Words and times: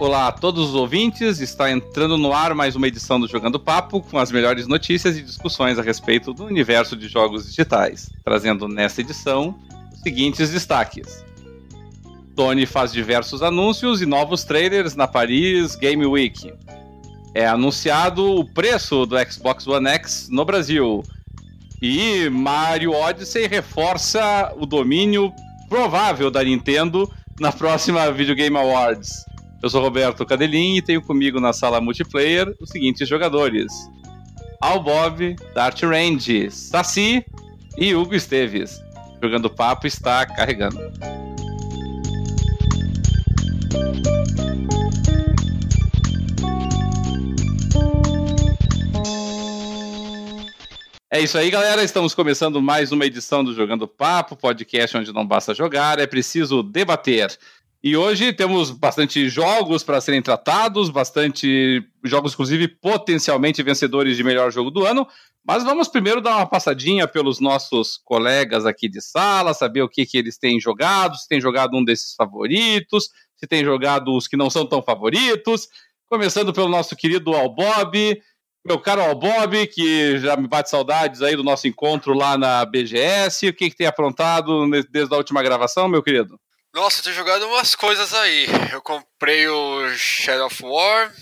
Olá 0.00 0.28
a 0.28 0.32
todos 0.32 0.68
os 0.68 0.74
ouvintes, 0.76 1.40
está 1.40 1.72
entrando 1.72 2.16
no 2.16 2.32
ar 2.32 2.54
mais 2.54 2.76
uma 2.76 2.86
edição 2.86 3.18
do 3.18 3.26
Jogando 3.26 3.58
Papo 3.58 4.00
com 4.00 4.16
as 4.16 4.30
melhores 4.30 4.68
notícias 4.68 5.16
e 5.16 5.22
discussões 5.22 5.76
a 5.76 5.82
respeito 5.82 6.32
do 6.32 6.44
universo 6.44 6.94
de 6.94 7.08
jogos 7.08 7.46
digitais, 7.46 8.08
trazendo 8.24 8.68
nesta 8.68 9.00
edição 9.00 9.58
os 9.92 9.98
seguintes 10.00 10.50
destaques. 10.50 11.24
Sony 12.36 12.64
faz 12.64 12.92
diversos 12.92 13.42
anúncios 13.42 14.00
e 14.00 14.06
novos 14.06 14.44
trailers 14.44 14.94
na 14.94 15.08
Paris 15.08 15.74
Game 15.74 16.06
Week. 16.06 16.54
É 17.34 17.48
anunciado 17.48 18.24
o 18.24 18.44
preço 18.44 19.04
do 19.04 19.16
Xbox 19.28 19.66
One 19.66 19.88
X 19.88 20.28
no 20.30 20.44
Brasil. 20.44 21.02
E 21.82 22.30
Mario 22.30 22.92
Odyssey 22.92 23.48
reforça 23.48 24.54
o 24.56 24.64
domínio 24.64 25.32
provável 25.68 26.30
da 26.30 26.44
Nintendo 26.44 27.12
na 27.40 27.50
próxima 27.50 28.12
Video 28.12 28.36
Game 28.36 28.56
Awards. 28.56 29.27
Eu 29.60 29.68
sou 29.68 29.82
Roberto 29.82 30.24
Cadelin 30.24 30.76
e 30.76 30.82
tenho 30.82 31.02
comigo 31.02 31.40
na 31.40 31.52
sala 31.52 31.80
multiplayer 31.80 32.54
os 32.60 32.70
seguintes 32.70 33.08
jogadores: 33.08 33.72
Al 34.60 34.80
Bob, 34.82 35.34
Dart 35.52 35.82
Range, 35.82 36.48
Saci 36.50 37.24
e 37.76 37.92
Hugo 37.92 38.14
Esteves. 38.14 38.80
Jogando 39.20 39.50
papo 39.50 39.88
está 39.88 40.24
carregando. 40.24 40.78
É 51.10 51.20
isso 51.20 51.36
aí, 51.36 51.50
galera. 51.50 51.82
Estamos 51.82 52.14
começando 52.14 52.62
mais 52.62 52.92
uma 52.92 53.04
edição 53.04 53.42
do 53.42 53.52
Jogando 53.52 53.88
Papo, 53.88 54.36
podcast 54.36 54.96
onde 54.96 55.12
não 55.12 55.26
basta 55.26 55.52
jogar, 55.52 55.98
é 55.98 56.06
preciso 56.06 56.62
debater. 56.62 57.36
E 57.80 57.96
hoje 57.96 58.32
temos 58.32 58.72
bastante 58.72 59.28
jogos 59.28 59.84
para 59.84 60.00
serem 60.00 60.20
tratados, 60.20 60.90
bastante 60.90 61.80
jogos, 62.04 62.32
inclusive, 62.32 62.66
potencialmente 62.66 63.62
vencedores 63.62 64.16
de 64.16 64.24
melhor 64.24 64.50
jogo 64.50 64.68
do 64.68 64.84
ano. 64.84 65.06
Mas 65.46 65.62
vamos 65.62 65.86
primeiro 65.86 66.20
dar 66.20 66.36
uma 66.36 66.46
passadinha 66.46 67.06
pelos 67.06 67.38
nossos 67.38 67.96
colegas 68.04 68.66
aqui 68.66 68.88
de 68.88 69.00
sala, 69.00 69.54
saber 69.54 69.82
o 69.82 69.88
que, 69.88 70.04
que 70.04 70.18
eles 70.18 70.36
têm 70.36 70.60
jogado, 70.60 71.16
se 71.16 71.28
tem 71.28 71.40
jogado 71.40 71.76
um 71.76 71.84
desses 71.84 72.14
favoritos, 72.16 73.10
se 73.36 73.46
tem 73.46 73.64
jogado 73.64 74.14
os 74.16 74.26
que 74.26 74.36
não 74.36 74.50
são 74.50 74.66
tão 74.66 74.82
favoritos. 74.82 75.68
Começando 76.08 76.52
pelo 76.52 76.68
nosso 76.68 76.96
querido 76.96 77.32
Albob, 77.32 78.20
meu 78.66 78.80
caro 78.80 79.02
Albob, 79.02 79.68
que 79.68 80.18
já 80.18 80.36
me 80.36 80.48
bate 80.48 80.68
saudades 80.68 81.22
aí 81.22 81.36
do 81.36 81.44
nosso 81.44 81.68
encontro 81.68 82.12
lá 82.12 82.36
na 82.36 82.64
BGS. 82.64 83.48
O 83.48 83.54
que, 83.54 83.70
que 83.70 83.76
tem 83.76 83.86
aprontado 83.86 84.68
desde 84.90 85.14
a 85.14 85.16
última 85.16 85.44
gravação, 85.44 85.88
meu 85.88 86.02
querido? 86.02 86.38
Nossa, 86.78 87.00
eu 87.00 87.02
tenho 87.02 87.16
jogado 87.16 87.44
umas 87.48 87.74
coisas 87.74 88.14
aí. 88.14 88.46
Eu 88.72 88.80
comprei 88.80 89.48
o 89.48 89.88
Shadow 89.96 90.46
of 90.46 90.64
War, 90.64 91.12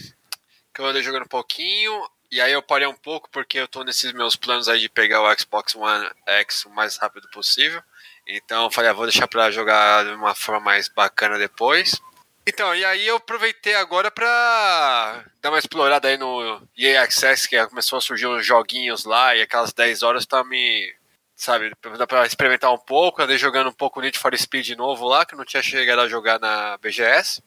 que 0.75 0.83
eu 0.83 0.85
andei 0.85 1.03
jogando 1.03 1.23
um 1.23 1.29
pouquinho, 1.29 2.07
e 2.31 2.43
aí 2.43 2.53
eu 2.53 2.61
parei 2.61 2.87
um 2.87 2.95
pouco 2.95 3.31
porque 3.31 3.61
eu 3.61 3.67
tô 3.67 3.83
nesses 3.83 4.13
meus 4.13 4.37
planos 4.37 4.69
aí 4.69 4.79
de 4.79 4.91
pegar 4.91 5.23
o 5.23 5.39
Xbox 5.39 5.75
One 5.75 6.11
X 6.27 6.67
o 6.67 6.71
mais 6.71 6.99
rápido 6.99 7.27
possível. 7.31 7.83
Então 8.29 8.71
falei, 8.71 8.91
ah, 8.91 8.93
vou 8.93 9.07
deixar 9.07 9.27
pra 9.29 9.51
jogar 9.51 10.05
de 10.05 10.11
uma 10.11 10.35
forma 10.35 10.61
mais 10.61 10.91
bacana 10.91 11.39
depois. 11.39 11.99
Então, 12.47 12.75
e 12.75 12.85
aí 12.85 13.07
eu 13.07 13.17
aproveitei 13.17 13.77
agora 13.77 14.11
pra 14.11 15.25
dar 15.41 15.49
uma 15.49 15.59
explorada 15.59 16.07
aí 16.07 16.19
no 16.19 16.69
EA 16.77 17.03
Access, 17.03 17.49
que 17.49 17.67
começou 17.69 17.97
a 17.97 18.03
surgir 18.03 18.27
uns 18.27 18.45
joguinhos 18.45 19.07
lá, 19.07 19.35
e 19.35 19.41
aquelas 19.41 19.73
10 19.73 20.03
horas 20.03 20.27
tá 20.27 20.45
me 20.45 20.95
sabe, 21.37 21.71
dá 21.99 22.07
pra 22.07 22.27
experimentar 22.27 22.73
um 22.73 22.79
pouco. 22.79 23.23
Andei 23.23 23.37
jogando 23.37 23.69
um 23.69 23.73
pouco 23.73 24.01
Need 24.01 24.19
for 24.19 24.37
Speed 24.37 24.71
novo 24.71 25.07
lá, 25.07 25.27
que 25.27 25.37
não 25.37 25.45
tinha 25.45 25.63
chegado 25.63 26.01
a 26.01 26.09
jogar 26.09 26.41
na 26.41 26.79
BGS. 26.79 27.43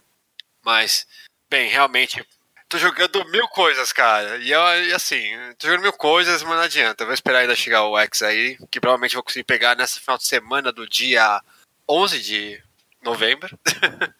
Mas, 0.63 1.07
bem, 1.49 1.69
realmente, 1.69 2.23
tô 2.69 2.77
jogando 2.77 3.25
mil 3.29 3.47
coisas, 3.47 3.91
cara. 3.91 4.37
E, 4.37 4.51
eu, 4.51 4.61
assim, 4.95 5.33
tô 5.57 5.67
jogando 5.67 5.83
mil 5.83 5.93
coisas, 5.93 6.43
mas 6.43 6.55
não 6.55 6.63
adianta. 6.63 7.03
Eu 7.03 7.07
vou 7.07 7.13
esperar 7.13 7.39
ainda 7.39 7.55
chegar 7.55 7.83
o 7.85 7.97
X 7.97 8.21
aí, 8.21 8.57
que 8.69 8.79
provavelmente 8.79 9.15
vou 9.15 9.23
conseguir 9.23 9.45
pegar 9.45 9.75
nessa 9.75 9.99
final 9.99 10.17
de 10.17 10.27
semana 10.27 10.71
do 10.71 10.87
dia 10.87 11.41
11 11.89 12.21
de 12.21 12.63
novembro. 13.01 13.57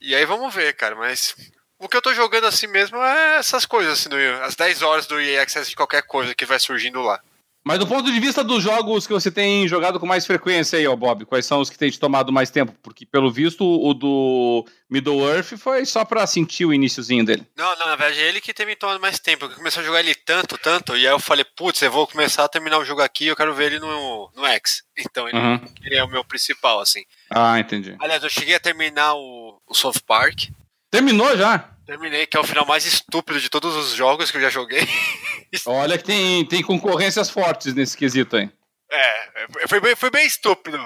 e 0.00 0.14
aí 0.14 0.24
vamos 0.24 0.54
ver, 0.54 0.74
cara, 0.74 0.94
mas 0.94 1.34
o 1.78 1.88
que 1.88 1.96
eu 1.96 2.02
tô 2.02 2.14
jogando 2.14 2.46
assim 2.46 2.68
mesmo 2.68 2.98
é 2.98 3.38
essas 3.38 3.66
coisas, 3.66 4.06
assim, 4.06 4.14
as 4.42 4.54
10 4.54 4.82
horas 4.82 5.06
do 5.06 5.20
EA 5.20 5.42
Access 5.42 5.68
de 5.68 5.76
qualquer 5.76 6.02
coisa 6.02 6.34
que 6.34 6.46
vai 6.46 6.60
surgindo 6.60 7.02
lá. 7.02 7.20
Mas 7.62 7.78
do 7.78 7.86
ponto 7.86 8.10
de 8.10 8.18
vista 8.18 8.42
dos 8.42 8.62
jogos 8.62 9.06
que 9.06 9.12
você 9.12 9.30
tem 9.30 9.68
jogado 9.68 10.00
com 10.00 10.06
mais 10.06 10.26
frequência 10.26 10.78
aí, 10.78 10.86
ó, 10.86 10.96
Bob, 10.96 11.26
quais 11.26 11.44
são 11.44 11.60
os 11.60 11.68
que 11.68 11.76
tem 11.76 11.90
te 11.90 12.00
tomado 12.00 12.32
mais 12.32 12.50
tempo? 12.50 12.74
Porque, 12.82 13.04
pelo 13.04 13.30
visto, 13.30 13.64
o 13.64 13.92
do 13.92 14.66
Middle 14.88 15.28
Earth 15.28 15.58
foi 15.58 15.84
só 15.84 16.04
pra 16.04 16.26
sentir 16.26 16.64
o 16.64 16.72
iníciozinho 16.72 17.24
dele. 17.24 17.46
Não, 17.56 17.76
não, 17.76 17.86
na 17.86 17.96
verdade 17.96 18.20
é 18.20 18.28
ele 18.28 18.40
que 18.40 18.54
tem 18.54 18.64
me 18.64 18.74
tomado 18.74 18.98
mais 18.98 19.18
tempo. 19.18 19.44
Eu 19.44 19.50
comecei 19.50 19.82
a 19.82 19.84
jogar 19.84 20.00
ele 20.00 20.14
tanto, 20.14 20.56
tanto, 20.56 20.96
e 20.96 21.06
aí 21.06 21.12
eu 21.12 21.20
falei, 21.20 21.44
putz, 21.44 21.82
eu 21.82 21.92
vou 21.92 22.06
começar 22.06 22.44
a 22.44 22.48
terminar 22.48 22.78
o 22.78 22.84
jogo 22.84 23.02
aqui, 23.02 23.26
eu 23.26 23.36
quero 23.36 23.54
ver 23.54 23.72
ele 23.72 23.78
no, 23.78 24.30
no 24.34 24.46
X. 24.46 24.82
Então 24.98 25.28
ele, 25.28 25.38
uhum. 25.38 25.60
ele 25.82 25.96
é 25.96 26.04
o 26.04 26.08
meu 26.08 26.24
principal, 26.24 26.80
assim. 26.80 27.02
Ah, 27.30 27.58
entendi. 27.58 27.94
Aliás, 28.00 28.22
eu 28.22 28.30
cheguei 28.30 28.54
a 28.54 28.60
terminar 28.60 29.14
o, 29.14 29.60
o 29.66 29.74
South 29.74 30.00
Park. 30.06 30.48
Terminou 30.90 31.36
já? 31.36 31.70
Terminei, 31.90 32.24
que 32.24 32.36
é 32.36 32.40
o 32.40 32.44
final 32.44 32.64
mais 32.64 32.86
estúpido 32.86 33.40
de 33.40 33.48
todos 33.48 33.74
os 33.74 33.94
jogos 33.94 34.30
que 34.30 34.36
eu 34.36 34.40
já 34.40 34.48
joguei. 34.48 34.86
Olha 35.66 35.98
que 35.98 36.04
tem, 36.04 36.46
tem 36.46 36.62
concorrências 36.62 37.28
fortes 37.28 37.74
nesse 37.74 37.96
quesito 37.96 38.36
aí. 38.36 38.48
É, 38.88 39.66
foi 39.66 39.80
bem, 39.80 39.96
foi 39.96 40.08
bem 40.08 40.24
estúpido. 40.24 40.78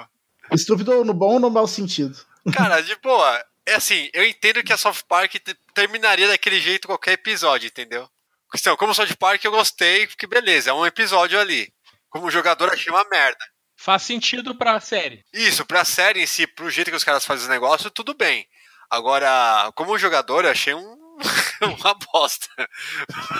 Estúpido 0.51 1.05
no 1.05 1.13
bom 1.13 1.33
ou 1.33 1.39
no 1.39 1.51
mau 1.51 1.67
sentido? 1.67 2.17
Cara, 2.51 2.81
de 2.81 2.95
boa. 2.95 3.45
É 3.67 3.75
assim, 3.75 4.09
eu 4.15 4.25
entendo 4.25 4.63
que 4.63 4.73
a 4.73 4.77
South 4.77 5.03
Park 5.07 5.35
terminaria 5.75 6.27
daquele 6.27 6.59
jeito 6.59 6.87
qualquer 6.87 7.11
episódio, 7.11 7.67
entendeu? 7.67 8.09
Então, 8.55 8.75
como 8.75 8.95
South 8.95 9.15
Park 9.19 9.45
eu 9.45 9.51
gostei, 9.51 10.07
porque 10.07 10.25
beleza, 10.25 10.71
é 10.71 10.73
um 10.73 10.87
episódio 10.87 11.39
ali. 11.39 11.71
Como 12.09 12.31
jogador 12.31 12.73
achei 12.73 12.91
uma 12.91 13.07
merda. 13.11 13.45
Faz 13.77 14.01
sentido 14.01 14.55
pra 14.55 14.79
série. 14.79 15.23
Isso, 15.31 15.67
pra 15.67 15.85
série 15.85 16.23
em 16.23 16.25
si, 16.25 16.47
pro 16.47 16.71
jeito 16.71 16.89
que 16.89 16.97
os 16.97 17.03
caras 17.03 17.23
fazem 17.23 17.43
os 17.43 17.49
negócios, 17.49 17.91
tudo 17.93 18.15
bem. 18.15 18.47
Agora, 18.89 19.71
como 19.75 19.97
jogador, 19.97 20.45
eu 20.45 20.51
achei 20.51 20.73
um, 20.73 20.95
uma 21.61 21.95
bosta. 22.11 22.47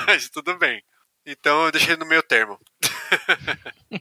Mas 0.08 0.30
tudo 0.30 0.58
bem. 0.58 0.82
Então 1.26 1.66
eu 1.66 1.72
deixei 1.72 1.96
no 1.96 2.06
meio 2.06 2.22
termo. 2.22 2.60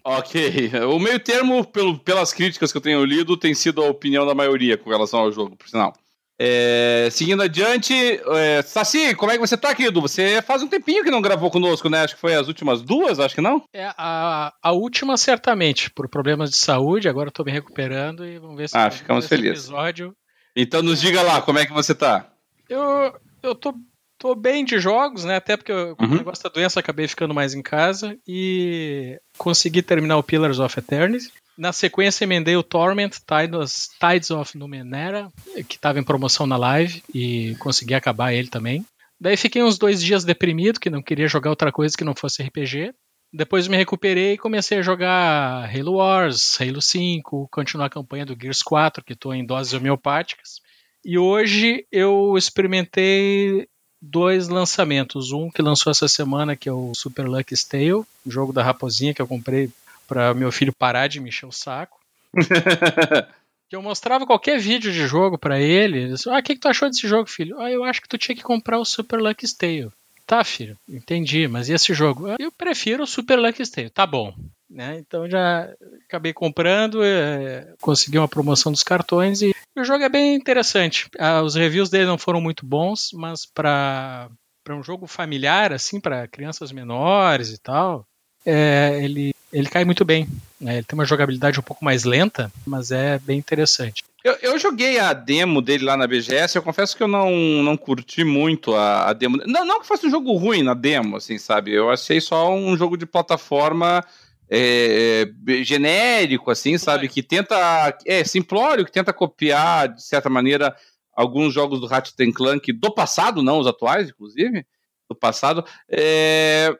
ok. 0.04 0.70
O 0.86 0.98
meio 0.98 1.18
termo, 1.18 1.64
pelo, 1.64 1.98
pelas 1.98 2.32
críticas 2.32 2.70
que 2.70 2.78
eu 2.78 2.82
tenho 2.82 3.04
lido, 3.04 3.36
tem 3.36 3.54
sido 3.54 3.82
a 3.82 3.88
opinião 3.88 4.26
da 4.26 4.34
maioria 4.34 4.76
com 4.76 4.90
relação 4.90 5.20
ao 5.20 5.32
jogo, 5.32 5.56
por 5.56 5.68
sinal. 5.68 5.94
É, 6.38 7.08
seguindo 7.12 7.42
adiante, 7.42 7.94
é, 7.94 8.60
Saci, 8.62 9.14
como 9.14 9.30
é 9.30 9.36
que 9.36 9.40
você 9.40 9.56
tá, 9.56 9.72
querido? 9.72 10.00
Você 10.00 10.42
faz 10.42 10.62
um 10.62 10.68
tempinho 10.68 11.04
que 11.04 11.10
não 11.10 11.22
gravou 11.22 11.48
conosco, 11.48 11.88
né? 11.88 12.02
Acho 12.02 12.16
que 12.16 12.20
foi 12.20 12.34
as 12.34 12.48
últimas 12.48 12.82
duas, 12.82 13.20
acho 13.20 13.36
que 13.36 13.40
não? 13.40 13.62
É, 13.72 13.92
a, 13.96 14.52
a 14.60 14.72
última 14.72 15.16
certamente, 15.16 15.90
por 15.90 16.08
problemas 16.08 16.50
de 16.50 16.56
saúde, 16.56 17.08
agora 17.08 17.28
eu 17.28 17.32
tô 17.32 17.44
me 17.44 17.52
recuperando 17.52 18.26
e 18.26 18.38
vamos 18.38 18.56
ver 18.56 18.68
se 18.68 18.76
ah, 18.76 18.90
ficamos 18.90 19.28
felizes. 19.28 19.64
episódio 19.64 20.14
então 20.56 20.82
nos 20.82 21.00
diga 21.00 21.22
lá, 21.22 21.42
como 21.42 21.58
é 21.58 21.66
que 21.66 21.72
você 21.72 21.94
tá? 21.94 22.30
Eu, 22.68 23.14
eu 23.42 23.54
tô, 23.54 23.74
tô 24.18 24.34
bem 24.34 24.64
de 24.64 24.78
jogos, 24.78 25.24
né? 25.24 25.36
Até 25.36 25.56
porque 25.56 25.72
eu, 25.72 25.96
com 25.96 26.04
uhum. 26.04 26.12
o 26.12 26.16
negócio 26.16 26.44
da 26.44 26.50
doença 26.50 26.80
acabei 26.80 27.08
ficando 27.08 27.34
mais 27.34 27.54
em 27.54 27.62
casa 27.62 28.16
e 28.26 29.18
consegui 29.36 29.82
terminar 29.82 30.16
o 30.16 30.22
Pillars 30.22 30.58
of 30.58 30.78
Eternity. 30.78 31.30
Na 31.56 31.72
sequência, 31.72 32.24
emendei 32.24 32.56
o 32.56 32.64
Torment 32.64 33.10
Tides, 33.10 33.90
Tides 34.00 34.30
of 34.30 34.58
Numenera, 34.58 35.30
que 35.68 35.76
estava 35.76 36.00
em 36.00 36.04
promoção 36.04 36.46
na 36.46 36.56
live, 36.56 37.02
e 37.14 37.54
consegui 37.60 37.94
acabar 37.94 38.32
ele 38.32 38.48
também. 38.48 38.84
Daí 39.20 39.36
fiquei 39.36 39.62
uns 39.62 39.78
dois 39.78 40.02
dias 40.02 40.24
deprimido, 40.24 40.80
que 40.80 40.90
não 40.90 41.00
queria 41.00 41.28
jogar 41.28 41.50
outra 41.50 41.70
coisa 41.70 41.96
que 41.96 42.04
não 42.04 42.14
fosse 42.14 42.42
RPG. 42.42 42.92
Depois 43.34 43.66
me 43.66 43.76
recuperei 43.76 44.34
e 44.34 44.38
comecei 44.38 44.78
a 44.78 44.82
jogar 44.82 45.68
Halo 45.68 45.94
Wars, 45.94 46.56
Halo 46.60 46.80
5, 46.80 47.48
continuar 47.50 47.86
a 47.86 47.90
campanha 47.90 48.24
do 48.24 48.38
Gears 48.40 48.62
4, 48.62 49.02
que 49.02 49.12
estou 49.12 49.34
em 49.34 49.44
doses 49.44 49.72
homeopáticas. 49.72 50.62
E 51.04 51.18
hoje 51.18 51.84
eu 51.90 52.38
experimentei 52.38 53.66
dois 54.00 54.46
lançamentos. 54.46 55.32
Um 55.32 55.50
que 55.50 55.60
lançou 55.60 55.90
essa 55.90 56.06
semana, 56.06 56.54
que 56.54 56.68
é 56.68 56.72
o 56.72 56.92
Super 56.94 57.26
Lucky 57.26 57.56
Tale, 57.68 58.04
jogo 58.24 58.52
da 58.52 58.62
raposinha 58.62 59.12
que 59.12 59.20
eu 59.20 59.26
comprei 59.26 59.68
para 60.06 60.32
meu 60.32 60.52
filho 60.52 60.72
parar 60.72 61.08
de 61.08 61.18
me 61.18 61.30
encher 61.30 61.46
o 61.46 61.50
saco. 61.50 61.98
que 63.68 63.74
eu 63.74 63.82
mostrava 63.82 64.24
qualquer 64.24 64.60
vídeo 64.60 64.92
de 64.92 65.08
jogo 65.08 65.36
para 65.36 65.58
ele. 65.58 66.06
Disse, 66.06 66.30
ah, 66.30 66.38
o 66.38 66.42
que, 66.42 66.54
que 66.54 66.60
tu 66.60 66.68
achou 66.68 66.88
desse 66.88 67.08
jogo, 67.08 67.28
filho? 67.28 67.60
Ah, 67.60 67.68
eu 67.68 67.82
acho 67.82 68.00
que 68.00 68.08
tu 68.08 68.16
tinha 68.16 68.36
que 68.36 68.44
comprar 68.44 68.78
o 68.78 68.84
Super 68.84 69.18
Lucky 69.18 69.52
Tale. 69.56 69.90
Tá, 70.26 70.42
filho, 70.42 70.76
entendi, 70.88 71.46
mas 71.46 71.68
e 71.68 71.74
esse 71.74 71.92
jogo? 71.92 72.28
Eu 72.38 72.50
prefiro 72.50 73.02
o 73.02 73.06
Super 73.06 73.38
Lucky 73.38 73.70
Tale. 73.70 73.90
Tá 73.90 74.06
bom. 74.06 74.34
Né? 74.70 74.98
Então 74.98 75.28
já 75.28 75.70
acabei 76.08 76.32
comprando, 76.32 77.04
é, 77.04 77.74
consegui 77.80 78.18
uma 78.18 78.26
promoção 78.26 78.72
dos 78.72 78.82
cartões 78.82 79.42
e 79.42 79.54
o 79.76 79.84
jogo 79.84 80.02
é 80.02 80.08
bem 80.08 80.34
interessante. 80.34 81.08
Ah, 81.18 81.42
os 81.42 81.54
reviews 81.54 81.90
dele 81.90 82.06
não 82.06 82.18
foram 82.18 82.40
muito 82.40 82.64
bons, 82.64 83.10
mas 83.12 83.44
para 83.44 84.28
para 84.64 84.74
um 84.74 84.82
jogo 84.82 85.06
familiar, 85.06 85.74
assim, 85.74 86.00
para 86.00 86.26
crianças 86.26 86.72
menores 86.72 87.50
e 87.50 87.58
tal, 87.58 88.06
é, 88.46 88.98
ele, 89.02 89.34
ele 89.52 89.68
cai 89.68 89.84
muito 89.84 90.06
bem. 90.06 90.26
Né? 90.58 90.76
Ele 90.78 90.84
tem 90.84 90.98
uma 90.98 91.04
jogabilidade 91.04 91.60
um 91.60 91.62
pouco 91.62 91.84
mais 91.84 92.04
lenta, 92.04 92.50
mas 92.66 92.90
é 92.90 93.18
bem 93.18 93.38
interessante. 93.38 94.02
Eu, 94.24 94.38
eu, 94.40 94.58
joguei 94.58 94.98
a 94.98 95.12
demo 95.12 95.60
dele 95.60 95.84
lá 95.84 95.98
na 95.98 96.06
BGS, 96.06 96.56
eu 96.56 96.62
confesso 96.62 96.96
que 96.96 97.02
eu 97.02 97.08
não, 97.08 97.30
não 97.62 97.76
curti 97.76 98.24
muito 98.24 98.74
a, 98.74 99.10
a 99.10 99.12
demo. 99.12 99.36
Não, 99.46 99.66
não 99.66 99.82
que 99.82 99.86
fosse 99.86 100.06
um 100.06 100.10
jogo 100.10 100.34
ruim 100.34 100.62
na 100.62 100.72
demo, 100.72 101.16
assim, 101.16 101.36
sabe? 101.36 101.72
Eu 101.72 101.90
achei 101.90 102.22
só 102.22 102.50
um 102.54 102.74
jogo 102.74 102.96
de 102.96 103.04
plataforma 103.04 104.02
é, 104.48 105.26
genérico, 105.62 106.50
assim, 106.50 106.78
sabe? 106.78 107.06
Que 107.06 107.22
tenta. 107.22 107.94
É, 108.06 108.24
simplório, 108.24 108.86
que 108.86 108.90
tenta 108.90 109.12
copiar, 109.12 109.88
de 109.88 110.02
certa 110.02 110.30
maneira, 110.30 110.74
alguns 111.14 111.52
jogos 111.52 111.78
do 111.78 111.86
Ratchet 111.86 112.32
Clank 112.32 112.72
do 112.72 112.94
passado, 112.94 113.42
não 113.42 113.58
os 113.58 113.66
atuais, 113.66 114.08
inclusive, 114.08 114.64
do 115.06 115.14
passado. 115.14 115.62
É, 115.86 116.74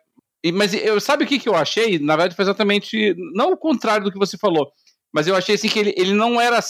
mas 0.55 0.73
eu, 0.73 0.99
sabe 0.99 1.25
o 1.25 1.27
que, 1.27 1.39
que 1.39 1.49
eu 1.51 1.55
achei? 1.55 1.99
Na 1.99 2.17
verdade, 2.17 2.37
foi 2.37 2.45
exatamente. 2.47 3.15
Não 3.35 3.53
o 3.53 3.57
contrário 3.57 4.05
do 4.05 4.11
que 4.11 4.19
você 4.19 4.39
falou, 4.39 4.73
mas 5.13 5.27
eu 5.27 5.37
achei 5.37 5.57
assim 5.57 5.69
que 5.69 5.79
ele, 5.79 5.95
ele 5.95 6.15
não 6.15 6.41
era 6.41 6.63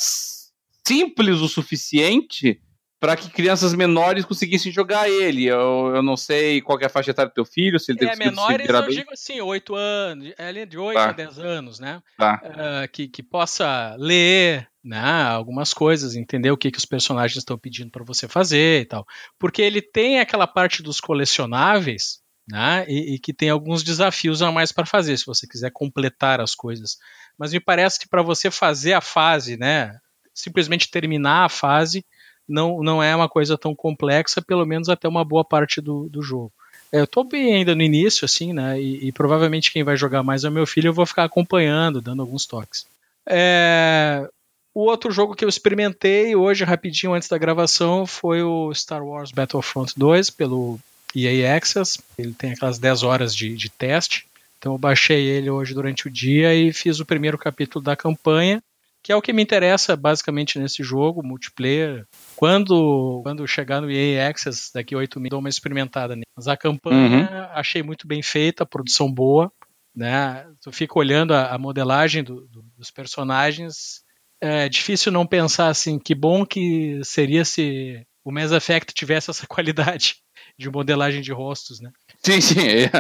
simples 0.87 1.41
o 1.41 1.49
suficiente 1.49 2.61
para 3.05 3.17
que 3.17 3.29
crianças 3.29 3.75
menores 3.75 4.25
conseguissem 4.25 4.73
jogar 4.73 5.11
ele. 5.11 5.45
Eu, 5.45 5.93
eu 5.95 6.03
não 6.03 6.17
sei 6.17 6.63
qual 6.63 6.79
é 6.81 6.87
a 6.87 6.89
faixa 6.89 7.11
etária 7.11 7.31
do 7.31 7.35
teu 7.35 7.45
filho, 7.45 7.79
se 7.79 7.93
ele 7.93 7.99
tem 7.99 8.09
é, 8.09 8.17
menores, 8.17 8.67
eu 8.67 8.89
digo 8.89 9.13
assim, 9.13 9.41
8 9.43 9.75
anos, 9.75 10.33
é 10.39 10.65
de 10.65 10.79
8 10.79 10.97
tá. 10.97 11.11
a 11.11 11.13
10 11.13 11.39
anos, 11.39 11.79
né? 11.79 12.03
Tá. 12.17 12.41
Uh, 12.43 12.89
que, 12.91 13.07
que 13.07 13.23
possa 13.23 13.95
ler 13.99 14.67
né, 14.83 15.23
algumas 15.25 15.75
coisas, 15.75 16.15
entender 16.15 16.51
o 16.51 16.57
que, 16.57 16.71
que 16.71 16.79
os 16.79 16.87
personagens 16.87 17.37
estão 17.37 17.59
pedindo 17.59 17.91
para 17.91 18.05
você 18.05 18.27
fazer 18.27 18.81
e 18.81 18.87
tal. 18.87 19.05
Porque 19.39 19.61
ele 19.61 19.83
tem 19.83 20.21
aquela 20.21 20.47
parte 20.47 20.83
dos 20.83 20.99
colecionáveis, 20.99 22.21
né, 22.51 22.87
e, 22.89 23.15
e 23.15 23.19
que 23.19 23.35
tem 23.35 23.51
alguns 23.51 23.83
desafios 23.83 24.41
a 24.41 24.51
mais 24.51 24.73
para 24.73 24.87
fazer, 24.87 25.19
se 25.19 25.27
você 25.27 25.47
quiser 25.47 25.71
completar 25.73 26.41
as 26.41 26.55
coisas. 26.55 26.97
Mas 27.39 27.53
me 27.53 27.61
parece 27.61 27.99
que 27.99 28.09
para 28.09 28.23
você 28.23 28.51
fazer 28.51 28.95
a 28.95 29.01
fase, 29.03 29.59
né, 29.59 29.99
simplesmente 30.35 30.91
terminar 30.91 31.45
a 31.45 31.49
fase 31.49 32.05
não, 32.49 32.83
não 32.83 33.03
é 33.03 33.15
uma 33.15 33.29
coisa 33.29 33.57
tão 33.57 33.75
complexa, 33.75 34.43
pelo 34.43 34.67
menos 34.67 34.89
até 34.89 35.09
uma 35.09 35.25
boa 35.25 35.45
parte 35.45 35.81
do, 35.81 36.09
do 36.09 36.23
jogo. 36.23 36.53
É, 36.93 37.01
eu 37.01 37.05
estou 37.05 37.25
bem 37.25 37.55
ainda 37.55 37.75
no 37.75 37.83
início, 37.83 38.25
assim, 38.25 38.53
né? 38.53 38.81
E, 38.81 39.09
e, 39.09 39.13
provavelmente 39.13 39.73
quem 39.73 39.83
vai 39.83 39.97
jogar 39.97 40.23
mais 40.23 40.45
é 40.45 40.49
o 40.49 40.53
meu 40.53 40.67
filho, 40.67 40.89
eu 40.89 40.95
vou 40.95 41.07
ficar 41.07 41.25
acompanhando, 41.25 42.01
dando 42.01 42.21
alguns 42.21 42.47
toques. 42.47 42.87
É, 43.27 44.29
o 44.75 44.83
outro 44.85 45.11
jogo 45.11 45.35
que 45.35 45.45
eu 45.45 45.49
experimentei 45.49 46.37
hoje, 46.37 46.65
rapidinho 46.65 47.15
antes 47.15 47.29
da 47.29 47.39
gravação, 47.39 48.07
foi 48.07 48.43
o 48.43 48.73
Star 48.75 49.03
Wars 49.03 49.31
Battlefront 49.31 49.93
2 49.97 50.31
pelo 50.31 50.79
EA 51.17 51.57
Access. 51.57 51.99
Ele 52.19 52.33
tem 52.33 52.53
aquelas 52.53 52.79
10 52.79 53.03
horas 53.03 53.35
de, 53.35 53.57
de 53.57 53.71
teste. 53.71 54.27
Então 54.59 54.73
eu 54.73 54.79
baixei 54.79 55.25
ele 55.25 55.51
hoje 55.51 55.75
durante 55.75 56.07
o 56.07 56.11
dia 56.11 56.55
e 56.55 56.73
fiz 56.73 57.01
o 57.01 57.07
primeiro 57.07 57.39
capítulo 57.39 57.85
da 57.85 57.97
campanha 57.97 58.63
que 59.05 59.13
é 59.13 59.17
o 59.17 59.21
que 59.21 59.35
me 59.35 59.43
interessa 59.43 59.95
basicamente 59.95 60.59
nesse 60.59 60.83
jogo, 60.83 61.23
multiplayer. 61.23 62.07
Quando, 62.35 63.21
quando 63.23 63.47
chegar 63.47 63.83
no 63.83 63.91
EA 63.91 64.31
Access, 64.31 64.71
daqui 64.73 64.95
a 64.95 64.99
oito 64.99 65.21
meses, 65.21 65.31
dou 65.31 65.41
uma 65.41 65.49
experimentada 65.51 66.17
nele. 66.17 66.27
Mas 66.35 66.49
a 66.49 66.57
campanha 66.57 67.31
uhum. 67.31 67.49
achei 67.53 67.83
muito 67.83 68.09
bem 68.09 68.23
feita, 68.23 68.65
produção 68.65 69.13
boa, 69.13 69.53
né? 69.95 70.47
Tu 70.63 70.73
fica 70.73 70.99
olhando 70.99 71.35
a, 71.35 71.55
a 71.55 71.59
modelagem 71.59 72.25
do, 72.25 72.47
do, 72.47 72.63
dos 72.79 72.91
personagens, 72.91 74.03
é 74.41 74.71
difícil 74.71 75.13
não 75.13 75.27
pensar 75.27 75.69
assim, 75.69 75.99
que 75.99 76.15
bom 76.15 76.47
que 76.47 76.99
seria 77.05 77.45
se 77.45 78.03
o 78.25 78.33
Mass 78.33 78.53
Effect 78.53 78.95
tivesse 78.95 79.29
essa 79.29 79.45
qualidade 79.47 80.17
de 80.59 80.71
modelagem 80.71 81.21
de 81.21 81.31
rostos, 81.31 81.79
né? 81.79 81.91
Sim, 82.23 82.41
sim. 82.41 82.69
É. 82.69 82.91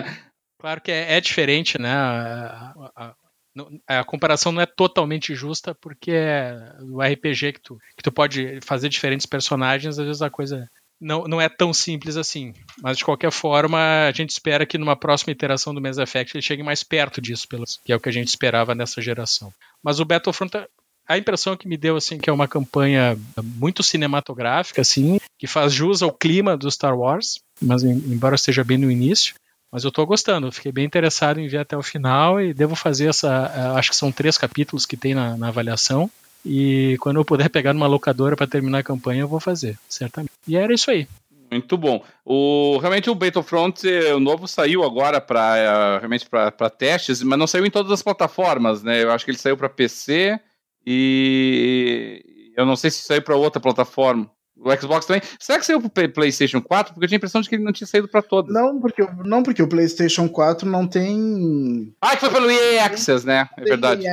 Claro 0.58 0.82
que 0.82 0.92
é, 0.92 1.14
é 1.14 1.20
diferente, 1.20 1.78
né? 1.78 1.94
A, 1.94 2.74
a, 2.94 3.14
a 3.86 4.04
comparação 4.04 4.52
não 4.52 4.60
é 4.60 4.66
totalmente 4.66 5.34
justa, 5.34 5.74
porque 5.74 6.10
é 6.10 6.74
o 6.80 7.00
RPG 7.00 7.52
que 7.52 7.60
tu, 7.60 7.78
que 7.96 8.02
tu 8.02 8.10
pode 8.10 8.58
fazer 8.62 8.88
diferentes 8.88 9.26
personagens, 9.26 9.98
às 9.98 10.06
vezes 10.06 10.22
a 10.22 10.30
coisa 10.30 10.68
não, 11.00 11.24
não 11.24 11.40
é 11.40 11.48
tão 11.48 11.72
simples 11.72 12.16
assim. 12.16 12.54
Mas 12.82 12.96
de 12.96 13.04
qualquer 13.04 13.30
forma, 13.30 14.06
a 14.08 14.12
gente 14.12 14.30
espera 14.30 14.66
que 14.66 14.78
numa 14.78 14.96
próxima 14.96 15.32
iteração 15.32 15.74
do 15.74 15.80
Mass 15.80 15.98
Effect 15.98 16.36
ele 16.36 16.42
chegue 16.42 16.62
mais 16.62 16.82
perto 16.82 17.20
disso, 17.20 17.46
que 17.84 17.92
é 17.92 17.96
o 17.96 18.00
que 18.00 18.08
a 18.08 18.12
gente 18.12 18.28
esperava 18.28 18.74
nessa 18.74 19.00
geração. 19.00 19.52
Mas 19.82 20.00
o 20.00 20.04
Battlefront 20.04 20.66
a 21.06 21.18
impressão 21.18 21.54
que 21.54 21.68
me 21.68 21.76
deu 21.76 21.96
assim 21.96 22.16
que 22.16 22.30
é 22.30 22.32
uma 22.32 22.48
campanha 22.48 23.18
muito 23.42 23.82
cinematográfica 23.82 24.80
assim, 24.80 25.20
que 25.38 25.46
faz 25.46 25.72
jus 25.72 26.02
ao 26.02 26.10
clima 26.10 26.56
do 26.56 26.70
Star 26.70 26.98
Wars, 26.98 27.40
mas 27.60 27.82
embora 27.82 28.36
esteja 28.36 28.64
bem 28.64 28.78
no 28.78 28.90
início. 28.90 29.34
Mas 29.74 29.82
eu 29.82 29.88
estou 29.88 30.06
gostando, 30.06 30.52
fiquei 30.52 30.70
bem 30.70 30.84
interessado 30.84 31.40
em 31.40 31.48
ver 31.48 31.58
até 31.58 31.76
o 31.76 31.82
final 31.82 32.40
e 32.40 32.54
devo 32.54 32.76
fazer 32.76 33.08
essa. 33.08 33.52
Eh, 33.52 33.76
acho 33.76 33.90
que 33.90 33.96
são 33.96 34.12
três 34.12 34.38
capítulos 34.38 34.86
que 34.86 34.96
tem 34.96 35.16
na, 35.16 35.36
na 35.36 35.48
avaliação. 35.48 36.08
E 36.46 36.96
quando 37.00 37.16
eu 37.16 37.24
puder 37.24 37.50
pegar 37.50 37.74
numa 37.74 37.88
locadora 37.88 38.36
para 38.36 38.46
terminar 38.46 38.78
a 38.78 38.82
campanha, 38.84 39.22
eu 39.22 39.28
vou 39.28 39.40
fazer, 39.40 39.76
certamente. 39.88 40.30
E 40.46 40.56
era 40.56 40.72
isso 40.72 40.92
aí. 40.92 41.08
Muito 41.50 41.76
bom. 41.76 42.04
O, 42.24 42.78
realmente 42.78 43.10
o 43.10 43.16
Battlefront 43.16 43.84
o 44.14 44.20
novo 44.20 44.46
saiu 44.46 44.84
agora 44.84 45.20
para 45.20 45.58
eh, 45.58 45.98
realmente 45.98 46.24
para 46.30 46.70
testes, 46.70 47.20
mas 47.24 47.36
não 47.36 47.48
saiu 47.48 47.66
em 47.66 47.70
todas 47.70 47.90
as 47.90 48.00
plataformas, 48.00 48.80
né? 48.80 49.02
Eu 49.02 49.10
acho 49.10 49.24
que 49.24 49.32
ele 49.32 49.38
saiu 49.38 49.56
para 49.56 49.68
PC 49.68 50.38
e 50.86 52.52
eu 52.56 52.64
não 52.64 52.76
sei 52.76 52.92
se 52.92 53.02
saiu 53.02 53.22
para 53.22 53.34
outra 53.34 53.60
plataforma. 53.60 54.30
O 54.64 54.74
Xbox 54.80 55.04
também. 55.04 55.22
Será 55.38 55.58
que 55.58 55.66
saiu 55.66 55.78
pro 55.78 56.08
PlayStation 56.08 56.62
4? 56.62 56.94
Porque 56.94 57.04
eu 57.04 57.08
tinha 57.08 57.16
a 57.16 57.18
impressão 57.18 57.42
de 57.42 57.48
que 57.50 57.54
ele 57.54 57.62
não 57.62 57.72
tinha 57.72 57.86
saído 57.86 58.08
para 58.08 58.22
todos. 58.22 58.52
Não, 58.52 58.80
porque, 58.80 59.06
não, 59.24 59.42
porque 59.42 59.62
o 59.62 59.68
PlayStation 59.68 60.26
4 60.26 60.68
não 60.68 60.88
tem. 60.88 61.94
Ah, 62.00 62.16
que 62.16 62.20
foi 62.20 62.30
pelo 62.30 62.50
EA 62.50 62.86
Access, 62.86 63.26
né? 63.26 63.46
É 63.58 63.62
verdade. 63.62 64.04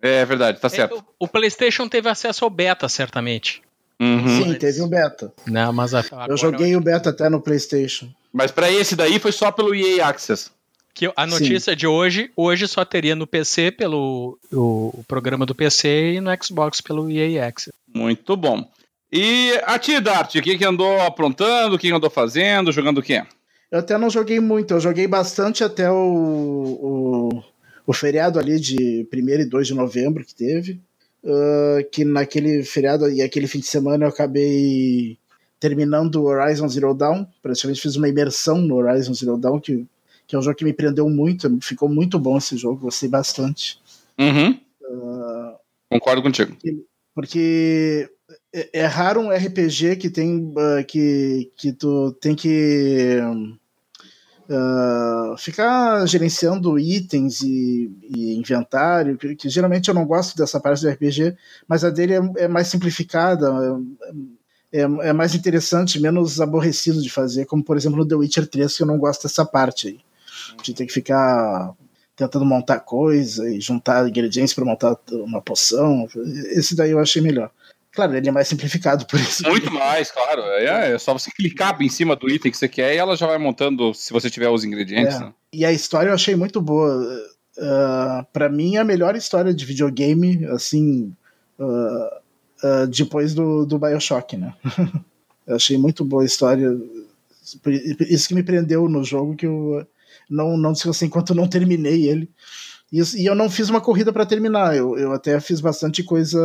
É 0.00 0.24
verdade, 0.24 0.58
tá 0.58 0.68
certo. 0.68 0.96
É, 0.96 1.02
o, 1.18 1.28
PlayStation 1.28 1.88
teve 1.88 2.08
acesso 2.08 2.44
ao 2.44 2.50
beta, 2.50 2.88
certamente. 2.88 3.62
Uhum. 4.00 4.44
Sim, 4.44 4.54
teve 4.54 4.82
um 4.82 4.88
beta. 4.88 5.32
Não, 5.46 5.72
mas 5.72 5.94
a, 5.94 6.02
eu 6.28 6.36
joguei 6.36 6.74
eu... 6.74 6.78
o 6.78 6.82
beta 6.82 7.10
até 7.10 7.28
no 7.28 7.40
PlayStation. 7.40 8.08
Mas 8.32 8.50
para 8.50 8.68
esse 8.68 8.96
daí 8.96 9.20
foi 9.20 9.30
só 9.30 9.52
pelo 9.52 9.72
EA 9.74 10.08
Access. 10.08 10.50
Que 10.94 11.10
a 11.14 11.26
notícia 11.26 11.72
Sim. 11.72 11.76
de 11.76 11.86
hoje, 11.86 12.30
hoje 12.36 12.66
só 12.66 12.84
teria 12.84 13.14
no 13.14 13.26
PC 13.26 13.70
pelo 13.70 14.38
o, 14.52 15.00
o, 15.00 15.04
programa 15.06 15.46
do 15.46 15.54
PC 15.54 16.14
e 16.14 16.20
no 16.20 16.30
Xbox 16.42 16.80
pelo 16.80 17.08
EA 17.10 17.46
Access. 17.46 17.72
Muito 17.94 18.36
bom. 18.36 18.68
E 19.12 19.60
a 19.64 19.78
ti, 19.78 20.00
Dart, 20.00 20.36
o 20.36 20.42
que, 20.42 20.56
que 20.56 20.64
andou 20.64 20.98
aprontando, 21.02 21.76
o 21.76 21.78
que 21.78 21.92
andou 21.92 22.08
fazendo, 22.08 22.72
jogando 22.72 22.98
o 22.98 23.02
quê? 23.02 23.22
Eu 23.70 23.80
até 23.80 23.98
não 23.98 24.08
joguei 24.08 24.40
muito, 24.40 24.72
eu 24.72 24.80
joguei 24.80 25.06
bastante 25.06 25.62
até 25.62 25.90
o, 25.90 25.94
o, 25.96 27.44
o 27.86 27.92
feriado 27.92 28.38
ali 28.38 28.58
de 28.58 29.06
1 29.12 29.28
e 29.40 29.44
2 29.44 29.66
de 29.66 29.74
novembro 29.74 30.24
que 30.24 30.34
teve. 30.34 30.80
Uh, 31.22 31.88
que 31.92 32.04
naquele 32.04 32.64
feriado 32.64 33.08
e 33.08 33.22
aquele 33.22 33.46
fim 33.46 33.60
de 33.60 33.66
semana 33.66 34.04
eu 34.04 34.08
acabei 34.08 35.16
terminando 35.60 36.16
o 36.16 36.24
Horizon 36.24 36.66
Zero 36.68 36.94
Dawn. 36.94 37.24
Praticamente 37.40 37.80
fiz 37.80 37.94
uma 37.96 38.08
imersão 38.08 38.58
no 38.58 38.76
Horizon 38.76 39.14
Zero 39.14 39.36
Dawn, 39.36 39.60
que, 39.60 39.86
que 40.26 40.34
é 40.34 40.38
um 40.38 40.42
jogo 40.42 40.56
que 40.56 40.64
me 40.64 40.72
prendeu 40.72 41.08
muito. 41.08 41.48
Ficou 41.60 41.88
muito 41.88 42.18
bom 42.18 42.38
esse 42.38 42.56
jogo, 42.56 42.80
gostei 42.80 43.08
bastante. 43.08 43.78
Uhum. 44.18 44.58
Uh, 44.80 45.54
Concordo 45.90 46.22
contigo. 46.22 46.56
Porque 47.14 48.10
é, 48.52 48.80
é, 48.80 48.86
raro 48.86 49.20
um 49.20 49.30
RPG 49.30 49.96
que 49.96 50.10
tem 50.10 50.52
uh, 50.52 50.84
que, 50.86 51.50
que 51.56 51.72
tu 51.72 52.12
tem 52.20 52.34
que 52.34 53.18
uh, 54.48 55.36
ficar 55.38 56.06
gerenciando 56.06 56.78
itens 56.78 57.40
e, 57.40 57.90
e 58.14 58.34
inventário, 58.34 59.16
que, 59.16 59.34
que, 59.34 59.48
geralmente 59.48 59.88
eu 59.88 59.94
não 59.94 60.04
gosto 60.04 60.36
dessa 60.36 60.60
parte 60.60 60.82
do 60.82 60.90
RPG, 60.90 61.36
mas 61.66 61.82
a 61.82 61.90
dele 61.90 62.14
é, 62.14 62.44
é 62.44 62.48
mais 62.48 62.68
simplificada, 62.68 63.50
é, 64.72 64.80
é, 64.80 64.82
é, 64.82 65.12
mais 65.12 65.34
interessante, 65.34 66.00
menos 66.00 66.40
aborrecido 66.40 67.00
de 67.00 67.10
fazer, 67.10 67.46
como 67.46 67.64
por 67.64 67.76
exemplo 67.76 67.98
no 67.98 68.06
The 68.06 68.14
Witcher 68.14 68.46
3, 68.46 68.76
que 68.76 68.82
eu 68.82 68.86
não 68.86 68.98
gosto 68.98 69.22
dessa 69.22 69.44
parte 69.44 69.88
aí. 69.88 70.00
De 70.62 70.74
ter 70.74 70.86
que 70.86 70.92
ficar 70.92 71.74
tentando 72.16 72.44
montar 72.44 72.80
coisa 72.80 73.48
e 73.48 73.60
juntar 73.60 74.08
ingredientes 74.08 74.52
para 74.52 74.64
montar 74.64 74.96
uma 75.12 75.40
poção. 75.40 76.06
Esse 76.50 76.74
daí 76.74 76.90
eu 76.90 76.98
achei 76.98 77.22
melhor. 77.22 77.50
Claro, 77.92 78.16
ele 78.16 78.28
é 78.28 78.32
mais 78.32 78.48
simplificado 78.48 79.06
por 79.06 79.20
isso. 79.20 79.46
Muito 79.48 79.70
mais, 79.70 80.10
claro. 80.10 80.40
É, 80.42 80.92
é, 80.92 80.98
só 80.98 81.12
você 81.12 81.30
clicar 81.36 81.80
em 81.80 81.88
cima 81.90 82.16
do 82.16 82.28
item 82.28 82.50
que 82.50 82.56
você 82.56 82.68
quer 82.68 82.94
e 82.94 82.98
ela 82.98 83.16
já 83.16 83.26
vai 83.26 83.38
montando 83.38 83.92
se 83.92 84.12
você 84.12 84.30
tiver 84.30 84.48
os 84.48 84.64
ingredientes. 84.64 85.16
É. 85.16 85.20
Né? 85.20 85.34
E 85.52 85.64
a 85.64 85.72
história 85.72 86.08
eu 86.08 86.14
achei 86.14 86.34
muito 86.34 86.60
boa. 86.60 86.90
Uh, 87.58 88.24
para 88.32 88.48
mim, 88.48 88.78
a 88.78 88.84
melhor 88.84 89.14
história 89.14 89.52
de 89.52 89.66
videogame, 89.66 90.46
assim, 90.46 91.14
uh, 91.58 91.66
uh, 92.64 92.86
depois 92.88 93.34
do, 93.34 93.66
do 93.66 93.78
Bioshock, 93.78 94.38
né? 94.38 94.54
eu 95.46 95.56
achei 95.56 95.76
muito 95.76 96.02
boa 96.02 96.22
a 96.22 96.26
história. 96.26 96.74
Isso 98.08 98.28
que 98.28 98.34
me 98.34 98.42
prendeu 98.42 98.88
no 98.88 99.04
jogo, 99.04 99.36
que 99.36 99.44
eu 99.44 99.86
não, 100.30 100.56
não 100.56 100.70
assim, 100.70 101.06
enquanto 101.06 101.34
não 101.34 101.46
terminei 101.46 102.08
ele. 102.08 102.30
E, 102.90 103.02
e 103.16 103.26
eu 103.26 103.34
não 103.34 103.50
fiz 103.50 103.68
uma 103.68 103.82
corrida 103.82 104.12
para 104.12 104.24
terminar, 104.24 104.74
eu, 104.74 104.96
eu 104.98 105.12
até 105.12 105.38
fiz 105.40 105.60
bastante 105.60 106.02
coisa 106.02 106.40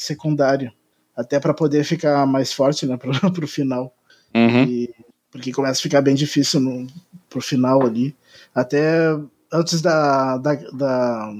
secundário. 0.00 0.72
Até 1.16 1.38
para 1.38 1.52
poder 1.52 1.84
ficar 1.84 2.26
mais 2.26 2.52
forte 2.52 2.86
né, 2.86 2.96
pro, 2.98 3.32
pro 3.32 3.48
final. 3.48 3.94
Uhum. 4.34 4.64
E, 4.64 4.94
porque 5.30 5.52
começa 5.52 5.78
a 5.78 5.82
ficar 5.82 6.00
bem 6.00 6.14
difícil 6.14 6.60
no, 6.60 6.86
pro 7.28 7.40
final 7.40 7.82
ali. 7.82 8.16
Até 8.54 9.16
antes 9.52 9.80
da, 9.80 10.38
da, 10.38 10.54
da, 10.54 11.32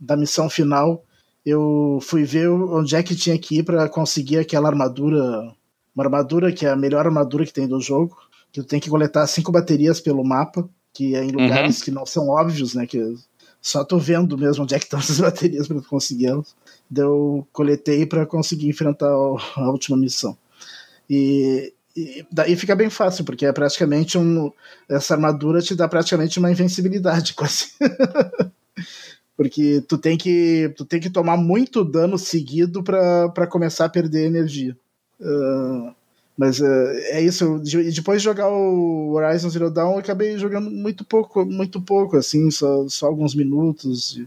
da 0.00 0.16
missão 0.16 0.48
final, 0.48 1.04
eu 1.44 1.98
fui 2.02 2.24
ver 2.24 2.48
onde 2.48 2.96
é 2.96 3.02
que 3.02 3.14
tinha 3.14 3.38
que 3.38 3.58
ir 3.58 3.62
para 3.62 3.88
conseguir 3.88 4.38
aquela 4.38 4.68
armadura. 4.68 5.54
Uma 5.94 6.04
armadura 6.04 6.52
que 6.52 6.64
é 6.64 6.70
a 6.70 6.76
melhor 6.76 7.06
armadura 7.06 7.44
que 7.44 7.52
tem 7.52 7.66
do 7.66 7.80
jogo. 7.80 8.16
Que 8.50 8.62
tu 8.62 8.66
tem 8.66 8.80
que 8.80 8.88
coletar 8.88 9.26
cinco 9.26 9.52
baterias 9.52 10.00
pelo 10.00 10.24
mapa, 10.24 10.68
que 10.92 11.14
é 11.14 11.22
em 11.22 11.30
lugares 11.30 11.78
uhum. 11.78 11.84
que 11.84 11.90
não 11.90 12.06
são 12.06 12.28
óbvios, 12.28 12.74
né? 12.74 12.86
Que 12.86 13.14
só 13.60 13.84
tô 13.84 13.98
vendo 13.98 14.38
mesmo 14.38 14.64
onde 14.64 14.74
é 14.74 14.78
que 14.78 14.84
estão 14.84 14.98
essas 14.98 15.20
baterias 15.20 15.68
para 15.68 15.80
consegui-las. 15.82 16.54
Eu 16.94 17.46
coletei 17.52 18.06
para 18.06 18.26
conseguir 18.26 18.68
enfrentar 18.68 19.08
a 19.08 19.70
última 19.70 19.96
missão. 19.96 20.36
E, 21.08 21.72
e, 21.96 22.26
daí 22.30 22.56
fica 22.56 22.74
bem 22.76 22.90
fácil, 22.90 23.24
porque 23.24 23.46
é 23.46 23.52
praticamente 23.52 24.16
um. 24.18 24.52
Essa 24.88 25.14
armadura 25.14 25.60
te 25.60 25.74
dá 25.74 25.88
praticamente 25.88 26.38
uma 26.38 26.50
invencibilidade, 26.50 27.34
quase. 27.36 27.72
porque 29.36 29.82
tu 29.86 29.98
tem 29.98 30.16
que 30.16 30.72
tu 30.76 30.84
tem 30.84 31.00
que 31.00 31.10
tomar 31.10 31.36
muito 31.36 31.84
dano 31.84 32.18
seguido 32.18 32.82
para 32.82 33.46
começar 33.46 33.84
a 33.84 33.90
perder 33.90 34.26
energia. 34.26 34.76
Uh, 35.20 35.94
mas 36.38 36.60
uh, 36.60 36.90
é 37.10 37.20
isso. 37.20 37.60
Depois 37.92 38.22
de 38.22 38.24
jogar 38.24 38.48
o 38.48 39.14
Horizon 39.14 39.50
Zero 39.50 39.70
Dawn, 39.72 39.94
eu 39.94 39.98
acabei 39.98 40.38
jogando 40.38 40.70
muito 40.70 41.04
pouco, 41.04 41.44
muito 41.44 41.80
pouco, 41.80 42.16
assim, 42.16 42.48
só, 42.52 42.88
só 42.88 43.06
alguns 43.06 43.34
minutos. 43.34 44.20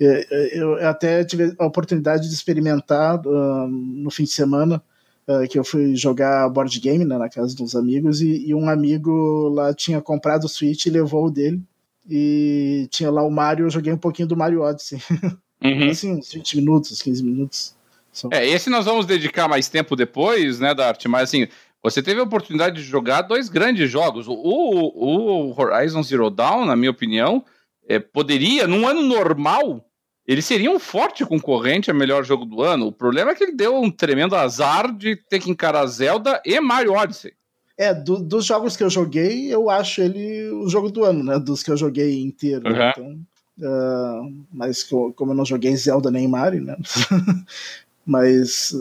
Eu 0.00 0.74
até 0.86 1.22
tive 1.24 1.54
a 1.58 1.66
oportunidade 1.66 2.26
de 2.26 2.34
experimentar 2.34 3.20
uh, 3.26 3.68
no 3.68 4.10
fim 4.10 4.24
de 4.24 4.30
semana 4.30 4.82
uh, 5.28 5.46
que 5.46 5.58
eu 5.58 5.64
fui 5.64 5.94
jogar 5.94 6.48
board 6.48 6.80
game 6.80 7.04
né, 7.04 7.18
na 7.18 7.28
casa 7.28 7.54
dos 7.54 7.76
amigos 7.76 8.22
e, 8.22 8.48
e, 8.48 8.54
um 8.54 8.68
amigo 8.68 9.48
lá 9.50 9.74
tinha 9.74 10.00
comprado 10.00 10.44
o 10.44 10.48
Switch 10.48 10.86
e 10.86 10.90
levou 10.90 11.26
o 11.26 11.30
dele. 11.30 11.60
E 12.08 12.88
tinha 12.90 13.10
lá 13.10 13.22
o 13.22 13.30
Mario, 13.30 13.66
eu 13.66 13.70
joguei 13.70 13.92
um 13.92 13.98
pouquinho 13.98 14.26
do 14.26 14.36
Mario 14.36 14.62
Odyssey. 14.62 14.98
Uhum. 15.62 15.90
assim, 15.90 16.12
uns 16.12 16.32
20 16.32 16.56
minutos, 16.56 17.02
15 17.02 17.22
minutos. 17.22 17.76
Só. 18.10 18.30
É, 18.32 18.48
esse 18.48 18.70
nós 18.70 18.86
vamos 18.86 19.04
dedicar 19.04 19.46
mais 19.46 19.68
tempo 19.68 19.94
depois, 19.94 20.58
né, 20.58 20.74
Dart? 20.74 21.04
Mas 21.04 21.24
assim, 21.24 21.48
você 21.82 22.02
teve 22.02 22.18
a 22.18 22.24
oportunidade 22.24 22.76
de 22.76 22.82
jogar 22.82 23.20
dois 23.20 23.50
grandes 23.50 23.90
jogos. 23.90 24.26
O, 24.26 24.34
o 24.34 25.54
Horizon 25.60 26.02
Zero 26.02 26.30
Dawn, 26.30 26.64
na 26.64 26.74
minha 26.74 26.90
opinião, 26.90 27.44
é, 27.86 27.98
poderia, 27.98 28.66
num 28.66 28.88
ano 28.88 29.02
normal, 29.02 29.84
ele 30.30 30.42
seria 30.42 30.70
um 30.70 30.78
forte 30.78 31.26
concorrente 31.26 31.90
a 31.90 31.94
melhor 31.94 32.24
jogo 32.24 32.44
do 32.44 32.62
ano. 32.62 32.86
O 32.86 32.92
problema 32.92 33.32
é 33.32 33.34
que 33.34 33.42
ele 33.42 33.56
deu 33.56 33.76
um 33.76 33.90
tremendo 33.90 34.36
azar 34.36 34.96
de 34.96 35.16
ter 35.16 35.40
que 35.40 35.50
encarar 35.50 35.84
Zelda 35.88 36.40
e 36.46 36.60
Mario 36.60 36.92
Odyssey. 36.92 37.32
É, 37.76 37.92
do, 37.92 38.16
dos 38.16 38.44
jogos 38.46 38.76
que 38.76 38.84
eu 38.84 38.88
joguei, 38.88 39.52
eu 39.52 39.68
acho 39.68 40.00
ele 40.00 40.48
o 40.50 40.68
jogo 40.68 40.88
do 40.88 41.02
ano, 41.02 41.24
né? 41.24 41.36
Dos 41.36 41.64
que 41.64 41.70
eu 41.72 41.76
joguei 41.76 42.22
inteiro. 42.22 42.62
Uhum. 42.64 42.90
Então, 42.90 43.20
uh, 43.58 44.46
mas 44.52 44.84
como 44.84 45.32
eu 45.32 45.34
não 45.34 45.44
joguei 45.44 45.74
Zelda 45.74 46.12
nem 46.12 46.28
Mario, 46.28 46.62
né? 46.62 46.76
mas 48.06 48.72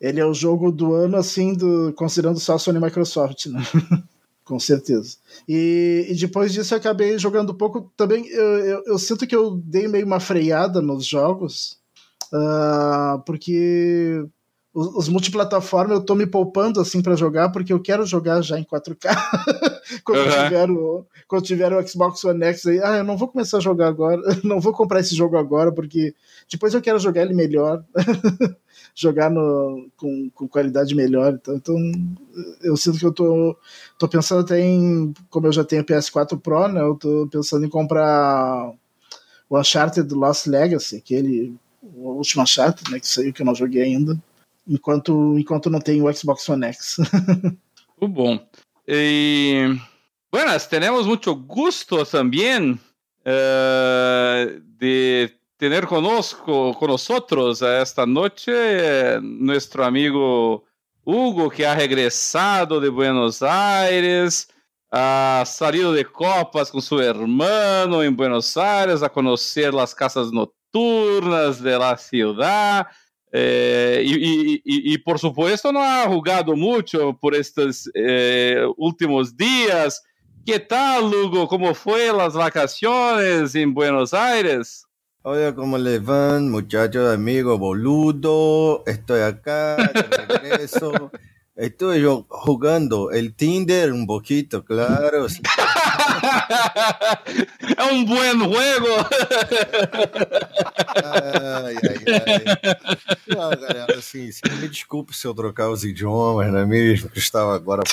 ele 0.00 0.20
é 0.20 0.24
o 0.24 0.32
jogo 0.32 0.70
do 0.70 0.94
ano, 0.94 1.16
assim, 1.16 1.54
do, 1.54 1.92
considerando 1.96 2.38
só 2.38 2.54
a 2.54 2.58
Sony 2.60 2.78
e 2.78 2.80
Microsoft, 2.80 3.46
né? 3.46 3.60
com 4.44 4.58
certeza. 4.60 5.16
E, 5.48 6.06
e, 6.10 6.14
depois 6.14 6.52
disso 6.52 6.74
eu 6.74 6.78
acabei 6.78 7.18
jogando 7.18 7.52
um 7.52 7.56
pouco. 7.56 7.90
Também 7.96 8.26
eu, 8.28 8.58
eu, 8.58 8.82
eu, 8.86 8.98
sinto 8.98 9.26
que 9.26 9.34
eu 9.34 9.56
dei 9.64 9.88
meio 9.88 10.04
uma 10.04 10.20
freada 10.20 10.82
nos 10.82 11.06
jogos, 11.06 11.78
uh, 12.32 13.18
porque 13.24 14.22
os, 14.74 14.94
os 14.96 15.08
multiplataformas 15.08 15.98
eu 15.98 16.04
tô 16.04 16.14
me 16.14 16.26
poupando 16.26 16.80
assim 16.80 17.00
para 17.00 17.16
jogar, 17.16 17.50
porque 17.50 17.72
eu 17.72 17.80
quero 17.80 18.04
jogar 18.04 18.42
já 18.42 18.58
em 18.58 18.64
4K. 18.64 19.16
quando, 20.04 20.18
uhum. 20.18 20.44
tiver 20.44 20.70
o, 20.70 21.06
quando 21.26 21.44
tiver 21.44 21.72
o 21.72 21.88
Xbox 21.88 22.24
One 22.24 22.44
X 22.44 22.66
aí, 22.66 22.80
ah, 22.82 22.98
eu 22.98 23.04
não 23.04 23.16
vou 23.16 23.28
começar 23.28 23.58
a 23.58 23.60
jogar 23.60 23.88
agora, 23.88 24.20
não 24.44 24.60
vou 24.60 24.72
comprar 24.72 25.00
esse 25.00 25.14
jogo 25.14 25.36
agora, 25.36 25.72
porque 25.72 26.14
depois 26.50 26.74
eu 26.74 26.82
quero 26.82 26.98
jogar 26.98 27.22
ele 27.22 27.34
melhor. 27.34 27.82
jogar 28.94 29.30
no, 29.30 29.90
com, 29.96 30.30
com 30.30 30.48
qualidade 30.48 30.94
melhor. 30.94 31.34
Então, 31.34 31.56
então, 31.56 31.76
eu 32.62 32.76
sinto 32.76 32.98
que 32.98 33.06
eu 33.06 33.12
tô, 33.12 33.56
tô 33.98 34.08
pensando 34.08 34.42
até 34.42 34.60
em, 34.60 35.12
como 35.28 35.48
eu 35.48 35.52
já 35.52 35.64
tenho 35.64 35.84
PS4 35.84 36.40
Pro, 36.40 36.68
né? 36.68 36.80
Eu 36.80 36.94
tô 36.94 37.28
pensando 37.30 37.66
em 37.66 37.68
comprar 37.70 38.72
o 39.48 39.58
Uncharted 39.58 40.12
Lost 40.14 40.46
Legacy, 40.46 40.96
aquele 40.96 41.54
o 41.82 42.12
último 42.12 42.42
Uncharted, 42.42 42.90
né? 42.90 43.00
Que 43.00 43.08
saiu 43.08 43.32
que 43.32 43.42
eu 43.42 43.46
não 43.46 43.54
joguei 43.54 43.82
ainda. 43.82 44.16
Enquanto, 44.66 45.38
enquanto 45.38 45.68
não 45.68 45.80
tenho 45.80 46.06
o 46.06 46.14
Xbox 46.14 46.48
One 46.48 46.66
X. 46.66 46.96
Muito 48.00 48.14
bom. 48.14 48.38
E... 48.86 49.76
Buenas, 50.32 50.66
tenemos 50.66 51.06
mucho 51.06 51.32
gusto 51.36 52.04
también 52.04 52.80
uh, 53.24 54.60
de 54.78 55.30
tener 55.56 55.86
conosco, 55.86 56.74
con 56.74 56.88
nosotros 56.88 57.62
esta 57.62 58.06
noche 58.06 59.18
nuestro 59.22 59.84
amigo 59.84 60.64
Hugo, 61.04 61.50
que 61.50 61.66
ha 61.66 61.74
regresado 61.74 62.80
de 62.80 62.88
Buenos 62.88 63.42
Aires, 63.42 64.48
ha 64.90 65.44
salido 65.46 65.92
de 65.92 66.04
copas 66.04 66.70
con 66.70 66.80
su 66.80 67.00
hermano 67.00 68.02
en 68.02 68.16
Buenos 68.16 68.56
Aires 68.56 69.02
a 69.02 69.08
conocer 69.08 69.74
las 69.74 69.94
casas 69.94 70.32
nocturnas 70.32 71.62
de 71.62 71.78
la 71.78 71.96
ciudad. 71.96 72.86
Eh, 73.32 74.02
y, 74.04 74.14
y, 74.14 74.54
y, 74.64 74.94
y, 74.94 74.98
por 74.98 75.18
supuesto 75.18 75.72
no 75.72 75.82
ha 75.82 76.06
jugado 76.06 76.54
mucho 76.54 77.18
por 77.20 77.34
estos 77.34 77.90
eh, 77.92 78.64
últimos 78.76 79.36
días. 79.36 80.00
¿Qué 80.46 80.60
tal, 80.60 81.04
Hugo? 81.04 81.48
¿Cómo 81.48 81.74
fue 81.74 82.12
las 82.12 82.34
vacaciones 82.34 83.54
en 83.56 83.74
Buenos 83.74 84.14
Aires? 84.14 84.86
Hola, 85.26 85.54
¿cómo 85.54 85.78
les 85.78 86.04
van, 86.04 86.50
muchachos, 86.50 87.10
amigos, 87.10 87.58
boludo? 87.58 88.84
Estoy 88.84 89.22
acá, 89.22 89.74
de 89.76 90.38
regreso. 90.38 91.10
Estuve 91.56 92.00
yo 92.00 92.26
jugando 92.28 93.12
el 93.12 93.36
Tinder 93.36 93.92
un 93.92 94.08
poquito, 94.08 94.64
claro. 94.64 95.26
es 95.26 95.40
un 97.92 98.04
buen 98.06 98.40
juego. 98.40 98.88
Ai, 100.96 101.76
ai, 101.76 101.98
ai. 102.26 102.44
Não, 103.28 103.50
galera, 103.50 103.86
assim, 103.96 104.30
me 104.60 104.68
desculpe 104.68 105.14
se 105.14 105.28
eu 105.28 105.34
trocar 105.34 105.70
os 105.70 105.84
idiomas, 105.84 106.50
não 106.50 106.58
é 106.58 106.66
mesmo? 106.66 107.08
Que 107.08 107.20
estava 107.20 107.54
agora. 107.54 107.84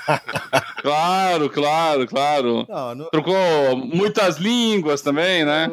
claro, 0.80 1.50
claro, 1.50 2.06
claro. 2.06 2.64
Não, 2.66 2.94
não... 2.94 3.10
Trocou 3.10 3.76
muitas 3.76 4.38
línguas 4.38 5.02
também, 5.02 5.44
né? 5.44 5.68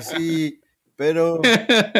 Sim, 0.00 0.54
pero 0.96 1.38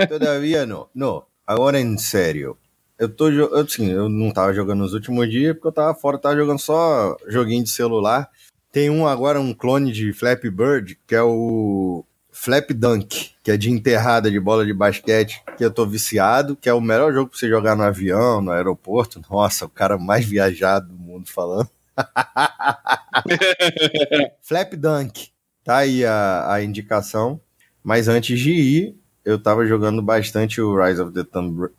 todavía 0.08 0.64
não. 0.64 0.88
Não, 0.94 1.26
agora 1.46 1.78
em 1.78 1.98
sério 1.98 2.56
eu 3.02 3.08
tô 3.08 3.26
assim, 3.56 3.90
eu 3.90 4.08
não 4.08 4.30
tava 4.30 4.54
jogando 4.54 4.78
nos 4.78 4.94
últimos 4.94 5.28
dias 5.28 5.54
porque 5.54 5.66
eu 5.66 5.72
tava 5.72 5.92
fora, 5.92 6.18
tava 6.18 6.36
jogando 6.36 6.60
só 6.60 7.16
joguinho 7.26 7.64
de 7.64 7.70
celular. 7.70 8.30
Tem 8.70 8.88
um 8.88 9.08
agora, 9.08 9.40
um 9.40 9.52
clone 9.52 9.90
de 9.90 10.12
Flappy 10.12 10.48
Bird, 10.48 10.96
que 11.04 11.16
é 11.16 11.22
o 11.22 12.04
Flap 12.30 12.70
Dunk, 12.70 13.32
que 13.42 13.50
é 13.50 13.56
de 13.56 13.72
enterrada 13.72 14.30
de 14.30 14.38
bola 14.38 14.64
de 14.64 14.72
basquete, 14.72 15.42
que 15.58 15.64
eu 15.64 15.70
tô 15.72 15.84
viciado, 15.84 16.54
que 16.54 16.68
é 16.68 16.72
o 16.72 16.80
melhor 16.80 17.12
jogo 17.12 17.30
pra 17.30 17.38
você 17.38 17.48
jogar 17.48 17.74
no 17.74 17.82
avião, 17.82 18.40
no 18.40 18.52
aeroporto. 18.52 19.20
Nossa, 19.28 19.66
o 19.66 19.68
cara 19.68 19.98
mais 19.98 20.24
viajado 20.24 20.86
do 20.86 20.94
mundo 20.94 21.28
falando. 21.28 21.68
Flap 24.42 24.74
Dunk. 24.74 25.30
Tá 25.64 25.78
aí 25.78 26.04
a, 26.04 26.52
a 26.52 26.62
indicação. 26.62 27.40
Mas 27.82 28.06
antes 28.06 28.38
de 28.38 28.52
ir, 28.52 29.01
eu 29.24 29.38
tava 29.38 29.66
jogando 29.66 30.02
bastante 30.02 30.60
o 30.60 30.76
Rise 30.76 31.00
of 31.00 31.12
the 31.12 31.24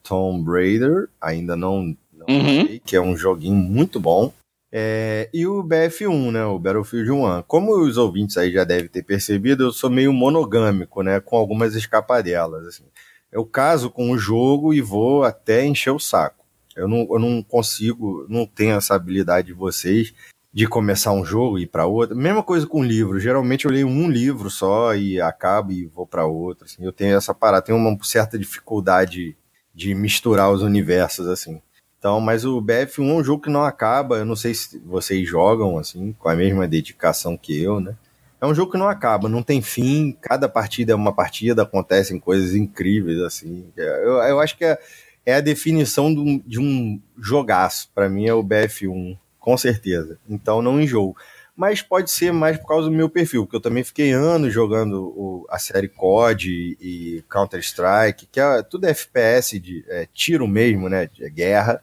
Tomb, 0.02 0.50
Raider, 0.50 1.10
ainda 1.20 1.56
não, 1.56 1.96
não 2.14 2.26
uhum. 2.28 2.68
sei, 2.68 2.82
que 2.84 2.96
é 2.96 3.02
um 3.02 3.16
joguinho 3.16 3.56
muito 3.56 4.00
bom. 4.00 4.34
É, 4.76 5.30
e 5.32 5.46
o 5.46 5.64
BF1, 5.64 6.32
né, 6.32 6.46
o 6.46 6.58
Battlefield 6.58 7.12
1. 7.12 7.44
Como 7.44 7.78
os 7.78 7.98
ouvintes 7.98 8.38
aí 8.38 8.52
já 8.52 8.64
devem 8.64 8.88
ter 8.88 9.04
percebido, 9.04 9.66
eu 9.66 9.72
sou 9.72 9.90
meio 9.90 10.12
monogâmico, 10.12 11.04
né, 11.04 11.20
com 11.20 11.38
algumas 11.38 11.76
escapadelas. 11.76 12.66
Assim. 12.66 12.84
Eu 13.32 13.46
caso 13.46 13.92
com 13.92 14.10
o 14.10 14.18
jogo 14.18 14.74
e 14.74 14.82
vou 14.82 15.24
até 15.24 15.64
encher 15.64 15.92
o 15.92 16.00
saco. 16.00 16.44
Eu 16.76 16.88
não, 16.88 17.08
eu 17.10 17.20
não 17.20 17.44
consigo, 17.44 18.26
não 18.28 18.48
tenho 18.48 18.76
essa 18.76 18.96
habilidade 18.96 19.48
de 19.48 19.54
vocês 19.54 20.12
de 20.54 20.68
começar 20.68 21.12
um 21.12 21.26
jogo 21.26 21.58
e 21.58 21.64
ir 21.64 21.68
para 21.68 21.88
outro. 21.88 22.16
Mesma 22.16 22.44
coisa 22.44 22.68
com 22.68 22.84
livro. 22.84 23.20
Geralmente 23.20 23.66
eu 23.66 23.72
leio 23.72 23.88
um 23.88 24.08
livro 24.10 24.52
só 24.52 24.96
e 24.96 25.20
acabo 25.20 25.72
e 25.72 25.86
vou 25.88 26.06
para 26.06 26.26
outro. 26.26 26.66
Assim. 26.66 26.86
Eu 26.86 26.94
tenho 26.94 27.18
essa 27.18 27.34
parada, 27.34 27.66
tenho 27.66 27.78
uma 27.78 27.98
certa 28.04 28.38
dificuldade 28.38 29.36
de 29.74 29.96
misturar 29.96 30.52
os 30.52 30.62
universos 30.62 31.28
assim. 31.28 31.60
Então, 31.98 32.20
mas 32.20 32.46
o 32.46 32.62
BF1 32.62 33.10
é 33.10 33.14
um 33.14 33.24
jogo 33.24 33.44
que 33.44 33.50
não 33.50 33.64
acaba. 33.64 34.18
Eu 34.18 34.26
não 34.26 34.36
sei 34.36 34.54
se 34.54 34.78
vocês 34.86 35.28
jogam 35.28 35.80
assim 35.80 36.14
com 36.20 36.30
a 36.30 36.36
mesma 36.36 36.68
dedicação 36.68 37.36
que 37.36 37.60
eu, 37.60 37.80
né? 37.80 37.96
É 38.40 38.46
um 38.46 38.54
jogo 38.54 38.74
que 38.74 38.78
não 38.78 38.90
acaba, 38.90 39.30
não 39.30 39.42
tem 39.42 39.62
fim. 39.62 40.16
Cada 40.22 40.48
partida 40.48 40.92
é 40.92 40.96
uma 40.96 41.14
partida, 41.14 41.64
acontecem 41.64 42.20
coisas 42.20 42.54
incríveis 42.54 43.20
assim. 43.22 43.66
Eu, 43.76 44.18
eu 44.18 44.40
acho 44.40 44.56
que 44.56 44.66
é, 44.66 44.78
é 45.26 45.36
a 45.36 45.42
definição 45.42 46.14
de 46.14 46.20
um, 46.20 46.44
de 46.46 46.60
um 46.60 47.02
jogaço. 47.18 47.90
Para 47.96 48.08
mim 48.08 48.28
é 48.28 48.34
o 48.34 48.44
BF1 48.44 49.18
com 49.44 49.58
certeza. 49.58 50.18
Então 50.28 50.62
não 50.62 50.82
enjoo. 50.82 51.14
mas 51.56 51.82
pode 51.82 52.10
ser 52.10 52.32
mais 52.32 52.58
por 52.58 52.66
causa 52.66 52.90
do 52.90 52.96
meu 52.96 53.10
perfil, 53.10 53.44
porque 53.44 53.58
eu 53.58 53.62
também 53.62 53.84
fiquei 53.84 54.14
anos 54.14 54.54
jogando 54.54 55.04
o, 55.04 55.46
a 55.50 55.60
série 55.60 55.90
COD 55.90 56.50
e, 56.50 57.18
e 57.18 57.22
Counter-Strike, 57.30 58.26
que 58.32 58.40
é 58.40 58.64
tudo 58.64 58.88
FPS 58.88 59.60
de 59.60 59.84
é, 59.90 60.08
tiro 60.14 60.48
mesmo, 60.48 60.88
né? 60.88 61.10
De 61.14 61.30
guerra. 61.30 61.82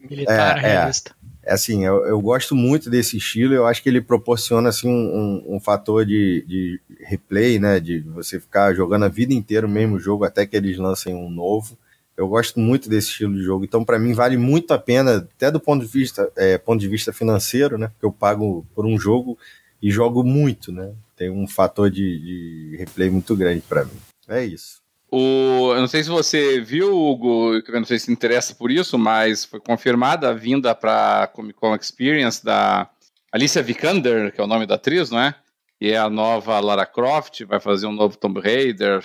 Militar, 0.00 0.56
é, 0.56 0.60
realista. 0.60 1.14
É, 1.44 1.50
é 1.50 1.52
assim, 1.52 1.84
eu, 1.84 2.06
eu, 2.06 2.18
gosto 2.18 2.56
muito 2.56 2.88
desse 2.88 3.18
estilo, 3.18 3.52
eu 3.52 3.66
acho 3.66 3.82
que 3.82 3.90
ele 3.90 4.00
proporciona 4.00 4.70
assim, 4.70 4.88
um, 4.88 5.44
um, 5.50 5.56
um, 5.56 5.60
fator 5.60 6.04
de, 6.04 6.44
de 6.48 6.80
replay, 7.04 7.58
né? 7.58 7.78
De 7.78 8.00
você 8.00 8.40
ficar 8.40 8.72
jogando 8.72 9.04
a 9.04 9.08
vida 9.08 9.34
inteira 9.34 9.66
o 9.66 9.70
mesmo 9.70 9.98
jogo 9.98 10.24
até 10.24 10.46
que 10.46 10.56
eles 10.56 10.78
lancem 10.78 11.14
um 11.14 11.28
novo. 11.28 11.76
Eu 12.16 12.28
gosto 12.28 12.58
muito 12.58 12.88
desse 12.88 13.08
estilo 13.08 13.34
de 13.34 13.42
jogo, 13.42 13.64
então 13.64 13.84
para 13.84 13.98
mim 13.98 14.14
vale 14.14 14.36
muito 14.36 14.72
a 14.72 14.78
pena, 14.78 15.16
até 15.16 15.50
do 15.50 15.60
ponto 15.60 15.84
de 15.84 15.90
vista, 15.90 16.30
é, 16.36 16.56
ponto 16.56 16.80
de 16.80 16.88
vista 16.88 17.12
financeiro, 17.12 17.76
né? 17.76 17.88
Porque 17.88 18.06
eu 18.06 18.12
pago 18.12 18.66
por 18.74 18.86
um 18.86 18.98
jogo 18.98 19.38
e 19.82 19.90
jogo 19.90 20.24
muito, 20.24 20.72
né? 20.72 20.92
Tem 21.16 21.30
um 21.30 21.46
fator 21.46 21.90
de, 21.90 22.00
de 22.00 22.76
replay 22.78 23.10
muito 23.10 23.36
grande 23.36 23.60
para 23.60 23.84
mim. 23.84 23.98
É 24.28 24.44
isso. 24.44 24.80
O, 25.10 25.72
eu 25.72 25.80
não 25.80 25.86
sei 25.86 26.02
se 26.02 26.10
você 26.10 26.60
viu, 26.60 26.94
Hugo, 26.96 27.54
eu 27.54 27.80
não 27.80 27.84
sei 27.84 27.98
se 27.98 28.10
interessa 28.10 28.54
por 28.54 28.70
isso, 28.70 28.98
mas 28.98 29.44
foi 29.44 29.60
confirmada 29.60 30.28
a 30.28 30.32
vinda 30.32 30.74
para 30.74 31.28
Comic 31.28 31.58
Con 31.58 31.76
Experience 31.76 32.44
da 32.44 32.88
Alicia 33.30 33.62
Vikander, 33.62 34.32
que 34.32 34.40
é 34.40 34.44
o 34.44 34.48
nome 34.48 34.66
da 34.66 34.74
atriz, 34.74 35.10
não 35.10 35.20
é? 35.20 35.34
E 35.80 35.90
é 35.90 35.98
a 35.98 36.10
nova 36.10 36.58
Lara 36.58 36.86
Croft, 36.86 37.44
vai 37.44 37.60
fazer 37.60 37.86
um 37.86 37.92
novo 37.92 38.16
Tomb 38.16 38.40
Raider. 38.40 39.04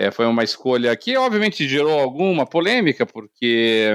É, 0.00 0.10
foi 0.10 0.24
uma 0.24 0.42
escolha 0.42 0.96
que, 0.96 1.14
obviamente, 1.18 1.68
gerou 1.68 2.00
alguma 2.00 2.46
polêmica, 2.46 3.04
porque, 3.04 3.90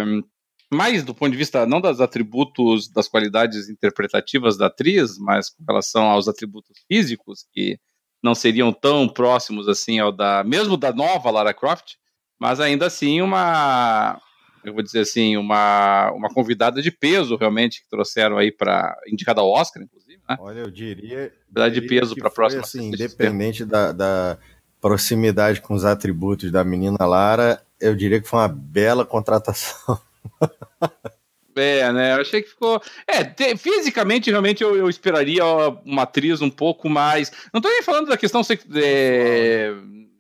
mais 0.72 1.04
do 1.04 1.16
ponto 1.16 1.32
de 1.32 1.38
vista 1.38 1.66
não 1.66 1.82
dos 1.82 2.00
atributos, 2.00 2.88
das 2.88 3.08
qualidades 3.08 3.70
interpretativas 3.70 4.56
da 4.56 4.68
atriz, 4.68 5.18
mas 5.18 5.50
com 5.50 5.64
relação 5.68 6.04
aos 6.04 6.28
atributos 6.28 6.78
físicos, 6.88 7.48
que 7.52 7.80
não 8.22 8.36
seriam 8.36 8.72
tão 8.72 9.10
próximos 9.10 9.68
assim 9.68 9.98
ao 9.98 10.12
da, 10.12 10.44
mesmo 10.44 10.78
da 10.78 10.94
nova 10.94 11.32
Lara 11.32 11.56
Croft, 11.56 11.94
mas 12.40 12.60
ainda 12.60 12.86
assim 12.86 13.20
uma, 13.20 14.22
eu 14.64 14.76
vou 14.76 14.84
dizer 14.84 15.00
assim, 15.00 15.38
uma, 15.38 16.12
uma 16.12 16.30
convidada 16.30 16.84
de 16.84 16.92
peso 16.92 17.36
realmente 17.36 17.82
que 17.82 17.90
trouxeram 17.90 18.38
aí 18.38 18.52
para 18.52 18.96
indicada 19.08 19.42
ao 19.42 19.50
Oscar, 19.50 19.82
inclusive, 19.82 20.22
né? 20.30 20.38
Olha, 20.40 20.60
eu 20.60 20.70
diria, 20.70 21.34
de 21.70 21.82
peso 21.82 22.16
para 22.16 22.28
a 22.28 22.32
próxima. 22.32 22.62
Assim, 22.62 22.90
independente 22.90 23.66
da, 23.66 23.92
da 23.92 24.38
proximidade 24.86 25.62
com 25.62 25.74
os 25.74 25.84
atributos 25.84 26.52
da 26.52 26.64
menina 26.64 27.08
Lara, 27.08 27.60
eu 27.82 27.96
diria 27.96 28.22
que 28.22 28.28
foi 28.28 28.38
uma 28.38 28.48
bela 28.48 29.04
contratação. 29.04 30.00
É, 31.58 31.90
né? 31.94 32.12
Eu 32.12 32.20
achei 32.20 32.42
que 32.42 32.50
ficou. 32.50 32.82
É, 33.08 33.24
te... 33.24 33.56
fisicamente, 33.56 34.30
realmente, 34.30 34.62
eu, 34.62 34.76
eu, 34.76 34.90
esperaria 34.90 35.42
uma 35.86 36.02
atriz 36.02 36.42
um 36.42 36.50
pouco 36.50 36.90
mais. 36.90 37.32
Não 37.54 37.62
tô 37.62 37.70
nem 37.70 37.82
falando 37.82 38.10
da 38.10 38.18
questão 38.18 38.44
sex... 38.44 38.66
é... 38.76 39.74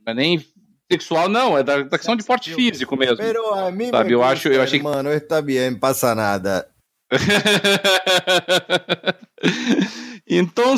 é... 0.06 0.14
nem 0.14 0.42
sexual, 0.90 1.28
não, 1.28 1.58
é 1.58 1.62
da, 1.62 1.84
da 1.84 1.98
questão 1.98 2.16
de 2.16 2.24
porte 2.24 2.54
físico 2.54 2.96
mesmo. 2.96 3.18
Pero 3.18 3.54
a 3.54 3.70
mim 3.70 3.90
sabe? 3.90 4.14
Eu 4.14 4.24
acho, 4.24 4.48
eu 4.48 4.62
achei 4.62 4.82
Mano, 4.82 5.12
está 5.12 5.42
bem, 5.42 5.76
passa 5.76 6.16
nada. 6.16 6.70
Então, 10.28 10.76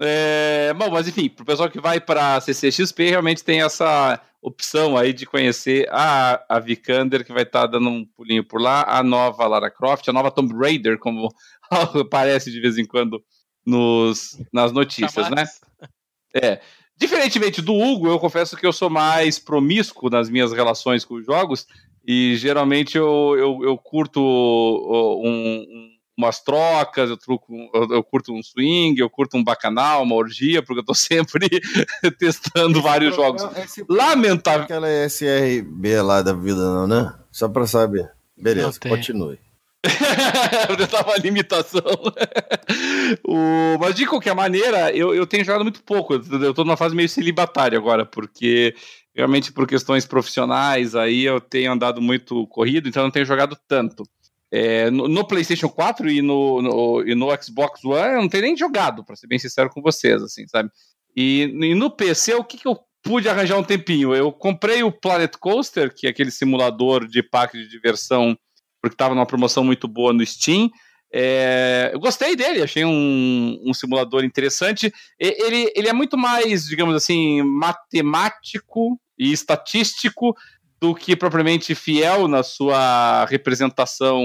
é, 0.00 0.74
bom, 0.74 0.90
mas 0.90 1.08
enfim, 1.08 1.30
para 1.30 1.42
o 1.42 1.46
pessoal 1.46 1.70
que 1.70 1.80
vai 1.80 1.98
para 1.98 2.40
CCXP, 2.40 3.10
realmente 3.10 3.42
tem 3.42 3.62
essa 3.62 4.20
opção 4.42 4.94
aí 4.94 5.14
de 5.14 5.24
conhecer 5.24 5.88
a, 5.90 6.44
a 6.48 6.58
Vikander, 6.58 7.24
que 7.24 7.32
vai 7.32 7.44
estar 7.44 7.62
tá 7.62 7.66
dando 7.66 7.88
um 7.88 8.04
pulinho 8.04 8.44
por 8.44 8.60
lá, 8.60 8.84
a 8.86 9.02
nova 9.02 9.46
Lara 9.46 9.70
Croft, 9.70 10.06
a 10.06 10.12
nova 10.12 10.30
Tomb 10.30 10.54
Raider, 10.54 10.98
como 10.98 11.32
aparece 11.98 12.52
de 12.52 12.60
vez 12.60 12.76
em 12.76 12.84
quando 12.84 13.24
nos, 13.64 14.38
nas 14.52 14.70
notícias, 14.70 15.30
né? 15.30 15.44
É. 16.34 16.60
Diferentemente 16.96 17.62
do 17.62 17.74
Hugo, 17.74 18.06
eu 18.08 18.18
confesso 18.18 18.56
que 18.56 18.66
eu 18.66 18.72
sou 18.72 18.90
mais 18.90 19.38
promíscuo 19.38 20.10
nas 20.10 20.28
minhas 20.28 20.52
relações 20.52 21.06
com 21.06 21.14
os 21.14 21.24
jogos, 21.24 21.66
e 22.06 22.36
geralmente 22.36 22.98
eu, 22.98 23.34
eu, 23.38 23.60
eu 23.64 23.78
curto 23.78 24.20
um, 24.20 25.64
um 25.66 25.93
umas 26.16 26.40
trocas, 26.40 27.10
eu, 27.10 27.16
truco, 27.16 27.52
eu, 27.74 27.88
eu, 27.90 28.04
curto 28.04 28.32
um 28.32 28.42
swing, 28.42 29.00
eu 29.00 29.10
curto 29.10 29.36
um 29.36 29.44
bacanal, 29.44 30.02
uma 30.02 30.14
orgia, 30.14 30.62
porque 30.62 30.80
eu 30.80 30.84
tô 30.84 30.94
sempre 30.94 31.48
testando 32.18 32.78
esse 32.78 32.82
vários 32.82 33.16
jogos. 33.16 33.42
Lamentável. 33.88 34.64
Aquela 34.64 34.88
SRB 34.88 36.02
lá 36.02 36.22
da 36.22 36.32
vida, 36.32 36.60
não, 36.60 36.86
né? 36.86 37.14
Só 37.30 37.48
pra 37.48 37.66
saber. 37.66 38.10
Beleza, 38.36 38.78
continue. 38.80 39.38
eu 40.78 40.88
tava 40.88 41.10
uma 41.10 41.18
limitação. 41.18 41.82
o... 43.26 43.78
Mas 43.78 43.94
de 43.94 44.06
qualquer 44.06 44.34
maneira, 44.34 44.90
eu, 44.92 45.14
eu 45.14 45.26
tenho 45.26 45.44
jogado 45.44 45.62
muito 45.62 45.82
pouco. 45.82 46.14
Eu 46.14 46.54
tô 46.54 46.64
numa 46.64 46.76
fase 46.76 46.94
meio 46.94 47.08
celibatária 47.08 47.78
agora, 47.78 48.06
porque 48.06 48.74
realmente 49.14 49.52
por 49.52 49.66
questões 49.66 50.04
profissionais 50.04 50.94
aí 50.94 51.24
eu 51.24 51.40
tenho 51.40 51.70
andado 51.70 52.00
muito 52.00 52.46
corrido, 52.48 52.88
então 52.88 53.04
não 53.04 53.10
tenho 53.10 53.26
jogado 53.26 53.56
tanto. 53.68 54.04
É, 54.56 54.88
no, 54.88 55.08
no, 55.08 55.26
PlayStation 55.26 55.68
4 55.68 56.08
e 56.08 56.22
no, 56.22 56.62
no, 56.62 57.02
e 57.04 57.12
no 57.16 57.26
Xbox 57.42 57.84
One, 57.84 58.14
eu 58.14 58.20
não 58.20 58.28
tenho 58.28 58.44
nem 58.44 58.56
jogado, 58.56 59.02
para 59.02 59.16
ser 59.16 59.26
bem 59.26 59.36
sincero 59.36 59.68
com 59.68 59.82
vocês, 59.82 60.22
assim, 60.22 60.46
sabe? 60.46 60.70
E, 61.16 61.50
e 61.60 61.74
no 61.74 61.90
PC, 61.90 62.34
o 62.34 62.44
que, 62.44 62.58
que 62.58 62.68
eu 62.68 62.78
pude 63.02 63.28
arranjar 63.28 63.58
um 63.58 63.64
tempinho? 63.64 64.14
Eu 64.14 64.30
comprei 64.30 64.84
o 64.84 64.92
Planet 64.92 65.32
Coaster, 65.40 65.92
que 65.92 66.06
é 66.06 66.10
aquele 66.10 66.30
simulador 66.30 67.08
de 67.08 67.20
parque 67.20 67.58
de 67.58 67.68
diversão, 67.68 68.38
porque 68.80 68.94
estava 68.94 69.12
numa 69.12 69.26
promoção 69.26 69.64
muito 69.64 69.88
boa 69.88 70.12
no 70.12 70.24
Steam. 70.24 70.70
É, 71.12 71.90
eu 71.92 71.98
gostei 71.98 72.36
dele, 72.36 72.62
achei 72.62 72.84
um, 72.84 73.60
um 73.66 73.74
simulador 73.74 74.22
interessante. 74.22 74.94
Ele, 75.18 75.72
ele 75.74 75.88
é 75.88 75.92
muito 75.92 76.16
mais, 76.16 76.64
digamos 76.64 76.94
assim, 76.94 77.42
matemático 77.42 79.00
e 79.18 79.32
estatístico 79.32 80.36
do 80.84 80.94
que 80.94 81.16
propriamente 81.16 81.74
fiel 81.74 82.28
na 82.28 82.42
sua 82.42 83.24
representação 83.24 84.22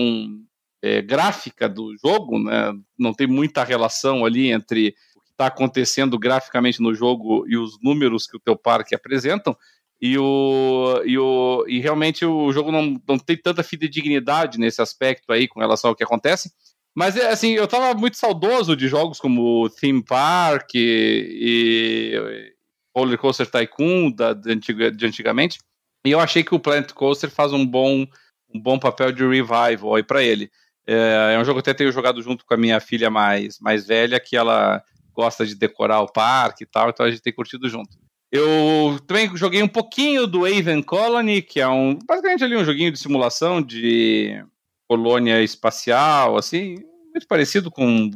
é, 0.84 1.02
gráfica 1.02 1.69
do 1.69 1.95
jogo, 1.98 2.38
né? 2.38 2.74
Não 2.98 3.13
tem 3.13 3.28
muita 3.28 3.63
relação 3.63 4.26
ali 4.26 4.52
entre 4.52 4.93
o 5.15 5.22
que 5.22 5.32
está 5.32 5.45
acontecendo 5.45 6.19
graficamente 6.19 6.82
no 6.82 6.93
jogo 6.93 7.45
e 7.48 7.56
os 7.56 7.78
números 7.82 8.28
que 8.28 8.36
o 8.36 8.41
teu 8.41 8.58
parque 8.58 8.93
apresentam. 8.93 9.56
E, 10.02 10.17
o, 10.17 11.02
e, 11.06 11.17
o, 11.17 11.63
e 11.65 11.80
realmente 11.80 12.26
o 12.26 12.52
jogo 12.52 12.74
não, 12.74 13.02
não 13.08 13.17
tem 13.17 13.38
tanta 13.38 13.63
fidedignidade 13.63 14.60
nesse 14.60 14.82
aspecto 14.82 15.32
aí 15.32 15.48
com 15.48 15.62
relação 15.62 15.89
ao 15.89 15.95
que 15.95 16.04
acontece. 16.04 16.52
Mas 16.93 17.15
é 17.15 17.30
assim, 17.30 17.52
eu 17.52 17.65
estava 17.65 17.98
muito 17.98 18.17
saudoso 18.17 18.76
de 18.76 18.89
jogos 18.89 19.17
como 19.17 19.69
Theme 19.69 20.04
Park 20.04 20.76
e, 20.76 22.12
e 22.12 22.54
Roller 22.93 23.17
Coaster 23.17 23.50
Tycoon 23.50 24.12
da, 24.12 24.34
de, 24.34 24.91
de 24.91 25.06
antigamente. 25.06 25.60
E 26.06 26.12
eu 26.12 26.20
achei 26.20 26.44
que 26.44 26.56
o 26.56 26.60
Planet 26.60 26.92
Coaster 26.94 27.30
faz 27.30 27.52
um 27.52 27.66
bom, 27.66 28.06
um 28.54 28.60
bom 28.60 28.80
papel 28.80 29.12
de 29.12 29.24
revival 29.24 29.96
aí 29.96 30.04
para 30.04 30.24
ele. 30.24 30.50
É, 30.88 31.36
é, 31.36 31.40
um 31.40 31.46
jogo 31.46 31.62
que 31.62 31.70
eu 31.70 31.72
até 31.72 31.74
tenho 31.74 31.92
jogado 31.92 32.22
junto 32.22 32.46
com 32.46 32.54
a 32.54 32.58
minha 32.58 32.80
filha 32.80 33.10
mais, 33.10 33.60
mais 33.60 33.86
velha, 33.86 34.20
que 34.20 34.36
ela 34.36 34.84
gosta 35.14 35.46
de 35.46 35.56
decorar 35.56 36.02
o 36.02 36.12
parque 36.12 36.64
e 36.64 36.68
tal, 36.68 36.90
então 36.90 37.06
a 37.06 37.12
gente 37.12 37.22
tem 37.22 37.34
curtido 37.34 37.68
junto. 37.70 37.98
Eu 38.32 39.00
também 39.06 39.36
joguei 39.36 39.62
um 39.62 39.68
pouquinho 39.68 40.26
do 40.26 40.46
Aven 40.46 40.82
Colony, 40.82 41.42
que 41.42 41.60
é 41.60 41.68
um 41.68 41.98
basicamente 42.08 42.44
ali 42.44 42.56
um 42.56 42.64
joguinho 42.64 42.92
de 42.92 43.00
simulação 43.00 43.62
de 43.62 44.44
colônia 44.88 45.42
espacial, 45.42 46.38
assim, 46.38 46.76
muito 47.12 47.28
parecido 47.28 47.70
com. 47.70 48.10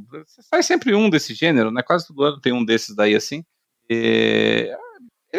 Faz 0.49 0.65
sempre 0.65 0.95
um 0.95 1.09
desse 1.09 1.33
gênero, 1.33 1.71
né? 1.71 1.81
Quase 1.81 2.07
todo 2.07 2.23
ano 2.23 2.39
tem 2.39 2.53
um 2.53 2.63
desses 2.63 2.95
daí 2.95 3.15
assim. 3.15 3.43
E 3.89 4.71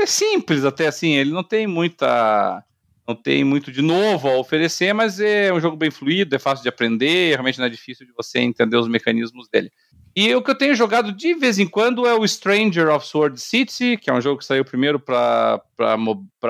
é 0.03 0.07
simples 0.07 0.65
até 0.65 0.87
assim, 0.87 1.13
ele 1.13 1.31
não 1.31 1.45
tem 1.45 1.67
muita 1.67 2.65
não 3.07 3.15
tem 3.15 3.45
muito 3.45 3.71
de 3.71 3.83
novo 3.83 4.29
a 4.29 4.39
oferecer, 4.39 4.95
mas 4.95 5.21
é 5.21 5.53
um 5.53 5.61
jogo 5.61 5.77
bem 5.77 5.91
fluido, 5.91 6.35
é 6.35 6.39
fácil 6.39 6.63
de 6.63 6.71
aprender, 6.71 7.33
realmente 7.33 7.59
não 7.59 7.67
é 7.67 7.69
difícil 7.69 8.07
de 8.07 8.13
você 8.13 8.39
entender 8.39 8.79
os 8.79 8.89
mecanismos 8.89 9.47
dele. 9.49 9.71
E 10.17 10.35
o 10.35 10.41
que 10.41 10.51
eu 10.51 10.57
tenho 10.57 10.75
jogado 10.75 11.13
de 11.13 11.35
vez 11.35 11.59
em 11.59 11.67
quando 11.67 12.07
é 12.07 12.15
o 12.15 12.27
Stranger 12.27 12.89
of 12.89 13.07
Sword 13.07 13.39
City, 13.41 13.97
que 13.97 14.09
é 14.09 14.15
um 14.15 14.21
jogo 14.21 14.39
que 14.39 14.45
saiu 14.45 14.65
primeiro 14.65 14.99
para 14.99 15.61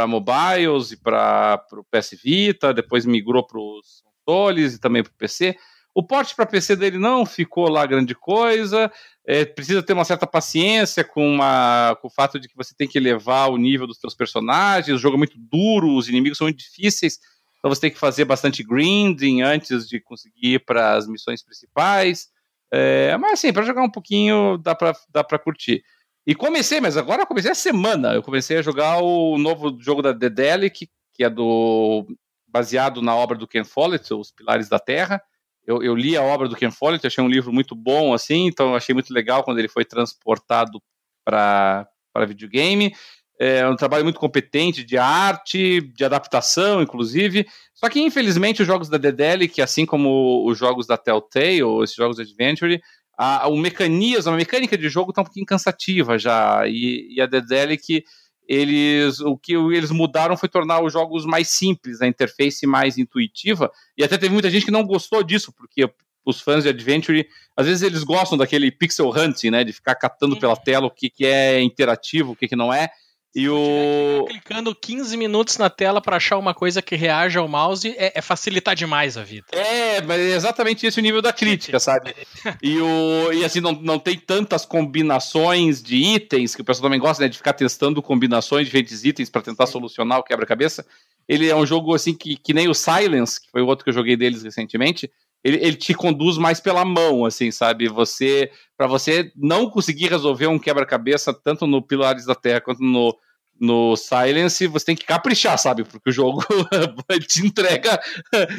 mobiles 0.07 0.93
e 0.93 0.97
para 0.97 1.65
o 1.73 1.85
PS 1.85 2.21
Vita, 2.23 2.75
depois 2.75 3.07
migrou 3.07 3.45
para 3.45 3.59
os 3.59 4.05
consoles 4.25 4.75
e 4.75 4.79
também 4.79 5.03
para 5.03 5.11
o 5.11 5.17
PC. 5.17 5.57
O 5.95 6.03
porte 6.03 6.35
para 6.35 6.45
PC 6.45 6.75
dele 6.75 6.99
não 6.99 7.25
ficou 7.25 7.69
lá 7.71 7.87
grande 7.87 8.17
coisa. 8.17 8.91
É, 9.25 9.45
precisa 9.45 9.81
ter 9.81 9.93
uma 9.93 10.05
certa 10.05 10.27
paciência 10.27 11.05
com, 11.05 11.37
uma, 11.37 11.97
com 12.03 12.09
o 12.09 12.11
fato 12.11 12.41
de 12.41 12.49
que 12.49 12.57
você 12.57 12.75
tem 12.77 12.89
que 12.89 12.99
elevar 12.99 13.49
o 13.49 13.57
nível 13.57 13.87
dos 13.87 13.99
seus 13.99 14.13
personagens. 14.13 14.97
O 14.97 15.01
jogo 15.01 15.15
é 15.15 15.19
muito 15.19 15.39
duro, 15.39 15.95
os 15.95 16.09
inimigos 16.09 16.37
são 16.37 16.47
muito 16.47 16.59
difíceis. 16.59 17.21
Então 17.59 17.73
você 17.73 17.83
tem 17.83 17.91
que 17.93 17.99
fazer 17.99 18.25
bastante 18.25 18.65
grinding 18.65 19.43
antes 19.43 19.89
de 19.89 20.01
conseguir 20.01 20.55
ir 20.55 20.65
para 20.65 20.97
as 20.97 21.07
missões 21.07 21.45
principais. 21.45 22.27
É, 22.73 23.17
mas 23.17 23.35
assim, 23.35 23.53
para 23.53 23.63
jogar 23.63 23.83
um 23.83 23.91
pouquinho 23.91 24.59
dá 24.59 24.75
para 24.75 25.39
curtir. 25.39 25.85
E 26.27 26.35
comecei, 26.35 26.81
mas 26.81 26.97
agora 26.97 27.23
eu 27.23 27.27
comecei 27.27 27.53
a 27.53 27.55
semana. 27.55 28.15
Eu 28.15 28.23
comecei 28.23 28.59
a 28.59 28.63
jogar 28.63 28.99
o 28.99 29.39
novo 29.39 29.79
jogo 29.81 30.03
da 30.03 30.11
Dedelic, 30.11 30.91
que 31.13 31.23
é 31.23 31.31
do 31.31 32.05
baseado 32.49 33.01
na 33.01 33.15
obra 33.15 33.39
do 33.39 33.47
Ken 33.47 33.63
Follett, 33.65 34.13
Os 34.13 34.33
Pilares 34.33 34.69
da 34.69 34.81
Terra 34.81 35.23
eu, 35.67 35.83
eu, 35.83 35.95
li 35.95 36.17
a 36.17 36.23
obra 36.23 36.49
do 36.49 36.57
Ken 36.57 36.71
Follett, 36.71 37.07
achei 37.07 37.23
um 37.23 37.29
livro 37.29 37.53
muito 37.53 37.75
bom, 37.75 38.13
assim, 38.13 38.47
então 38.47 38.75
achei 38.75 38.93
muito 38.93 39.13
legal 39.13 39.43
quando 39.43 39.59
ele 39.59 39.69
foi 39.69 39.85
transportado 39.85 40.83
para 41.25 41.89
videogame. 42.27 42.95
É 43.39 43.67
um 43.67 43.75
trabalho 43.75 44.05
muito 44.05 44.21
competente 44.21 44.85
de 44.85 44.97
arte, 44.97 45.81
de 45.81 46.05
adaptação, 46.05 46.81
inclusive. 46.81 47.47
Só 47.75 47.89
que, 47.89 48.01
infelizmente, 48.01 48.63
os 48.63 48.67
jogos 48.67 48.89
da 48.89 48.97
Dedelic, 48.97 49.61
assim 49.61 49.85
como 49.85 50.49
os 50.49 50.57
jogos 50.57 50.87
da 50.87 50.97
Telltale, 50.97 51.63
ou 51.63 51.83
esses 51.83 51.97
jogos 51.97 52.17
de 52.17 52.23
Adventure, 52.23 52.81
a, 53.19 53.49
o 53.49 53.57
mecanismo, 53.57 54.33
a 54.33 54.37
mecânica 54.37 54.79
de 54.79 54.89
jogo 54.89 55.11
está 55.11 55.23
um 55.23 55.25
pouquinho 55.25 55.47
cansativa 55.47 56.17
já. 56.19 56.67
E, 56.69 57.17
e 57.17 57.21
a 57.21 57.27
Dedelic, 57.27 58.05
eles, 58.47 59.21
o 59.21 59.37
que 59.37 59.55
eles 59.55 59.91
mudaram 59.91 60.37
foi 60.37 60.49
tornar 60.49 60.83
os 60.83 60.93
jogos 60.93 61.25
mais 61.25 61.49
simples, 61.49 62.01
a 62.01 62.07
interface 62.07 62.67
mais 62.67 62.99
intuitiva. 62.99 63.71
E 63.97 64.05
até 64.05 64.19
teve 64.19 64.33
muita 64.33 64.51
gente 64.51 64.65
que 64.65 64.71
não 64.71 64.87
gostou 64.87 65.23
disso, 65.23 65.53
porque 65.53 65.89
os 66.25 66.41
fãs 66.41 66.65
de 66.65 66.71
Adventure, 66.71 67.27
às 67.57 67.67
vezes 67.67 67.83
eles 67.83 68.03
gostam 68.03 68.39
daquele 68.39 68.71
pixel 68.71 69.11
hunting, 69.11 69.51
né, 69.51 69.65
de 69.65 69.73
ficar 69.73 69.95
catando 69.95 70.39
pela 70.39 70.57
tela 70.57 70.87
o 70.87 70.91
que, 70.91 71.11
que 71.11 71.27
é 71.27 71.61
interativo, 71.61 72.33
o 72.33 72.37
que, 72.37 72.49
que 72.49 72.57
não 72.57 72.73
é. 72.73 72.89
E 73.35 73.49
o. 73.49 74.25
Clicando 74.29 74.73
15 74.75 75.17
minutos 75.17 75.59
na 75.59 75.69
tela 75.69 76.01
para 76.01 76.17
achar 76.17 76.39
uma 76.39 76.55
coisa 76.55 76.81
que 76.81 76.95
reaja 76.95 77.41
ao 77.41 77.49
mouse 77.49 77.93
é, 77.99 78.17
é, 78.17 78.23
facilitar 78.23 78.77
demais 78.77 79.17
a 79.17 79.25
vida. 79.25 79.47
É, 79.51 80.01
mas 80.03 80.21
é 80.21 80.37
exatamente 80.37 80.87
esse 80.87 81.01
o 81.01 81.03
nível 81.03 81.21
da 81.21 81.33
crítica, 81.33 81.81
sabe? 81.81 82.15
e, 82.63 82.79
o, 82.79 83.33
e 83.33 83.45
assim, 83.45 83.61
não, 83.61 83.73
não 83.73 83.99
tem 83.99 84.17
tantas 84.17 84.65
combinações 84.65 85.83
de 85.83 85.97
itens, 85.97 86.55
que 86.55 86.63
o 86.63 86.65
pessoal 86.65 86.85
também 86.85 87.01
gosta, 87.01 87.25
né? 87.25 87.29
De 87.29 87.37
ficar 87.37 87.55
testando 87.55 88.01
combinações 88.01 88.61
de 88.61 88.67
diferentes 88.67 89.05
itens 89.05 89.29
para 89.29 89.43
tentar 89.43 89.67
solucionar 89.67 90.21
o 90.21 90.23
quebra-cabeça. 90.25 90.87
Ele 91.29 91.49
é 91.49 91.57
um 91.57 91.67
jogo 91.67 91.93
assim 91.93 92.15
que, 92.15 92.37
que 92.37 92.55
nem 92.55 92.69
o 92.69 92.75
Silence, 92.75 93.41
que 93.41 93.51
foi 93.51 93.63
o 93.63 93.67
outro 93.67 93.83
que 93.85 93.91
eu 93.91 93.95
joguei 93.95 94.17
deles 94.17 94.45
recentemente 94.45 95.11
ele, 95.45 95.59
ele 95.59 95.77
te 95.77 95.93
conduz 95.93 96.39
mais 96.39 96.59
pela 96.59 96.85
mão, 96.85 97.27
assim, 97.27 97.51
sabe? 97.51 97.87
Você, 97.87 98.51
para 98.79 98.87
você 98.87 99.31
não 99.37 99.69
conseguir 99.69 100.09
resolver 100.09 100.47
um 100.47 100.59
quebra-cabeça 100.59 101.35
tanto 101.35 101.67
no 101.67 101.83
Pilares 101.83 102.25
da 102.25 102.35
Terra 102.35 102.63
quanto 102.63 102.83
no 102.83 103.15
no 103.61 103.97
Silence, 103.97 104.67
você 104.67 104.87
tem 104.87 104.97
que 104.97 105.07
caprichar, 105.07 105.59
sabe? 105.59 105.85
Porque 105.85 106.11
o 106.11 106.13
jogo 106.13 106.43
te 107.27 107.47
entrega 107.47 108.01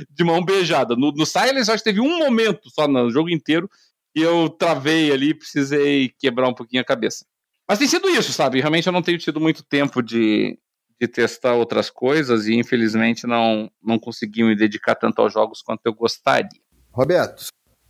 de 0.10 0.24
mão 0.24 0.44
beijada. 0.44 0.96
No, 0.96 1.12
no 1.12 1.26
Silence, 1.26 1.70
acho 1.70 1.84
que 1.84 1.90
teve 1.90 2.02
um 2.02 2.18
momento 2.18 2.70
só 2.70 2.88
no 2.88 3.10
jogo 3.10 3.30
inteiro 3.30 3.70
que 4.14 4.22
eu 4.22 4.50
travei 4.50 5.12
ali 5.12 5.34
precisei 5.34 6.10
quebrar 6.18 6.48
um 6.48 6.54
pouquinho 6.54 6.82
a 6.82 6.86
cabeça. 6.86 7.26
Mas 7.68 7.80
tem 7.80 7.88
sido 7.88 8.10
isso, 8.10 8.32
sabe? 8.32 8.60
Realmente 8.60 8.88
eu 8.88 8.94
não 8.94 9.02
tenho 9.02 9.18
tido 9.18 9.42
muito 9.42 9.64
tempo 9.64 10.02
de, 10.02 10.58
de 11.00 11.08
testar 11.08 11.54
outras 11.54 11.90
coisas 11.90 12.48
e 12.48 12.56
infelizmente 12.56 13.28
não, 13.28 13.70
não 13.84 14.00
consegui 14.00 14.44
me 14.44 14.56
dedicar 14.56 14.96
tanto 14.96 15.20
aos 15.20 15.34
jogos 15.34 15.62
quanto 15.62 15.86
eu 15.86 15.94
gostaria. 15.94 16.62
Roberto, 16.92 17.48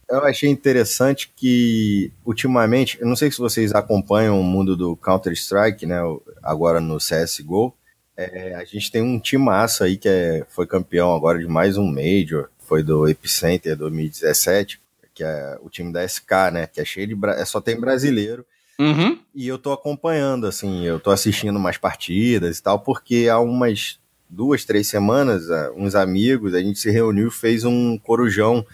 eu 0.09 0.23
achei 0.23 0.49
interessante 0.49 1.31
que, 1.35 2.11
ultimamente, 2.25 2.99
eu 2.99 3.07
não 3.07 3.15
sei 3.15 3.31
se 3.31 3.37
vocês 3.37 3.73
acompanham 3.73 4.39
o 4.39 4.43
mundo 4.43 4.75
do 4.75 4.95
Counter-Strike, 4.95 5.85
né? 5.85 5.99
Agora 6.43 6.79
no 6.79 6.97
CSGO. 6.97 7.73
É, 8.17 8.55
a 8.55 8.63
gente 8.63 8.91
tem 8.91 9.01
um 9.01 9.19
timaço 9.19 9.83
aí 9.83 9.97
que 9.97 10.07
é, 10.07 10.45
foi 10.49 10.65
campeão 10.65 11.13
agora 11.13 11.37
de 11.37 11.47
mais 11.47 11.75
um 11.75 11.85
Major, 11.85 12.49
foi 12.59 12.81
do 12.81 13.09
Epicenter 13.09 13.75
2017, 13.75 14.79
que 15.13 15.23
é 15.23 15.57
o 15.61 15.69
time 15.69 15.91
da 15.91 16.07
SK, 16.07 16.31
né? 16.53 16.67
Que 16.67 16.79
é 16.79 16.85
cheio 16.85 17.07
de. 17.07 17.17
É, 17.29 17.43
só 17.43 17.59
tem 17.59 17.79
brasileiro. 17.79 18.45
Uhum. 18.79 19.19
E 19.33 19.47
eu 19.47 19.57
tô 19.57 19.71
acompanhando, 19.71 20.47
assim, 20.47 20.85
eu 20.85 20.99
tô 20.99 21.09
assistindo 21.09 21.59
mais 21.59 21.77
partidas 21.77 22.57
e 22.57 22.63
tal, 22.63 22.79
porque 22.79 23.27
há 23.29 23.39
umas 23.39 23.99
duas, 24.29 24.65
três 24.65 24.87
semanas, 24.87 25.49
é, 25.49 25.71
uns 25.71 25.95
amigos, 25.95 26.53
a 26.53 26.59
gente 26.59 26.79
se 26.79 26.91
reuniu 26.91 27.31
fez 27.31 27.63
um 27.63 27.97
corujão 27.97 28.65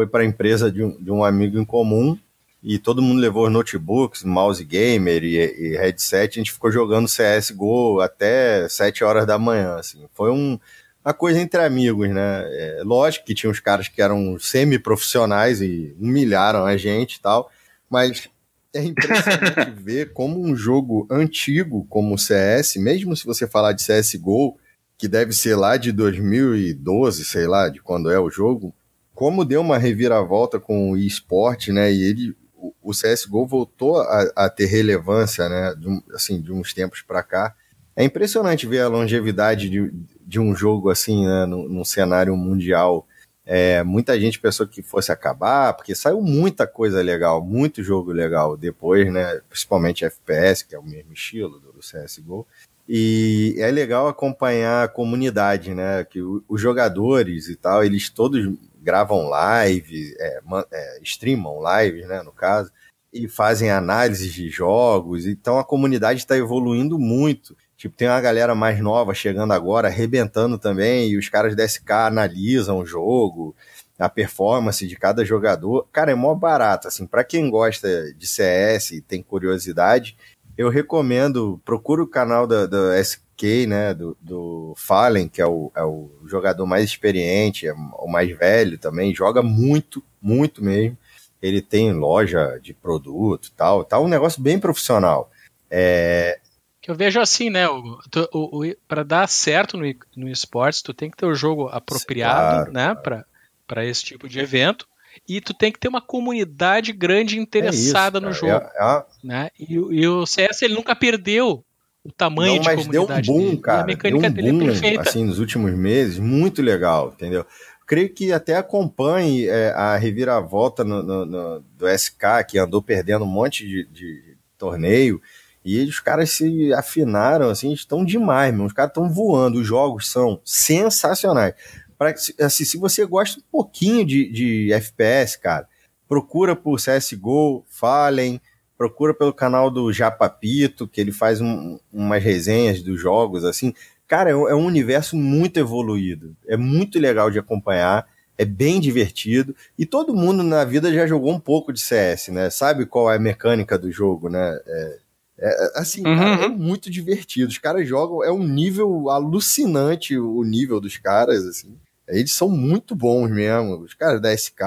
foi 0.00 0.06
para 0.06 0.22
a 0.22 0.24
empresa 0.24 0.72
de 0.72 0.82
um, 0.82 0.96
de 0.98 1.10
um 1.10 1.22
amigo 1.22 1.58
em 1.58 1.64
comum 1.64 2.18
e 2.62 2.78
todo 2.78 3.02
mundo 3.02 3.20
levou 3.20 3.50
notebooks, 3.50 4.24
mouse 4.24 4.64
gamer 4.64 5.22
e, 5.22 5.36
e, 5.36 5.76
headset. 5.76 6.38
A 6.38 6.40
gente 6.40 6.52
ficou 6.52 6.72
jogando 6.72 7.06
CSGO 7.06 8.00
até 8.00 8.66
7 8.66 9.04
horas 9.04 9.26
da 9.26 9.38
manhã. 9.38 9.76
Assim. 9.76 10.06
Foi 10.14 10.30
um, 10.30 10.58
uma 11.04 11.12
coisa 11.12 11.38
entre 11.38 11.62
amigos, 11.62 12.08
né? 12.08 12.44
É, 12.46 12.80
lógico 12.82 13.26
que 13.26 13.34
tinha 13.34 13.50
uns 13.50 13.60
caras 13.60 13.88
que 13.88 14.00
eram 14.00 14.38
semi-profissionais 14.38 15.60
e 15.60 15.94
humilharam 16.00 16.64
a 16.64 16.78
gente 16.78 17.16
e 17.16 17.20
tal, 17.20 17.50
mas 17.90 18.26
é 18.72 18.82
impressionante 18.82 19.70
ver 19.76 20.14
como 20.14 20.42
um 20.42 20.56
jogo 20.56 21.06
antigo 21.10 21.86
como 21.90 22.14
o 22.14 22.18
CS, 22.18 22.76
mesmo 22.76 23.14
se 23.14 23.26
você 23.26 23.46
falar 23.46 23.72
de 23.74 23.84
CSGO, 23.84 24.56
que 24.96 25.06
deve 25.06 25.34
ser 25.34 25.56
lá 25.56 25.76
de 25.76 25.92
2012, 25.92 27.22
sei 27.26 27.46
lá, 27.46 27.68
de 27.68 27.82
quando 27.82 28.10
é 28.10 28.18
o 28.18 28.30
jogo, 28.30 28.72
como 29.20 29.44
deu 29.44 29.60
uma 29.60 29.76
reviravolta 29.76 30.58
com 30.58 30.92
o 30.92 30.96
esporte, 30.96 31.70
né? 31.70 31.92
E 31.92 32.04
ele, 32.04 32.34
o 32.82 32.92
CSGO 32.92 33.46
voltou 33.46 34.00
a, 34.00 34.32
a 34.34 34.48
ter 34.48 34.64
relevância, 34.64 35.46
né? 35.46 35.74
De, 35.78 36.02
assim, 36.14 36.40
de 36.40 36.50
uns 36.50 36.72
tempos 36.72 37.02
para 37.02 37.22
cá. 37.22 37.54
É 37.94 38.02
impressionante 38.02 38.66
ver 38.66 38.80
a 38.80 38.88
longevidade 38.88 39.68
de, 39.68 39.92
de 40.26 40.40
um 40.40 40.56
jogo 40.56 40.88
assim, 40.88 41.26
né? 41.26 41.44
Num, 41.44 41.84
cenário 41.84 42.34
mundial. 42.34 43.06
É, 43.44 43.82
muita 43.82 44.18
gente 44.18 44.40
pensou 44.40 44.66
que 44.66 44.80
fosse 44.80 45.12
acabar, 45.12 45.74
porque 45.74 45.94
saiu 45.94 46.22
muita 46.22 46.66
coisa 46.66 47.02
legal, 47.02 47.44
muito 47.44 47.82
jogo 47.82 48.12
legal 48.12 48.56
depois, 48.56 49.12
né? 49.12 49.38
Principalmente 49.50 50.02
FPS, 50.02 50.64
que 50.64 50.74
é 50.74 50.78
o 50.78 50.82
mesmo 50.82 51.12
estilo 51.12 51.60
do, 51.60 51.72
do 51.72 51.80
CSGO. 51.80 52.46
E 52.88 53.54
é 53.58 53.70
legal 53.70 54.08
acompanhar 54.08 54.84
a 54.84 54.88
comunidade, 54.88 55.74
né? 55.74 56.04
Que 56.04 56.22
os 56.22 56.58
jogadores 56.58 57.50
e 57.50 57.54
tal, 57.54 57.84
eles 57.84 58.08
todos 58.08 58.48
gravam 58.80 59.28
live, 59.28 60.14
é, 60.18 60.40
é, 60.72 60.98
streamam 61.02 61.58
lives, 61.60 62.06
né, 62.08 62.22
no 62.22 62.32
caso, 62.32 62.70
e 63.12 63.28
fazem 63.28 63.70
análises 63.70 64.32
de 64.32 64.48
jogos. 64.48 65.26
Então 65.26 65.58
a 65.58 65.64
comunidade 65.64 66.20
está 66.20 66.36
evoluindo 66.36 66.98
muito. 66.98 67.56
Tipo, 67.76 67.96
tem 67.96 68.08
uma 68.08 68.20
galera 68.20 68.54
mais 68.54 68.78
nova 68.78 69.14
chegando 69.14 69.52
agora, 69.52 69.88
arrebentando 69.88 70.58
também, 70.58 71.08
e 71.08 71.16
os 71.16 71.28
caras 71.28 71.56
da 71.56 71.66
SK 71.66 71.90
analisam 71.90 72.78
o 72.78 72.84
jogo, 72.84 73.56
a 73.98 74.08
performance 74.08 74.86
de 74.86 74.96
cada 74.96 75.24
jogador. 75.24 75.86
Cara, 75.90 76.12
é 76.12 76.14
mó 76.14 76.34
barato, 76.34 76.88
assim, 76.88 77.06
para 77.06 77.24
quem 77.24 77.48
gosta 77.48 78.12
de 78.14 78.26
CS 78.26 78.92
e 78.92 79.00
tem 79.00 79.22
curiosidade, 79.22 80.16
eu 80.60 80.68
recomendo, 80.68 81.58
procura 81.64 82.02
o 82.02 82.06
canal 82.06 82.46
da, 82.46 82.66
da 82.66 83.02
SK 83.02 83.66
né, 83.66 83.94
do, 83.94 84.14
do 84.20 84.74
Fallen, 84.76 85.26
que 85.26 85.40
é 85.40 85.46
o, 85.46 85.72
é 85.74 85.82
o 85.82 86.10
jogador 86.26 86.66
mais 86.66 86.84
experiente, 86.84 87.66
é 87.66 87.72
o 87.72 88.06
mais 88.06 88.36
velho 88.36 88.76
também, 88.76 89.14
joga 89.14 89.40
muito, 89.40 90.04
muito 90.20 90.62
mesmo. 90.62 90.98
Ele 91.40 91.62
tem 91.62 91.94
loja 91.94 92.58
de 92.62 92.74
produto 92.74 93.50
tal, 93.56 93.86
tá 93.86 93.98
um 93.98 94.06
negócio 94.06 94.42
bem 94.42 94.58
profissional. 94.58 95.30
É... 95.70 96.38
Que 96.82 96.90
eu 96.90 96.94
vejo 96.94 97.18
assim, 97.20 97.48
né, 97.48 97.66
o, 97.66 97.98
o, 98.30 98.62
o 98.62 98.76
para 98.86 99.02
dar 99.02 99.26
certo 99.30 99.78
no, 99.78 99.86
no 100.14 100.28
esportes, 100.28 100.82
tu 100.82 100.92
tem 100.92 101.10
que 101.10 101.16
ter 101.16 101.24
o 101.24 101.34
jogo 101.34 101.68
apropriado, 101.68 102.66
claro, 102.66 102.72
né, 102.72 102.94
claro. 103.02 103.24
para 103.66 103.86
esse 103.86 104.04
tipo 104.04 104.28
de 104.28 104.38
evento 104.38 104.86
e 105.28 105.40
tu 105.40 105.54
tem 105.54 105.70
que 105.70 105.78
ter 105.78 105.88
uma 105.88 106.00
comunidade 106.00 106.92
grande 106.92 107.38
interessada 107.38 108.18
é 108.18 108.20
isso, 108.20 108.28
no 108.28 108.32
jogo. 108.32 108.66
É, 108.76 108.96
é... 108.96 109.04
Né? 109.22 109.50
E, 109.58 109.74
e, 109.74 110.08
o 110.08 110.26
CS 110.26 110.62
ele 110.62 110.74
nunca 110.74 110.94
perdeu 110.94 111.64
o 112.04 112.12
tamanho 112.12 112.54
Não, 112.54 112.60
de 112.60 112.66
mas 112.66 112.86
deu 112.86 113.02
um 113.02 113.06
boom, 113.06 113.38
dele. 113.38 113.56
cara. 113.58 113.82
a 113.82 113.86
mecânica 113.86 114.30
deu 114.30 114.52
um 114.52 114.58
dele 114.58 114.64
é 114.64 114.72
perfeita. 114.72 115.08
Assim, 115.08 115.24
nos 115.24 115.38
últimos 115.38 115.72
meses, 115.74 116.18
muito 116.18 116.62
legal, 116.62 117.12
entendeu? 117.14 117.44
Creio 117.86 118.08
que 118.08 118.32
até 118.32 118.56
acompanhe 118.56 119.48
é, 119.48 119.70
a 119.70 119.96
reviravolta 119.96 120.84
no, 120.84 121.02
no, 121.02 121.26
no, 121.26 121.60
do 121.76 121.88
SK, 121.88 122.44
que 122.48 122.58
andou 122.58 122.80
perdendo 122.80 123.24
um 123.24 123.28
monte 123.28 123.66
de, 123.66 123.84
de 123.86 124.36
torneio, 124.56 125.20
e 125.64 125.82
os 125.84 126.00
caras 126.00 126.30
se 126.30 126.72
afinaram, 126.72 127.50
assim, 127.50 127.72
estão 127.72 128.04
demais, 128.04 128.54
meu. 128.54 128.64
Os 128.64 128.72
caras 128.72 128.90
estão 128.90 129.10
voando, 129.10 129.58
os 129.58 129.66
jogos 129.66 130.10
são 130.10 130.40
sensacionais. 130.42 131.54
Pra, 132.00 132.14
assim, 132.40 132.64
se 132.64 132.78
você 132.78 133.04
gosta 133.04 133.38
um 133.38 133.42
pouquinho 133.52 134.06
de, 134.06 134.32
de 134.32 134.72
FPS, 134.72 135.36
cara, 135.38 135.68
procura 136.08 136.56
por 136.56 136.80
CSGO, 136.80 137.62
Fallen, 137.68 138.40
procura 138.78 139.12
pelo 139.12 139.34
canal 139.34 139.70
do 139.70 139.92
Japapito, 139.92 140.88
que 140.88 140.98
ele 140.98 141.12
faz 141.12 141.42
um, 141.42 141.78
umas 141.92 142.22
resenhas 142.24 142.82
dos 142.82 142.98
jogos, 142.98 143.44
assim. 143.44 143.74
Cara, 144.08 144.30
é, 144.30 144.32
é 144.32 144.54
um 144.54 144.64
universo 144.64 145.14
muito 145.14 145.60
evoluído. 145.60 146.34
É 146.48 146.56
muito 146.56 146.98
legal 146.98 147.30
de 147.30 147.38
acompanhar 147.38 148.08
é 148.38 148.46
bem 148.46 148.80
divertido 148.80 149.54
e 149.78 149.84
todo 149.84 150.14
mundo 150.14 150.42
na 150.42 150.64
vida 150.64 150.90
já 150.90 151.06
jogou 151.06 151.34
um 151.34 151.38
pouco 151.38 151.70
de 151.74 151.80
CS, 151.80 152.28
né? 152.28 152.48
Sabe 152.48 152.86
qual 152.86 153.12
é 153.12 153.16
a 153.16 153.20
mecânica 153.20 153.78
do 153.78 153.92
jogo, 153.92 154.30
né? 154.30 154.58
É, 154.66 154.98
é, 155.38 155.72
assim, 155.74 156.00
uhum. 156.06 156.16
cara, 156.16 156.44
é 156.46 156.48
muito 156.48 156.90
divertido. 156.90 157.50
Os 157.50 157.58
caras 157.58 157.86
jogam, 157.86 158.24
é 158.24 158.32
um 158.32 158.42
nível 158.42 159.10
alucinante 159.10 160.16
o 160.16 160.42
nível 160.42 160.80
dos 160.80 160.96
caras, 160.96 161.44
assim. 161.44 161.76
Eles 162.10 162.32
são 162.32 162.48
muito 162.48 162.94
bons 162.94 163.30
mesmo. 163.30 163.78
Os 163.80 163.94
caras 163.94 164.20
da 164.20 164.32
SK, 164.36 164.62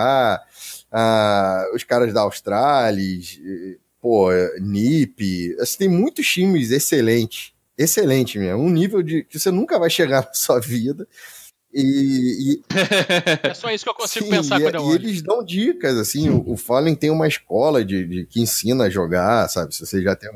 ah, 0.91 1.65
os 1.73 1.83
caras 1.83 2.13
da 2.13 2.21
Australis, 2.21 3.39
pô, 4.03 4.29
NIP, 4.59 5.55
assim, 5.61 5.77
tem 5.77 5.87
muitos 5.87 6.27
times 6.27 6.71
excelentes, 6.71 7.53
excelente 7.77 8.37
mesmo, 8.37 8.61
um 8.61 8.69
nível 8.69 9.01
de 9.01 9.23
que 9.23 9.39
você 9.39 9.49
nunca 9.49 9.79
vai 9.79 9.89
chegar 9.89 10.23
na 10.27 10.33
sua 10.33 10.59
vida. 10.59 11.07
E, 11.73 12.53
e... 12.53 12.63
É 13.49 13.53
só 13.53 13.71
isso 13.71 13.83
que 13.83 13.89
eu 13.89 13.95
consigo 13.95 14.25
Sim, 14.25 14.31
pensar 14.31 14.59
e, 14.59 14.63
quando 14.63 14.75
eu 14.75 14.91
E 14.91 14.95
eles 14.95 15.21
dão 15.21 15.43
dicas, 15.43 15.97
assim, 15.97 16.29
o, 16.29 16.43
o 16.51 16.57
Fallen 16.57 16.95
tem 16.95 17.09
uma 17.09 17.27
escola 17.27 17.83
de, 17.83 18.05
de, 18.05 18.25
que 18.25 18.41
ensina 18.41 18.83
a 18.83 18.89
jogar, 18.89 19.49
sabe? 19.49 19.73
Se 19.73 19.85
você 19.85 20.01
já 20.01 20.15
tem, 20.15 20.29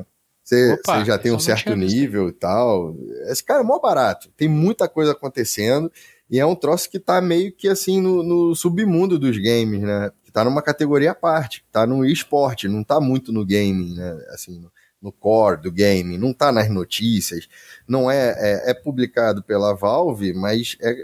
você, 0.43 0.73
Opa, 0.73 0.99
você 0.99 1.05
já 1.05 1.17
tem 1.17 1.33
um 1.33 1.39
certo 1.39 1.75
nível 1.75 2.29
e 2.29 2.33
tal. 2.33 2.95
Esse 3.29 3.43
cara 3.43 3.59
é 3.59 3.63
mó 3.63 3.79
barato, 3.79 4.29
tem 4.37 4.47
muita 4.47 4.87
coisa 4.87 5.11
acontecendo, 5.11 5.91
e 6.29 6.39
é 6.39 6.45
um 6.45 6.55
troço 6.55 6.89
que 6.89 6.99
tá 6.99 7.21
meio 7.21 7.51
que 7.51 7.67
assim 7.67 8.01
no, 8.01 8.21
no 8.21 8.55
submundo 8.55 9.17
dos 9.17 9.37
games, 9.37 9.81
né? 9.81 10.11
Que 10.23 10.31
tá 10.31 10.43
numa 10.43 10.61
categoria 10.61 11.11
à 11.11 11.15
parte, 11.15 11.63
tá 11.71 11.85
no 11.85 12.05
esporte, 12.05 12.67
não 12.67 12.83
tá 12.83 12.99
muito 12.99 13.31
no 13.31 13.45
gaming, 13.45 13.95
né? 13.95 14.25
Assim, 14.29 14.59
no, 14.59 14.71
no 15.01 15.11
core 15.11 15.61
do 15.61 15.71
game, 15.71 16.17
não 16.17 16.33
tá 16.33 16.51
nas 16.51 16.69
notícias, 16.69 17.47
não 17.87 18.11
é, 18.11 18.35
é, 18.37 18.71
é 18.71 18.73
publicado 18.73 19.41
pela 19.41 19.73
Valve, 19.73 20.33
mas 20.33 20.77
é, 20.81 20.95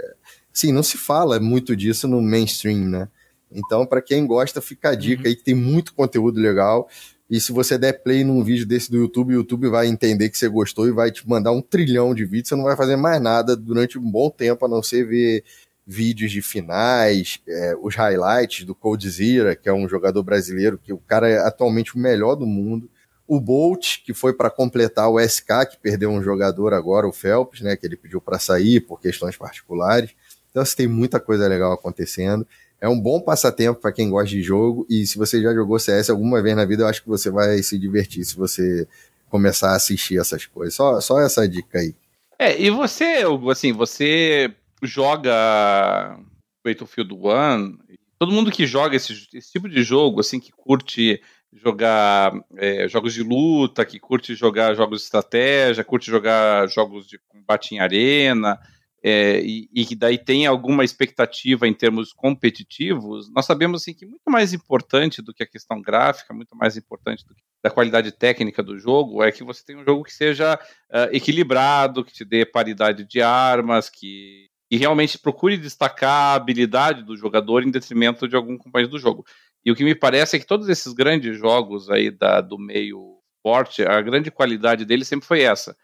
sim, 0.51 0.71
não 0.71 0.83
se 0.83 0.97
fala 0.97 1.39
muito 1.39 1.75
disso 1.75 2.07
no 2.07 2.21
mainstream, 2.21 2.89
né? 2.89 3.07
Então, 3.53 3.85
para 3.85 4.01
quem 4.01 4.25
gosta, 4.25 4.61
fica 4.61 4.89
a 4.89 4.95
dica 4.95 5.23
uhum. 5.23 5.27
aí 5.27 5.35
que 5.35 5.43
tem 5.43 5.53
muito 5.53 5.93
conteúdo 5.93 6.39
legal. 6.39 6.89
E 7.33 7.41
se 7.41 7.51
você 7.51 7.79
der 7.79 7.93
play 7.93 8.23
num 8.23 8.43
vídeo 8.43 8.63
desse 8.63 8.91
do 8.91 8.97
YouTube, 8.97 9.33
o 9.33 9.37
YouTube 9.37 9.67
vai 9.67 9.87
entender 9.87 10.29
que 10.29 10.37
você 10.37 10.47
gostou 10.47 10.87
e 10.87 10.91
vai 10.91 11.09
te 11.09 11.27
mandar 11.27 11.51
um 11.51 11.63
trilhão 11.63 12.13
de 12.13 12.23
vídeos. 12.25 12.49
Você 12.49 12.55
não 12.55 12.63
vai 12.63 12.77
fazer 12.77 12.95
mais 12.95 13.19
nada 13.19 13.57
durante 13.57 13.97
um 13.97 14.03
bom 14.03 14.29
tempo, 14.29 14.63
a 14.63 14.69
não 14.69 14.83
ser 14.83 15.03
ver 15.07 15.43
vídeos 15.83 16.31
de 16.31 16.43
finais, 16.43 17.39
é, 17.47 17.75
os 17.81 17.95
highlights 17.95 18.65
do 18.65 18.75
Coldzera, 18.75 19.55
que 19.55 19.67
é 19.67 19.73
um 19.73 19.89
jogador 19.89 20.21
brasileiro, 20.21 20.77
que 20.77 20.93
o 20.93 20.99
cara 20.99 21.27
é 21.27 21.39
atualmente 21.39 21.95
o 21.95 21.99
melhor 21.99 22.35
do 22.35 22.45
mundo. 22.45 22.87
O 23.27 23.41
Bolt, 23.41 24.03
que 24.05 24.13
foi 24.13 24.33
para 24.33 24.51
completar 24.51 25.09
o 25.09 25.19
SK, 25.19 25.65
que 25.71 25.79
perdeu 25.81 26.11
um 26.11 26.21
jogador 26.21 26.71
agora, 26.71 27.07
o 27.07 27.11
Phelps, 27.11 27.61
né, 27.61 27.75
que 27.75 27.87
ele 27.87 27.97
pediu 27.97 28.21
para 28.21 28.37
sair 28.37 28.79
por 28.79 29.01
questões 29.01 29.35
particulares. 29.35 30.11
Então, 30.51 30.61
assim, 30.61 30.75
tem 30.75 30.87
muita 30.87 31.19
coisa 31.19 31.47
legal 31.47 31.73
acontecendo. 31.73 32.45
É 32.83 32.89
um 32.89 32.99
bom 32.99 33.21
passatempo 33.21 33.79
para 33.79 33.93
quem 33.93 34.09
gosta 34.09 34.27
de 34.27 34.41
jogo. 34.41 34.85
E 34.89 35.07
se 35.07 35.17
você 35.17 35.41
já 35.41 35.53
jogou 35.53 35.79
CS 35.79 36.09
alguma 36.09 36.43
vez 36.43 36.53
na 36.53 36.65
vida, 36.65 36.83
eu 36.83 36.87
acho 36.87 37.01
que 37.01 37.07
você 37.07 37.31
vai 37.31 37.63
se 37.63 37.79
divertir 37.79 38.25
se 38.25 38.35
você 38.35 38.85
começar 39.29 39.69
a 39.71 39.77
assistir 39.77 40.19
essas 40.19 40.45
coisas. 40.45 40.75
Só, 40.75 40.99
só 40.99 41.21
essa 41.21 41.47
dica 41.47 41.79
aí. 41.79 41.95
É, 42.37 42.61
e 42.61 42.69
você, 42.69 43.23
assim, 43.49 43.71
você 43.71 44.53
joga 44.81 46.19
Battlefield 46.61 47.13
One. 47.13 47.79
Todo 48.19 48.33
mundo 48.33 48.51
que 48.51 48.67
joga 48.67 48.97
esse, 48.97 49.13
esse 49.33 49.49
tipo 49.53 49.69
de 49.69 49.81
jogo, 49.81 50.19
assim, 50.19 50.37
que 50.37 50.51
curte 50.51 51.21
jogar 51.53 52.33
é, 52.57 52.85
jogos 52.89 53.13
de 53.13 53.23
luta, 53.23 53.85
que 53.85 53.97
curte 53.97 54.35
jogar 54.35 54.75
jogos 54.75 54.99
de 54.99 55.05
estratégia, 55.05 55.85
curte 55.85 56.11
jogar 56.11 56.67
jogos 56.67 57.07
de 57.07 57.17
combate 57.29 57.75
em 57.75 57.79
arena, 57.79 58.59
é, 59.05 59.41
e, 59.41 59.85
que 59.85 59.95
daí 59.95 60.17
tem 60.17 60.45
alguma 60.45 60.85
expectativa 60.85 61.67
em 61.67 61.73
termos 61.73 62.13
competitivos, 62.13 63.29
nós 63.33 63.45
sabemos 63.45 63.81
assim, 63.81 63.93
que 63.93 64.05
muito 64.05 64.29
mais 64.29 64.53
importante 64.53 65.21
do 65.21 65.33
que 65.33 65.43
a 65.43 65.47
questão 65.47 65.81
gráfica, 65.81 66.33
muito 66.33 66.55
mais 66.55 66.77
importante 66.77 67.25
do 67.27 67.35
que 67.35 67.41
da 67.61 67.69
qualidade 67.69 68.13
técnica 68.13 68.63
do 68.63 68.79
jogo, 68.79 69.21
é 69.21 69.29
que 69.29 69.43
você 69.43 69.63
tenha 69.65 69.79
um 69.79 69.83
jogo 69.83 70.05
que 70.05 70.13
seja 70.13 70.55
uh, 70.55 71.09
equilibrado, 71.11 72.03
que 72.03 72.13
te 72.13 72.23
dê 72.23 72.45
paridade 72.45 73.05
de 73.05 73.21
armas, 73.21 73.89
que, 73.89 74.47
que 74.69 74.77
realmente 74.77 75.19
procure 75.19 75.57
destacar 75.57 76.31
a 76.31 76.35
habilidade 76.35 77.03
do 77.03 77.17
jogador 77.17 77.61
em 77.63 77.71
detrimento 77.71 78.25
de 78.25 78.37
algum 78.37 78.57
companheiro 78.57 78.91
do 78.91 78.99
jogo. 78.99 79.25
E 79.65 79.71
o 79.71 79.75
que 79.75 79.83
me 79.83 79.95
parece 79.95 80.37
é 80.37 80.39
que 80.39 80.47
todos 80.47 80.69
esses 80.69 80.93
grandes 80.93 81.37
jogos 81.37 81.89
aí 81.89 82.09
da, 82.09 82.39
do 82.39 82.57
meio 82.57 83.17
forte, 83.41 83.83
a 83.83 84.01
grande 84.01 84.31
qualidade 84.31 84.85
deles 84.85 85.09
sempre 85.09 85.27
foi 85.27 85.41
essa 85.41 85.75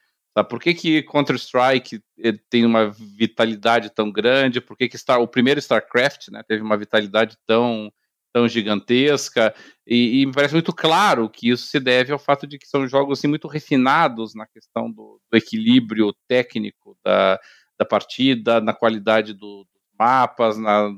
Por 0.49 0.59
que, 0.59 0.73
que 0.73 1.03
Counter-Strike 1.03 2.01
tem 2.49 2.65
uma 2.65 2.91
vitalidade 2.91 3.89
tão 3.89 4.11
grande? 4.11 4.61
Por 4.61 4.77
que, 4.77 4.87
que 4.87 4.97
Star, 4.97 5.19
o 5.19 5.27
primeiro 5.27 5.59
StarCraft 5.59 6.29
né, 6.29 6.43
teve 6.47 6.61
uma 6.61 6.77
vitalidade 6.77 7.37
tão, 7.45 7.91
tão 8.31 8.47
gigantesca? 8.47 9.53
E, 9.85 10.21
e, 10.21 10.25
me 10.25 10.31
parece 10.31 10.53
muito 10.53 10.73
claro 10.73 11.29
que 11.29 11.49
isso 11.49 11.67
se 11.67 11.79
deve 11.79 12.13
ao 12.13 12.19
fato 12.19 12.47
de 12.47 12.57
que 12.57 12.67
são 12.67 12.87
jogos 12.87 13.19
assim, 13.19 13.27
muito 13.27 13.47
refinados 13.47 14.33
na 14.33 14.45
questão 14.47 14.89
do, 14.89 15.19
do 15.29 15.37
equilíbrio 15.37 16.13
técnico 16.27 16.97
da, 17.03 17.39
da 17.77 17.85
partida, 17.85 18.61
na 18.61 18.73
qualidade 18.73 19.33
do, 19.33 19.65
dos 19.65 19.83
mapas, 19.97 20.57
na 20.57 20.89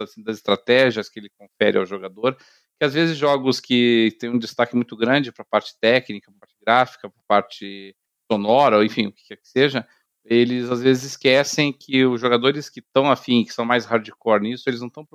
assim, 0.00 0.22
das 0.22 0.36
estratégias 0.36 1.08
que 1.08 1.18
ele 1.18 1.30
confere 1.36 1.78
ao 1.78 1.86
jogador. 1.86 2.36
Que 2.78 2.84
às 2.84 2.94
vezes 2.94 3.16
jogos 3.16 3.58
que 3.58 4.16
têm 4.20 4.30
um 4.30 4.38
destaque 4.38 4.76
muito 4.76 4.96
grande 4.96 5.32
para 5.32 5.42
a 5.42 5.48
parte 5.50 5.74
técnica, 5.80 6.30
para 6.30 6.36
a 6.36 6.40
parte 6.40 6.56
gráfica, 6.60 7.10
para 7.10 7.20
a 7.20 7.26
parte 7.26 7.96
sonora, 8.30 8.76
ou 8.76 8.84
enfim, 8.84 9.06
o 9.06 9.12
que 9.12 9.24
quer 9.28 9.36
que 9.36 9.48
seja, 9.48 9.86
eles 10.24 10.70
às 10.70 10.82
vezes 10.82 11.04
esquecem 11.04 11.72
que 11.72 12.04
os 12.04 12.20
jogadores 12.20 12.68
que 12.68 12.80
estão 12.80 13.10
afim, 13.10 13.44
que 13.44 13.52
são 13.52 13.64
mais 13.64 13.84
hardcore 13.84 14.42
nisso, 14.42 14.68
eles 14.68 14.80
não 14.80 14.88
estão 14.88 15.06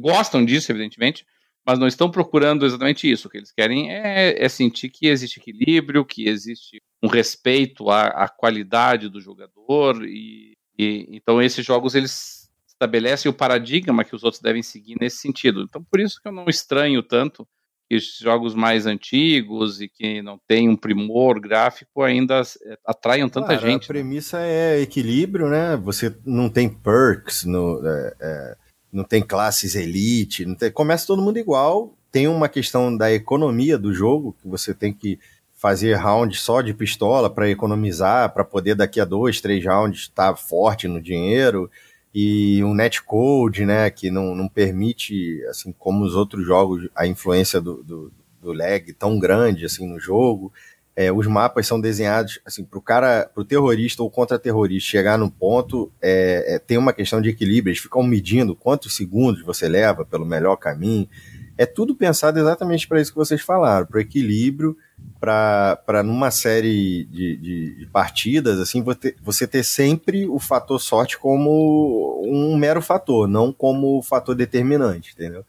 gostam 0.00 0.44
disso, 0.44 0.70
evidentemente, 0.70 1.26
mas 1.66 1.78
não 1.78 1.86
estão 1.86 2.10
procurando 2.10 2.64
exatamente 2.64 3.10
isso. 3.10 3.26
O 3.26 3.30
que 3.30 3.38
eles 3.38 3.50
querem 3.50 3.92
é, 3.92 4.42
é 4.42 4.48
sentir 4.48 4.90
que 4.90 5.06
existe 5.06 5.40
equilíbrio, 5.40 6.04
que 6.04 6.28
existe 6.28 6.80
um 7.02 7.08
respeito 7.08 7.90
à, 7.90 8.06
à 8.06 8.28
qualidade 8.28 9.08
do 9.08 9.20
jogador 9.20 10.04
e, 10.06 10.52
e, 10.78 11.06
então 11.10 11.42
esses 11.42 11.64
jogos 11.64 11.94
eles 11.94 12.50
estabelecem 12.66 13.30
o 13.30 13.34
paradigma 13.34 14.04
que 14.04 14.14
os 14.14 14.24
outros 14.24 14.42
devem 14.42 14.62
seguir 14.62 14.96
nesse 15.00 15.18
sentido. 15.18 15.62
Então 15.62 15.82
por 15.82 16.00
isso 16.00 16.20
que 16.20 16.28
eu 16.28 16.32
não 16.32 16.46
estranho 16.48 17.02
tanto 17.02 17.46
que 17.88 17.96
os 17.96 18.18
jogos 18.18 18.54
mais 18.54 18.86
antigos 18.86 19.80
e 19.80 19.88
que 19.88 20.22
não 20.22 20.38
tem 20.48 20.68
um 20.68 20.76
primor 20.76 21.40
gráfico 21.40 22.02
ainda 22.02 22.40
é, 22.40 22.78
atraiam 22.86 23.28
tanta 23.28 23.48
Cara, 23.48 23.60
gente. 23.60 23.90
A 23.90 23.94
né? 23.94 24.00
premissa 24.00 24.38
né? 24.38 24.48
é 24.48 24.80
equilíbrio, 24.80 25.48
né? 25.48 25.76
Você 25.76 26.14
não 26.24 26.48
tem 26.48 26.68
perks, 26.68 27.44
no, 27.44 27.80
é, 27.86 28.14
é, 28.20 28.56
não 28.92 29.04
tem 29.04 29.22
classes 29.22 29.74
elite, 29.74 30.46
tem, 30.56 30.70
começa 30.70 31.06
todo 31.06 31.22
mundo 31.22 31.38
igual. 31.38 31.94
Tem 32.10 32.28
uma 32.28 32.48
questão 32.48 32.96
da 32.96 33.12
economia 33.12 33.76
do 33.76 33.92
jogo, 33.92 34.36
que 34.40 34.46
você 34.46 34.72
tem 34.72 34.92
que 34.92 35.18
fazer 35.52 35.94
round 35.94 36.36
só 36.36 36.60
de 36.60 36.72
pistola 36.72 37.28
para 37.28 37.50
economizar, 37.50 38.32
para 38.32 38.44
poder 38.44 38.74
daqui 38.74 39.00
a 39.00 39.04
dois, 39.04 39.40
três 39.40 39.64
rounds 39.64 40.02
estar 40.02 40.30
tá 40.30 40.36
forte 40.36 40.86
no 40.86 41.00
dinheiro 41.00 41.70
e 42.14 42.62
um 42.62 42.72
netcode, 42.72 43.66
né, 43.66 43.90
que 43.90 44.08
não, 44.08 44.36
não 44.36 44.48
permite, 44.48 45.44
assim 45.48 45.72
como 45.76 46.04
os 46.04 46.14
outros 46.14 46.46
jogos, 46.46 46.88
a 46.94 47.08
influência 47.08 47.60
do, 47.60 47.82
do, 47.82 48.12
do 48.40 48.52
lag 48.52 48.92
tão 48.92 49.18
grande 49.18 49.64
assim 49.64 49.88
no 49.88 49.98
jogo. 49.98 50.52
É, 50.96 51.10
os 51.10 51.26
mapas 51.26 51.66
são 51.66 51.80
desenhados 51.80 52.38
assim 52.46 52.64
para 52.64 52.78
o 52.78 52.82
cara, 52.82 53.28
para 53.34 53.40
o 53.40 53.44
terrorista 53.44 54.00
ou 54.00 54.08
contra-terrorista 54.08 54.88
chegar 54.88 55.18
no 55.18 55.28
ponto, 55.28 55.90
é, 56.00 56.54
é, 56.54 56.58
tem 56.60 56.78
uma 56.78 56.92
questão 56.92 57.20
de 57.20 57.30
equilíbrio. 57.30 57.72
Eles 57.72 57.82
ficam 57.82 58.04
medindo 58.04 58.54
quantos 58.54 58.94
segundos 58.94 59.42
você 59.42 59.68
leva 59.68 60.04
pelo 60.04 60.24
melhor 60.24 60.54
caminho. 60.54 61.08
É 61.56 61.64
tudo 61.64 61.94
pensado 61.94 62.38
exatamente 62.38 62.86
para 62.88 63.00
isso 63.00 63.12
que 63.12 63.18
vocês 63.18 63.40
falaram, 63.40 63.86
para 63.86 64.00
equilíbrio 64.00 64.76
para 65.20 66.02
numa 66.04 66.30
série 66.30 67.04
de, 67.04 67.36
de, 67.36 67.74
de, 67.76 67.86
partidas, 67.86 68.58
assim, 68.60 68.82
você, 69.22 69.46
ter 69.46 69.64
sempre 69.64 70.26
o 70.26 70.38
fator 70.38 70.78
sorte 70.80 71.18
como 71.18 72.22
um 72.26 72.56
mero 72.56 72.82
fator, 72.82 73.26
não 73.26 73.52
como 73.52 74.02
fator 74.02 74.34
determinante, 74.34 75.12
entendeu? 75.14 75.44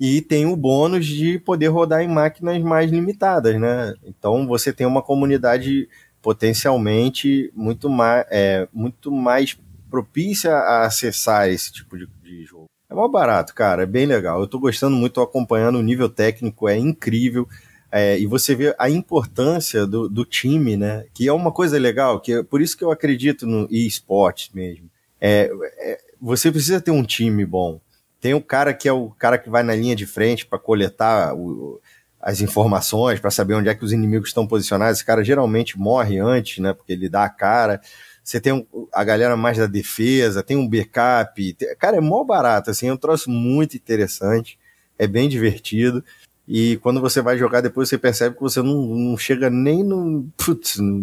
E 0.00 0.20
tem 0.20 0.46
o 0.46 0.56
bônus 0.56 1.06
de 1.06 1.38
poder 1.38 1.68
rodar 1.68 2.02
em 2.02 2.08
máquinas 2.08 2.60
mais 2.62 2.90
limitadas, 2.90 3.60
né? 3.60 3.94
Então 4.04 4.46
você 4.46 4.72
tem 4.72 4.86
uma 4.86 5.02
comunidade 5.02 5.88
potencialmente 6.20 7.52
muito 7.54 7.88
mais, 7.88 8.26
é, 8.30 8.66
muito 8.72 9.12
mais 9.12 9.56
propícia 9.88 10.52
a 10.52 10.86
acessar 10.86 11.48
esse 11.48 11.72
tipo 11.72 11.96
de, 11.96 12.08
de. 12.24 12.48
É 12.94 12.96
mó 12.96 13.08
barato, 13.08 13.52
cara, 13.52 13.82
é 13.82 13.86
bem 13.86 14.06
legal. 14.06 14.40
Eu 14.40 14.46
tô 14.46 14.56
gostando 14.56 14.94
muito, 14.94 15.14
tô 15.14 15.22
acompanhando, 15.22 15.78
o 15.78 15.82
nível 15.82 16.08
técnico 16.08 16.68
é 16.68 16.78
incrível. 16.78 17.48
É, 17.90 18.16
e 18.16 18.24
você 18.24 18.54
vê 18.54 18.72
a 18.78 18.88
importância 18.88 19.84
do, 19.84 20.08
do, 20.08 20.24
time, 20.24 20.76
né? 20.76 21.04
Que 21.12 21.26
é 21.26 21.32
uma 21.32 21.50
coisa 21.50 21.76
legal, 21.76 22.20
que 22.20 22.34
é 22.34 22.42
por 22.44 22.62
isso 22.62 22.76
que 22.78 22.84
eu 22.84 22.92
acredito 22.92 23.48
no 23.48 23.66
eSport 23.68 24.50
mesmo. 24.54 24.88
É, 25.20 25.50
é, 25.78 26.00
você 26.20 26.52
precisa 26.52 26.80
ter 26.80 26.92
um 26.92 27.02
time 27.02 27.44
bom. 27.44 27.80
Tem 28.20 28.32
o 28.32 28.40
cara 28.40 28.72
que 28.72 28.88
é 28.88 28.92
o 28.92 29.10
cara 29.10 29.38
que 29.38 29.50
vai 29.50 29.64
na 29.64 29.74
linha 29.74 29.96
de 29.96 30.06
frente 30.06 30.46
para 30.46 30.58
coletar 30.58 31.34
o, 31.34 31.80
as 32.20 32.40
informações, 32.40 33.18
para 33.18 33.30
saber 33.32 33.54
onde 33.54 33.68
é 33.68 33.74
que 33.74 33.84
os 33.84 33.92
inimigos 33.92 34.28
estão 34.28 34.46
posicionados. 34.46 34.98
Esse 34.98 35.04
cara 35.04 35.24
geralmente 35.24 35.76
morre 35.76 36.20
antes, 36.20 36.58
né? 36.58 36.72
Porque 36.72 36.92
ele 36.92 37.08
dá 37.08 37.24
a 37.24 37.28
cara. 37.28 37.80
Você 38.24 38.40
tem 38.40 38.54
um, 38.54 38.66
a 38.90 39.04
galera 39.04 39.36
mais 39.36 39.58
da 39.58 39.66
defesa, 39.66 40.42
tem 40.42 40.56
um 40.56 40.66
backup. 40.66 41.52
Tem, 41.52 41.76
cara, 41.76 41.98
é 41.98 42.00
mó 42.00 42.24
barato, 42.24 42.70
assim, 42.70 42.88
é 42.88 42.92
um 42.92 42.96
troço 42.96 43.30
muito 43.30 43.76
interessante. 43.76 44.58
É 44.98 45.06
bem 45.06 45.28
divertido. 45.28 46.02
E 46.48 46.78
quando 46.78 47.02
você 47.02 47.20
vai 47.20 47.36
jogar 47.36 47.60
depois, 47.60 47.88
você 47.88 47.98
percebe 47.98 48.34
que 48.34 48.40
você 48.40 48.62
não, 48.62 48.86
não 48.86 49.18
chega 49.18 49.50
nem 49.50 49.84
no, 49.84 50.26
putz, 50.38 50.78
no, 50.78 51.02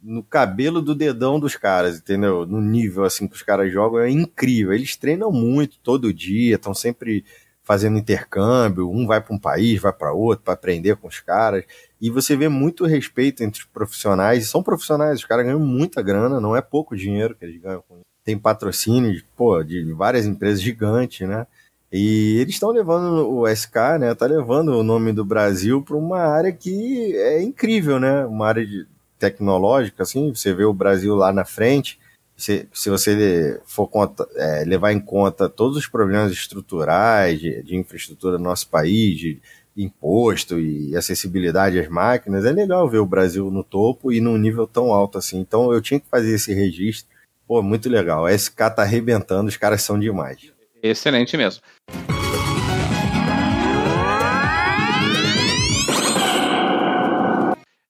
no, 0.00 0.22
cabelo 0.22 0.80
do 0.80 0.94
dedão 0.94 1.40
dos 1.40 1.56
caras, 1.56 1.98
entendeu? 1.98 2.46
No 2.46 2.60
nível 2.60 3.04
assim 3.04 3.26
que 3.26 3.34
os 3.34 3.42
caras 3.42 3.72
jogam 3.72 4.00
é 4.00 4.10
incrível. 4.10 4.72
Eles 4.72 4.96
treinam 4.96 5.32
muito 5.32 5.76
todo 5.82 6.14
dia, 6.14 6.54
estão 6.54 6.74
sempre 6.74 7.24
fazendo 7.64 7.98
intercâmbio, 7.98 8.90
um 8.90 9.06
vai 9.06 9.20
para 9.20 9.34
um 9.34 9.38
país, 9.38 9.80
vai 9.80 9.92
para 9.92 10.12
outro, 10.12 10.44
para 10.44 10.54
aprender 10.54 10.96
com 10.96 11.08
os 11.08 11.20
caras. 11.20 11.64
E 12.00 12.08
você 12.08 12.34
vê 12.34 12.48
muito 12.48 12.86
respeito 12.86 13.42
entre 13.42 13.60
os 13.60 13.66
profissionais, 13.66 14.48
são 14.48 14.62
profissionais, 14.62 15.18
os 15.18 15.24
caras 15.24 15.44
ganham 15.44 15.60
muita 15.60 16.00
grana, 16.00 16.40
não 16.40 16.56
é 16.56 16.62
pouco 16.62 16.96
dinheiro 16.96 17.34
que 17.34 17.44
eles 17.44 17.60
ganham 17.60 17.84
com 17.86 17.96
isso. 17.96 18.04
Tem 18.24 18.38
patrocínio, 18.38 19.22
pô, 19.36 19.62
de 19.62 19.92
várias 19.92 20.24
empresas 20.24 20.62
gigantes, 20.62 21.28
né? 21.28 21.46
E 21.92 22.38
eles 22.38 22.54
estão 22.54 22.70
levando 22.70 23.28
o 23.28 23.48
SK, 23.48 23.98
né? 23.98 24.14
Tá 24.14 24.26
levando 24.26 24.68
o 24.68 24.82
nome 24.82 25.12
do 25.12 25.24
Brasil 25.24 25.82
para 25.82 25.96
uma 25.96 26.20
área 26.20 26.52
que 26.52 27.16
é 27.16 27.42
incrível, 27.42 27.98
né? 27.98 28.24
Uma 28.24 28.46
área 28.46 28.64
de 28.64 28.86
tecnológica, 29.18 30.04
assim. 30.04 30.32
Você 30.32 30.54
vê 30.54 30.64
o 30.64 30.72
Brasil 30.72 31.14
lá 31.16 31.32
na 31.32 31.44
frente. 31.44 31.98
Se, 32.36 32.68
se 32.72 32.88
você 32.88 33.60
for 33.66 33.88
conta, 33.88 34.26
é, 34.36 34.64
levar 34.64 34.92
em 34.92 35.00
conta 35.00 35.48
todos 35.48 35.76
os 35.76 35.86
problemas 35.86 36.32
estruturais 36.32 37.38
de, 37.40 37.62
de 37.62 37.76
infraestrutura 37.76 38.38
do 38.38 38.44
nosso 38.44 38.68
país, 38.68 39.18
de 39.18 39.42
imposto 39.76 40.58
e 40.58 40.96
acessibilidade 40.96 41.78
às 41.78 41.88
máquinas, 41.88 42.44
é 42.44 42.52
legal 42.52 42.88
ver 42.88 42.98
o 42.98 43.06
Brasil 43.06 43.50
no 43.50 43.64
topo 43.64 44.12
e 44.12 44.20
num 44.20 44.36
nível 44.36 44.66
tão 44.66 44.92
alto 44.92 45.18
assim. 45.18 45.38
Então 45.38 45.72
eu 45.72 45.80
tinha 45.80 46.00
que 46.00 46.08
fazer 46.08 46.34
esse 46.34 46.52
registro. 46.52 47.08
Pô, 47.46 47.62
muito 47.62 47.88
legal. 47.88 48.26
A 48.26 48.32
SK 48.32 48.56
tá 48.56 48.82
arrebentando, 48.82 49.48
os 49.48 49.56
caras 49.56 49.82
são 49.82 49.98
demais. 49.98 50.52
Excelente 50.82 51.36
mesmo. 51.36 51.62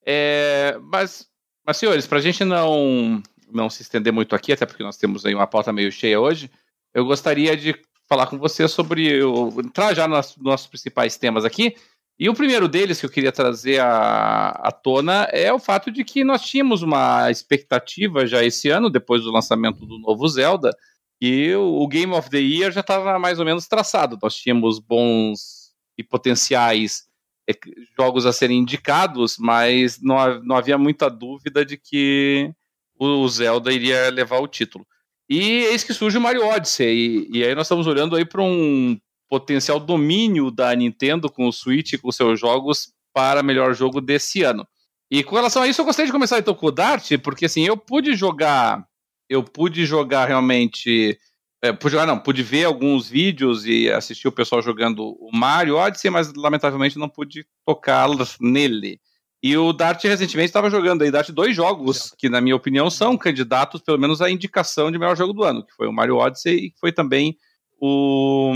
É, 0.05 0.77
mas, 0.83 1.27
mas, 1.65 1.77
senhores, 1.77 2.07
para 2.07 2.19
a 2.19 2.21
gente 2.21 2.45
não, 2.45 3.23
não 3.53 3.71
se 3.71 3.83
estender 3.83 4.13
muito 4.13 4.35
aqui, 4.35 4.53
até 4.53 4.67
porque 4.67 4.83
nós 4.83 4.97
temos 4.97 5.25
aí 5.25 5.35
uma 5.35 5.47
pauta 5.47 5.73
meio 5.73 5.93
cheia 5.93 6.21
hoje, 6.21 6.51
eu 6.93 7.05
gostaria 7.05 7.57
de 7.57 7.75
falar 8.11 8.27
com 8.27 8.37
você 8.37 8.67
sobre. 8.67 9.21
Entrar 9.65 9.95
já 9.95 10.09
nos 10.09 10.37
nossos 10.39 10.67
principais 10.67 11.17
temas 11.17 11.45
aqui. 11.45 11.77
E 12.19 12.29
o 12.29 12.35
primeiro 12.35 12.69
deles 12.69 13.01
que 13.01 13.07
eu 13.07 13.11
queria 13.11 13.33
trazer 13.33 13.81
à, 13.81 14.49
à 14.49 14.73
tona 14.73 15.27
é 15.31 15.51
o 15.51 15.59
fato 15.59 15.91
de 15.91 16.05
que 16.05 16.23
nós 16.23 16.43
tínhamos 16.43 16.83
uma 16.83 17.31
expectativa 17.31 18.27
já 18.27 18.45
esse 18.45 18.69
ano, 18.69 18.91
depois 18.91 19.23
do 19.23 19.31
lançamento 19.31 19.87
do 19.87 19.99
novo 19.99 20.29
Zelda, 20.29 20.77
e 21.19 21.55
o, 21.55 21.87
Game 21.87 22.13
of 22.13 22.29
the 22.29 22.39
Year 22.39 22.73
já 22.73 22.81
estava 22.81 23.19
mais 23.19 23.39
ou 23.39 23.47
menos 23.47 23.67
traçado. 23.67 24.19
Nós 24.23 24.35
tínhamos 24.35 24.79
bons 24.79 25.73
e 25.97 26.03
potenciais 26.03 27.05
é, 27.49 27.55
jogos 27.97 28.27
a 28.27 28.33
serem 28.35 28.59
indicados, 28.59 29.37
mas 29.39 29.99
não, 30.03 30.43
não 30.43 30.57
havia 30.57 30.77
muita 30.77 31.09
dúvida 31.09 31.65
de 31.65 31.79
que 31.79 32.53
o 32.99 33.27
Zelda 33.29 33.73
iria 33.73 34.11
levar 34.11 34.41
o 34.41 34.49
título. 34.49 34.87
E 35.31 35.39
eis 35.67 35.85
que 35.85 35.95
surge 35.95 36.19
o 36.19 36.21
Mario 36.21 36.45
Odyssey, 36.45 37.29
e, 37.33 37.39
e 37.39 37.45
aí 37.45 37.55
nós 37.55 37.67
estamos 37.67 37.87
olhando 37.87 38.17
aí 38.17 38.25
para 38.25 38.43
um 38.43 38.99
potencial 39.29 39.79
domínio 39.79 40.51
da 40.51 40.75
Nintendo 40.75 41.31
com 41.31 41.47
o 41.47 41.53
Switch 41.53 41.93
e 41.93 41.99
com 41.99 42.11
seus 42.11 42.41
jogos 42.41 42.93
para 43.15 43.43
melhor 43.43 43.73
jogo 43.73 44.01
desse 44.01 44.43
ano. 44.43 44.67
E 45.09 45.23
com 45.23 45.37
relação 45.37 45.63
a 45.63 45.69
isso, 45.69 45.81
eu 45.81 45.85
gostaria 45.85 46.07
de 46.07 46.13
começar 46.13 46.39
então 46.39 46.55
com 46.55 46.67
o 46.67 46.73
Dart, 46.73 47.13
porque 47.23 47.47
assim, 47.47 47.65
eu 47.65 47.77
pude 47.77 48.15
jogar 48.15 48.85
eu 49.31 49.45
pude 49.45 49.87
jogar 49.87 50.27
realmente. 50.27 51.17
É, 51.63 51.73
pude 51.73 51.93
jogar, 51.93 52.07
não, 52.07 52.19
pude 52.19 52.43
ver 52.43 52.65
alguns 52.65 53.09
vídeos 53.09 53.65
e 53.65 53.89
assistir 53.89 54.27
o 54.27 54.33
pessoal 54.33 54.61
jogando 54.61 55.17
o 55.21 55.31
Mario 55.33 55.77
Odyssey, 55.77 56.11
mas 56.11 56.33
lamentavelmente 56.35 56.99
não 56.99 57.09
pude 57.09 57.47
tocar 57.65 58.09
nele. 58.41 58.99
E 59.43 59.57
o 59.57 59.73
Dart 59.73 60.03
recentemente 60.05 60.49
estava 60.49 60.69
jogando 60.69 61.03
aí, 61.03 61.11
Dart, 61.11 61.31
dois 61.31 61.57
jogos 61.57 62.15
que, 62.19 62.29
na 62.29 62.41
minha 62.41 62.55
opinião, 62.55 62.91
são 62.91 63.17
candidatos, 63.17 63.81
pelo 63.81 63.99
menos, 63.99 64.21
à 64.21 64.31
indicação 64.31 64.91
de 64.91 64.99
melhor 64.99 65.17
jogo 65.17 65.33
do 65.33 65.45
ano, 65.45 65.65
que 65.65 65.75
foi 65.75 65.89
o 65.89 65.93
Mario 65.93 66.17
Odyssey 66.17 66.67
e 66.67 66.75
foi 66.79 66.93
também 66.93 67.37
o, 67.81 68.53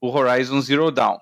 o 0.00 0.08
Horizon 0.08 0.60
Zero 0.60 0.90
Dawn. 0.90 1.16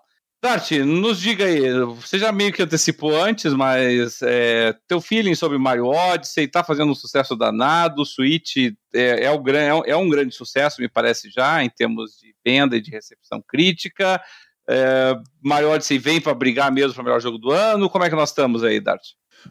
Dart, 0.45 0.73
nos 0.73 1.21
diga 1.21 1.47
aí, 1.47 1.73
você 1.85 2.19
já 2.19 2.31
meio 2.31 2.53
que 2.53 2.63
antecipou 2.63 3.17
antes, 3.17 3.55
mas 3.55 4.21
é, 4.21 4.75
teu 4.87 5.01
feeling 5.01 5.35
sobre 5.35 5.57
Mario 5.57 5.87
Odyssey 5.87 6.47
tá 6.47 6.63
fazendo 6.63 6.93
um 6.93 6.95
sucesso 6.95 7.35
danado, 7.35 8.03
o 8.03 8.05
Switch 8.05 8.57
é, 8.95 9.25
é, 9.25 9.31
o, 9.31 9.43
é, 9.49 9.91
é 9.93 9.97
um 9.97 10.07
grande 10.07 10.35
sucesso, 10.35 10.83
me 10.83 10.89
parece 10.89 11.31
já, 11.31 11.65
em 11.65 11.71
termos 11.71 12.19
de 12.19 12.35
venda 12.45 12.77
e 12.77 12.81
de 12.83 12.91
recepção 12.91 13.43
crítica. 13.49 14.21
É, 14.69 15.17
Mario 15.43 15.71
Odyssey 15.71 15.99
vem 15.99 16.21
para 16.21 16.35
brigar 16.35 16.73
mesmo 16.73 16.95
para 16.95 17.05
melhor 17.05 17.21
jogo 17.21 17.39
do 17.39 17.51
ano. 17.51 17.91
Como 17.91 18.05
é 18.05 18.09
que 18.09 18.17
nós 18.17 18.31
estamos 18.31 18.65
aí, 18.65 18.81
Dart? 18.81 19.03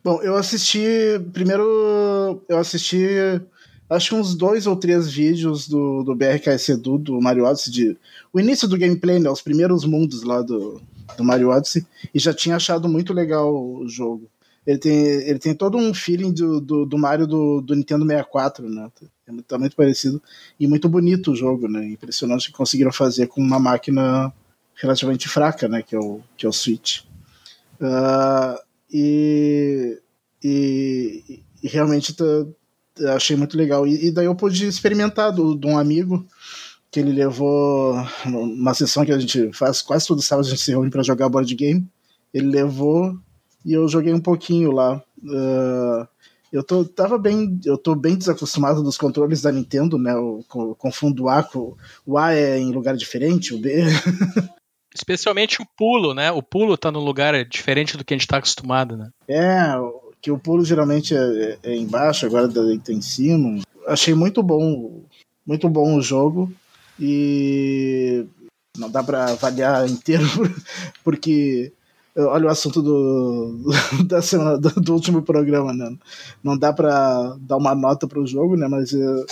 Bom, 0.03 0.21
eu 0.21 0.35
assisti. 0.35 0.81
Primeiro, 1.31 2.43
eu 2.47 2.57
assisti. 2.57 3.05
Acho 3.89 4.09
que 4.09 4.15
uns 4.15 4.33
dois 4.33 4.65
ou 4.65 4.75
três 4.75 5.11
vídeos 5.11 5.67
do, 5.67 6.03
do 6.03 6.15
BRKS 6.15 6.69
Edu, 6.69 6.97
do 6.97 7.21
Mario 7.21 7.45
Odyssey, 7.45 7.71
de 7.71 7.97
o 8.31 8.39
início 8.39 8.67
do 8.67 8.77
gameplay, 8.77 9.19
né? 9.19 9.29
Os 9.29 9.41
primeiros 9.41 9.85
mundos 9.85 10.23
lá 10.23 10.41
do, 10.41 10.81
do 11.17 11.23
Mario 11.23 11.49
Odyssey. 11.49 11.85
E 12.13 12.19
já 12.19 12.33
tinha 12.33 12.55
achado 12.55 12.89
muito 12.89 13.13
legal 13.13 13.53
o 13.53 13.87
jogo. 13.87 14.29
Ele 14.65 14.77
tem, 14.77 14.95
ele 14.95 15.39
tem 15.39 15.53
todo 15.53 15.77
um 15.77 15.93
feeling 15.93 16.31
do, 16.31 16.61
do, 16.61 16.85
do 16.85 16.97
Mario 16.97 17.27
do, 17.27 17.61
do 17.61 17.75
Nintendo 17.75 18.05
64, 18.05 18.67
né? 18.69 18.89
É 19.27 19.31
tá 19.47 19.59
muito 19.59 19.75
parecido. 19.75 20.21
E 20.59 20.65
muito 20.65 20.87
bonito 20.89 21.31
o 21.31 21.35
jogo, 21.35 21.67
né? 21.67 21.85
Impressionante 21.85 22.47
que 22.47 22.57
conseguiram 22.57 22.91
fazer 22.91 23.27
com 23.27 23.41
uma 23.41 23.59
máquina 23.59 24.33
relativamente 24.75 25.27
fraca, 25.27 25.67
né? 25.67 25.81
Que 25.81 25.95
é 25.95 25.99
o, 25.99 26.21
que 26.37 26.45
é 26.45 26.49
o 26.49 26.53
Switch. 26.53 27.01
Uh, 27.79 28.57
e, 28.91 29.99
e, 30.43 31.43
e, 31.61 31.67
realmente 31.67 32.15
achei 33.15 33.35
muito 33.35 33.57
legal. 33.57 33.87
E, 33.87 34.07
e, 34.07 34.11
daí 34.11 34.25
eu 34.25 34.35
pude 34.35 34.67
experimentar 34.67 35.31
do, 35.31 35.55
de 35.55 35.67
um 35.67 35.77
amigo 35.77 36.25
que 36.91 36.99
ele 36.99 37.11
levou 37.11 37.95
numa 38.25 38.73
sessão 38.73 39.03
que 39.03 39.11
a 39.11 39.17
gente 39.17 39.51
faz 39.51 39.81
quase 39.81 40.05
todo 40.05 40.21
sábado 40.21 40.45
a 40.45 40.49
gente 40.49 40.61
se 40.61 40.71
reúne 40.71 40.91
para 40.91 41.01
jogar 41.01 41.27
board 41.27 41.53
game. 41.55 41.87
Ele 42.33 42.47
levou 42.47 43.17
e 43.65 43.73
eu 43.73 43.87
joguei 43.87 44.13
um 44.13 44.19
pouquinho 44.19 44.71
lá. 44.71 45.01
Uh, 45.23 46.07
eu 46.51 46.63
tô, 46.63 46.85
tava 46.85 47.17
bem, 47.17 47.59
eu 47.65 47.79
tô 47.79 47.95
bem 47.95 48.15
desacostumado 48.15 48.83
dos 48.83 48.95
controles 48.95 49.41
da 49.41 49.51
Nintendo, 49.51 49.97
né? 49.97 50.13
Eu 50.13 50.45
confundo 50.77 51.23
o 51.23 51.29
A 51.29 51.41
com 51.41 51.75
o 52.05 52.15
A 52.15 52.35
é 52.35 52.59
em 52.59 52.71
lugar 52.71 52.95
diferente, 52.95 53.55
o 53.55 53.57
B. 53.57 53.83
Especialmente 54.95 55.61
o 55.61 55.65
pulo, 55.77 56.13
né? 56.13 56.31
O 56.31 56.43
pulo 56.43 56.77
tá 56.77 56.91
num 56.91 57.03
lugar 57.03 57.43
diferente 57.45 57.97
do 57.97 58.05
que 58.05 58.13
a 58.13 58.17
gente 58.17 58.27
tá 58.27 58.37
acostumado, 58.37 58.95
né? 58.95 59.09
É, 59.27 59.73
que 60.21 60.31
o 60.31 60.37
pulo 60.37 60.63
geralmente 60.63 61.15
é, 61.15 61.57
é 61.63 61.75
embaixo, 61.75 62.25
agora 62.25 62.47
tá 62.47 62.93
em 62.93 63.01
cima. 63.01 63.61
Achei 63.87 64.13
muito 64.13 64.41
bom, 64.41 65.03
muito 65.45 65.67
bom 65.67 65.95
o 65.95 66.01
jogo. 66.01 66.51
E 66.99 68.25
não 68.77 68.89
dá 68.89 69.03
para 69.03 69.31
avaliar 69.31 69.85
inteiro, 69.89 70.25
porque 71.03 71.73
olha 72.15 72.45
o 72.45 72.49
assunto 72.49 72.81
do, 72.81 73.71
da 74.07 74.21
semana, 74.21 74.57
do, 74.57 74.69
do 74.69 74.93
último 74.93 75.21
programa, 75.21 75.73
né? 75.73 75.95
Não 76.43 76.57
dá 76.57 76.71
para 76.71 77.35
dar 77.39 77.57
uma 77.57 77.75
nota 77.75 78.07
para 78.07 78.19
o 78.19 78.27
jogo, 78.27 78.55
né? 78.55 78.67
Mas 78.67 78.93
eu, 78.93 79.25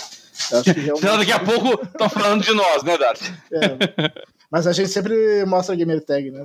acho 0.52 0.74
que 0.74 0.80
realmente... 0.80 1.18
daqui 1.18 1.32
a 1.32 1.40
pouco 1.40 1.84
estão 1.84 2.08
falando 2.08 2.42
de 2.42 2.52
nós, 2.52 2.82
né, 2.82 2.98
Darcy? 2.98 3.32
É, 3.52 4.12
mas 4.52 4.66
a 4.66 4.72
gente 4.72 4.90
sempre 4.90 5.46
mostra 5.46 5.74
a 5.74 5.78
gamer 5.78 6.04
tag, 6.04 6.30
né? 6.30 6.44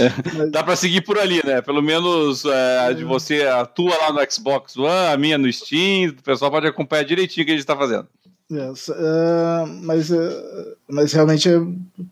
É, 0.00 0.12
mas... 0.36 0.50
Dá 0.50 0.64
para 0.64 0.74
seguir 0.74 1.02
por 1.02 1.16
ali, 1.16 1.40
né? 1.46 1.62
Pelo 1.62 1.80
menos 1.80 2.44
é, 2.44 2.78
a 2.80 2.92
de 2.92 3.04
você 3.04 3.42
atua 3.42 3.96
lá 3.96 4.12
no 4.12 4.32
Xbox 4.32 4.76
One, 4.76 5.12
a 5.12 5.16
minha 5.16 5.38
no 5.38 5.50
Steam, 5.52 6.10
o 6.10 6.22
pessoal 6.22 6.50
pode 6.50 6.66
acompanhar 6.66 7.04
direitinho 7.04 7.44
o 7.44 7.46
que 7.46 7.52
a 7.52 7.54
gente 7.54 7.62
está 7.62 7.76
fazendo. 7.76 8.08
Yes. 8.50 8.88
Uh, 8.88 9.68
mas, 9.82 10.10
uh, 10.10 10.76
mas 10.88 11.12
realmente 11.12 11.48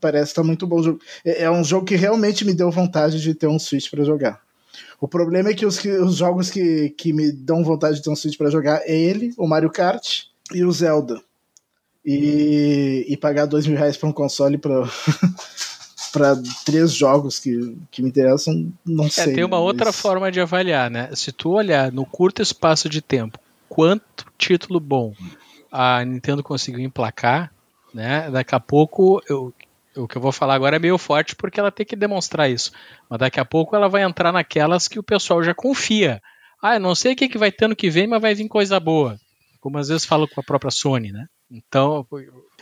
parece 0.00 0.30
estar 0.30 0.42
tá 0.42 0.46
muito 0.46 0.64
bom 0.64 0.76
o 0.76 0.82
jogo. 0.84 1.00
É, 1.24 1.42
é, 1.42 1.50
um 1.50 1.64
jogo 1.64 1.84
que 1.84 1.96
realmente 1.96 2.44
me 2.44 2.54
deu 2.54 2.70
vontade 2.70 3.20
de 3.20 3.34
ter 3.34 3.48
um 3.48 3.58
Switch 3.58 3.90
para 3.90 4.04
jogar. 4.04 4.40
O 5.00 5.08
problema 5.08 5.48
é 5.48 5.54
que 5.54 5.66
os, 5.66 5.76
que 5.76 5.90
os 5.90 6.14
jogos 6.14 6.50
que, 6.50 6.90
que 6.90 7.12
me 7.12 7.32
dão 7.32 7.64
vontade 7.64 7.96
de 7.96 8.02
ter 8.02 8.10
um 8.10 8.16
Switch 8.16 8.38
para 8.38 8.50
jogar 8.50 8.80
é 8.84 8.96
ele, 8.96 9.34
o 9.36 9.48
Mario 9.48 9.70
Kart 9.70 10.26
e 10.54 10.62
o 10.62 10.70
Zelda. 10.70 11.20
E, 12.06 13.04
e 13.08 13.16
pagar 13.16 13.46
dois 13.46 13.66
mil 13.66 13.76
reais 13.76 13.96
para 13.96 14.08
um 14.08 14.12
console 14.12 14.56
para 14.56 14.84
para 16.12 16.40
três 16.64 16.92
jogos 16.92 17.38
que, 17.38 17.76
que 17.90 18.00
me 18.00 18.08
interessam, 18.08 18.72
não 18.84 19.06
é, 19.06 19.10
sei. 19.10 19.34
Tem 19.34 19.44
uma 19.44 19.58
mas... 19.58 19.66
outra 19.66 19.92
forma 19.92 20.30
de 20.30 20.40
avaliar, 20.40 20.90
né? 20.90 21.10
Se 21.14 21.32
tu 21.32 21.50
olhar 21.50 21.92
no 21.92 22.06
curto 22.06 22.40
espaço 22.40 22.88
de 22.88 23.02
tempo, 23.02 23.38
quanto 23.68 24.24
título 24.38 24.80
bom 24.80 25.12
a 25.70 26.02
Nintendo 26.04 26.42
conseguiu 26.42 26.80
emplacar, 26.80 27.52
né? 27.92 28.30
Daqui 28.30 28.54
a 28.54 28.60
pouco 28.60 29.22
eu, 29.28 29.52
o 29.96 30.08
que 30.08 30.16
eu 30.16 30.22
vou 30.22 30.32
falar 30.32 30.54
agora 30.54 30.76
é 30.76 30.78
meio 30.78 30.96
forte 30.96 31.36
porque 31.36 31.60
ela 31.60 31.70
tem 31.70 31.84
que 31.84 31.96
demonstrar 31.96 32.50
isso. 32.50 32.72
Mas 33.10 33.18
daqui 33.18 33.40
a 33.40 33.44
pouco 33.44 33.76
ela 33.76 33.88
vai 33.88 34.02
entrar 34.02 34.32
naquelas 34.32 34.88
que 34.88 34.98
o 34.98 35.02
pessoal 35.02 35.42
já 35.42 35.54
confia. 35.54 36.22
Ah, 36.62 36.76
eu 36.76 36.80
não 36.80 36.94
sei 36.94 37.12
o 37.12 37.16
que, 37.16 37.28
que 37.28 37.38
vai 37.38 37.52
ter 37.52 37.66
ano 37.66 37.76
que 37.76 37.90
vem, 37.90 38.06
mas 38.06 38.22
vai 38.22 38.34
vir 38.34 38.48
coisa 38.48 38.80
boa. 38.80 39.18
Como 39.60 39.76
às 39.78 39.88
vezes 39.88 40.06
falo 40.06 40.26
com 40.28 40.40
a 40.40 40.44
própria 40.44 40.70
Sony, 40.70 41.12
né? 41.12 41.26
Então. 41.50 42.06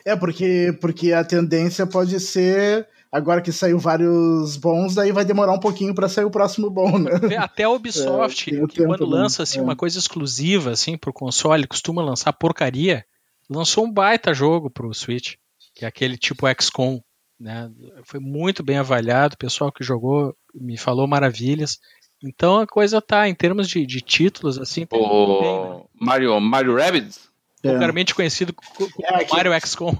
É, 0.05 0.15
porque, 0.15 0.77
porque 0.81 1.13
a 1.13 1.25
tendência 1.25 1.87
pode 1.87 2.19
ser 2.21 2.87
agora 3.11 3.41
que 3.41 3.53
saiu 3.53 3.79
vários 3.79 4.57
bons, 4.57 4.95
daí 4.95 5.13
vai 5.13 5.25
demorar 5.25 5.53
um 5.53 5.61
pouquinho 5.61 5.95
para 5.95 6.09
sair 6.09 6.25
o 6.25 6.31
próximo 6.31 6.69
bom, 6.69 6.99
né? 6.99 7.13
Até 7.39 7.63
a 7.63 7.71
Ubisoft, 7.71 8.53
é, 8.55 8.67
que 8.67 8.85
quando 8.85 9.07
lança 9.07 9.45
assim, 9.45 9.61
é. 9.61 9.63
uma 9.63 9.77
coisa 9.77 9.99
exclusiva 9.99 10.73
assim, 10.73 10.99
pro 10.99 11.13
console, 11.13 11.67
costuma 11.67 12.03
lançar 12.03 12.33
porcaria, 12.33 13.05
lançou 13.49 13.85
um 13.85 13.93
baita 13.93 14.35
jogo 14.35 14.69
pro 14.69 14.93
Switch, 14.93 15.35
que 15.75 15.85
é 15.85 15.89
aquele 15.89 16.19
tipo 16.19 16.47
XCOM 16.61 17.01
né? 17.39 17.71
Foi 18.05 18.21
muito 18.21 18.63
bem 18.63 18.79
avaliado, 18.79 19.35
o 19.35 19.39
pessoal 19.39 19.73
que 19.73 19.85
jogou 19.85 20.35
me 20.55 20.79
falou 20.79 21.07
maravilhas. 21.07 21.79
Então 22.23 22.61
a 22.61 22.67
coisa 22.67 23.03
tá, 23.03 23.29
em 23.29 23.35
termos 23.35 23.69
de, 23.69 23.85
de 23.85 24.01
títulos, 24.01 24.59
assim, 24.59 24.87
tá 24.87 24.97
o 24.97 25.41
bem, 25.41 25.79
né? 25.79 25.85
Mario, 26.01 26.41
Mario 26.41 26.77
Rabbids? 26.77 27.29
É. 27.65 27.69
Popularmente 27.69 28.15
conhecido 28.15 28.53
como 28.53 28.91
é, 29.03 29.27
Mario 29.33 29.53
XCOM. 29.61 29.97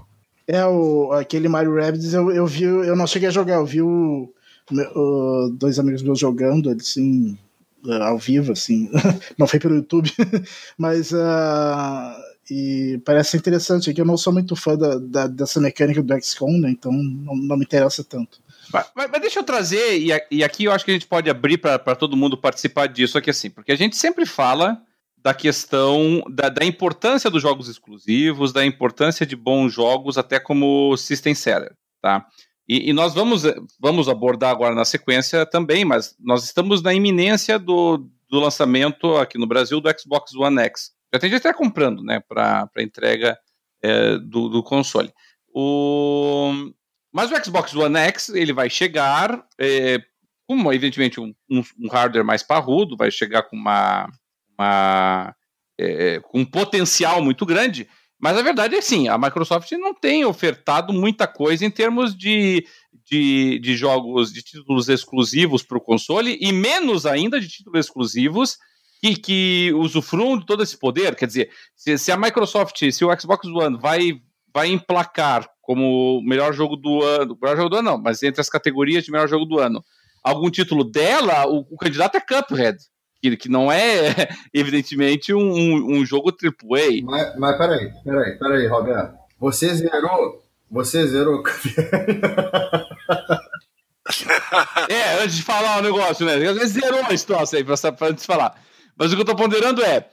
É, 0.47 0.63
o, 0.65 1.11
aquele 1.13 1.49
Mario 1.49 1.75
Rabbids 1.75 2.13
eu, 2.13 2.31
eu 2.31 2.45
vi, 2.45 2.63
eu 2.63 2.95
não 2.95 3.07
cheguei 3.07 3.27
a 3.29 3.31
jogar, 3.31 3.55
eu 3.55 3.65
vi 3.65 3.81
o, 3.81 4.31
o 4.95 5.49
dois 5.51 5.79
amigos 5.79 6.03
meus 6.03 6.19
jogando, 6.19 6.69
assim, 6.69 7.35
ao 8.01 8.19
vivo, 8.19 8.51
assim, 8.51 8.89
não 9.37 9.47
foi 9.47 9.59
pelo 9.59 9.75
YouTube, 9.75 10.11
mas 10.77 11.11
uh, 11.11 12.15
e 12.49 13.01
parece 13.03 13.37
interessante, 13.37 13.91
que 13.91 13.99
eu 13.99 14.05
não 14.05 14.17
sou 14.17 14.31
muito 14.31 14.55
fã 14.55 14.77
da, 14.77 14.99
da, 14.99 15.27
dessa 15.27 15.59
mecânica 15.59 16.03
do 16.03 16.21
XCOM, 16.21 16.59
né, 16.59 16.69
então 16.69 16.91
não, 16.91 17.35
não 17.35 17.57
me 17.57 17.65
interessa 17.65 18.03
tanto. 18.03 18.39
Mas, 18.71 18.91
mas, 18.95 19.21
deixa 19.21 19.39
eu 19.39 19.43
trazer, 19.43 19.97
e, 19.97 20.09
e, 20.29 20.43
aqui 20.43 20.65
eu 20.65 20.71
acho 20.71 20.85
que 20.85 20.91
a 20.91 20.93
gente 20.93 21.07
pode 21.07 21.27
abrir 21.27 21.57
para 21.57 21.95
todo 21.95 22.17
mundo 22.17 22.37
participar 22.37 22.87
disso 22.87 23.17
aqui 23.17 23.31
assim, 23.31 23.49
porque 23.49 23.71
a 23.71 23.75
gente 23.75 23.95
sempre 23.95 24.27
fala 24.27 24.79
da 25.25 25.33
questão 25.33 26.23
da, 26.29 26.49
da, 26.49 26.63
importância 26.63 27.31
dos 27.31 27.41
jogos 27.41 27.67
exclusivos, 27.67 28.53
da 28.53 28.63
importância 28.63 29.25
de 29.25 29.35
bons 29.35 29.73
jogos, 29.73 30.19
até 30.19 30.39
como 30.39 30.95
system 30.97 31.33
seller, 31.33 31.75
tá? 31.99 32.27
E, 32.69 32.91
e, 32.91 32.93
nós 32.93 33.15
vamos, 33.15 33.41
vamos 33.79 34.07
abordar 34.07 34.51
agora 34.51 34.75
na 34.75 34.85
sequência 34.85 35.43
também, 35.43 35.83
mas 35.83 36.15
nós 36.19 36.43
estamos 36.43 36.83
na 36.83 36.93
iminência 36.93 37.57
do, 37.57 38.07
do 38.29 38.39
lançamento 38.39 39.17
aqui 39.17 39.39
no 39.39 39.47
Brasil 39.47 39.81
do 39.81 39.89
Xbox 39.99 40.35
One 40.35 40.59
X. 40.59 40.91
Já 41.11 41.19
tem 41.19 41.31
gente 41.31 41.39
até 41.39 41.57
comprando, 41.57 42.03
né, 42.03 42.19
para 42.19 42.69
entrega 42.77 43.35
é, 43.81 44.19
do, 44.19 44.47
do 44.47 44.61
console. 44.61 45.11
O, 45.51 46.51
mas 47.11 47.31
o 47.31 47.43
Xbox 47.43 47.73
One 47.73 47.97
X 47.97 48.29
ele 48.29 48.53
vai 48.53 48.69
chegar 48.69 49.43
é, 49.59 49.97
com, 50.47 50.71
evidentemente, 50.71 51.19
um, 51.19 51.33
um, 51.49 51.89
hardware 51.89 52.23
mais 52.23 52.43
parrudo, 52.43 52.95
vai 52.95 53.09
chegar 53.09 53.41
com 53.41 53.55
uma, 53.55 54.07
uma 54.57 55.35
é, 55.77 56.19
com 56.19 56.39
um 56.39 56.45
potencial 56.45 57.21
muito 57.21 57.45
grande. 57.45 57.87
Mas 58.19 58.37
a 58.37 58.41
verdade 58.41 58.75
é 58.75 58.81
sim, 58.81 59.07
a 59.07 59.17
Microsoft 59.17 59.69
não 59.73 59.93
tem 59.93 60.25
ofertado 60.25 60.93
muita 60.93 61.27
coisa 61.27 61.65
em 61.65 61.69
termos 61.69 62.15
de, 62.15 62.65
de, 63.09 63.59
de 63.59 63.75
jogos, 63.75 64.31
de 64.31 64.41
títulos 64.41 64.87
exclusivos 64.87 65.63
para 65.63 65.77
o 65.77 65.81
console, 65.81 66.37
e 66.39 66.51
menos 66.51 67.05
ainda 67.05 67.39
de 67.39 67.47
títulos 67.47 67.85
exclusivos 67.85 68.57
que, 69.01 69.15
que 69.15 69.73
usufruam 69.75 70.37
de 70.37 70.45
todo 70.45 70.63
esse 70.63 70.77
poder. 70.77 71.15
Quer 71.15 71.27
dizer, 71.27 71.51
se, 71.75 71.97
se 71.97 72.11
a 72.11 72.17
Microsoft, 72.17 72.77
se 72.89 73.05
o 73.05 73.19
Xbox 73.19 73.47
One 73.47 73.77
vai, 73.77 74.21
vai 74.53 74.69
emplacar 74.69 75.47
como 75.61 76.21
melhor 76.23 76.53
jogo 76.53 76.75
do 76.77 77.03
ano, 77.03 77.37
melhor 77.41 77.57
jogo 77.57 77.69
do 77.69 77.75
ano 77.77 77.91
não, 77.91 77.97
mas 77.97 78.23
entre 78.23 78.39
as 78.39 78.49
categorias 78.49 79.03
de 79.03 79.11
melhor 79.11 79.27
jogo 79.27 79.45
do 79.45 79.59
ano, 79.59 79.83
algum 80.23 80.49
título 80.49 80.83
dela, 80.83 81.47
o, 81.47 81.65
o 81.69 81.77
candidato 81.77 82.15
é 82.15 82.21
Cuphead, 82.21 82.77
que, 83.31 83.37
que 83.37 83.49
não 83.49 83.71
é, 83.71 84.29
evidentemente, 84.53 85.33
um, 85.33 85.39
um, 85.39 85.97
um 85.97 86.05
jogo 86.05 86.31
AAA. 86.31 87.01
Mas, 87.03 87.37
mas 87.37 87.57
peraí, 87.57 87.91
peraí, 88.03 88.37
peraí, 88.37 88.67
Roberto. 88.67 89.15
Você 89.39 89.73
zerou, 89.75 90.43
você 90.69 91.07
zerou 91.07 91.43
é, 94.89 95.23
antes 95.23 95.35
de 95.35 95.43
falar 95.43 95.79
o 95.79 95.81
negócio, 95.81 96.25
né? 96.25 96.37
Zerou 96.65 97.01
a 97.01 97.17
situação 97.17 97.57
aí, 97.57 97.63
pra, 97.63 97.75
pra 97.91 98.07
antes 98.07 98.21
de 98.21 98.27
falar. 98.27 98.55
Mas 98.97 99.11
o 99.11 99.15
que 99.15 99.21
eu 99.21 99.25
tô 99.25 99.35
ponderando 99.35 99.83
é, 99.83 100.07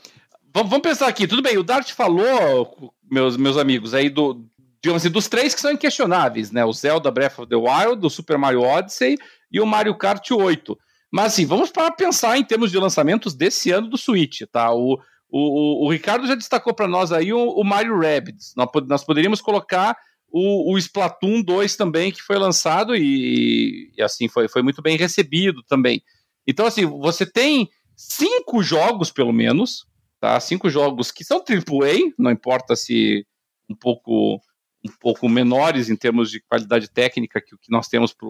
vamos 0.53 0.81
pensar 0.81 1.07
aqui, 1.09 1.27
tudo 1.27 1.43
bem, 1.43 1.57
o 1.57 1.63
Dart 1.63 1.93
falou, 1.93 2.93
meus, 3.11 3.37
meus 3.37 3.57
amigos, 3.57 3.95
aí 3.95 4.09
do, 4.11 4.45
digamos 4.83 5.03
assim, 5.03 5.13
dos 5.13 5.29
três 5.29 5.55
que 5.55 5.61
são 5.61 5.73
inquestionáveis, 5.73 6.51
né? 6.51 6.65
O 6.65 6.73
Zelda 6.73 7.11
Breath 7.11 7.39
of 7.39 7.49
the 7.49 7.57
Wild, 7.57 8.05
o 8.05 8.11
Super 8.11 8.37
Mario 8.37 8.63
Odyssey 8.63 9.17
e 9.51 9.61
o 9.61 9.67
Mario 9.67 9.97
Kart 9.97 10.29
8. 10.31 10.79
Mas 11.13 11.35
assim, 11.35 11.45
vamos 11.45 11.71
para 11.71 11.91
pensar 11.91 12.39
em 12.39 12.45
termos 12.45 12.71
de 12.71 12.79
lançamentos 12.79 13.35
desse 13.35 13.71
ano 13.71 13.87
do 13.87 13.99
Switch, 13.99 14.41
tá? 14.51 14.73
O, 14.73 14.99
o, 15.29 15.87
o 15.87 15.91
Ricardo 15.91 16.27
já 16.27 16.35
destacou 16.35 16.73
para 16.73 16.89
nós 16.89 17.13
aí 17.13 17.35
o, 17.35 17.51
o, 17.51 17.63
Mario 17.63 18.01
Rabbids. 18.01 18.55
Nós, 18.57 18.69
nós 18.89 19.05
poderíamos 19.05 19.43
colocar 19.43 19.95
o, 20.31 20.73
o, 20.73 20.79
Splatoon 20.79 21.43
2 21.43 21.77
também, 21.77 22.11
que 22.11 22.23
foi 22.23 22.39
lançado 22.39 22.97
e, 22.97 23.93
e, 23.95 24.03
assim 24.03 24.27
foi, 24.27 24.49
foi 24.49 24.63
muito 24.63 24.81
bem 24.81 24.97
recebido 24.97 25.63
também. 25.65 26.03
Então, 26.47 26.65
assim, 26.65 26.87
você 26.87 27.27
tem 27.27 27.69
cinco 27.95 28.63
jogos, 28.63 29.11
pelo 29.11 29.33
menos, 29.35 29.87
tá? 30.19 30.41
Cinco 30.41 30.71
jogos 30.71 31.13
que 31.13 31.25
são 31.25 31.39
AAA, 31.39 32.13
não 32.19 32.31
importa 32.31 32.75
se 32.75 33.27
um 33.69 33.75
pouco 33.75 34.41
um 34.85 34.91
pouco 34.99 35.29
menores 35.29 35.89
em 35.89 35.95
termos 35.95 36.29
de 36.31 36.41
qualidade 36.41 36.91
técnica 36.91 37.41
que 37.41 37.55
o 37.55 37.59
que 37.59 37.71
nós 37.71 37.87
temos 37.87 38.13
para 38.13 38.29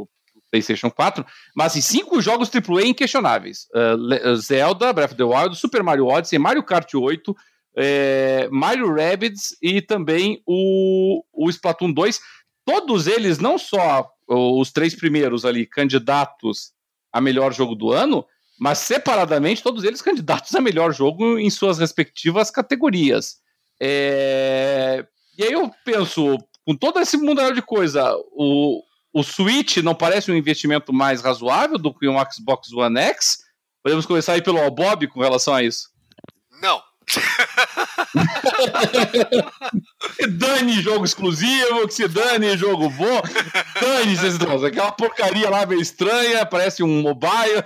PlayStation 0.53 0.91
4, 0.91 1.25
mas 1.57 1.73
assim, 1.73 1.81
cinco 1.81 2.21
jogos 2.21 2.51
AAA 2.55 2.89
inquestionáveis: 2.89 3.67
uh, 3.75 4.37
Zelda, 4.37 4.93
Breath 4.93 5.13
of 5.13 5.17
the 5.17 5.25
Wild, 5.25 5.57
Super 5.57 5.83
Mario 5.83 6.07
Odyssey, 6.07 6.39
Mario 6.39 6.63
Kart 6.63 6.95
8, 6.95 7.35
é, 7.75 8.49
Mario 8.53 8.95
Rabbids 8.95 9.57
e 9.63 9.81
também 9.81 10.43
o, 10.47 11.25
o 11.33 11.49
Splatoon 11.49 11.91
2. 11.91 12.21
Todos 12.67 13.07
eles, 13.07 13.39
não 13.39 13.57
só 13.59 14.09
os 14.29 14.71
três 14.71 14.95
primeiros 14.95 15.45
ali, 15.45 15.67
candidatos 15.67 16.73
a 17.13 17.21
melhor 17.21 17.53
jogo 17.53 17.75
do 17.75 17.91
ano, 17.91 18.25
mas 18.61 18.79
separadamente, 18.79 19.63
todos 19.63 19.85
eles 19.85 20.03
candidatos 20.03 20.55
a 20.55 20.61
melhor 20.61 20.93
jogo 20.93 21.39
em 21.39 21.51
suas 21.51 21.79
respectivas 21.79 22.51
categorias. 22.51 23.39
É, 23.81 25.05
e 25.37 25.43
aí 25.43 25.53
eu 25.53 25.71
penso, 25.85 26.39
com 26.65 26.77
todo 26.77 27.01
esse 27.01 27.17
mundo 27.17 27.53
de 27.53 27.63
coisa, 27.63 28.15
o, 28.33 28.83
o 29.13 29.23
Switch 29.23 29.79
não 29.79 29.95
parece 29.95 30.31
um 30.31 30.37
investimento 30.37 30.93
mais 30.93 31.23
razoável 31.23 31.79
do 31.79 31.93
que 31.93 32.09
um 32.09 32.17
Xbox 32.31 32.73
One 32.73 32.99
X? 32.99 33.39
Podemos 33.83 34.07
começar 34.07 34.35
aí 34.35 34.43
pelo 34.43 34.71
Bob 34.71 35.09
com 35.09 35.21
relação 35.21 35.55
a 35.55 35.63
isso. 35.63 35.89
Não. 36.61 36.81
dane 40.31 40.81
jogo 40.81 41.05
exclusivo, 41.05 41.89
que 41.89 41.95
se 41.95 42.09
dane 42.09 42.57
jogo 42.57 42.89
bom. 42.91 43.23
Dane 43.81 44.15
esses 44.15 44.39
Aquela 44.65 44.93
porcaria 44.93 45.51
lá 45.51 45.67
meio 45.67 45.81
estranha, 45.81 46.47
parece 46.47 46.83
um 46.83 47.03
mobile. 47.03 47.65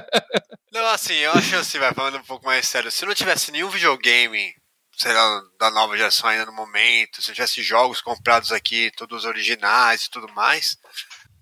Não, 0.72 0.86
assim, 0.86 1.14
eu 1.14 1.32
acho 1.32 1.56
assim, 1.56 1.78
vai 1.78 1.92
falando 1.92 2.18
um 2.18 2.22
pouco 2.22 2.46
mais 2.46 2.66
sério. 2.66 2.90
Se 2.90 3.04
não 3.04 3.14
tivesse 3.14 3.50
nenhum 3.50 3.70
videogame 3.70 4.54
sei 4.98 5.12
lá, 5.12 5.42
da 5.58 5.70
nova 5.70 5.96
geração 5.96 6.28
ainda 6.28 6.46
no 6.46 6.52
momento, 6.52 7.22
se 7.22 7.32
tivesse 7.32 7.62
jogos 7.62 8.00
comprados 8.00 8.50
aqui, 8.50 8.90
todos 8.96 9.24
originais 9.24 10.04
e 10.04 10.10
tudo 10.10 10.28
mais, 10.34 10.76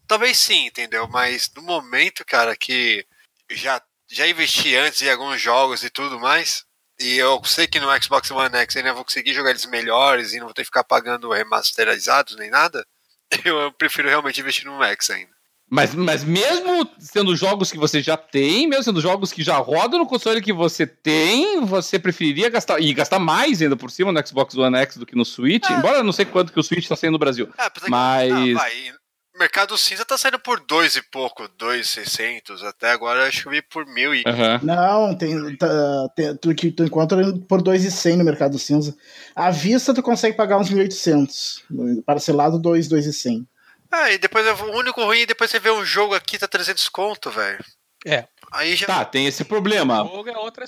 talvez 0.06 0.38
sim, 0.38 0.66
entendeu? 0.66 1.08
Mas 1.08 1.50
no 1.56 1.62
momento, 1.62 2.24
cara, 2.24 2.54
que 2.54 3.06
já, 3.50 3.80
já 4.10 4.28
investi 4.28 4.76
antes 4.76 5.00
em 5.00 5.10
alguns 5.10 5.40
jogos 5.40 5.82
e 5.82 5.88
tudo 5.88 6.20
mais, 6.20 6.66
e 7.00 7.16
eu 7.16 7.42
sei 7.44 7.66
que 7.66 7.80
no 7.80 8.02
Xbox 8.02 8.30
One 8.30 8.56
X 8.56 8.76
ainda 8.76 8.92
vou 8.92 9.04
conseguir 9.04 9.32
jogar 9.32 9.50
eles 9.50 9.64
melhores 9.66 10.32
e 10.32 10.38
não 10.38 10.46
vou 10.46 10.54
ter 10.54 10.62
que 10.62 10.66
ficar 10.66 10.84
pagando 10.84 11.30
remasterizados 11.32 12.36
nem 12.36 12.50
nada, 12.50 12.86
eu 13.44 13.72
prefiro 13.72 14.08
realmente 14.08 14.40
investir 14.40 14.66
no 14.66 14.82
X 14.84 15.10
ainda. 15.10 15.35
Mas, 15.68 15.94
mas 15.94 16.22
mesmo 16.22 16.88
sendo 16.98 17.34
jogos 17.34 17.72
que 17.72 17.78
você 17.78 18.00
já 18.00 18.16
tem, 18.16 18.68
mesmo 18.68 18.84
sendo 18.84 19.00
jogos 19.00 19.32
que 19.32 19.42
já 19.42 19.56
rodam 19.56 19.98
no 19.98 20.06
console 20.06 20.40
que 20.40 20.52
você 20.52 20.86
tem, 20.86 21.64
você 21.64 21.98
preferiria 21.98 22.48
gastar 22.48 22.80
e 22.80 22.94
gastar 22.94 23.18
mais 23.18 23.60
ainda 23.60 23.76
por 23.76 23.90
cima 23.90 24.12
no 24.12 24.26
Xbox 24.26 24.56
One 24.56 24.76
X 24.78 24.96
do 24.96 25.04
que 25.04 25.16
no 25.16 25.24
Switch? 25.24 25.68
É. 25.68 25.72
Embora 25.72 25.98
eu 25.98 26.04
não 26.04 26.12
sei 26.12 26.24
quanto 26.24 26.52
que 26.52 26.60
o 26.60 26.62
Switch 26.62 26.84
está 26.84 26.94
saindo 26.94 27.14
no 27.14 27.18
Brasil. 27.18 27.48
É, 27.58 27.68
mas. 27.88 28.32
Que, 28.32 28.52
ah, 28.52 28.54
vai, 28.54 28.92
mercado 29.38 29.76
cinza 29.76 30.04
tá 30.04 30.16
saindo 30.16 30.38
por 30.38 30.60
dois 30.60 30.96
e 30.96 31.02
pouco, 31.02 31.48
dois 31.58 31.90
seiscentos. 31.90 32.62
Até 32.62 32.90
agora 32.90 33.26
acho 33.26 33.42
que 33.42 33.48
eu 33.48 33.52
vi 33.52 33.62
por 33.62 33.86
mil 33.86 34.14
e. 34.14 34.18
Uhum. 34.18 34.60
Não, 34.62 35.14
tem, 35.14 35.56
tá, 35.56 36.08
tem, 36.14 36.36
tu, 36.36 36.54
tu 36.72 36.84
encontra 36.84 37.18
por 37.48 37.60
dois 37.60 37.84
e 37.84 37.90
cem 37.90 38.16
no 38.16 38.24
mercado 38.24 38.58
cinza. 38.58 38.96
À 39.34 39.50
vista 39.50 39.92
tu 39.92 40.02
consegue 40.02 40.36
pagar 40.36 40.58
uns 40.58 40.70
mil 40.70 40.78
oitocentos. 40.78 41.64
Parcelado 42.04 42.58
dois, 42.58 42.88
dois 42.88 43.06
e 43.06 43.12
cem. 43.12 43.46
Ah, 43.90 44.10
e 44.10 44.18
depois 44.18 44.46
o 44.60 44.64
único 44.72 45.02
ruim 45.04 45.20
é 45.20 45.26
depois 45.26 45.50
você 45.50 45.58
vê 45.58 45.70
um 45.70 45.84
jogo 45.84 46.14
aqui 46.14 46.38
tá 46.38 46.48
300 46.48 46.88
conto, 46.88 47.30
velho. 47.30 47.64
É. 48.04 48.26
Aí 48.52 48.76
já... 48.76 48.86
Tá, 48.86 49.04
tem 49.04 49.26
esse 49.26 49.44
problema. 49.44 50.08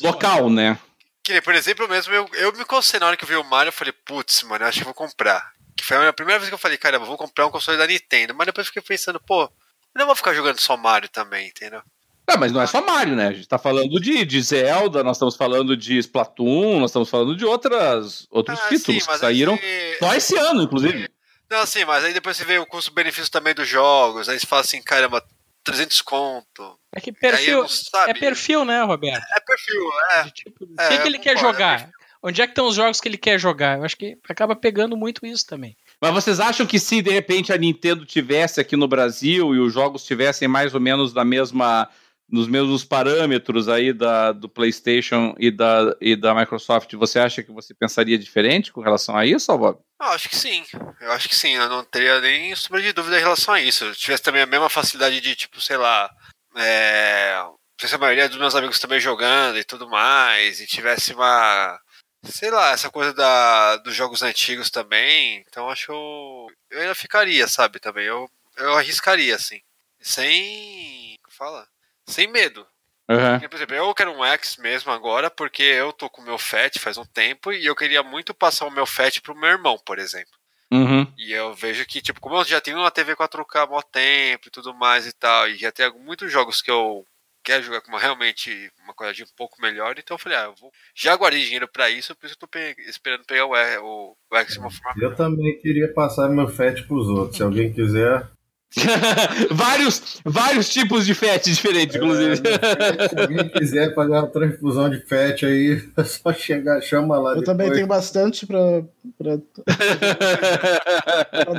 É 0.01 0.07
local, 0.07 0.51
né? 0.51 0.79
Que 1.23 1.41
por 1.43 1.55
exemplo, 1.55 1.89
mesmo, 1.89 2.15
eu, 2.15 2.29
eu 2.35 2.53
me 2.53 2.65
concentrei 2.65 3.01
na 3.01 3.07
hora 3.09 3.17
que 3.17 3.25
eu 3.25 3.29
vi 3.29 3.37
o 3.37 3.45
Mario, 3.45 3.69
eu 3.69 3.73
falei, 3.73 3.93
putz, 3.93 4.43
mano, 4.43 4.65
eu 4.65 4.69
acho 4.69 4.79
que 4.79 4.85
vou 4.85 4.95
comprar. 4.95 5.53
Que 5.77 5.85
foi 5.85 6.09
a 6.09 6.13
primeira 6.13 6.39
vez 6.39 6.49
que 6.49 6.55
eu 6.55 6.59
falei, 6.59 6.77
cara, 6.77 6.97
eu 6.97 7.05
vou 7.05 7.17
comprar 7.17 7.47
um 7.47 7.51
console 7.51 7.79
da 7.79 7.87
Nintendo. 7.87 8.35
Mas 8.35 8.47
depois 8.47 8.67
eu 8.67 8.73
fiquei 8.73 8.83
pensando, 8.83 9.21
pô, 9.21 9.43
eu 9.45 9.51
não 9.95 10.07
vou 10.07 10.17
ficar 10.17 10.35
jogando 10.35 10.59
só 10.59 10.77
Mario 10.77 11.09
também, 11.09 11.49
entendeu? 11.49 11.83
Ah, 12.27 12.37
mas 12.37 12.53
não 12.53 12.61
é 12.61 12.67
só 12.67 12.85
Mario, 12.85 13.17
né? 13.17 13.29
A 13.29 13.33
gente 13.33 13.49
tá 13.49 13.59
falando 13.59 13.99
de, 13.99 14.25
de 14.25 14.43
Zelda, 14.43 15.03
nós 15.03 15.17
estamos 15.17 15.35
falando 15.35 15.75
de 15.75 15.97
Splatoon, 15.99 16.81
nós 16.81 16.91
estamos 16.91 17.09
falando 17.09 17.35
de 17.35 17.45
outras, 17.45 18.27
outros 18.31 18.59
ah, 18.59 18.69
títulos 18.69 19.03
sim, 19.03 19.11
que 19.11 19.19
saíram 19.19 19.55
esse... 19.55 19.99
só 19.99 20.15
esse 20.15 20.37
ano, 20.37 20.63
inclusive. 20.63 21.09
Não, 21.51 21.65
sim, 21.67 21.85
mas 21.85 22.05
aí 22.05 22.13
depois 22.13 22.37
você 22.37 22.45
vê 22.45 22.59
o 22.59 22.67
custo-benefício 22.67 23.31
também 23.31 23.55
dos 23.55 23.69
jogos, 23.69 24.29
aí 24.29 24.39
você 24.39 24.47
fala 24.47 24.63
assim, 24.63 24.83
caramba, 24.83 25.25
300 25.65 26.03
conto. 26.03 26.79
É 26.95 27.01
que 27.01 27.13
perfil, 27.13 27.65
é 28.07 28.15
perfil, 28.15 28.65
né, 28.65 28.83
Roberto? 28.83 29.25
É 29.37 29.41
perfil, 29.41 29.91
é. 30.11 30.31
Tipo, 30.31 30.65
o 30.65 30.81
é, 30.81 30.89
que, 30.89 30.99
que 30.99 31.09
ele 31.09 31.19
quer 31.19 31.39
jogar? 31.39 31.83
É 31.83 31.99
Onde 32.23 32.43
é 32.43 32.47
que 32.47 32.51
estão 32.51 32.67
os 32.67 32.75
jogos 32.75 33.01
que 33.01 33.09
ele 33.09 33.17
quer 33.17 33.39
jogar? 33.39 33.79
Eu 33.79 33.85
acho 33.85 33.97
que 33.97 34.19
acaba 34.29 34.57
pegando 34.57 34.97
muito 34.97 35.25
isso 35.25 35.47
também. 35.47 35.77
Mas 36.01 36.13
vocês 36.13 36.41
acham 36.41 36.67
que 36.67 36.79
se 36.79 37.01
de 37.01 37.11
repente 37.11 37.53
a 37.53 37.57
Nintendo 37.57 38.05
tivesse 38.05 38.61
aqui 38.61 38.77
no 38.77 38.89
Brasil 38.89 39.55
e 39.55 39.61
os 39.61 39.73
jogos 39.73 40.05
tivessem 40.05 40.49
mais 40.49 40.75
ou 40.75 40.81
menos 40.81 41.13
da 41.13 41.25
mesma 41.25 41.89
nos 42.29 42.47
mesmos 42.47 42.85
parâmetros 42.85 43.69
aí 43.69 43.91
da, 43.91 44.33
do 44.33 44.51
PlayStation 44.51 45.35
e 45.39 45.51
da, 45.51 45.97
e 45.99 46.15
da 46.15 46.35
Microsoft, 46.35 46.93
você 46.93 47.19
acha 47.19 47.43
que 47.43 47.51
você 47.51 47.73
pensaria 47.73 48.19
diferente 48.19 48.71
com 48.71 48.83
relação 48.83 49.17
a 49.17 49.25
isso, 49.25 49.57
Bob? 49.57 49.79
Eu 50.01 50.07
acho 50.07 50.29
que 50.29 50.37
sim. 50.37 50.65
Eu 51.01 51.13
acho 51.13 51.29
que 51.29 51.37
sim. 51.37 51.57
Eu 51.57 51.69
não 51.69 51.85
teria 51.85 52.21
nem 52.21 52.55
sombra 52.55 52.81
de 52.81 52.93
dúvida 52.93 53.17
em 53.19 53.23
relação 53.23 53.55
a 53.55 53.61
isso. 53.61 53.93
Se 53.95 54.01
tivesse 54.01 54.23
também 54.23 54.43
a 54.43 54.47
mesma 54.47 54.69
facilidade 54.69 55.21
de, 55.21 55.35
tipo, 55.35 55.61
sei 55.61 55.77
lá, 55.77 56.11
é, 56.57 57.43
se 57.87 57.95
a 57.95 57.99
maioria 57.99 58.29
dos 58.29 58.39
meus 58.39 58.55
amigos 58.55 58.79
também 58.79 59.01
jogando 59.01 59.59
e 59.59 59.65
tudo 59.65 59.89
mais, 59.89 60.61
e 60.61 60.67
tivesse 60.67 61.13
uma. 61.13 61.81
Sei 62.25 62.51
lá, 62.51 62.73
essa 62.73 62.91
coisa 62.91 63.13
da, 63.15 63.77
dos 63.77 63.95
jogos 63.95 64.23
antigos 64.23 64.71
também. 64.71 65.45
Então 65.49 65.69
acho 65.71 65.93
eu, 65.93 66.47
eu 66.71 66.81
ainda 66.81 66.95
ficaria, 66.95 67.47
sabe, 67.47 67.79
também. 67.79 68.07
Eu, 68.07 68.29
eu 68.57 68.75
arriscaria, 68.77 69.37
assim. 69.37 69.61
Sem. 70.01 71.19
Fala? 71.29 71.69
Sem 72.07 72.27
medo. 72.27 72.67
Uhum. 73.09 73.49
Por 73.49 73.57
exemplo, 73.57 73.75
eu 73.75 73.95
quero 73.95 74.13
um 74.13 74.25
X 74.25 74.59
mesmo 74.59 74.93
agora, 74.93 75.31
porque 75.31 75.63
eu 75.63 75.93
tô 75.93 76.11
com 76.11 76.21
o 76.21 76.25
meu 76.25 76.37
FAT 76.37 76.79
faz 76.79 76.99
um 76.99 77.07
tempo 77.07 77.51
e 77.51 77.65
eu 77.65 77.75
queria 77.75 78.03
muito 78.03 78.35
passar 78.35 78.67
o 78.67 78.71
meu 78.71 78.85
FAT 78.85 79.21
pro 79.23 79.35
meu 79.35 79.49
irmão, 79.49 79.79
por 79.79 79.99
exemplo. 79.99 80.33
Uhum. 80.71 81.07
E 81.17 81.33
eu 81.33 81.55
vejo 81.55 81.87
que, 81.87 82.03
tipo, 82.03 82.21
como 82.21 82.37
eu 82.37 82.45
já 82.45 82.61
tenho 82.61 82.77
uma 82.77 82.91
TV 82.91 83.17
4K 83.17 83.63
há 83.63 83.67
mó 83.67 83.81
tempo 83.81 84.49
e 84.49 84.51
tudo 84.51 84.75
mais 84.75 85.07
e 85.07 85.13
tal, 85.13 85.49
e 85.49 85.57
já 85.57 85.73
tem 85.73 85.91
muitos 85.99 86.31
jogos 86.31 86.61
que 86.61 86.71
eu 86.71 87.07
quero 87.43 87.63
jogar 87.63 87.81
com 87.81 87.89
uma, 87.89 87.99
realmente 87.99 88.71
uma 88.85 88.93
qualidade 88.93 89.23
um 89.23 89.35
pouco 89.35 89.63
melhor, 89.63 89.95
então 89.99 90.15
eu 90.15 90.19
falei, 90.19 90.37
ah, 90.37 90.45
eu 90.45 90.55
vou. 90.61 90.71
Já 90.95 91.17
guardei 91.17 91.43
dinheiro 91.43 91.67
pra 91.67 91.89
isso, 91.89 92.15
por 92.15 92.27
isso 92.27 92.35
eu 92.35 92.41
tô 92.41 92.47
pe 92.47 92.77
esperando 92.87 93.25
pegar 93.25 93.47
o, 93.47 93.53
o, 93.55 94.17
o 94.31 94.37
X 94.37 94.53
de 94.53 94.59
uma 94.59 94.71
forma. 94.71 95.03
Eu 95.03 95.17
também 95.17 95.59
queria 95.59 95.91
passar 95.95 96.29
meu 96.29 96.49
FAT 96.49 96.83
pros 96.87 97.07
outros. 97.09 97.39
Se 97.39 97.43
alguém 97.43 97.73
quiser, 97.73 98.29
vários, 99.51 100.21
vários 100.25 100.69
tipos 100.69 101.07
de 101.07 101.15
FET 101.15 101.51
diferentes, 101.51 101.97
é, 101.97 101.99
inclusive. 101.99 102.37
Se 102.37 103.19
alguém 103.19 103.49
quiser 103.49 103.95
fazer 103.95 104.13
uma 104.13 104.27
transfusão 104.27 104.91
de 104.91 105.01
FET 105.01 105.47
aí, 105.47 105.83
é 105.97 106.05
só 106.05 106.33
chegar, 106.33 106.81
chama 106.81 107.19
lá. 107.19 107.31
Eu 107.31 107.41
depois. 107.41 107.47
também 107.47 107.73
tenho 107.73 107.87
bastante 107.87 108.47
para 108.47 108.83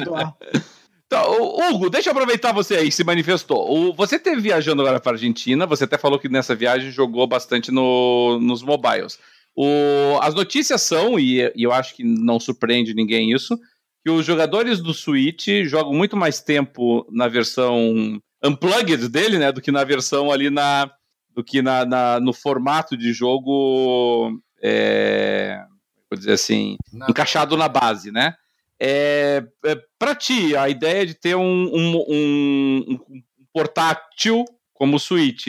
doar. 0.06 0.36
Então, 1.08 1.72
Hugo, 1.72 1.90
deixa 1.90 2.10
eu 2.10 2.12
aproveitar 2.12 2.54
você 2.54 2.76
aí 2.76 2.86
que 2.86 2.92
se 2.92 3.04
manifestou. 3.04 3.92
você 3.96 4.20
teve 4.20 4.40
viajando 4.42 4.84
agora 4.84 5.00
para 5.00 5.14
Argentina, 5.14 5.66
você 5.66 5.86
até 5.86 5.98
falou 5.98 6.20
que 6.20 6.30
nessa 6.30 6.54
viagem 6.54 6.92
jogou 6.92 7.26
bastante 7.26 7.72
no, 7.72 8.40
nos 8.40 8.62
mobiles. 8.62 9.18
O, 9.56 10.20
as 10.22 10.36
notícias 10.36 10.84
são, 10.84 11.20
e, 11.20 11.52
e 11.56 11.64
eu 11.64 11.74
acho 11.74 11.96
que 11.96 12.04
não 12.04 12.40
surpreende 12.40 12.94
ninguém 12.94 13.34
isso, 13.34 13.60
que 14.04 14.10
os 14.10 14.26
jogadores 14.26 14.80
do 14.80 14.94
Switch 14.94 15.48
jogam 15.66 15.94
muito 15.94 16.16
mais 16.16 16.42
tempo 16.42 17.06
na 17.12 17.28
versão 17.28 18.20
unplugged 18.44 19.10
dele, 19.10 19.38
né, 19.38 19.52
do 19.52 19.62
que 19.62 19.72
na 19.72 19.84
versão 19.84 20.32
ali 20.32 20.50
na 20.50 20.90
do 21.36 21.44
que 21.44 21.62
na, 21.62 21.86
na 21.86 22.20
no 22.20 22.34
formato 22.34 22.98
de 22.98 23.14
jogo 23.14 24.32
é, 24.62 25.64
vou 26.10 26.18
dizer 26.18 26.34
assim 26.34 26.78
Não. 26.92 27.08
encaixado 27.10 27.56
na 27.56 27.68
base, 27.68 28.12
né? 28.12 28.34
É, 28.82 29.44
é 29.66 29.78
para 29.98 30.16
ti 30.16 30.56
a 30.56 30.70
ideia 30.70 31.06
de 31.06 31.14
ter 31.14 31.36
um, 31.36 31.42
um, 31.44 32.06
um, 32.08 33.00
um 33.10 33.22
portátil 33.54 34.46
como 34.74 34.96
o 34.96 35.00
Switch 35.00 35.48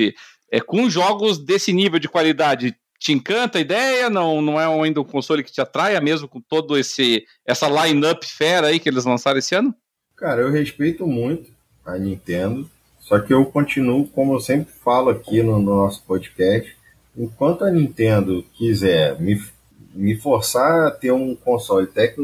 é, 0.51 0.61
com 0.61 0.91
jogos 0.91 1.39
desse 1.39 1.73
nível 1.73 1.99
de 1.99 2.09
qualidade 2.09 2.75
te 3.01 3.13
encanta 3.13 3.57
a 3.57 3.61
ideia? 3.61 4.11
Não, 4.11 4.43
não 4.43 4.61
é 4.61 4.67
ainda 4.67 5.01
um 5.01 5.05
console 5.05 5.43
que 5.43 5.51
te 5.51 5.61
atraia 5.61 5.99
mesmo 6.03 6.29
com 6.29 6.41
todo 6.41 6.77
esse 6.77 7.25
essa 7.47 7.67
line-up 7.67 8.25
fera 8.27 8.67
aí 8.69 8.79
que 8.79 8.89
eles 8.89 9.07
lançaram 9.07 9.39
esse 9.39 9.55
ano? 9.55 9.75
Cara, 10.15 10.43
eu 10.43 10.51
respeito 10.51 11.07
muito 11.07 11.51
a 11.85 11.99
Nintendo, 11.99 12.71
só 13.01 13.19
que 13.19 13.33
eu 13.33 13.47
continuo, 13.47 14.07
como 14.09 14.35
eu 14.35 14.41
sempre 14.41 14.71
falo 14.73 15.09
aqui 15.09 15.43
no, 15.43 15.59
no 15.59 15.77
nosso 15.77 16.05
podcast, 16.05 16.77
enquanto 17.17 17.65
a 17.65 17.71
Nintendo 17.71 18.45
quiser 18.53 19.19
me, 19.19 19.43
me 19.95 20.15
forçar 20.17 20.89
a 20.89 20.91
ter 20.91 21.11
um 21.11 21.35
console 21.35 21.87
tec, 21.87 22.17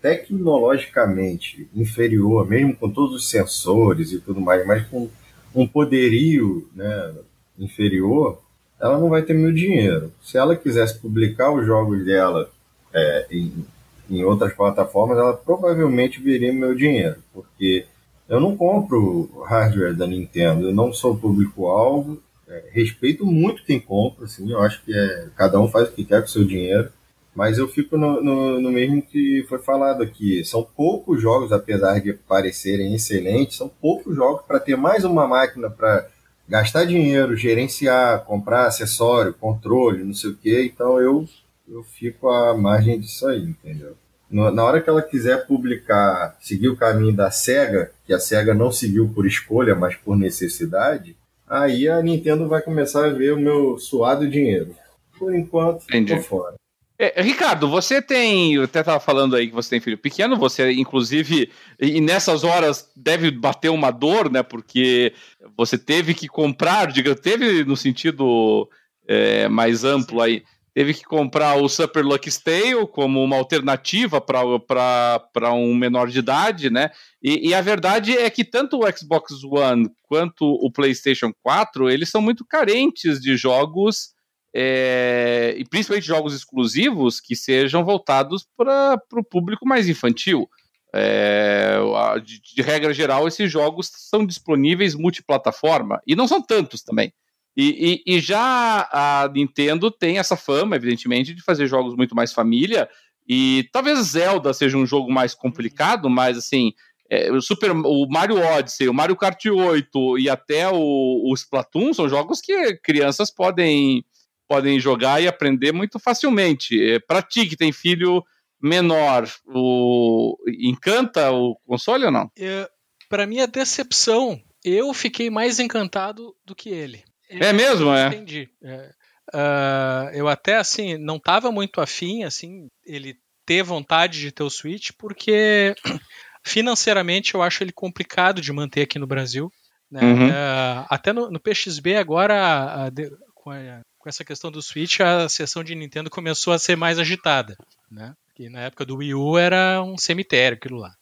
tecnologicamente 0.00 1.68
inferior, 1.74 2.48
mesmo 2.48 2.74
com 2.74 2.88
todos 2.88 3.16
os 3.16 3.28
sensores 3.28 4.12
e 4.12 4.18
tudo 4.18 4.40
mais, 4.40 4.66
mas 4.66 4.88
com 4.88 5.10
um 5.54 5.68
poderio 5.68 6.66
né, 6.74 7.14
inferior, 7.58 8.42
ela 8.82 8.98
não 8.98 9.08
vai 9.08 9.22
ter 9.22 9.32
meu 9.32 9.52
dinheiro. 9.52 10.12
Se 10.20 10.36
ela 10.36 10.56
quisesse 10.56 10.98
publicar 10.98 11.52
os 11.52 11.64
jogos 11.64 12.04
dela 12.04 12.50
é, 12.92 13.26
em, 13.30 13.64
em 14.10 14.24
outras 14.24 14.52
plataformas, 14.52 15.16
ela 15.16 15.34
provavelmente 15.34 16.20
viria 16.20 16.52
meu 16.52 16.74
dinheiro, 16.74 17.16
porque 17.32 17.86
eu 18.28 18.40
não 18.40 18.56
compro 18.56 19.30
hardware 19.46 19.94
da 19.94 20.06
Nintendo, 20.06 20.66
eu 20.66 20.74
não 20.74 20.92
sou 20.92 21.16
público-alvo, 21.16 22.20
é, 22.48 22.64
respeito 22.72 23.24
muito 23.24 23.64
quem 23.64 23.78
compra, 23.78 24.24
assim, 24.24 24.50
eu 24.50 24.60
acho 24.60 24.82
que 24.84 24.92
é, 24.92 25.28
cada 25.36 25.60
um 25.60 25.68
faz 25.68 25.88
o 25.88 25.92
que 25.92 26.04
quer 26.04 26.20
com 26.20 26.26
o 26.26 26.30
seu 26.30 26.44
dinheiro, 26.44 26.90
mas 27.34 27.58
eu 27.58 27.68
fico 27.68 27.96
no, 27.96 28.22
no, 28.22 28.60
no 28.60 28.70
mesmo 28.70 29.00
que 29.00 29.46
foi 29.48 29.58
falado 29.58 30.02
aqui. 30.02 30.44
São 30.44 30.62
poucos 30.62 31.22
jogos, 31.22 31.50
apesar 31.50 31.98
de 31.98 32.12
parecerem 32.12 32.94
excelentes, 32.94 33.56
são 33.56 33.70
poucos 33.80 34.14
jogos 34.14 34.42
para 34.46 34.60
ter 34.60 34.76
mais 34.76 35.02
uma 35.02 35.26
máquina 35.26 35.70
para 35.70 36.08
gastar 36.48 36.84
dinheiro, 36.84 37.36
gerenciar, 37.36 38.24
comprar 38.24 38.66
acessório, 38.66 39.34
controle, 39.34 40.04
não 40.04 40.14
sei 40.14 40.30
o 40.30 40.36
quê. 40.36 40.70
Então 40.72 41.00
eu, 41.00 41.26
eu 41.68 41.82
fico 41.82 42.28
à 42.28 42.56
margem 42.56 42.98
disso 42.98 43.26
aí, 43.26 43.42
entendeu? 43.42 43.96
Na 44.30 44.64
hora 44.64 44.80
que 44.80 44.88
ela 44.88 45.02
quiser 45.02 45.46
publicar, 45.46 46.38
seguir 46.40 46.68
o 46.68 46.76
caminho 46.76 47.14
da 47.14 47.30
SEGA, 47.30 47.92
que 48.06 48.14
a 48.14 48.18
SEGA 48.18 48.54
não 48.54 48.72
seguiu 48.72 49.06
por 49.14 49.26
escolha, 49.26 49.74
mas 49.74 49.94
por 49.94 50.16
necessidade, 50.16 51.14
aí 51.46 51.86
a 51.86 52.00
Nintendo 52.00 52.48
vai 52.48 52.62
começar 52.62 53.04
a 53.04 53.12
ver 53.12 53.34
o 53.34 53.38
meu 53.38 53.76
suado 53.78 54.26
dinheiro. 54.26 54.74
Por 55.18 55.34
enquanto, 55.34 55.84
Entendi. 55.84 56.16
tô 56.16 56.22
fora. 56.22 56.54
É, 56.98 57.20
Ricardo, 57.22 57.68
você 57.68 58.00
tem. 58.00 58.54
Eu 58.54 58.64
até 58.64 58.80
estava 58.80 59.00
falando 59.00 59.34
aí 59.34 59.48
que 59.48 59.54
você 59.54 59.70
tem 59.70 59.80
filho 59.80 59.98
pequeno, 59.98 60.36
você, 60.36 60.72
inclusive, 60.72 61.50
e 61.80 62.00
nessas 62.00 62.44
horas 62.44 62.90
deve 62.94 63.30
bater 63.30 63.70
uma 63.70 63.90
dor, 63.90 64.30
né? 64.30 64.42
Porque 64.42 65.12
você 65.56 65.76
teve 65.76 66.14
que 66.14 66.28
comprar, 66.28 66.92
diga, 66.92 67.14
teve 67.14 67.64
no 67.64 67.76
sentido 67.76 68.68
é, 69.08 69.48
mais 69.48 69.84
amplo 69.84 70.20
aí, 70.20 70.44
teve 70.74 70.94
que 70.94 71.04
comprar 71.04 71.56
o 71.56 71.68
Super 71.68 72.04
Lucky 72.04 72.30
Tale 72.42 72.86
como 72.92 73.22
uma 73.22 73.36
alternativa 73.36 74.20
para 74.20 75.52
um 75.52 75.74
menor 75.74 76.08
de 76.08 76.18
idade, 76.18 76.70
né? 76.70 76.90
E, 77.22 77.48
e, 77.48 77.54
a 77.54 77.60
verdade 77.60 78.16
é 78.16 78.28
que 78.30 78.44
tanto 78.44 78.78
o 78.78 78.96
Xbox 78.96 79.42
One 79.44 79.88
quanto 80.04 80.44
o 80.44 80.70
PlayStation 80.70 81.32
4 81.42 81.90
eles 81.90 82.10
são 82.10 82.22
muito 82.22 82.44
carentes 82.44 83.20
de 83.20 83.36
jogos 83.36 84.12
é, 84.54 85.54
e 85.56 85.64
principalmente 85.64 86.06
jogos 86.06 86.34
exclusivos 86.34 87.20
que 87.20 87.34
sejam 87.34 87.84
voltados 87.84 88.46
para 88.56 89.00
o 89.14 89.24
público 89.24 89.66
mais 89.66 89.88
infantil. 89.88 90.48
É, 90.94 91.78
de, 92.22 92.38
de, 92.40 92.60
regra 92.60 92.92
geral, 92.92 93.26
esses 93.26 93.50
jogos 93.50 93.90
são 93.94 94.26
disponíveis 94.26 94.94
multiplataforma 94.94 95.98
e 96.06 96.14
não 96.14 96.28
são 96.28 96.42
tantos 96.42 96.82
também. 96.82 97.14
E, 97.56 98.02
e, 98.06 98.16
e, 98.16 98.20
já 98.20 98.88
a 98.92 99.30
Nintendo 99.32 99.90
tem 99.90 100.18
essa 100.18 100.36
fama, 100.36 100.76
evidentemente, 100.76 101.34
de 101.34 101.42
fazer 101.42 101.66
jogos 101.66 101.94
muito 101.94 102.14
mais 102.14 102.32
família. 102.32 102.88
E 103.26 103.68
talvez 103.72 103.98
Zelda 104.00 104.52
seja 104.52 104.76
um 104.76 104.86
jogo 104.86 105.10
mais 105.10 105.34
complicado, 105.34 106.10
mas 106.10 106.36
assim, 106.36 106.72
é, 107.10 107.30
o 107.30 107.40
Super, 107.40 107.70
o 107.72 108.06
Mario 108.08 108.38
Odyssey, 108.38 108.88
o 108.88 108.94
Mario 108.94 109.16
Kart 109.16 109.44
8 109.44 110.18
e 110.18 110.28
até 110.28 110.68
o, 110.68 111.30
o 111.30 111.34
Splatoon 111.34 111.92
são 111.92 112.08
jogos 112.08 112.40
que 112.40 112.74
crianças 112.76 113.30
podem 113.30 114.04
podem 114.52 114.78
jogar 114.78 115.22
e 115.22 115.26
aprender 115.26 115.72
muito 115.72 115.98
facilmente. 115.98 116.78
É, 116.78 116.98
para 116.98 117.22
ti 117.22 117.46
que 117.46 117.56
tem 117.56 117.72
filho 117.72 118.22
menor, 118.60 119.26
o 119.46 120.36
encanta 120.60 121.30
o 121.30 121.56
console 121.66 122.04
ou 122.04 122.10
não? 122.10 122.30
É, 122.38 122.68
para 123.08 123.26
minha 123.26 123.46
decepção, 123.46 124.38
eu 124.62 124.92
fiquei 124.92 125.30
mais 125.30 125.58
encantado 125.58 126.34
do 126.44 126.54
que 126.54 126.68
ele. 126.68 127.02
É, 127.30 127.46
é 127.46 127.52
mesmo, 127.54 127.94
é? 127.94 128.08
Entendi. 128.08 128.50
É, 128.62 128.90
uh, 129.34 130.10
eu 130.12 130.28
até 130.28 130.56
assim 130.56 130.98
não 130.98 131.16
estava 131.16 131.50
muito 131.50 131.80
afim, 131.80 132.24
assim, 132.24 132.68
ele 132.84 133.16
ter 133.46 133.62
vontade 133.62 134.20
de 134.20 134.30
ter 134.30 134.42
o 134.42 134.50
Switch, 134.50 134.90
porque 134.98 135.74
financeiramente 136.44 137.34
eu 137.34 137.40
acho 137.40 137.64
ele 137.64 137.72
complicado 137.72 138.42
de 138.42 138.52
manter 138.52 138.82
aqui 138.82 138.98
no 138.98 139.06
Brasil. 139.06 139.50
Né? 139.90 140.02
Uhum. 140.02 140.28
Uh, 140.28 140.86
até 140.90 141.10
no, 141.10 141.30
no, 141.30 141.40
PXB 141.40 141.96
agora, 141.96 142.90
com 143.34 143.50
a 143.50 143.80
com 144.02 144.08
essa 144.08 144.24
questão 144.24 144.50
do 144.50 144.60
Switch, 144.60 144.98
a 145.00 145.28
sessão 145.28 145.62
de 145.62 145.76
Nintendo 145.76 146.10
começou 146.10 146.52
a 146.52 146.58
ser 146.58 146.76
mais 146.76 146.98
agitada, 146.98 147.56
né? 147.88 148.14
Que 148.34 148.48
na 148.48 148.62
época 148.62 148.84
do 148.84 148.96
Wii 148.96 149.14
U 149.14 149.38
era 149.38 149.80
um 149.80 149.96
cemitério 149.96 150.58
aquilo 150.58 150.78
lá. 150.78 150.92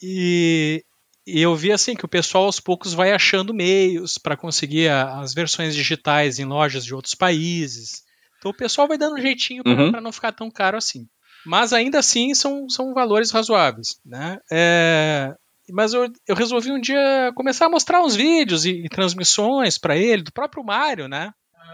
E, 0.00 0.84
e 1.26 1.42
eu 1.42 1.56
vi 1.56 1.72
assim 1.72 1.96
que 1.96 2.04
o 2.04 2.08
pessoal 2.08 2.44
aos 2.44 2.60
poucos 2.60 2.94
vai 2.94 3.10
achando 3.12 3.52
meios 3.52 4.16
para 4.16 4.36
conseguir 4.36 4.88
a, 4.88 5.18
as 5.18 5.34
versões 5.34 5.74
digitais 5.74 6.38
em 6.38 6.44
lojas 6.44 6.84
de 6.84 6.94
outros 6.94 7.16
países. 7.16 8.04
Então 8.38 8.52
o 8.52 8.56
pessoal 8.56 8.86
vai 8.86 8.96
dando 8.96 9.16
um 9.16 9.20
jeitinho 9.20 9.64
para 9.64 9.72
uhum. 9.72 10.00
não 10.00 10.12
ficar 10.12 10.30
tão 10.30 10.48
caro 10.52 10.78
assim. 10.78 11.08
Mas 11.44 11.72
ainda 11.72 11.98
assim 11.98 12.32
são, 12.32 12.68
são 12.68 12.94
valores 12.94 13.32
razoáveis. 13.32 13.98
Né? 14.06 14.38
É, 14.52 15.34
mas 15.72 15.92
eu, 15.92 16.06
eu 16.28 16.36
resolvi 16.36 16.70
um 16.70 16.80
dia 16.80 17.32
começar 17.34 17.66
a 17.66 17.70
mostrar 17.70 18.02
uns 18.02 18.14
vídeos 18.14 18.64
e, 18.64 18.84
e 18.84 18.88
transmissões 18.88 19.78
para 19.78 19.96
ele, 19.96 20.22
do 20.22 20.32
próprio 20.32 20.62
Mario, 20.62 21.08
né? 21.08 21.32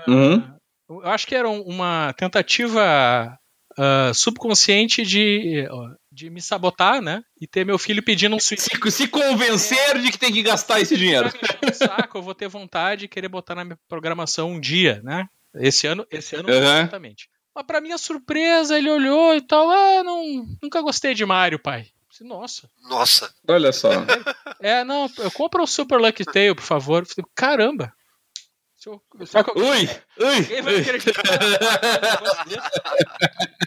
Uhum. 0.09 0.57
Eu 0.89 1.11
acho 1.11 1.27
que 1.27 1.35
era 1.35 1.49
uma 1.49 2.13
tentativa 2.17 3.37
uh, 3.79 4.15
subconsciente 4.15 5.03
de, 5.03 5.67
de 6.11 6.31
me 6.31 6.41
sabotar, 6.41 7.03
né? 7.03 7.23
E 7.41 7.47
ter 7.47 7.67
meu 7.67 7.79
filho 7.79 8.03
pedindo 8.03 8.37
um 8.37 8.41
Switch. 8.41 8.61
Se, 8.61 8.91
se 8.91 9.09
convencer 9.09 9.97
é, 9.97 9.99
de 9.99 10.13
que 10.13 10.19
tem 10.19 10.33
que 10.33 10.43
gastar 10.43 10.81
esse 10.81 10.97
dinheiro. 10.97 11.31
Saco, 11.75 12.19
eu 12.19 12.23
vou 12.23 12.35
ter 12.35 12.49
vontade 12.49 13.03
de 13.03 13.09
querer 13.09 13.29
botar 13.29 13.55
na 13.55 13.65
minha 13.65 13.79
programação 13.89 14.53
um 14.53 14.61
dia, 14.61 15.01
né? 15.03 15.27
Esse 15.55 15.87
ano, 15.87 16.07
esse 16.11 16.37
ano 16.37 16.49
uhum. 16.49 16.55
exatamente. 16.55 17.29
Mas 17.55 17.67
pra 17.67 17.81
minha 17.81 17.97
surpresa, 17.97 18.77
ele 18.77 18.91
olhou 18.91 19.35
e 19.35 19.41
tal, 19.41 19.71
ah, 19.71 20.05
não, 20.05 20.23
nunca 20.63 20.83
gostei 20.83 21.15
de 21.15 21.25
Mario, 21.25 21.59
pai. 21.59 21.87
Nossa. 22.21 22.69
Nossa. 22.89 23.31
Olha 23.47 23.73
só. 23.73 23.91
É, 24.61 24.85
não, 24.85 25.11
eu 25.19 25.31
compro 25.31 25.63
o 25.63 25.67
Super 25.67 26.01
Lucky 26.01 26.25
Tail, 26.25 26.55
por 26.55 26.65
favor. 26.65 27.07
Caramba. 27.35 27.93
Eu, 28.87 29.03
eu, 29.18 29.26
ui, 29.57 29.91
ui, 30.20 30.47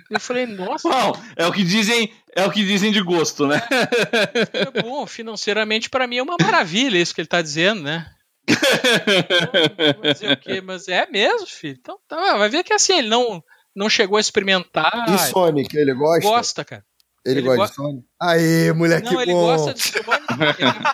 Eu 0.09 0.17
falei, 0.17 0.45
nossa. 0.45 0.87
Bom, 0.87 1.11
é 1.35 1.45
o 1.45 1.51
que 1.51 1.61
dizem, 1.61 2.13
é 2.33 2.45
o 2.45 2.51
que 2.51 2.63
dizem 2.63 2.89
de 2.89 3.03
gosto, 3.03 3.45
né? 3.45 3.61
É, 4.53 4.81
bom, 4.81 5.05
financeiramente 5.05 5.89
para 5.89 6.07
mim 6.07 6.19
é 6.19 6.23
uma 6.23 6.37
maravilha 6.41 6.97
isso 6.97 7.13
que 7.13 7.19
ele 7.19 7.27
tá 7.27 7.41
dizendo, 7.41 7.83
né? 7.83 8.09
Mas, 10.01 10.21
é 10.23 10.61
Mas 10.61 10.87
é 10.87 11.05
mesmo, 11.07 11.45
filho. 11.45 11.77
Então, 11.77 11.99
tá, 12.07 12.37
vai 12.37 12.47
ver 12.47 12.63
que 12.63 12.71
assim, 12.71 12.99
ele 12.99 13.09
não, 13.09 13.43
não 13.75 13.89
chegou 13.89 14.17
a 14.17 14.21
experimentar. 14.21 15.05
E 15.13 15.17
Sonic, 15.17 15.75
ele 15.75 15.93
gosta? 15.93 16.29
Gosta, 16.29 16.63
cara. 16.63 16.85
Ele, 17.25 17.39
ele 17.39 17.57
gosta 17.57 17.75
go... 17.75 17.87
de 17.87 17.89
Sonic? 17.89 18.07
Aí, 18.21 18.71
moleque 18.71 19.11
Não, 19.11 19.21
ele 19.21 19.33
gosta 19.33 19.73
de 19.73 19.81
Sonic. 19.81 20.05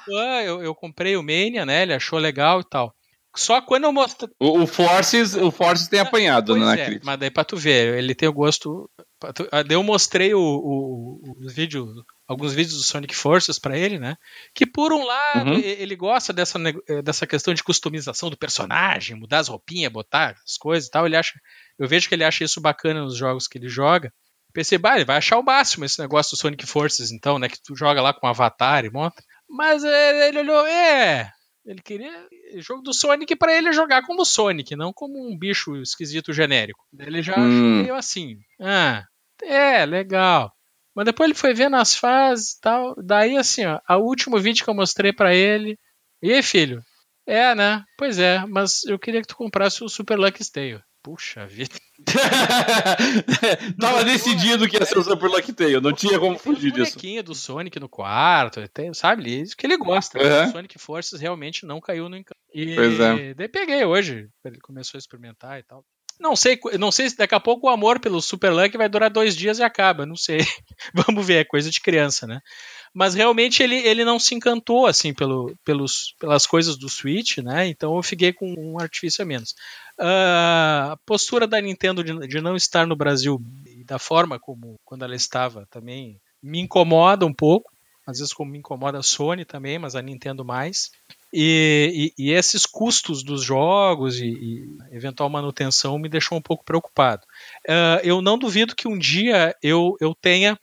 Ele 0.08 0.20
é 0.20 0.50
eu, 0.50 0.64
eu 0.64 0.74
comprei 0.74 1.16
o 1.16 1.22
Mania, 1.22 1.64
né? 1.64 1.84
Ele 1.84 1.94
achou 1.94 2.18
legal 2.18 2.62
e 2.62 2.64
tal. 2.68 2.96
Só 3.36 3.62
quando 3.62 3.84
eu 3.84 3.92
mostro. 3.92 4.30
O, 4.40 4.62
o 4.62 4.68
Forces, 4.68 5.36
o 5.36 5.52
Forces 5.52 5.88
tem 5.88 6.00
apanhado, 6.00 6.54
pois 6.54 6.66
né, 6.66 6.96
é, 6.96 7.00
Mas 7.04 7.20
daí 7.20 7.30
pra 7.30 7.44
tu 7.44 7.58
ver, 7.58 7.98
ele 7.98 8.16
tem 8.16 8.30
o 8.30 8.34
gosto. 8.34 8.90
Tu... 9.34 9.48
Ah, 9.52 9.64
eu 9.70 9.84
mostrei 9.84 10.34
o, 10.34 10.40
o, 10.40 11.22
o 11.26 11.50
vídeo, 11.50 11.88
alguns 12.28 12.54
vídeos 12.54 12.78
do 12.78 12.84
Sonic 12.84 13.16
Forces 13.16 13.60
para 13.60 13.78
ele, 13.78 14.00
né? 14.00 14.16
Que 14.54 14.66
por 14.66 14.94
um 14.94 15.04
lado 15.04 15.52
uhum. 15.52 15.60
ele 15.60 15.96
gosta 15.96 16.32
dessa, 16.32 16.60
eh, 16.88 17.02
dessa 17.02 17.28
questão 17.28 17.54
de 17.54 17.64
customização 17.64 18.30
do 18.30 18.38
personagem, 18.38 19.16
mudar 19.16 19.40
as 19.40 19.48
roupinhas, 19.48 19.92
botar 19.92 20.36
as 20.46 20.58
coisas 20.58 20.88
e 20.88 20.92
tal. 20.92 21.06
Ele 21.06 21.18
acha, 21.18 21.34
eu 21.78 21.88
vejo 21.88 22.08
que 22.08 22.16
ele 22.16 22.24
acha 22.24 22.44
isso 22.44 22.62
bacana 22.62 23.02
nos 23.02 23.18
jogos 23.18 23.48
que 23.48 23.58
ele 23.58 23.68
joga. 23.68 24.14
Pensei, 24.54 24.78
bah, 24.78 24.96
ele 24.96 25.06
vai 25.06 25.18
achar 25.18 25.38
o 25.38 25.44
máximo 25.44 25.84
esse 25.84 26.00
negócio 26.00 26.36
do 26.36 26.40
Sonic 26.40 26.66
Forces, 26.66 27.12
então, 27.12 27.38
né? 27.38 27.50
Que 27.50 27.62
tu 27.62 27.76
joga 27.76 28.02
lá 28.02 28.14
com 28.14 28.26
um 28.26 28.30
avatar 28.30 28.86
e 28.86 28.90
monta. 28.90 29.22
Mas 29.50 29.84
eh, 29.84 30.30
ele 30.30 30.40
olhou, 30.40 30.66
é, 30.66 31.30
ele 31.66 31.82
queria 31.82 32.28
jogo 32.62 32.82
do 32.82 32.94
Sonic 32.94 33.36
para 33.36 33.56
ele 33.56 33.72
jogar 33.72 34.04
como 34.04 34.26
Sonic, 34.26 34.76
não 34.76 34.94
como 34.94 35.28
um 35.28 35.38
bicho 35.38 35.76
esquisito 35.78 36.34
genérico. 36.34 36.84
Ele 36.98 37.22
já 37.22 37.38
hum. 37.38 37.82
meio 37.82 37.96
assim. 37.96 38.38
Ah, 38.60 39.04
é, 39.42 39.86
legal. 39.86 40.52
Mas 40.96 41.06
depois 41.06 41.30
ele 41.30 41.38
foi 41.38 41.54
vendo 41.54 41.76
as 41.76 41.96
fases 41.96 42.54
e 42.54 42.62
tal. 42.62 42.96
Daí, 42.98 43.38
assim, 43.38 43.64
ó, 43.66 43.80
o 43.98 44.06
último 44.06 44.40
vídeo 44.40 44.64
que 44.64 44.70
eu 44.70 44.74
mostrei 44.74 45.12
para 45.12 45.36
ele. 45.36 45.78
E 46.22 46.32
aí, 46.32 46.42
filho? 46.42 46.82
É, 47.28 47.54
né? 47.54 47.84
Pois 47.98 48.20
é, 48.20 48.46
mas 48.46 48.84
eu 48.86 48.98
queria 48.98 49.22
que 49.22 49.28
tu 49.28 49.36
comprasse 49.36 49.84
o 49.84 49.90
Super 49.90 50.18
Lucky 50.18 50.50
Tale. 50.50 50.82
Puxa 51.06 51.46
vida. 51.46 51.76
Tava 53.80 54.04
decidido 54.04 54.68
que 54.68 54.76
ia 54.76 54.84
ser 54.88 54.98
o 54.98 55.04
Super 55.04 55.30
Lucky 55.30 55.54
Tail, 55.54 55.80
não 55.80 55.94
tinha 55.94 56.20
como 56.20 56.36
fugir 56.36 56.72
disso. 56.72 56.94
bonequinho 56.94 57.22
do 57.22 57.36
Sonic 57.36 57.80
no 57.80 57.88
quarto, 57.88 58.68
tem, 58.70 58.92
sabe? 58.92 59.42
Isso 59.42 59.56
que 59.56 59.68
ele 59.68 59.78
gosta. 59.78 60.18
Uhum. 60.18 60.50
O 60.50 60.52
Sonic 60.52 60.80
Forces 60.80 61.22
realmente 61.22 61.64
não 61.64 61.80
caiu 61.80 62.10
no 62.10 62.18
encanto. 62.18 62.42
E 62.52 62.74
pois 62.74 63.00
é. 63.00 63.36
daí 63.36 63.48
peguei 63.48 63.86
hoje, 63.86 64.28
ele 64.44 64.60
começou 64.60 64.98
a 64.98 65.00
experimentar 65.00 65.60
e 65.60 65.64
tal. 65.64 65.86
Não 66.20 66.36
sei, 66.36 66.60
não 66.80 66.92
sei 66.92 67.08
se 67.08 67.18
daqui 67.18 67.36
a 67.36 67.40
pouco 67.40 67.68
o 67.68 67.70
amor 67.70 68.00
pelo 68.00 68.20
Super 68.20 68.52
Lucky 68.52 68.76
vai 68.76 68.90
durar 68.90 69.12
dois 69.12 69.36
dias 69.36 69.60
e 69.60 69.64
acaba, 69.64 70.08
não 70.08 70.16
sei. 70.16 70.40
Vamos 71.08 71.24
ver, 71.24 71.42
é 71.42 71.46
coisa 71.46 71.70
de 71.70 71.80
criança, 71.80 72.26
né? 72.26 72.42
Mas 72.96 73.14
realmente 73.14 73.62
ele, 73.62 73.76
ele 73.76 74.06
não 74.06 74.18
se 74.18 74.34
encantou 74.34 74.88
assim 74.88 75.14
pelo, 75.14 75.54
pelos, 75.66 76.16
pelas 76.18 76.48
coisas 76.48 76.78
do 76.78 76.88
Switch, 76.88 77.40
né? 77.40 77.68
Então 77.68 77.94
eu 77.98 78.02
fiquei 78.02 78.32
com 78.32 78.56
um 78.58 78.80
artifício 78.80 79.22
a 79.22 79.26
menos. 79.26 79.52
Uh, 80.00 80.94
a 80.94 81.00
postura 81.06 81.46
da 81.46 81.60
Nintendo 81.60 82.02
de, 82.02 82.26
de, 82.26 82.40
não 82.40 82.56
estar 82.56 82.88
no 82.88 82.96
Brasil 82.96 83.42
e 83.68 83.84
da 83.84 84.00
forma 84.00 84.40
como 84.40 84.76
quando 84.86 85.04
ela 85.04 85.14
estava 85.14 85.68
também 85.70 86.18
me 86.42 86.62
incomoda 86.62 87.26
um 87.26 87.34
pouco. 87.34 87.70
Às 88.08 88.20
vezes 88.20 88.34
como 88.34 88.52
me 88.52 88.60
incomoda 88.60 89.00
a 89.00 89.04
Sony 89.04 89.44
também, 89.44 89.78
mas 89.78 89.94
a 89.96 90.02
Nintendo 90.02 90.46
mais. 90.46 90.92
E, 91.34 92.14
e, 92.18 92.28
e 92.28 92.32
esses 92.32 92.66
custos 92.66 93.24
dos 93.24 93.44
jogos 93.44 94.22
e, 94.22 94.28
e, 94.28 94.78
eventual 94.96 95.30
manutenção 95.30 96.00
me 96.00 96.08
deixou 96.08 96.38
um 96.38 96.42
pouco 96.42 96.64
preocupado. 96.64 97.24
Uh, 97.68 98.00
eu 98.04 98.22
não 98.22 98.38
duvido 98.38 98.74
que 98.74 98.88
um 98.88 98.98
dia 98.98 99.54
eu, 99.62 99.98
eu 100.00 100.16
tenha 100.16 100.58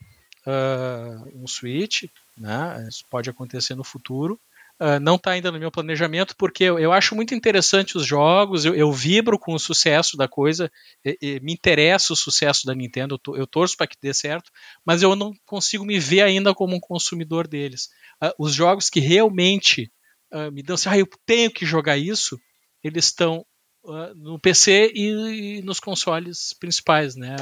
uh, 0.47 1.43
um 1.43 1.47
Switch 1.47 2.05
né? 2.37 2.87
Isso 2.89 3.05
pode 3.11 3.29
acontecer 3.31 3.75
no 3.75 3.85
futuro. 3.85 4.41
Uh, 4.81 4.99
não 5.01 5.15
está 5.15 5.31
ainda 5.33 5.53
no 5.53 5.61
meu 5.61 5.71
planejamento, 5.71 6.35
porque 6.37 6.65
eu, 6.65 6.79
eu, 6.79 6.93
acho 6.93 7.15
muito 7.15 7.35
interessante 7.35 7.97
os 7.97 8.05
jogos, 8.05 8.65
eu, 8.65 8.75
eu 8.75 8.91
vibro 8.91 9.39
com 9.39 9.55
o 9.55 9.59
sucesso 9.59 10.17
da 10.17 10.27
coisa, 10.27 10.73
e, 11.05 11.17
e 11.23 11.41
me 11.41 11.53
interessa 11.53 12.13
o 12.13 12.17
sucesso 12.17 12.67
da 12.67 12.75
Nintendo, 12.75 13.21
eu, 13.29 13.37
eu 13.37 13.47
torço 13.47 13.77
para 13.77 13.87
que 13.87 13.97
dê 14.03 14.13
certo, 14.13 14.51
mas 14.85 15.03
eu 15.03 15.15
não 15.15 15.33
consigo 15.47 15.85
me 15.85 16.01
ver 16.01 16.23
ainda 16.23 16.53
como 16.53 16.75
um 16.75 16.81
consumidor 16.81 17.47
deles. 17.47 17.91
Uh, 18.21 18.33
os 18.39 18.55
jogos 18.55 18.91
que 18.91 18.99
realmente 18.99 19.89
uh, 20.33 20.51
me 20.51 20.63
dão 20.63 20.75
assim, 20.75 20.89
ah, 20.89 20.99
eu 20.99 21.09
tenho 21.25 21.51
que 21.53 21.65
jogar 21.65 21.97
isso, 21.97 22.41
eles 22.83 23.05
estão 23.05 23.47
Uh, 23.85 24.15
no 24.15 24.39
PC 24.39 24.93
e, 24.95 25.59
e, 25.59 25.63
nos 25.63 25.81
consoles 25.81 26.55
principais, 26.55 27.17
né, 27.17 27.35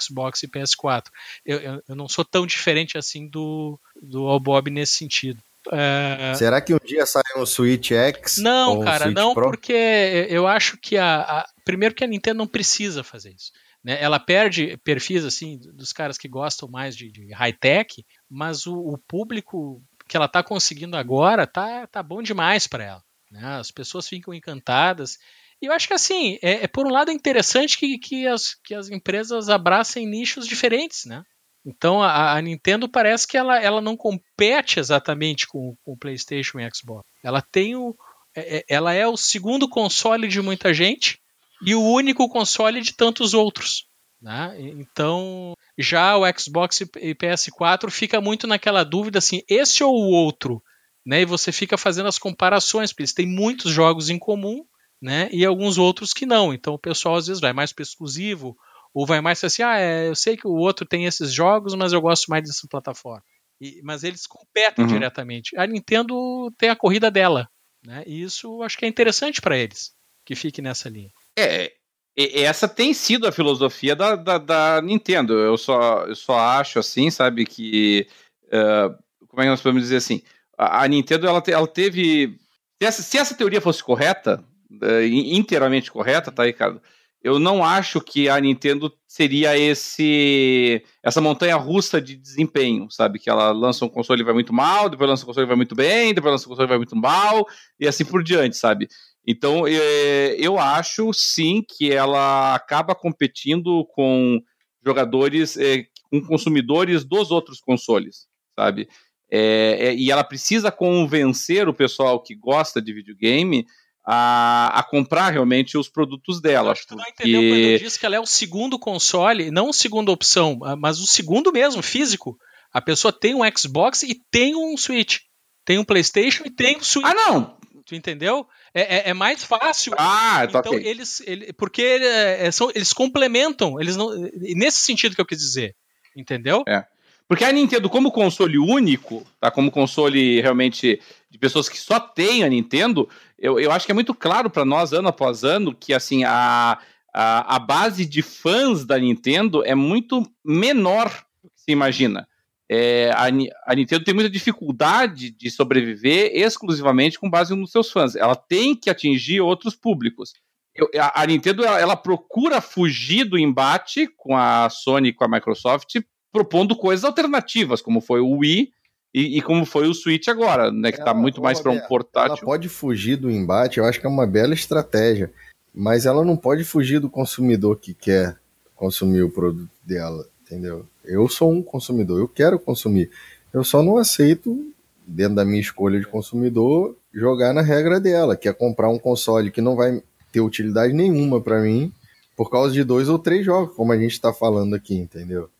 Xbox 0.00 0.40
e 0.44 0.48
PS4. 0.48 1.06
Eu, 1.44 1.58
eu, 1.58 1.82
eu, 1.88 1.96
não 1.96 2.08
sou 2.08 2.24
tão 2.24 2.46
diferente 2.46 2.96
assim 2.96 3.28
do, 3.28 3.76
do 4.00 4.28
All 4.28 4.38
Bob 4.38 4.70
nesse 4.70 4.92
sentido. 4.92 5.42
Uh... 5.66 6.36
Será 6.36 6.60
que 6.60 6.72
um 6.72 6.78
dia 6.84 7.04
sai 7.04 7.22
um 7.36 7.44
Switch 7.44 7.90
X? 7.90 8.38
Não, 8.38 8.80
cara, 8.80 9.04
Switch 9.04 9.16
não, 9.16 9.34
Pro? 9.34 9.50
porque 9.50 10.26
eu 10.28 10.46
acho 10.46 10.78
que 10.78 10.96
a, 10.96 11.20
a, 11.20 11.46
primeiro 11.64 11.94
que 11.94 12.04
a 12.04 12.06
Nintendo 12.06 12.38
não 12.38 12.46
precisa 12.46 13.02
fazer 13.02 13.30
isso. 13.30 13.50
Né? 13.82 14.00
Ela 14.00 14.18
perde 14.18 14.76
perfis 14.84 15.24
assim 15.24 15.58
dos 15.58 15.92
caras 15.92 16.18
que 16.18 16.28
gostam 16.28 16.68
mais 16.68 16.96
de, 16.96 17.10
de 17.10 17.32
high 17.32 17.52
tech, 17.52 18.04
mas 18.28 18.66
o, 18.66 18.74
o, 18.74 18.98
público 18.98 19.82
que 20.06 20.16
ela 20.16 20.26
está 20.26 20.42
conseguindo 20.42 20.96
agora 20.96 21.46
tá, 21.46 21.86
tá 21.86 22.02
bom 22.02 22.22
demais 22.22 22.66
para 22.66 22.84
ela. 22.84 23.02
Né? 23.30 23.40
As 23.44 23.70
pessoas 23.70 24.08
ficam 24.08 24.34
encantadas 24.34 25.18
e 25.62 25.66
eu 25.66 25.72
acho 25.72 25.86
que 25.86 25.94
assim, 25.94 26.38
é, 26.42 26.64
é, 26.64 26.66
por 26.66 26.86
um 26.86 26.90
lado 26.90 27.10
interessante 27.10 27.76
que, 27.76 27.98
que, 27.98 28.26
as, 28.26 28.54
que 28.64 28.74
as 28.74 28.88
empresas 28.88 29.48
abracem 29.48 30.06
nichos 30.06 30.46
diferentes, 30.46 31.04
né? 31.04 31.22
Então 31.64 32.02
a, 32.02 32.34
a 32.34 32.40
Nintendo 32.40 32.88
parece 32.88 33.26
que 33.26 33.36
ela, 33.36 33.60
ela 33.60 33.80
não 33.80 33.96
compete 33.96 34.80
exatamente 34.80 35.46
com, 35.46 35.74
com 35.84 35.92
o 35.92 35.98
PlayStation 35.98 36.58
e 36.58 36.68
Xbox. 36.74 37.04
Ela 37.22 37.42
tem 37.42 37.76
o, 37.76 37.94
é, 38.34 38.58
é, 38.58 38.64
ela 38.68 38.94
é 38.94 39.06
o 39.06 39.16
segundo 39.16 39.68
console 39.68 40.26
de 40.26 40.40
muita 40.40 40.72
gente 40.72 41.18
e 41.62 41.74
o 41.74 41.82
único 41.82 42.26
console 42.30 42.80
de 42.80 42.94
tantos 42.94 43.34
outros. 43.34 43.84
Né? 44.22 44.54
Então 44.58 45.54
já 45.78 46.16
o 46.16 46.22
Xbox 46.38 46.80
e 46.80 47.14
PS4 47.14 47.90
fica 47.90 48.20
muito 48.20 48.46
naquela 48.46 48.82
dúvida 48.82 49.18
assim, 49.18 49.42
esse 49.48 49.84
ou 49.84 49.94
o 49.94 50.10
outro, 50.10 50.62
né? 51.04 51.22
E 51.22 51.26
você 51.26 51.50
fica 51.50 51.78
fazendo 51.78 52.06
as 52.06 52.18
comparações, 52.18 52.92
porque 52.92 53.02
eles 53.02 53.14
têm 53.14 53.26
muitos 53.26 53.72
jogos 53.72 54.10
em 54.10 54.18
comum 54.18 54.64
né? 55.00 55.28
E 55.32 55.44
alguns 55.44 55.78
outros 55.78 56.12
que 56.12 56.26
não. 56.26 56.52
Então 56.52 56.74
o 56.74 56.78
pessoal 56.78 57.16
às 57.16 57.26
vezes 57.26 57.40
vai 57.40 57.52
mais 57.52 57.72
para 57.72 57.82
exclusivo 57.82 58.56
ou 58.92 59.06
vai 59.06 59.20
mais 59.20 59.42
assim, 59.44 59.62
ah, 59.62 59.78
é, 59.78 60.08
eu 60.08 60.16
sei 60.16 60.36
que 60.36 60.46
o 60.46 60.54
outro 60.54 60.84
tem 60.84 61.06
esses 61.06 61.32
jogos, 61.32 61.74
mas 61.74 61.92
eu 61.92 62.00
gosto 62.00 62.28
mais 62.28 62.42
dessa 62.42 62.66
plataforma. 62.68 63.22
E, 63.60 63.80
mas 63.82 64.02
eles 64.02 64.26
competem 64.26 64.84
uhum. 64.84 64.90
diretamente. 64.90 65.56
A 65.56 65.66
Nintendo 65.66 66.50
tem 66.58 66.70
a 66.70 66.76
corrida 66.76 67.10
dela, 67.10 67.48
né? 67.84 68.02
E 68.06 68.22
isso 68.22 68.62
acho 68.62 68.76
que 68.76 68.84
é 68.84 68.88
interessante 68.88 69.40
para 69.40 69.56
eles 69.56 69.92
que 70.24 70.34
fique 70.34 70.60
nessa 70.60 70.88
linha. 70.88 71.10
É, 71.38 71.72
essa 72.16 72.68
tem 72.68 72.92
sido 72.92 73.26
a 73.26 73.32
filosofia 73.32 73.94
da, 73.94 74.16
da, 74.16 74.38
da 74.38 74.82
Nintendo. 74.82 75.34
Eu 75.34 75.56
só, 75.56 76.04
eu 76.06 76.16
só 76.16 76.38
acho 76.38 76.78
assim, 76.78 77.10
sabe, 77.10 77.44
que. 77.44 78.06
Uh, 78.46 78.96
como 79.28 79.42
é 79.42 79.44
que 79.44 79.50
nós 79.50 79.60
podemos 79.60 79.82
dizer 79.82 79.96
assim? 79.96 80.22
A, 80.58 80.82
a 80.84 80.88
Nintendo 80.88 81.26
ela, 81.26 81.40
te, 81.40 81.52
ela 81.52 81.66
teve. 81.66 82.38
Se 82.80 82.86
essa, 82.86 83.02
se 83.02 83.18
essa 83.18 83.34
teoria 83.34 83.60
fosse 83.60 83.82
correta, 83.82 84.42
uh, 84.70 85.04
inteiramente 85.04 85.90
correta, 85.90 86.30
tá, 86.30 86.44
Ricardo? 86.44 86.80
Eu 87.22 87.38
não 87.38 87.62
acho 87.62 88.00
que 88.00 88.30
a 88.30 88.40
Nintendo 88.40 88.90
seria 89.06 89.58
esse 89.58 90.82
essa 91.02 91.20
montanha 91.20 91.56
russa 91.56 92.00
de 92.00 92.16
desempenho, 92.16 92.90
sabe? 92.90 93.18
Que 93.18 93.28
ela 93.28 93.52
lança 93.52 93.84
um 93.84 93.90
console 93.90 94.22
e 94.22 94.24
vai 94.24 94.32
muito 94.32 94.54
mal, 94.54 94.88
depois 94.88 95.10
lança 95.10 95.24
um 95.24 95.26
console 95.26 95.44
e 95.44 95.48
vai 95.48 95.56
muito 95.56 95.74
bem, 95.74 96.14
depois 96.14 96.32
lança 96.32 96.46
um 96.46 96.48
console 96.48 96.66
e 96.66 96.68
vai 96.68 96.78
muito 96.78 96.96
mal, 96.96 97.46
e 97.78 97.86
assim 97.86 98.06
por 98.06 98.22
diante, 98.22 98.56
sabe? 98.56 98.88
Então, 99.26 99.66
é, 99.66 100.34
eu 100.38 100.58
acho 100.58 101.12
sim 101.12 101.62
que 101.68 101.92
ela 101.92 102.54
acaba 102.54 102.94
competindo 102.94 103.84
com 103.94 104.40
jogadores 104.82 105.58
é, 105.58 105.84
com 106.10 106.22
consumidores 106.22 107.04
dos 107.04 107.30
outros 107.30 107.60
consoles, 107.60 108.26
sabe? 108.58 108.88
É, 109.30 109.94
e 109.94 110.10
ela 110.10 110.24
precisa 110.24 110.72
convencer 110.72 111.68
o 111.68 111.74
pessoal 111.74 112.20
que 112.20 112.34
gosta 112.34 112.80
de 112.80 112.92
videogame 112.92 113.64
a, 114.04 114.78
a 114.78 114.82
comprar 114.82 115.30
realmente 115.30 115.76
os 115.76 115.88
produtos 115.88 116.40
dela. 116.40 116.72
acho 116.72 116.82
que 116.82 116.88
tu 116.88 116.96
não 116.96 117.04
entendeu 117.06 117.40
quando 117.40 117.64
eu 117.64 117.78
disse 117.78 117.98
que 117.98 118.06
ela 118.06 118.16
é 118.16 118.20
o 118.20 118.26
segundo 118.26 118.78
console, 118.78 119.50
não 119.50 119.70
a 119.70 119.72
segunda 119.72 120.10
opção, 120.10 120.58
mas 120.78 121.00
o 121.00 121.06
segundo 121.06 121.52
mesmo, 121.52 121.82
físico. 121.82 122.38
A 122.72 122.80
pessoa 122.80 123.12
tem 123.12 123.34
um 123.34 123.40
Xbox 123.56 124.02
e 124.02 124.14
tem 124.30 124.54
um 124.54 124.76
Switch. 124.76 125.18
Tem 125.64 125.78
um 125.78 125.84
PlayStation 125.84 126.44
e 126.46 126.50
tem 126.50 126.76
um 126.76 126.82
Switch. 126.82 127.06
Ah, 127.06 127.14
não! 127.14 127.56
Tu 127.84 127.96
entendeu? 127.96 128.46
É, 128.72 128.98
é, 128.98 129.10
é 129.10 129.14
mais 129.14 129.42
fácil. 129.42 129.94
Ah, 129.98 130.46
tá 130.46 130.60
então 130.60 130.72
okay. 130.72 130.86
eles, 130.86 131.20
ele, 131.26 131.52
porque 131.52 131.82
é, 131.82 132.48
são, 132.52 132.70
eles 132.72 132.92
complementam, 132.92 133.80
eles 133.80 133.96
não, 133.96 134.10
nesse 134.34 134.78
sentido 134.78 135.14
que 135.14 135.20
eu 135.20 135.26
quis 135.26 135.38
dizer, 135.38 135.74
entendeu? 136.16 136.62
É. 136.68 136.84
Porque 137.26 137.44
a 137.44 137.52
Nintendo, 137.52 137.88
como 137.88 138.10
console 138.10 138.58
único, 138.58 139.24
tá? 139.40 139.52
Como 139.52 139.70
console 139.70 140.40
realmente 140.40 141.00
de 141.30 141.38
pessoas 141.38 141.68
que 141.68 141.78
só 141.78 142.00
têm 142.00 142.42
a 142.42 142.48
Nintendo, 142.48 143.08
eu, 143.40 143.58
eu 143.58 143.72
acho 143.72 143.86
que 143.86 143.92
é 143.92 143.94
muito 143.94 144.14
claro 144.14 144.50
para 144.50 144.64
nós, 144.64 144.92
ano 144.92 145.08
após 145.08 145.42
ano, 145.42 145.74
que 145.74 145.94
assim, 145.94 146.24
a, 146.24 146.78
a, 147.12 147.56
a 147.56 147.58
base 147.58 148.04
de 148.04 148.20
fãs 148.20 148.84
da 148.84 148.98
Nintendo 148.98 149.64
é 149.64 149.74
muito 149.74 150.30
menor 150.44 151.08
do 151.42 151.48
que 151.48 151.60
se 151.60 151.72
imagina. 151.72 152.28
É, 152.72 153.10
a, 153.12 153.24
a, 153.66 153.74
Nintendo 153.74 154.04
tem 154.04 154.14
muita 154.14 154.30
dificuldade 154.30 155.30
de 155.30 155.50
sobreviver 155.50 156.30
exclusivamente 156.34 157.18
com 157.18 157.28
base 157.28 157.56
nos 157.56 157.72
seus 157.72 157.90
fãs. 157.90 158.14
Ela 158.14 158.36
tem 158.36 158.76
que 158.76 158.90
atingir 158.90 159.40
outros 159.40 159.74
públicos. 159.74 160.34
Eu, 160.74 160.88
a, 161.00 161.22
a, 161.22 161.26
Nintendo 161.26 161.64
ela, 161.64 161.80
ela, 161.80 161.96
procura 161.96 162.60
fugir 162.60 163.24
do 163.24 163.38
embate 163.38 164.06
com 164.16 164.36
a 164.36 164.68
Sony 164.70 165.08
e 165.08 165.12
com 165.12 165.24
a 165.24 165.28
Microsoft, 165.28 165.96
propondo 166.30 166.76
coisas 166.76 167.04
alternativas, 167.04 167.82
como 167.82 168.00
foi 168.00 168.20
o 168.20 168.36
Wii 168.36 168.70
e, 169.12 169.38
e 169.38 169.42
como 169.42 169.66
foi 169.66 169.88
o 169.88 169.94
Switch 169.94 170.28
agora, 170.28 170.70
né, 170.70 170.92
que 170.92 170.98
está 170.98 171.12
muito 171.12 171.42
mais 171.42 171.60
para 171.60 171.72
um 171.72 171.80
portátil. 171.80 172.36
Ela 172.36 172.44
pode 172.44 172.68
fugir 172.68 173.16
do 173.16 173.30
embate, 173.30 173.78
eu 173.78 173.84
acho 173.84 174.00
que 174.00 174.06
é 174.06 174.08
uma 174.08 174.26
bela 174.26 174.54
estratégia, 174.54 175.30
mas 175.74 176.06
ela 176.06 176.24
não 176.24 176.36
pode 176.36 176.64
fugir 176.64 177.00
do 177.00 177.10
consumidor 177.10 177.76
que 177.76 177.92
quer 177.92 178.36
consumir 178.76 179.22
o 179.22 179.30
produto 179.30 179.70
dela, 179.84 180.26
entendeu? 180.42 180.86
Eu 181.04 181.28
sou 181.28 181.52
um 181.52 181.62
consumidor, 181.62 182.20
eu 182.20 182.28
quero 182.28 182.58
consumir. 182.58 183.10
Eu 183.52 183.64
só 183.64 183.82
não 183.82 183.96
aceito, 183.96 184.72
dentro 185.06 185.34
da 185.34 185.44
minha 185.44 185.60
escolha 185.60 185.98
de 185.98 186.06
consumidor, 186.06 186.96
jogar 187.12 187.52
na 187.52 187.62
regra 187.62 187.98
dela, 187.98 188.36
que 188.36 188.48
é 188.48 188.52
comprar 188.52 188.88
um 188.88 188.98
console 188.98 189.50
que 189.50 189.60
não 189.60 189.74
vai 189.74 190.02
ter 190.32 190.40
utilidade 190.40 190.92
nenhuma 190.92 191.40
para 191.40 191.60
mim 191.60 191.92
por 192.36 192.48
causa 192.48 192.72
de 192.72 192.84
dois 192.84 193.08
ou 193.08 193.18
três 193.18 193.44
jogos, 193.44 193.74
como 193.74 193.92
a 193.92 193.98
gente 193.98 194.12
está 194.12 194.32
falando 194.32 194.74
aqui, 194.74 194.94
entendeu? 194.94 195.50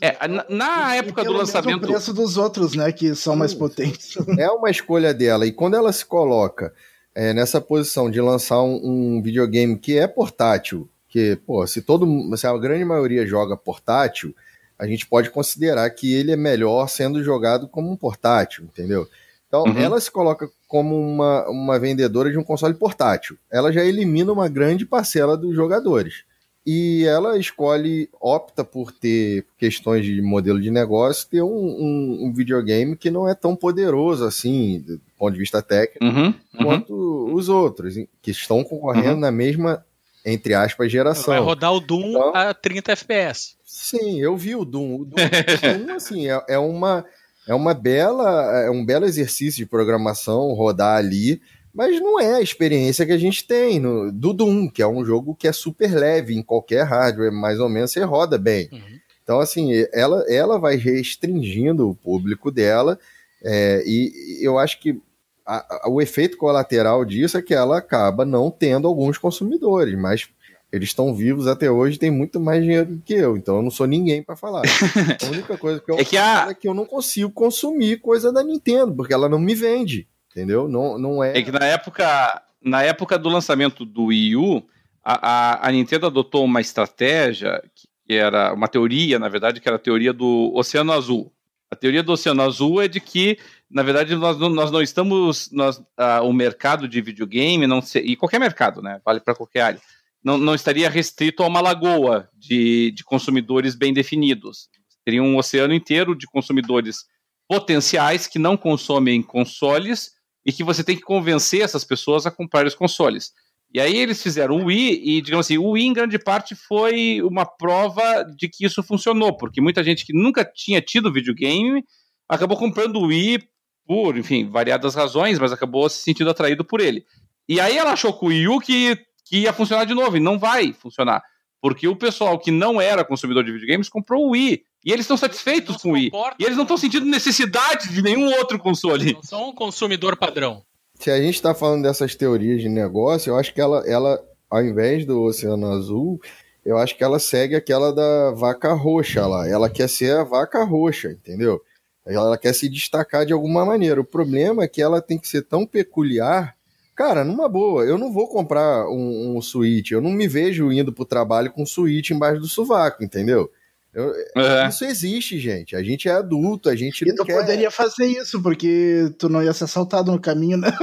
É, 0.00 0.28
na, 0.28 0.44
na 0.48 0.94
época 0.96 1.24
do 1.24 1.32
lançamento. 1.32 1.78
o 1.78 1.80
preço 1.80 2.12
dos 2.12 2.36
outros, 2.36 2.74
né? 2.74 2.92
Que 2.92 3.14
são 3.14 3.34
mais 3.34 3.54
potentes. 3.54 4.16
É 4.38 4.50
uma 4.50 4.70
escolha 4.70 5.14
dela. 5.14 5.46
E 5.46 5.52
quando 5.52 5.74
ela 5.74 5.92
se 5.92 6.04
coloca 6.04 6.72
é, 7.14 7.32
nessa 7.32 7.60
posição 7.60 8.10
de 8.10 8.20
lançar 8.20 8.62
um, 8.62 8.80
um, 8.82 9.22
videogame 9.22 9.78
que 9.78 9.98
é 9.98 10.06
portátil, 10.06 10.88
que, 11.08 11.36
pô, 11.46 11.66
se 11.66 11.82
todo 11.82 12.06
se 12.36 12.46
a 12.46 12.56
grande 12.58 12.84
maioria 12.84 13.26
joga 13.26 13.56
portátil, 13.56 14.34
a 14.78 14.86
gente 14.86 15.06
pode 15.06 15.30
considerar 15.30 15.88
que 15.90 16.12
ele 16.14 16.32
é 16.32 16.36
melhor 16.36 16.88
sendo 16.88 17.22
jogado 17.24 17.68
como 17.68 17.90
um 17.90 17.96
portátil, 17.96 18.64
entendeu? 18.64 19.08
Então, 19.48 19.64
uhum. 19.64 19.78
ela 19.78 20.00
se 20.00 20.10
coloca 20.10 20.48
como 20.68 20.96
uma, 20.96 21.48
uma 21.48 21.78
vendedora 21.78 22.30
de 22.30 22.38
um 22.38 22.44
console 22.44 22.74
portátil. 22.74 23.36
Ela 23.50 23.72
já 23.72 23.84
elimina 23.84 24.32
uma 24.32 24.48
grande 24.48 24.86
parcela 24.86 25.36
dos 25.36 25.54
jogadores 25.56 26.22
e 26.66 27.04
ela 27.06 27.38
escolhe, 27.38 28.08
opta 28.20 28.62
por 28.62 28.92
ter 28.92 29.46
questões 29.58 30.04
de 30.04 30.20
modelo 30.20 30.60
de 30.60 30.70
negócio, 30.70 31.28
ter 31.28 31.42
um, 31.42 31.48
um, 31.48 32.26
um 32.26 32.32
videogame 32.32 32.96
que 32.96 33.10
não 33.10 33.28
é 33.28 33.34
tão 33.34 33.56
poderoso 33.56 34.24
assim, 34.24 34.80
do 34.80 35.00
ponto 35.18 35.32
de 35.32 35.38
vista 35.38 35.62
técnico, 35.62 36.04
uhum, 36.04 36.26
uhum. 36.26 36.64
quanto 36.64 37.34
os 37.34 37.48
outros, 37.48 37.94
que 38.20 38.30
estão 38.30 38.62
concorrendo 38.62 39.14
uhum. 39.14 39.20
na 39.20 39.30
mesma, 39.30 39.84
entre 40.24 40.52
aspas, 40.52 40.92
geração. 40.92 41.34
Vai 41.34 41.42
rodar 41.42 41.72
o 41.72 41.80
Doom 41.80 42.10
então, 42.10 42.34
a 42.34 42.52
30 42.52 42.92
FPS. 42.92 43.56
Sim, 43.64 44.20
eu 44.20 44.36
vi 44.36 44.54
o 44.54 44.64
Doom. 44.64 44.96
O 44.96 45.04
Doom, 45.06 45.86
Doom 45.86 45.94
assim, 45.96 46.28
é, 46.28 46.44
é, 46.46 46.58
uma, 46.58 47.04
é 47.48 47.54
uma 47.54 47.72
bela, 47.72 48.64
é 48.66 48.70
um 48.70 48.84
belo 48.84 49.06
exercício 49.06 49.56
de 49.56 49.66
programação 49.66 50.52
rodar 50.52 50.98
ali 50.98 51.40
mas 51.72 52.00
não 52.00 52.18
é 52.20 52.34
a 52.34 52.40
experiência 52.40 53.06
que 53.06 53.12
a 53.12 53.18
gente 53.18 53.46
tem 53.46 53.78
no, 53.78 54.10
do 54.10 54.32
Doom, 54.32 54.68
que 54.68 54.82
é 54.82 54.86
um 54.86 55.04
jogo 55.04 55.34
que 55.34 55.46
é 55.46 55.52
super 55.52 55.94
leve 55.94 56.34
em 56.34 56.42
qualquer 56.42 56.84
hardware, 56.84 57.32
mais 57.32 57.60
ou 57.60 57.68
menos 57.68 57.92
você 57.92 58.02
roda 58.02 58.36
bem. 58.36 58.68
Uhum. 58.72 58.98
Então, 59.22 59.38
assim, 59.38 59.70
ela, 59.92 60.24
ela 60.28 60.58
vai 60.58 60.76
restringindo 60.76 61.88
o 61.88 61.94
público 61.94 62.50
dela, 62.50 62.98
é, 63.44 63.82
e 63.86 64.40
eu 64.42 64.58
acho 64.58 64.80
que 64.80 65.00
a, 65.46 65.86
a, 65.86 65.88
o 65.88 66.00
efeito 66.00 66.36
colateral 66.36 67.04
disso 67.04 67.38
é 67.38 67.42
que 67.42 67.54
ela 67.54 67.78
acaba 67.78 68.24
não 68.24 68.50
tendo 68.50 68.86
alguns 68.86 69.18
consumidores, 69.18 69.96
mas 69.96 70.28
eles 70.72 70.90
estão 70.90 71.14
vivos 71.14 71.48
até 71.48 71.70
hoje 71.70 71.98
têm 71.98 72.10
muito 72.10 72.38
mais 72.38 72.62
dinheiro 72.62 72.86
do 72.86 73.02
que 73.02 73.14
eu, 73.14 73.36
então 73.36 73.56
eu 73.56 73.62
não 73.62 73.70
sou 73.70 73.86
ninguém 73.86 74.22
para 74.22 74.36
falar. 74.36 74.62
A 75.22 75.26
única 75.26 75.58
coisa 75.58 75.80
que 75.80 75.90
eu 75.90 75.98
é 75.98 76.04
que, 76.04 76.16
a... 76.16 76.48
é 76.50 76.54
que 76.54 76.68
eu 76.68 76.74
não 76.74 76.84
consigo 76.84 77.30
consumir 77.30 78.00
coisa 78.00 78.32
da 78.32 78.42
Nintendo, 78.42 78.94
porque 78.94 79.14
ela 79.14 79.28
não 79.28 79.38
me 79.38 79.54
vende. 79.54 80.06
Entendeu? 80.30 80.68
Não, 80.68 80.98
não 80.98 81.24
é. 81.24 81.38
É 81.38 81.42
que 81.42 81.50
na 81.50 81.64
época, 81.64 82.42
na 82.62 82.82
época 82.82 83.18
do 83.18 83.28
lançamento 83.28 83.84
do 83.84 84.06
Wii 84.06 84.36
U, 84.36 84.62
a, 85.04 85.28
a, 85.28 85.68
a 85.68 85.72
Nintendo 85.72 86.06
adotou 86.06 86.44
uma 86.44 86.60
estratégia 86.60 87.60
que 87.74 88.14
era 88.14 88.52
uma 88.52 88.68
teoria, 88.68 89.18
na 89.18 89.28
verdade, 89.28 89.60
que 89.60 89.68
era 89.68 89.76
a 89.76 89.80
teoria 89.80 90.12
do 90.12 90.52
Oceano 90.54 90.92
Azul. 90.92 91.32
A 91.70 91.76
teoria 91.76 92.02
do 92.02 92.12
Oceano 92.12 92.42
Azul 92.42 92.82
é 92.82 92.88
de 92.88 93.00
que, 93.00 93.38
na 93.70 93.82
verdade, 93.82 94.14
nós, 94.16 94.36
nós 94.38 94.70
não 94.70 94.82
estamos. 94.82 95.48
Nós, 95.52 95.78
uh, 95.78 96.22
o 96.24 96.32
mercado 96.32 96.88
de 96.88 97.00
videogame, 97.00 97.66
não 97.66 97.80
se, 97.80 97.98
e 98.00 98.16
qualquer 98.16 98.40
mercado, 98.40 98.82
né? 98.82 99.00
Vale 99.04 99.20
para 99.20 99.34
qualquer 99.34 99.60
área. 99.60 99.80
Não, 100.22 100.36
não 100.36 100.54
estaria 100.54 100.90
restrito 100.90 101.42
a 101.42 101.46
uma 101.46 101.60
lagoa 101.60 102.28
de, 102.36 102.90
de 102.90 103.04
consumidores 103.04 103.74
bem 103.74 103.92
definidos. 103.92 104.68
Teria 105.04 105.22
um 105.22 105.36
oceano 105.36 105.72
inteiro 105.72 106.14
de 106.14 106.26
consumidores 106.26 107.04
potenciais 107.48 108.26
que 108.26 108.38
não 108.38 108.56
consomem 108.56 109.22
consoles 109.22 110.12
e 110.44 110.52
que 110.52 110.64
você 110.64 110.82
tem 110.82 110.96
que 110.96 111.02
convencer 111.02 111.62
essas 111.62 111.84
pessoas 111.84 112.26
a 112.26 112.30
comprar 112.30 112.66
os 112.66 112.74
consoles. 112.74 113.32
E 113.72 113.80
aí 113.80 113.96
eles 113.96 114.20
fizeram 114.20 114.56
o 114.56 114.64
Wii 114.66 115.00
e, 115.04 115.22
digamos 115.22 115.46
assim, 115.46 115.58
o 115.58 115.70
Wii 115.70 115.86
em 115.86 115.92
grande 115.92 116.18
parte 116.18 116.56
foi 116.56 117.22
uma 117.22 117.46
prova 117.46 118.24
de 118.36 118.48
que 118.48 118.64
isso 118.64 118.82
funcionou, 118.82 119.36
porque 119.36 119.60
muita 119.60 119.84
gente 119.84 120.04
que 120.04 120.12
nunca 120.12 120.44
tinha 120.44 120.80
tido 120.80 121.12
videogame 121.12 121.84
acabou 122.28 122.56
comprando 122.56 122.96
o 122.96 123.06
Wii 123.06 123.38
por, 123.86 124.16
enfim, 124.16 124.48
variadas 124.48 124.94
razões, 124.94 125.38
mas 125.38 125.52
acabou 125.52 125.88
se 125.88 126.02
sentindo 126.02 126.30
atraído 126.30 126.64
por 126.64 126.80
ele. 126.80 127.04
E 127.48 127.60
aí 127.60 127.76
ela 127.76 127.92
achou 127.92 128.12
com 128.12 128.26
o 128.26 128.28
Wii 128.28 128.48
U 128.48 128.60
que, 128.60 128.96
que 129.24 129.38
ia 129.38 129.52
funcionar 129.52 129.84
de 129.84 129.94
novo, 129.94 130.16
e 130.16 130.20
não 130.20 130.38
vai 130.38 130.72
funcionar. 130.72 131.22
Porque 131.60 131.86
o 131.86 131.96
pessoal 131.96 132.38
que 132.38 132.50
não 132.50 132.80
era 132.80 133.04
consumidor 133.04 133.44
de 133.44 133.52
videogames 133.52 133.88
comprou 133.88 134.26
o 134.26 134.30
Wii. 134.30 134.62
E 134.84 134.92
eles 134.92 135.04
estão 135.04 135.16
satisfeitos 135.16 135.76
com 135.76 135.90
o 135.90 135.92
Wii. 135.92 136.10
E 136.38 136.44
eles 136.44 136.56
não 136.56 136.62
estão 136.62 136.76
sentindo 136.76 137.04
necessidade 137.06 137.92
de 137.92 138.02
nenhum 138.02 138.32
outro 138.38 138.58
console. 138.58 139.12
Não 139.14 139.22
são 139.22 139.50
um 139.50 139.54
consumidor 139.54 140.16
padrão. 140.16 140.62
Se 140.94 141.10
a 141.10 141.20
gente 141.20 141.34
está 141.34 141.54
falando 141.54 141.82
dessas 141.82 142.14
teorias 142.14 142.60
de 142.60 142.68
negócio, 142.68 143.30
eu 143.30 143.36
acho 143.36 143.54
que 143.54 143.60
ela, 143.60 143.82
ela, 143.86 144.22
ao 144.50 144.62
invés 144.62 145.06
do 145.06 145.22
Oceano 145.22 145.66
Azul, 145.72 146.20
eu 146.64 146.76
acho 146.78 146.96
que 146.96 147.04
ela 147.04 147.18
segue 147.18 147.54
aquela 147.54 147.92
da 147.92 148.32
vaca 148.32 148.72
roxa 148.72 149.26
lá. 149.26 149.48
Ela 149.48 149.70
quer 149.70 149.88
ser 149.88 150.16
a 150.16 150.24
vaca 150.24 150.62
roxa, 150.64 151.10
entendeu? 151.10 151.60
Ela 152.06 152.36
quer 152.36 152.54
se 152.54 152.68
destacar 152.68 153.24
de 153.24 153.32
alguma 153.32 153.64
maneira. 153.64 154.00
O 154.00 154.04
problema 154.04 154.64
é 154.64 154.68
que 154.68 154.82
ela 154.82 155.00
tem 155.00 155.18
que 155.18 155.28
ser 155.28 155.42
tão 155.42 155.66
peculiar. 155.66 156.56
Cara, 156.94 157.24
numa 157.24 157.48
boa, 157.48 157.84
eu 157.84 157.96
não 157.96 158.12
vou 158.12 158.28
comprar 158.28 158.86
um, 158.88 159.36
um 159.36 159.42
Switch. 159.42 159.90
Eu 159.90 160.00
não 160.00 160.10
me 160.10 160.26
vejo 160.26 160.72
indo 160.72 160.92
pro 160.92 161.04
trabalho 161.04 161.50
com 161.50 161.62
um 161.62 161.66
Switch 161.66 162.10
embaixo 162.10 162.40
do 162.40 162.48
sovaco, 162.48 163.02
entendeu? 163.02 163.50
Eu, 163.92 164.12
é. 164.36 164.68
Isso 164.68 164.84
existe, 164.84 165.38
gente. 165.38 165.74
A 165.74 165.82
gente 165.82 166.08
é 166.08 166.12
adulto, 166.12 166.68
a 166.68 166.76
gente 166.76 167.02
e 167.02 167.08
não 167.08 167.16
tu 167.16 167.24
quer... 167.24 167.36
poderia 167.36 167.70
fazer 167.70 168.06
isso, 168.06 168.40
porque 168.40 169.12
tu 169.18 169.28
não 169.28 169.42
ia 169.42 169.52
ser 169.52 169.64
assaltado 169.64 170.12
no 170.12 170.20
caminho, 170.20 170.56
né? 170.56 170.70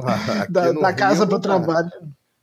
Ah, 0.00 0.46
da, 0.48 0.70
da 0.70 0.92
casa 0.92 1.26
pro 1.26 1.40
trabalho. 1.40 1.90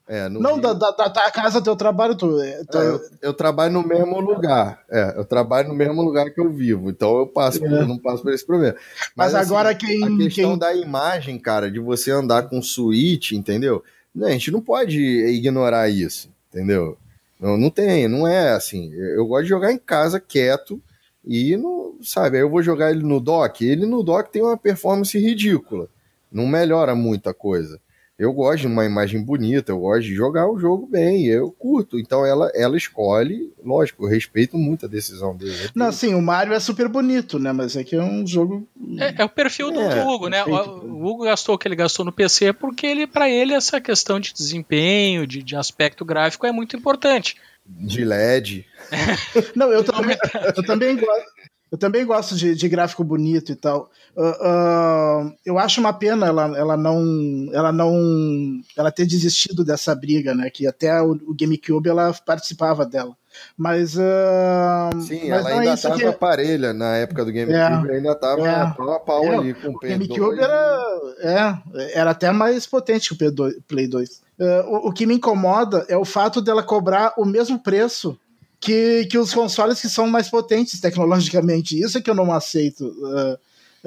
É, 0.08 0.30
não, 0.30 0.56
Rio... 0.56 0.62
da, 0.62 0.74
da, 0.74 1.08
da, 1.08 1.32
casa 1.32 1.62
teu 1.62 1.76
trabalho, 1.76 2.16
tu. 2.16 2.40
É, 2.40 2.64
tu... 2.66 2.78
É, 2.78 2.86
eu, 2.86 3.02
eu, 3.22 3.34
trabalho 3.34 3.74
no 3.74 3.88
mesmo 3.88 4.20
lugar. 4.20 4.84
É, 4.90 5.16
eu 5.18 5.26
trabalho 5.26 5.70
no 5.70 5.74
mesmo 5.74 6.02
lugar 6.02 6.30
que 6.30 6.40
eu 6.40 6.52
vivo. 6.52 6.90
Então 6.90 7.18
eu 7.18 7.28
passo, 7.28 7.64
é. 7.66 7.68
eu 7.68 7.88
não 7.88 7.98
passo 7.98 8.22
por 8.22 8.32
esse 8.32 8.46
problema. 8.46 8.76
Mas, 9.16 9.34
Mas 9.34 9.36
assim, 9.36 9.46
agora 9.46 9.74
quem. 9.74 10.04
A 10.04 10.18
questão 10.18 10.52
quem... 10.52 10.60
da 10.60 10.76
imagem, 10.76 11.40
cara, 11.40 11.72
de 11.72 11.80
você 11.80 12.12
andar 12.12 12.50
com 12.50 12.62
suíte, 12.62 13.36
entendeu? 13.36 13.84
a 14.22 14.30
gente 14.30 14.52
não 14.52 14.62
pode 14.62 14.98
ignorar 15.00 15.90
isso, 15.90 16.30
entendeu? 16.50 16.98
Não, 17.40 17.58
não 17.58 17.70
tem, 17.70 18.08
não 18.08 18.28
é 18.28 18.52
assim. 18.52 18.94
Eu 18.94 19.26
gosto 19.28 19.44
de 19.44 19.50
jogar 19.50 19.72
em 19.72 19.78
casa 19.78 20.20
quieto 20.20 20.82
e 21.24 21.58
não, 21.58 21.98
sabe, 22.02 22.38
aí 22.38 22.44
eu 22.44 22.50
vou 22.50 22.62
jogar 22.62 22.92
ele 22.92 23.04
no 23.04 23.20
dock. 23.20 23.66
Ele 23.66 23.86
no 23.86 24.04
dock 24.04 24.32
tem 24.32 24.42
uma 24.42 24.58
performance 24.58 25.18
ridícula. 25.18 25.90
Não 26.32 26.48
melhora 26.48 26.96
muita 26.96 27.34
coisa. 27.34 27.80
Eu 28.18 28.32
gosto 28.32 28.62
de 28.62 28.68
uma 28.68 28.86
imagem 28.86 29.22
bonita, 29.22 29.74
eu 29.74 29.80
gosto 29.80 30.04
de 30.04 30.16
jogar 30.16 30.50
o 30.50 30.58
jogo 30.58 30.88
bem, 30.88 31.26
eu 31.26 31.52
curto. 31.52 32.00
Então 32.00 32.26
ela, 32.26 32.50
ela 32.56 32.78
escolhe, 32.78 33.52
lógico, 33.62 34.06
eu 34.06 34.10
respeito 34.10 34.58
muito 34.58 34.86
a 34.86 34.90
decisão 34.90 35.36
dele. 35.36 35.70
Não, 35.76 35.92
sim, 35.92 36.16
o 36.16 36.22
Mario 36.22 36.54
é 36.54 36.60
super 36.62 36.88
bonito, 36.88 37.38
né? 37.38 37.52
Mas 37.52 37.76
é, 37.76 37.86
é 37.92 38.02
um 38.02 38.26
jogo. 38.26 38.66
É, 38.98 39.22
é 39.22 39.26
o 39.26 39.30
perfil 39.30 39.70
do, 39.70 39.82
é, 39.82 40.06
Hugo, 40.06 40.30
né? 40.30 40.46
O, 40.46 40.50
o, 40.50 41.06
Hugo 41.06 41.26
gastou 41.26 41.56
o 41.56 41.58
que 41.58 41.68
ele 41.68 41.76
gastou 41.76 42.06
no 42.06 42.12
PC 42.12 42.54
porque 42.54 42.88
ele, 42.88 43.06
para 43.06 43.30
ele, 43.30 43.54
essa 43.54 43.82
questão 43.82 44.18
de 44.18 44.34
desempenho, 44.34 45.28
de, 45.28 45.44
de 45.44 45.56
aspecto 45.58 46.06
gráfico 46.06 46.46
é 46.46 46.54
muito 46.54 46.78
importante. 46.78 47.36
De 47.66 48.06
LED. 48.06 48.66
Não, 49.56 49.72
eu 49.74 49.84
também, 49.84 50.18
eu 50.56 50.64
também 50.64 50.96
gosto. 50.96 51.26
Eu 51.72 51.78
também 51.78 52.06
gosto 52.06 52.36
de, 52.36 52.56
de 52.56 52.70
gráfico 52.70 53.04
bonito 53.04 53.52
e 53.52 53.56
tal. 53.56 53.90
Uh, 54.16 55.28
uh, 55.28 55.36
eu 55.46 55.58
acho 55.58 55.82
uma 55.82 55.92
pena 55.92 56.28
ela, 56.28 56.58
ela 56.58 56.78
não 56.78 57.50
ela 57.52 57.72
não 57.72 58.62
ela 58.78 58.92
ter 58.92 59.06
desistido 59.06 59.66
dessa 59.66 59.94
briga, 59.96 60.34
né? 60.36 60.50
Que 60.50 60.68
até 60.68 61.02
o, 61.02 61.12
o 61.12 61.36
GameCube 61.36 61.90
ela 61.90 62.14
participava 62.26 62.86
dela. 62.86 63.16
Mas 63.58 63.96
uh, 63.96 65.02
sim, 65.02 65.30
mas 65.30 65.46
ela 65.46 65.60
ainda 65.60 65.74
estava 65.74 65.98
que... 65.98 66.12
parelha 66.14 66.74
na 66.74 66.98
época 66.98 67.26
do 67.26 67.34
GameCube, 67.34 67.90
é, 67.90 67.96
ainda 67.96 68.12
estava 68.12 68.48
é, 68.48 68.74
pau 68.74 68.92
a 68.92 69.00
pau 69.00 69.24
é, 69.26 69.36
ali 69.36 69.54
com 69.54 69.70
o, 69.70 69.76
o 69.76 69.80
GameCube 69.80 70.40
era, 70.40 71.02
é, 71.20 72.00
era 72.00 72.12
até 72.12 72.32
mais 72.32 72.66
potente 72.66 73.14
que 73.14 73.26
o 73.26 73.32
P2, 73.32 73.56
Play 73.68 73.88
2. 73.88 74.10
Uh, 74.10 74.44
o, 74.68 74.90
o 74.90 74.94
que 74.94 75.06
me 75.06 75.16
incomoda 75.16 75.86
é 75.90 75.98
o 75.98 76.06
fato 76.06 76.42
dela 76.42 76.64
cobrar 76.64 77.14
o 77.18 77.26
mesmo 77.26 77.60
preço 77.60 78.18
que, 78.66 79.06
que 79.06 79.18
os 79.20 79.32
consoles 79.32 79.80
que 79.80 79.88
são 79.88 80.08
mais 80.08 80.28
potentes 80.28 80.80
tecnologicamente. 80.80 81.80
Isso 81.80 82.00
é 82.00 82.02
que 82.02 82.10
eu 82.10 82.16
não 82.16 82.32
aceito. 82.32 82.88
Uh, 82.88 83.34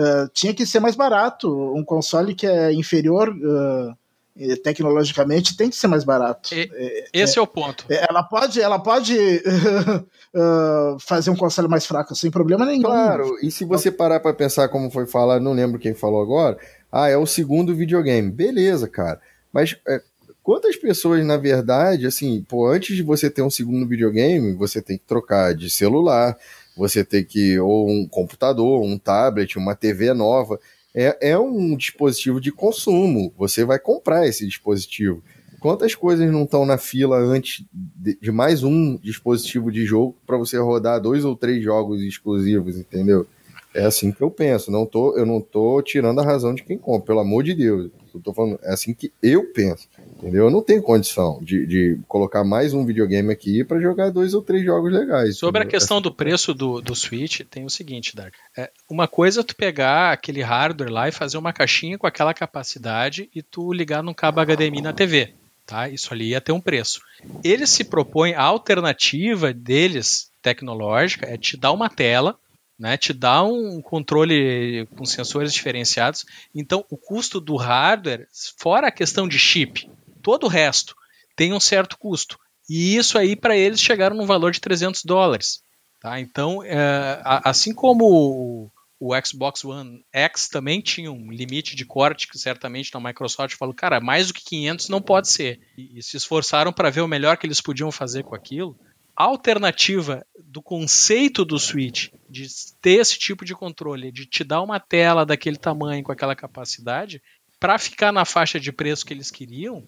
uh, 0.00 0.28
tinha 0.32 0.54
que 0.54 0.64
ser 0.64 0.78
mais 0.78 0.94
barato. 0.94 1.52
Um 1.74 1.82
console 1.82 2.32
que 2.32 2.46
é 2.46 2.72
inferior 2.72 3.28
uh, 3.28 4.56
tecnologicamente 4.62 5.56
tem 5.56 5.68
que 5.68 5.74
ser 5.74 5.88
mais 5.88 6.04
barato. 6.04 6.54
E, 6.54 6.70
é, 6.72 7.08
esse 7.12 7.38
é, 7.38 7.40
é, 7.40 7.42
o 7.42 7.46
ponto. 7.46 7.86
É, 7.88 8.06
ela 8.08 8.22
pode, 8.22 8.60
ela 8.60 8.78
pode 8.78 9.16
fazer 11.00 11.30
um 11.30 11.36
console 11.36 11.66
mais 11.66 11.84
fraco 11.84 12.14
sem 12.14 12.30
problema 12.30 12.64
nenhum. 12.64 12.84
Claro, 12.84 13.36
e 13.42 13.50
se 13.50 13.64
você 13.64 13.90
parar 13.90 14.20
para 14.20 14.32
pensar 14.32 14.68
como 14.68 14.92
foi 14.92 15.06
falar, 15.06 15.40
não 15.40 15.54
lembro 15.54 15.80
quem 15.80 15.92
falou 15.92 16.22
agora, 16.22 16.56
ah, 16.92 17.08
é 17.08 17.16
o 17.16 17.26
segundo 17.26 17.74
videogame. 17.74 18.30
Beleza, 18.30 18.86
cara. 18.86 19.20
Mas 19.52 19.76
é, 19.88 20.00
Quantas 20.48 20.76
pessoas, 20.76 21.26
na 21.26 21.36
verdade, 21.36 22.06
assim, 22.06 22.42
pô, 22.48 22.66
antes 22.66 22.96
de 22.96 23.02
você 23.02 23.28
ter 23.28 23.42
um 23.42 23.50
segundo 23.50 23.86
videogame, 23.86 24.54
você 24.54 24.80
tem 24.80 24.96
que 24.96 25.04
trocar 25.04 25.54
de 25.54 25.68
celular, 25.68 26.38
você 26.74 27.04
tem 27.04 27.22
que, 27.22 27.58
ou 27.58 27.86
um 27.86 28.08
computador, 28.08 28.82
um 28.82 28.96
tablet, 28.96 29.58
uma 29.58 29.74
TV 29.74 30.14
nova. 30.14 30.58
É, 30.94 31.32
é 31.32 31.38
um 31.38 31.76
dispositivo 31.76 32.40
de 32.40 32.50
consumo. 32.50 33.30
Você 33.36 33.62
vai 33.62 33.78
comprar 33.78 34.26
esse 34.26 34.46
dispositivo. 34.46 35.22
Quantas 35.60 35.94
coisas 35.94 36.32
não 36.32 36.44
estão 36.44 36.64
na 36.64 36.78
fila 36.78 37.18
antes 37.18 37.62
de, 37.70 38.18
de 38.18 38.32
mais 38.32 38.62
um 38.62 38.96
dispositivo 38.96 39.70
de 39.70 39.84
jogo 39.84 40.16
para 40.26 40.38
você 40.38 40.56
rodar 40.56 40.98
dois 40.98 41.26
ou 41.26 41.36
três 41.36 41.62
jogos 41.62 42.00
exclusivos, 42.00 42.78
entendeu? 42.78 43.26
É 43.74 43.84
assim 43.84 44.10
que 44.10 44.22
eu 44.22 44.30
penso. 44.30 44.70
Não 44.70 44.86
tô, 44.86 45.16
eu 45.16 45.26
não 45.26 45.40
tô 45.40 45.82
tirando 45.82 46.20
a 46.20 46.24
razão 46.24 46.54
de 46.54 46.62
quem 46.62 46.78
compra, 46.78 47.08
pelo 47.08 47.20
amor 47.20 47.44
de 47.44 47.54
Deus. 47.54 47.90
Eu 48.14 48.20
tô 48.20 48.32
falando, 48.32 48.58
é 48.62 48.72
assim 48.72 48.94
que 48.94 49.12
eu 49.22 49.52
penso. 49.52 49.88
Entendeu? 50.16 50.46
Eu 50.46 50.50
não 50.50 50.62
tenho 50.62 50.82
condição 50.82 51.38
de, 51.42 51.66
de 51.66 51.98
colocar 52.08 52.42
mais 52.42 52.72
um 52.74 52.84
videogame 52.84 53.32
aqui 53.32 53.62
para 53.62 53.80
jogar 53.80 54.10
dois 54.10 54.34
ou 54.34 54.42
três 54.42 54.64
jogos 54.64 54.92
legais. 54.92 55.36
Sobre 55.36 55.60
entendeu? 55.60 55.76
a 55.76 55.80
questão 55.80 56.00
do 56.00 56.12
preço 56.12 56.54
do, 56.54 56.80
do 56.80 56.94
Switch, 56.94 57.42
tem 57.48 57.64
o 57.64 57.70
seguinte, 57.70 58.16
Dark. 58.16 58.34
É, 58.56 58.70
uma 58.88 59.06
coisa 59.06 59.40
é 59.40 59.44
tu 59.44 59.54
pegar 59.54 60.12
aquele 60.12 60.42
hardware 60.42 60.90
lá 60.90 61.08
e 61.08 61.12
fazer 61.12 61.38
uma 61.38 61.52
caixinha 61.52 61.98
com 61.98 62.06
aquela 62.06 62.34
capacidade 62.34 63.28
e 63.34 63.42
tu 63.42 63.72
ligar 63.72 64.02
num 64.02 64.14
cabo 64.14 64.40
HDMI 64.40 64.82
na 64.82 64.92
TV. 64.92 65.34
Tá? 65.66 65.88
Isso 65.88 66.12
ali 66.14 66.30
ia 66.30 66.40
ter 66.40 66.52
um 66.52 66.60
preço. 66.60 67.00
Eles 67.44 67.68
se 67.70 67.84
propõem, 67.84 68.34
a 68.34 68.42
alternativa 68.42 69.52
deles, 69.52 70.30
tecnológica, 70.42 71.26
é 71.26 71.36
te 71.36 71.58
dar 71.58 71.72
uma 71.72 71.90
tela 71.90 72.38
né, 72.78 72.96
te 72.96 73.12
dá 73.12 73.42
um 73.42 73.82
controle 73.82 74.86
com 74.96 75.04
sensores 75.04 75.52
diferenciados. 75.52 76.24
Então, 76.54 76.84
o 76.88 76.96
custo 76.96 77.40
do 77.40 77.56
hardware, 77.56 78.28
fora 78.56 78.88
a 78.88 78.92
questão 78.92 79.26
de 79.26 79.38
chip, 79.38 79.90
todo 80.22 80.44
o 80.44 80.48
resto 80.48 80.94
tem 81.34 81.52
um 81.52 81.60
certo 81.60 81.98
custo. 81.98 82.38
E 82.68 82.96
isso 82.96 83.18
aí 83.18 83.34
para 83.34 83.56
eles 83.56 83.80
chegaram 83.80 84.16
no 84.16 84.26
valor 84.26 84.52
de 84.52 84.60
300 84.60 85.04
dólares. 85.04 85.62
Tá? 86.00 86.20
Então, 86.20 86.62
é, 86.62 87.20
assim 87.24 87.74
como 87.74 88.70
o, 89.00 89.10
Xbox 89.24 89.64
One 89.64 90.04
X 90.12 90.48
também 90.48 90.80
tinha 90.80 91.10
um 91.10 91.32
limite 91.32 91.74
de 91.74 91.84
corte 91.84 92.28
que 92.28 92.38
certamente 92.38 92.92
na 92.92 93.00
Microsoft 93.00 93.56
falou, 93.56 93.74
cara, 93.74 94.00
mais 94.00 94.28
do 94.28 94.34
que 94.34 94.44
500 94.44 94.88
não 94.88 95.00
pode 95.00 95.28
ser. 95.28 95.60
E, 95.76 95.98
e 95.98 96.02
se 96.02 96.16
esforçaram 96.16 96.72
para 96.72 96.90
ver 96.90 97.00
o 97.00 97.08
melhor 97.08 97.36
que 97.36 97.46
eles 97.46 97.60
podiam 97.60 97.90
fazer 97.90 98.22
com 98.22 98.34
aquilo. 98.34 98.78
Alternativa 99.20 100.24
do 100.38 100.62
conceito 100.62 101.44
do 101.44 101.58
Switch 101.58 102.08
de 102.30 102.46
ter 102.80 103.00
esse 103.00 103.18
tipo 103.18 103.44
de 103.44 103.52
controle, 103.52 104.12
de 104.12 104.24
te 104.24 104.44
dar 104.44 104.62
uma 104.62 104.78
tela 104.78 105.26
daquele 105.26 105.56
tamanho 105.56 106.04
com 106.04 106.12
aquela 106.12 106.36
capacidade, 106.36 107.20
para 107.58 107.78
ficar 107.78 108.12
na 108.12 108.24
faixa 108.24 108.60
de 108.60 108.70
preço 108.70 109.04
que 109.04 109.12
eles 109.12 109.30
queriam, 109.30 109.84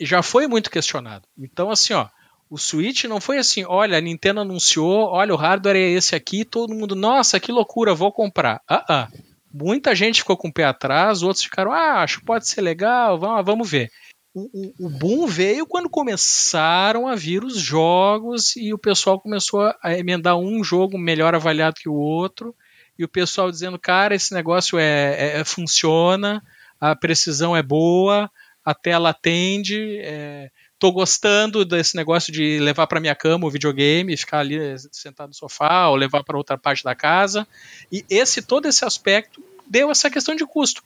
já 0.00 0.22
foi 0.22 0.46
muito 0.46 0.70
questionado. 0.70 1.28
Então, 1.38 1.70
assim, 1.70 1.92
ó, 1.92 2.08
o 2.48 2.56
Switch 2.56 3.04
não 3.04 3.20
foi 3.20 3.36
assim, 3.38 3.64
olha, 3.64 3.98
a 3.98 4.00
Nintendo 4.00 4.40
anunciou, 4.40 5.08
olha, 5.08 5.34
o 5.34 5.36
hardware 5.36 5.76
é 5.76 5.90
esse 5.90 6.16
aqui, 6.16 6.44
todo 6.44 6.74
mundo, 6.74 6.96
nossa, 6.96 7.38
que 7.38 7.52
loucura, 7.52 7.94
vou 7.94 8.10
comprar. 8.10 8.60
Ah, 8.68 8.84
ah. 8.88 9.08
Muita 9.52 9.94
gente 9.94 10.20
ficou 10.20 10.36
com 10.36 10.48
o 10.48 10.52
pé 10.52 10.64
atrás, 10.64 11.22
outros 11.22 11.44
ficaram, 11.44 11.72
ah, 11.72 12.02
acho 12.02 12.20
que 12.20 12.24
pode 12.24 12.48
ser 12.48 12.60
legal, 12.60 13.18
vamos 13.18 13.68
ver. 13.68 13.90
O, 14.32 14.42
o, 14.52 14.86
o, 14.86 14.88
boom 14.88 15.26
veio 15.26 15.66
quando 15.66 15.90
começaram 15.90 17.08
a 17.08 17.16
vir 17.16 17.42
os 17.42 17.58
jogos 17.58 18.54
e 18.54 18.72
o 18.72 18.78
pessoal 18.78 19.18
começou 19.18 19.74
a 19.82 19.98
emendar 19.98 20.36
um 20.36 20.62
jogo 20.62 20.96
melhor 20.96 21.34
avaliado 21.34 21.80
que 21.80 21.88
o 21.88 21.94
outro 21.94 22.54
e 22.96 23.02
o 23.02 23.08
pessoal 23.08 23.50
dizendo, 23.50 23.78
cara, 23.78 24.14
esse 24.14 24.32
negócio 24.32 24.78
é, 24.78 25.14
é, 25.18 25.40
é 25.40 25.44
funciona, 25.44 26.40
a 26.80 26.94
precisão 26.94 27.56
é 27.56 27.62
boa, 27.62 28.30
a 28.64 28.72
tela 28.72 29.10
atende, 29.10 29.98
é, 29.98 30.50
tô 30.78 30.92
gostando 30.92 31.64
desse 31.64 31.96
negócio 31.96 32.32
de 32.32 32.58
levar 32.60 32.86
para 32.86 33.00
minha 33.00 33.14
cama 33.16 33.46
o 33.46 33.50
videogame, 33.50 34.16
ficar 34.16 34.40
ali 34.40 34.58
sentado 34.92 35.28
no 35.28 35.34
sofá 35.34 35.88
ou 35.88 35.96
levar 35.96 36.22
para 36.22 36.36
outra 36.36 36.56
parte 36.56 36.84
da 36.84 36.94
casa. 36.94 37.48
E 37.90 38.04
esse 38.08 38.42
todo 38.42 38.66
esse 38.66 38.84
aspecto 38.84 39.42
deu 39.70 39.90
essa 39.90 40.10
questão 40.10 40.34
de 40.34 40.44
custo. 40.44 40.82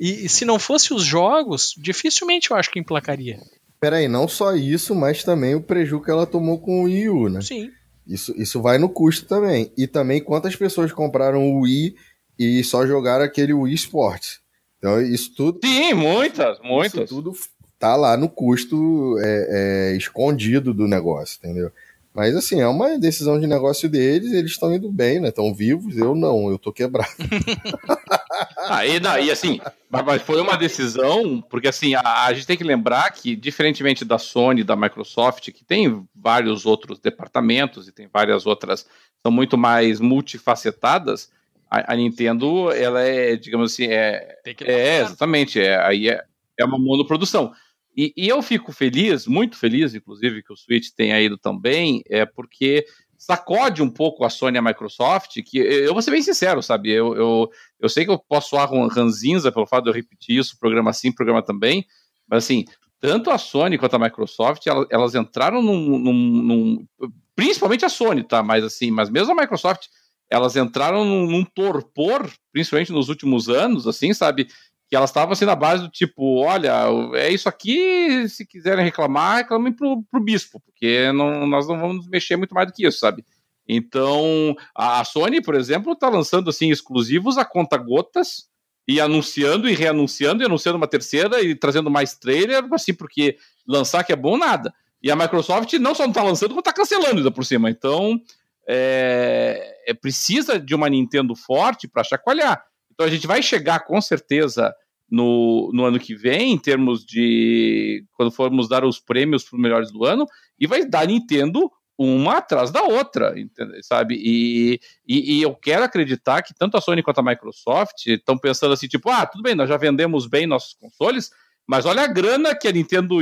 E, 0.00 0.26
e 0.26 0.28
se 0.28 0.44
não 0.44 0.58
fosse 0.58 0.94
os 0.94 1.02
jogos, 1.02 1.74
dificilmente 1.76 2.52
eu 2.52 2.56
acho 2.56 2.70
que 2.70 2.78
emplacaria. 2.78 3.38
Peraí, 3.80 4.06
não 4.06 4.28
só 4.28 4.54
isso, 4.54 4.94
mas 4.94 5.24
também 5.24 5.56
o 5.56 5.62
prejuízo 5.62 6.02
que 6.02 6.10
ela 6.10 6.26
tomou 6.26 6.58
com 6.58 6.80
o 6.80 6.84
Wii 6.84 7.08
U, 7.08 7.28
né? 7.28 7.40
Sim. 7.40 7.70
Isso, 8.06 8.32
isso 8.40 8.62
vai 8.62 8.78
no 8.78 8.88
custo 8.88 9.26
também. 9.26 9.72
E 9.76 9.86
também 9.86 10.22
quantas 10.22 10.56
pessoas 10.56 10.92
compraram 10.92 11.50
o 11.50 11.62
Wii 11.62 11.94
e 12.38 12.64
só 12.64 12.86
jogaram 12.86 13.24
aquele 13.24 13.52
Wii 13.52 13.74
Sports. 13.74 14.40
Então, 14.78 15.00
isso 15.00 15.34
tudo. 15.34 15.60
Sim, 15.64 15.94
muitas, 15.94 16.58
muitas. 16.60 17.04
Isso 17.04 17.14
tudo 17.14 17.32
tá 17.78 17.94
lá 17.96 18.16
no 18.16 18.28
custo 18.28 19.16
é, 19.20 19.92
é, 19.92 19.96
escondido 19.96 20.72
do 20.72 20.88
negócio, 20.88 21.38
entendeu? 21.38 21.70
Mas 22.14 22.34
assim, 22.34 22.60
é 22.60 22.66
uma 22.66 22.98
decisão 22.98 23.38
de 23.38 23.46
negócio 23.46 23.88
deles, 23.88 24.32
eles 24.32 24.50
estão 24.50 24.74
indo 24.74 24.90
bem, 24.90 25.20
né? 25.20 25.28
Estão 25.28 25.54
vivos, 25.54 25.96
eu 25.96 26.16
não, 26.16 26.50
eu 26.50 26.58
tô 26.58 26.72
quebrado. 26.72 27.12
ah, 28.68 28.86
e, 28.86 29.00
não, 29.00 29.18
e 29.18 29.30
assim, 29.30 29.60
mas 29.90 30.22
foi 30.22 30.40
uma 30.40 30.56
decisão, 30.56 31.40
porque 31.40 31.68
assim, 31.68 31.94
a, 31.94 32.26
a, 32.26 32.32
gente 32.32 32.46
tem 32.46 32.56
que 32.56 32.64
lembrar 32.64 33.10
que, 33.12 33.34
diferentemente 33.34 34.04
da 34.04 34.18
Sony, 34.18 34.62
da 34.62 34.76
Microsoft, 34.76 35.50
que 35.50 35.64
tem 35.64 36.06
vários 36.14 36.66
outros 36.66 36.98
departamentos 36.98 37.88
e 37.88 37.92
tem 37.92 38.08
várias 38.12 38.46
outras, 38.46 38.86
são 39.22 39.32
muito 39.32 39.56
mais 39.56 40.00
multifacetadas, 40.00 41.30
a, 41.70 41.92
a, 41.92 41.96
Nintendo, 41.96 42.72
ela 42.72 43.02
é, 43.02 43.36
digamos 43.36 43.72
assim, 43.72 43.86
é. 43.86 44.38
é, 44.62 45.00
exatamente. 45.00 45.60
É, 45.60 45.78
aí 45.84 46.08
é, 46.08 46.22
é 46.58 46.64
uma 46.64 46.78
monoprodução. 46.78 47.52
E, 47.96 48.12
e 48.16 48.28
eu 48.28 48.40
fico 48.42 48.72
feliz, 48.72 49.26
muito 49.26 49.56
feliz, 49.56 49.94
inclusive, 49.94 50.42
que 50.42 50.52
o 50.52 50.56
Switch 50.56 50.88
tenha 50.96 51.20
ido 51.20 51.36
também, 51.36 52.02
é 52.08 52.24
porque 52.24 52.86
sacode 53.18 53.82
um 53.82 53.90
pouco 53.90 54.24
a 54.24 54.30
Sony 54.30 54.56
e 54.56 54.58
a 54.58 54.62
Microsoft, 54.62 55.42
que 55.44 55.58
eu 55.58 55.92
vou 55.92 56.00
ser 56.00 56.12
bem 56.12 56.22
sincero, 56.22 56.62
sabe? 56.62 56.90
Eu, 56.92 57.14
eu, 57.16 57.50
eu 57.80 57.88
sei 57.88 58.04
que 58.04 58.10
eu 58.10 58.18
posso 58.18 58.50
soar 58.50 58.70
ranzinza 58.70 59.50
pelo 59.50 59.66
fato 59.66 59.84
de 59.84 59.90
eu 59.90 59.94
repetir 59.94 60.38
isso, 60.38 60.58
programa 60.58 60.92
sim, 60.92 61.10
programa 61.10 61.42
também, 61.42 61.84
mas 62.28 62.44
assim, 62.44 62.64
tanto 63.00 63.30
a 63.30 63.36
Sony 63.36 63.76
quanto 63.76 63.96
a 63.96 63.98
Microsoft, 63.98 64.66
elas, 64.66 64.86
elas 64.90 65.14
entraram 65.14 65.60
num, 65.60 65.98
num, 65.98 66.12
num, 66.12 66.86
Principalmente 67.34 67.84
a 67.84 67.88
Sony, 67.88 68.22
tá? 68.22 68.42
Mas 68.42 68.64
assim, 68.64 68.90
mas 68.90 69.10
mesmo 69.10 69.32
a 69.32 69.42
Microsoft 69.42 69.86
elas 70.30 70.56
entraram 70.56 71.04
num, 71.04 71.26
num, 71.26 71.44
torpor, 71.44 72.30
principalmente 72.52 72.92
nos 72.92 73.08
últimos 73.08 73.48
anos, 73.48 73.86
assim, 73.86 74.12
sabe? 74.12 74.46
Que 74.88 74.96
elas 74.96 75.10
estavam 75.10 75.32
assim 75.32 75.44
na 75.44 75.54
base 75.54 75.82
do 75.82 75.90
tipo, 75.90 76.42
olha, 76.42 76.72
é 77.14 77.30
isso 77.30 77.48
aqui, 77.48 78.26
se 78.28 78.46
quiserem 78.46 78.84
reclamar, 78.84 79.38
reclamem 79.38 79.72
pro, 79.72 80.02
pro 80.10 80.22
bispo, 80.22 80.60
porque 80.60 81.12
não, 81.12 81.46
nós 81.46 81.68
não 81.68 81.78
vamos 81.78 82.08
mexer 82.08 82.36
muito 82.36 82.54
mais 82.54 82.66
do 82.66 82.72
que 82.72 82.86
isso, 82.86 82.98
sabe? 82.98 83.24
Então, 83.68 84.56
a 84.74 85.04
Sony, 85.04 85.42
por 85.42 85.54
exemplo, 85.54 85.92
está 85.92 86.08
lançando 86.08 86.48
assim 86.48 86.70
exclusivos 86.70 87.36
a 87.36 87.44
conta 87.44 87.76
gotas 87.76 88.48
e 88.88 88.98
anunciando 88.98 89.68
e 89.68 89.74
reanunciando 89.74 90.42
e 90.42 90.46
anunciando 90.46 90.78
uma 90.78 90.88
terceira 90.88 91.42
e 91.42 91.54
trazendo 91.54 91.90
mais 91.90 92.14
trailer, 92.14 92.64
assim, 92.72 92.94
porque 92.94 93.36
lançar 93.66 94.02
que 94.02 94.12
é 94.14 94.16
bom 94.16 94.38
nada. 94.38 94.72
E 95.02 95.10
a 95.10 95.16
Microsoft 95.16 95.70
não 95.74 95.94
só 95.94 96.04
não 96.04 96.10
está 96.10 96.22
lançando, 96.22 96.48
como 96.48 96.60
está 96.60 96.72
cancelando 96.72 97.18
ainda 97.18 97.30
por 97.30 97.44
cima. 97.44 97.68
Então, 97.68 98.18
é, 98.66 99.82
é 99.86 99.92
precisa 99.92 100.58
de 100.58 100.74
uma 100.74 100.88
Nintendo 100.88 101.36
forte 101.36 101.86
para 101.86 102.02
chacoalhar. 102.02 102.64
Então 102.98 103.06
a 103.06 103.10
gente 103.10 103.28
vai 103.28 103.40
chegar 103.40 103.84
com 103.84 104.00
certeza 104.00 104.74
no, 105.08 105.70
no 105.72 105.84
ano 105.84 106.00
que 106.00 106.16
vem, 106.16 106.52
em 106.52 106.58
termos 106.58 107.06
de 107.06 108.04
quando 108.14 108.32
formos 108.32 108.68
dar 108.68 108.84
os 108.84 108.98
prêmios 108.98 109.44
para 109.44 109.54
os 109.54 109.62
melhores 109.62 109.92
do 109.92 110.04
ano, 110.04 110.26
e 110.58 110.66
vai 110.66 110.84
dar 110.84 111.06
Nintendo 111.06 111.70
uma 111.96 112.38
atrás 112.38 112.72
da 112.72 112.82
outra, 112.82 113.34
sabe? 113.82 114.16
E, 114.16 114.80
e, 115.06 115.38
e, 115.38 115.42
eu 115.42 115.54
quero 115.54 115.84
acreditar 115.84 116.42
que 116.42 116.52
tanto 116.52 116.76
a 116.76 116.80
Sony 116.80 117.00
quanto 117.00 117.20
a 117.20 117.22
Microsoft 117.22 118.04
estão 118.06 118.36
pensando 118.36 118.72
assim, 118.74 118.88
tipo, 118.88 119.08
ah, 119.10 119.24
tudo 119.24 119.42
bem, 119.42 119.54
nós 119.54 119.68
já 119.68 119.76
vendemos 119.76 120.26
bem 120.26 120.46
nossos 120.46 120.74
consoles, 120.74 121.30
mas 121.68 121.86
olha 121.86 122.02
a 122.02 122.06
grana 122.08 122.52
que 122.54 122.66
a 122.66 122.72
Nintendo 122.72 123.20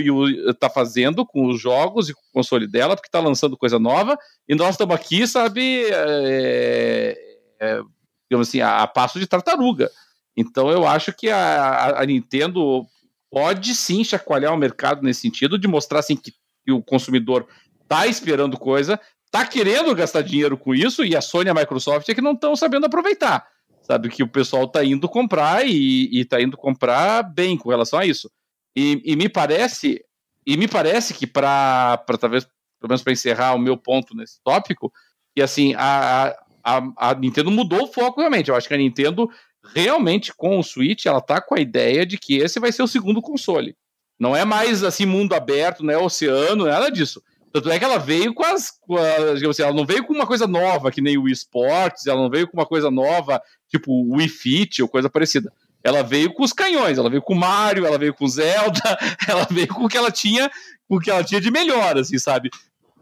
está 0.48 0.70
fazendo 0.70 1.26
com 1.26 1.46
os 1.48 1.60
jogos 1.60 2.08
e 2.08 2.14
com 2.14 2.20
o 2.20 2.32
console 2.32 2.66
dela, 2.66 2.96
porque 2.96 3.08
está 3.08 3.20
lançando 3.20 3.58
coisa 3.58 3.78
nova, 3.78 4.16
e 4.48 4.54
nós 4.54 4.70
estamos 4.70 4.94
aqui, 4.94 5.26
sabe, 5.26 5.84
é, 5.90 7.16
é, 7.60 7.82
digamos 8.30 8.48
assim, 8.48 8.60
a, 8.60 8.82
a, 8.82 8.86
passo 8.86 9.18
de 9.18 9.26
tartaruga. 9.26 9.90
Então 10.36 10.70
eu 10.70 10.86
acho 10.86 11.12
que 11.12 11.30
a, 11.30 12.00
a 12.00 12.04
Nintendo 12.04 12.86
pode 13.30 13.74
sim 13.74 14.04
chacoalhar 14.04 14.52
o 14.52 14.58
mercado 14.58 15.02
nesse 15.02 15.20
sentido, 15.20 15.58
de 15.58 15.68
mostrar 15.68 16.00
assim 16.00 16.16
que, 16.16 16.32
que 16.64 16.72
o 16.72 16.82
consumidor 16.82 17.46
tá 17.88 18.06
esperando 18.06 18.58
coisa, 18.58 19.00
tá 19.30 19.46
querendo 19.46 19.94
gastar 19.94 20.22
dinheiro 20.22 20.56
com 20.56 20.74
isso, 20.74 21.04
e 21.04 21.16
a 21.16 21.20
Sony 21.20 21.48
e 21.48 21.50
a 21.50 21.54
Microsoft 21.54 22.08
é 22.08 22.14
que 22.14 22.20
não 22.20 22.32
estão 22.32 22.56
sabendo 22.56 22.86
aproveitar. 22.86 23.46
Sabe, 23.82 24.08
que 24.08 24.20
o 24.20 24.28
pessoal 24.28 24.66
tá 24.66 24.84
indo 24.84 25.08
comprar 25.08 25.64
e, 25.64 26.08
e 26.10 26.24
tá 26.24 26.42
indo 26.42 26.56
comprar 26.56 27.22
bem 27.22 27.56
com 27.56 27.68
relação 27.68 28.00
a 28.00 28.04
isso. 28.04 28.28
E, 28.74 29.00
e 29.04 29.14
me 29.14 29.28
parece, 29.28 30.04
e 30.44 30.56
me 30.56 30.66
parece 30.66 31.14
que 31.14 31.24
para 31.24 32.02
talvez, 32.20 32.44
pelo 32.80 32.88
menos 32.88 33.02
para 33.02 33.12
encerrar 33.12 33.54
o 33.54 33.60
meu 33.60 33.76
ponto 33.76 34.12
nesse 34.12 34.42
tópico, 34.42 34.92
que 35.36 35.40
assim, 35.40 35.72
a, 35.76 36.36
a, 36.66 37.10
a 37.10 37.14
Nintendo 37.14 37.50
mudou 37.50 37.84
o 37.84 37.92
foco 37.92 38.18
realmente. 38.20 38.50
Eu 38.50 38.56
acho 38.56 38.66
que 38.66 38.74
a 38.74 38.78
Nintendo 38.78 39.30
realmente 39.72 40.34
com 40.34 40.58
o 40.58 40.62
Switch, 40.62 41.06
ela 41.06 41.20
tá 41.20 41.40
com 41.40 41.54
a 41.54 41.60
ideia 41.60 42.04
de 42.04 42.18
que 42.18 42.38
esse 42.38 42.58
vai 42.58 42.72
ser 42.72 42.82
o 42.82 42.88
segundo 42.88 43.22
console. 43.22 43.76
Não 44.18 44.34
é 44.34 44.44
mais 44.44 44.82
assim 44.82 45.06
mundo 45.06 45.34
aberto, 45.34 45.84
não 45.84 45.92
é 45.92 45.98
oceano, 45.98 46.66
nada 46.66 46.90
disso. 46.90 47.22
Tanto 47.52 47.70
é 47.70 47.78
que 47.78 47.84
ela 47.84 47.98
veio 47.98 48.34
com 48.34 48.44
as. 48.44 48.70
Com 48.80 48.96
a, 48.96 49.48
assim, 49.48 49.62
ela 49.62 49.72
não 49.72 49.86
veio 49.86 50.04
com 50.04 50.12
uma 50.12 50.26
coisa 50.26 50.46
nova, 50.46 50.90
que 50.90 51.00
nem 51.00 51.16
o 51.16 51.28
esportes, 51.28 52.06
ela 52.06 52.20
não 52.20 52.30
veio 52.30 52.48
com 52.48 52.56
uma 52.56 52.66
coisa 52.66 52.90
nova, 52.90 53.40
tipo 53.68 53.92
o 53.92 54.16
Wii 54.16 54.28
Fit 54.28 54.82
ou 54.82 54.88
coisa 54.88 55.08
parecida. 55.08 55.52
Ela 55.84 56.02
veio 56.02 56.32
com 56.34 56.42
os 56.42 56.52
canhões, 56.52 56.98
ela 56.98 57.08
veio 57.08 57.22
com 57.22 57.34
o 57.34 57.38
Mario, 57.38 57.86
ela 57.86 57.96
veio 57.96 58.12
com 58.12 58.24
o 58.24 58.28
Zelda, 58.28 58.98
ela 59.28 59.46
veio 59.50 59.68
com 59.68 59.84
o 59.84 59.88
que 59.88 59.96
ela 59.96 60.10
tinha, 60.10 60.50
com 60.88 60.96
o 60.96 61.00
que 61.00 61.10
ela 61.10 61.22
tinha 61.22 61.40
de 61.40 61.50
melhor, 61.50 61.96
assim, 61.96 62.18
sabe? 62.18 62.50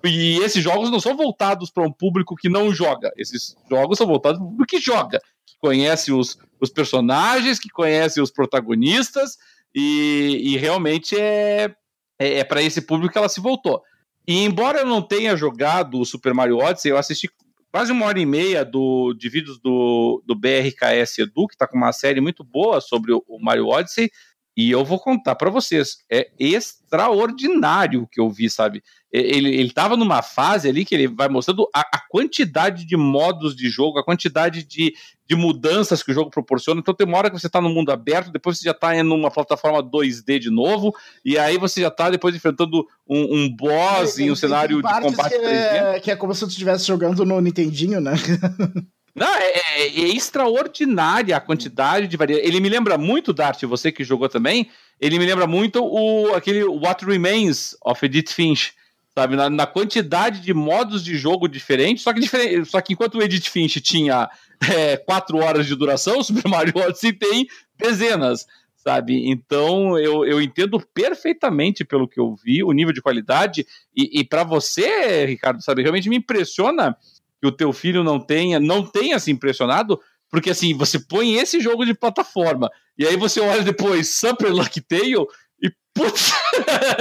E 0.04 0.38
esses 0.42 0.62
jogos 0.62 0.90
não 0.90 1.00
são 1.00 1.16
voltados 1.16 1.70
para 1.70 1.82
um 1.82 1.92
público 1.92 2.36
que 2.36 2.48
não 2.48 2.72
joga. 2.74 3.10
Esses 3.16 3.56
jogos 3.70 3.96
são 3.96 4.06
voltados 4.06 4.38
para 4.38 4.46
um 4.46 4.50
público 4.50 4.70
que 4.70 4.80
joga, 4.80 5.18
que 5.46 5.56
conhece 5.58 6.12
os, 6.12 6.38
os 6.60 6.70
personagens, 6.70 7.58
que 7.58 7.70
conhece 7.70 8.20
os 8.20 8.30
protagonistas, 8.30 9.38
e, 9.74 10.40
e 10.42 10.56
realmente 10.56 11.18
é, 11.18 11.74
é, 12.18 12.38
é 12.38 12.44
para 12.44 12.62
esse 12.62 12.82
público 12.82 13.12
que 13.12 13.18
ela 13.18 13.28
se 13.28 13.40
voltou. 13.40 13.82
E 14.26 14.44
embora 14.44 14.80
eu 14.80 14.86
não 14.86 15.02
tenha 15.02 15.36
jogado 15.36 15.98
o 15.98 16.04
Super 16.04 16.34
Mario 16.34 16.58
Odyssey, 16.58 16.90
eu 16.90 16.98
assisti 16.98 17.28
quase 17.70 17.90
uma 17.90 18.06
hora 18.06 18.20
e 18.20 18.26
meia 18.26 18.64
do, 18.64 19.12
de 19.14 19.28
vídeos 19.28 19.58
do, 19.58 20.22
do 20.24 20.34
BRKS 20.34 21.18
Edu, 21.18 21.46
que 21.48 21.54
está 21.54 21.66
com 21.66 21.76
uma 21.76 21.92
série 21.92 22.20
muito 22.20 22.44
boa 22.44 22.80
sobre 22.80 23.12
o, 23.12 23.22
o 23.26 23.42
Mario 23.42 23.66
Odyssey, 23.66 24.10
e 24.56 24.70
eu 24.70 24.84
vou 24.84 25.00
contar 25.00 25.34
para 25.34 25.50
vocês, 25.50 25.98
é 26.10 26.30
extraordinário 26.38 28.02
o 28.02 28.06
que 28.06 28.20
eu 28.20 28.30
vi, 28.30 28.48
sabe? 28.48 28.82
Ele, 29.10 29.48
ele 29.48 29.70
tava 29.70 29.96
numa 29.96 30.22
fase 30.22 30.68
ali 30.68 30.84
que 30.84 30.94
ele 30.94 31.08
vai 31.08 31.28
mostrando 31.28 31.68
a, 31.74 31.80
a, 31.80 32.00
quantidade 32.08 32.84
de 32.84 32.96
modos 32.96 33.54
de 33.54 33.68
jogo, 33.68 33.98
a 33.98 34.04
quantidade 34.04 34.64
de, 34.64 34.92
de 35.28 35.36
mudanças 35.36 36.02
que 36.02 36.10
o 36.10 36.14
jogo 36.14 36.30
proporciona. 36.30 36.80
Então 36.80 36.94
tem 36.94 37.06
uma 37.06 37.18
hora 37.18 37.30
que 37.30 37.38
você 37.38 37.48
tá 37.48 37.60
no 37.60 37.68
mundo 37.68 37.90
aberto, 37.90 38.32
depois 38.32 38.58
você 38.58 38.64
já 38.64 38.74
tá 38.74 38.94
em 38.94 39.02
uma 39.02 39.30
plataforma 39.30 39.82
2D 39.82 40.38
de 40.38 40.50
novo, 40.50 40.92
e 41.24 41.38
aí 41.38 41.58
você 41.58 41.80
já 41.80 41.90
tá 41.90 42.10
depois 42.10 42.34
enfrentando 42.34 42.86
um, 43.08 43.44
um 43.44 43.56
boss 43.56 44.18
em 44.18 44.30
um 44.30 44.36
cenário 44.36 44.82
de 44.82 45.00
combate 45.00 45.30
que 45.30 45.38
3D. 45.38 45.46
É, 45.46 46.00
que 46.00 46.10
é 46.10 46.16
como 46.16 46.34
se 46.34 46.40
você 46.40 46.46
estivesse 46.46 46.86
jogando 46.86 47.24
no 47.24 47.40
Nintendinho, 47.40 48.00
né? 48.00 48.14
Não, 49.14 49.32
é, 49.32 49.46
é, 49.46 49.82
é, 49.86 49.88
extraordinária 50.08 51.36
a 51.36 51.40
quantidade 51.40 52.08
de 52.08 52.16
variedade. 52.16 52.48
Ele 52.48 52.58
me 52.58 52.68
lembra 52.68 52.98
muito, 52.98 53.32
Dart, 53.32 53.62
você 53.62 53.92
que 53.92 54.02
jogou 54.02 54.28
também, 54.28 54.68
ele 55.00 55.18
me 55.18 55.24
lembra 55.26 55.46
muito 55.46 55.84
o 55.84 56.34
aquele 56.34 56.64
What 56.64 57.04
Remains 57.04 57.76
of 57.84 58.04
Edith 58.04 58.32
Finch, 58.32 58.74
sabe? 59.14 59.36
Na, 59.36 59.48
na 59.48 59.66
quantidade 59.66 60.40
de 60.40 60.52
modos 60.52 61.04
de 61.04 61.16
jogo 61.16 61.46
diferentes, 61.46 62.02
só 62.02 62.12
que, 62.12 62.18
diferente, 62.18 62.68
só 62.68 62.80
que 62.80 62.92
enquanto 62.92 63.16
o 63.16 63.22
Edith 63.22 63.48
Finch 63.48 63.80
tinha 63.80 64.28
é, 64.68 64.96
quatro 64.96 65.38
horas 65.38 65.66
de 65.66 65.76
duração, 65.76 66.18
o 66.20 66.24
Super 66.24 66.48
Mario 66.48 66.76
Odyssey 66.76 67.12
tem 67.12 67.46
dezenas, 67.78 68.44
sabe? 68.74 69.30
Então 69.30 69.96
eu, 69.96 70.24
eu 70.24 70.42
entendo 70.42 70.80
perfeitamente 70.92 71.84
pelo 71.84 72.08
que 72.08 72.18
eu 72.18 72.34
vi, 72.34 72.64
o 72.64 72.72
nível 72.72 72.92
de 72.92 73.00
qualidade, 73.00 73.64
e, 73.96 74.20
e 74.20 74.24
para 74.24 74.42
você, 74.42 75.24
Ricardo, 75.24 75.62
sabe, 75.62 75.82
realmente 75.82 76.08
me 76.08 76.16
impressiona 76.16 76.96
que 77.44 77.48
o 77.48 77.52
teu 77.52 77.72
filho 77.74 78.02
não 78.02 78.18
tenha, 78.18 78.58
não 78.58 78.82
tenha 78.82 79.18
se 79.18 79.30
impressionado, 79.30 80.00
porque 80.30 80.48
assim, 80.48 80.74
você 80.74 80.98
põe 80.98 81.34
esse 81.34 81.60
jogo 81.60 81.84
de 81.84 81.92
plataforma, 81.92 82.70
e 82.98 83.06
aí 83.06 83.16
você 83.16 83.38
olha 83.40 83.62
depois 83.62 84.08
Super 84.08 84.50
Lucky 84.50 84.80
Tale 84.80 85.26
e 85.62 85.70
putz, 85.92 86.32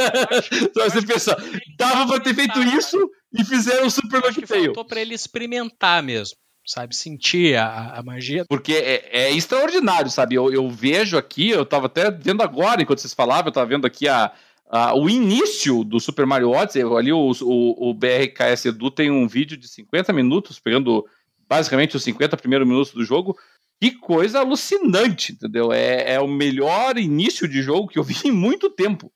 você 0.76 1.02
pensa, 1.02 1.38
dava 1.78 2.06
pra 2.08 2.20
ter 2.20 2.36
feito 2.36 2.62
isso 2.62 2.98
e 3.34 3.46
fizeram 3.46 3.88
o 3.88 3.92
Super 3.92 4.22
Lucky 4.22 4.42
Tale. 4.42 4.66
Faltou 4.66 4.86
pra 4.86 5.00
ele 5.00 5.14
experimentar 5.14 6.04
mesmo 6.04 6.38
sabe? 6.66 6.96
Sentir 6.96 7.58
a, 7.58 7.96
a 7.98 8.04
magia. 8.04 8.46
Porque 8.48 8.72
é, 8.72 9.10
é, 9.12 9.32
extraordinário, 9.32 10.10
sabe? 10.10 10.36
Eu, 10.36 10.50
eu 10.50 10.70
vejo 10.70 11.18
aqui, 11.18 11.50
eu 11.50 11.66
tava 11.66 11.88
até 11.88 12.10
vendo 12.10 12.42
agora, 12.42 12.82
enquanto 12.82 13.00
vocês 13.00 13.14
falavam, 13.14 13.48
eu 13.48 13.52
tava 13.52 13.66
vendo 13.66 13.86
aqui 13.86 14.08
a, 14.08 14.32
Uh, 14.68 14.98
o 14.98 15.10
início 15.10 15.84
do 15.84 16.00
Super 16.00 16.26
Mario 16.26 16.50
Odyssey, 16.50 16.82
ali 16.82 17.12
o, 17.12 17.32
o, 17.42 17.90
o, 17.90 17.94
BRKS 17.94 18.66
Edu 18.66 18.90
tem 18.90 19.12
um 19.12 19.28
vídeo 19.28 19.56
de 19.56 19.68
50 19.68 20.12
minutos, 20.12 20.60
pegando 20.60 21.06
basicamente 21.48 21.96
os 21.96 22.04
50 22.04 22.36
primeiros 22.38 22.68
minutos 22.68 22.92
do 22.92 23.04
jogo. 23.04 23.38
Que 23.80 23.92
coisa 23.92 24.40
alucinante, 24.40 25.34
entendeu? 25.34 25.72
É, 25.72 26.14
é 26.14 26.20
o 26.20 26.28
melhor 26.28 26.98
início 26.98 27.48
de 27.48 27.62
jogo 27.62 27.88
que 27.88 28.00
eu 28.00 28.04
vi 28.04 28.16
em 28.26 28.32
muito 28.32 28.70
tempo. 28.70 29.12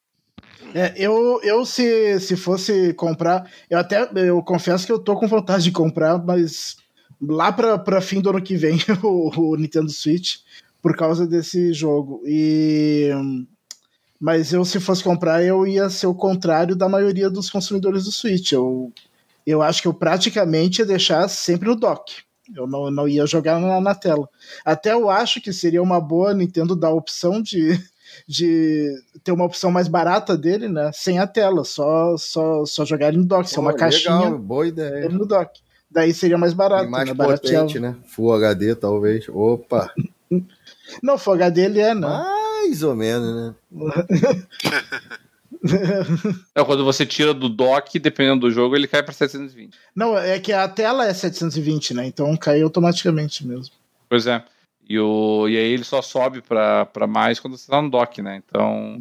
É, 0.75 0.93
eu, 0.97 1.39
eu 1.41 1.65
se, 1.65 2.19
se 2.19 2.35
fosse 2.35 2.93
comprar, 2.93 3.49
eu 3.69 3.79
até 3.79 4.09
eu 4.15 4.43
confesso 4.43 4.85
que 4.85 4.91
eu 4.91 4.99
tô 4.99 5.15
com 5.15 5.27
vontade 5.27 5.63
de 5.63 5.71
comprar, 5.71 6.17
mas 6.23 6.77
lá 7.21 7.51
para 7.51 8.01
fim 8.01 8.21
do 8.21 8.29
ano 8.29 8.41
que 8.41 8.55
vem 8.55 8.77
o, 9.01 9.53
o 9.53 9.55
Nintendo 9.55 9.89
Switch 9.89 10.37
por 10.81 10.95
causa 10.95 11.25
desse 11.25 11.73
jogo. 11.73 12.21
E 12.25 13.09
mas 14.19 14.51
eu, 14.51 14.65
se 14.65 14.79
fosse 14.79 15.03
comprar, 15.03 15.43
eu 15.43 15.65
ia 15.65 15.89
ser 15.89 16.07
o 16.07 16.15
contrário 16.15 16.75
da 16.75 16.89
maioria 16.89 17.29
dos 17.29 17.49
consumidores 17.49 18.05
do 18.05 18.11
Switch. 18.11 18.51
Eu, 18.51 18.91
eu 19.45 19.61
acho 19.61 19.81
que 19.81 19.87
eu 19.87 19.93
praticamente 19.93 20.81
ia 20.81 20.85
deixar 20.85 21.27
sempre 21.27 21.69
no 21.69 21.75
dock. 21.75 22.23
Eu 22.55 22.65
não, 22.65 22.89
não 22.89 23.07
ia 23.07 23.25
jogar 23.25 23.59
na, 23.59 23.79
na 23.79 23.93
tela. 23.93 24.27
Até 24.65 24.93
eu 24.93 25.09
acho 25.09 25.41
que 25.41 25.53
seria 25.53 25.83
uma 25.83 25.99
boa 25.99 26.33
Nintendo 26.33 26.75
dar 26.75 26.87
a 26.87 26.93
opção 26.93 27.41
de, 27.41 27.77
de 28.27 28.89
ter 29.23 29.31
uma 29.31 29.45
opção 29.45 29.69
mais 29.69 29.87
barata 29.87 30.35
dele, 30.35 30.67
né? 30.67 30.89
Sem 30.93 31.19
a 31.19 31.27
tela, 31.27 31.63
só, 31.63 32.17
só, 32.17 32.65
só 32.65 32.85
jogar 32.85 33.13
no 33.13 33.23
dock. 33.23 33.47
Ser 33.47 33.57
é 33.57 33.59
uma 33.59 33.71
legal, 33.71 33.89
caixinha. 33.89 34.31
Boa 34.31 34.67
ideia. 34.67 35.09
No 35.09 35.25
dock. 35.25 35.59
Daí 35.91 36.13
seria 36.13 36.37
mais 36.37 36.53
barato. 36.53 36.85
E 36.85 36.89
mais 36.89 37.09
né? 37.09 37.15
potente, 37.15 37.79
né? 37.79 37.95
Full 38.07 38.33
HD, 38.33 38.75
talvez. 38.75 39.27
Opa! 39.29 39.93
não, 41.03 41.17
Full 41.17 41.33
HD 41.33 41.65
ele 41.65 41.79
é, 41.79 41.93
né? 41.93 42.07
Ah! 42.07 42.46
Mais 42.61 42.83
ou 42.83 42.95
menos, 42.95 43.35
né? 43.35 43.55
é, 46.55 46.63
quando 46.63 46.83
você 46.83 47.05
tira 47.05 47.33
do 47.33 47.49
dock, 47.49 47.97
dependendo 47.99 48.41
do 48.41 48.51
jogo, 48.51 48.75
ele 48.75 48.87
cai 48.87 49.03
para 49.03 49.13
720. 49.13 49.77
Não, 49.95 50.17
é 50.17 50.39
que 50.39 50.51
a 50.51 50.67
tela 50.67 51.05
é 51.05 51.13
720, 51.13 51.93
né? 51.93 52.05
Então 52.05 52.35
cai 52.35 52.61
automaticamente 52.61 53.45
mesmo. 53.45 53.73
Pois 54.09 54.27
é. 54.27 54.43
E, 54.89 54.97
o, 54.99 55.47
e 55.49 55.57
aí 55.57 55.71
ele 55.71 55.83
só 55.83 56.01
sobe 56.01 56.41
para 56.41 57.07
mais 57.07 57.39
quando 57.39 57.57
você 57.57 57.69
tá 57.69 57.81
no 57.81 57.89
dock, 57.89 58.21
né? 58.21 58.41
Então. 58.45 58.97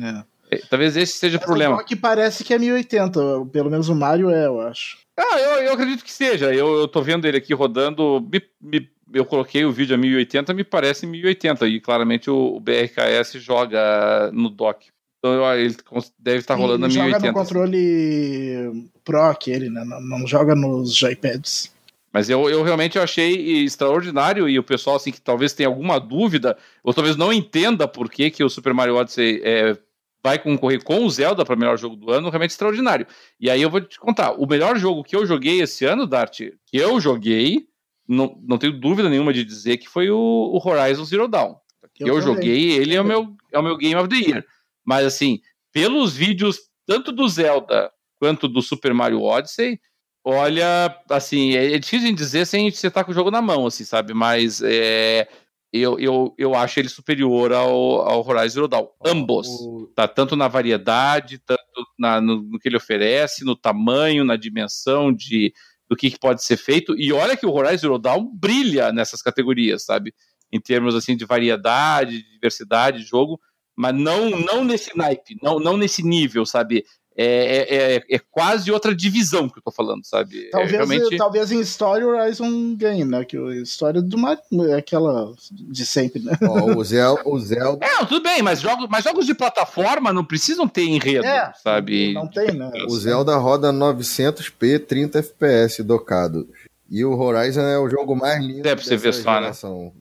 É. 0.51 0.57
é 0.57 0.63
talvez 0.69 0.97
esse 0.97 1.19
seja 1.19 1.39
o 1.39 1.41
problema. 1.41 1.75
O 1.75 1.79
dock 1.79 1.97
parece 1.97 2.43
que 2.43 2.53
é 2.53 2.59
1080, 2.59 3.47
pelo 3.53 3.71
menos 3.71 3.89
o 3.89 3.95
Mario 3.95 4.31
é, 4.31 4.47
eu 4.47 4.61
acho. 4.61 4.99
Ah, 5.17 5.39
eu, 5.39 5.63
eu 5.63 5.73
acredito 5.73 6.05
que 6.05 6.13
seja. 6.13 6.53
Eu, 6.53 6.81
eu 6.81 6.89
tô 6.89 7.01
vendo 7.03 7.27
ele 7.27 7.39
aqui 7.39 7.55
rodando. 7.55 8.21
Me, 8.31 8.43
me 8.61 8.91
eu 9.13 9.25
coloquei 9.25 9.65
o 9.65 9.73
vídeo 9.73 9.95
a 9.95 9.99
1080, 9.99 10.53
me 10.55 10.65
parece 10.65 11.07
1080, 11.07 11.67
e 11.69 11.81
claramente 11.81 12.31
o, 12.31 12.57
o 12.57 12.61
BRKS 12.61 13.35
joga 13.35 14.31
no 14.33 14.49
dock. 14.49 14.87
Então 15.19 15.55
ele 15.55 15.75
deve 16.19 16.39
estar 16.39 16.55
rolando 16.55 16.87
ele 16.87 16.99
a 16.99 17.05
1080. 17.05 17.19
Joga 17.19 17.33
no 17.33 17.45
controle 17.45 18.91
Pro 19.05 19.23
aquele, 19.23 19.71
né? 19.71 19.85
Não, 19.85 20.01
não 20.01 20.27
joga 20.27 20.55
nos 20.55 20.95
joypads. 20.95 21.75
Mas 22.13 22.31
eu, 22.31 22.49
eu 22.49 22.63
realmente 22.63 22.99
achei 22.99 23.65
extraordinário 23.65 24.49
e 24.49 24.59
o 24.59 24.63
pessoal 24.63 24.97
assim 24.97 25.13
que 25.13 25.21
talvez 25.21 25.53
tenha 25.53 25.69
alguma 25.69 26.01
dúvida 26.01 26.57
ou 26.83 26.95
talvez 26.95 27.15
não 27.15 27.33
entenda 27.33 27.87
por 27.87 28.11
que, 28.11 28.31
que 28.31 28.43
o 28.43 28.49
Super 28.49 28.73
Mario 28.73 28.97
Odyssey 28.97 29.43
é, 29.45 29.77
vai 30.23 30.39
concorrer 30.39 30.83
com 30.83 31.05
o 31.05 31.11
Zelda 31.11 31.45
para 31.45 31.55
melhor 31.55 31.79
jogo 31.79 31.95
do 31.95 32.11
ano, 32.11 32.31
realmente 32.31 32.53
extraordinário. 32.53 33.07
E 33.39 33.51
aí 33.51 33.61
eu 33.61 33.69
vou 33.69 33.81
te 33.81 34.01
contar, 34.01 34.33
o 34.33 34.47
melhor 34.47 34.79
jogo 34.79 35.05
que 35.05 35.15
eu 35.15 35.27
joguei 35.27 35.61
esse 35.61 35.85
ano, 35.85 36.07
Dart, 36.07 36.39
que 36.39 36.77
eu 36.77 36.99
joguei, 36.99 37.67
não, 38.09 38.41
não 38.47 38.59
tenho 38.59 38.79
dúvida 38.79 39.09
nenhuma 39.09 39.33
de 39.33 39.45
dizer 39.45 39.77
que 39.79 39.89
foi 39.89 40.11
o, 40.11 40.17
o 40.17 40.61
Horizon 40.69 41.05
Zero 41.05 41.29
Dawn. 41.29 41.57
Eu, 41.99 42.09
eu 42.09 42.21
joguei, 42.21 42.73
ele 42.73 42.95
é 42.95 43.01
o, 43.01 43.05
meu, 43.05 43.35
é 43.53 43.59
o 43.59 43.63
meu 43.63 43.77
Game 43.77 43.97
of 43.97 44.09
the 44.09 44.17
Year. 44.17 44.45
Mas 44.85 45.07
assim, 45.07 45.41
pelos 45.73 46.15
vídeos 46.15 46.59
tanto 46.87 47.11
do 47.11 47.29
Zelda 47.29 47.91
quanto 48.19 48.49
do 48.49 48.63
Super 48.63 48.95
Mario 48.95 49.23
Odyssey, 49.23 49.81
olha, 50.25 50.97
assim, 51.11 51.55
é, 51.57 51.75
é 51.75 51.79
difícil 51.79 52.09
de 52.09 52.15
dizer 52.15 52.47
sem 52.47 52.71
você 52.71 52.87
estar 52.87 53.01
tá 53.01 53.05
com 53.05 53.11
o 53.11 53.15
jogo 53.15 53.31
na 53.31 53.43
mão, 53.43 53.67
assim, 53.67 53.85
sabe? 53.85 54.15
Mas 54.15 54.63
é, 54.63 55.29
eu, 55.73 55.99
eu, 55.99 56.35
eu 56.39 56.55
acho 56.55 56.79
ele 56.79 56.89
superior 56.89 57.53
ao, 57.53 58.01
ao 58.03 58.27
Horizon 58.27 58.55
Zero 58.55 58.69
Dawn. 58.69 58.89
Ambos. 59.05 59.49
Tá? 59.95 60.07
Tanto 60.07 60.37
na 60.37 60.49
variedade, 60.49 61.39
tanto 61.39 61.61
na, 61.99 62.21
no, 62.21 62.43
no, 62.43 62.59
que 62.59 62.69
ele 62.69 62.77
oferece, 62.77 63.45
no 63.45 63.57
tamanho, 63.57 64.25
na 64.25 64.37
dimensão 64.37 65.13
de, 65.13 65.53
do 65.89 65.97
que, 65.97 66.11
que, 66.11 66.19
pode 66.19 66.43
ser 66.43 66.57
feito. 66.57 66.95
E 66.99 67.13
olha 67.13 67.37
que 67.37 67.47
o 67.47 67.53
Horizon 67.53 67.79
Zero 67.79 67.99
Dawn 67.99 68.31
brilha 68.35 68.93
nessas 68.93 69.23
categorias, 69.23 69.85
sabe? 69.85 70.15
Em 70.53 70.61
termos 70.61 70.95
assim 70.95 71.17
de 71.17 71.25
variedade, 71.25 72.23
de 72.23 72.33
diversidade 72.33 72.99
de 72.99 73.05
jogo, 73.05 73.41
mas 73.77 73.95
não 73.95 74.31
não 74.31 74.65
nesse 74.65 74.97
naipe, 74.97 75.37
não, 75.43 75.59
não 75.59 75.77
nesse 75.77 76.03
nível, 76.03 76.47
sabe? 76.47 76.85
É, 77.19 77.25
é, 77.25 77.95
é, 77.97 78.05
é, 78.11 78.21
quase 78.31 78.71
outra 78.71 78.95
divisão 78.95 79.49
que 79.49 79.59
eu 79.59 79.63
tô 79.63 79.71
falando, 79.71 80.05
sabe? 80.05 80.49
É 80.49 80.51
talvez, 80.51 80.73
realmente... 80.73 81.17
talvez 81.17 81.51
em 81.51 81.61
história 81.61 82.07
o 82.07 82.11
Horizon 82.11 82.75
ganhe, 82.75 83.07
né? 83.07 83.25
Que 83.25 83.39
a 83.39 83.55
história 83.57 84.03
do 84.03 84.19
Mario 84.19 84.43
é 84.69 84.75
aquela 84.75 85.33
de 85.51 85.87
sempre, 85.87 86.23
né? 86.23 86.37
Oh, 86.43 86.79
o, 86.79 86.85
Zelda, 86.85 87.23
o 87.25 87.39
Zelda. 87.39 87.87
É, 87.87 88.05
tudo 88.05 88.23
bem, 88.23 88.43
mas 88.43 88.61
jogos, 88.61 88.87
mas 88.91 89.03
jogos 89.03 89.25
de 89.25 89.35
plataforma 89.35 90.13
não 90.13 90.23
precisam 90.23 90.69
ter 90.69 90.83
enredo, 90.83 91.25
é, 91.25 91.51
sabe? 91.63 92.13
Não 92.13 92.29
tem, 92.29 92.53
né? 92.53 92.71
O 92.87 92.97
Zelda 92.99 93.35
roda 93.37 93.73
900p 93.73 94.85
30 94.85 95.19
FPS 95.21 95.83
docado. 95.83 96.47
E 96.91 97.03
o 97.03 97.19
Horizon 97.19 97.63
é 97.63 97.79
o 97.79 97.89
jogo 97.89 98.15
mais 98.15 98.45
lindo 98.45 98.69
é 98.69 98.77
você 98.77 98.97
ver 98.97 99.15
só, 99.15 99.41
né? 99.41 99.51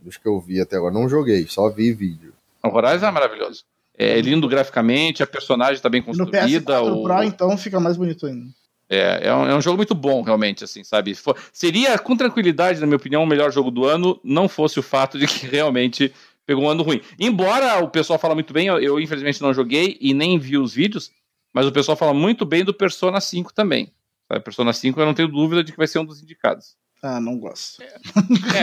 dos 0.03 0.17
que 0.17 0.27
eu 0.27 0.39
vi 0.39 0.59
até 0.59 0.75
agora. 0.75 0.93
Não 0.93 1.07
joguei, 1.07 1.47
só 1.47 1.69
vi 1.69 1.93
vídeo. 1.93 2.33
O 2.63 2.67
Horizon 2.67 3.07
é 3.07 3.11
maravilhoso. 3.11 3.63
É 3.97 4.19
lindo 4.19 4.47
graficamente, 4.47 5.23
a 5.23 5.27
personagem 5.27 5.75
está 5.75 5.87
bem 5.87 6.01
construída. 6.01 6.39
no 6.39 6.47
PS4 6.47 6.97
o 6.97 7.03
Pro, 7.03 7.23
então, 7.23 7.57
fica 7.57 7.79
mais 7.79 7.95
bonito 7.95 8.25
ainda. 8.25 8.45
É, 8.89 9.27
é 9.27 9.33
um, 9.33 9.45
é 9.47 9.55
um, 9.55 9.61
jogo 9.61 9.77
muito 9.77 9.95
bom, 9.95 10.21
realmente, 10.21 10.63
assim, 10.63 10.83
sabe? 10.83 11.15
For, 11.15 11.35
seria, 11.51 11.97
com 11.97 12.15
tranquilidade, 12.15 12.79
na 12.79 12.85
minha 12.85 12.97
opinião, 12.97 13.23
o 13.23 13.27
melhor 13.27 13.51
jogo 13.51 13.71
do 13.71 13.85
ano, 13.85 14.19
não 14.23 14.47
fosse 14.47 14.79
o 14.79 14.83
fato 14.83 15.17
de 15.17 15.25
que 15.25 15.47
realmente 15.47 16.13
pegou 16.45 16.65
um 16.65 16.69
ano 16.69 16.83
ruim. 16.83 17.01
Embora 17.19 17.83
o 17.83 17.89
pessoal 17.89 18.19
fala 18.19 18.35
muito 18.35 18.53
bem, 18.53 18.67
eu, 18.67 18.79
eu 18.79 18.99
infelizmente 18.99 19.41
não 19.41 19.53
joguei 19.53 19.97
e 19.99 20.13
nem 20.13 20.37
vi 20.37 20.57
os 20.57 20.73
vídeos, 20.73 21.11
mas 21.53 21.65
o 21.65 21.71
pessoal 21.71 21.97
fala 21.97 22.13
muito 22.13 22.45
bem 22.45 22.63
do 22.63 22.73
Persona 22.73 23.19
5 23.19 23.53
também. 23.53 23.91
Sabe? 24.27 24.43
Persona 24.43 24.73
5 24.73 24.99
eu 24.99 25.05
não 25.05 25.13
tenho 25.13 25.27
dúvida 25.27 25.63
de 25.63 25.71
que 25.71 25.77
vai 25.77 25.87
ser 25.87 25.99
um 25.99 26.05
dos 26.05 26.21
indicados. 26.21 26.75
Ah, 27.01 27.19
não 27.19 27.37
gosto. 27.39 27.81
É, 27.81 27.95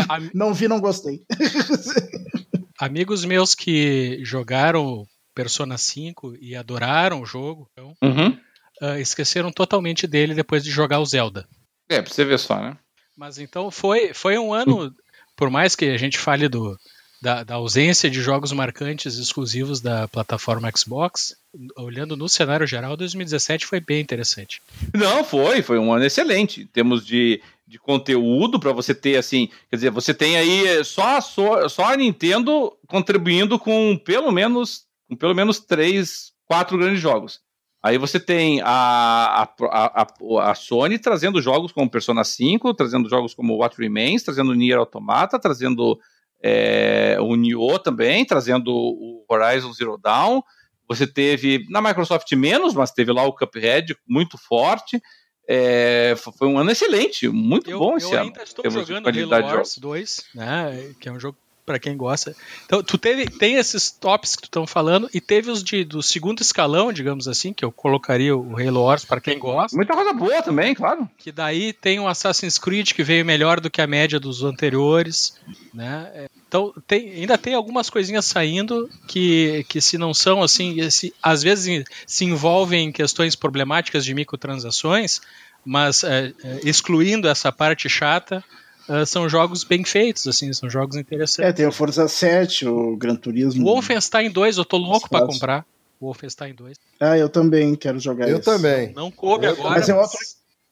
a... 0.08 0.20
não 0.34 0.54
vi, 0.54 0.68
não 0.68 0.80
gostei. 0.80 1.22
Amigos 2.78 3.24
meus 3.24 3.54
que 3.54 4.18
jogaram 4.24 5.06
Persona 5.34 5.78
5 5.78 6.36
e 6.40 6.54
adoraram 6.54 7.20
o 7.20 7.26
jogo, 7.26 7.68
então, 7.72 7.94
uhum. 8.02 8.38
uh, 8.82 8.98
esqueceram 8.98 9.50
totalmente 9.50 10.06
dele 10.06 10.34
depois 10.34 10.62
de 10.62 10.70
jogar 10.70 11.00
o 11.00 11.06
Zelda. 11.06 11.48
É, 11.88 12.00
pra 12.00 12.12
você 12.12 12.24
ver 12.24 12.38
só, 12.38 12.60
né? 12.60 12.76
Mas 13.16 13.38
então 13.38 13.70
foi, 13.70 14.14
foi 14.14 14.38
um 14.38 14.52
ano, 14.52 14.94
por 15.36 15.50
mais 15.50 15.76
que 15.76 15.86
a 15.86 15.96
gente 15.96 16.18
fale 16.18 16.48
do, 16.48 16.76
da, 17.22 17.44
da, 17.44 17.54
ausência 17.54 18.10
de 18.10 18.20
jogos 18.20 18.52
marcantes 18.52 19.16
exclusivos 19.16 19.80
da 19.80 20.08
plataforma 20.08 20.70
Xbox, 20.74 21.36
olhando 21.76 22.16
no 22.16 22.28
cenário 22.28 22.66
geral, 22.66 22.96
2017 22.96 23.64
foi 23.64 23.78
bem 23.78 24.00
interessante. 24.00 24.60
Não, 24.92 25.22
foi, 25.22 25.62
foi 25.62 25.78
um 25.78 25.92
ano 25.92 26.04
excelente. 26.04 26.64
Temos 26.72 27.06
de, 27.06 27.40
de 27.64 27.78
conteúdo 27.78 28.58
para 28.58 28.72
você 28.72 28.92
ter 28.92 29.16
assim, 29.16 29.48
quer 29.70 29.76
dizer, 29.76 29.90
você 29.90 30.12
tem 30.12 30.36
aí 30.36 30.84
só, 30.84 31.20
só, 31.20 31.68
só 31.68 31.92
a 31.92 31.96
Nintendo 31.96 32.76
contribuindo 32.88 33.58
com 33.58 33.96
pelo 34.04 34.32
menos 34.32 34.84
com 35.12 35.16
pelo 35.16 35.34
menos 35.34 35.60
três, 35.60 36.32
quatro 36.46 36.78
grandes 36.78 37.00
jogos. 37.00 37.40
Aí 37.82 37.98
você 37.98 38.18
tem 38.18 38.60
a, 38.62 39.42
a, 39.42 39.54
a, 39.60 40.50
a, 40.50 40.54
Sony 40.54 40.98
trazendo 40.98 41.42
jogos 41.42 41.72
como 41.72 41.90
Persona 41.90 42.22
5, 42.22 42.74
trazendo 42.74 43.08
jogos 43.08 43.34
como 43.34 43.56
What 43.56 43.76
Remains, 43.76 44.22
trazendo 44.22 44.54
Nier 44.54 44.78
Automata, 44.78 45.38
trazendo 45.38 45.98
é, 46.42 47.16
o 47.20 47.34
Nioh 47.34 47.78
também, 47.78 48.24
trazendo 48.24 48.72
o 48.72 49.24
Horizon 49.28 49.72
Zero 49.72 49.98
Dawn. 49.98 50.40
Você 50.88 51.06
teve, 51.06 51.66
na 51.68 51.82
Microsoft 51.82 52.30
menos, 52.32 52.72
mas 52.72 52.92
teve 52.92 53.12
lá 53.12 53.24
o 53.24 53.34
Cuphead 53.34 53.96
muito 54.06 54.38
forte. 54.38 55.02
É, 55.48 56.14
foi 56.38 56.46
um 56.46 56.56
ano 56.56 56.70
excelente, 56.70 57.28
muito 57.28 57.68
eu, 57.68 57.80
bom 57.80 57.96
esse 57.96 58.06
eu 58.06 58.20
ano. 58.20 58.20
Eu 58.20 58.26
ainda 58.28 58.42
estou 58.44 58.70
jogando 58.70 59.08
Halo 59.08 59.44
Wars 59.44 59.76
2, 59.76 60.24
né, 60.36 60.94
que 61.00 61.08
é 61.08 61.12
um 61.12 61.18
jogo 61.18 61.36
para 61.64 61.78
quem 61.78 61.96
gosta. 61.96 62.34
Então, 62.66 62.82
tu 62.82 62.98
teve, 62.98 63.26
tem 63.26 63.54
esses 63.54 63.90
tops 63.90 64.34
que 64.34 64.42
tu 64.42 64.46
estão 64.46 64.66
falando 64.66 65.08
e 65.14 65.20
teve 65.20 65.50
os 65.50 65.62
de, 65.62 65.84
do 65.84 66.02
segundo 66.02 66.40
escalão, 66.40 66.92
digamos 66.92 67.28
assim, 67.28 67.52
que 67.52 67.64
eu 67.64 67.70
colocaria 67.70 68.36
o 68.36 68.58
Halo 68.58 68.82
Wars 68.82 69.04
para 69.04 69.20
quem 69.20 69.38
gosta. 69.38 69.76
Muita 69.76 69.94
coisa 69.94 70.12
boa 70.12 70.42
também, 70.42 70.74
claro. 70.74 71.08
Que 71.18 71.30
daí 71.30 71.72
tem 71.72 72.00
o 72.00 72.08
Assassin's 72.08 72.58
Creed 72.58 72.92
que 72.92 73.02
veio 73.02 73.24
melhor 73.24 73.60
do 73.60 73.70
que 73.70 73.80
a 73.80 73.86
média 73.86 74.18
dos 74.18 74.42
anteriores, 74.42 75.38
né? 75.72 76.26
Então, 76.46 76.74
tem, 76.86 77.10
ainda 77.12 77.38
tem 77.38 77.54
algumas 77.54 77.88
coisinhas 77.88 78.26
saindo 78.26 78.90
que, 79.06 79.64
que 79.68 79.80
se 79.80 79.96
não 79.96 80.12
são 80.12 80.42
assim, 80.42 80.90
se, 80.90 81.14
às 81.22 81.42
vezes 81.42 81.84
se 82.06 82.24
envolvem 82.24 82.88
em 82.88 82.92
questões 82.92 83.34
problemáticas 83.34 84.04
de 84.04 84.12
microtransações, 84.14 85.20
mas 85.64 86.02
é, 86.02 86.32
é, 86.44 86.60
excluindo 86.64 87.28
essa 87.28 87.52
parte 87.52 87.88
chata, 87.88 88.44
Uh, 88.88 89.06
são 89.06 89.28
jogos 89.28 89.64
bem 89.64 89.84
feitos, 89.84 90.26
assim, 90.26 90.52
são 90.52 90.68
jogos 90.68 90.96
interessantes. 90.96 91.50
É, 91.50 91.52
tem 91.52 91.66
o 91.66 91.72
Forza 91.72 92.08
7, 92.08 92.66
o 92.66 92.96
Gran 92.96 93.16
Turismo. 93.16 93.62
O 93.62 93.72
Wolfenstein 93.72 94.30
2, 94.30 94.58
eu 94.58 94.64
tô 94.64 94.76
louco 94.76 95.08
para 95.08 95.26
comprar. 95.26 95.64
O 96.00 96.06
Wolfenstein 96.06 96.54
2. 96.54 96.76
Ah, 97.00 97.16
eu 97.16 97.28
também 97.28 97.74
quero 97.76 97.98
jogar 97.98 98.28
Eu 98.28 98.40
também. 98.40 98.88
Não, 98.88 99.04
não 99.04 99.10
coube 99.10 99.46
eu, 99.46 99.52
agora. 99.52 99.70
Mas 99.70 99.88
é 99.88 99.94
outro, 99.94 100.18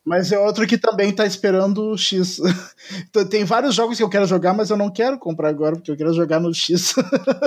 mas 0.04 0.32
é 0.32 0.38
outro 0.38 0.66
que 0.66 0.76
também 0.76 1.12
tá 1.12 1.24
esperando 1.24 1.90
o 1.90 1.98
X. 1.98 2.40
Então, 3.08 3.24
tem 3.24 3.44
vários 3.44 3.74
jogos 3.74 3.96
que 3.96 4.02
eu 4.02 4.08
quero 4.08 4.26
jogar, 4.26 4.52
mas 4.52 4.70
eu 4.70 4.76
não 4.76 4.90
quero 4.90 5.18
comprar 5.18 5.48
agora, 5.48 5.76
porque 5.76 5.90
eu 5.90 5.96
quero 5.96 6.12
jogar 6.12 6.40
no 6.40 6.52
X. 6.52 6.94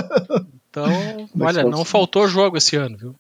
então, 0.70 0.86
olha, 1.39 1.64
não 1.64 1.84
faltou 1.84 2.28
jogo 2.28 2.55
esse 2.55 2.78
ano, 2.78 2.97
viu? 2.97 3.16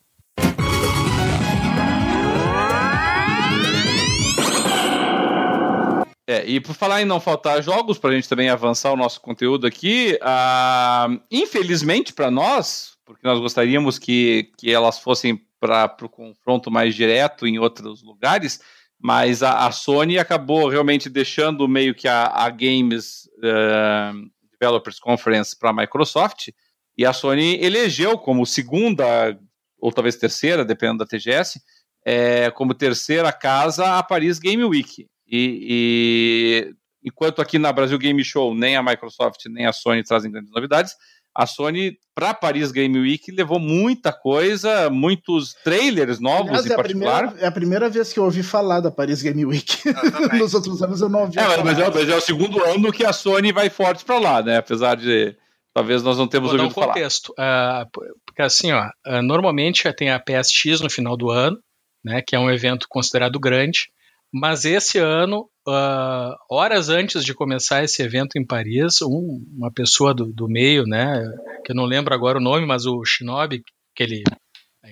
É, 6.25 6.45
e 6.45 6.59
por 6.61 6.73
falar 6.73 7.01
em 7.01 7.05
não 7.05 7.19
faltar 7.19 7.61
jogos, 7.61 7.97
para 7.97 8.11
a 8.11 8.15
gente 8.15 8.29
também 8.29 8.49
avançar 8.49 8.93
o 8.93 8.97
nosso 8.97 9.19
conteúdo 9.19 9.67
aqui, 9.67 10.17
uh, 10.21 11.21
infelizmente 11.29 12.13
para 12.13 12.31
nós, 12.31 12.95
porque 13.03 13.27
nós 13.27 13.39
gostaríamos 13.39 13.99
que, 13.99 14.49
que 14.57 14.71
elas 14.71 14.99
fossem 14.99 15.41
para 15.59 15.93
o 16.01 16.09
confronto 16.09 16.71
mais 16.71 16.95
direto 16.95 17.45
em 17.45 17.59
outros 17.59 18.01
lugares, 18.01 18.61
mas 18.97 19.43
a, 19.43 19.65
a, 19.67 19.71
Sony 19.73 20.17
acabou 20.17 20.69
realmente 20.69 21.09
deixando 21.09 21.67
meio 21.67 21.93
que 21.93 22.07
a, 22.07 22.27
a 22.27 22.49
Games 22.49 23.25
uh, 23.39 24.31
Developers 24.57 24.99
Conference 24.99 25.57
para 25.57 25.71
a 25.71 25.73
Microsoft, 25.73 26.49
e 26.97 27.05
a 27.05 27.11
Sony 27.11 27.61
elegeu 27.61 28.17
como 28.17 28.45
segunda, 28.45 29.37
ou 29.77 29.91
talvez 29.91 30.15
terceira, 30.15 30.63
dependendo 30.63 30.99
da 30.99 31.05
TGS, 31.05 31.59
é, 32.05 32.49
como 32.51 32.73
terceira 32.73 33.31
casa 33.33 33.97
a 33.97 34.03
Paris 34.03 34.39
Game 34.39 34.63
Week. 34.63 35.05
E, 35.27 36.71
e, 36.71 37.09
enquanto 37.09 37.41
aqui 37.41 37.57
na 37.57 37.71
Brasil 37.71 37.97
Game 37.97 38.23
Show 38.23 38.53
nem 38.53 38.75
a 38.75 38.83
Microsoft 38.83 39.45
nem 39.47 39.65
a 39.65 39.73
Sony 39.73 40.03
trazem 40.03 40.31
grandes 40.31 40.51
novidades, 40.51 40.95
a 41.35 41.47
Sony 41.47 41.97
para 42.13 42.33
Paris 42.33 42.71
Game 42.71 42.97
Week 42.99 43.31
levou 43.31 43.59
muita 43.59 44.13
coisa, 44.13 44.89
muitos 44.89 45.55
trailers 45.63 46.19
novos 46.19 46.49
Aliás, 46.49 46.65
em 46.67 46.73
é 46.73 46.75
particular. 46.75 47.23
A 47.23 47.27
primeira, 47.27 47.45
é 47.45 47.47
a 47.47 47.51
primeira 47.51 47.89
vez 47.89 48.13
que 48.13 48.19
eu 48.19 48.25
ouvi 48.25 48.43
falar 48.43 48.81
da 48.81 48.91
Paris 48.91 49.21
Game 49.21 49.43
Week. 49.43 49.77
Nos 50.37 50.53
outros 50.53 50.81
anos 50.83 51.01
eu 51.01 51.09
não 51.09 51.21
ouvi. 51.21 51.39
É, 51.39 51.63
mas, 51.63 51.79
é, 51.79 51.89
mas, 51.89 52.09
é, 52.09 52.15
o 52.15 52.21
segundo 52.21 52.63
ano 52.63 52.91
que 52.91 53.03
a 53.03 53.11
Sony 53.11 53.51
vai 53.51 53.69
forte 53.69 54.05
para 54.05 54.19
lá, 54.19 54.43
né? 54.43 54.57
Apesar 54.57 54.95
de 54.95 55.35
talvez 55.73 56.03
nós 56.03 56.19
não 56.19 56.27
temos 56.27 56.51
Vou 56.51 56.59
ouvido 56.59 56.75
dar 56.75 56.81
um 56.81 56.87
contexto. 56.87 57.29
Uh, 57.31 57.89
porque 58.25 58.41
assim, 58.43 58.71
ó, 58.71 58.85
uh, 59.07 59.21
normalmente 59.23 59.91
tem 59.93 60.11
a 60.11 60.19
PSX 60.19 60.81
no 60.81 60.89
final 60.89 61.17
do 61.17 61.31
ano, 61.31 61.57
né? 62.05 62.21
Que 62.21 62.35
é 62.35 62.39
um 62.39 62.51
evento 62.51 62.85
considerado 62.87 63.39
grande. 63.39 63.89
Mas 64.33 64.65
esse 64.65 64.97
ano, 64.97 65.47
uh, 65.67 66.35
horas 66.49 66.89
antes 66.89 67.23
de 67.23 67.35
começar 67.35 67.83
esse 67.83 68.01
evento 68.01 68.35
em 68.35 68.43
Paris, 68.43 68.99
um, 69.03 69.45
uma 69.55 69.71
pessoa 69.71 70.11
do, 70.11 70.33
do, 70.33 70.47
meio, 70.47 70.85
né, 70.85 71.21
que 71.63 71.71
eu 71.71 71.75
não 71.75 71.85
lembro 71.85 72.15
agora 72.15 72.39
o 72.39 72.41
nome, 72.41 72.65
mas 72.65 72.87
o 72.87 73.05
Shinobi, 73.05 73.61
aquele 73.93 74.23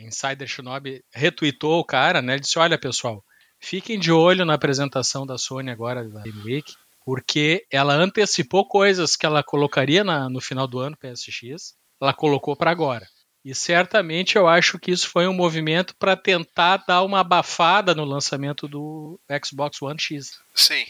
Insider 0.06 0.48
Shinobi, 0.48 1.02
retweetou 1.12 1.80
o 1.80 1.84
cara, 1.84 2.22
né, 2.22 2.34
ele 2.34 2.42
disse, 2.42 2.60
olha 2.60 2.78
pessoal, 2.78 3.24
fiquem 3.60 3.98
de 3.98 4.12
olho 4.12 4.46
na 4.46 4.54
apresentação 4.54 5.26
da 5.26 5.40
Sony 5.40 5.72
agora 5.72 6.08
da 6.08 6.22
Game 6.22 6.44
Week, 6.44 6.72
porque 7.04 7.66
ela 7.72 7.96
antecipou 7.96 8.68
coisas 8.68 9.16
que 9.16 9.26
ela 9.26 9.42
colocaria 9.42 10.04
na, 10.04 10.30
no 10.30 10.40
final 10.40 10.68
do 10.68 10.78
ano 10.78 10.96
PSX, 10.96 11.74
ela 12.00 12.14
colocou 12.14 12.56
para 12.56 12.70
agora. 12.70 13.08
E 13.44 13.56
certamente 13.56 14.36
eu 14.36 14.48
acho 14.48 14.78
que 14.78 14.92
isso 14.92 15.10
foi 15.10 15.28
um 15.28 15.34
movimento 15.34 15.96
para 15.98 16.16
tentar 16.16 16.84
dar 16.88 17.02
uma 17.02 17.22
abafada 17.22 17.96
no 17.96 18.06
lançamento 18.06 18.68
do 18.68 19.20
Xbox 19.44 19.82
One 19.82 20.00
X. 20.00 20.40
Sim. 20.54 20.86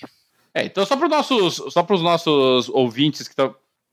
É, 0.53 0.65
então 0.65 0.86
só 0.86 0.98
para 0.98 1.06
os 1.06 1.11
nossos, 1.11 1.73
só 1.73 1.86
os 1.90 2.02
nossos 2.02 2.68
ouvintes 2.69 3.28
que 3.28 3.36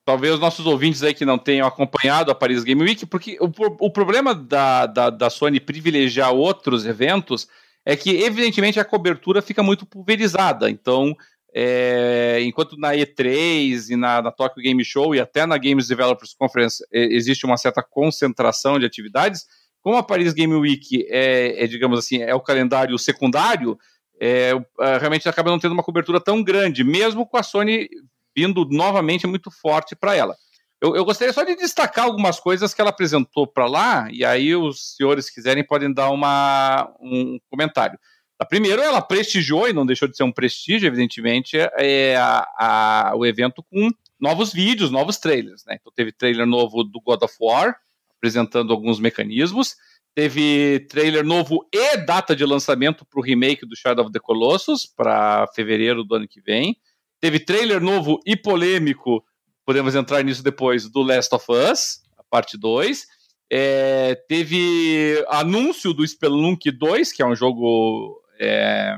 talvez 0.05 0.35
os 0.35 0.40
nossos 0.40 0.66
ouvintes 0.66 1.02
aí 1.02 1.14
que 1.14 1.24
não 1.24 1.39
tenham 1.39 1.68
acompanhado 1.68 2.32
a 2.32 2.35
Paris 2.35 2.64
Game 2.64 2.82
Week, 2.82 3.06
porque 3.06 3.39
o, 3.40 3.52
o 3.78 3.90
problema 3.90 4.35
da, 4.35 4.86
da, 4.86 5.10
da 5.10 5.30
Sony 5.30 5.60
privilegiar 5.60 6.32
outros 6.32 6.85
eventos 6.85 7.47
é 7.85 7.94
que 7.94 8.22
evidentemente 8.22 8.80
a 8.80 8.85
cobertura 8.85 9.40
fica 9.40 9.62
muito 9.62 9.86
pulverizada. 9.86 10.68
Então 10.68 11.16
é, 11.54 12.40
enquanto 12.42 12.76
na 12.76 12.92
E3 12.92 13.90
e 13.90 13.96
na, 13.96 14.20
na 14.20 14.30
Tokyo 14.30 14.62
Game 14.62 14.84
Show 14.84 15.14
e 15.14 15.20
até 15.20 15.46
na 15.46 15.56
Games 15.56 15.88
Developers 15.88 16.34
Conference 16.34 16.84
é, 16.92 17.04
existe 17.14 17.46
uma 17.46 17.56
certa 17.56 17.82
concentração 17.82 18.78
de 18.78 18.86
atividades, 18.86 19.46
como 19.80 19.96
a 19.96 20.02
Paris 20.02 20.32
Game 20.32 20.54
Week 20.54 21.06
é, 21.08 21.64
é 21.64 21.66
digamos 21.66 21.98
assim, 21.98 22.22
é 22.22 22.34
o 22.34 22.40
calendário 22.40 22.98
secundário, 22.98 23.78
é, 24.20 24.52
é, 24.80 24.98
realmente 24.98 25.28
acaba 25.28 25.50
não 25.50 25.58
tendo 25.58 25.72
uma 25.72 25.82
cobertura 25.82 26.20
tão 26.20 26.42
grande, 26.42 26.84
mesmo 26.84 27.26
com 27.26 27.36
a 27.36 27.42
Sony 27.42 27.88
vindo 28.36 28.64
novamente 28.70 29.26
muito 29.26 29.50
forte 29.50 29.96
para 29.96 30.14
ela. 30.14 30.36
Eu, 30.80 30.94
eu, 30.94 31.04
gostaria 31.04 31.32
só 31.32 31.42
de 31.42 31.56
destacar 31.56 32.04
algumas 32.04 32.38
coisas 32.38 32.72
que 32.72 32.80
ela 32.80 32.90
apresentou 32.90 33.46
para 33.48 33.66
lá, 33.66 34.08
e 34.12 34.24
aí 34.24 34.54
os 34.54 34.94
senhores 34.96 35.28
quiserem 35.28 35.66
podem 35.66 35.92
dar 35.92 36.10
uma, 36.10 36.92
um 37.00 37.38
comentário. 37.50 37.98
Primeiro, 38.44 38.81
ela 38.81 39.02
prestigiou, 39.02 39.69
e 39.69 39.73
não 39.73 39.85
deixou 39.85 40.06
de 40.06 40.16
ser 40.16 40.23
um 40.23 40.32
prestígio, 40.32 40.86
evidentemente, 40.86 41.56
é 41.77 42.16
a, 42.16 42.47
a, 42.59 43.12
o 43.16 43.27
evento 43.27 43.65
com 43.65 43.90
novos 44.20 44.52
vídeos, 44.52 44.90
novos 44.90 45.19
trailers. 45.19 45.65
Né? 45.66 45.77
Então, 45.81 45.93
teve 45.94 46.12
trailer 46.12 46.47
novo 46.47 46.85
do 46.85 47.01
God 47.01 47.23
of 47.23 47.35
War, 47.40 47.77
apresentando 48.16 48.73
alguns 48.73 49.01
mecanismos. 49.01 49.77
Teve 50.15 50.86
trailer 50.89 51.24
novo 51.24 51.66
e 51.73 51.97
data 51.98 52.35
de 52.35 52.44
lançamento 52.44 53.05
para 53.05 53.20
o 53.20 53.23
remake 53.23 53.66
do 53.66 53.77
Shadow 53.77 54.05
of 54.05 54.12
the 54.12 54.19
Colossus, 54.19 54.86
para 54.86 55.47
fevereiro 55.55 56.02
do 56.02 56.15
ano 56.15 56.28
que 56.28 56.40
vem. 56.40 56.77
Teve 57.20 57.40
trailer 57.40 57.81
novo 57.81 58.20
e 58.27 58.36
polêmico, 58.36 59.24
podemos 59.65 59.94
entrar 59.94 60.23
nisso 60.23 60.43
depois, 60.43 60.89
do 60.89 61.02
Last 61.02 61.35
of 61.35 61.47
Us, 61.51 62.01
a 62.16 62.23
parte 62.24 62.56
2. 62.56 63.06
É, 63.51 64.15
teve 64.28 65.24
anúncio 65.28 65.93
do 65.93 66.06
Spelunk 66.06 66.70
2, 66.70 67.12
que 67.12 67.23
é 67.23 67.27
um 67.27 67.35
jogo 67.35 68.17
é, 68.39 68.97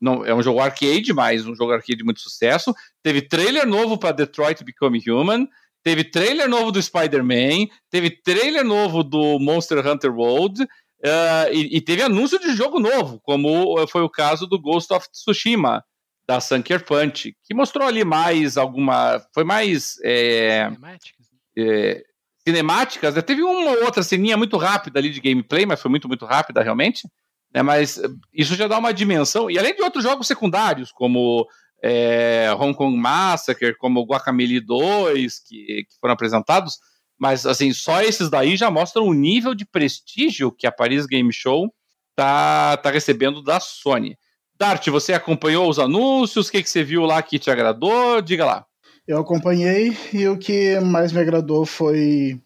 não, 0.00 0.24
é 0.24 0.34
um 0.34 0.42
jogo 0.42 0.60
arcade, 0.60 1.12
mas 1.12 1.46
um 1.46 1.54
jogo 1.54 1.72
arcade 1.72 1.96
de 1.96 2.04
muito 2.04 2.20
sucesso. 2.20 2.74
Teve 3.02 3.22
trailer 3.22 3.66
novo 3.66 3.96
para 3.96 4.12
Detroit 4.12 4.64
Become 4.64 5.02
Human. 5.08 5.48
Teve 5.82 6.04
trailer 6.04 6.48
novo 6.48 6.72
do 6.72 6.82
Spider-Man. 6.82 7.68
Teve 7.88 8.10
trailer 8.10 8.64
novo 8.64 9.04
do 9.04 9.38
Monster 9.38 9.86
Hunter 9.86 10.12
World. 10.12 10.62
Uh, 10.62 11.52
e, 11.52 11.76
e, 11.76 11.80
teve 11.80 12.02
anúncio 12.02 12.38
de 12.38 12.54
jogo 12.54 12.78
novo, 12.78 13.20
como 13.24 13.84
foi 13.88 14.02
o 14.02 14.08
caso 14.08 14.46
do 14.46 14.56
Ghost 14.56 14.92
of 14.92 15.10
Tsushima, 15.10 15.84
da 16.28 16.40
Sunker 16.40 16.84
Punch, 16.84 17.36
que 17.42 17.54
mostrou 17.54 17.88
ali 17.88 18.04
mais 18.04 18.56
alguma. 18.56 19.20
Foi 19.34 19.42
mais. 19.42 19.98
É, 20.04 20.68
cinemáticas. 20.68 21.26
É, 21.58 22.04
cinemáticas. 22.46 23.14
Né? 23.16 23.22
Teve 23.22 23.42
uma 23.42 23.70
outra 23.84 24.02
ceninha 24.02 24.36
muito 24.36 24.56
rápida 24.56 25.00
ali 25.00 25.10
de 25.10 25.20
gameplay, 25.20 25.66
mas 25.66 25.80
foi 25.80 25.90
muito, 25.90 26.06
muito 26.06 26.24
rápida 26.24 26.62
realmente. 26.62 27.08
Né, 27.54 27.62
mas 27.62 28.00
isso 28.32 28.54
já 28.54 28.66
dá 28.66 28.78
uma 28.78 28.94
dimensão, 28.94 29.50
e 29.50 29.58
além 29.58 29.74
de 29.74 29.82
outros 29.82 30.02
jogos 30.02 30.26
secundários, 30.26 30.90
como 30.90 31.46
é, 31.82 32.48
Hong 32.58 32.74
Kong 32.74 32.96
Massacre, 32.96 33.76
como 33.76 34.04
Guacamole 34.04 34.60
2, 34.60 35.38
que, 35.40 35.84
que 35.84 36.00
foram 36.00 36.14
apresentados, 36.14 36.78
mas 37.18 37.44
assim, 37.44 37.72
só 37.72 38.00
esses 38.02 38.30
daí 38.30 38.56
já 38.56 38.70
mostram 38.70 39.06
o 39.06 39.14
nível 39.14 39.54
de 39.54 39.66
prestígio 39.66 40.50
que 40.50 40.66
a 40.66 40.72
Paris 40.72 41.06
Game 41.06 41.32
Show 41.32 41.72
tá, 42.16 42.76
tá 42.78 42.90
recebendo 42.90 43.42
da 43.42 43.60
Sony. 43.60 44.16
Dart, 44.58 44.86
você 44.88 45.12
acompanhou 45.12 45.68
os 45.68 45.78
anúncios? 45.78 46.48
O 46.48 46.52
que, 46.52 46.62
que 46.62 46.70
você 46.70 46.84
viu 46.84 47.04
lá 47.04 47.20
que 47.22 47.38
te 47.38 47.50
agradou? 47.50 48.20
Diga 48.20 48.44
lá. 48.44 48.66
Eu 49.06 49.18
acompanhei 49.18 49.96
e 50.12 50.28
o 50.28 50.38
que 50.38 50.78
mais 50.80 51.12
me 51.12 51.20
agradou 51.20 51.66
foi 51.66 52.40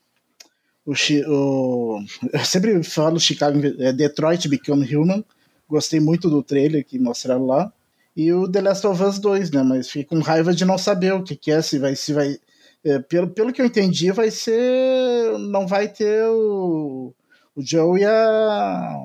o, 0.87 0.93
o, 1.27 2.01
eu 2.33 2.45
sempre 2.45 2.83
falo 2.85 3.19
Chicago, 3.19 3.61
é 3.81 3.93
Detroit 3.93 4.49
Become 4.49 4.97
Human. 4.97 5.25
Gostei 5.69 5.99
muito 5.99 6.31
do 6.31 6.43
trailer 6.43 6.85
que 6.85 6.99
mostraram 6.99 7.45
lá. 7.45 7.73
E 8.17 8.33
o 8.33 8.51
The 8.51 8.61
Last 8.63 8.87
of 8.87 9.03
Us 9.03 9.19
2, 9.19 9.51
né? 9.51 9.63
Mas 9.63 9.89
fiquei 9.89 10.05
com 10.05 10.21
raiva 10.21 10.55
de 10.55 10.65
não 10.65 10.79
saber 10.79 11.13
o 11.13 11.23
que, 11.23 11.37
que 11.37 11.51
é, 11.51 11.61
se 11.61 11.79
vai. 11.79 11.97
Se 11.97 12.13
vai 12.13 12.39
é, 12.85 13.01
pelo, 13.01 13.29
pelo 13.29 13.53
que 13.53 13.61
eu 13.61 13.67
entendi, 13.67 14.13
vai 14.13 14.31
ser. 14.31 15.37
Não 15.51 15.67
vai 15.67 15.89
ter 15.89 16.25
o, 16.27 17.13
o 17.55 17.63
Joe 17.63 18.01
e 18.01 18.05
a, 18.05 18.97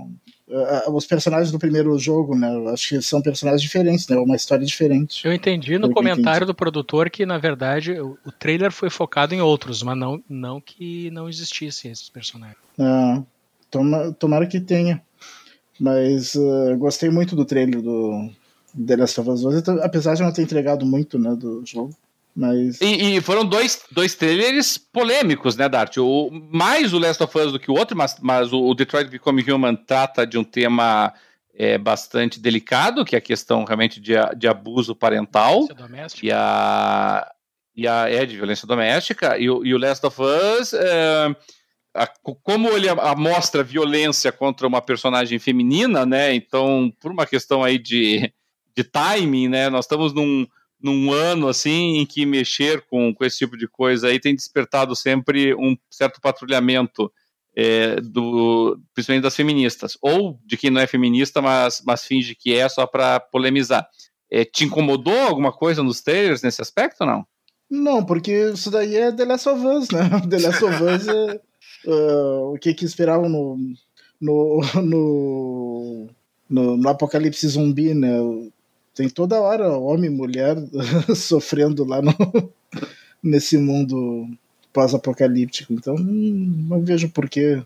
os 0.90 1.06
personagens 1.06 1.52
do 1.52 1.60
primeiro 1.60 1.98
jogo, 1.98 2.36
né? 2.36 2.50
Acho 2.72 2.90
que 2.90 3.02
são 3.02 3.22
personagens 3.22 3.62
diferentes, 3.62 4.08
né? 4.08 4.18
Uma 4.18 4.36
história 4.36 4.66
diferente. 4.66 5.26
Eu 5.26 5.34
entendi 5.34 5.78
no 5.78 5.92
comentário 5.92 6.44
entendi. 6.44 6.46
do 6.48 6.56
produtor 6.56 7.10
que, 7.10 7.26
na 7.26 7.38
verdade, 7.38 7.94
o, 7.94 8.18
o, 8.26 8.32
trailer 8.32 8.72
foi 8.72 8.90
focado 8.90 9.34
em 9.34 9.42
outros, 9.42 9.82
mas 9.82 9.98
não, 9.98 10.22
não 10.28 10.60
que 10.60 11.10
não 11.12 11.30
existissem 11.30 11.92
esses 11.92 12.10
personagens. 12.10 12.58
Ah, 12.78 13.24
toma, 13.70 14.12
tomara 14.14 14.46
que 14.46 14.60
tenha. 14.60 15.02
Mas 15.80 16.36
uh, 16.36 16.78
gostei 16.78 17.10
muito 17.10 17.36
do 17.36 17.46
trailer 17.46 17.82
do 17.82 18.30
The 18.86 18.96
Last 18.98 19.20
of 19.20 19.30
Us 19.30 19.42
2, 19.42 19.70
apesar 19.82 20.16
de 20.16 20.22
não 20.22 20.32
ter 20.32 20.44
entregado 20.44 20.86
muito, 20.86 21.18
né, 21.18 21.36
do 21.36 21.66
jogo. 21.66 21.96
Mas... 22.36 22.80
E, 22.80 23.18
e, 23.18 23.22
foram 23.22 23.46
dois, 23.46 23.84
dois 23.92 24.16
trailers 24.16 24.78
polêmicos, 24.78 25.56
né, 25.56 25.68
Dart? 25.68 25.98
O, 25.98 26.30
mais 26.32 26.94
o 26.94 27.00
Last 27.00 27.22
of 27.22 27.38
Us 27.38 27.52
do 27.52 27.60
que 27.60 27.70
o 27.70 27.74
outro, 27.74 27.96
mas, 27.98 28.18
mas 28.22 28.54
o 28.54 28.74
Detroit 28.74 29.10
Become 29.10 29.44
Human 29.52 29.76
trata 29.76 30.26
de 30.26 30.38
um 30.38 30.44
tema 30.44 31.14
é, 31.54 31.78
bastante 31.78 32.40
delicado, 32.40 33.04
que 33.04 33.16
é 33.16 33.20
a 33.20 33.22
questão 33.22 33.64
realmente 33.66 34.00
de, 34.00 34.14
de 34.38 34.48
abuso 34.48 34.96
parental. 34.96 35.68
E 36.24 36.32
a, 36.32 37.32
e 37.76 37.88
a 37.88 38.10
é, 38.10 38.26
de 38.26 38.38
violência 38.38 38.68
doméstica. 38.68 39.38
E 39.38 39.50
o, 39.50 39.66
e 39.66 39.74
o 39.74 39.78
Last 39.78 40.06
of 40.06 40.18
Us. 40.22 40.74
É, 40.74 41.36
a, 41.94 42.08
como 42.44 42.70
ele 42.70 42.88
mostra 43.18 43.64
violência 43.64 44.32
contra 44.32 44.66
uma 44.66 44.82
personagem 44.82 45.38
feminina, 45.38 46.06
né? 46.06 46.34
Então, 46.34 46.92
por 47.02 47.12
uma 47.12 47.26
questão 47.26 47.64
aí 47.64 47.78
de, 47.78 48.32
de 48.76 48.84
timing, 48.84 49.50
né? 49.50 49.70
Nós 49.70 49.86
estamos 49.86 50.14
num 50.14 50.48
num 50.82 51.12
ano 51.12 51.48
assim 51.48 51.98
em 51.98 52.06
que 52.06 52.26
mexer 52.26 52.82
com, 52.90 53.14
com 53.14 53.26
esse 53.26 53.38
tipo 53.38 53.58
de 53.58 53.68
coisa 53.68 54.08
aí 54.08 54.20
tem 54.20 54.36
despertado 54.36 54.96
sempre 54.96 55.54
um 55.56 55.78
certo 55.90 56.20
patrulhamento 56.20 57.12
é, 57.56 58.00
do 58.02 58.80
principalmente 58.94 59.24
das 59.24 59.36
feministas. 59.36 59.98
Ou 60.02 60.40
de 60.46 60.58
quem 60.58 60.70
não 60.70 60.82
é 60.82 60.88
feminista 60.88 61.42
mas, 61.42 61.82
mas 61.86 62.06
finge 62.06 62.36
que 62.36 62.54
é 62.54 62.68
só 62.68 62.86
para 62.86 63.20
polemizar. 63.20 63.88
É, 64.30 64.46
te 64.46 64.64
incomodou 64.64 65.20
alguma 65.20 65.52
coisa 65.52 65.84
nos 65.84 66.02
trailers 66.02 66.42
nesse 66.42 66.62
aspecto 66.62 67.02
ou 67.02 67.08
não? 67.08 67.26
Não 67.70 68.06
porque 68.06 68.52
isso 68.54 68.72
daí 68.72 68.96
é 68.96 69.12
The 69.12 69.26
Last 69.26 69.50
of 69.50 69.66
Us 69.66 69.90
né? 69.90 70.10
The 70.30 70.40
Last 70.40 70.64
of 70.64 70.84
Us 70.84 71.08
é 71.08 71.42
uh, 71.88 72.54
o 72.54 72.58
que 72.58 72.74
que 72.74 72.86
esperavam 72.86 73.28
no 73.28 73.58
no, 74.20 74.62
no 74.82 76.08
no, 76.50 76.78
no 76.78 76.90
apocalipse 76.90 77.48
zumbi 77.48 77.94
né 77.94 78.20
tem 78.94 79.10
toda 79.10 79.42
hora 79.42 79.78
homem 79.78 80.10
e 80.10 80.14
mulher 80.14 80.56
sofrendo 81.16 81.84
lá 81.84 82.02
no, 82.02 82.14
nesse 83.24 83.58
mundo 83.58 84.28
pós-apocalíptico. 84.74 85.74
Então 85.74 85.96
não 85.96 86.82
vejo 86.82 87.10
porquê. 87.10 87.62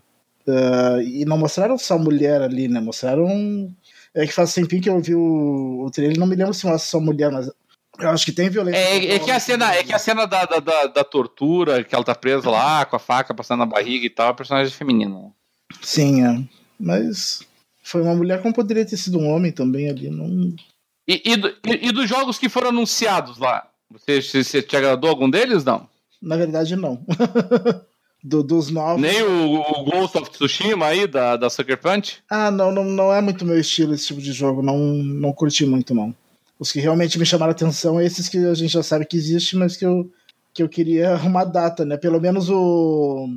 Uh, 0.46 1.00
e 1.02 1.24
não 1.24 1.36
mostraram 1.36 1.76
só 1.76 1.98
mulher 1.98 2.40
ali, 2.40 2.68
né? 2.68 2.80
Mostraram. 2.80 3.74
É 4.14 4.26
que 4.26 4.32
faz 4.32 4.54
tempinho 4.54 4.82
que 4.82 4.88
eu 4.88 5.00
vi 5.00 5.14
o, 5.14 5.84
o 5.84 5.90
trailer, 5.90 6.18
não 6.18 6.26
me 6.26 6.36
lembro 6.36 6.54
se 6.54 6.64
mostra 6.64 6.88
só 6.88 6.98
mulher, 6.98 7.30
mas 7.30 7.50
eu 7.98 8.10
acho 8.10 8.24
que 8.24 8.32
tem 8.32 8.48
violência. 8.48 8.78
É, 8.78 9.14
é 9.14 9.18
que 9.18 9.30
a 9.30 9.40
cena, 9.40 9.74
é 9.74 9.82
que 9.82 9.92
a 9.92 9.98
cena 9.98 10.26
da, 10.26 10.44
da, 10.44 10.58
da, 10.58 10.86
da, 10.86 11.04
tortura, 11.04 11.82
que 11.84 11.94
ela 11.94 12.04
tá 12.04 12.14
presa 12.14 12.48
lá, 12.48 12.84
com 12.84 12.96
a 12.96 12.98
faca 12.98 13.34
passando 13.34 13.60
na 13.60 13.66
barriga 13.66 14.06
e 14.06 14.10
tal, 14.10 14.30
é 14.30 14.34
personagem 14.34 14.72
feminino. 14.72 15.34
Sim, 15.82 16.24
é. 16.24 16.42
Mas 16.78 17.40
foi 17.82 18.02
uma 18.02 18.14
mulher 18.14 18.40
como 18.40 18.54
poderia 18.54 18.84
ter 18.84 18.96
sido 18.96 19.18
um 19.18 19.28
homem 19.28 19.52
também 19.52 19.88
ali. 19.88 20.10
Não, 20.10 20.54
e, 21.06 21.22
e, 21.24 21.34
e, 21.70 21.88
e, 21.88 21.92
dos 21.92 22.08
jogos 22.08 22.38
que 22.38 22.48
foram 22.48 22.70
anunciados 22.70 23.38
lá? 23.38 23.68
Você, 23.90 24.20
você 24.20 24.62
te 24.62 24.76
agradou 24.76 25.08
algum 25.08 25.30
deles, 25.30 25.64
não? 25.64 25.88
Na 26.20 26.36
verdade, 26.36 26.74
não. 26.76 27.04
Do, 28.24 28.42
dos 28.42 28.70
novos. 28.70 29.00
Nem 29.00 29.22
o, 29.22 29.60
o, 29.60 29.84
Ghost 29.84 30.18
of 30.18 30.30
Tsushima 30.30 30.86
aí, 30.86 31.06
da, 31.06 31.36
da 31.36 31.48
Sucker 31.48 31.78
Punch? 31.78 32.24
Ah, 32.28 32.50
não, 32.50 32.72
não, 32.72 32.82
não 32.82 33.12
é 33.12 33.20
muito 33.20 33.44
meu 33.44 33.56
estilo 33.56 33.94
esse 33.94 34.08
tipo 34.08 34.20
de 34.20 34.32
jogo. 34.32 34.62
Não, 34.62 34.76
não 34.76 35.32
curti 35.32 35.64
muito, 35.64 35.94
não. 35.94 36.12
Os 36.58 36.72
que 36.72 36.80
realmente 36.80 37.20
me 37.20 37.26
chamaram 37.26 37.50
a 37.50 37.52
atenção 37.52 38.00
esses 38.00 38.28
que 38.28 38.38
a 38.38 38.54
gente 38.54 38.72
já 38.72 38.82
sabe 38.82 39.06
que 39.06 39.16
existe, 39.16 39.56
mas 39.56 39.76
que 39.76 39.86
eu, 39.86 40.10
que 40.52 40.60
eu 40.60 40.68
queria 40.68 41.14
uma 41.22 41.44
data, 41.44 41.84
né? 41.84 41.96
Pelo 41.96 42.20
menos 42.20 42.50
o 42.50 43.28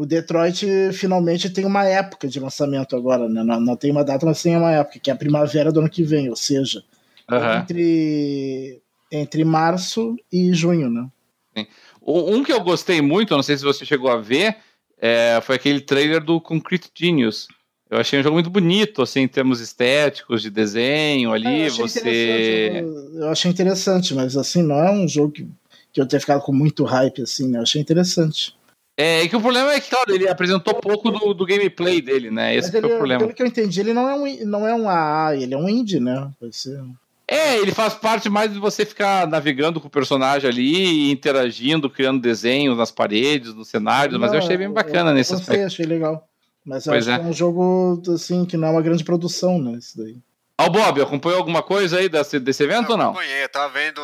o 0.00 0.06
Detroit 0.06 0.66
finalmente 0.94 1.50
tem 1.50 1.66
uma 1.66 1.84
época 1.84 2.26
de 2.26 2.40
lançamento 2.40 2.96
agora, 2.96 3.28
né? 3.28 3.44
Não, 3.44 3.60
não 3.60 3.76
tem 3.76 3.90
uma 3.90 4.02
data, 4.02 4.24
mas 4.24 4.42
tem 4.42 4.56
uma 4.56 4.72
época, 4.72 4.98
que 4.98 5.10
é 5.10 5.12
a 5.12 5.16
primavera 5.16 5.70
do 5.70 5.80
ano 5.80 5.90
que 5.90 6.02
vem, 6.02 6.30
ou 6.30 6.36
seja, 6.36 6.82
uhum. 7.30 7.58
entre 7.60 8.82
entre 9.12 9.44
março 9.44 10.16
e 10.32 10.54
junho, 10.54 10.88
né? 10.88 11.06
Sim. 11.54 11.66
Um 12.00 12.42
que 12.42 12.50
eu 12.50 12.60
gostei 12.60 13.02
muito, 13.02 13.36
não 13.36 13.42
sei 13.42 13.58
se 13.58 13.64
você 13.64 13.84
chegou 13.84 14.10
a 14.10 14.16
ver, 14.16 14.56
é, 14.98 15.38
foi 15.42 15.56
aquele 15.56 15.82
trailer 15.82 16.24
do 16.24 16.40
Concrete 16.40 16.90
Genius. 16.94 17.46
Eu 17.90 17.98
achei 17.98 18.18
um 18.18 18.22
jogo 18.22 18.34
muito 18.34 18.48
bonito, 18.48 19.02
assim, 19.02 19.20
em 19.20 19.28
termos 19.28 19.60
estéticos, 19.60 20.40
de 20.40 20.48
desenho 20.48 21.30
ali, 21.30 21.66
eu 21.66 21.74
você... 21.74 22.80
Eu, 22.82 23.20
eu, 23.20 23.28
achei 23.28 23.50
interessante, 23.50 24.14
mas 24.14 24.34
assim, 24.34 24.62
não 24.62 24.76
é 24.76 24.90
um 24.90 25.06
jogo 25.06 25.32
que, 25.32 25.46
que 25.92 26.00
eu 26.00 26.06
tenha 26.06 26.20
ficado 26.20 26.40
com 26.40 26.52
muito 26.52 26.84
hype, 26.84 27.20
assim, 27.20 27.48
né? 27.48 27.58
Eu 27.58 27.62
achei 27.64 27.82
interessante. 27.82 28.54
É, 29.00 29.26
que 29.26 29.34
o 29.34 29.40
problema 29.40 29.72
é 29.72 29.80
que, 29.80 29.88
claro, 29.88 30.14
ele 30.14 30.28
apresentou 30.28 30.74
pouco 30.74 31.10
do, 31.10 31.32
do 31.32 31.46
gameplay 31.46 32.02
dele, 32.02 32.30
né? 32.30 32.54
Esse 32.54 32.70
foi 32.70 32.80
o 32.80 32.96
problema. 32.96 33.20
Pelo 33.20 33.32
que 33.32 33.42
eu 33.42 33.46
entendi, 33.46 33.80
ele 33.80 33.94
não 33.94 34.06
é 34.06 34.14
um, 34.14 34.44
não 34.44 34.66
é 34.66 34.74
um 34.74 34.90
AA, 34.90 35.36
ele 35.36 35.54
é 35.54 35.56
um 35.56 35.66
indie, 35.66 35.98
né? 35.98 36.30
Pode 36.38 36.54
ser... 36.54 36.78
É, 37.26 37.56
ele 37.56 37.72
faz 37.72 37.94
parte 37.94 38.28
mais 38.28 38.52
de 38.52 38.58
você 38.58 38.84
ficar 38.84 39.26
navegando 39.26 39.80
com 39.80 39.86
o 39.86 39.90
personagem 39.90 40.50
ali, 40.50 41.12
interagindo, 41.12 41.88
criando 41.88 42.20
desenhos 42.20 42.76
nas 42.76 42.90
paredes, 42.90 43.54
nos 43.54 43.68
cenários, 43.68 44.14
não, 44.14 44.20
mas 44.20 44.32
eu 44.32 44.40
achei 44.40 44.56
bem 44.56 44.70
bacana 44.70 45.12
eu, 45.12 45.14
nesse 45.14 45.32
eu 45.32 45.38
aspecto. 45.38 45.64
achei 45.64 45.86
legal. 45.86 46.28
Mas 46.62 46.84
eu 46.84 46.92
pois 46.92 47.08
acho 47.08 47.16
é. 47.16 47.20
que 47.20 47.26
é 47.26 47.30
um 47.30 47.32
jogo 47.32 48.02
assim 48.12 48.44
que 48.44 48.56
não 48.56 48.68
é 48.68 48.70
uma 48.72 48.82
grande 48.82 49.04
produção, 49.04 49.58
né? 49.58 49.78
Isso 49.78 49.96
daí. 49.96 50.18
Ó, 50.60 50.66
oh, 50.66 50.70
Bob, 50.70 51.00
acompanhou 51.00 51.38
alguma 51.38 51.62
coisa 51.62 51.98
aí 51.98 52.08
desse, 52.08 52.38
desse 52.38 52.64
evento 52.64 52.88
eu 52.88 52.92
ou 52.92 52.98
não? 52.98 53.10
Acompanhei, 53.10 53.44
eu 53.44 53.48
tava 53.48 53.72
vendo. 53.72 54.02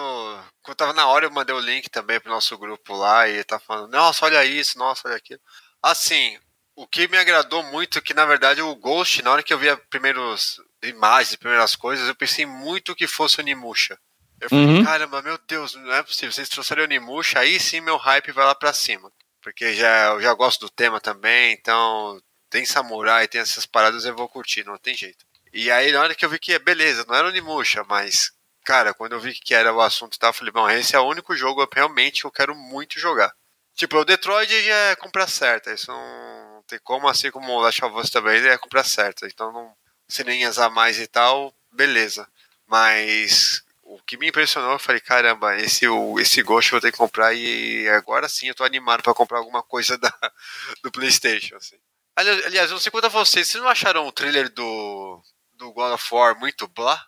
Quando 0.67 0.79
tava 0.79 0.93
na 0.93 1.07
hora, 1.07 1.27
eu 1.27 1.31
mandei 1.31 1.55
o 1.55 1.61
link 1.61 1.89
também 1.89 2.19
pro 2.19 2.29
nosso 2.29 2.59
grupo 2.59 2.93
lá 2.93 3.29
e 3.29 3.45
tá 3.45 3.57
falando, 3.57 3.93
nossa, 3.93 4.25
olha 4.25 4.45
isso, 4.45 4.77
nossa, 4.77 5.07
olha 5.07 5.17
aquilo. 5.17 5.41
Assim, 5.81 6.37
o 6.75 6.89
que 6.89 7.07
me 7.07 7.17
agradou 7.17 7.63
muito 7.63 7.99
é 7.99 8.01
que, 8.01 8.13
na 8.13 8.27
verdade, 8.27 8.61
o 8.61 8.75
Ghost, 8.75 9.23
na 9.23 9.31
hora 9.31 9.45
que 9.45 9.55
eu 9.55 9.59
vi 9.59 9.69
as 9.69 9.79
primeiras 9.89 10.61
imagens, 10.83 11.37
primeiras 11.37 11.77
coisas, 11.77 12.09
eu 12.09 12.17
pensei 12.17 12.45
muito 12.45 12.97
que 12.97 13.07
fosse 13.07 13.39
o 13.39 13.45
Nimusha. 13.45 13.97
Eu 14.41 14.51
falei, 14.51 14.67
uhum. 14.67 14.85
caramba, 14.85 15.23
meu 15.23 15.39
Deus, 15.47 15.77
não 15.77 15.93
é 15.95 16.03
possível. 16.03 16.33
Vocês 16.33 16.49
trouxeram 16.49 16.83
o 16.83 16.89
Nimusha, 16.89 17.39
aí 17.39 17.61
sim 17.61 17.81
meu 17.81 17.97
hype 17.97 18.33
vai 18.33 18.45
lá 18.45 18.55
pra 18.55 18.73
cima. 18.73 19.11
Porque 19.41 19.73
já, 19.73 20.07
eu 20.07 20.21
já 20.21 20.35
gosto 20.35 20.63
do 20.63 20.71
tema 20.71 21.01
também, 21.01 21.53
então 21.53 22.21
tem 22.51 22.65
samurai, 22.65 23.29
tem 23.29 23.41
essas 23.41 23.67
paradas, 23.67 24.05
eu 24.05 24.17
vou 24.17 24.29
curtir, 24.29 24.67
não 24.67 24.77
tem 24.77 24.97
jeito. 24.97 25.25
E 25.53 25.71
aí, 25.71 25.93
na 25.93 26.01
hora 26.01 26.15
que 26.17 26.25
eu 26.25 26.29
vi 26.29 26.41
que, 26.41 26.59
beleza, 26.59 27.05
não 27.07 27.15
era 27.15 27.29
o 27.29 27.31
Nimusha, 27.31 27.85
mas, 27.89 28.33
cara, 28.67 28.93
quando 28.93 29.13
eu 29.13 29.21
vi 29.21 29.33
que 29.33 29.55
era 29.55 29.73
o 29.73 29.81
assunto 29.81 30.19
tal, 30.19 30.31
eu 30.31 30.35
falei, 30.35 30.53
bom, 30.53 30.69
esse 30.69 30.97
é 30.97 30.99
o 30.99 31.07
único 31.07 31.37
jogo 31.37 31.67
realmente 31.73 32.21
que 32.21 32.27
eu 32.27 32.33
quero 32.33 32.53
muito 32.55 32.99
jogar. 32.99 33.33
Tipo, 33.77 33.99
o 33.99 34.05
Detroit 34.05 34.51
já 34.65 34.75
é 34.75 34.97
comprar 34.97 35.29
certa, 35.29 35.73
isso 35.73 35.93
não 35.93 36.65
tem 36.67 36.79
como, 36.81 37.07
assim 37.07 37.31
como 37.31 37.53
o 37.53 37.61
Last 37.61 37.85
of 37.85 37.97
Us 37.97 38.11
também 38.11 38.45
é 38.45 38.59
comprar 38.59 38.83
certa, 38.83 39.27
então 39.27 39.53
não 39.53 39.73
ceninhas 40.09 40.59
a 40.59 40.69
mais 40.69 40.99
e 40.99 41.07
tal, 41.07 41.55
beleza. 41.71 42.29
Mas 42.67 43.63
o 43.85 44.01
que 44.03 44.17
me 44.17 44.29
impressionou, 44.29 44.73
eu 44.73 44.79
falei, 44.81 45.01
caramba, 45.01 45.57
esse, 45.57 45.87
esse 46.19 46.43
Ghost 46.43 46.73
eu 46.73 46.77
vou 46.77 46.81
ter 46.81 46.91
que 46.91 46.99
comprar 46.99 47.35
e 47.35 47.89
agora 47.91 48.29
sim 48.29 48.49
eu 48.49 48.55
tô 48.55 48.65
animado 48.65 49.01
para 49.01 49.15
comprar 49.15 49.39
alguma 49.39 49.63
coisa 49.63 49.97
da, 49.97 50.13
do 50.83 50.91
Playstation, 50.91 51.55
assim. 51.55 51.77
Aliás, 52.17 52.71
eu 52.71 52.75
não 52.75 52.81
sei 52.81 52.91
quanto 52.91 53.05
a 53.05 53.11
vocês, 53.11 53.47
vocês 53.47 53.63
não 53.63 53.71
acharam 53.71 54.07
o 54.07 54.13
trailer 54.13 54.49
do, 54.49 55.23
do 55.53 55.71
God 55.73 55.93
of 55.93 56.15
War 56.15 56.37
muito 56.37 56.67
blá? 56.67 57.07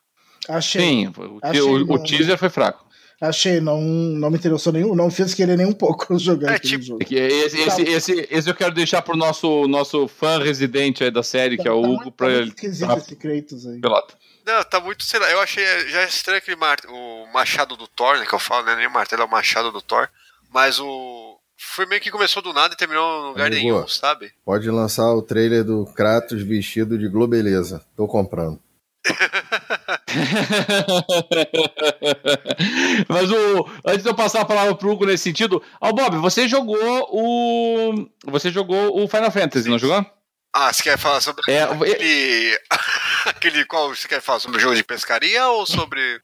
Achei. 0.49 0.81
Sim, 0.81 1.07
o, 1.09 1.39
Achei, 1.43 1.61
o, 1.61 1.93
o 1.93 2.03
teaser 2.03 2.39
foi 2.39 2.49
fraco. 2.49 2.89
Achei, 3.21 3.61
não, 3.61 3.81
não 3.81 4.31
me 4.31 4.39
interessou 4.39 4.73
nenhum, 4.73 4.95
não 4.95 5.11
fez 5.11 5.35
querer 5.35 5.57
nem 5.57 5.67
um 5.67 5.73
pouco 5.73 6.17
jogar 6.21 6.53
é, 6.53 6.55
aquele 6.55 6.73
tipo, 6.75 6.85
jogo. 6.85 7.03
Esse, 7.03 7.61
esse, 7.61 7.85
tá. 7.85 7.91
esse, 7.91 8.29
esse, 8.31 8.49
eu 8.49 8.55
quero 8.55 8.73
deixar 8.73 9.03
pro 9.03 9.17
nosso, 9.17 9.67
nosso 9.67 10.07
fã 10.07 10.39
residente 10.39 11.03
aí 11.03 11.11
da 11.11 11.23
série, 11.23 11.57
tá, 11.57 11.65
que 11.65 11.69
é 11.69 11.73
o 11.73 11.83
tá 11.83 11.89
Hugo, 11.89 12.13
pra 12.13 12.31
ele. 12.31 12.53
Tá, 12.53 12.67
esse 12.67 13.17
Kratos 13.17 13.67
aí. 13.67 13.81
Pelota. 13.81 14.15
Não, 14.47 14.63
tá 14.65 14.81
muito, 14.81 15.05
sei 15.05 15.19
lá, 15.21 15.31
eu 15.31 15.41
achei 15.41 15.65
já 15.89 16.05
estranho 16.05 16.39
aquele 16.39 16.57
mar, 16.57 16.79
o 16.89 17.27
machado 17.35 17.77
do 17.77 17.87
Thor, 17.89 18.19
né, 18.19 18.25
que 18.25 18.35
eu 18.35 18.39
falo, 18.39 18.65
né, 18.65 18.77
nem 18.77 18.87
o 18.87 18.93
martelo, 18.93 19.23
é 19.23 19.25
o 19.27 19.31
machado 19.31 19.71
do 19.71 19.83
Thor, 19.83 20.09
mas 20.51 20.79
o 20.81 21.37
foi 21.59 21.87
meio 21.87 22.01
que 22.01 22.11
começou 22.11 22.41
do 22.41 22.53
nada 22.53 22.73
e 22.73 22.77
terminou 22.77 23.23
no 23.23 23.29
lugar 23.31 23.49
Amigo, 23.49 23.61
nenhum, 23.61 23.89
sabe? 23.89 24.33
Pode 24.45 24.71
lançar 24.71 25.13
o 25.13 25.21
trailer 25.21 25.65
do 25.65 25.85
Kratos 25.87 26.41
vestido 26.41 26.97
de 26.97 27.09
Globeleza, 27.09 27.85
tô 27.97 28.07
comprando. 28.07 28.61
Mas 33.09 33.31
o, 33.31 33.69
antes 33.87 34.03
de 34.03 34.09
eu 34.09 34.15
passar 34.15 34.43
a 34.43 34.45
palavra 34.45 34.75
pro 34.75 34.91
Hugo 34.91 35.07
nesse 35.07 35.25
sentido, 35.25 35.63
ó, 35.81 35.89
oh, 35.89 35.93
Bob, 35.93 36.19
você 36.19 36.49
jogou 36.49 37.09
o. 37.11 38.09
Você 38.27 38.51
jogou 38.51 39.03
o 39.03 39.09
Final 39.09 39.31
Fantasy, 39.31 39.65
Sim. 39.65 39.71
não 39.71 39.79
jogou? 39.79 40.05
Ah, 40.55 40.73
você 40.73 40.83
quer 40.83 40.99
falar 40.99 41.21
sobre 41.21 41.43
é, 41.49 41.63
aquele. 41.63 42.59
aquele. 43.27 43.65
Qual 43.67 43.95
você 43.95 44.09
quer 44.09 44.23
falar? 44.23 44.41
Sobre 44.41 44.59
o 44.59 44.61
jogo 44.61 44.75
de 44.75 44.83
pescaria 44.83 45.47
ou 45.49 45.67
sobre. 45.67 46.21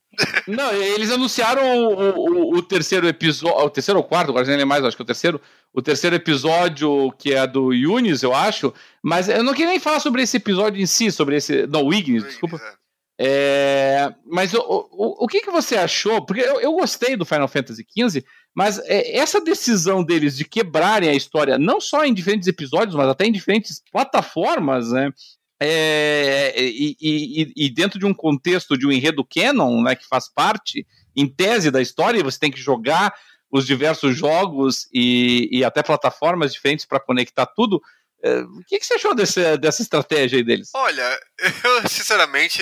Não, 0.48 0.72
eles 0.72 1.10
anunciaram 1.10 1.62
o, 1.62 2.54
o, 2.54 2.56
o 2.56 2.62
terceiro 2.62 3.06
episódio. 3.06 3.58
O 3.58 3.70
terceiro 3.70 3.98
ou 3.98 4.04
quarto, 4.04 4.30
agora 4.30 4.46
nem 4.46 4.56
lembro 4.56 4.68
mais, 4.68 4.84
acho 4.84 4.96
que 4.96 5.02
é 5.02 5.04
o 5.04 5.06
terceiro. 5.06 5.40
O 5.74 5.82
terceiro 5.82 6.14
episódio, 6.14 7.10
que 7.18 7.34
é 7.34 7.44
do 7.48 7.72
Yunis, 7.72 8.22
eu 8.22 8.32
acho. 8.32 8.72
Mas 9.02 9.28
eu 9.28 9.42
não 9.42 9.52
queria 9.52 9.70
nem 9.70 9.80
falar 9.80 9.98
sobre 9.98 10.22
esse 10.22 10.36
episódio 10.36 10.80
em 10.80 10.86
si, 10.86 11.10
sobre 11.10 11.36
esse. 11.36 11.66
Não, 11.66 11.84
o 11.84 11.92
Ignis, 11.92 12.22
desculpa. 12.22 12.56
É. 12.56 12.84
É, 13.16 14.12
mas 14.24 14.54
o, 14.54 14.60
o, 14.60 15.24
o 15.24 15.28
que, 15.28 15.40
que 15.40 15.50
você 15.50 15.76
achou? 15.76 16.24
Porque 16.24 16.40
eu, 16.40 16.60
eu 16.60 16.72
gostei 16.72 17.16
do 17.16 17.24
Final 17.24 17.46
Fantasy 17.46 17.84
XV, 17.84 18.24
mas 18.54 18.78
é, 18.80 19.16
essa 19.16 19.40
decisão 19.40 20.02
deles 20.02 20.36
de 20.36 20.44
quebrarem 20.44 21.08
a 21.08 21.14
história, 21.14 21.58
não 21.58 21.80
só 21.80 22.04
em 22.04 22.14
diferentes 22.14 22.48
episódios, 22.48 22.96
mas 22.96 23.08
até 23.08 23.26
em 23.26 23.32
diferentes 23.32 23.82
plataformas, 23.92 24.90
né? 24.90 25.12
É, 25.60 26.52
e, 26.56 26.96
e, 27.00 27.52
e, 27.56 27.70
dentro 27.70 27.98
de 27.98 28.04
um 28.04 28.12
contexto 28.12 28.76
de 28.76 28.86
um 28.86 28.92
enredo 28.92 29.24
canon, 29.24 29.82
né, 29.82 29.94
que 29.94 30.06
faz 30.06 30.28
parte, 30.28 30.84
em 31.16 31.28
tese 31.28 31.70
da 31.70 31.80
história, 31.80 32.22
você 32.22 32.38
tem 32.38 32.50
que 32.50 32.60
jogar 32.60 33.14
os 33.54 33.64
diversos 33.64 34.16
jogos 34.16 34.88
e, 34.92 35.48
e 35.52 35.64
até 35.64 35.80
plataformas 35.80 36.52
diferentes 36.52 36.84
para 36.84 36.98
conectar 36.98 37.46
tudo. 37.46 37.80
É, 38.20 38.40
o 38.40 38.64
que, 38.66 38.80
que, 38.80 38.84
você 38.84 38.94
achou 38.94 39.14
desse, 39.14 39.56
dessa 39.58 39.80
estratégia 39.80 40.38
aí 40.38 40.44
deles? 40.44 40.70
Olha, 40.74 41.20
eu 41.62 41.88
sinceramente 41.88 42.60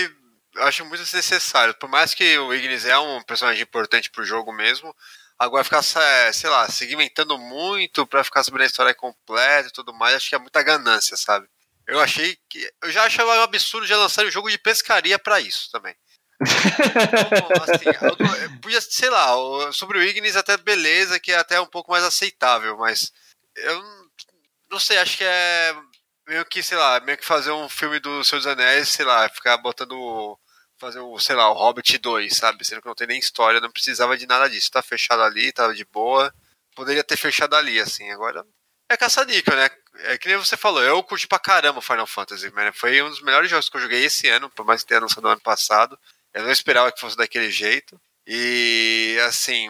acho 0.58 0.84
muito 0.84 1.02
desnecessário. 1.02 1.72
Por 1.78 1.88
mais 1.88 2.12
que 2.12 2.36
o 2.36 2.52
Ignis 2.52 2.84
é 2.84 2.98
um 2.98 3.22
personagem 3.22 3.62
importante 3.62 4.10
pro 4.10 4.22
jogo 4.22 4.52
mesmo, 4.52 4.94
agora 5.38 5.64
ficar, 5.64 5.82
sei 5.82 6.50
lá, 6.50 6.68
segmentando 6.68 7.38
muito 7.38 8.06
para 8.06 8.22
ficar 8.22 8.44
sabendo 8.44 8.64
a 8.64 8.66
história 8.66 8.94
completa 8.94 9.68
e 9.68 9.72
tudo 9.72 9.94
mais, 9.94 10.16
acho 10.16 10.28
que 10.28 10.34
é 10.34 10.38
muita 10.38 10.62
ganância, 10.62 11.16
sabe? 11.16 11.46
Eu 11.88 12.00
achei 12.00 12.36
que. 12.50 12.70
Eu 12.82 12.92
já 12.92 13.04
achava 13.04 13.34
um 13.38 13.42
absurdo 13.42 13.86
já 13.86 13.96
lançar 13.96 14.26
um 14.26 14.30
jogo 14.30 14.50
de 14.50 14.58
pescaria 14.58 15.18
para 15.18 15.40
isso 15.40 15.70
também. 15.72 15.94
Então, 17.26 17.62
assim, 17.62 18.90
sei 18.90 19.10
lá, 19.10 19.28
sobre 19.72 19.98
o 19.98 20.02
Ignis 20.02 20.36
até 20.36 20.56
beleza, 20.56 21.20
que 21.20 21.32
é 21.32 21.36
até 21.36 21.60
um 21.60 21.66
pouco 21.66 21.90
mais 21.90 22.04
aceitável, 22.04 22.76
mas 22.78 23.12
eu 23.56 23.82
não 24.70 24.78
sei, 24.78 24.98
acho 24.98 25.16
que 25.18 25.24
é 25.24 25.74
meio 26.26 26.44
que, 26.44 26.62
sei 26.62 26.78
lá, 26.78 27.00
meio 27.00 27.18
que 27.18 27.24
fazer 27.24 27.50
um 27.50 27.68
filme 27.68 28.00
do 28.00 28.24
Senhor 28.24 28.38
dos 28.40 28.46
Anéis, 28.46 28.88
sei 28.88 29.04
lá, 29.04 29.28
ficar 29.28 29.56
botando 29.58 30.38
fazer 30.82 30.98
o, 30.98 31.16
sei 31.20 31.36
lá, 31.36 31.48
o 31.48 31.54
Hobbit 31.54 31.96
2, 31.98 32.36
sabe? 32.36 32.64
Sendo 32.64 32.82
que 32.82 32.88
não 32.88 32.94
tem 32.94 33.06
nem 33.06 33.18
história, 33.18 33.60
não 33.60 33.70
precisava 33.70 34.18
de 34.18 34.26
nada 34.26 34.50
disso. 34.50 34.70
Tá 34.70 34.82
fechado 34.82 35.22
ali, 35.22 35.52
tava 35.52 35.72
de 35.74 35.84
boa. 35.84 36.34
Poderia 36.74 37.04
ter 37.04 37.16
fechado 37.16 37.54
ali, 37.54 37.78
assim. 37.78 38.10
Agora 38.10 38.44
é 38.90 38.96
caça-níquel, 38.96 39.56
né? 39.56 39.70
É 40.04 40.18
que 40.18 40.28
nem 40.28 40.36
você 40.36 40.56
falou, 40.56 40.82
eu 40.82 41.02
curti 41.04 41.28
pra 41.28 41.38
caramba 41.38 41.80
Final 41.80 42.06
Fantasy, 42.06 42.50
né? 42.52 42.72
Foi 42.72 43.00
um 43.00 43.10
dos 43.10 43.22
melhores 43.22 43.48
jogos 43.48 43.68
que 43.68 43.76
eu 43.76 43.80
joguei 43.80 44.04
esse 44.04 44.28
ano, 44.28 44.50
por 44.50 44.66
mais 44.66 44.82
que 44.82 44.88
tenha 44.88 45.00
lançado 45.00 45.22
no 45.22 45.28
ano 45.28 45.40
passado. 45.40 45.98
Eu 46.34 46.44
não 46.44 46.50
esperava 46.50 46.92
que 46.92 47.00
fosse 47.00 47.16
daquele 47.16 47.50
jeito. 47.50 48.00
E, 48.26 49.18
assim, 49.26 49.68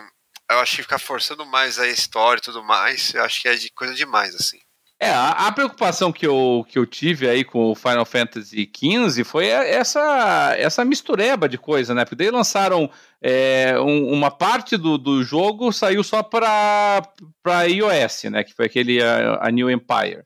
eu 0.51 0.59
acho 0.59 0.77
que 0.77 0.83
ficar 0.83 0.99
forçando 0.99 1.45
mais 1.47 1.79
a 1.79 1.89
história 1.89 2.39
e 2.39 2.43
tudo 2.43 2.63
mais, 2.63 3.15
eu 3.15 3.23
acho 3.25 3.41
que 3.41 3.49
é 3.49 3.55
de 3.55 3.71
coisa 3.71 3.95
demais, 3.95 4.35
assim. 4.35 4.59
É, 5.03 5.11
a, 5.11 5.49
a, 5.49 5.53
preocupação 5.53 6.13
que 6.13 6.25
eu, 6.25 6.65
que 6.69 6.79
eu 6.79 6.87
tive 6.87 7.29
aí 7.29 7.43
com 7.43 7.73
o 7.73 7.75
Final 7.75 8.05
Fantasy 8.05 8.71
XV 8.73 9.25
foi 9.25 9.49
essa, 9.49 10.55
essa 10.57 10.85
mistureba 10.85 11.49
de 11.49 11.59
coisa, 11.59 11.93
né? 11.93 12.05
Porque 12.05 12.15
daí 12.15 12.31
lançaram 12.31 12.89
é, 13.21 13.75
um, 13.81 14.13
uma 14.13 14.31
parte 14.31 14.77
do, 14.77 14.97
do 14.97 15.25
jogo 15.25 15.73
saiu 15.73 16.05
só 16.05 16.23
para 16.23 17.03
iOS, 17.67 18.31
né? 18.31 18.45
Que 18.45 18.55
foi 18.55 18.67
aquele 18.67 19.03
a, 19.03 19.41
a, 19.43 19.51
New 19.51 19.69
Empire. 19.69 20.23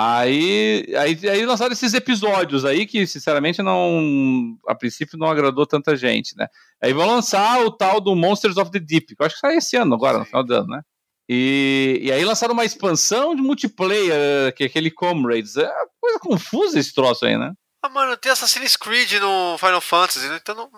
Aí, 0.00 0.86
aí, 0.96 1.28
aí 1.28 1.44
lançaram 1.44 1.72
esses 1.72 1.92
episódios 1.92 2.64
aí 2.64 2.86
que, 2.86 3.04
sinceramente, 3.04 3.60
não. 3.62 4.56
A 4.68 4.72
princípio 4.72 5.18
não 5.18 5.28
agradou 5.28 5.66
tanta 5.66 5.96
gente, 5.96 6.36
né? 6.36 6.46
Aí 6.80 6.92
vão 6.92 7.04
lançar 7.04 7.60
o 7.64 7.72
tal 7.72 8.00
do 8.00 8.14
Monsters 8.14 8.56
of 8.58 8.70
the 8.70 8.78
Deep, 8.78 9.16
que 9.16 9.20
eu 9.20 9.26
acho 9.26 9.34
que 9.34 9.40
sai 9.40 9.56
esse 9.56 9.76
ano 9.76 9.96
agora, 9.96 10.18
no 10.18 10.24
final 10.24 10.44
do 10.44 10.54
ano, 10.54 10.68
né? 10.68 10.82
E, 11.28 11.98
e 12.00 12.12
aí 12.12 12.24
lançaram 12.24 12.54
uma 12.54 12.64
expansão 12.64 13.34
de 13.34 13.42
multiplayer, 13.42 14.54
que 14.54 14.62
é 14.62 14.66
aquele 14.66 14.88
Comrades. 14.88 15.56
É 15.56 15.66
uma 15.66 15.88
coisa 16.00 16.18
confusa 16.20 16.78
esse 16.78 16.94
troço 16.94 17.26
aí, 17.26 17.36
né? 17.36 17.52
Ah, 17.82 17.88
mano, 17.88 18.16
tem 18.16 18.30
Assassin's 18.30 18.76
Creed 18.76 19.14
no 19.14 19.58
Final 19.58 19.80
Fantasy, 19.80 20.28
né? 20.28 20.38
então 20.40 20.54
não. 20.54 20.70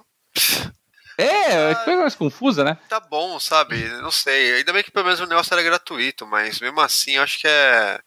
É, 1.19 1.73
ah, 1.73 1.75
coisa 1.85 2.01
mais 2.01 2.15
confusa, 2.15 2.65
né? 2.65 2.79
Tá 2.89 2.99
bom, 2.99 3.39
sabe? 3.39 3.87
Não 4.01 4.11
sei. 4.11 4.55
Ainda 4.55 4.73
bem 4.73 4.83
que 4.83 4.91
pelo 4.91 5.05
menos 5.05 5.21
o 5.21 5.27
negócio 5.27 5.53
era 5.53 5.63
gratuito, 5.63 6.27
mas 6.27 6.59
mesmo 6.59 6.81
assim 6.81 7.17
eu 7.17 7.23
acho 7.23 7.39
que 7.39 7.47
é 7.47 8.01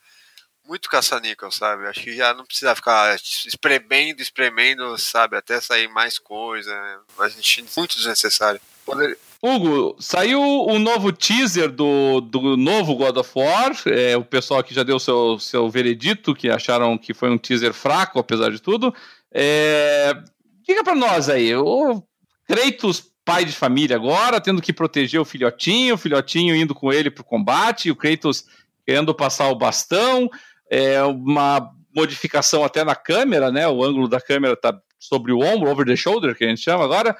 muito 0.67 0.89
caça-níquel, 0.89 1.51
sabe? 1.51 1.87
Acho 1.87 2.01
que 2.01 2.15
já 2.15 2.33
não 2.33 2.45
precisa 2.45 2.75
ficar 2.75 3.15
espremendo, 3.15 4.21
espremendo, 4.21 4.97
sabe? 4.97 5.35
Até 5.35 5.59
sair 5.59 5.87
mais 5.87 6.17
coisa. 6.17 6.73
Mas 7.17 7.33
a 7.33 7.35
gente 7.35 7.65
muito 7.75 7.95
desnecessário. 7.95 8.61
Poder... 8.85 9.17
Hugo, 9.41 9.95
saiu 9.99 10.41
o 10.41 10.71
um 10.71 10.79
novo 10.79 11.11
teaser 11.11 11.69
do, 11.69 12.21
do 12.21 12.55
novo 12.55 12.95
God 12.95 13.17
of 13.17 13.31
War. 13.35 13.73
É, 13.87 14.15
o 14.15 14.23
pessoal 14.23 14.61
aqui 14.61 14.73
já 14.73 14.83
deu 14.83 14.99
seu, 14.99 15.37
seu 15.37 15.69
veredito, 15.69 16.33
que 16.33 16.49
acharam 16.49 16.97
que 16.97 17.13
foi 17.13 17.29
um 17.29 17.37
teaser 17.37 17.73
fraco, 17.73 18.19
apesar 18.19 18.49
de 18.49 18.61
tudo. 18.61 18.93
É, 19.31 20.13
diga 20.65 20.83
para 20.83 20.95
nós 20.95 21.27
aí, 21.27 21.53
o 21.55 22.01
Kratos, 22.47 23.03
pai 23.25 23.43
de 23.43 23.51
família 23.51 23.95
agora, 23.95 24.39
tendo 24.39 24.61
que 24.61 24.71
proteger 24.71 25.19
o 25.19 25.25
filhotinho, 25.25 25.95
o 25.95 25.97
filhotinho 25.97 26.55
indo 26.55 26.73
com 26.73 26.91
ele 26.91 27.11
pro 27.11 27.23
combate, 27.23 27.91
o 27.91 27.95
Kratos 27.95 28.45
querendo 28.85 29.13
passar 29.13 29.49
o 29.49 29.55
bastão, 29.55 30.29
é 30.69 31.01
uma 31.03 31.71
modificação 31.95 32.63
até 32.63 32.83
na 32.83 32.95
câmera, 32.95 33.51
né? 33.51 33.67
O 33.67 33.83
ângulo 33.83 34.07
da 34.07 34.19
câmera 34.19 34.55
tá 34.55 34.77
sobre 34.99 35.31
o 35.31 35.39
ombro, 35.39 35.69
over 35.69 35.85
the 35.85 35.95
shoulder, 35.95 36.35
que 36.35 36.43
a 36.43 36.47
gente 36.47 36.61
chama 36.61 36.83
agora. 36.83 37.15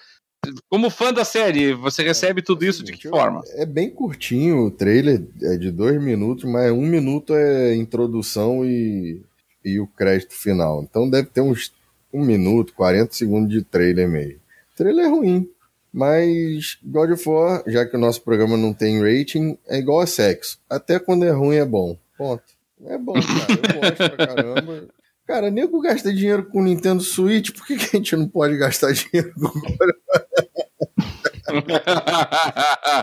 Como 0.69 0.89
fã 0.89 1.13
da 1.13 1.23
série, 1.23 1.73
você 1.73 2.01
é, 2.01 2.05
recebe 2.05 2.41
tudo 2.41 2.65
isso 2.65 2.83
de 2.83 2.91
que 2.91 3.07
forma? 3.07 3.41
É 3.51 3.65
bem 3.65 3.89
curtinho 3.89 4.65
o 4.65 4.71
trailer, 4.71 5.25
é 5.41 5.55
de 5.55 5.71
dois 5.71 6.01
minutos, 6.01 6.43
mas 6.43 6.69
um 6.71 6.85
minuto 6.85 7.33
é 7.33 7.73
introdução 7.75 8.65
e, 8.65 9.21
e 9.63 9.79
o 9.79 9.87
crédito 9.87 10.33
final. 10.33 10.83
Então 10.83 11.09
deve 11.09 11.29
ter 11.29 11.39
uns 11.39 11.71
um 12.13 12.23
minuto, 12.23 12.73
40 12.73 13.13
segundos 13.13 13.49
de 13.49 13.63
trailer 13.63 14.07
meio. 14.07 14.37
O 14.73 14.77
trailer 14.77 15.05
é 15.05 15.09
ruim, 15.09 15.49
mas 15.91 16.77
God 16.83 17.11
of 17.11 17.27
War, 17.27 17.63
já 17.65 17.85
que 17.85 17.95
o 17.95 17.99
nosso 17.99 18.21
programa 18.21 18.55
não 18.55 18.73
tem 18.73 19.01
rating, 19.01 19.57
é 19.67 19.79
igual 19.79 20.01
a 20.01 20.07
sexo. 20.07 20.59
Até 20.69 20.99
quando 20.99 21.25
é 21.25 21.31
ruim 21.31 21.55
é 21.55 21.65
bom. 21.65 21.97
Ponto. 22.17 22.43
É 22.85 22.97
bom, 22.97 23.13
cara. 23.13 23.23
Eu 23.49 23.81
gosto 23.81 24.15
pra 24.15 24.27
caramba. 24.27 24.87
Cara, 25.25 25.49
nego 25.49 25.79
gasta 25.79 26.13
dinheiro 26.13 26.45
com 26.45 26.59
o 26.59 26.63
Nintendo 26.63 27.01
Switch, 27.01 27.51
por 27.51 27.65
que, 27.65 27.77
que 27.77 27.95
a 27.95 27.99
gente 27.99 28.15
não 28.15 28.27
pode 28.27 28.57
gastar 28.57 28.91
dinheiro 28.91 29.33
com 29.35 29.47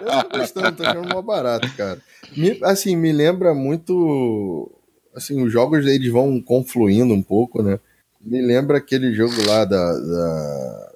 Eu 0.01 0.29
tô 0.29 0.39
gostando, 0.39 0.77
tô 0.77 0.83
achando 0.83 1.09
mó 1.09 1.23
barato, 1.23 1.69
cara. 1.77 2.01
Me, 2.37 2.59
assim, 2.63 2.95
me 2.97 3.13
lembra 3.13 3.55
muito. 3.55 4.71
Assim, 5.15 5.43
os 5.43 5.53
jogos 5.53 5.87
eles 5.87 6.11
vão 6.13 6.41
confluindo 6.41 7.15
um 7.15 7.23
pouco, 7.23 7.63
né? 7.63 7.81
Me 8.21 8.43
lembra 8.43 8.79
aquele 8.79 9.15
jogo 9.15 9.35
lá 9.47 9.65
da, 9.65 9.93
da, 9.93 10.93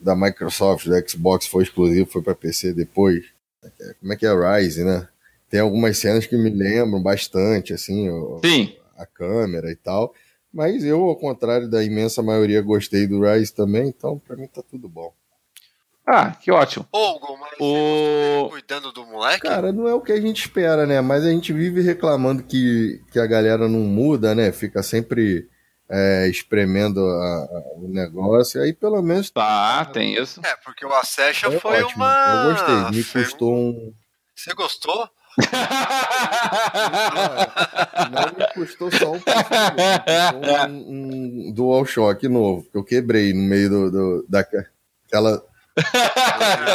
da 0.00 0.16
Microsoft, 0.16 0.88
da 0.88 1.06
Xbox, 1.06 1.46
foi 1.46 1.64
exclusivo, 1.64 2.10
foi 2.10 2.22
para 2.22 2.34
PC 2.34 2.72
depois. 2.72 3.24
Como 4.00 4.12
é 4.12 4.16
que 4.16 4.26
é 4.26 4.58
Rise, 4.58 4.82
né? 4.82 5.08
Tem 5.54 5.60
algumas 5.60 5.96
cenas 5.98 6.26
que 6.26 6.36
me 6.36 6.50
lembram 6.50 7.00
bastante, 7.00 7.72
assim, 7.72 8.08
Sim. 8.44 8.76
a 8.98 9.06
câmera 9.06 9.70
e 9.70 9.76
tal. 9.76 10.12
Mas 10.52 10.82
eu, 10.82 11.00
ao 11.04 11.14
contrário 11.14 11.70
da 11.70 11.84
imensa 11.84 12.24
maioria, 12.24 12.60
gostei 12.60 13.06
do 13.06 13.22
Rise 13.22 13.54
também, 13.54 13.86
então 13.86 14.18
pra 14.18 14.34
mim 14.34 14.48
tá 14.48 14.64
tudo 14.68 14.88
bom. 14.88 15.14
Ah, 16.04 16.32
que 16.32 16.50
ótimo. 16.50 16.88
Mas 16.92 17.52
o... 17.60 18.48
cuidando 18.50 18.90
do 18.90 19.06
moleque? 19.06 19.46
Cara, 19.46 19.72
não 19.72 19.86
é 19.86 19.94
o 19.94 20.00
que 20.00 20.10
a 20.10 20.20
gente 20.20 20.40
espera, 20.40 20.86
né? 20.86 21.00
Mas 21.00 21.24
a 21.24 21.30
gente 21.30 21.52
vive 21.52 21.82
reclamando 21.82 22.42
que, 22.42 23.00
que 23.12 23.20
a 23.20 23.26
galera 23.26 23.68
não 23.68 23.78
muda, 23.78 24.34
né? 24.34 24.50
Fica 24.50 24.82
sempre 24.82 25.48
é, 25.88 26.26
espremendo 26.26 26.98
a, 26.98 27.44
a, 27.44 27.62
o 27.76 27.86
negócio. 27.86 28.60
Aí 28.60 28.72
pelo 28.72 29.00
menos. 29.02 29.30
Tá, 29.30 29.84
tem 29.84 30.20
isso. 30.20 30.40
É, 30.44 30.56
porque 30.64 30.84
o 30.84 30.92
Accession 30.92 31.52
é 31.52 31.60
foi 31.60 31.80
ótimo. 31.80 32.02
uma. 32.02 32.44
Eu 32.44 32.54
gostei, 32.54 32.98
me 32.98 33.04
foi 33.04 33.22
custou 33.22 33.54
um. 33.54 33.94
Você 34.34 34.52
gostou? 34.52 35.08
Não 38.10 38.26
me 38.38 38.46
custou 38.54 38.90
só 38.92 39.12
um, 39.12 39.20
um, 40.78 41.48
um 41.48 41.52
DualShock 41.52 42.28
novo, 42.28 42.66
que 42.70 42.78
eu 42.78 42.84
quebrei 42.84 43.32
no 43.32 43.42
meio 43.42 43.68
do, 43.68 43.90
do 43.90 44.26
daquela. 44.28 45.44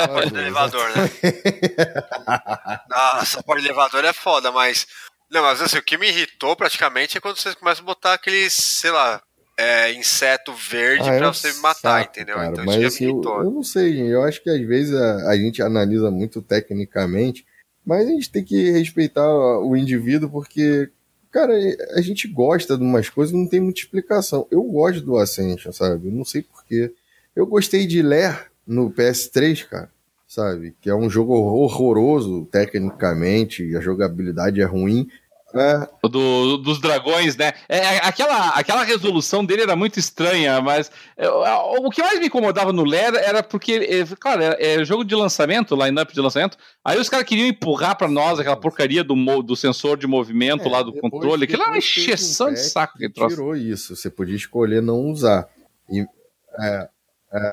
porta 0.07 0.29
do 0.29 0.39
elevador, 0.39 0.89
né? 0.89 1.09
Nossa, 2.89 3.41
porta 3.43 3.61
do 3.61 3.67
elevador 3.67 4.03
é 4.05 4.13
foda, 4.13 4.51
mas. 4.51 4.87
Não, 5.29 5.43
mas 5.43 5.61
assim, 5.61 5.77
o 5.77 5.83
que 5.83 5.97
me 5.97 6.09
irritou 6.09 6.55
praticamente 6.55 7.17
é 7.17 7.21
quando 7.21 7.37
vocês 7.37 7.55
começam 7.55 7.83
a 7.83 7.85
botar 7.85 8.13
aqueles, 8.13 8.51
sei 8.51 8.89
lá, 8.89 9.21
é, 9.55 9.93
inseto 9.93 10.53
verde 10.53 11.07
ah, 11.07 11.17
pra 11.17 11.27
é 11.27 11.33
você 11.33 11.53
matar, 11.59 11.99
saco, 11.99 12.09
entendeu? 12.11 12.35
Cara, 12.35 12.47
então 12.47 12.65
mas, 12.65 12.83
assim, 12.83 13.05
eu, 13.05 13.21
eu, 13.23 13.51
não 13.51 13.63
sei, 13.63 14.01
eu 14.11 14.23
acho 14.23 14.41
que 14.41 14.49
às 14.49 14.61
vezes 14.61 14.95
a, 14.95 15.29
a 15.29 15.37
gente 15.37 15.61
analisa 15.61 16.09
muito 16.09 16.41
tecnicamente 16.41 17.45
mas 17.89 18.07
a 18.07 18.11
gente 18.11 18.29
tem 18.29 18.43
que 18.43 18.69
respeitar 18.69 19.27
o 19.27 19.75
indivíduo 19.75 20.29
porque, 20.29 20.91
cara, 21.31 21.55
a 21.95 22.01
gente 22.01 22.27
gosta 22.27 22.77
de 22.77 22.83
umas 22.83 23.09
coisas 23.09 23.33
não 23.33 23.47
tem 23.47 23.59
muita 23.59 23.79
explicação. 23.79 24.45
Eu 24.51 24.61
gosto 24.61 25.01
do 25.01 25.17
Ascension, 25.17 25.71
sabe? 25.71 26.07
Eu 26.07 26.11
não 26.11 26.23
sei 26.23 26.43
porquê. 26.43 26.93
Eu 27.35 27.47
gostei 27.47 27.87
de 27.87 28.03
ler 28.03 28.51
no 28.67 28.91
PS3, 28.91 29.65
cara, 29.67 29.89
sabe? 30.27 30.75
Que 30.79 30.91
é 30.91 30.93
um 30.93 31.09
jogo 31.09 31.33
horroroso 31.33 32.47
tecnicamente, 32.51 33.75
a 33.75 33.81
jogabilidade 33.81 34.61
é 34.61 34.65
ruim, 34.65 35.09
é. 35.53 36.07
Do, 36.07 36.57
dos 36.57 36.79
dragões, 36.79 37.35
né? 37.35 37.53
É, 37.67 37.77
é, 37.77 37.97
aquela, 38.03 38.49
aquela 38.49 38.83
resolução 38.83 39.43
dele 39.43 39.63
era 39.63 39.75
muito 39.75 39.97
estranha, 39.97 40.61
mas 40.61 40.91
é, 41.17 41.27
o 41.29 41.89
que 41.89 42.01
mais 42.01 42.19
me 42.19 42.27
incomodava 42.27 42.71
no 42.71 42.83
Ler 42.83 43.15
era 43.15 43.41
porque, 43.41 43.73
é, 43.73 44.15
claro, 44.19 44.41
é, 44.43 44.57
é 44.59 44.85
jogo 44.85 45.03
de 45.03 45.15
lançamento, 45.15 45.75
line-up 45.75 46.13
de 46.13 46.21
lançamento, 46.21 46.57
aí 46.85 46.99
os 46.99 47.09
caras 47.09 47.25
queriam 47.25 47.47
empurrar 47.47 47.97
para 47.97 48.07
nós 48.07 48.39
aquela 48.39 48.57
porcaria 48.57 49.03
do, 49.03 49.15
do 49.41 49.55
sensor 49.55 49.97
de 49.97 50.05
movimento 50.05 50.67
é, 50.67 50.71
lá 50.71 50.83
do 50.83 50.93
controle, 50.93 51.45
aquilo 51.45 51.63
era 51.63 51.71
uma 51.71 51.77
encheção 51.77 52.53
de 52.53 52.59
saco 52.59 52.97
que 52.97 53.09
tirou 53.09 53.55
isso, 53.55 53.95
você 53.95 54.09
podia 54.09 54.35
escolher 54.35 54.81
não 54.81 54.99
usar. 55.07 55.47
E, 55.89 56.05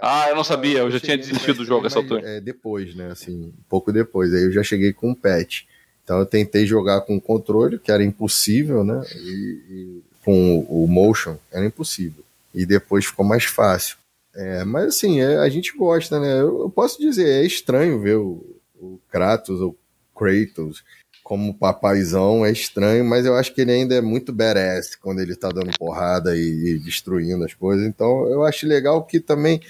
ah, 0.03 0.27
eu 0.29 0.37
não 0.37 0.45
sabia, 0.45 0.79
eu 0.79 0.91
já 0.91 0.99
tinha 0.99 1.17
desistido 1.17 1.59
do 1.59 1.65
jogo 1.65 1.87
essa 1.87 1.99
altura. 1.99 2.23
É, 2.25 2.41
depois, 2.41 2.95
né, 2.95 3.09
assim, 3.11 3.47
um 3.47 3.65
pouco 3.69 3.93
depois, 3.93 4.33
aí 4.33 4.45
eu 4.45 4.53
já 4.53 4.63
cheguei 4.63 4.93
com 4.93 5.11
um 5.11 5.15
patch. 5.15 5.63
Então 6.07 6.21
eu 6.21 6.25
tentei 6.25 6.65
jogar 6.65 7.01
com 7.01 7.17
o 7.17 7.21
controle, 7.21 7.81
que 7.81 7.91
era 7.91 8.05
impossível, 8.05 8.85
né? 8.85 9.03
E, 9.17 9.59
e 9.69 10.03
com 10.25 10.61
o, 10.69 10.87
motion 10.87 11.37
era 11.53 11.67
impossível. 11.67 12.25
E 12.55 12.65
depois 12.65 13.05
ficou 13.05 13.25
mais 13.25 13.43
fácil. 13.43 13.97
É, 14.33 14.63
mas 14.63 14.87
assim, 14.87 15.21
é, 15.21 15.39
a 15.39 15.49
gente 15.49 15.77
gosta, 15.77 16.21
né? 16.21 16.41
Eu, 16.41 16.61
eu, 16.61 16.71
posso 16.71 17.01
dizer, 17.01 17.29
é 17.29 17.45
estranho 17.45 18.01
ver 18.01 18.19
o, 18.19 18.41
o 18.81 19.01
Kratos 19.11 19.61
ou 19.61 19.77
Kratos 20.15 20.85
como 21.25 21.53
papaizão, 21.53 22.47
é 22.47 22.53
estranho, 22.53 23.05
mas 23.05 23.27
eu 23.27 23.35
acho 23.35 23.53
que 23.53 23.61
ele 23.61 23.73
ainda 23.73 23.97
é 23.97 24.01
muito 24.01 24.33
badass 24.33 24.95
quando 24.95 25.21
ele 25.21 25.35
tá 25.35 25.49
dando 25.49 25.77
porrada 25.77 26.37
e, 26.37 26.69
e 26.69 26.79
destruindo 26.79 27.45
as 27.45 27.53
coisas. 27.53 27.85
Então 27.85 28.29
eu 28.29 28.45
acho 28.45 28.65
legal 28.65 29.03
que 29.05 29.19
também 29.19 29.61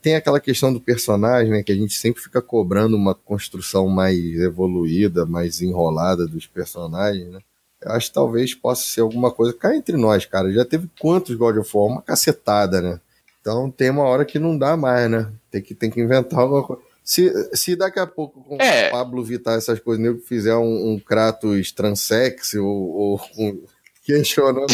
tem 0.00 0.16
aquela 0.16 0.40
questão 0.40 0.72
do 0.72 0.80
personagem, 0.80 1.50
né, 1.50 1.62
que 1.62 1.72
a 1.72 1.76
gente 1.76 1.94
sempre 1.94 2.22
fica 2.22 2.42
cobrando 2.42 2.96
uma 2.96 3.14
construção 3.14 3.88
mais 3.88 4.18
evoluída, 4.40 5.24
mais 5.24 5.60
enrolada 5.60 6.26
dos 6.26 6.46
personagens, 6.46 7.30
né? 7.30 7.40
Eu 7.80 7.92
acho 7.92 8.08
que 8.08 8.14
talvez 8.14 8.54
possa 8.54 8.82
ser 8.82 9.02
alguma 9.02 9.30
coisa. 9.30 9.52
Cá 9.52 9.76
entre 9.76 9.96
nós, 9.96 10.24
cara, 10.24 10.50
já 10.50 10.64
teve 10.64 10.88
quantos 10.98 11.36
God 11.36 11.58
of 11.58 11.70
War? 11.72 11.86
Uma 11.86 12.02
cacetada, 12.02 12.80
né? 12.80 13.00
Então 13.40 13.70
tem 13.70 13.90
uma 13.90 14.04
hora 14.04 14.24
que 14.24 14.38
não 14.38 14.58
dá 14.58 14.76
mais, 14.76 15.08
né? 15.10 15.30
Tem 15.50 15.62
que, 15.62 15.74
tem 15.74 15.90
que 15.90 16.00
inventar 16.00 16.40
alguma 16.40 16.64
coisa. 16.64 16.82
Se, 17.04 17.32
se 17.54 17.76
daqui 17.76 18.00
a 18.00 18.06
pouco 18.06 18.42
com 18.42 18.56
é. 18.60 18.88
o 18.88 18.90
Pablo 18.90 19.22
Vittar 19.22 19.56
essas 19.56 19.78
coisas, 19.78 20.02
nego 20.02 20.18
fizer 20.18 20.56
um, 20.56 20.94
um 20.94 20.98
Kratos 20.98 21.70
transex 21.70 22.54
ou, 22.54 22.66
ou 22.66 23.20
um, 23.38 23.62
questionando. 24.06 24.72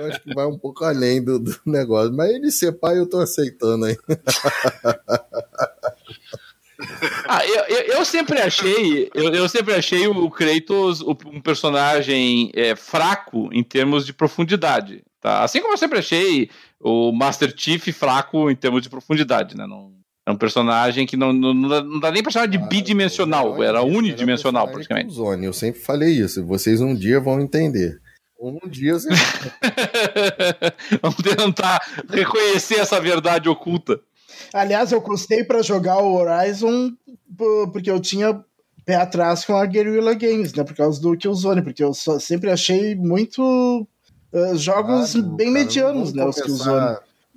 eu 0.00 0.06
acho 0.08 0.20
que 0.20 0.34
vai 0.34 0.46
um 0.46 0.58
pouco 0.58 0.84
além 0.84 1.24
do, 1.24 1.38
do, 1.38 1.58
negócio. 1.64 2.12
Mas 2.12 2.30
ele 2.30 2.50
ser 2.50 2.72
pai, 2.72 2.98
eu 2.98 3.08
tô 3.08 3.18
aceitando 3.18 3.86
aí. 3.86 3.96
Ah, 7.26 7.44
eu, 7.46 7.64
eu, 7.64 7.82
eu, 7.94 8.04
sempre 8.04 8.38
achei, 8.38 9.10
eu, 9.14 9.32
eu, 9.32 9.48
sempre 9.48 9.72
achei 9.74 10.06
o 10.06 10.30
Kratos 10.30 11.00
um 11.00 11.40
personagem 11.40 12.50
é, 12.54 12.76
fraco 12.76 13.48
em 13.50 13.64
termos 13.64 14.04
de 14.04 14.12
profundidade, 14.12 15.02
tá? 15.18 15.42
Assim 15.42 15.62
como 15.62 15.72
eu 15.72 15.78
sempre 15.78 15.98
achei 15.98 16.50
o 16.78 17.12
Master 17.12 17.52
Chief 17.56 17.82
fraco 17.92 18.50
em 18.50 18.54
termos 18.54 18.82
de 18.82 18.90
profundidade, 18.90 19.56
né? 19.56 19.66
Não, 19.66 19.90
é 20.26 20.30
um 20.30 20.36
personagem 20.36 21.06
que 21.06 21.16
não, 21.16 21.32
não, 21.32 21.54
não, 21.54 21.68
dá, 21.68 21.82
não 21.82 22.00
dá 22.00 22.10
nem 22.10 22.20
pra 22.20 22.32
chamar 22.32 22.46
de 22.46 22.58
ah, 22.58 22.66
bidimensional, 22.66 23.62
era 23.62 23.82
unidimensional 23.82 24.66
praticamente. 24.68 25.14
Zone, 25.14 25.46
eu 25.46 25.52
sempre 25.52 25.80
falei 25.80 26.14
isso, 26.14 26.44
vocês 26.44 26.80
um 26.80 26.94
dia 26.94 27.20
vão 27.20 27.40
entender. 27.40 28.00
Um 28.38 28.58
dia 28.68 28.94
vocês... 28.94 29.18
Vamos 31.00 31.16
tentar 31.16 31.80
reconhecer 32.10 32.80
essa 32.80 33.00
verdade 33.00 33.48
oculta. 33.48 34.00
Aliás, 34.52 34.90
eu 34.90 35.00
custei 35.00 35.44
para 35.44 35.62
jogar 35.62 35.98
o 36.02 36.14
Horizon 36.14 36.92
porque 37.72 37.90
eu 37.90 38.00
tinha 38.00 38.44
pé 38.84 38.96
atrás 38.96 39.44
com 39.44 39.56
a 39.56 39.64
Guerrilla 39.64 40.14
Games, 40.14 40.52
né? 40.52 40.64
Por 40.64 40.74
causa 40.74 41.00
do 41.00 41.16
Killzone, 41.16 41.62
porque 41.62 41.82
eu 41.82 41.94
só, 41.94 42.18
sempre 42.18 42.50
achei 42.50 42.94
muito 42.94 43.86
uh, 44.32 44.56
jogos 44.56 45.16
ah, 45.16 45.22
bem 45.22 45.52
cara, 45.52 45.64
medianos, 45.64 46.12
né? 46.12 46.24
Os 46.24 46.40
Killzone. 46.40 46.96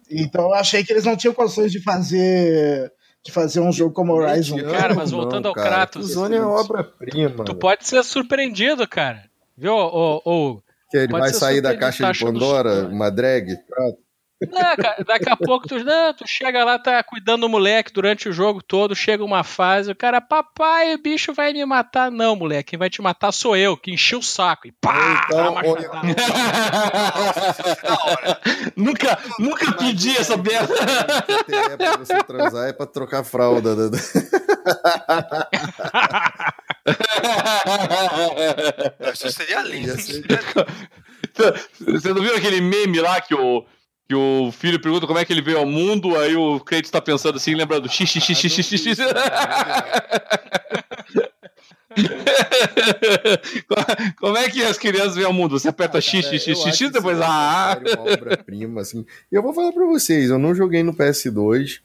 Então 0.10 0.46
eu 0.46 0.54
achei 0.54 0.84
que 0.84 0.92
eles 0.92 1.06
não 1.06 1.16
tinham 1.16 1.34
condições 1.34 1.72
de 1.72 1.82
fazer 1.82 2.92
de 3.24 3.32
fazer 3.32 3.60
um 3.60 3.72
jogo 3.72 3.94
como 3.94 4.14
Horizon. 4.14 4.58
Cara, 4.64 4.94
mas 4.96 5.12
voltando 5.12 5.44
não, 5.44 5.50
ao 5.52 5.56
cara, 5.56 5.70
Kratos. 5.70 6.12
Zone 6.12 6.36
é 6.36 6.42
obra-prima. 6.42 7.44
Tu 7.44 7.54
pode 7.54 7.86
ser 7.86 8.04
surpreendido, 8.04 8.88
cara. 8.88 9.24
Viu? 9.58 9.74
Ou, 9.74 10.22
ou 10.24 10.64
que 10.90 10.98
ele 10.98 11.12
vai 11.12 11.32
sair 11.34 11.62
da 11.62 11.78
caixa 11.78 12.12
de 12.12 12.20
Pandora, 12.20 12.84
do... 12.84 12.90
uma 12.90 13.12
drag? 13.12 13.58
Não, 14.42 14.76
cara, 14.76 15.04
daqui 15.06 15.30
a 15.30 15.36
pouco 15.36 15.68
tu, 15.68 15.84
não, 15.84 16.14
tu 16.14 16.24
chega 16.26 16.64
lá, 16.64 16.80
tá 16.80 17.04
cuidando 17.04 17.42
do 17.42 17.50
moleque 17.50 17.92
durante 17.92 18.30
o 18.30 18.34
jogo 18.34 18.62
todo, 18.64 18.96
chega 18.96 19.24
uma 19.24 19.44
fase, 19.44 19.92
o 19.92 19.96
cara, 19.96 20.22
papai, 20.22 20.94
o 20.94 21.02
bicho 21.02 21.34
vai 21.34 21.52
me 21.52 21.66
matar. 21.66 22.10
Não, 22.10 22.36
moleque, 22.36 22.72
quem 22.72 22.80
vai 22.80 22.90
te 22.90 23.02
matar 23.02 23.32
sou 23.32 23.56
eu, 23.58 23.76
que 23.76 23.92
enchi 23.92 24.16
o 24.16 24.22
saco. 24.22 24.68
E 24.68 24.72
pá! 24.72 25.26
Então, 25.26 25.56
nunca, 28.76 29.18
nunca 29.40 29.72
pedi 29.74 30.16
essa 30.16 30.38
merda. 30.38 30.74
É 31.72 31.78
pra 31.78 31.98
você 31.98 32.24
transar, 32.24 32.70
é 32.70 32.74
pra 32.74 32.86
trocar 32.86 33.24
fralda. 33.24 33.76
Né? 33.76 33.98
Isso 39.14 39.32
seria 39.32 39.62
lindo. 39.62 39.96
Você 41.80 42.14
não 42.14 42.22
viu 42.22 42.36
aquele 42.36 42.62
meme 42.62 43.00
lá 43.00 43.20
que 43.22 43.34
o, 43.36 43.66
que 44.10 44.16
o 44.16 44.52
filho 44.52 44.82
pergunta 44.82 45.06
como 45.06 45.20
é 45.20 45.24
que 45.24 45.32
ele 45.32 45.44
veio 45.44 45.60
ao 45.60 45.68
mundo, 45.68 46.18
aí 46.18 46.36
o 46.36 46.60
crente 46.60 46.86
está 46.86 47.00
pensando 47.00 47.36
assim, 47.36 47.54
lembrando 47.54 47.88
xixi, 47.88 48.20
xixi, 48.20 48.50
xixi, 48.50 48.78
xixi. 48.80 49.04
Como 54.20 54.36
é 54.36 54.50
que 54.50 54.64
as 54.64 54.80
crianças 54.80 55.14
veem 55.14 55.28
ao 55.28 55.34
mundo? 55.34 55.60
Você 55.60 55.68
aperta 55.68 56.02
X, 56.02 56.26
X, 56.26 56.44
X, 56.44 56.76
X, 56.76 56.92
depois 56.92 57.22
A. 57.22 57.80
Uma 57.80 58.14
obra-prima, 58.14 58.82
assim. 58.82 59.06
Eu 59.32 59.44
vou 59.44 59.54
falar 59.54 59.72
pra 59.72 59.86
vocês, 59.86 60.32
eu 60.32 60.40
não 60.40 60.56
joguei 60.56 60.82
no 60.82 60.96
PS2. 60.96 61.80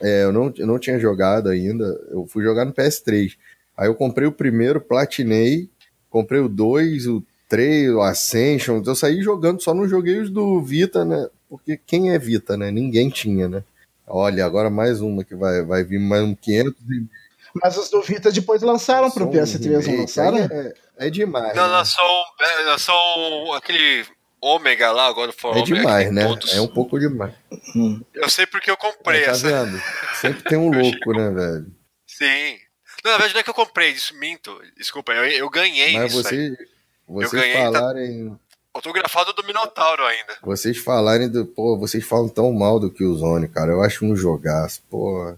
É, 0.00 0.22
eu, 0.22 0.32
não, 0.32 0.54
eu 0.56 0.68
não 0.68 0.78
tinha 0.78 1.00
jogado 1.00 1.48
ainda. 1.48 1.84
Eu 2.10 2.28
fui 2.28 2.44
jogar 2.44 2.64
no 2.64 2.72
PS3. 2.72 3.36
Aí 3.76 3.88
eu 3.88 3.96
comprei 3.96 4.28
o 4.28 4.32
primeiro, 4.32 4.80
platinei. 4.80 5.68
Comprei 6.08 6.40
o 6.40 6.48
2, 6.48 7.08
o 7.08 7.24
3, 7.48 7.90
o 7.90 8.00
Ascension. 8.00 8.78
Então 8.78 8.92
eu 8.92 8.96
saí 8.96 9.22
jogando, 9.22 9.62
só 9.62 9.74
não 9.74 9.88
joguei 9.88 10.18
os 10.20 10.30
do 10.30 10.60
Vita, 10.62 11.04
né? 11.04 11.28
Porque 11.48 11.76
quem 11.76 12.12
é 12.12 12.18
Vita, 12.18 12.56
né? 12.56 12.70
Ninguém 12.70 13.08
tinha, 13.10 13.48
né? 13.48 13.62
Olha, 14.06 14.44
agora 14.44 14.68
mais 14.68 15.00
uma 15.00 15.24
que 15.24 15.34
vai, 15.34 15.62
vai 15.62 15.82
vir 15.82 15.98
mais 15.98 16.22
um 16.22 16.34
500 16.34 16.74
e 16.90 17.06
mas 17.54 17.76
os 17.76 17.88
do 17.88 18.02
Vita 18.02 18.32
depois 18.32 18.62
lançaram 18.62 19.08
para 19.10 19.22
o 19.22 19.30
PS3, 19.30 19.86
não 19.86 20.00
lançaram? 20.00 20.38
É, 20.38 20.74
é, 20.98 21.10
demais. 21.10 21.54
Não, 21.54 21.68
né? 21.68 21.68
lançou, 21.68 22.24
lançou 22.66 23.54
aquele 23.54 24.04
Ômega 24.40 24.90
lá, 24.90 25.06
agora 25.06 25.32
for 25.32 25.56
É 25.56 25.62
demais, 25.62 26.12
né? 26.12 26.26
Todos. 26.26 26.52
É 26.52 26.60
um 26.60 26.66
pouco 26.66 26.98
demais. 26.98 27.32
Hum. 27.74 28.00
Eu 28.12 28.28
sei 28.28 28.44
porque 28.46 28.70
eu 28.70 28.76
comprei 28.76 29.22
é, 29.22 29.24
tá 29.26 29.30
essa. 29.30 29.64
Vendo? 29.64 29.80
Sempre 30.20 30.42
tem 30.42 30.58
um 30.58 30.68
louco, 30.76 31.12
né, 31.12 31.30
velho? 31.30 31.66
Sim. 32.06 32.58
Não, 33.04 33.12
na 33.12 33.18
verdade 33.18 33.34
não 33.34 33.40
é 33.40 33.42
que 33.44 33.50
eu 33.50 33.54
comprei, 33.54 33.90
isso 33.90 34.14
minto. 34.16 34.60
Desculpa, 34.76 35.12
eu, 35.12 35.24
eu 35.24 35.48
ganhei 35.48 35.94
Mas 35.94 36.12
isso 36.12 36.22
você, 36.22 36.34
aí. 36.34 36.68
Vocês 37.06 37.32
eu 37.32 37.40
ganhei, 37.40 37.54
tá 37.54 37.72
falarem... 37.72 38.30
Tá 38.30 38.36
autografado 38.74 39.32
do 39.32 39.46
Minotauro 39.46 40.04
ainda. 40.04 40.34
Vocês 40.42 40.78
falarem 40.78 41.28
do. 41.28 41.46
Pô, 41.46 41.78
vocês 41.78 42.04
falam 42.04 42.28
tão 42.28 42.52
mal 42.52 42.80
do 42.80 42.90
que 42.90 43.04
o 43.04 43.14
Zone, 43.14 43.46
cara. 43.46 43.70
Eu 43.70 43.82
acho 43.82 44.04
um 44.04 44.16
jogaço, 44.16 44.82
pô. 44.90 45.34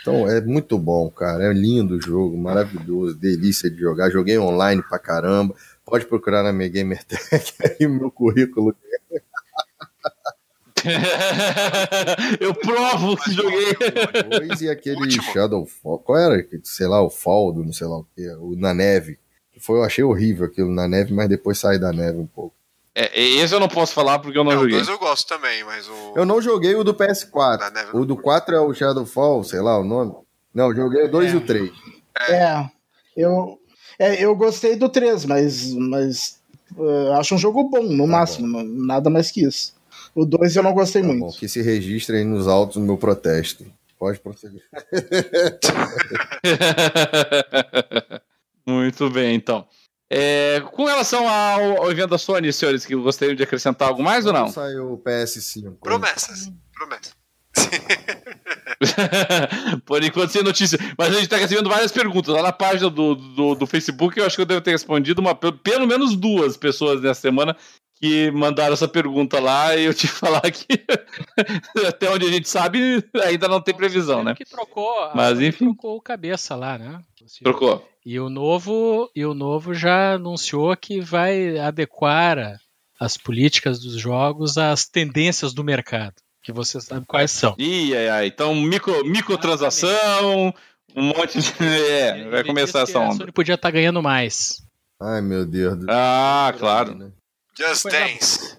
Então 0.00 0.28
é 0.28 0.40
muito 0.40 0.78
bom, 0.78 1.10
cara. 1.10 1.44
É 1.44 1.52
lindo 1.52 1.96
o 1.96 2.00
jogo, 2.00 2.36
maravilhoso, 2.36 3.14
delícia 3.14 3.70
de 3.70 3.78
jogar. 3.78 4.10
Joguei 4.10 4.38
online 4.38 4.82
pra 4.82 4.98
caramba. 4.98 5.54
Pode 5.84 6.06
procurar 6.06 6.42
na 6.42 6.52
minha 6.52 6.68
Gamertag 6.68 7.20
aí 7.78 7.86
o 7.86 7.90
meu 7.90 8.10
currículo. 8.10 8.74
Eu 12.40 12.54
provo 12.54 13.16
que 13.16 13.32
joguei. 13.32 13.74
Dois 14.30 14.62
e 14.62 14.70
aquele 14.70 15.00
Último. 15.00 15.22
Shadow 15.24 15.66
Fall. 15.66 15.98
Qual 15.98 16.18
era? 16.18 16.46
Sei 16.62 16.86
lá, 16.86 17.02
o 17.02 17.10
Fall 17.10 17.52
do 17.52 17.64
não 17.64 17.72
sei 17.72 17.86
lá 17.86 17.98
o 17.98 18.06
que. 18.14 18.28
O 18.36 18.54
Na 18.56 18.72
Neve. 18.72 19.18
Foi, 19.58 19.78
eu 19.78 19.84
achei 19.84 20.04
horrível 20.04 20.46
aquilo 20.46 20.70
na 20.70 20.86
neve, 20.86 21.12
mas 21.12 21.28
depois 21.28 21.58
saí 21.58 21.78
da 21.78 21.92
neve 21.92 22.18
um 22.18 22.26
pouco. 22.26 22.54
É, 22.94 23.20
esse 23.20 23.54
eu 23.54 23.60
não 23.60 23.68
posso 23.68 23.92
falar 23.92 24.20
porque 24.20 24.38
eu 24.38 24.44
não, 24.44 24.52
joguei. 24.52 24.76
O 24.76 24.78
2 24.78 24.88
eu 24.88 24.98
gosto 24.98 25.28
também, 25.28 25.62
mas 25.64 25.86
o. 25.86 26.14
Eu 26.16 26.24
não 26.24 26.40
joguei 26.40 26.74
o 26.74 26.82
do 26.82 26.94
PS4. 26.94 27.90
O 27.92 28.06
do 28.06 28.16
4 28.16 28.54
é 28.54 28.60
o 28.60 28.72
Shadowfall, 28.72 29.44
sei 29.44 29.60
lá 29.60 29.78
o 29.78 29.84
nome. 29.84 30.14
Não, 30.54 30.74
joguei 30.74 31.04
o 31.04 31.10
2 31.10 31.30
é. 31.30 31.34
e 31.34 31.36
o 31.36 31.40
3. 31.42 31.70
É. 32.18 32.32
é, 32.32 32.70
eu, 33.14 33.58
é, 33.98 34.24
eu 34.24 34.34
gostei 34.34 34.76
do 34.76 34.88
3, 34.88 35.26
mas, 35.26 35.74
mas 35.74 36.40
uh, 36.74 37.12
acho 37.18 37.34
um 37.34 37.38
jogo 37.38 37.64
bom, 37.64 37.82
no 37.82 38.06
tá 38.06 38.10
máximo, 38.10 38.50
bom. 38.50 38.64
nada 38.64 39.10
mais 39.10 39.30
que 39.30 39.44
isso. 39.44 39.74
O 40.14 40.24
2 40.24 40.56
eu 40.56 40.62
não 40.62 40.72
gostei 40.72 41.02
tá 41.02 41.08
muito. 41.08 41.20
Bom, 41.20 41.32
que 41.32 41.48
se 41.48 41.60
registre 41.60 42.16
aí 42.16 42.24
nos 42.24 42.48
autos 42.48 42.78
no 42.78 42.86
meu 42.86 42.96
protesto. 42.96 43.66
Pode 43.98 44.18
prosseguir. 44.20 44.62
muito 48.66 49.10
bem, 49.10 49.34
então. 49.34 49.66
É, 50.08 50.62
com 50.72 50.84
relação 50.84 51.28
ao, 51.28 51.82
ao, 51.82 51.90
evento 51.90 52.10
da 52.10 52.18
Sony, 52.18 52.52
senhores, 52.52 52.86
que 52.86 52.94
gostariam 52.94 53.34
de 53.34 53.42
acrescentar 53.42 53.88
algo 53.88 54.02
mais 54.02 54.24
Quando 54.24 54.36
ou 54.36 54.42
não? 54.42 54.48
Saiu 54.50 54.92
o 54.92 54.98
PS5. 54.98 55.78
Promessas. 55.80 56.52
Promessas. 56.72 57.16
Por 59.84 60.04
enquanto, 60.04 60.30
sem 60.30 60.42
notícia. 60.42 60.78
Mas 60.96 61.08
a 61.08 61.12
gente 61.12 61.24
está 61.24 61.36
recebendo 61.36 61.68
várias 61.68 61.90
perguntas. 61.90 62.34
Lá 62.34 62.42
na 62.42 62.52
página 62.52 62.88
do, 62.88 63.14
do, 63.14 63.54
do, 63.54 63.66
Facebook, 63.66 64.18
eu 64.18 64.26
acho 64.26 64.36
que 64.36 64.42
eu 64.42 64.46
devo 64.46 64.60
ter 64.60 64.72
respondido 64.72 65.20
uma, 65.20 65.34
pelo 65.34 65.86
menos 65.86 66.14
duas 66.14 66.56
pessoas 66.56 67.00
nessa 67.00 67.20
semana 67.20 67.56
que 67.98 68.30
mandaram 68.30 68.74
essa 68.74 68.86
pergunta 68.86 69.40
lá 69.40 69.74
e 69.74 69.86
eu 69.86 69.94
te 69.94 70.06
falar 70.06 70.42
que 70.42 70.66
até 71.88 72.10
onde 72.10 72.26
a 72.26 72.30
gente 72.30 72.48
sabe 72.48 73.02
ainda 73.24 73.48
não 73.48 73.60
tem 73.60 73.74
previsão, 73.74 74.22
né? 74.22 74.34
Que 74.34 74.44
trocou, 74.44 75.10
Mas 75.14 75.40
enfim, 75.40 75.66
trocou 75.66 75.96
o 75.96 76.00
cabeça 76.00 76.54
lá, 76.54 76.78
né? 76.78 77.00
Trocou. 77.42 77.88
E 78.06 78.20
o 78.20 78.30
novo, 78.30 79.10
e 79.16 79.26
o 79.26 79.34
novo 79.34 79.74
já 79.74 80.12
anunciou 80.12 80.76
que 80.76 81.00
vai 81.00 81.58
adequar 81.58 82.56
as 83.00 83.16
políticas 83.16 83.80
dos 83.80 83.94
jogos 83.94 84.56
às 84.56 84.86
tendências 84.86 85.52
do 85.52 85.64
mercado, 85.64 86.14
que 86.40 86.52
você 86.52 86.80
sabe 86.80 87.04
quais 87.04 87.32
são. 87.32 87.56
Ih, 87.58 87.96
ai, 87.96 88.08
ai. 88.08 88.26
então 88.28 88.54
micro, 88.54 89.04
microtransação, 89.04 90.54
um 90.94 91.02
monte 91.02 91.40
de. 91.40 91.52
É, 91.60 92.28
vai 92.30 92.44
começar 92.44 92.82
essa 92.82 92.96
onda. 93.00 93.08
A 93.08 93.16
Sony 93.16 93.32
podia 93.32 93.56
estar 93.56 93.66
tá 93.66 93.72
ganhando 93.72 94.00
mais. 94.00 94.62
Ai, 95.02 95.20
meu 95.20 95.44
Deus. 95.44 95.76
Do... 95.76 95.86
Ah, 95.90 96.54
claro. 96.56 97.12
Just 97.58 97.86
Dance. 97.86 98.56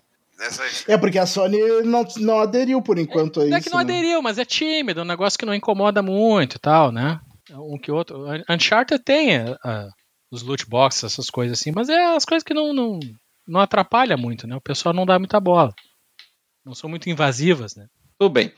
É 0.89 0.97
porque 0.97 1.17
a 1.17 1.25
Sony 1.25 1.57
não, 1.85 2.05
não 2.17 2.41
aderiu 2.41 2.81
por 2.81 2.99
enquanto 2.99 3.39
é, 3.39 3.43
a 3.43 3.45
isso. 3.45 3.51
Não 3.51 3.57
é 3.57 3.61
que 3.61 3.69
não 3.69 3.77
né? 3.77 3.83
aderiu, 3.83 4.21
mas 4.21 4.37
é 4.37 4.43
tímido, 4.43 4.99
é 4.99 5.03
um 5.03 5.07
negócio 5.07 5.39
que 5.39 5.45
não 5.45 5.55
incomoda 5.55 6.01
muito 6.01 6.57
e 6.57 6.59
tal, 6.59 6.91
né? 6.91 7.21
Um 7.51 7.77
que 7.77 7.91
outro. 7.91 8.25
Uncharted 8.49 9.03
tem 9.03 9.37
uh, 9.39 9.89
os 10.31 10.41
loot 10.41 10.67
boxes, 10.67 11.05
essas 11.05 11.29
coisas 11.29 11.59
assim, 11.59 11.71
mas 11.71 11.89
é 11.89 12.15
as 12.15 12.25
coisas 12.25 12.43
que 12.43 12.53
não, 12.53 12.73
não, 12.73 12.99
não 13.47 13.59
atrapalha 13.59 14.17
muito, 14.17 14.47
né? 14.47 14.55
O 14.55 14.61
pessoal 14.61 14.93
não 14.93 15.05
dá 15.05 15.17
muita 15.17 15.39
bola. 15.39 15.73
Não 16.65 16.75
são 16.75 16.89
muito 16.89 17.09
invasivas, 17.09 17.75
né? 17.75 17.87
Tudo 18.19 18.31
bem. 18.31 18.51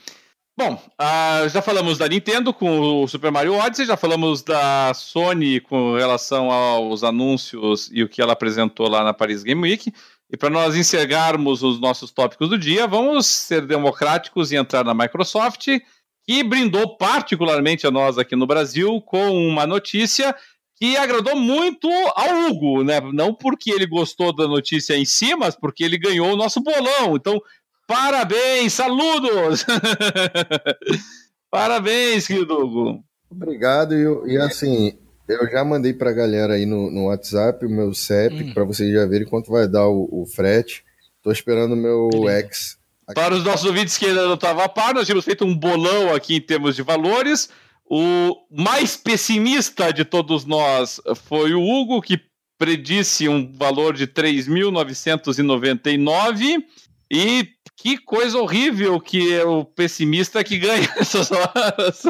Bom, 0.58 0.74
uh, 0.74 1.48
já 1.48 1.62
falamos 1.62 1.98
da 1.98 2.08
Nintendo 2.08 2.54
com 2.54 3.04
o 3.04 3.08
Super 3.08 3.32
Mario 3.32 3.54
Odyssey, 3.54 3.86
já 3.86 3.96
falamos 3.96 4.42
da 4.42 4.94
Sony 4.94 5.62
com 5.62 5.96
relação 5.96 6.52
aos 6.52 7.02
anúncios 7.02 7.90
e 7.94 8.04
o 8.04 8.10
que 8.10 8.22
ela 8.22 8.34
apresentou 8.34 8.90
lá 8.90 9.04
na 9.04 9.14
Paris 9.14 9.42
Game 9.42 9.62
Week. 9.62 9.94
E 10.30 10.36
para 10.36 10.50
nós 10.50 10.76
encerrarmos 10.76 11.64
os 11.64 11.80
nossos 11.80 12.12
tópicos 12.12 12.50
do 12.50 12.58
dia, 12.58 12.86
vamos 12.88 13.26
ser 13.26 13.66
democráticos 13.66 14.52
e 14.52 14.58
entrar 14.58 14.84
na 14.84 14.94
Microsoft 14.94 15.68
que 16.30 16.44
brindou 16.44 16.96
particularmente 16.96 17.88
a 17.88 17.92
nós 17.92 18.20
aqui 18.20 18.36
no 18.36 18.46
Brasil 18.46 19.02
com 19.02 19.32
uma 19.32 19.66
notícia 19.66 20.36
que 20.76 20.96
agradou 20.96 21.36
muito 21.36 21.90
ao 21.90 22.52
Hugo, 22.52 22.84
né? 22.84 23.02
Não 23.12 23.34
porque 23.34 23.72
ele 23.72 23.88
gostou 23.88 24.32
da 24.32 24.48
notícia 24.48 24.96
em 24.96 25.06
si, 25.06 25.36
mas 25.36 25.56
porque 25.56 25.84
ele 25.84 25.98
ganhou 25.98 26.32
o 26.32 26.36
nosso 26.36 26.62
bolão. 26.62 27.16
Então, 27.16 27.42
parabéns, 27.88 28.74
saludos! 28.74 29.66
parabéns, 31.50 32.28
querido 32.28 32.64
Hugo. 32.64 33.04
Obrigado, 33.32 33.96
e, 33.96 34.34
e 34.34 34.38
assim, 34.38 35.00
eu 35.28 35.50
já 35.50 35.66
mandei 35.66 35.96
pra 35.96 36.14
galera 36.14 36.54
aí 36.54 36.66
no, 36.68 36.92
no 36.92 37.06
WhatsApp 37.06 37.66
o 37.66 37.70
meu 37.72 37.92
CEP, 37.92 38.36
hum. 38.36 38.54
para 38.54 38.66
vocês 38.66 38.94
já 38.94 39.04
verem 39.08 39.28
quanto 39.28 39.52
vai 39.52 39.68
dar 39.68 39.88
o, 39.88 40.08
o 40.12 40.28
frete. 40.28 40.86
Tô 41.24 41.32
esperando 41.32 41.74
o 41.74 41.76
meu 41.76 42.30
ex 42.30 42.79
para 43.14 43.36
os 43.36 43.44
nossos 43.44 43.66
ouvintes 43.66 43.98
que 43.98 44.06
ainda 44.06 44.26
não 44.26 44.36
estavam 44.36 44.64
a 44.64 44.70
par, 44.70 44.94
nós 44.94 45.06
tínhamos 45.06 45.26
feito 45.26 45.44
um 45.46 45.56
bolão 45.56 46.14
aqui 46.14 46.36
em 46.36 46.42
termos 46.42 46.76
de 46.76 46.82
valores. 46.82 47.50
O 47.86 48.36
mais 48.52 48.96
pessimista 48.96 49.92
de 49.92 50.06
todos 50.06 50.46
nós 50.46 51.02
foi 51.26 51.54
o 51.54 51.62
Hugo, 51.62 52.02
que 52.02 52.22
predisse 52.58 53.28
um 53.28 53.52
valor 53.52 53.94
de 53.96 54.06
3.999. 54.06 56.64
E 57.12 57.50
que 57.76 57.98
coisa 57.98 58.38
horrível 58.38 59.00
que 59.00 59.34
é 59.34 59.44
o 59.44 59.66
pessimista 59.66 60.44
que 60.44 60.60
ganha 60.60 60.88
essas 60.98 61.32
horas. 61.32 62.04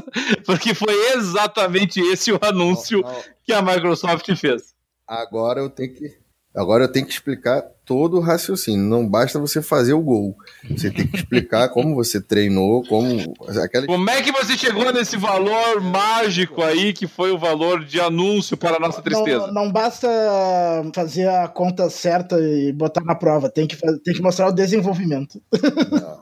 Porque 0.45 0.73
foi 0.73 0.93
exatamente 1.13 2.01
esse 2.01 2.33
o 2.33 2.39
anúncio 2.41 2.99
não, 3.01 3.13
não. 3.13 3.23
que 3.45 3.53
a 3.53 3.61
Microsoft 3.61 4.35
fez. 4.35 4.75
Agora 5.07 5.61
eu 5.61 5.69
tenho 5.69 5.93
que 5.93 6.17
Agora 6.59 6.83
eu 6.83 6.91
tenho 6.91 7.05
que 7.05 7.13
explicar 7.13 7.61
todo 7.85 8.17
o 8.17 8.19
raciocínio. 8.19 8.83
Não 8.83 9.07
basta 9.07 9.39
você 9.39 9.61
fazer 9.61 9.93
o 9.93 10.01
gol. 10.01 10.35
Você 10.69 10.91
tem 10.91 11.07
que 11.07 11.15
explicar 11.15 11.69
como 11.71 11.95
você 11.95 12.19
treinou, 12.19 12.83
como. 12.83 13.33
Aquela... 13.63 13.87
Como 13.87 14.09
é 14.09 14.21
que 14.21 14.29
você 14.29 14.57
chegou 14.57 14.91
nesse 14.91 15.15
valor 15.15 15.79
mágico 15.79 16.61
aí, 16.61 16.91
que 16.91 17.07
foi 17.07 17.31
o 17.31 17.37
valor 17.39 17.85
de 17.85 18.01
anúncio 18.01 18.57
para 18.57 18.75
a 18.75 18.79
nossa 18.79 19.01
tristeza? 19.01 19.47
Não, 19.47 19.53
não 19.53 19.71
basta 19.71 20.09
fazer 20.93 21.29
a 21.29 21.47
conta 21.47 21.89
certa 21.89 22.37
e 22.37 22.73
botar 22.73 23.05
na 23.05 23.15
prova. 23.15 23.49
Tem 23.49 23.65
que, 23.65 23.77
tem 23.77 24.13
que 24.13 24.21
mostrar 24.21 24.49
o 24.49 24.51
desenvolvimento. 24.51 25.41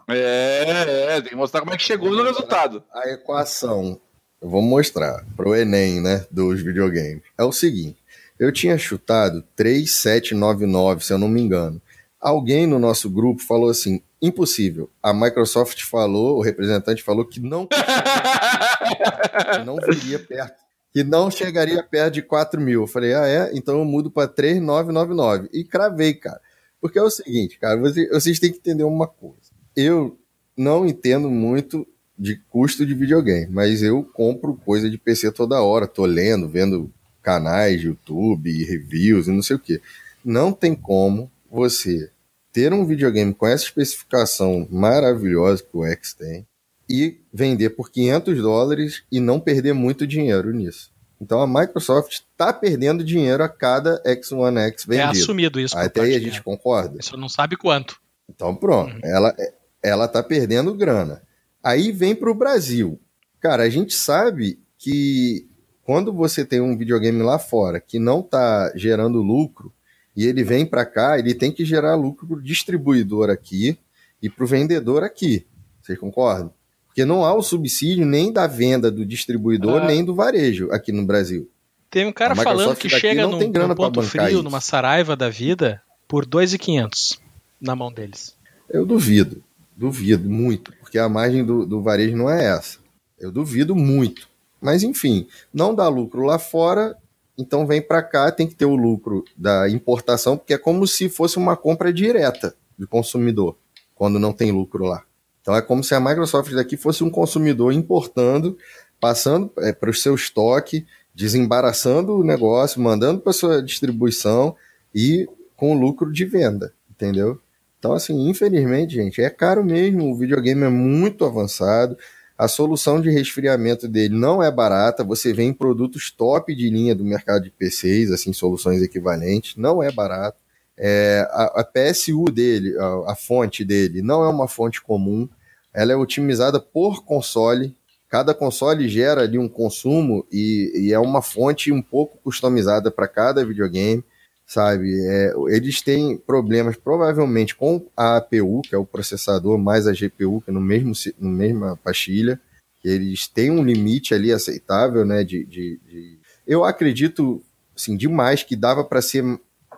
É, 0.08 1.16
é, 1.18 1.22
tem 1.22 1.32
que 1.32 1.36
mostrar 1.36 1.62
como 1.62 1.74
é 1.74 1.78
que 1.78 1.84
chegou 1.84 2.12
no 2.12 2.24
resultado. 2.24 2.84
A 2.94 3.10
equação. 3.10 4.00
Eu 4.40 4.50
vou 4.50 4.62
mostrar 4.62 5.26
para 5.36 5.50
o 5.50 5.56
Enem, 5.56 6.00
né? 6.00 6.28
Dos 6.30 6.62
videogames. 6.62 7.24
É 7.36 7.44
o 7.44 7.52
seguinte 7.52 7.98
eu 8.40 8.52
tinha 8.52 8.78
chutado 8.78 9.44
3799, 9.56 11.06
se 11.06 11.14
eu 11.14 11.18
não 11.18 11.28
me 11.28 11.42
engano. 11.42 11.82
Alguém 12.20 12.68
no 12.68 12.80
nosso 12.80 13.10
grupo 13.10 13.42
falou 13.42 13.70
assim: 13.70 14.02
impossível. 14.22 14.90
A 15.02 15.14
Microsoft 15.14 15.84
falou, 15.84 16.38
o 16.38 16.42
representante 16.42 17.04
falou 17.04 17.26
que 17.26 17.40
não, 17.40 17.68
não 19.66 19.78
viria 19.78 20.20
perto, 20.20 20.56
que 20.94 21.04
não 21.04 21.30
chegaria 21.30 21.82
perto 21.84 22.16
de 22.16 22.22
4 22.22 22.60
mil. 22.60 22.82
Eu 22.82 22.88
falei: 22.88 23.14
ah, 23.14 23.28
é? 23.28 23.52
Então 23.54 23.80
eu 23.80 23.86
mudo 23.86 24.12
para 24.12 24.28
3999. 24.28 25.50
E 25.54 25.64
cravei, 25.64 26.14
cara. 26.14 26.42
Porque 26.80 27.00
é 27.00 27.04
o 27.04 27.10
seguinte, 27.10 27.58
cara, 27.60 27.80
vocês, 27.80 28.10
vocês 28.10 28.40
têm 28.40 28.52
que 28.52 28.60
entender 28.60 28.84
uma 28.84 29.08
coisa. 29.08 29.52
Eu 29.76 30.18
não 30.56 30.86
entendo 30.86 31.30
muito 31.30 31.88
de 32.18 32.36
custo 32.50 32.86
de 32.86 32.96
videogame, 32.96 33.48
mas 33.52 33.84
eu 33.84 34.04
compro 34.04 34.60
coisa 34.66 34.90
de 34.90 34.98
PC 34.98 35.32
toda 35.32 35.62
hora, 35.62 35.88
tô 35.88 36.06
lendo, 36.06 36.50
vendo 36.50 36.92
canais 37.28 37.84
YouTube, 37.84 38.64
reviews 38.64 39.28
e 39.28 39.32
não 39.32 39.44
sei 39.44 39.58
o 39.58 39.60
que. 39.60 39.82
Não 40.24 40.54
tem 40.54 40.74
como 40.74 41.30
você 41.52 42.10
ter 42.54 42.72
um 42.72 42.86
videogame 42.86 43.34
com 43.34 43.46
essa 43.46 43.66
especificação 43.66 44.66
maravilhosa 44.72 45.62
que 45.62 45.76
o 45.76 45.84
X 45.84 46.14
tem 46.14 46.48
e 46.90 47.18
vender 47.34 47.72
por 47.72 47.92
500 47.92 48.42
dólares 48.42 49.04
e 49.12 49.20
não 49.20 49.42
perder 49.42 49.74
muito 49.74 50.08
dinheiro 50.08 50.54
nisso. 50.54 50.90
Então 51.20 51.42
a 51.42 51.48
Microsoft 51.48 52.14
está 52.14 52.54
perdendo 52.54 53.04
dinheiro 53.04 53.44
a 53.44 53.50
cada 53.50 54.02
X1 54.04 54.58
X 54.70 54.86
é 54.86 54.88
vendido. 54.88 55.18
É 55.18 55.22
assumido 55.22 55.60
isso. 55.60 55.78
Até 55.78 56.00
aí 56.00 56.16
a 56.16 56.20
gente 56.20 56.42
concorda. 56.42 57.02
Você 57.02 57.18
não 57.18 57.28
sabe 57.28 57.58
quanto. 57.58 58.00
Então 58.30 58.56
pronto, 58.56 58.94
uhum. 58.94 59.02
ela 59.04 59.36
ela 59.84 60.08
tá 60.08 60.24
perdendo 60.24 60.74
grana. 60.74 61.22
Aí 61.62 61.92
vem 61.92 62.16
para 62.16 62.32
o 62.32 62.36
Brasil. 62.36 62.98
Cara, 63.42 63.64
a 63.64 63.70
gente 63.70 63.94
sabe 63.94 64.58
que 64.78 65.46
quando 65.88 66.12
você 66.12 66.44
tem 66.44 66.60
um 66.60 66.78
videogame 66.78 67.24
lá 67.24 67.40
fora 67.40 67.80
que 67.80 67.98
não 67.98 68.20
está 68.20 68.74
gerando 68.76 69.22
lucro 69.22 69.72
e 70.14 70.26
ele 70.26 70.44
vem 70.44 70.66
para 70.66 70.86
cá, 70.86 71.18
ele 71.18 71.34
tem 71.34 71.50
que 71.50 71.64
gerar 71.64 71.96
lucro 71.96 72.28
para 72.28 72.36
o 72.36 72.44
distribuidor 72.44 73.30
aqui 73.30 73.78
e 74.22 74.30
para 74.30 74.44
o 74.44 74.48
vendedor 74.48 75.02
aqui. 75.02 75.46
Vocês 75.82 75.98
concordam? 75.98 76.52
Porque 76.88 77.06
não 77.06 77.24
há 77.24 77.34
o 77.34 77.42
subsídio 77.42 78.06
nem 78.06 78.34
da 78.34 78.48
venda 78.48 78.92
do 78.92 79.06
distribuidor, 79.06 79.84
ah. 79.84 79.86
nem 79.86 80.04
do 80.04 80.14
varejo 80.14 80.70
aqui 80.74 80.92
no 80.92 81.06
Brasil. 81.06 81.50
Tem 81.90 82.06
um 82.06 82.12
cara 82.12 82.36
falando 82.36 82.76
que 82.76 82.90
chega 82.90 83.26
num, 83.26 83.40
num 83.40 83.76
ponto 83.76 84.02
frio, 84.02 84.28
isso. 84.28 84.44
numa 84.44 84.60
saraiva 84.60 85.16
da 85.16 85.30
vida, 85.30 85.82
por 86.06 86.26
2,500 86.26 87.18
na 87.62 87.78
mão 87.78 87.94
deles. 87.94 88.36
Eu 88.70 88.86
duvido, 88.86 89.42
duvido 89.74 90.30
muito, 90.30 90.74
porque 90.82 91.00
a 91.00 91.08
margem 91.08 91.46
do, 91.46 91.66
do 91.66 91.82
varejo 91.82 92.18
não 92.18 92.30
é 92.30 92.44
essa. 92.58 92.78
Eu 93.18 93.32
duvido 93.32 93.74
muito. 93.74 94.28
Mas 94.62 94.84
enfim, 94.84 95.28
não 95.54 95.74
dá 95.74 95.88
lucro 95.88 96.24
lá 96.24 96.40
fora, 96.40 96.96
então 97.38 97.68
vem 97.68 97.82
para 97.82 98.02
cá, 98.02 98.32
tem 98.32 98.48
que 98.48 98.56
ter 98.56 98.66
o 98.66 98.76
lucro 98.76 99.24
da 99.36 99.70
importação, 99.70 100.38
porque 100.38 100.54
é 100.54 100.58
como 100.58 100.88
se 100.88 101.08
fosse 101.08 101.38
uma 101.38 101.56
compra 101.56 101.94
direta 101.94 102.56
do 102.78 102.88
consumidor, 102.88 103.56
quando 103.96 104.20
não 104.20 104.34
tem 104.34 104.52
lucro 104.52 104.86
lá. 104.86 105.04
Então 105.42 105.56
é 105.56 105.62
como 105.62 105.84
se 105.84 105.96
a 105.96 106.00
Microsoft 106.00 106.52
daqui 106.54 106.76
fosse 106.76 107.04
um 107.04 107.10
consumidor 107.10 107.72
importando, 107.72 108.58
passando 109.00 109.52
é, 109.60 109.72
para 109.72 109.90
o 109.90 109.94
seu 109.94 110.16
estoque, 110.16 110.86
desembaraçando 111.14 112.14
o 112.16 112.24
negócio, 112.24 112.82
mandando 112.82 113.22
para 113.22 113.34
sua 113.34 113.62
distribuição 113.62 114.56
e 114.94 115.28
com 115.56 115.74
lucro 115.74 116.12
de 116.12 116.26
venda, 116.26 116.74
entendeu? 116.90 117.40
Então, 117.80 117.94
assim, 117.94 118.30
infelizmente, 118.30 118.96
gente, 118.96 119.22
é 119.22 119.30
caro 119.30 119.64
mesmo. 119.64 120.12
O 120.12 120.16
videogame 120.16 120.64
é 120.64 120.70
muito 120.70 121.26
avançado. 121.26 121.98
A 122.38 122.48
solução 122.48 123.02
de 123.02 123.10
resfriamento 123.10 123.88
dele 123.88 124.16
não 124.16 124.44
é 124.44 124.52
barata, 124.52 125.04
você 125.04 125.34
vê 125.34 125.44
em 125.44 125.54
produtos 125.54 126.12
top 126.12 126.54
de 126.54 126.70
linha 126.70 126.94
do 126.94 127.04
mercado 127.04 127.44
de 127.46 127.50
PCs, 127.50 128.12
assim, 128.12 128.32
soluções 128.32 128.82
equivalentes, 128.84 129.56
não 129.56 129.82
é 129.82 129.92
barato. 129.92 130.38
É, 130.78 131.28
a, 131.32 131.62
a, 131.62 131.64
PSU 131.64 132.26
dele, 132.26 132.78
a, 132.78 133.14
a 133.14 133.16
fonte 133.16 133.66
dele, 133.66 134.04
não 134.04 134.24
é 134.24 134.30
uma 134.30 134.48
fonte 134.48 134.80
comum, 134.80 135.28
ela 135.74 135.92
é 135.92 135.96
otimizada 135.96 136.60
por 136.60 137.04
console, 137.04 137.76
cada 138.08 138.36
console 138.36 138.88
gera 138.88 139.22
ali 139.22 139.40
um 139.40 139.50
consumo 139.50 140.24
e, 140.32 140.72
e 140.76 140.94
é 140.94 141.00
uma 141.00 141.24
fonte 141.24 141.72
um 141.72 141.82
pouco 141.82 142.20
customizada 142.24 142.92
para 142.92 143.08
cada 143.08 143.44
videogame 143.44 144.04
sabe? 144.48 144.98
É, 145.06 145.34
eles 145.50 145.82
têm 145.82 146.18
problemas 146.18 146.78
provavelmente 146.78 147.54
com 147.54 147.86
a 147.96 148.16
APU, 148.16 148.62
que 148.62 148.74
é 148.74 148.78
o 148.78 148.86
processador, 148.86 149.58
mais 149.58 149.86
a 149.86 149.92
GPU, 149.92 150.42
que 150.42 150.50
é 150.50 150.54
no 150.54 150.62
mesmo 150.62 150.94
no 151.20 151.30
mesma 151.30 151.78
pastilha. 151.84 152.40
Eles 152.84 153.28
têm 153.28 153.52
um 153.52 153.62
limite 153.62 154.14
ali 154.14 154.32
aceitável, 154.32 155.06
né? 155.06 155.24
De, 155.26 155.44
de, 155.44 155.80
de... 155.86 156.18
Eu 156.48 156.64
acredito, 156.64 157.44
assim, 157.76 157.98
demais 157.98 158.44
que 158.44 158.56
dava 158.56 158.86
para 158.86 159.02
ser 159.02 159.22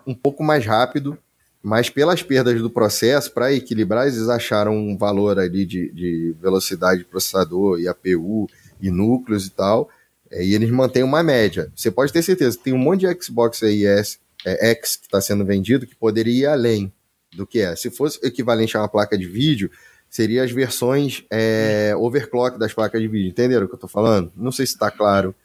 um 0.05 0.13
pouco 0.13 0.43
mais 0.43 0.63
rápido, 0.63 1.17
mas 1.63 1.89
pelas 1.89 2.21
perdas 2.21 2.61
do 2.61 2.69
processo, 2.69 3.33
para 3.33 3.51
equilibrar, 3.51 4.05
eles 4.05 4.29
acharam 4.29 4.77
um 4.77 4.95
valor 4.95 5.39
ali 5.39 5.65
de, 5.65 5.91
de 5.91 6.35
velocidade 6.39 6.99
de 6.99 7.05
processador 7.05 7.79
e 7.79 7.87
APU 7.87 8.47
e 8.79 8.91
núcleos 8.91 9.47
e 9.47 9.49
tal, 9.49 9.89
é, 10.29 10.45
e 10.45 10.53
eles 10.53 10.69
mantêm 10.69 11.01
uma 11.01 11.23
média. 11.23 11.71
Você 11.75 11.89
pode 11.89 12.13
ter 12.13 12.21
certeza, 12.21 12.59
tem 12.63 12.71
um 12.71 12.77
monte 12.77 13.01
de 13.01 13.23
Xbox 13.23 13.63
aí 13.63 13.85
S 13.85 14.19
é, 14.45 14.72
X 14.72 14.95
que 14.95 15.06
está 15.06 15.22
sendo 15.22 15.45
vendido 15.45 15.88
que 15.88 15.95
poderia 15.95 16.34
ir 16.34 16.45
além 16.45 16.91
do 17.36 17.45
que 17.45 17.60
é. 17.60 17.76
Se 17.76 17.90
fosse 17.90 18.20
equivalente 18.24 18.76
a 18.76 18.82
uma 18.82 18.88
placa 18.88 19.18
de 19.18 19.28
vídeo, 19.28 19.70
seria 20.10 20.44
as 20.44 20.52
versões 20.52 21.24
é, 21.30 21.94
overclock 21.95 22.57
das 22.57 22.74
placas 22.74 23.02
de 23.02 23.07
vídeo. 23.07 23.30
Entenderam 23.30 23.66
o 23.66 23.68
que 23.68 23.74
eu 23.74 23.78
estou 23.78 23.90
falando? 23.90 24.32
Não 24.36 24.52
sei 24.52 24.66
se 24.66 24.74
está 24.74 24.90
claro. 24.90 25.36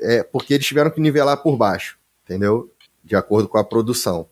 É, 0.00 0.22
porque 0.22 0.54
eles 0.54 0.66
tiveram 0.66 0.90
que 0.90 1.00
nivelar 1.00 1.36
por 1.36 1.56
baixo, 1.56 1.96
entendeu? 2.24 2.70
De 3.04 3.14
acordo 3.14 3.48
com 3.48 3.58
a 3.58 3.64
produção. 3.64 4.26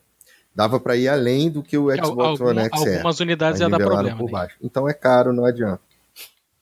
Dava 0.55 0.81
para 0.81 0.97
ir 0.97 1.09
além 1.09 1.49
do 1.49 1.63
que 1.63 1.79
o 1.79 1.95
Xbox 1.95 2.41
One 2.41 2.61
X 2.61 2.83
é. 2.87 2.95
Algumas 2.97 3.21
unidades 3.21 3.61
ia 3.61 3.69
dar 3.69 3.79
problema. 3.79 4.19
Por 4.19 4.31
baixo. 4.31 4.57
Então 4.61 4.89
é 4.89 4.93
caro, 4.93 5.33
não 5.33 5.45
adianta. 5.45 5.81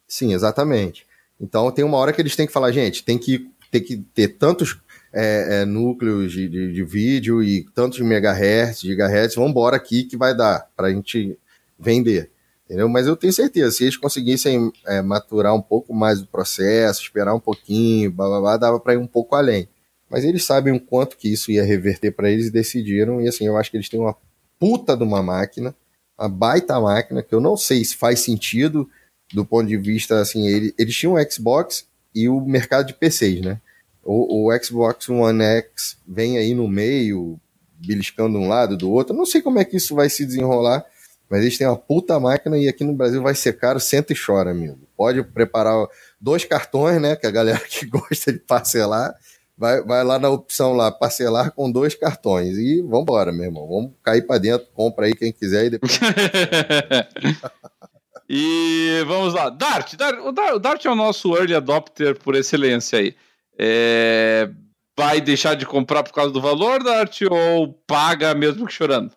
Sim, 0.07 0.35
exatamente. 0.35 1.07
Então 1.41 1.71
tem 1.71 1.85
uma 1.85 1.97
hora 1.97 2.13
que 2.13 2.21
eles 2.21 2.37
têm 2.37 2.47
que 2.47 2.53
falar, 2.53 2.71
gente, 2.73 3.03
tem 3.03 3.17
que, 3.17 3.51
tem 3.71 3.83
que 3.83 3.97
ter 3.97 4.29
tantos 4.29 4.79
é, 5.21 5.63
é, 5.63 5.65
núcleos 5.65 6.31
de, 6.31 6.49
de, 6.49 6.73
de, 6.73 6.85
vídeo 6.85 7.43
e 7.43 7.67
tantos 7.75 7.99
megahertz, 7.99 8.83
gigahertz, 8.83 9.35
vamos 9.35 9.51
embora 9.51 9.75
aqui 9.75 10.05
que 10.05 10.17
vai 10.17 10.33
dar 10.33 10.69
para 10.77 10.87
a 10.87 10.93
gente 10.93 11.37
vender. 11.77 12.31
Entendeu? 12.65 12.89
Mas 12.89 13.09
eu 13.09 13.17
tenho 13.17 13.33
certeza, 13.33 13.73
se 13.73 13.83
eles 13.83 13.97
conseguissem 13.97 14.71
é, 14.87 15.03
maturar 15.03 15.57
um 15.57 15.61
pouco 15.61 15.93
mais 15.93 16.21
o 16.21 16.27
processo, 16.27 17.03
esperar 17.03 17.35
um 17.35 17.41
pouquinho, 17.41 18.13
blá, 18.13 18.29
blá, 18.29 18.41
blá 18.41 18.57
dava 18.57 18.79
para 18.79 18.95
ir 18.95 18.99
um 18.99 19.09
pouco 19.09 19.35
além. 19.35 19.69
Mas 20.09 20.23
eles 20.23 20.45
sabem 20.45 20.73
o 20.73 20.79
quanto 20.79 21.17
que 21.17 21.33
isso 21.33 21.51
ia 21.51 21.65
reverter 21.65 22.13
para 22.13 22.31
eles 22.31 22.47
e 22.47 22.51
decidiram. 22.53 23.21
E 23.21 23.27
assim, 23.27 23.45
eu 23.45 23.57
acho 23.57 23.73
que 23.73 23.77
eles 23.77 23.89
têm 23.89 23.99
uma 23.99 24.15
puta 24.61 24.97
de 24.97 25.03
uma 25.03 25.21
máquina, 25.21 25.75
uma 26.17 26.29
baita 26.29 26.79
máquina, 26.81 27.25
que 27.25 27.35
eu 27.35 27.41
não 27.41 27.57
sei 27.57 27.85
se 27.85 27.97
faz 27.97 28.21
sentido 28.21 28.89
do 29.33 29.45
ponto 29.45 29.67
de 29.67 29.77
vista, 29.77 30.21
assim, 30.21 30.47
ele, 30.47 30.73
eles 30.79 30.95
tinham 30.95 31.15
o 31.15 31.31
Xbox 31.31 31.87
e 32.15 32.29
o 32.29 32.41
mercado 32.41 32.87
de 32.87 32.95
PCs, 32.95 33.41
né? 33.41 33.61
O, 34.05 34.49
o 34.49 34.63
Xbox 34.63 35.09
One 35.09 35.43
X 35.43 35.99
vem 36.07 36.39
aí 36.39 36.55
no 36.55 36.67
meio, 36.67 37.39
beliscando 37.79 38.39
um 38.39 38.49
lado 38.49 38.77
do 38.77 38.91
outro. 38.91 39.15
não 39.15 39.27
sei 39.27 39.43
como 39.43 39.59
é 39.59 39.65
que 39.65 39.77
isso 39.77 39.95
vai 39.95 40.09
se 40.09 40.25
desenrolar, 40.25 40.85
mas 41.29 41.43
eles 41.43 41.59
têm 41.59 41.67
uma 41.67 41.77
puta 41.77 42.19
máquina 42.19 42.57
e 42.57 42.69
aqui 42.69 42.83
no 42.83 42.95
Brasil 42.95 43.23
vai 43.23 43.35
ser 43.35 43.59
caro, 43.59 43.79
senta 43.79 44.13
e 44.13 44.17
chora, 44.17 44.51
amigo. 44.51 44.79
Pode 44.97 45.23
preparar 45.23 45.87
dois 46.21 46.45
cartões, 46.45 47.01
né? 47.01 47.17
Que 47.17 47.27
a 47.27 47.31
galera 47.31 47.61
que 47.61 47.85
gosta 47.87 48.33
de 48.33 48.39
parcelar, 48.39 49.15
vai, 49.57 49.83
vai 49.83 50.03
lá 50.03 50.19
na 50.19 50.31
opção 50.31 50.73
lá, 50.73 50.91
parcelar 50.91 51.53
com 51.53 51.71
dois 51.71 51.95
cartões. 51.95 52.57
E 52.57 52.81
vambora, 52.81 53.31
meu 53.31 53.45
irmão. 53.45 53.69
Vamos 53.69 53.93
cair 54.03 54.23
para 54.23 54.39
dentro, 54.39 54.67
compra 54.73 55.07
aí 55.07 55.15
quem 55.15 55.31
quiser 55.31 55.67
e 55.67 55.71
depois. 55.71 56.01
e 58.27 59.05
vamos 59.07 59.35
lá. 59.35 59.51
Dart, 59.51 59.97
Dart, 59.97 60.19
o 60.25 60.59
Dart 60.59 60.85
é 60.87 60.91
o 60.91 60.95
nosso 60.95 61.37
early 61.37 61.55
adopter 61.55 62.19
por 62.19 62.35
excelência 62.35 63.01
aí. 63.01 63.15
É, 63.59 64.49
vai 64.97 65.21
deixar 65.21 65.55
de 65.55 65.67
comprar 65.67 66.03
por 66.03 66.13
causa 66.13 66.33
do 66.33 66.41
valor 66.41 66.83
da 66.83 66.99
arte 66.99 67.25
ou 67.25 67.73
paga 67.87 68.35
mesmo 68.35 68.67
que 68.67 68.73
chorando? 68.73 69.13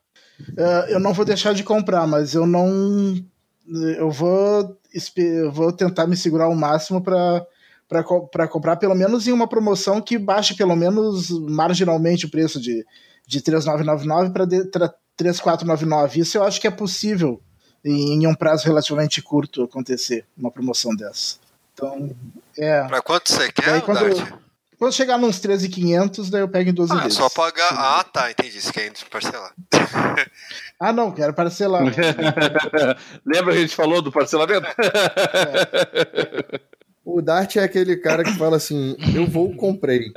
Uh, 0.49 0.89
eu 0.89 0.99
não 0.99 1.13
vou 1.13 1.25
deixar 1.25 1.53
de 1.53 1.63
comprar, 1.63 2.07
mas 2.07 2.33
eu 2.33 2.45
não. 2.45 3.23
Eu 3.97 4.09
vou, 4.09 4.77
eu 5.15 5.51
vou 5.51 5.71
tentar 5.71 6.07
me 6.07 6.17
segurar 6.17 6.45
ao 6.45 6.55
máximo 6.55 7.01
para 7.01 8.47
comprar 8.49 8.75
pelo 8.77 8.95
menos 8.95 9.27
em 9.27 9.31
uma 9.31 9.47
promoção 9.47 10.01
que 10.01 10.17
baixe 10.17 10.55
pelo 10.55 10.75
menos 10.75 11.29
marginalmente 11.29 12.25
o 12.25 12.31
preço 12.31 12.59
de, 12.59 12.83
de 13.27 13.41
3.999 13.41 14.33
para 14.71 14.93
3.499. 15.17 16.17
Isso 16.17 16.37
eu 16.37 16.43
acho 16.43 16.59
que 16.59 16.67
é 16.67 16.71
possível 16.71 17.41
em 17.83 18.27
um 18.27 18.35
prazo 18.35 18.65
relativamente 18.65 19.21
curto 19.21 19.63
acontecer 19.63 20.25
uma 20.37 20.51
promoção 20.51 20.95
dessa. 20.95 21.37
Então, 21.73 22.15
é. 22.57 22.83
Para 22.83 23.01
quanto 23.01 23.31
você 23.31 23.51
quer, 23.51 23.81
quando, 23.81 24.41
quando 24.77 24.93
chegar 24.93 25.17
nos 25.17 25.39
13,500, 25.39 26.29
daí 26.29 26.41
eu 26.41 26.49
pego 26.49 26.69
em 26.69 26.73
12 26.73 26.91
ah, 26.91 26.95
vezes. 26.97 27.13
só 27.13 27.29
pagar. 27.29 27.71
Ah, 27.71 28.03
tá, 28.03 28.31
entendi. 28.31 28.61
Você 28.61 28.71
quer 28.71 28.91
parcelar. 29.09 29.53
ah, 30.79 30.91
não, 30.91 31.11
quero 31.11 31.33
parcelar. 31.33 31.83
Lembra 33.25 33.53
que 33.53 33.59
a 33.59 33.61
gente 33.61 33.75
falou 33.75 34.01
do 34.01 34.11
parcelamento? 34.11 34.67
É. 34.67 36.59
O 37.03 37.21
Dart 37.21 37.55
é 37.55 37.63
aquele 37.63 37.97
cara 37.97 38.23
que 38.23 38.37
fala 38.37 38.57
assim: 38.57 38.95
eu 39.13 39.25
vou, 39.25 39.55
comprei. 39.55 40.11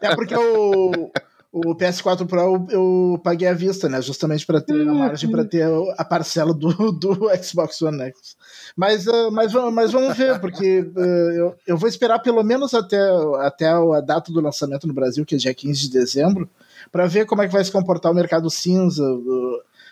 É 0.00 0.14
porque 0.14 0.34
o, 0.34 1.12
o 1.52 1.74
PS4 1.76 2.26
Pro 2.26 2.40
eu, 2.40 2.66
eu 2.70 3.20
paguei 3.22 3.48
à 3.48 3.52
vista, 3.52 3.88
né? 3.88 4.00
Justamente 4.00 4.46
para 4.46 4.60
ter 4.60 4.88
a 4.88 4.92
margem 4.92 5.30
para 5.30 5.44
ter 5.44 5.66
a 5.96 6.04
parcela 6.04 6.54
do, 6.54 6.90
do 6.92 7.30
Xbox 7.42 7.82
One 7.82 8.02
X. 8.02 8.36
Mas, 8.76 9.06
uh, 9.06 9.30
mas, 9.30 9.52
mas 9.52 9.92
vamos 9.92 10.16
ver, 10.16 10.38
porque 10.40 10.80
uh, 10.80 11.30
eu, 11.32 11.56
eu 11.66 11.76
vou 11.76 11.88
esperar 11.88 12.18
pelo 12.20 12.42
menos 12.42 12.74
até, 12.74 12.98
até 13.40 13.68
a 13.68 14.00
data 14.00 14.32
do 14.32 14.40
lançamento 14.40 14.86
no 14.86 14.94
Brasil, 14.94 15.24
que 15.24 15.34
é 15.34 15.38
dia 15.38 15.54
15 15.54 15.80
de 15.80 15.90
dezembro, 15.90 16.48
para 16.90 17.06
ver 17.06 17.26
como 17.26 17.42
é 17.42 17.46
que 17.46 17.52
vai 17.52 17.64
se 17.64 17.72
comportar 17.72 18.10
o 18.10 18.14
mercado 18.14 18.48
cinza, 18.50 19.04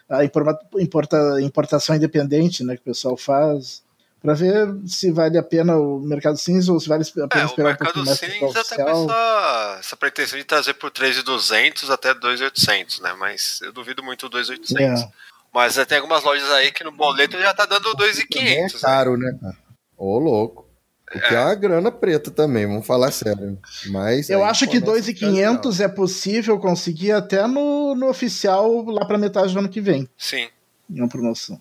a 0.09 0.25
importa, 0.25 1.41
importação 1.41 1.95
independente 1.95 2.65
né, 2.65 2.75
que 2.77 2.83
o 2.83 2.85
pessoal 2.85 3.17
faz 3.17 3.83
para 4.21 4.35
ver 4.35 4.69
se 4.87 5.13
vale 5.13 5.39
a 5.39 5.43
pena 5.43 5.77
o 5.77 6.01
mercado 6.01 6.37
cinza 6.37 6.73
ou 6.73 6.81
se 6.81 6.89
vale 6.89 7.05
a 7.05 7.29
pena 7.29 7.43
é, 7.43 7.47
esperar 7.47 7.75
um 7.75 7.77
pouquinho 7.77 8.05
mais. 8.05 8.19
O 8.19 8.23
mercado 8.23 8.53
cinza 8.53 8.65
tá 8.65 8.85
com 8.85 9.05
essa, 9.05 9.77
essa 9.79 9.97
pretensão 9.97 10.39
de 10.39 10.45
trazer 10.45 10.75
por 10.75 10.91
3.200 10.91 11.89
até 11.91 12.15
2.800, 12.15 13.01
né? 13.01 13.15
Mas 13.17 13.61
eu 13.63 13.73
duvido 13.73 14.03
muito 14.03 14.27
o 14.27 14.31
2.800. 14.31 14.81
É. 14.81 15.09
Mas 15.53 15.75
tem 15.87 15.99
algumas 15.99 16.23
lojas 16.23 16.51
aí 16.51 16.71
que 16.71 16.85
no 16.85 16.93
boleto 16.93 17.39
já 17.39 17.55
tá 17.55 17.67
dando 17.67 17.91
2.500. 17.97 18.77
É 18.77 18.81
caro, 18.81 19.17
né, 19.17 19.37
cara? 19.41 19.57
Ô, 19.97 20.19
louco. 20.19 20.69
Porque 21.11 21.35
é. 21.35 21.39
é 21.39 21.41
uma 21.41 21.55
grana 21.55 21.91
preta 21.91 22.31
também, 22.31 22.67
vamos 22.67 22.87
falar 22.87 23.11
sério. 23.11 23.59
Mas 23.87 24.29
eu 24.29 24.45
acho 24.45 24.69
que 24.69 24.79
2.500 24.79 25.81
é 25.81 25.89
possível 25.89 26.59
conseguir 26.59 27.13
até 27.13 27.47
no, 27.47 27.95
no 27.95 28.09
oficial 28.09 28.85
lá 28.85 29.05
para 29.07 29.17
metade 29.17 29.53
do 29.53 29.59
ano 29.59 29.69
que 29.69 29.81
vem. 29.81 30.09
Sim. 30.19 30.49
Em 30.91 31.01
uma 31.01 31.09
promoção. 31.09 31.61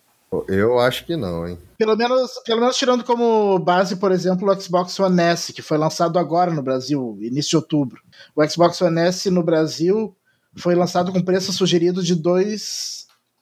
Eu 0.50 0.78
acho 0.80 1.06
que 1.06 1.16
não, 1.16 1.48
hein? 1.48 1.58
Pelo 1.78 1.96
menos, 1.96 2.32
pelo 2.46 2.60
menos 2.60 2.76
tirando 2.76 3.04
como 3.04 3.58
base, 3.60 3.96
por 3.96 4.12
exemplo, 4.12 4.52
o 4.52 4.62
Xbox 4.62 5.00
One 5.00 5.22
S, 5.22 5.54
que 5.54 5.62
foi 5.62 5.78
lançado 5.78 6.20
agora 6.20 6.52
no 6.52 6.62
Brasil, 6.62 7.18
início 7.22 7.52
de 7.52 7.56
outubro. 7.56 8.02
O 8.36 8.46
Xbox 8.46 8.82
One 8.82 9.00
S 9.00 9.30
no 9.30 9.42
Brasil 9.42 10.14
foi 10.58 10.76
lançado 10.76 11.14
com 11.14 11.22
preço 11.22 11.54
sugerido 11.54 12.04
de 12.04 12.14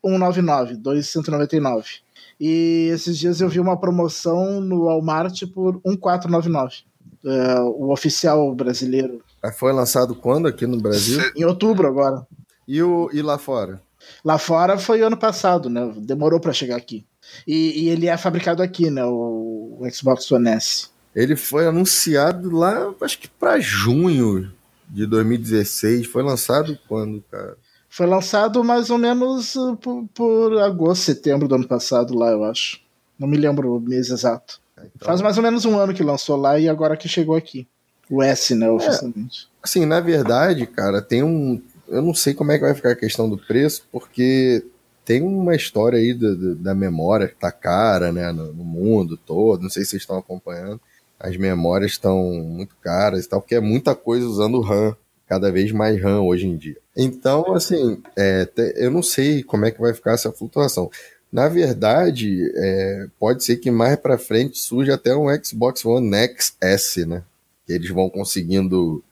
2,199, 0.05 0.75
2,199. 0.77 1.85
E 2.39 2.89
esses 2.93 3.17
dias 3.17 3.41
eu 3.41 3.49
vi 3.49 3.59
uma 3.59 3.79
promoção 3.79 4.61
no 4.61 4.85
Walmart 4.85 5.43
por 5.53 5.81
1,499. 5.85 6.83
É, 7.25 7.59
o 7.61 7.91
oficial 7.91 8.53
brasileiro. 8.53 9.21
Foi 9.57 9.73
lançado 9.73 10.13
quando 10.13 10.47
aqui 10.47 10.67
no 10.67 10.79
Brasil? 10.79 11.19
Em 11.35 11.43
outubro 11.43 11.87
agora. 11.87 12.25
E, 12.67 12.81
o, 12.81 13.09
e 13.11 13.21
lá 13.21 13.37
fora? 13.37 13.81
Lá 14.23 14.37
fora 14.37 14.77
foi 14.77 15.01
ano 15.01 15.17
passado, 15.17 15.69
né? 15.69 15.91
Demorou 15.97 16.39
para 16.39 16.53
chegar 16.53 16.75
aqui. 16.75 17.05
E, 17.47 17.83
e, 17.85 17.89
ele 17.89 18.07
é 18.07 18.17
fabricado 18.17 18.61
aqui, 18.61 18.91
né? 18.91 19.03
O, 19.03 19.79
o, 19.79 19.91
Xbox 19.91 20.31
One 20.31 20.49
S. 20.49 20.89
Ele 21.15 21.35
foi 21.35 21.65
anunciado 21.65 22.51
lá, 22.51 22.93
acho 23.01 23.17
que 23.17 23.27
para 23.27 23.59
junho 23.59 24.51
de 24.87 25.07
2016. 25.07 26.05
Foi 26.07 26.21
lançado 26.21 26.77
quando, 26.87 27.23
cara? 27.31 27.57
Foi 27.95 28.05
lançado 28.05 28.61
mais 28.61 28.89
ou 28.89 28.97
menos 28.97 29.55
uh, 29.55 29.73
por, 29.77 30.03
por 30.13 30.57
agosto, 30.61 31.03
setembro 31.03 31.47
do 31.47 31.55
ano 31.55 31.65
passado 31.65 32.13
lá, 32.13 32.29
eu 32.29 32.43
acho. 32.43 32.81
Não 33.17 33.25
me 33.25 33.37
lembro 33.37 33.73
o 33.73 33.79
mês 33.79 34.09
exato. 34.09 34.59
Então... 34.77 35.07
Faz 35.07 35.21
mais 35.21 35.37
ou 35.37 35.43
menos 35.43 35.63
um 35.63 35.79
ano 35.79 35.93
que 35.93 36.03
lançou 36.03 36.35
lá 36.35 36.59
e 36.59 36.67
agora 36.67 36.97
que 36.97 37.07
chegou 37.07 37.37
aqui. 37.37 37.65
O 38.09 38.21
S, 38.21 38.53
né, 38.53 38.69
oficialmente. 38.69 39.45
É, 39.45 39.63
assim, 39.63 39.85
na 39.85 40.01
verdade, 40.01 40.67
cara, 40.67 41.01
tem 41.01 41.23
um, 41.23 41.61
eu 41.87 42.01
não 42.01 42.13
sei 42.13 42.33
como 42.33 42.51
é 42.51 42.57
que 42.57 42.65
vai 42.65 42.73
ficar 42.73 42.91
a 42.91 42.97
questão 42.97 43.29
do 43.29 43.37
preço, 43.37 43.87
porque 43.89 44.61
tem 45.05 45.21
uma 45.21 45.55
história 45.55 45.97
aí 45.97 46.13
da, 46.13 46.33
da 46.57 46.75
memória 46.75 47.29
que 47.29 47.35
tá 47.35 47.49
cara, 47.49 48.11
né, 48.11 48.29
no, 48.33 48.51
no, 48.51 48.65
mundo 48.65 49.15
todo. 49.15 49.63
Não 49.63 49.69
sei 49.69 49.85
se 49.85 49.91
vocês 49.91 50.01
estão 50.01 50.17
acompanhando. 50.17 50.81
As 51.17 51.37
memórias 51.37 51.91
estão 51.91 52.21
muito 52.43 52.75
caras 52.81 53.23
e 53.23 53.29
tal, 53.29 53.39
porque 53.39 53.55
é 53.55 53.61
muita 53.61 53.95
coisa 53.95 54.27
usando 54.27 54.59
RAM, 54.59 54.93
cada 55.25 55.49
vez 55.49 55.71
mais 55.71 56.01
RAM 56.01 56.23
hoje 56.23 56.45
em 56.45 56.57
dia. 56.57 56.83
Então, 56.95 57.53
assim, 57.53 58.01
é, 58.17 58.49
eu 58.75 58.89
não 58.89 59.03
sei 59.03 59.43
como 59.43 59.65
é 59.65 59.71
que 59.71 59.81
vai 59.81 59.93
ficar 59.93 60.13
essa 60.13 60.31
flutuação. 60.31 60.89
Na 61.31 61.49
verdade, 61.49 62.49
é, 62.55 63.07
pode 63.19 63.43
ser 63.43 63.57
que 63.57 63.69
mais 63.69 63.97
para 63.97 64.17
frente 64.17 64.57
surja 64.57 64.93
até 64.93 65.13
um 65.13 65.27
Xbox 65.43 65.83
One 65.83 66.15
X 66.15 66.55
S, 66.61 67.05
né? 67.05 67.23
Eles 67.67 67.89
vão 67.89 68.09
conseguindo 68.09 69.03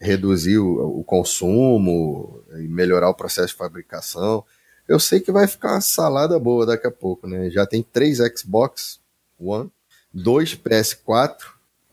reduzir 0.00 0.58
o, 0.58 0.98
o, 0.98 1.04
consumo 1.04 2.42
e 2.58 2.66
melhorar 2.66 3.08
o 3.08 3.14
processo 3.14 3.48
de 3.48 3.54
fabricação. 3.54 4.44
Eu 4.88 4.98
sei 4.98 5.20
que 5.20 5.30
vai 5.30 5.46
ficar 5.46 5.74
uma 5.74 5.80
salada 5.80 6.38
boa 6.38 6.66
daqui 6.66 6.86
a 6.86 6.90
pouco, 6.90 7.28
né? 7.28 7.48
Já 7.50 7.64
tem 7.64 7.82
três 7.82 8.18
Xbox 8.36 8.98
One, 9.38 9.70
dois 10.12 10.54
PS4, 10.54 11.36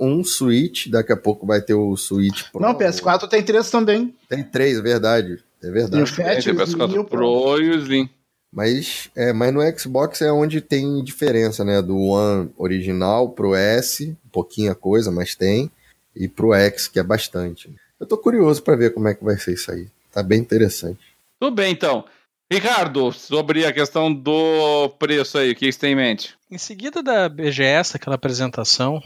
um 0.03 0.23
Switch, 0.23 0.87
daqui 0.87 1.11
a 1.11 1.17
pouco 1.17 1.45
vai 1.45 1.61
ter 1.61 1.73
o 1.73 1.95
Switch 1.95 2.43
Pro. 2.51 2.61
Não, 2.61 2.73
PS4 2.73 3.27
tem 3.27 3.43
três 3.43 3.69
também. 3.69 4.13
Tem 4.27 4.43
três, 4.43 4.77
é 4.77 4.81
verdade. 4.81 5.39
É 5.63 5.71
verdade. 5.71 5.99
E 5.99 6.03
o 6.03 6.07
Fat, 6.07 6.43
tem 6.43 6.53
o 6.53 6.55
PS4 6.57 7.05
Pro 7.05 7.59
e 7.59 7.69
o 7.69 7.75
Slim. 7.79 8.09
Mas, 8.51 9.09
é, 9.15 9.33
mas 9.33 9.51
no 9.51 9.79
Xbox 9.79 10.21
é 10.21 10.31
onde 10.31 10.61
tem 10.61 11.03
diferença, 11.03 11.65
né? 11.65 11.81
Do 11.81 11.97
One 11.97 12.51
original 12.55 13.29
pro 13.29 13.55
S, 13.55 14.15
pouquinha 14.31 14.75
coisa, 14.75 15.09
mas 15.09 15.33
tem. 15.33 15.71
E 16.15 16.27
pro 16.27 16.53
X, 16.53 16.87
que 16.87 16.99
é 16.99 17.03
bastante. 17.03 17.73
Eu 17.99 18.05
tô 18.05 18.15
curioso 18.17 18.61
para 18.61 18.75
ver 18.75 18.93
como 18.93 19.07
é 19.07 19.15
que 19.15 19.23
vai 19.23 19.37
ser 19.37 19.53
isso 19.53 19.71
aí. 19.71 19.87
Tá 20.11 20.21
bem 20.21 20.39
interessante. 20.39 20.99
Tudo 21.39 21.55
bem, 21.55 21.71
então. 21.71 22.05
Ricardo, 22.51 23.11
sobre 23.11 23.65
a 23.65 23.73
questão 23.73 24.13
do 24.13 24.89
preço 24.99 25.39
aí, 25.39 25.51
o 25.51 25.55
que 25.55 25.71
você 25.71 25.79
tem 25.79 25.93
em 25.93 25.95
mente? 25.95 26.35
Em 26.51 26.57
seguida 26.59 27.01
da 27.01 27.27
BGS, 27.27 27.95
aquela 27.95 28.15
apresentação, 28.15 29.01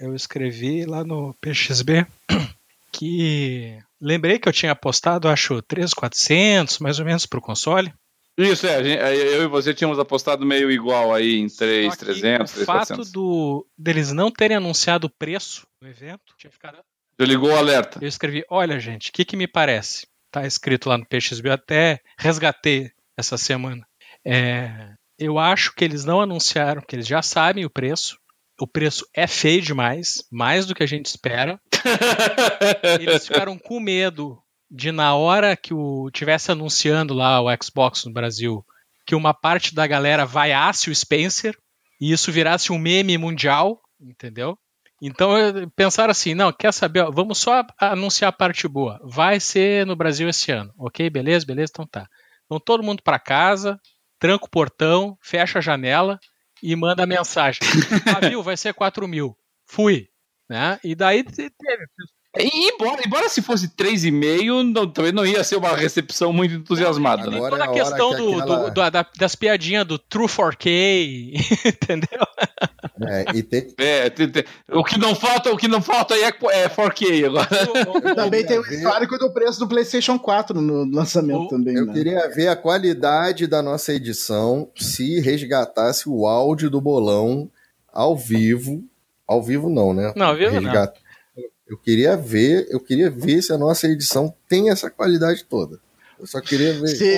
eu 0.00 0.14
escrevi 0.14 0.84
lá 0.84 1.04
no 1.04 1.34
PXB 1.40 2.06
que 2.92 3.78
lembrei 4.00 4.38
que 4.38 4.48
eu 4.48 4.52
tinha 4.52 4.72
apostado, 4.72 5.28
acho, 5.28 5.62
3,400 5.62 6.78
mais 6.78 6.98
ou 6.98 7.04
menos 7.04 7.26
para 7.26 7.38
o 7.38 7.42
console. 7.42 7.92
Isso, 8.36 8.66
é, 8.66 8.80
eu 9.36 9.42
e 9.42 9.46
você 9.46 9.74
tínhamos 9.74 9.98
apostado 9.98 10.46
meio 10.46 10.70
igual 10.70 11.12
aí 11.12 11.36
em 11.36 11.48
3,300, 11.48 12.52
3,400. 12.52 12.62
O 12.62 12.64
fato 12.64 13.12
do, 13.12 13.66
deles 13.76 14.12
não 14.12 14.30
terem 14.30 14.56
anunciado 14.56 15.06
o 15.06 15.10
preço 15.10 15.66
do 15.80 15.86
evento 15.86 16.34
tinha 16.38 16.50
ficado 16.50 16.78
já 17.20 17.26
ligou 17.26 17.50
o 17.50 17.56
alerta. 17.56 17.98
Eu 18.00 18.08
escrevi, 18.08 18.42
olha 18.48 18.80
gente, 18.80 19.10
o 19.10 19.12
que, 19.12 19.26
que 19.26 19.36
me 19.36 19.46
parece? 19.46 20.06
Tá 20.30 20.46
escrito 20.46 20.88
lá 20.88 20.96
no 20.96 21.04
PXB, 21.04 21.50
eu 21.50 21.52
até 21.52 22.00
resgatei 22.16 22.90
essa 23.14 23.36
semana. 23.36 23.86
É, 24.24 24.94
eu 25.18 25.38
acho 25.38 25.74
que 25.74 25.84
eles 25.84 26.02
não 26.02 26.22
anunciaram, 26.22 26.80
que 26.80 26.96
eles 26.96 27.06
já 27.06 27.20
sabem 27.20 27.66
o 27.66 27.70
preço. 27.70 28.18
O 28.60 28.66
preço 28.66 29.06
é 29.14 29.26
feio 29.26 29.62
demais, 29.62 30.22
mais 30.30 30.66
do 30.66 30.74
que 30.74 30.82
a 30.82 30.86
gente 30.86 31.06
espera. 31.06 31.58
eles 33.00 33.26
ficaram 33.26 33.58
com 33.58 33.80
medo 33.80 34.38
de 34.70 34.92
na 34.92 35.14
hora 35.14 35.56
que 35.56 35.72
o 35.72 36.10
tivesse 36.12 36.52
anunciando 36.52 37.14
lá 37.14 37.40
o 37.40 37.46
Xbox 37.62 38.04
no 38.04 38.12
Brasil, 38.12 38.62
que 39.06 39.14
uma 39.14 39.32
parte 39.32 39.74
da 39.74 39.86
galera 39.86 40.26
vaiasse 40.26 40.90
o 40.90 40.94
Spencer 40.94 41.56
e 41.98 42.12
isso 42.12 42.30
virasse 42.30 42.70
um 42.70 42.78
meme 42.78 43.16
mundial, 43.16 43.80
entendeu? 43.98 44.58
Então 45.00 45.32
pensaram 45.74 46.10
assim, 46.10 46.34
não, 46.34 46.52
quer 46.52 46.72
saber? 46.72 47.10
Vamos 47.10 47.38
só 47.38 47.64
anunciar 47.78 48.28
a 48.28 48.36
parte 48.36 48.68
boa. 48.68 49.00
Vai 49.02 49.40
ser 49.40 49.86
no 49.86 49.96
Brasil 49.96 50.28
esse 50.28 50.52
ano, 50.52 50.70
ok? 50.78 51.08
Beleza, 51.08 51.46
beleza, 51.46 51.72
então 51.72 51.86
tá. 51.86 52.06
Então 52.44 52.60
todo 52.60 52.82
mundo 52.82 53.02
para 53.02 53.18
casa, 53.18 53.80
tranca 54.18 54.44
o 54.44 54.50
portão, 54.50 55.16
fecha 55.22 55.60
a 55.60 55.62
janela 55.62 56.20
e 56.62 56.76
manda 56.76 57.06
mensagem. 57.06 57.60
Viu? 58.30 58.42
Vai 58.42 58.56
ser 58.56 58.74
4 58.74 59.06
mil. 59.08 59.36
Fui. 59.66 60.08
Né? 60.48 60.78
E 60.82 60.94
daí 60.94 61.22
teve. 61.22 61.50
E 62.38 62.68
embora, 62.68 63.02
embora 63.04 63.28
se 63.28 63.42
fosse 63.42 63.68
3,5, 63.68 64.72
não, 64.72 64.86
também 64.86 65.10
não 65.10 65.26
ia 65.26 65.42
ser 65.42 65.56
uma 65.56 65.74
recepção 65.74 66.32
muito 66.32 66.54
entusiasmada, 66.54 67.28
né? 67.28 67.38
Toda 67.38 67.64
a, 67.64 67.66
a 67.66 67.72
questão 67.72 68.10
que 68.10 68.16
do, 68.18 68.40
aquela... 68.40 68.56
do, 68.56 68.70
do, 68.70 68.90
da, 68.90 69.06
das 69.18 69.34
piadinhas 69.34 69.84
do 69.84 69.98
True 69.98 70.28
4K, 70.28 71.34
entendeu? 71.66 72.20
É, 73.02 73.24
e 73.34 73.42
tem... 73.42 73.60
É, 73.78 74.10
tem, 74.10 74.28
tem, 74.28 74.44
o 74.70 74.84
que 74.84 74.98
não 74.98 75.14
falta, 75.14 75.50
o 75.50 75.56
que 75.56 75.66
não 75.66 75.82
falta 75.82 76.14
aí 76.14 76.22
é, 76.22 76.28
é 76.28 76.68
4K 76.68 77.26
agora. 77.26 78.14
também 78.14 78.46
tem 78.46 78.58
o 78.58 78.62
histórico 78.62 79.18
do 79.18 79.32
preço 79.32 79.58
do 79.58 79.66
PlayStation 79.66 80.18
4 80.18 80.60
no 80.60 80.84
lançamento 80.84 81.42
o, 81.42 81.48
também. 81.48 81.74
Eu 81.74 81.86
né? 81.86 81.92
queria 81.92 82.28
ver 82.28 82.48
a 82.48 82.56
qualidade 82.56 83.46
da 83.48 83.60
nossa 83.60 83.92
edição 83.92 84.70
se 84.76 85.18
resgatasse 85.18 86.08
o 86.08 86.26
áudio 86.26 86.70
do 86.70 86.80
bolão 86.80 87.50
ao 87.92 88.16
vivo. 88.16 88.84
Ao 89.26 89.42
vivo 89.42 89.68
não, 89.68 89.92
né? 89.92 90.12
Não, 90.14 90.26
ao 90.26 90.36
vivo 90.36 90.52
Resgat... 90.52 90.99
Eu 91.70 91.78
queria 91.78 92.16
ver, 92.16 92.66
eu 92.68 92.80
queria 92.80 93.08
ver 93.08 93.40
se 93.42 93.52
a 93.52 93.58
nossa 93.58 93.86
edição 93.86 94.34
tem 94.48 94.70
essa 94.70 94.90
qualidade 94.90 95.44
toda. 95.44 95.78
Eu 96.18 96.26
só 96.26 96.40
queria 96.40 96.74
ver. 96.74 96.88
Se, 96.88 97.16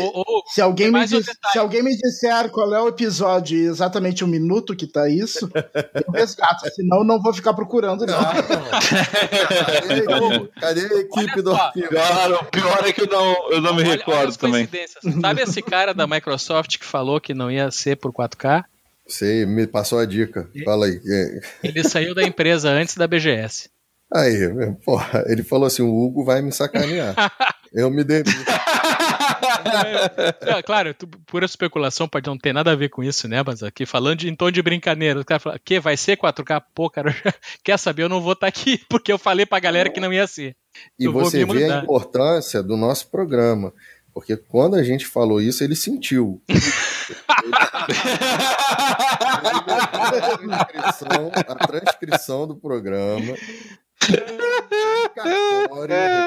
se, 0.53 0.61
alguém, 0.61 0.93
me 0.93 1.07
diz, 1.07 1.25
se 1.53 1.59
alguém 1.59 1.83
me 1.83 1.97
disser 1.97 2.51
qual 2.51 2.73
é 2.75 2.81
o 2.83 2.89
episódio 2.89 3.59
e 3.59 3.65
exatamente 3.65 4.23
o 4.23 4.29
minuto 4.29 4.77
que 4.77 4.87
tá 4.87 5.09
isso, 5.09 5.51
eu 6.07 6.13
resgato. 6.13 6.69
Senão, 6.77 7.03
não 7.03 7.21
vou 7.21 7.33
ficar 7.33 7.55
procurando, 7.55 8.05
não. 8.07 8.23
cadê, 9.81 10.05
cadê, 10.61 10.95
a 10.95 11.01
equipe 11.01 11.41
do 11.41 11.53
Cara, 11.57 12.41
o 12.41 12.45
pior 12.45 12.87
é 12.87 12.93
que 12.93 13.01
eu 13.01 13.09
não, 13.09 13.51
eu 13.51 13.61
não 13.63 13.75
me 13.75 13.83
olha, 13.83 13.93
recordo 13.93 14.29
olha 14.29 14.33
também. 14.35 14.69
Sabe 15.21 15.43
esse 15.43 15.63
cara 15.63 15.95
da 15.95 16.07
Microsoft 16.07 16.79
que 16.79 16.85
falou 16.85 17.19
que 17.21 17.33
não 17.33 17.51
ia 17.51 17.71
ser 17.71 17.97
por 17.97 18.13
4K? 18.13 18.65
Sei, 19.09 19.47
me 19.47 19.67
passou 19.67 19.99
a 19.99 20.05
dica. 20.05 20.49
Fala 20.65 20.87
aí. 20.87 21.01
Ele 21.65 21.83
saiu 21.83 22.15
da 22.15 22.23
empresa 22.23 22.71
antes 22.71 22.97
da 22.97 23.09
BGS. 23.09 23.72
Aí, 24.15 24.39
porra, 24.85 25.25
ele 25.27 25.43
falou 25.43 25.67
assim: 25.67 25.83
o 25.83 25.95
Hugo 25.95 26.25
vai 26.25 26.43
me 26.43 26.53
sacanear. 26.53 27.15
Eu 27.73 27.91
me 27.91 28.05
demito. 28.05 28.31
é, 30.43 30.63
claro, 30.63 30.93
tu, 30.93 31.09
pura 31.27 31.47
especulação 31.47 32.07
pode 32.07 32.27
não 32.27 32.37
ter 32.37 32.53
nada 32.53 32.71
a 32.71 32.77
ver 32.77 32.91
com 32.91 33.03
isso, 33.03 33.27
né? 33.27 33.43
Mas 33.45 33.63
aqui 33.63 33.87
falando 33.87 34.19
de, 34.19 34.29
em 34.29 34.37
tom 34.37 34.51
de 34.51 34.61
brincadeira, 34.61 35.19
o 35.19 35.25
cara 35.25 35.41
fala, 35.41 35.59
que 35.59 35.81
vai 35.81 35.97
ser 35.97 36.19
4K? 36.19 36.63
Pô, 36.75 36.91
cara, 36.91 37.15
quer 37.65 37.79
saber? 37.79 38.03
Eu 38.03 38.11
não 38.11 38.21
vou 38.21 38.35
estar 38.35 38.47
tá 38.47 38.49
aqui, 38.49 38.79
porque 38.91 39.11
eu 39.11 39.19
falei 39.19 39.47
pra 39.47 39.59
galera 39.59 39.89
que 39.89 40.01
não 40.01 40.13
ia 40.13 40.27
ser. 40.27 40.55
E 40.99 41.05
eu 41.07 41.13
você 41.13 41.47
vê 41.47 41.71
a 41.71 41.79
importância 41.79 42.63
do 42.63 42.77
nosso 42.77 43.11
programa. 43.11 43.73
Porque 44.13 44.37
quando 44.37 44.77
a 44.77 44.83
gente 44.83 45.07
falou 45.07 45.41
isso, 45.41 45.65
ele 45.65 45.75
sentiu. 45.75 46.43
a, 47.27 47.87
transcrição, 50.67 51.33
a 51.35 51.55
transcrição 51.67 52.47
do 52.47 52.55
programa 52.55 53.35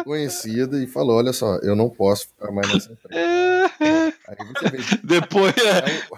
reconhecida 0.05 0.81
e 0.81 0.87
falou: 0.87 1.17
Olha 1.17 1.33
só, 1.33 1.57
eu 1.57 1.75
não 1.75 1.89
posso 1.89 2.27
ficar 2.27 2.51
mais 2.51 2.73
nessa 2.73 2.91
empresa. 2.91 3.45
Vê, 3.79 4.99
depois, 5.03 5.53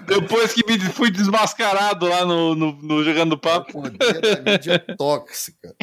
depois 0.05 0.53
que 0.53 0.65
me 0.65 0.79
fui 0.79 1.09
desmascarado 1.09 2.07
lá 2.07 2.25
no, 2.25 2.55
no, 2.55 2.71
no 2.81 3.03
Jogando 3.03 3.37
Papo. 3.37 3.79
O 3.79 3.83
poder 3.83 4.21
da 4.21 4.51
mídia 4.51 4.79
tóxica. 4.97 5.75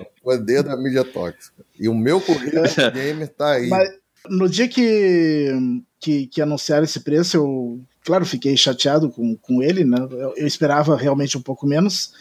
O 0.00 0.22
poder 0.22 0.62
da 0.62 0.76
mídia 0.76 1.04
tóxica. 1.04 1.64
E 1.78 1.88
o 1.88 1.94
meu 1.94 2.20
currículo 2.20 2.66
de 2.66 2.90
gamer 2.90 3.28
tá 3.28 3.52
aí. 3.52 3.68
Mas 3.68 3.88
no 4.28 4.48
dia 4.48 4.68
que, 4.68 5.52
que, 6.00 6.26
que 6.26 6.42
anunciaram 6.42 6.84
esse 6.84 7.00
preço, 7.00 7.36
eu, 7.36 7.80
claro, 8.04 8.26
fiquei 8.26 8.56
chateado 8.56 9.10
com, 9.10 9.36
com 9.36 9.62
ele, 9.62 9.84
né? 9.84 9.98
Eu, 10.10 10.34
eu 10.36 10.46
esperava 10.46 10.96
realmente 10.96 11.38
um 11.38 11.42
pouco 11.42 11.66
menos. 11.66 12.12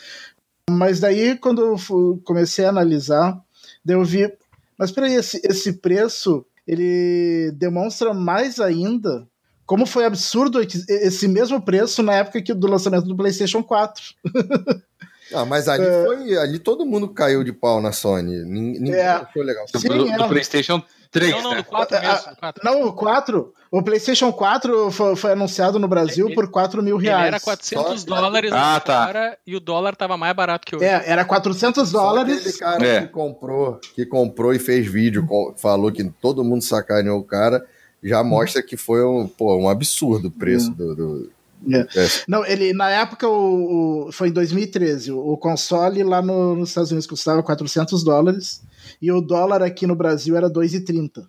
Mas 0.69 0.99
daí, 0.99 1.37
quando 1.37 1.61
eu 1.61 2.21
comecei 2.23 2.65
a 2.65 2.69
analisar, 2.69 3.39
daí 3.83 3.95
eu 3.95 4.03
vi, 4.03 4.31
mas 4.77 4.91
peraí, 4.91 5.15
esse, 5.15 5.41
esse 5.43 5.73
preço, 5.73 6.45
ele 6.67 7.51
demonstra 7.55 8.13
mais 8.13 8.59
ainda 8.59 9.27
como 9.65 9.85
foi 9.85 10.05
absurdo 10.05 10.61
esse 10.61 11.27
mesmo 11.27 11.61
preço 11.61 12.01
na 12.01 12.13
época 12.13 12.41
que, 12.41 12.53
do 12.53 12.67
lançamento 12.67 13.05
do 13.05 13.15
PlayStation 13.15 13.61
4. 13.61 14.03
Ah, 15.33 15.43
mas 15.43 15.67
ali 15.67 15.85
é... 15.85 16.05
foi. 16.05 16.37
Ali 16.37 16.57
todo 16.57 16.85
mundo 16.85 17.09
caiu 17.09 17.43
de 17.43 17.51
pau 17.51 17.81
na 17.81 17.91
Sony. 17.91 18.45
Ninguém 18.45 18.93
é... 18.93 19.09
achou 19.09 19.43
legal. 19.43 19.65
Sim, 19.67 19.89
do, 19.89 20.05
do, 20.05 20.17
do 20.17 20.27
PlayStation 20.29 20.81
3. 21.11 21.31
Não, 21.31 21.41
não, 21.41 21.51
né? 21.51 21.57
do 21.57 21.63
4 21.63 22.01
mesmo. 22.01 22.35
4. 22.39 22.63
Não, 22.63 22.83
o 22.83 22.93
4. 22.93 23.53
O 23.69 23.81
PlayStation 23.83 24.31
4 24.31 24.91
foi, 24.91 25.15
foi 25.15 25.31
anunciado 25.33 25.77
no 25.77 25.87
Brasil 25.87 26.27
ele, 26.27 26.35
por 26.35 26.49
4 26.49 26.81
mil 26.81 26.97
reais. 26.97 27.27
era 27.27 27.39
400 27.39 28.01
Só... 28.01 28.07
dólares 28.07 28.51
ah, 28.53 28.79
tá. 28.79 29.37
e 29.45 29.55
o 29.55 29.59
dólar 29.59 29.95
tava 29.95 30.15
mais 30.15 30.33
barato 30.33 30.65
que 30.65 30.75
hoje. 30.75 30.85
É, 30.85 31.03
era 31.05 31.25
400 31.25 31.91
dólares. 31.91 32.35
Só 32.35 32.39
aquele 32.39 32.57
cara 32.57 32.87
é. 32.87 33.01
que 33.01 33.07
comprou, 33.07 33.79
que 33.93 34.05
comprou 34.05 34.53
e 34.53 34.59
fez 34.59 34.87
vídeo, 34.87 35.27
falou 35.57 35.91
que 35.91 36.03
todo 36.21 36.43
mundo 36.43 36.61
sacaneou 36.61 37.19
o 37.19 37.23
cara, 37.23 37.65
já 38.01 38.23
mostra 38.23 38.63
que 38.63 38.77
foi 38.77 39.03
um, 39.03 39.27
pô, 39.27 39.57
um 39.57 39.69
absurdo 39.69 40.29
o 40.29 40.31
preço 40.31 40.71
hum. 40.71 40.75
do, 40.75 40.95
do 40.95 41.31
é. 41.71 41.79
É. 41.79 42.07
Não, 42.27 42.45
ele 42.45 42.73
na 42.73 42.89
época 42.89 43.27
o, 43.27 44.07
o, 44.07 44.11
foi 44.11 44.29
em 44.29 44.31
2013. 44.31 45.11
O, 45.11 45.19
o 45.19 45.37
console 45.37 46.03
lá 46.03 46.21
no, 46.21 46.55
nos 46.55 46.69
Estados 46.69 46.91
Unidos 46.91 47.07
custava 47.07 47.41
400 47.41 48.03
dólares 48.03 48.61
e 49.01 49.11
o 49.11 49.21
dólar 49.21 49.63
aqui 49.63 49.87
no 49.87 49.95
Brasil 49.95 50.35
era 50.35 50.49
2,30. 50.49 51.25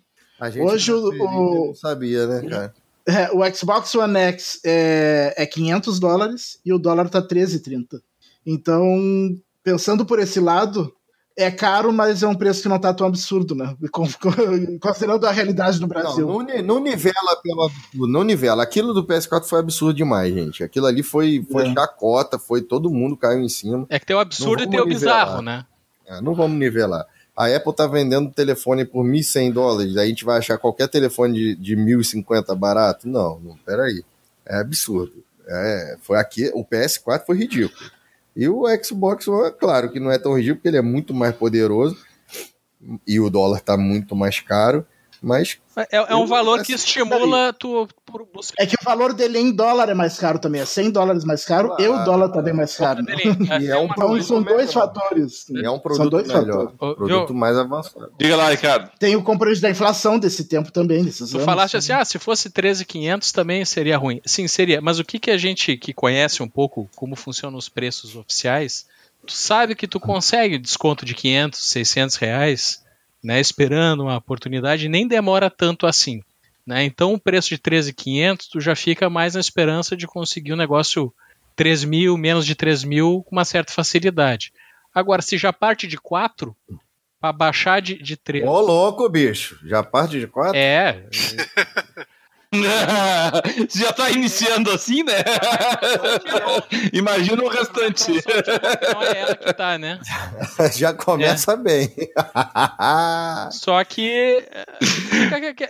Hoje 0.61 0.93
o, 0.93 1.09
o 1.09 1.67
não 1.67 1.75
sabia, 1.75 2.25
né, 2.25 2.49
cara? 2.49 2.73
É, 3.05 3.31
o 3.31 3.55
Xbox 3.55 3.95
One 3.95 4.17
X 4.17 4.59
é, 4.63 5.33
é 5.35 5.45
500 5.45 5.99
dólares 5.99 6.59
e 6.63 6.71
o 6.71 6.77
dólar 6.77 7.09
tá 7.09 7.21
13,30. 7.21 8.01
Então, 8.45 9.35
pensando 9.63 10.05
por 10.05 10.19
esse 10.19 10.39
lado, 10.39 10.93
é 11.39 11.49
caro, 11.49 11.93
mas 11.93 12.21
é 12.21 12.27
um 12.27 12.35
preço 12.35 12.61
que 12.61 12.67
não 12.67 12.77
tá 12.77 12.93
tão 12.93 13.07
absurdo, 13.07 13.55
né? 13.55 13.73
Considerando 14.81 15.25
a 15.25 15.31
realidade 15.31 15.79
do 15.79 15.87
Brasil. 15.87 16.27
Não, 16.27 16.43
não, 16.43 16.61
não 16.63 16.79
nivela 16.79 17.37
pelo 17.41 17.63
absurdo, 17.63 18.07
não 18.07 18.23
nivela. 18.23 18.61
Aquilo 18.61 18.93
do 18.93 19.05
PS4 19.05 19.45
foi 19.45 19.59
absurdo 19.59 19.95
demais, 19.95 20.33
gente. 20.33 20.63
Aquilo 20.63 20.85
ali 20.85 21.01
foi, 21.01 21.45
foi 21.49 21.67
é. 21.67 21.73
chacota, 21.73 22.37
foi 22.37 22.61
todo 22.61 22.89
mundo 22.89 23.15
caiu 23.15 23.41
em 23.41 23.47
cima. 23.47 23.85
É 23.89 23.97
que 23.97 24.05
tem 24.05 24.15
o 24.15 24.19
absurdo 24.19 24.63
e 24.63 24.69
tem 24.69 24.81
o 24.81 24.85
bizarro, 24.85 25.41
né? 25.41 25.65
É, 26.05 26.19
não 26.19 26.35
vamos 26.35 26.57
nivelar. 26.59 27.05
A 27.35 27.47
Apple 27.47 27.73
tá 27.73 27.87
vendendo 27.87 28.29
telefone 28.31 28.83
por 28.83 29.05
1.100 29.05 29.53
dólares, 29.53 29.95
aí 29.95 30.07
a 30.07 30.09
gente 30.09 30.25
vai 30.25 30.39
achar 30.39 30.57
qualquer 30.57 30.89
telefone 30.89 31.55
de, 31.55 31.55
de 31.55 31.75
1.050 31.77 32.53
barato? 32.53 33.07
Não, 33.07 33.39
não, 33.39 33.55
peraí. 33.65 34.03
É 34.45 34.59
absurdo. 34.59 35.23
É, 35.47 35.97
foi 36.01 36.17
aqui, 36.19 36.51
o 36.53 36.65
PS4 36.65 37.25
foi 37.25 37.37
ridículo. 37.37 37.89
E 38.35 38.47
o 38.47 38.63
Xbox 38.83 39.27
One, 39.27 39.51
claro 39.59 39.91
que 39.91 39.99
não 39.99 40.11
é 40.11 40.17
tão 40.17 40.35
ridículo, 40.35 40.57
porque 40.57 40.67
ele 40.69 40.77
é 40.77 40.81
muito 40.81 41.13
mais 41.13 41.35
poderoso 41.35 41.97
e 43.05 43.19
o 43.19 43.29
dólar 43.29 43.57
está 43.57 43.77
muito 43.77 44.15
mais 44.15 44.39
caro, 44.39 44.85
mas. 45.21 45.57
É, 45.75 45.97
é 45.97 46.15
um 46.15 46.25
valor 46.25 46.63
que 46.63 46.73
estimula 46.73 47.53
tu 47.53 47.87
por 48.05 48.25
buscar. 48.33 48.61
É 48.61 48.65
que 48.65 48.75
o 48.75 48.83
valor 48.83 49.13
dele 49.13 49.39
em 49.39 49.51
dólar 49.51 49.89
é 49.89 49.93
mais 49.93 50.17
caro 50.17 50.39
também, 50.39 50.61
é 50.61 50.65
100 50.65 50.91
dólares 50.91 51.23
mais 51.23 51.45
caro 51.45 51.69
claro. 51.69 51.83
e 51.83 51.87
o 51.87 52.03
dólar 52.03 52.29
também 52.29 52.53
é 52.53 52.55
mais 52.55 52.75
caro. 52.75 53.01
Né? 53.03 53.15
e 53.61 53.67
é 53.67 53.77
um 53.77 53.85
então 53.85 54.21
são 54.21 54.41
dois 54.41 54.73
fatores. 54.73 55.47
E 55.49 55.65
é 55.65 55.69
um 55.69 55.79
produto 55.79 56.09
dois 56.09 56.27
melhor, 56.27 56.71
fatores. 56.71 56.97
produto 56.97 57.33
mais 57.33 57.57
avançado. 57.57 58.11
Diga 58.17 58.35
lá, 58.35 58.49
Ricardo. 58.49 58.91
Tem 58.97 59.15
o 59.15 59.23
componente 59.23 59.61
da 59.61 59.69
inflação 59.69 60.17
desse 60.17 60.45
tempo 60.45 60.71
também, 60.71 61.03
desses 61.03 61.29
tu 61.29 61.35
anos. 61.35 61.45
falaste 61.45 61.77
assim, 61.77 61.93
ah, 61.93 62.03
se 62.03 62.17
fosse 62.17 62.49
13,500 62.49 63.31
também 63.31 63.63
seria 63.65 63.97
ruim. 63.97 64.21
Sim, 64.25 64.47
seria, 64.47 64.81
mas 64.81 64.99
o 64.99 65.03
que, 65.03 65.19
que 65.19 65.31
a 65.31 65.37
gente 65.37 65.77
que 65.77 65.93
conhece 65.93 66.41
um 66.41 66.47
pouco 66.47 66.89
como 66.95 67.15
funcionam 67.15 67.57
os 67.57 67.69
preços 67.69 68.15
oficiais, 68.15 68.85
tu 69.25 69.33
sabe 69.33 69.75
que 69.75 69.87
tu 69.87 69.99
consegue 69.99 70.57
desconto 70.57 71.05
de 71.05 71.13
500, 71.13 71.59
600 71.69 72.15
reais 72.15 72.88
né, 73.23 73.39
esperando 73.39 74.03
uma 74.03 74.17
oportunidade, 74.17 74.89
nem 74.89 75.07
demora 75.07 75.49
tanto 75.49 75.85
assim. 75.85 76.21
Né? 76.65 76.83
Então, 76.83 77.13
o 77.13 77.19
preço 77.19 77.49
de 77.49 77.57
13,500, 77.57 78.47
tu 78.47 78.61
já 78.61 78.75
fica 78.75 79.09
mais 79.09 79.33
na 79.33 79.39
esperança 79.39 79.95
de 79.95 80.07
conseguir 80.07 80.53
um 80.53 80.57
negócio 80.57 81.13
3 81.55 81.83
mil, 81.83 82.17
menos 82.17 82.45
de 82.45 82.55
3 82.55 82.83
mil, 82.83 83.23
com 83.27 83.35
uma 83.35 83.45
certa 83.45 83.73
facilidade. 83.73 84.53
Agora, 84.93 85.21
se 85.21 85.37
já 85.37 85.51
parte 85.51 85.87
de 85.87 85.97
4, 85.97 86.55
para 87.19 87.33
baixar 87.33 87.81
de, 87.81 88.01
de 88.01 88.15
3. 88.15 88.45
Ô, 88.45 88.59
louco, 88.59 89.07
bicho! 89.09 89.59
Já 89.65 89.83
parte 89.83 90.19
de 90.19 90.27
4? 90.27 90.55
É. 90.55 91.03
Você 92.51 93.79
já 93.85 93.93
tá 93.93 94.09
iniciando 94.09 94.71
assim, 94.71 95.03
né? 95.03 95.13
Imagina 96.91 97.43
o 97.43 97.47
restante. 97.47 98.11
Não 98.11 99.03
é 99.03 99.19
ela 99.19 99.35
que 99.35 99.53
tá, 99.53 99.77
né? 99.77 99.99
Já 100.75 100.91
começa 100.93 101.53
é. 101.53 101.57
bem. 101.57 101.91
Só 103.51 103.83
que 103.83 104.43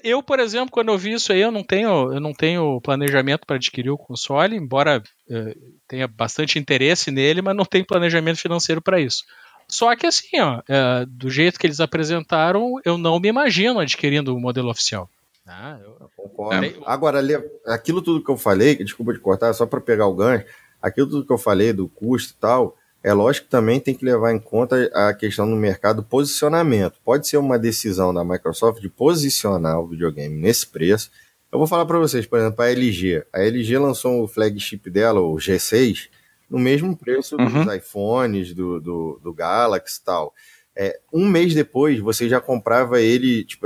eu, 0.04 0.24
por 0.24 0.40
exemplo, 0.40 0.72
quando 0.72 0.90
eu 0.90 0.98
vi 0.98 1.14
isso 1.14 1.34
aí, 1.34 1.42
eu 1.42 1.52
não 1.52 1.64
tenho, 1.64 2.14
eu 2.14 2.20
não 2.22 2.34
tenho 2.34 2.80
planejamento 2.80 3.46
para 3.46 3.58
adquirir 3.58 3.90
o 3.90 3.98
console, 3.98 4.56
embora 4.56 5.04
tenha 5.88 6.08
bastante 6.08 6.58
interesse 6.58 7.12
nele, 7.12 7.42
mas 7.42 7.56
não 7.56 7.66
tenho 7.66 7.86
planejamento 7.86 8.40
financeiro 8.40 8.82
para 8.82 9.02
isso. 9.02 9.26
Só 9.68 9.94
que 9.96 10.08
assim, 10.08 10.40
ó, 10.40 10.62
do 11.08 11.30
jeito 11.30 11.60
que 11.60 11.68
eles 11.68 11.82
apresentaram, 11.82 12.76
eu 12.86 12.98
não 12.98 13.20
me 13.20 13.28
imagino 13.28 13.80
adquirindo 13.80 14.34
o 14.34 14.40
modelo 14.40 14.70
oficial. 14.70 15.10
Ah, 15.50 15.80
eu... 15.84 16.10
Concordo. 16.16 16.66
É. 16.66 16.74
Agora, 16.86 17.20
aquilo 17.66 18.02
tudo 18.02 18.24
que 18.24 18.30
eu 18.30 18.38
falei, 18.38 18.76
desculpa 18.78 19.14
de 19.14 19.20
cortar, 19.20 19.52
só 19.54 19.66
para 19.66 19.82
pegar 19.82 20.08
o 20.08 20.14
gancho, 20.14 20.46
aquilo 20.82 21.10
tudo 21.10 21.26
que 21.26 21.34
eu 21.34 21.38
falei 21.38 21.74
do 21.74 21.88
custo 21.88 22.34
e 22.34 22.40
tal, 22.40 22.78
é 23.04 23.14
lógico 23.14 23.46
que 23.46 23.52
também 23.52 23.80
tem 23.80 23.96
que 23.96 24.06
levar 24.06 24.34
em 24.34 24.40
conta 24.40 24.90
a 24.94 25.14
questão 25.14 25.46
no 25.46 25.56
mercado 25.56 26.04
posicionamento. 26.04 27.00
Pode 27.04 27.28
ser 27.28 27.38
uma 27.38 27.58
decisão 27.58 28.14
da 28.14 28.24
Microsoft 28.24 28.82
de 28.82 28.90
posicionar 28.90 29.80
o 29.80 29.88
videogame 29.88 30.36
nesse 30.36 30.68
preço. 30.68 31.10
Eu 31.52 31.58
vou 31.58 31.68
falar 31.68 31.86
para 31.86 31.98
vocês, 31.98 32.26
por 32.26 32.38
exemplo, 32.38 32.62
a 32.62 32.70
LG. 32.70 33.26
A 33.34 33.42
LG 33.42 33.78
lançou 33.78 34.24
o 34.24 34.28
flagship 34.28 34.90
dela, 34.90 35.20
o 35.20 35.36
G6, 35.36 36.10
no 36.50 36.60
mesmo 36.60 36.96
preço 36.96 37.38
uhum. 37.38 37.64
dos 37.64 37.74
iPhones, 37.74 38.54
do, 38.54 38.80
do, 38.80 39.20
do 39.24 39.34
Galaxy 39.34 40.00
e 40.00 40.06
tal. 40.06 40.34
É, 40.76 41.00
um 41.12 41.28
mês 41.28 41.54
depois, 41.54 42.00
você 42.00 42.30
já 42.30 42.40
comprava 42.40 43.02
ele, 43.02 43.44
tipo, 43.44 43.66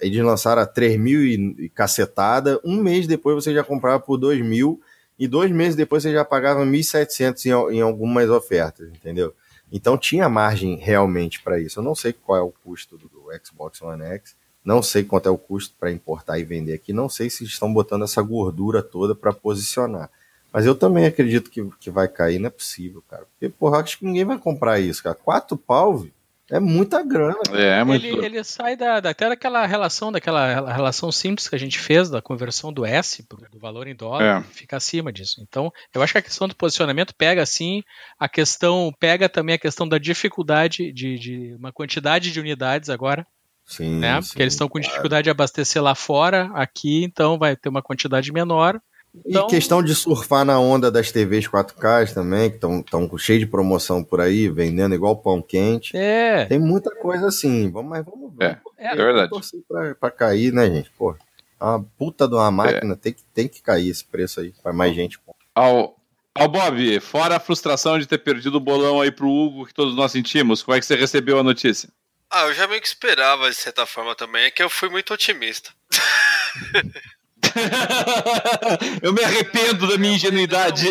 eles 0.00 0.22
lançaram 0.22 0.62
a 0.62 0.66
3 0.66 0.98
mil 0.98 1.24
e 1.24 1.68
cacetada. 1.68 2.60
Um 2.64 2.82
mês 2.82 3.06
depois 3.06 3.44
você 3.44 3.52
já 3.54 3.64
comprava 3.64 4.00
por 4.00 4.16
2 4.16 4.44
mil 4.44 4.80
e 5.18 5.26
dois 5.26 5.50
meses 5.50 5.74
depois 5.74 6.02
você 6.02 6.12
já 6.12 6.24
pagava 6.24 6.64
1.700 6.64 7.46
em, 7.46 7.76
em 7.76 7.80
algumas 7.80 8.28
ofertas, 8.28 8.88
entendeu? 8.88 9.34
Então 9.72 9.96
tinha 9.96 10.28
margem 10.28 10.76
realmente 10.76 11.42
para 11.42 11.58
isso. 11.58 11.80
Eu 11.80 11.84
não 11.84 11.94
sei 11.94 12.12
qual 12.12 12.38
é 12.38 12.42
o 12.42 12.52
custo 12.64 12.96
do, 12.96 13.08
do 13.08 13.26
Xbox 13.44 13.80
One 13.82 14.02
X, 14.02 14.36
não 14.64 14.82
sei 14.82 15.04
quanto 15.04 15.28
é 15.28 15.30
o 15.30 15.38
custo 15.38 15.74
para 15.78 15.90
importar 15.90 16.38
e 16.38 16.44
vender 16.44 16.74
aqui, 16.74 16.92
não 16.92 17.08
sei 17.08 17.30
se 17.30 17.44
estão 17.44 17.72
botando 17.72 18.04
essa 18.04 18.20
gordura 18.22 18.82
toda 18.82 19.14
para 19.14 19.32
posicionar. 19.32 20.10
Mas 20.52 20.64
eu 20.64 20.74
também 20.74 21.06
acredito 21.06 21.50
que, 21.50 21.68
que 21.78 21.90
vai 21.90 22.08
cair, 22.08 22.38
não 22.38 22.46
é 22.46 22.50
possível, 22.50 23.02
cara. 23.08 23.26
Porque, 23.26 23.48
porra, 23.48 23.78
acho 23.78 23.98
que 23.98 24.06
ninguém 24.06 24.24
vai 24.24 24.38
comprar 24.38 24.80
isso, 24.80 25.02
cara. 25.02 25.14
Quatro 25.14 25.56
pau, 25.56 26.06
é 26.50 26.60
muita 26.60 27.02
grana. 27.02 27.36
É, 27.52 27.80
é 27.80 27.84
muito... 27.84 28.06
ele, 28.06 28.24
ele 28.24 28.44
sai 28.44 28.76
da, 28.76 29.00
da, 29.00 29.10
até 29.10 29.28
daquela 29.28 29.66
relação, 29.66 30.12
daquela 30.12 30.72
relação 30.72 31.10
simples 31.10 31.48
que 31.48 31.56
a 31.56 31.58
gente 31.58 31.78
fez 31.78 32.08
da 32.08 32.22
conversão 32.22 32.72
do 32.72 32.84
S 32.84 33.26
do 33.28 33.58
valor 33.58 33.88
em 33.88 33.96
dólar, 33.96 34.40
é. 34.40 34.42
fica 34.52 34.76
acima 34.76 35.12
disso. 35.12 35.40
Então, 35.40 35.72
eu 35.92 36.02
acho 36.02 36.12
que 36.12 36.18
a 36.18 36.22
questão 36.22 36.46
do 36.46 36.54
posicionamento 36.54 37.14
pega 37.14 37.42
assim, 37.42 37.82
a 38.18 38.28
questão 38.28 38.92
pega 38.98 39.28
também 39.28 39.56
a 39.56 39.58
questão 39.58 39.88
da 39.88 39.98
dificuldade 39.98 40.92
de, 40.92 41.18
de 41.18 41.56
uma 41.58 41.72
quantidade 41.72 42.30
de 42.30 42.38
unidades 42.40 42.90
agora. 42.90 43.26
Sim, 43.66 43.98
né? 43.98 44.22
Sim, 44.22 44.28
Porque 44.28 44.42
eles 44.42 44.54
estão 44.54 44.68
com 44.68 44.78
dificuldade 44.78 45.24
de 45.24 45.30
abastecer 45.30 45.82
lá 45.82 45.96
fora, 45.96 46.50
aqui, 46.54 47.02
então 47.02 47.36
vai 47.36 47.56
ter 47.56 47.68
uma 47.68 47.82
quantidade 47.82 48.32
menor. 48.32 48.80
Então... 49.24 49.46
E 49.46 49.50
questão 49.50 49.82
de 49.82 49.94
surfar 49.94 50.44
na 50.44 50.58
onda 50.58 50.90
das 50.90 51.10
TVs 51.10 51.46
4K 51.46 52.12
também, 52.12 52.50
que 52.50 52.56
estão 52.56 53.18
cheio 53.18 53.38
de 53.38 53.46
promoção 53.46 54.02
por 54.02 54.20
aí, 54.20 54.48
vendendo 54.48 54.94
igual 54.94 55.16
pão 55.16 55.40
quente. 55.40 55.96
É. 55.96 56.44
Tem 56.46 56.58
muita 56.58 56.94
coisa 56.96 57.28
assim. 57.28 57.70
Vamos, 57.70 57.90
mas 57.90 58.04
vamos 58.04 58.32
ver. 58.36 58.60
É, 58.76 58.92
é 58.92 58.96
verdade. 58.96 59.30
Pra, 59.68 59.94
pra 59.94 60.10
cair, 60.10 60.52
né, 60.52 60.66
gente? 60.66 60.90
Pô, 60.90 61.16
uma 61.60 61.82
puta 61.98 62.28
de 62.28 62.34
uma 62.34 62.50
máquina, 62.50 62.94
é. 62.94 62.96
tem, 62.96 63.12
que, 63.12 63.22
tem 63.34 63.48
que 63.48 63.62
cair 63.62 63.88
esse 63.88 64.04
preço 64.04 64.40
aí, 64.40 64.52
para 64.62 64.72
mais 64.72 64.94
gente. 64.94 65.18
Ao, 65.54 65.96
ao 66.34 66.48
Bob, 66.48 67.00
fora 67.00 67.36
a 67.36 67.40
frustração 67.40 67.98
de 67.98 68.06
ter 68.06 68.18
perdido 68.18 68.56
o 68.56 68.60
bolão 68.60 69.00
aí 69.00 69.10
pro 69.10 69.28
Hugo, 69.28 69.66
que 69.66 69.74
todos 69.74 69.96
nós 69.96 70.12
sentimos, 70.12 70.62
como 70.62 70.76
é 70.76 70.80
que 70.80 70.86
você 70.86 70.94
recebeu 70.94 71.38
a 71.38 71.42
notícia? 71.42 71.88
Ah, 72.30 72.46
eu 72.46 72.54
já 72.54 72.66
meio 72.66 72.80
que 72.80 72.88
esperava 72.88 73.48
de 73.48 73.56
certa 73.56 73.86
forma 73.86 74.14
também, 74.14 74.44
é 74.44 74.50
que 74.50 74.62
eu 74.62 74.68
fui 74.68 74.88
muito 74.88 75.14
otimista. 75.14 75.70
eu 79.02 79.12
me 79.12 79.22
arrependo 79.22 79.86
da 79.86 79.98
minha 79.98 80.14
ingenuidade. 80.14 80.86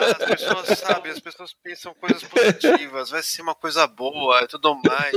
As 0.00 0.18
pessoas 0.28 0.78
sabem, 0.78 1.12
as 1.12 1.20
pessoas 1.20 1.54
pensam 1.62 1.94
coisas 1.94 2.22
positivas, 2.24 3.10
vai 3.10 3.22
ser 3.22 3.42
uma 3.42 3.54
coisa 3.54 3.86
boa 3.86 4.42
e 4.42 4.48
tudo 4.48 4.74
mais. 4.84 5.12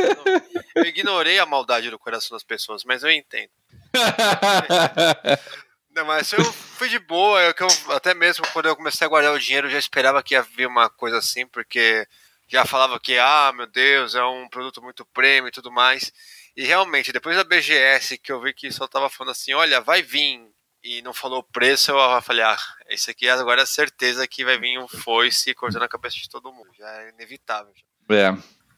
Eu 0.75 0.85
ignorei 0.85 1.39
a 1.39 1.45
maldade 1.45 1.89
do 1.89 1.97
coração 1.99 2.35
das 2.35 2.43
pessoas, 2.43 2.83
mas 2.83 3.03
eu 3.03 3.11
entendo. 3.11 3.49
Não, 5.95 6.05
mas 6.05 6.33
eu 6.33 6.43
fui 6.43 6.89
de 6.89 6.97
boa, 6.97 7.39
eu, 7.41 7.53
eu, 7.59 7.91
até 7.91 8.15
mesmo 8.15 8.45
quando 8.51 8.65
eu 8.65 8.75
comecei 8.75 9.05
a 9.05 9.09
guardar 9.09 9.31
o 9.31 9.39
dinheiro, 9.39 9.67
eu 9.67 9.71
já 9.71 9.77
esperava 9.77 10.23
que 10.23 10.33
ia 10.33 10.41
vir 10.41 10.65
uma 10.65 10.89
coisa 10.89 11.19
assim, 11.19 11.45
porque 11.45 12.07
já 12.47 12.65
falava 12.65 12.99
que, 12.99 13.15
ah, 13.19 13.53
meu 13.55 13.67
Deus, 13.67 14.15
é 14.15 14.23
um 14.23 14.49
produto 14.49 14.81
muito 14.81 15.05
premium 15.05 15.47
e 15.47 15.51
tudo 15.51 15.71
mais. 15.71 16.11
E 16.55 16.63
realmente, 16.63 17.11
depois 17.11 17.35
da 17.35 17.43
BGS, 17.43 18.19
que 18.19 18.31
eu 18.31 18.39
vi 18.39 18.53
que 18.53 18.71
só 18.71 18.87
tava 18.87 19.09
falando 19.09 19.31
assim, 19.31 19.53
olha, 19.53 19.81
vai 19.81 20.03
vir, 20.03 20.39
e 20.83 21.01
não 21.01 21.13
falou 21.13 21.39
o 21.39 21.43
preço, 21.43 21.91
eu 21.91 22.21
falei, 22.21 22.43
ah, 22.43 22.57
esse 22.89 23.09
aqui 23.09 23.27
agora 23.27 23.63
é 23.63 23.65
certeza 23.65 24.27
que 24.27 24.45
vai 24.45 24.59
vir 24.59 24.77
um 24.77 24.87
foice 24.87 25.53
cortando 25.55 25.83
a 25.83 25.87
cabeça 25.87 26.17
de 26.17 26.29
todo 26.29 26.51
mundo. 26.51 26.69
Já 26.77 26.87
é 27.01 27.09
inevitável. 27.09 27.73
É. 28.09 28.35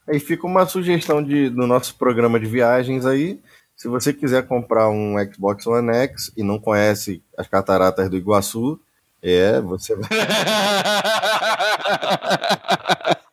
Aí 0.08 0.20
fica 0.20 0.46
uma 0.46 0.64
sugestão 0.66 1.22
de, 1.22 1.50
do 1.50 1.66
nosso 1.66 1.96
programa 1.96 2.40
de 2.40 2.46
viagens 2.46 3.04
aí. 3.04 3.40
Se 3.74 3.88
você 3.88 4.12
quiser 4.12 4.46
comprar 4.46 4.88
um 4.88 5.16
Xbox 5.30 5.66
One 5.66 5.94
X 5.94 6.32
e 6.36 6.42
não 6.42 6.58
conhece 6.58 7.22
as 7.36 7.48
cataratas 7.48 8.08
do 8.08 8.16
Iguaçu, 8.16 8.80
é, 9.20 9.60
você 9.60 9.96
vai. 9.96 10.08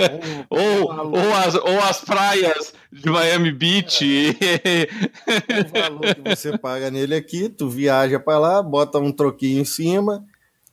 ou, 0.50 0.92
ou, 0.92 1.34
as, 1.34 1.54
ou 1.54 1.80
as 1.80 2.00
praias 2.00 2.72
de 2.92 3.10
Miami 3.10 3.52
Beach. 3.52 4.36
É. 4.64 4.88
o 5.62 5.68
valor 5.68 6.14
que 6.14 6.36
você 6.36 6.56
paga 6.58 6.90
nele 6.90 7.14
aqui, 7.14 7.48
tu 7.48 7.68
viaja 7.68 8.18
para 8.18 8.38
lá, 8.38 8.62
bota 8.62 8.98
um 8.98 9.12
troquinho 9.12 9.60
em 9.60 9.64
cima, 9.64 10.24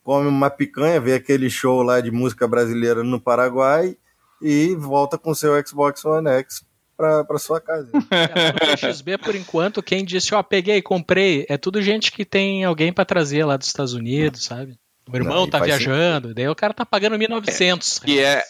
come 0.04 0.28
uma 0.28 0.50
picanha, 0.50 1.00
vê 1.00 1.14
aquele 1.14 1.50
show 1.50 1.82
lá 1.82 2.02
de 2.02 2.12
música 2.12 2.48
brasileira 2.48 3.04
no 3.04 3.20
Paraguai 3.20 3.98
e 4.42 4.76
volta 4.76 5.18
com 5.18 5.34
seu 5.34 5.54
Xbox 5.66 6.04
One 6.06 6.30
X 6.30 6.64
para 6.96 7.38
sua 7.38 7.60
casa. 7.60 7.92
É, 8.12 8.78
XB, 8.78 9.18
por 9.18 9.36
enquanto, 9.36 9.84
quem 9.84 10.06
disse, 10.06 10.34
ó, 10.34 10.40
oh, 10.40 10.44
peguei, 10.44 10.82
comprei, 10.82 11.46
é 11.50 11.58
tudo 11.58 11.82
gente 11.82 12.12
que 12.12 12.24
tem 12.24 12.64
alguém 12.64 12.92
para 12.94 13.06
trazer 13.06 13.44
lá 13.44 13.58
dos 13.58 13.68
Estados 13.68 13.94
Unidos, 13.94 14.46
sabe? 14.46 14.78
O 15.12 15.16
irmão 15.16 15.42
Não, 15.42 15.50
tá 15.50 15.60
viajando, 15.60 16.30
sentido. 16.30 16.34
daí 16.34 16.48
o 16.48 16.56
cara 16.56 16.74
tá 16.74 16.86
pagando 16.86 17.16
1.900. 17.18 18.02
É, 18.06 18.10
e 18.10 18.20
é, 18.20 18.44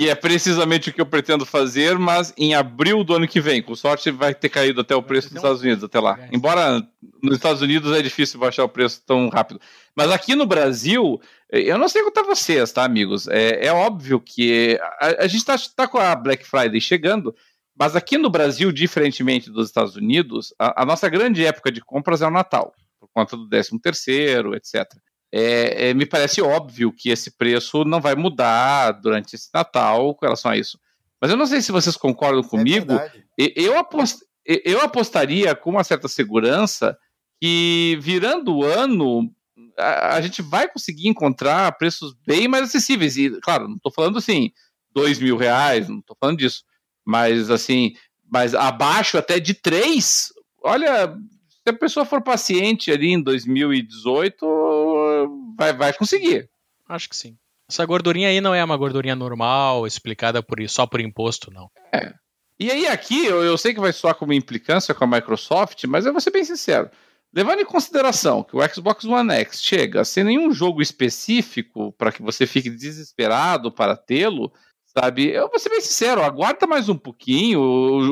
e 0.00 0.08
é 0.08 0.14
precisamente 0.14 0.88
o 0.88 0.94
que 0.94 1.00
eu 1.02 1.04
pretendo 1.04 1.44
fazer, 1.44 1.98
mas 1.98 2.32
em 2.34 2.54
abril 2.54 3.04
do 3.04 3.14
ano 3.14 3.28
que 3.28 3.38
vem. 3.38 3.60
Com 3.60 3.74
sorte, 3.74 4.10
vai 4.10 4.34
ter 4.34 4.48
caído 4.48 4.80
até 4.80 4.96
o 4.96 5.02
preço 5.02 5.28
dos 5.28 5.36
Estados 5.36 5.60
Unidos 5.60 5.84
até 5.84 6.00
lá. 6.00 6.18
Embora 6.32 6.82
nos 7.22 7.36
Estados 7.36 7.60
Unidos 7.60 7.92
é 7.92 8.00
difícil 8.00 8.40
baixar 8.40 8.64
o 8.64 8.68
preço 8.68 9.02
tão 9.04 9.28
rápido. 9.28 9.60
Mas 9.94 10.10
aqui 10.10 10.34
no 10.34 10.46
Brasil, 10.46 11.20
eu 11.50 11.76
não 11.76 11.86
sei 11.86 12.00
a 12.00 12.22
vocês, 12.22 12.72
tá, 12.72 12.82
amigos? 12.82 13.28
É, 13.28 13.66
é 13.66 13.72
óbvio 13.74 14.18
que 14.18 14.80
a, 14.98 15.24
a 15.24 15.26
gente 15.26 15.40
está 15.40 15.56
tá 15.76 15.86
com 15.86 15.98
a 15.98 16.16
Black 16.16 16.46
Friday 16.46 16.80
chegando, 16.80 17.36
mas 17.78 17.94
aqui 17.94 18.16
no 18.16 18.30
Brasil, 18.30 18.72
diferentemente 18.72 19.50
dos 19.50 19.66
Estados 19.66 19.96
Unidos, 19.96 20.54
a, 20.58 20.80
a 20.80 20.86
nossa 20.86 21.10
grande 21.10 21.44
época 21.44 21.70
de 21.70 21.82
compras 21.82 22.22
é 22.22 22.26
o 22.26 22.30
Natal, 22.30 22.72
por 22.98 23.10
conta 23.12 23.36
do 23.36 23.46
13 23.46 23.78
terceiro, 23.78 24.54
etc 24.54 24.90
é, 25.32 25.90
é, 25.90 25.94
me 25.94 26.06
parece 26.06 26.42
óbvio 26.42 26.92
que 26.92 27.10
esse 27.10 27.30
preço 27.30 27.84
não 27.84 28.00
vai 28.00 28.14
mudar 28.14 28.92
durante 28.92 29.34
esse 29.34 29.48
Natal 29.54 30.14
com 30.14 30.26
relação 30.26 30.50
a 30.50 30.56
isso. 30.56 30.78
Mas 31.20 31.30
eu 31.30 31.36
não 31.36 31.46
sei 31.46 31.60
se 31.60 31.70
vocês 31.70 31.96
concordam 31.96 32.40
é 32.40 32.48
comigo. 32.48 32.94
É 32.94 33.12
eu, 33.36 33.78
apost, 33.78 34.24
eu 34.44 34.80
apostaria 34.80 35.54
com 35.54 35.70
uma 35.70 35.84
certa 35.84 36.08
segurança 36.08 36.96
que 37.40 37.98
virando 38.00 38.56
o 38.56 38.64
ano 38.64 39.30
a, 39.78 40.16
a, 40.16 40.20
gente 40.20 40.42
vai 40.42 40.68
conseguir 40.68 41.08
encontrar 41.08 41.76
preços 41.78 42.14
bem 42.26 42.48
mais 42.48 42.64
acessíveis. 42.64 43.16
E, 43.16 43.30
claro, 43.40 43.68
não 43.68 43.76
estou 43.76 43.92
falando 43.92 44.18
assim, 44.18 44.50
dois 44.92 45.18
mil 45.18 45.36
reais, 45.36 45.88
não 45.88 46.00
estou 46.00 46.16
falando 46.18 46.38
disso. 46.38 46.64
Mas 47.04 47.50
assim, 47.50 47.92
mas 48.30 48.54
abaixo 48.54 49.16
até 49.16 49.38
de 49.38 49.54
três, 49.54 50.32
olha, 50.62 51.14
se 51.48 51.68
a 51.68 51.72
pessoa 51.72 52.06
for 52.06 52.22
paciente 52.22 52.90
ali 52.90 53.08
em 53.08 53.22
2018, 53.22 54.46
vai, 55.56 55.72
vai 55.72 55.92
conseguir. 55.92 56.48
Acho 56.88 57.08
que 57.08 57.16
sim. 57.16 57.36
Essa 57.68 57.84
gordurinha 57.84 58.28
aí 58.28 58.40
não 58.40 58.54
é 58.54 58.64
uma 58.64 58.76
gordurinha 58.76 59.14
normal, 59.14 59.86
explicada 59.86 60.42
por, 60.42 60.56
só 60.68 60.86
por 60.86 61.00
imposto, 61.00 61.52
não. 61.52 61.70
É. 61.92 62.12
E 62.58 62.70
aí, 62.70 62.86
aqui, 62.86 63.24
eu, 63.24 63.42
eu 63.42 63.56
sei 63.56 63.72
que 63.72 63.80
vai 63.80 63.92
soar 63.92 64.14
como 64.14 64.32
implicância 64.32 64.94
com 64.94 65.04
a 65.04 65.06
Microsoft, 65.06 65.84
mas 65.84 66.04
eu 66.04 66.12
vou 66.12 66.20
ser 66.20 66.30
bem 66.30 66.44
sincero. 66.44 66.90
Levando 67.32 67.60
em 67.60 67.64
consideração 67.64 68.42
que 68.42 68.56
o 68.56 68.68
Xbox 68.68 69.04
One 69.04 69.32
X 69.32 69.62
chega 69.62 70.04
sem 70.04 70.24
nenhum 70.24 70.52
jogo 70.52 70.82
específico 70.82 71.92
para 71.92 72.10
que 72.10 72.20
você 72.20 72.46
fique 72.46 72.68
desesperado 72.68 73.70
para 73.70 73.96
tê-lo, 73.96 74.52
Sabe? 74.98 75.28
Eu 75.28 75.48
vou 75.48 75.58
ser 75.58 75.68
bem 75.68 75.80
sincero, 75.80 76.20
aguarda 76.20 76.66
mais 76.66 76.88
um 76.88 76.98
pouquinho. 76.98 77.60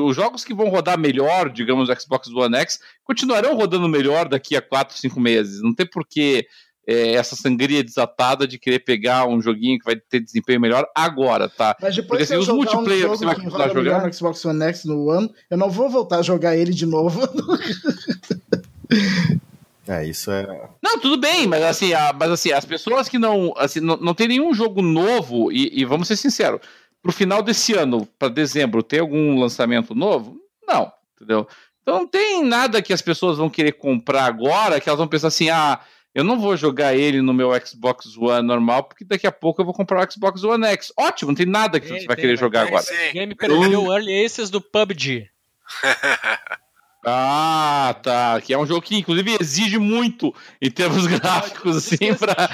Os 0.05 0.15
jogos 0.15 0.45
que 0.45 0.53
vão 0.53 0.69
rodar 0.69 0.97
melhor, 0.97 1.49
digamos, 1.49 1.89
no 1.89 1.99
Xbox 1.99 2.29
One 2.29 2.55
X, 2.55 2.79
continuarão 3.03 3.53
rodando 3.53 3.89
melhor 3.89 4.29
daqui 4.29 4.55
a 4.55 4.61
4, 4.61 4.97
5 4.97 5.19
meses. 5.19 5.61
Não 5.61 5.75
tem 5.75 5.85
porquê 5.85 6.47
é, 6.89 7.11
essa 7.11 7.35
sangria 7.35 7.83
desatada 7.83 8.47
de 8.47 8.57
querer 8.57 8.79
pegar 8.79 9.27
um 9.27 9.39
joguinho 9.39 9.77
que 9.77 9.85
vai 9.85 9.95
ter 9.95 10.19
desempenho 10.19 10.59
melhor 10.59 10.87
agora, 10.95 11.47
tá? 11.47 11.77
Mas 11.79 11.95
depois 11.95 12.21
Porque, 12.21 12.33
assim, 12.33 12.41
os 12.41 12.47
multiplayer 12.47 13.05
um 13.05 13.09
você 13.09 13.25
vai 13.25 13.35
continuar 13.35 13.69
jogando. 13.69 14.07
no 14.07 14.13
Xbox 14.13 14.43
One 14.43 14.63
X 14.63 14.85
no 14.85 15.07
One, 15.07 15.31
eu 15.51 15.57
não 15.57 15.69
vou 15.69 15.87
voltar 15.87 16.17
a 16.17 16.23
jogar 16.23 16.57
ele 16.57 16.73
de 16.73 16.87
novo. 16.87 17.21
É, 19.87 20.05
isso 20.05 20.29
é. 20.29 20.69
Não, 20.83 20.99
tudo 20.99 21.17
bem, 21.17 21.47
mas 21.47 21.63
assim, 21.63 21.95
a, 21.95 22.13
mas 22.13 22.29
assim 22.29 22.51
as 22.51 22.63
pessoas 22.63 23.09
que 23.09 23.17
não. 23.17 23.51
Assim, 23.57 23.79
não, 23.79 23.97
não 23.97 24.13
tem 24.13 24.27
nenhum 24.27 24.53
jogo 24.53 24.83
novo, 24.83 25.51
e, 25.51 25.81
e 25.81 25.83
vamos 25.83 26.07
ser 26.07 26.15
sinceros, 26.15 26.59
pro 27.01 27.11
final 27.11 27.41
desse 27.41 27.73
ano, 27.73 28.07
para 28.19 28.29
dezembro, 28.29 28.83
ter 28.83 28.99
algum 28.99 29.39
lançamento 29.39 29.95
novo? 29.95 30.37
Não, 30.67 30.91
entendeu? 31.15 31.47
Então 31.81 32.01
não 32.01 32.07
tem 32.07 32.43
nada 32.43 32.83
que 32.83 32.93
as 32.93 33.01
pessoas 33.01 33.39
vão 33.39 33.49
querer 33.49 33.71
comprar 33.71 34.25
agora 34.25 34.79
que 34.79 34.87
elas 34.87 34.99
vão 34.99 35.07
pensar 35.07 35.29
assim, 35.29 35.49
ah, 35.49 35.79
eu 36.13 36.23
não 36.23 36.39
vou 36.39 36.57
jogar 36.57 36.95
ele 36.95 37.21
no 37.21 37.33
meu 37.33 37.51
Xbox 37.65 38.17
One 38.17 38.47
normal, 38.47 38.83
porque 38.83 39.05
daqui 39.05 39.27
a 39.27 39.31
pouco 39.31 39.61
eu 39.61 39.65
vou 39.65 39.73
comprar 39.73 40.07
o 40.07 40.11
Xbox 40.11 40.43
One 40.43 40.65
X. 40.65 40.91
Ótimo, 40.97 41.31
não 41.31 41.35
tem 41.35 41.45
nada 41.45 41.79
que 41.79 41.87
você 41.87 42.05
vai 42.05 42.15
querer 42.15 42.37
jogar 42.37 42.67
agora. 42.67 42.85
Ninguém 43.07 43.27
me 43.27 43.35
perdeu 43.35 43.83
o 43.83 43.93
Early 43.93 44.25
Access 44.25 44.51
do 44.51 44.61
PUBG. 44.61 45.29
Ah, 47.05 47.95
tá. 48.03 48.41
Que 48.41 48.53
é 48.53 48.57
um 48.57 48.65
jogo 48.65 48.81
que, 48.81 48.95
inclusive, 48.95 49.37
exige 49.39 49.77
muito 49.77 50.35
em 50.61 50.69
termos 50.69 51.07
gráficos, 51.07 51.77
assim, 51.77 52.13
pra. 52.13 52.49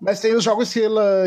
Mas 0.00 0.20
tem 0.20 0.34
os 0.34 0.44
jogos 0.44 0.72
que, 0.72 0.82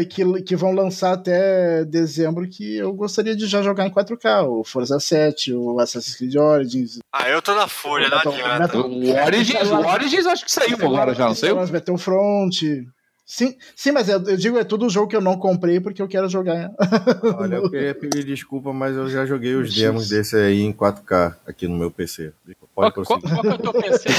que, 0.09 0.41
que 0.43 0.55
vão 0.55 0.71
lançar 0.71 1.13
até 1.13 1.83
dezembro 1.83 2.47
que 2.47 2.77
eu 2.77 2.93
gostaria 2.93 3.35
de 3.35 3.45
já 3.45 3.61
jogar 3.61 3.85
em 3.85 3.91
4K. 3.91 4.47
O 4.47 4.63
Forza 4.63 4.99
7, 4.99 5.53
o 5.53 5.79
Assassin's 5.79 6.15
Creed 6.15 6.35
Origins. 6.35 6.99
Ah, 7.11 7.29
eu 7.29 7.41
tô 7.41 7.53
na 7.53 7.67
fúria, 7.67 8.09
não 8.09 8.17
adianta. 8.17 8.77
O 8.77 9.25
Origins, 9.25 9.69
o 9.69 9.87
Origins 9.87 10.25
acho 10.25 10.45
que 10.45 10.51
saiu 10.51 10.77
agora 10.81 11.13
já, 11.13 11.27
não 11.27 11.35
sei. 11.35 11.53
Battlefront. 11.53 12.87
Sim, 13.31 13.55
sim, 13.73 13.93
mas 13.93 14.09
eu, 14.09 14.21
eu, 14.25 14.35
digo, 14.35 14.57
é 14.57 14.63
tudo 14.65 14.89
jogo 14.89 15.07
que 15.07 15.15
eu 15.15 15.21
não 15.21 15.37
comprei 15.37 15.79
porque 15.79 16.01
eu 16.01 16.07
quero 16.07 16.27
jogar. 16.27 16.69
Olha, 17.39 17.55
eu 17.55 17.71
queria 17.71 17.95
pedir 17.95 18.25
desculpa, 18.25 18.73
mas 18.73 18.93
eu 18.93 19.07
já 19.07 19.25
joguei 19.25 19.55
os 19.55 19.73
demos 19.73 20.09
desse 20.09 20.35
aí 20.35 20.59
em 20.59 20.73
4K 20.73 21.37
aqui 21.47 21.65
no 21.65 21.77
meu 21.77 21.89
PC. 21.89 22.33
Pode 22.75 22.93
qual, 22.93 23.05
qual, 23.05 23.21
qual 23.21 23.45
é 23.45 23.55
o 23.55 23.57
teu 23.57 23.71
PC? 23.71 24.09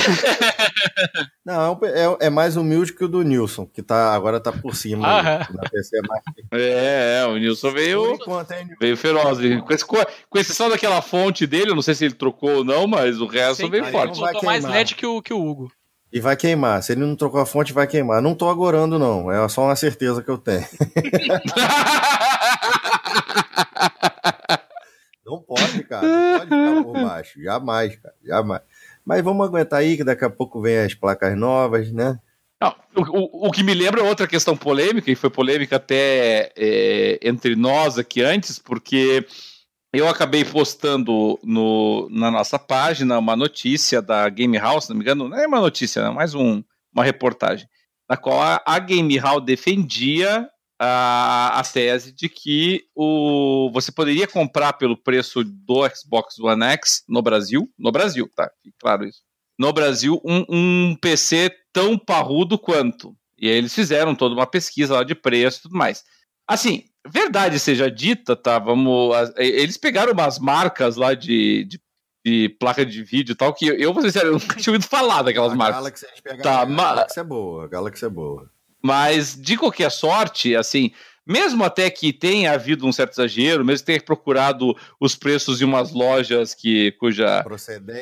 não, 1.44 1.78
é, 1.82 2.05
é, 2.05 2.16
é, 2.20 2.30
mais 2.30 2.56
humilde 2.56 2.94
que 2.94 3.05
o 3.05 3.09
do 3.09 3.20
Nilson, 3.20 3.66
que 3.66 3.82
tá, 3.82 4.14
agora 4.14 4.40
tá 4.40 4.51
por 4.51 4.74
cima. 4.74 5.06
Ah, 5.06 5.47
na 5.52 5.68
PC 5.68 5.98
é, 5.98 6.01
mais... 6.09 6.22
é, 6.51 7.20
é, 7.20 7.26
o 7.26 7.36
Nilson 7.36 7.70
veio, 7.70 8.14
enquanto, 8.14 8.52
hein, 8.52 8.66
veio 8.80 8.97
feroz. 8.97 9.36
Com, 9.60 9.74
esse, 9.74 9.84
com 9.84 10.39
exceção 10.39 10.70
daquela 10.70 11.02
fonte 11.02 11.47
dele, 11.47 11.72
eu 11.72 11.74
não 11.74 11.82
sei 11.82 11.94
se 11.94 12.06
ele 12.06 12.14
trocou 12.14 12.56
ou 12.56 12.64
não, 12.64 12.86
mas 12.86 13.20
o 13.20 13.26
resto 13.26 13.64
Sim, 13.64 13.70
veio 13.70 13.84
forte. 13.90 14.18
Eu 14.18 14.32
tô 14.32 14.47
mais 14.47 14.64
LED 14.64 14.94
que 14.94 15.05
o, 15.05 15.20
que 15.20 15.34
o 15.34 15.47
Hugo. 15.47 15.70
E 16.12 16.20
vai 16.20 16.36
queimar. 16.36 16.82
Se 16.82 16.93
ele 16.93 17.01
não 17.01 17.16
trocou 17.16 17.40
a 17.40 17.47
fonte, 17.47 17.72
vai 17.72 17.86
queimar. 17.86 18.20
Não 18.20 18.34
tô 18.34 18.51
agorando, 18.51 18.98
não. 18.98 19.32
É 19.32 19.48
só 19.48 19.64
uma 19.64 19.76
certeza 19.76 20.22
que 20.22 20.30
eu 20.30 20.36
tenho. 20.36 20.60
não 25.24 25.40
pode, 25.40 25.82
cara. 25.84 26.06
Não 26.06 26.39
pode 26.39 26.44
ficar 26.44 26.84
por 26.84 26.93
baixo. 26.93 27.43
Jamais, 27.43 27.97
cara. 27.97 28.14
Jamais. 28.22 28.60
Mas 29.05 29.20
vamos 29.22 29.47
aguentar 29.47 29.80
aí, 29.80 29.97
que 29.97 30.05
daqui 30.05 30.24
a 30.24 30.30
pouco 30.30 30.60
vem 30.60 30.80
as 30.80 30.94
placas 30.94 31.36
novas, 31.36 31.90
né? 31.90 32.20
Não, 32.60 32.76
o, 32.94 33.48
o, 33.48 33.51
que 33.51 33.64
me 33.64 33.74
lembra 33.74 34.05
outra 34.05 34.28
questão 34.28 34.56
polêmica, 34.56 35.10
e 35.10 35.16
foi 35.16 35.30
polêmica 35.30 35.76
até 35.76 36.52
é, 36.56 37.18
entre 37.22 37.56
nós 37.56 37.98
aqui 37.98 38.22
antes, 38.22 38.59
porque 38.59 39.26
eu 39.93 40.09
acabei 40.09 40.44
postando 40.44 41.39
no, 41.43 42.09
na 42.10 42.31
nossa 42.31 42.59
página 42.59 43.19
uma 43.19 43.36
notícia 43.36 44.01
da 44.01 44.28
Game 44.28 44.56
House, 44.56 44.89
não 44.89 44.97
me 44.97 45.02
engano, 45.02 45.28
não 45.28 45.36
é 45.36 45.47
uma 45.47 45.60
notícia, 45.60 46.01
é 46.01 46.10
mais 46.10 46.35
um, 46.35 46.62
uma 46.94 47.05
reportagem, 47.05 47.69
na 48.09 48.16
qual 48.16 48.40
a, 48.40 48.62
a 48.64 48.78
Game 48.78 49.16
House 49.19 49.44
defendia 49.44 50.48
a, 50.81 51.60
a 51.60 51.62
tese 51.62 52.12
de 52.12 52.28
que 52.28 52.85
o, 52.94 53.70
você 53.73 53.93
poderia 53.93 54.27
comprar 54.27 54.73
pelo 54.73 54.97
preço 54.97 55.44
do 55.44 55.89
Xbox 55.94 56.39
One 56.40 56.64
X 56.64 57.05
no 57.09 57.23
Brasil, 57.23 57.70
no 57.78 57.93
Brasil, 57.93 58.28
tá? 58.35 58.51
Claro 58.81 59.05
isso. 59.05 59.20
No 59.59 59.73
Brasil, 59.73 60.20
um, 60.24 60.44
um 60.48 60.97
PC 60.97 61.55
tão 61.73 61.97
parrudo 61.97 62.59
quanto. 62.59 63.14
E 63.39 63.48
aí 63.48 63.56
eles 63.56 63.74
fizeram 63.74 64.14
toda 64.14 64.35
uma 64.35 64.47
pesquisa 64.47 64.94
lá 64.94 65.05
de 65.05 65.14
preço 65.14 65.59
e 65.59 65.62
tudo 65.62 65.77
mais. 65.77 66.02
Assim, 66.48 66.85
verdade 67.07 67.59
seja 67.59 67.91
dita, 67.91 68.37
tá? 68.37 68.59
Vamos. 68.59 69.15
Eles 69.37 69.77
pegaram 69.77 70.12
umas 70.12 70.39
marcas 70.39 70.97
lá 70.97 71.15
de, 71.15 71.65
de, 71.65 71.81
de 72.24 72.49
placa 72.61 72.85
de 72.87 73.03
vídeo 73.03 73.33
e 73.33 73.37
tal, 73.37 73.53
que 73.55 73.66
eu, 73.66 73.93
vou 73.93 74.03
ser 74.03 74.12
sério, 74.12 74.29
eu 74.29 74.33
nunca 74.35 74.57
tinha 74.57 74.73
ouvido 74.73 74.89
falar 74.89 75.23
daquelas 75.23 75.53
a 75.53 75.57
marcas. 75.57 75.77
Galaxy, 75.77 76.07
a, 76.07 76.31
gente 76.31 76.43
tá, 76.43 76.61
a 76.61 76.65
Galaxy 76.65 77.20
é 77.20 77.24
boa, 77.24 77.65
a 77.65 77.69
Galaxy 77.69 78.05
é 78.05 78.09
boa. 78.09 78.51
Mas, 78.83 79.41
de 79.41 79.57
qualquer 79.57 79.91
sorte, 79.91 80.57
assim, 80.57 80.91
mesmo 81.27 81.62
até 81.62 81.89
que 81.89 82.12
tenha 82.12 82.53
havido 82.53 82.87
um 82.87 82.93
certo 82.93 83.12
exagero, 83.12 83.65
mesmo 83.65 83.81
que 83.81 83.87
tenha 83.87 84.03
procurado 84.03 84.77
os 85.01 85.15
preços 85.15 85.59
de 85.59 85.65
umas 85.65 85.93
lojas 85.93 86.53
que 86.53 86.91
cuja 86.93 87.45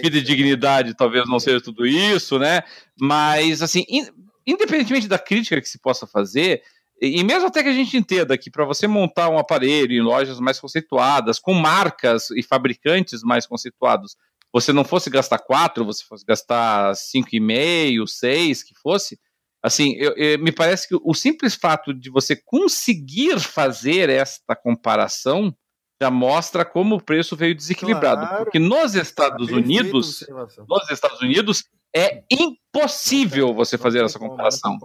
vida 0.03 0.17
e 0.17 0.23
dignidade 0.23 0.95
talvez 0.95 1.29
não 1.29 1.39
seja 1.39 1.61
tudo 1.61 1.87
isso, 1.87 2.39
né? 2.39 2.63
Mas, 2.99 3.61
assim, 3.61 3.85
in, 3.89 4.07
independentemente 4.47 5.07
da 5.07 5.19
crítica 5.19 5.61
que 5.61 5.69
se 5.69 5.79
possa 5.79 6.07
fazer, 6.07 6.63
e 7.01 7.25
mesmo 7.25 7.49
até 7.49 7.63
que 7.63 7.69
a 7.69 7.75
gente 7.75 7.97
entenda 7.97 8.37
que 8.37 8.51
para 8.51 8.65
você 8.65 8.87
montar 8.87 9.31
um 9.31 9.39
aparelho 9.39 9.93
em 9.93 10.03
lojas 10.03 10.39
mais 10.39 10.61
conceituadas, 10.61 11.39
com 11.39 11.55
marcas 11.55 12.31
e 12.31 12.43
fabricantes 12.43 13.23
mais 13.23 13.47
conceituados, 13.47 14.17
você 14.53 14.73
não 14.73 14.85
fosse 14.85 15.09
gastar 15.09 15.39
quatro, 15.39 15.85
você 15.85 16.05
fosse 16.05 16.25
gastar 16.25 16.95
cinco 16.95 17.29
e 17.33 17.41
meio, 17.41 18.07
seis, 18.07 18.63
que 18.63 18.75
fosse, 18.75 19.19
assim, 19.63 19.95
eu, 19.97 20.13
eu, 20.17 20.39
me 20.39 20.53
parece 20.53 20.89
que 20.89 20.97
o 21.01 21.15
simples 21.15 21.55
fato 21.55 21.95
de 21.95 22.11
você 22.11 22.37
conseguir 22.37 23.39
fazer 23.41 24.11
esta 24.11 24.55
comparação 24.55 25.55
já 26.03 26.11
mostra 26.11 26.65
como 26.65 26.97
o 26.97 27.03
preço 27.03 27.37
veio 27.37 27.55
desequilibrado, 27.55 28.27
claro. 28.27 28.45
porque 28.45 28.59
nos 28.59 28.95
Estados 28.95 29.51
Unidos, 29.51 30.27
nos 30.67 30.91
Estados 30.91 31.21
Unidos 31.21 31.65
é 31.95 32.23
impossível 32.31 33.53
você 33.53 33.77
fazer 33.77 34.05
essa 34.05 34.19
comparação. 34.19 34.79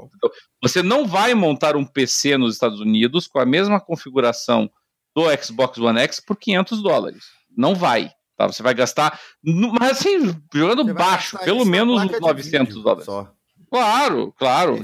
Você 0.61 0.81
não 0.81 1.05
vai 1.05 1.33
montar 1.33 1.75
um 1.75 1.85
PC 1.85 2.37
nos 2.37 2.53
Estados 2.53 2.79
Unidos 2.79 3.27
com 3.27 3.39
a 3.39 3.45
mesma 3.45 3.79
configuração 3.79 4.69
do 5.15 5.23
Xbox 5.41 5.77
One 5.77 5.99
X 5.99 6.19
por 6.19 6.35
500 6.35 6.81
dólares. 6.81 7.25
Não 7.55 7.75
vai. 7.75 8.11
Tá? 8.37 8.47
Você 8.47 8.61
vai 8.61 8.73
gastar, 8.73 9.19
mas 9.43 9.99
assim, 9.99 10.35
jogando 10.53 10.93
baixo, 10.93 11.37
pelo 11.39 11.63
menos 11.63 12.01
uns 12.01 12.19
900 12.19 12.83
dólares. 12.83 13.05
Só. 13.05 13.31
Claro, 13.69 14.33
claro. 14.37 14.79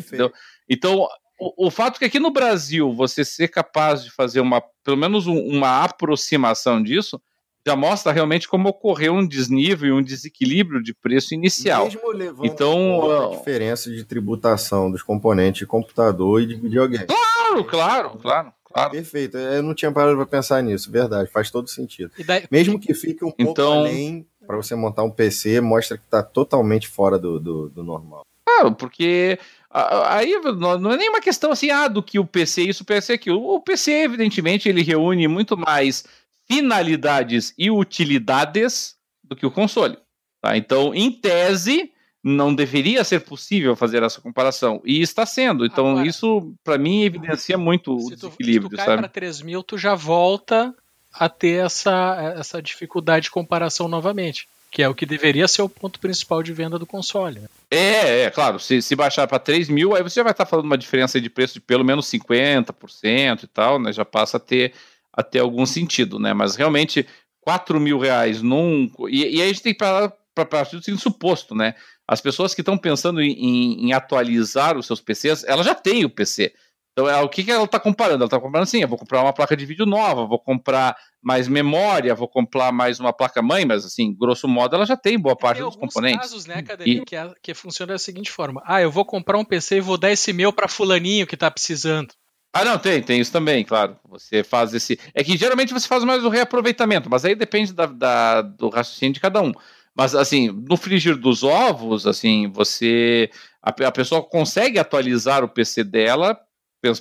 Então, 0.70 1.08
o, 1.40 1.68
o, 1.68 1.72
fato 1.72 1.96
é 1.96 2.00
que 2.00 2.06
aqui 2.06 2.20
no 2.20 2.32
Brasil 2.32 2.94
você 2.94 3.26
ser 3.26 3.50
capaz 3.50 4.04
de 4.04 4.12
fazer 4.12 4.40
uma, 4.40 4.62
pelo 4.84 4.98
menos 4.98 5.28
um, 5.28 5.38
uma 5.38 5.84
aproximação 5.84 6.82
disso, 6.82 7.22
já 7.66 7.76
mostra 7.76 8.12
realmente 8.12 8.48
como 8.48 8.70
ocorreu 8.70 9.14
um 9.14 9.26
desnível 9.26 9.90
e 9.90 9.92
um 9.92 10.02
desequilíbrio 10.02 10.82
de 10.82 10.94
preço 10.94 11.34
inicial. 11.34 11.86
Mesmo 11.86 12.12
levando 12.12 12.46
então, 12.46 13.34
a 13.34 13.38
diferença 13.38 13.92
de 13.92 14.04
tributação 14.04 14.92
dos 14.92 15.04
componentes 15.04 15.60
de 15.60 15.66
computador 15.66 16.42
e 16.42 16.48
de 16.48 16.56
videogame. 16.56 17.06
Claro, 17.06 17.64
claro, 17.66 18.10
claro. 18.22 18.54
Claro. 18.74 18.92
Perfeito, 18.92 19.38
eu 19.38 19.62
não 19.62 19.76
tinha 19.76 19.92
parado 19.92 20.16
para 20.16 20.26
pensar 20.26 20.64
nisso, 20.64 20.90
verdade, 20.90 21.30
faz 21.30 21.52
todo 21.52 21.68
sentido. 21.68 22.10
Daí... 22.26 22.46
Mesmo 22.50 22.80
que 22.80 22.94
fique 22.94 23.24
um 23.26 23.32
pouco 23.32 23.52
então... 23.52 23.80
além 23.80 24.26
para 24.48 24.56
você 24.56 24.76
montar 24.76 25.04
um 25.04 25.12
PC, 25.12 25.62
mostra 25.62 25.98
que 25.98 26.04
está 26.04 26.24
totalmente 26.24 26.88
fora 26.88 27.20
do, 27.20 27.40
do, 27.40 27.70
do, 27.70 27.84
normal. 27.84 28.26
Claro, 28.46 28.74
porque 28.74 29.38
aí 29.70 30.34
não 30.58 30.92
é 30.92 30.98
nenhuma 30.98 31.22
questão 31.22 31.52
assim, 31.52 31.70
ah, 31.70 31.88
do 31.88 32.02
que 32.02 32.20
o 32.20 32.26
PC 32.26 32.64
isso, 32.64 32.84
o 32.84 32.86
PC 32.86 33.14
aquilo. 33.14 33.42
O 33.42 33.62
PC, 33.62 33.92
evidentemente, 33.92 34.68
ele 34.68 34.82
reúne 34.82 35.28
muito 35.28 35.58
mais 35.58 36.04
finalidades 36.52 37.54
e 37.58 37.72
utilidades 37.72 38.96
do 39.24 39.36
que 39.36 39.46
o 39.46 39.52
console. 39.52 39.98
Tá? 40.42 40.58
Então, 40.58 40.94
em 40.94 41.12
tese, 41.12 41.92
não 42.22 42.54
deveria 42.54 43.04
ser 43.04 43.22
possível 43.22 43.76
fazer 43.76 44.04
essa 44.04 44.20
comparação. 44.20 44.82
E 44.84 45.02
está 45.02 45.26
sendo. 45.26 45.66
Então, 45.66 45.92
Agora, 45.92 46.08
isso, 46.08 46.54
para 46.64 46.78
mim, 46.78 47.04
evidencia 47.04 47.58
muito 47.58 47.96
o 47.96 48.10
desequilíbrio. 48.10 48.72
Se 48.72 48.84
tu 48.84 48.86
cai 48.86 48.98
para 48.98 49.08
3 49.08 49.42
mil, 49.42 49.64
tu 49.64 49.78
já 49.78 49.96
volta 49.96 50.74
a 51.14 51.30
ter 51.30 51.66
essa, 51.66 52.36
essa 52.38 52.62
dificuldade 52.62 53.26
de 53.26 53.32
comparação 53.32 53.88
novamente. 53.88 54.48
Que 54.70 54.82
é 54.82 54.88
o 54.88 54.96
que 54.96 55.06
deveria 55.06 55.50
ser 55.50 55.62
o 55.62 55.70
ponto 55.70 56.00
principal 56.00 56.42
de 56.42 56.54
venda 56.54 56.80
do 56.80 56.86
console. 56.86 57.42
Né? 57.42 57.48
É, 57.70 58.24
é, 58.24 58.30
claro. 58.30 58.58
Se, 58.60 58.82
se 58.82 58.96
baixar 58.96 59.28
para 59.28 59.38
3 59.38 59.68
mil, 59.68 59.96
aí 59.96 60.02
você 60.02 60.16
já 60.16 60.24
vai 60.24 60.32
estar 60.32 60.46
falando 60.46 60.66
uma 60.66 60.78
diferença 60.78 61.20
de 61.20 61.30
preço 61.30 61.56
de 61.56 61.60
pelo 61.60 61.84
menos 61.84 62.06
50% 62.08 63.44
e 63.44 63.48
tal, 63.48 63.80
né? 63.80 63.92
Já 63.92 64.06
passa 64.06 64.38
a 64.38 64.40
ter 64.40 64.74
até 65.14 65.40
algum 65.40 65.66
sentido, 65.66 66.20
né? 66.20 66.34
Mas 66.34 66.56
realmente, 66.56 67.08
4 67.42 67.80
mil 67.80 68.00
reais 68.00 68.42
num. 68.42 68.90
E, 69.10 69.38
e 69.38 69.42
aí 69.42 69.44
a 69.44 69.48
gente 69.48 69.64
tem 69.64 69.74
que 69.74 69.80
parar 69.80 70.14
para 70.34 70.46
partir 70.46 70.78
do 70.78 70.84
seguinte 70.84 71.04
suposto, 71.04 71.54
né? 71.54 71.76
As 72.08 72.22
pessoas 72.22 72.54
que 72.54 72.62
estão 72.62 72.78
pensando 72.78 73.22
em, 73.22 73.32
em, 73.32 73.88
em, 73.88 73.94
atualizar 73.94 74.78
os 74.78 74.86
seus 74.86 75.02
PCs, 75.02 75.44
ela 75.46 75.64
já 75.64 75.76
tem 75.76 76.06
o 76.06 76.10
PC. 76.10 76.54
Então, 76.92 77.08
ela, 77.08 77.24
o 77.24 77.30
que, 77.30 77.44
que 77.44 77.52
ela 77.52 77.64
está 77.64 77.80
comparando? 77.80 78.18
Ela 78.18 78.26
está 78.26 78.40
comparando 78.40 78.64
assim: 78.64 78.82
eu 78.82 78.88
vou 78.88 78.98
comprar 78.98 79.22
uma 79.22 79.34
placa 79.34 79.56
de 79.56 79.66
vídeo 79.66 79.86
nova, 79.86 80.26
vou 80.26 80.40
comprar 80.40 80.96
mais 81.22 81.48
memória, 81.48 82.14
vou 82.14 82.28
comprar 82.28 82.72
mais 82.72 83.00
uma 83.00 83.14
placa-mãe, 83.14 83.66
mas 83.66 83.86
assim, 83.86 84.14
grosso 84.14 84.48
modo, 84.48 84.76
ela 84.76 84.86
já 84.86 84.98
tem 84.98 85.18
boa 85.18 85.36
parte 85.36 85.58
tem 85.58 85.66
dos 85.66 85.76
componentes. 85.76 86.20
Tem 86.20 86.30
casos, 86.30 86.46
né, 86.46 86.64
e... 86.86 87.02
que, 87.06 87.16
é, 87.16 87.34
que 87.42 87.54
funciona 87.54 87.94
da 87.94 88.00
seguinte 88.00 88.30
forma: 88.30 88.62
ah, 88.66 88.82
eu 88.82 88.92
vou 88.92 89.06
comprar 89.06 89.38
um 89.38 89.46
PC 89.46 89.78
e 89.78 89.82
vou 89.82 89.98
dar 89.98 90.12
esse 90.12 90.34
meu 90.34 90.52
para 90.52 90.68
fulaninho 90.68 91.26
que 91.26 91.36
está 91.36 91.50
precisando. 91.50 92.14
Ah, 92.54 92.66
não, 92.66 92.78
tem, 92.78 93.02
tem 93.02 93.22
isso 93.22 93.32
também, 93.32 93.64
claro. 93.64 93.98
Você 94.10 94.44
faz 94.44 94.74
esse. 94.74 95.00
É 95.14 95.24
que 95.24 95.38
geralmente 95.38 95.74
você 95.74 95.88
faz 95.88 96.04
mais 96.04 96.24
o 96.24 96.30
reaproveitamento, 96.30 97.10
mas 97.10 97.24
aí 97.24 97.34
depende 97.34 97.72
da, 97.74 97.86
da, 97.86 98.42
do 98.42 98.70
raciocínio 98.70 99.14
de 99.14 99.22
cada 99.22 99.42
um. 99.42 99.54
Mas, 99.96 100.16
assim, 100.16 100.50
no 100.52 100.76
frigir 100.78 101.16
dos 101.18 101.44
ovos, 101.44 102.06
assim, 102.06 102.50
você. 102.52 103.30
A, 103.62 103.70
a 103.70 103.92
pessoa 103.92 104.22
consegue 104.24 104.80
atualizar 104.80 105.44
o 105.44 105.50
PC 105.50 105.84
dela, 105.84 106.38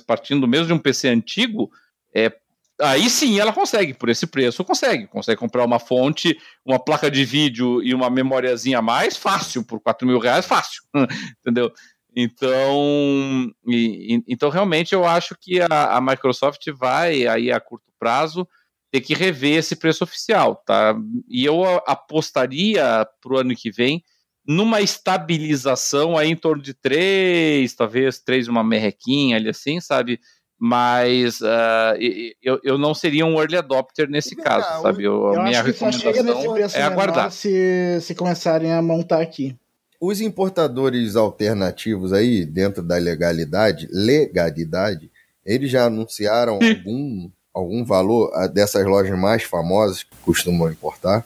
partindo 0.05 0.47
mesmo 0.47 0.67
de 0.67 0.73
um 0.73 0.79
PC 0.79 1.09
antigo, 1.09 1.71
é, 2.15 2.31
aí 2.81 3.09
sim 3.09 3.39
ela 3.39 3.53
consegue, 3.53 3.93
por 3.93 4.09
esse 4.09 4.27
preço, 4.27 4.63
consegue. 4.63 5.07
Consegue 5.07 5.39
comprar 5.39 5.65
uma 5.65 5.79
fonte, 5.79 6.37
uma 6.65 6.79
placa 6.79 7.09
de 7.09 7.25
vídeo 7.25 7.81
e 7.83 7.93
uma 7.93 8.09
memóriazinha 8.09 8.79
a 8.79 8.81
mais, 8.81 9.17
fácil, 9.17 9.63
por 9.63 9.79
4 9.79 10.07
mil 10.07 10.19
reais, 10.19 10.45
fácil. 10.45 10.81
Entendeu? 11.39 11.71
Então, 12.15 13.51
e, 13.65 14.21
então 14.27 14.49
realmente 14.49 14.93
eu 14.93 15.05
acho 15.05 15.35
que 15.39 15.61
a, 15.61 15.97
a, 15.97 16.01
Microsoft 16.01 16.69
vai 16.71 17.25
aí 17.25 17.51
a 17.51 17.59
curto 17.59 17.91
prazo 17.97 18.47
ter 18.91 18.99
que 18.99 19.13
rever 19.13 19.57
esse 19.57 19.75
preço 19.75 20.03
oficial, 20.03 20.61
tá? 20.65 20.93
E 21.29 21.45
eu 21.45 21.63
apostaria 21.87 23.07
para 23.21 23.33
o 23.33 23.37
ano 23.37 23.55
que 23.55 23.71
vem 23.71 24.03
numa 24.45 24.81
estabilização 24.81 26.17
aí 26.17 26.29
em 26.29 26.35
torno 26.35 26.61
de 26.61 26.73
3, 26.73 27.73
talvez 27.73 28.19
3 28.19 28.49
uma 28.49 28.63
merrequinha 28.63 29.37
ali 29.37 29.47
assim, 29.47 29.79
sabe? 29.79 30.19
Mas 30.59 31.39
uh, 31.41 31.95
eu, 32.41 32.59
eu 32.63 32.77
não 32.77 32.93
seria 32.93 33.25
um 33.25 33.39
early 33.39 33.57
adopter 33.57 34.09
nesse 34.09 34.35
caso, 34.35 34.81
sabe? 34.81 35.05
Eu, 35.05 35.33
eu 35.33 35.43
minha 35.43 35.59
acho 35.59 35.63
que 35.63 35.71
recomendação 35.71 36.13
chega 36.13 36.23
nesse 36.23 36.49
preço 36.49 36.77
é 36.77 36.83
aguardar. 36.83 37.31
Se, 37.31 37.99
se 38.01 38.13
começarem 38.13 38.71
a 38.71 38.81
montar 38.81 39.21
aqui. 39.21 39.57
Os 40.01 40.19
importadores 40.19 41.15
alternativos 41.15 42.11
aí, 42.11 42.43
dentro 42.43 42.81
da 42.81 42.97
legalidade, 42.97 43.87
legalidade, 43.91 45.11
eles 45.45 45.69
já 45.69 45.85
anunciaram 45.85 46.55
algum, 46.55 47.29
algum 47.53 47.85
valor 47.85 48.31
dessas 48.51 48.83
lojas 48.83 49.15
mais 49.15 49.43
famosas 49.43 50.01
que 50.01 50.09
costumam 50.25 50.71
importar? 50.71 51.23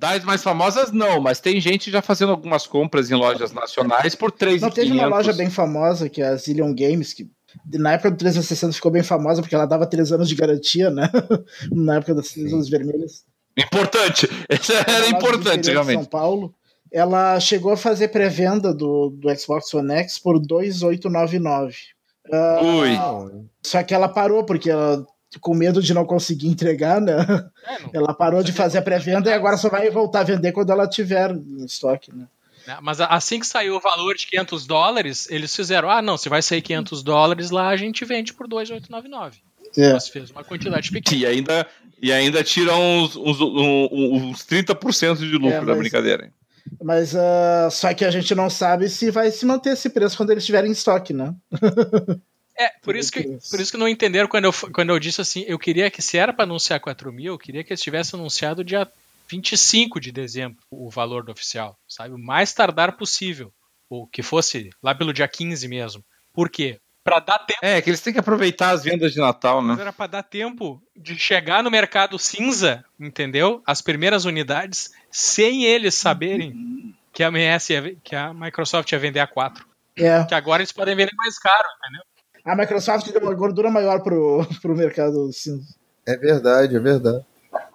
Das 0.00 0.24
mais 0.24 0.42
famosas 0.42 0.90
não, 0.90 1.20
mas 1.20 1.38
tem 1.38 1.60
gente 1.60 1.90
já 1.90 2.00
fazendo 2.00 2.30
algumas 2.30 2.66
compras 2.66 3.10
em 3.10 3.14
lojas 3.14 3.52
nacionais 3.52 4.14
por 4.14 4.32
3 4.32 4.62
Não 4.62 4.70
teve 4.70 4.92
uma 4.92 5.06
loja 5.06 5.34
bem 5.34 5.50
famosa, 5.50 6.08
que 6.08 6.22
é 6.22 6.28
a 6.28 6.36
Zillion 6.36 6.74
Games, 6.74 7.12
que 7.12 7.28
na 7.74 7.92
época 7.92 8.10
do 8.10 8.16
360 8.16 8.72
ficou 8.72 8.90
bem 8.90 9.02
famosa 9.02 9.42
porque 9.42 9.54
ela 9.54 9.66
dava 9.66 9.86
3 9.86 10.12
anos 10.12 10.30
de 10.30 10.34
garantia, 10.34 10.88
né? 10.88 11.10
na 11.70 11.96
época 11.96 12.14
das 12.14 12.28
3 12.28 12.54
anos 12.54 12.70
vermelhas. 12.70 13.22
Importante! 13.54 14.30
Isso 14.48 14.72
era 14.72 15.08
importante, 15.10 15.70
realmente. 15.70 15.98
São 15.98 16.06
Paulo 16.06 16.54
ela 16.94 17.40
chegou 17.40 17.72
a 17.72 17.76
fazer 17.76 18.06
pré-venda 18.06 18.72
do, 18.72 19.10
do 19.10 19.36
Xbox 19.36 19.74
One 19.74 19.92
X 19.94 20.16
por 20.16 20.38
2,899. 20.38 21.76
Uh, 22.28 22.64
Ui. 22.78 23.44
Só 23.60 23.82
que 23.82 23.92
ela 23.92 24.08
parou, 24.08 24.44
porque 24.44 24.70
ela, 24.70 25.04
com 25.40 25.54
medo 25.54 25.82
de 25.82 25.92
não 25.92 26.06
conseguir 26.06 26.46
entregar, 26.46 27.00
né? 27.00 27.16
É, 27.66 27.82
não, 27.82 27.90
ela 27.94 28.14
parou 28.14 28.44
de 28.44 28.52
fazer 28.52 28.78
a 28.78 28.82
pré-venda 28.82 29.28
e 29.28 29.32
agora 29.32 29.56
só 29.56 29.68
vai 29.68 29.90
voltar 29.90 30.20
a 30.20 30.24
vender 30.24 30.52
quando 30.52 30.70
ela 30.70 30.88
tiver 30.88 31.32
em 31.32 31.64
estoque, 31.64 32.14
né? 32.14 32.28
É, 32.64 32.78
mas 32.80 33.00
assim 33.00 33.40
que 33.40 33.46
saiu 33.46 33.74
o 33.74 33.80
valor 33.80 34.14
de 34.14 34.28
500 34.28 34.64
dólares, 34.64 35.28
eles 35.28 35.54
fizeram: 35.54 35.90
ah, 35.90 36.00
não, 36.00 36.16
se 36.16 36.28
vai 36.28 36.42
sair 36.42 36.62
500 36.62 37.02
dólares 37.02 37.50
lá, 37.50 37.70
a 37.70 37.76
gente 37.76 38.04
vende 38.04 38.32
por 38.32 38.46
2,899. 38.46 39.38
É. 39.76 39.92
Mas 39.94 40.08
fez 40.08 40.30
uma 40.30 40.44
quantidade 40.44 40.92
pequena. 40.92 41.22
E 41.22 41.26
ainda, 41.26 41.66
e 42.00 42.12
ainda 42.12 42.44
tiram 42.44 42.80
uns, 42.80 43.16
uns, 43.16 43.40
uns, 43.40 43.88
uns 43.92 44.46
30% 44.46 45.16
de 45.16 45.32
lucro 45.32 45.48
é, 45.48 45.58
mas, 45.58 45.66
da 45.66 45.74
brincadeira. 45.74 46.32
Mas 46.82 47.14
uh, 47.14 47.70
só 47.70 47.92
que 47.94 48.04
a 48.04 48.10
gente 48.10 48.34
não 48.34 48.48
sabe 48.48 48.88
se 48.88 49.10
vai 49.10 49.30
se 49.30 49.44
manter 49.46 49.70
esse 49.70 49.90
preço 49.90 50.16
quando 50.16 50.30
eles 50.30 50.42
estiverem 50.42 50.70
em 50.70 50.72
estoque, 50.72 51.12
né? 51.12 51.34
É, 52.56 52.68
por 52.82 52.94
isso, 52.94 53.10
que, 53.10 53.20
por 53.50 53.58
isso 53.58 53.72
que 53.72 53.76
não 53.76 53.88
entenderam 53.88 54.28
quando 54.28 54.44
eu, 54.44 54.52
quando 54.72 54.90
eu 54.90 54.98
disse 55.00 55.20
assim, 55.20 55.44
eu 55.48 55.58
queria 55.58 55.90
que 55.90 56.00
se 56.00 56.16
era 56.16 56.32
para 56.32 56.44
anunciar 56.44 56.78
4 56.78 57.12
mil, 57.12 57.32
eu 57.32 57.38
queria 57.38 57.64
que 57.64 57.72
eles 57.72 57.82
tivessem 57.82 58.18
anunciado 58.18 58.62
dia 58.62 58.88
25 59.28 59.98
de 59.98 60.12
dezembro 60.12 60.62
o 60.70 60.88
valor 60.88 61.24
do 61.24 61.32
oficial, 61.32 61.76
sabe? 61.88 62.14
O 62.14 62.18
mais 62.18 62.52
tardar 62.52 62.96
possível. 62.96 63.52
Ou 63.90 64.06
que 64.06 64.22
fosse 64.22 64.70
lá 64.82 64.94
pelo 64.94 65.12
dia 65.12 65.26
15 65.26 65.66
mesmo. 65.66 66.04
Por 66.32 66.48
quê? 66.48 66.78
Para 67.02 67.20
dar 67.20 67.38
tempo. 67.40 67.58
É, 67.60 67.82
que 67.82 67.90
eles 67.90 68.00
têm 68.00 68.12
que 68.12 68.18
aproveitar 68.18 68.70
as 68.70 68.82
vendas 68.82 69.12
de 69.12 69.20
Natal, 69.20 69.60
né? 69.60 69.72
Mas 69.72 69.80
era 69.80 69.92
para 69.92 70.06
dar 70.06 70.22
tempo 70.22 70.82
de 70.96 71.18
chegar 71.18 71.62
no 71.62 71.70
mercado 71.70 72.18
cinza, 72.18 72.82
entendeu? 72.98 73.62
As 73.66 73.82
primeiras 73.82 74.24
unidades, 74.24 74.90
sem 75.14 75.64
eles 75.64 75.94
saberem 75.94 76.92
que 77.12 77.22
a 77.22 77.28
MS 77.28 77.72
ia, 77.72 77.96
que 78.02 78.16
a 78.16 78.34
Microsoft 78.34 78.90
ia 78.90 78.98
vender 78.98 79.20
a 79.20 79.28
4. 79.28 79.64
É. 79.96 80.24
Que 80.24 80.34
agora 80.34 80.60
eles 80.60 80.72
podem 80.72 80.96
vender 80.96 81.14
mais 81.16 81.38
caro, 81.38 81.68
entendeu? 81.78 82.02
A 82.44 82.56
Microsoft 82.56 83.08
deu 83.12 83.22
uma 83.22 83.32
gordura 83.32 83.70
maior 83.70 84.02
pro, 84.02 84.44
pro 84.60 84.76
mercado 84.76 85.32
cinza. 85.32 85.72
É 86.04 86.16
verdade, 86.16 86.74
é 86.74 86.80
verdade. 86.80 87.24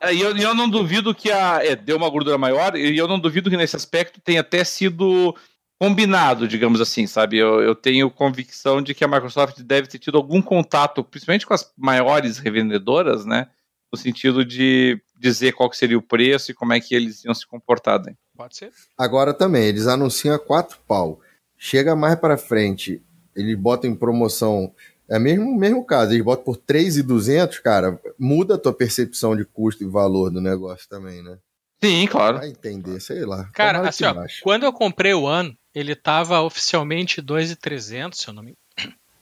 É, 0.02 0.14
e 0.14 0.20
eu, 0.20 0.36
eu, 0.36 0.54
não 0.54 0.70
duvido 0.70 1.16
que 1.16 1.32
a. 1.32 1.64
É, 1.64 1.78
deu 1.78 1.96
uma 1.96 2.10
gordura 2.10 2.38
maior, 2.38 2.76
e 2.76 2.98
eu 2.98 3.08
não 3.08 3.18
duvido 3.18 3.50
que 3.50 3.56
nesse 3.56 3.78
aspecto 3.78 4.20
tenha 4.20 4.42
até 4.42 4.66
sido 4.66 5.34
combinado, 5.80 6.46
digamos 6.46 6.82
assim, 6.82 7.08
sabe? 7.08 7.38
Eu, 7.38 7.62
eu, 7.62 7.74
tenho 7.74 8.12
convicção 8.12 8.82
de 8.82 8.94
que 8.94 9.06
a 9.06 9.08
Microsoft 9.08 9.62
deve 9.62 9.88
ter 9.88 9.98
tido 9.98 10.18
algum 10.18 10.42
contato, 10.42 11.06
principalmente 11.06 11.48
com 11.48 11.54
as 11.54 11.72
maiores 11.78 12.38
revendedoras, 12.38 13.26
né? 13.26 13.48
No 13.92 13.98
sentido 13.98 14.46
de 14.46 15.02
dizer 15.20 15.54
qual 15.54 15.70
que 15.70 15.78
seria 15.78 15.98
o 15.98 16.02
preço 16.02 16.52
e 16.52 16.54
como 16.54 16.74
é 16.74 16.80
que 16.80 16.96
eles 16.96 17.24
iam 17.26 17.34
se 17.34 17.46
comportar. 17.46 18.02
Né? 18.02 18.14
Pode 18.36 18.58
ser. 18.58 18.72
Agora 18.98 19.34
também, 19.34 19.66
eles 19.66 19.88
anunciam 19.88 20.36
a 20.36 20.40
quatro 20.40 20.80
pau. 20.88 21.20
Chega 21.58 21.96
mais 21.96 22.16
para 22.16 22.38
frente, 22.38 23.02
eles 23.36 23.58
botam 23.58 23.90
em 23.90 23.96
promoção. 23.96 24.74
É 25.10 25.18
mesmo 25.18 25.58
mesmo 25.58 25.84
caso, 25.84 26.14
eles 26.14 26.24
botam 26.24 26.46
por 26.46 26.58
3,200, 26.58 27.60
cara, 27.60 28.00
muda 28.18 28.56
a 28.56 28.58
tua 28.58 28.74
percepção 28.74 29.36
de 29.36 29.44
custo 29.44 29.84
e 29.84 29.88
valor 29.88 30.30
do 30.30 30.40
negócio 30.40 30.88
também, 30.88 31.22
né? 31.24 31.38
Sim, 31.84 32.08
claro. 32.08 32.38
Vai 32.38 32.50
entender, 32.50 33.00
sei 33.00 33.26
lá. 33.26 33.50
Cara, 33.54 33.88
assim, 33.88 34.04
ó, 34.04 34.14
quando 34.44 34.64
eu 34.64 34.74
comprei 34.74 35.14
o 35.14 35.24
One, 35.24 35.58
ele 35.74 35.96
tava 35.96 36.42
oficialmente 36.42 37.22
2,300, 37.22 38.20
se 38.20 38.28
eu 38.28 38.34
não 38.34 38.44
me 38.44 38.56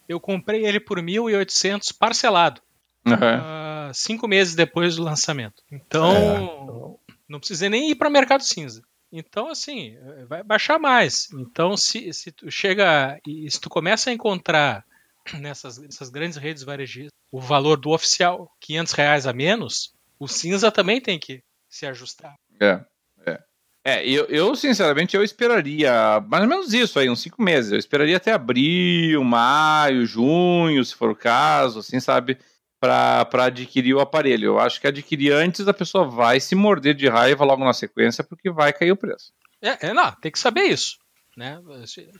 Eu 0.09 0.19
comprei 0.19 0.65
ele 0.65 0.79
por 0.79 0.99
1.800 0.99 1.95
parcelado. 1.97 2.61
Uhum. 3.05 3.13
Uh, 3.13 3.76
cinco 3.93 4.27
meses 4.27 4.55
depois 4.55 4.95
do 4.95 5.03
lançamento. 5.03 5.63
Então, 5.71 6.99
é. 7.07 7.13
não 7.27 7.39
precisei 7.39 7.69
nem 7.69 7.91
ir 7.91 7.95
para 7.95 8.09
mercado 8.09 8.43
cinza. 8.43 8.81
Então, 9.11 9.49
assim, 9.49 9.95
vai 10.27 10.43
baixar 10.43 10.77
mais. 10.77 11.27
Então, 11.33 11.77
se, 11.77 12.11
se 12.13 12.31
tu 12.31 12.51
chega 12.51 13.19
e 13.25 13.49
se 13.49 13.59
tu 13.59 13.69
começa 13.69 14.09
a 14.09 14.13
encontrar 14.13 14.83
nessas, 15.39 15.77
nessas 15.77 16.09
grandes 16.09 16.37
redes 16.37 16.63
varejistas 16.63 17.17
o 17.31 17.39
valor 17.39 17.77
do 17.77 17.91
oficial 17.91 18.49
500 18.61 18.93
reais 18.93 19.27
a 19.27 19.33
menos, 19.33 19.91
o 20.19 20.27
cinza 20.27 20.71
também 20.71 21.01
tem 21.01 21.19
que 21.19 21.41
se 21.69 21.85
ajustar. 21.85 22.35
É. 22.59 22.79
É, 23.25 23.39
é 23.83 24.09
eu, 24.09 24.25
eu, 24.25 24.55
sinceramente, 24.55 25.15
eu 25.15 25.23
esperaria 25.23 26.21
mais 26.27 26.43
ou 26.43 26.49
menos 26.49 26.73
isso 26.73 26.97
aí, 26.99 27.09
uns 27.09 27.21
cinco 27.21 27.41
meses. 27.41 27.71
Eu 27.71 27.77
esperaria 27.77 28.17
até 28.17 28.31
abril, 28.31 29.23
maio, 29.23 30.05
junho, 30.05 30.83
se 30.83 30.95
for 30.95 31.11
o 31.11 31.15
caso, 31.15 31.79
assim, 31.79 31.99
sabe? 31.99 32.37
Para 32.79 33.45
adquirir 33.45 33.95
o 33.95 33.99
aparelho. 33.99 34.45
Eu 34.45 34.59
acho 34.59 34.79
que 34.79 34.87
adquirir 34.87 35.33
antes 35.33 35.67
a 35.67 35.73
pessoa 35.73 36.07
vai 36.07 36.39
se 36.39 36.53
morder 36.53 36.93
de 36.93 37.07
raiva 37.07 37.43
logo 37.43 37.65
na 37.65 37.73
sequência, 37.73 38.23
porque 38.23 38.51
vai 38.51 38.71
cair 38.71 38.91
o 38.91 38.97
preço. 38.97 39.33
É, 39.61 39.87
é 39.87 39.93
não, 39.93 40.11
tem 40.13 40.31
que 40.31 40.37
saber 40.37 40.63
isso. 40.63 40.97
Né? 41.37 41.59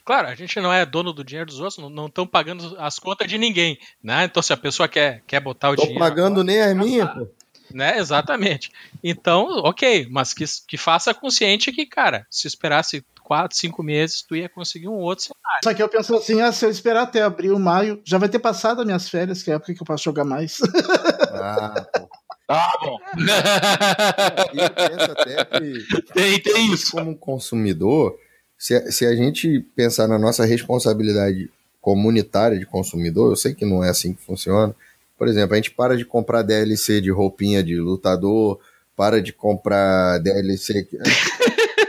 Claro, 0.06 0.28
a 0.28 0.36
gente 0.36 0.60
não 0.60 0.72
é 0.72 0.86
dono 0.86 1.12
do 1.12 1.24
dinheiro 1.24 1.50
dos 1.50 1.60
outros, 1.60 1.78
não 1.90 2.06
estão 2.06 2.28
pagando 2.28 2.76
as 2.78 3.00
contas 3.00 3.28
de 3.28 3.38
ninguém. 3.38 3.80
Né? 4.04 4.26
Então, 4.26 4.44
se 4.44 4.54
a 4.54 4.58
pessoa 4.58 4.88
quer, 4.88 5.24
quer 5.26 5.40
botar 5.40 5.72
o 5.72 5.76
Tô 5.76 5.82
dinheiro. 5.82 6.00
pagando 6.00 6.42
agora, 6.42 6.44
nem 6.44 6.62
as 6.62 6.76
minhas, 6.76 7.10
pô. 7.12 7.28
Né? 7.74 7.98
Exatamente. 7.98 8.72
Então, 9.04 9.48
ok, 9.64 10.08
mas 10.12 10.34
que, 10.34 10.46
que 10.68 10.78
faça 10.78 11.14
consciente 11.16 11.72
que, 11.72 11.86
cara, 11.86 12.28
se 12.30 12.48
esperasse 12.48 13.04
quatro, 13.28 13.58
cinco 13.58 13.84
meses, 13.84 14.22
tu 14.22 14.38
ia 14.38 14.48
conseguir 14.48 14.88
um 14.88 14.94
outro 14.94 15.26
cenário. 15.26 15.60
Só 15.62 15.74
que 15.74 15.84
eu 15.84 15.90
penso 15.90 16.16
assim, 16.16 16.40
ah, 16.40 16.50
se 16.54 16.66
eu 16.66 16.70
esperar 16.70 17.02
até 17.02 17.22
abril, 17.22 17.60
maio, 17.60 18.02
já 18.06 18.18
vai 18.18 18.30
ter 18.30 18.40
passado 18.40 18.80
as 18.80 18.86
minhas 18.86 19.10
férias, 19.10 19.44
que 19.44 19.52
é 19.52 19.54
a 19.54 19.56
época 19.58 19.74
que 19.74 19.82
eu 19.82 19.86
posso 19.86 20.06
jogar 20.06 20.24
mais. 20.24 20.60
Ah, 21.40 21.86
pô. 21.94 22.10
Ah, 22.48 22.74
bom. 22.82 22.98
eu 24.54 24.70
penso 24.70 25.12
até 25.12 25.46
que. 25.46 26.14
Tem, 26.14 26.40
tem 26.40 26.74
isso. 26.74 26.92
Como 26.92 27.16
consumidor, 27.16 28.18
se, 28.58 28.92
se 28.92 29.06
a 29.06 29.16
gente 29.16 29.60
pensar 29.76 30.08
na 30.08 30.18
nossa 30.18 30.46
responsabilidade 30.46 31.52
comunitária 31.82 32.58
de 32.58 32.66
consumidor, 32.66 33.34
eu 33.34 33.36
sei 33.36 33.54
que 33.54 33.66
não 33.66 33.84
é 33.84 33.90
assim 33.90 34.14
que 34.14 34.24
funciona, 34.24 34.74
por 35.18 35.28
exemplo, 35.28 35.54
a 35.54 35.58
gente 35.58 35.72
para 35.72 35.98
de 35.98 36.06
comprar 36.06 36.42
DLC 36.42 37.02
de 37.02 37.12
roupinha 37.12 37.62
de 37.62 37.76
lutador, 37.76 38.60
para 38.96 39.22
de 39.22 39.32
comprar 39.32 40.18
DLC 40.20 40.88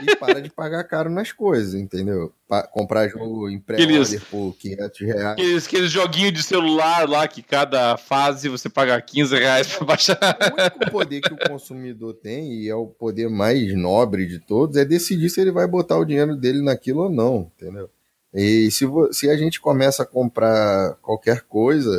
e 0.03 0.17
para 0.17 0.41
de 0.41 0.51
pagar 0.51 0.85
caro 0.85 1.11
nas 1.11 1.33
coisas, 1.33 1.75
entendeu? 1.75 2.33
Pa 2.49 2.63
comprar 2.63 3.09
jogo 3.09 3.49
em 3.49 3.59
pré-order 3.59 4.21
por 4.31 4.55
500 4.57 5.01
reais. 5.01 5.33
Aqueles, 5.33 5.67
aqueles 5.67 5.91
joguinhos 5.91 6.33
de 6.33 6.43
celular 6.43 7.09
lá 7.09 7.29
que 7.29 7.43
cada 7.43 7.97
fase 7.97 8.49
você 8.49 8.69
paga 8.69 9.01
15 9.01 9.37
reais 9.37 9.67
para 9.69 9.87
baixar. 9.87 10.19
O 10.19 10.61
único 10.61 10.91
poder 10.91 11.21
que 11.21 11.33
o 11.33 11.49
consumidor 11.49 12.15
tem, 12.15 12.53
e 12.55 12.69
é 12.69 12.75
o 12.75 12.87
poder 12.87 13.29
mais 13.29 13.75
nobre 13.75 14.27
de 14.27 14.39
todos, 14.39 14.77
é 14.77 14.85
decidir 14.85 15.29
se 15.31 15.41
ele 15.41 15.51
vai 15.51 15.67
botar 15.67 15.99
o 15.99 16.05
dinheiro 16.05 16.37
dele 16.37 16.63
naquilo 16.63 17.05
ou 17.05 17.11
não, 17.11 17.51
entendeu? 17.57 17.91
E 18.33 18.71
se, 18.71 18.85
se 19.13 19.31
a 19.31 19.37
gente 19.37 19.61
começa 19.61 20.03
a 20.03 20.07
comprar 20.07 20.95
qualquer 21.01 21.43
coisa, 21.43 21.91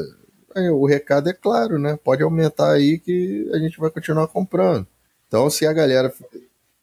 o 0.72 0.86
recado 0.86 1.30
é 1.30 1.34
claro, 1.34 1.80
né? 1.80 1.98
Pode 2.04 2.24
aumentar 2.24 2.72
aí 2.72 3.00
que 3.00 3.50
a 3.54 3.58
gente 3.58 3.80
vai 3.80 3.90
continuar 3.90 4.28
comprando. 4.28 4.88
Então, 5.28 5.50
se 5.50 5.66
a 5.66 5.74
galera. 5.74 6.14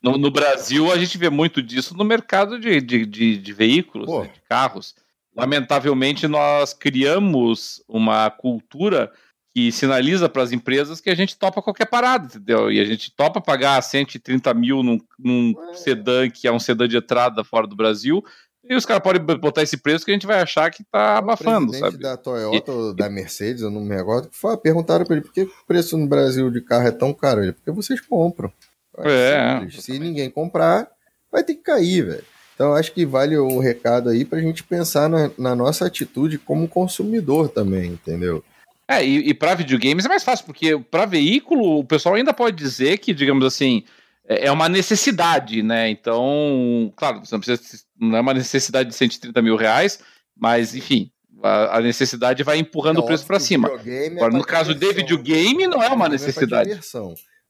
No, 0.02 0.16
no 0.16 0.30
Brasil, 0.30 0.92
a 0.92 0.98
gente 0.98 1.18
vê 1.18 1.30
muito 1.30 1.62
disso 1.62 1.96
no 1.96 2.04
mercado 2.04 2.58
de, 2.58 2.80
de, 2.80 3.06
de, 3.06 3.38
de 3.38 3.52
veículos, 3.52 4.08
né? 4.08 4.30
de 4.32 4.40
carros. 4.48 4.94
Lamentavelmente, 5.34 6.26
nós 6.26 6.72
criamos 6.72 7.82
uma 7.88 8.30
cultura 8.30 9.12
que 9.54 9.72
sinaliza 9.72 10.28
para 10.28 10.42
as 10.42 10.52
empresas 10.52 11.00
que 11.00 11.08
a 11.08 11.14
gente 11.14 11.38
topa 11.38 11.62
qualquer 11.62 11.86
parada, 11.86 12.26
entendeu? 12.26 12.70
E 12.70 12.78
a 12.78 12.84
gente 12.84 13.10
topa 13.14 13.40
pagar 13.40 13.82
130 13.82 14.52
mil 14.52 14.82
num, 14.82 14.98
num 15.18 15.54
sedã 15.72 16.28
que 16.28 16.46
é 16.46 16.52
um 16.52 16.58
sedã 16.58 16.86
de 16.86 16.96
entrada 16.96 17.42
fora 17.42 17.66
do 17.66 17.74
Brasil, 17.74 18.22
e 18.68 18.74
os 18.74 18.84
caras 18.84 19.02
podem 19.02 19.22
botar 19.38 19.62
esse 19.62 19.76
preço 19.76 20.04
que 20.04 20.10
a 20.10 20.14
gente 20.14 20.26
vai 20.26 20.40
achar 20.40 20.70
que 20.70 20.82
tá 20.84 21.18
abafando, 21.18 21.70
o 21.70 21.74
sabe? 21.74 21.98
da 21.98 22.16
Toyota 22.16 22.72
ou 22.72 22.92
da 22.92 23.08
Mercedes, 23.08 23.62
eu 23.62 23.70
não 23.70 23.80
me 23.80 23.94
recordo, 23.94 24.28
perguntaram 24.60 25.04
para 25.04 25.16
ele 25.16 25.24
por 25.24 25.32
que 25.32 25.42
o 25.42 25.66
preço 25.66 25.96
no 25.96 26.08
Brasil 26.08 26.50
de 26.50 26.60
carro 26.60 26.88
é 26.88 26.90
tão 26.90 27.14
caro. 27.14 27.42
Ele, 27.42 27.52
porque 27.52 27.70
vocês 27.70 28.00
compram. 28.00 28.52
É. 28.98 29.64
é 29.64 29.70
Se 29.70 29.98
ninguém 29.98 30.30
comprar, 30.30 30.88
vai 31.30 31.42
ter 31.42 31.54
que 31.54 31.62
cair, 31.62 32.06
velho. 32.06 32.24
Então 32.54 32.74
acho 32.74 32.92
que 32.92 33.04
vale 33.04 33.36
o 33.36 33.58
recado 33.58 34.08
aí 34.08 34.24
pra 34.24 34.40
gente 34.40 34.64
pensar 34.64 35.08
na, 35.08 35.30
na 35.38 35.54
nossa 35.54 35.86
atitude 35.86 36.38
como 36.38 36.66
consumidor 36.66 37.50
também, 37.50 37.92
entendeu? 37.92 38.42
É, 38.88 39.04
e, 39.04 39.28
e 39.28 39.34
para 39.34 39.54
videogames 39.54 40.06
é 40.06 40.08
mais 40.08 40.24
fácil, 40.24 40.46
porque 40.46 40.78
para 40.78 41.04
veículo 41.04 41.80
o 41.80 41.84
pessoal 41.84 42.14
ainda 42.14 42.32
pode 42.32 42.56
dizer 42.56 42.98
que, 42.98 43.12
digamos 43.12 43.44
assim, 43.44 43.84
é, 44.26 44.46
é 44.46 44.52
uma 44.52 44.68
necessidade, 44.68 45.62
né? 45.62 45.90
Então, 45.90 46.92
claro, 46.96 47.20
não 47.30 47.40
precisa, 47.40 47.82
não 48.00 48.16
é 48.16 48.20
uma 48.20 48.32
necessidade 48.32 48.88
de 48.88 48.94
130 48.94 49.42
mil 49.42 49.56
reais, 49.56 50.00
mas 50.34 50.74
enfim, 50.74 51.10
a, 51.42 51.78
a 51.78 51.80
necessidade 51.80 52.42
vai 52.42 52.58
empurrando 52.58 53.00
é 53.00 53.02
o 53.02 53.06
preço 53.06 53.26
para 53.26 53.40
cima. 53.40 53.68
Agora, 53.68 54.32
no 54.32 54.44
caso 54.44 54.74
de 54.74 54.92
videogame, 54.92 55.66
não 55.66 55.82
é 55.82 55.88
uma 55.88 56.08
necessidade. 56.08 56.72
É 56.72 56.80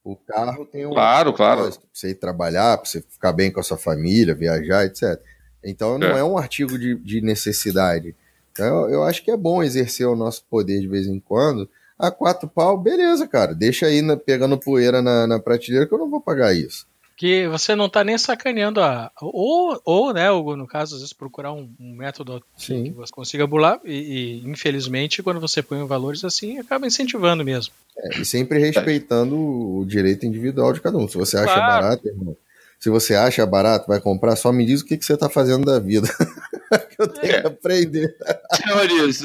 o 0.07 0.15
carro 0.15 0.65
tem 0.65 0.87
um 0.87 0.91
claro, 0.91 1.33
claro. 1.33 1.63
para 1.63 1.81
você 1.93 2.11
ir 2.11 2.15
trabalhar, 2.15 2.79
para 2.79 2.89
você 2.89 3.03
ficar 3.03 3.33
bem 3.33 3.51
com 3.51 3.59
a 3.59 3.63
sua 3.65 3.77
família, 3.77 4.37
viajar, 4.37 4.87
etc. 4.87 5.21
Então 5.65 5.99
não 5.99 6.17
é, 6.17 6.21
é 6.21 6.25
um 6.25 6.39
artigo 6.39 6.79
de, 6.79 6.95
de 6.95 7.21
necessidade. 7.21 8.15
Então 8.53 8.65
eu, 8.65 8.91
eu 8.91 9.03
acho 9.03 9.25
que 9.25 9.33
é 9.33 9.37
bom 9.37 9.65
exercer 9.65 10.07
o 10.07 10.15
nosso 10.15 10.45
poder 10.49 10.81
de 10.81 10.87
vez 10.87 11.09
em 11.09 11.19
quando. 11.19 11.69
A 11.99 12.13
quatro 12.13 12.49
pau, 12.49 12.79
beleza, 12.79 13.27
cara. 13.27 13.53
Deixa 13.53 13.87
aí 13.87 14.01
na, 14.01 14.17
pegando 14.17 14.57
poeira 14.57 15.03
na, 15.03 15.27
na 15.27 15.41
prateleira 15.41 15.89
que 15.89 15.93
eu 15.93 15.99
não 15.99 16.09
vou 16.09 16.21
pagar 16.21 16.55
isso 16.55 16.87
que 17.17 17.49
você 17.49 17.75
não 17.75 17.87
está 17.87 18.05
nem 18.05 18.19
sacaneando 18.19 18.81
a. 18.81 19.11
Ou, 19.21 19.81
ou 19.85 20.13
né, 20.13 20.31
Hugo, 20.31 20.55
no 20.55 20.67
caso, 20.67 20.95
às 20.95 21.01
vezes 21.01 21.15
procurar 21.15 21.53
um, 21.53 21.75
um 21.81 21.97
método 21.97 22.45
Sim. 22.57 22.85
que 22.85 22.91
você 22.91 23.13
consiga 23.13 23.47
bular, 23.47 23.81
e, 23.85 24.43
e, 24.45 24.49
infelizmente, 24.49 25.23
quando 25.23 25.41
você 25.41 25.63
põe 25.63 25.85
valores 25.87 26.25
assim, 26.25 26.59
acaba 26.59 26.87
incentivando 26.87 27.43
mesmo. 27.43 27.73
É, 27.99 28.21
e 28.21 28.25
sempre 28.25 28.59
respeitando 28.59 29.35
o 29.35 29.85
direito 29.87 30.27
individual 30.27 30.73
de 30.73 30.81
cada 30.81 30.99
um. 30.99 31.09
Se 31.09 31.17
você 31.17 31.39
acha 31.39 31.55
claro. 31.55 31.83
barato, 31.83 32.07
irmão. 32.07 32.37
Se 32.79 32.91
você 32.91 33.15
acha 33.15 33.47
barato, 33.47 33.89
vai 33.89 33.99
comprar, 33.99 34.37
só 34.37 34.53
me 34.53 34.67
diz 34.67 34.83
o 34.83 34.85
que, 34.85 34.99
que 34.99 35.05
você 35.05 35.15
está 35.15 35.31
fazendo 35.31 35.65
da 35.65 35.79
vida. 35.79 36.09
que 36.91 37.01
eu 37.01 37.09
tenho 37.09 37.33
é. 37.33 37.41
que 37.41 37.47
aprender. 37.47 38.15
Senhores, 38.55 39.23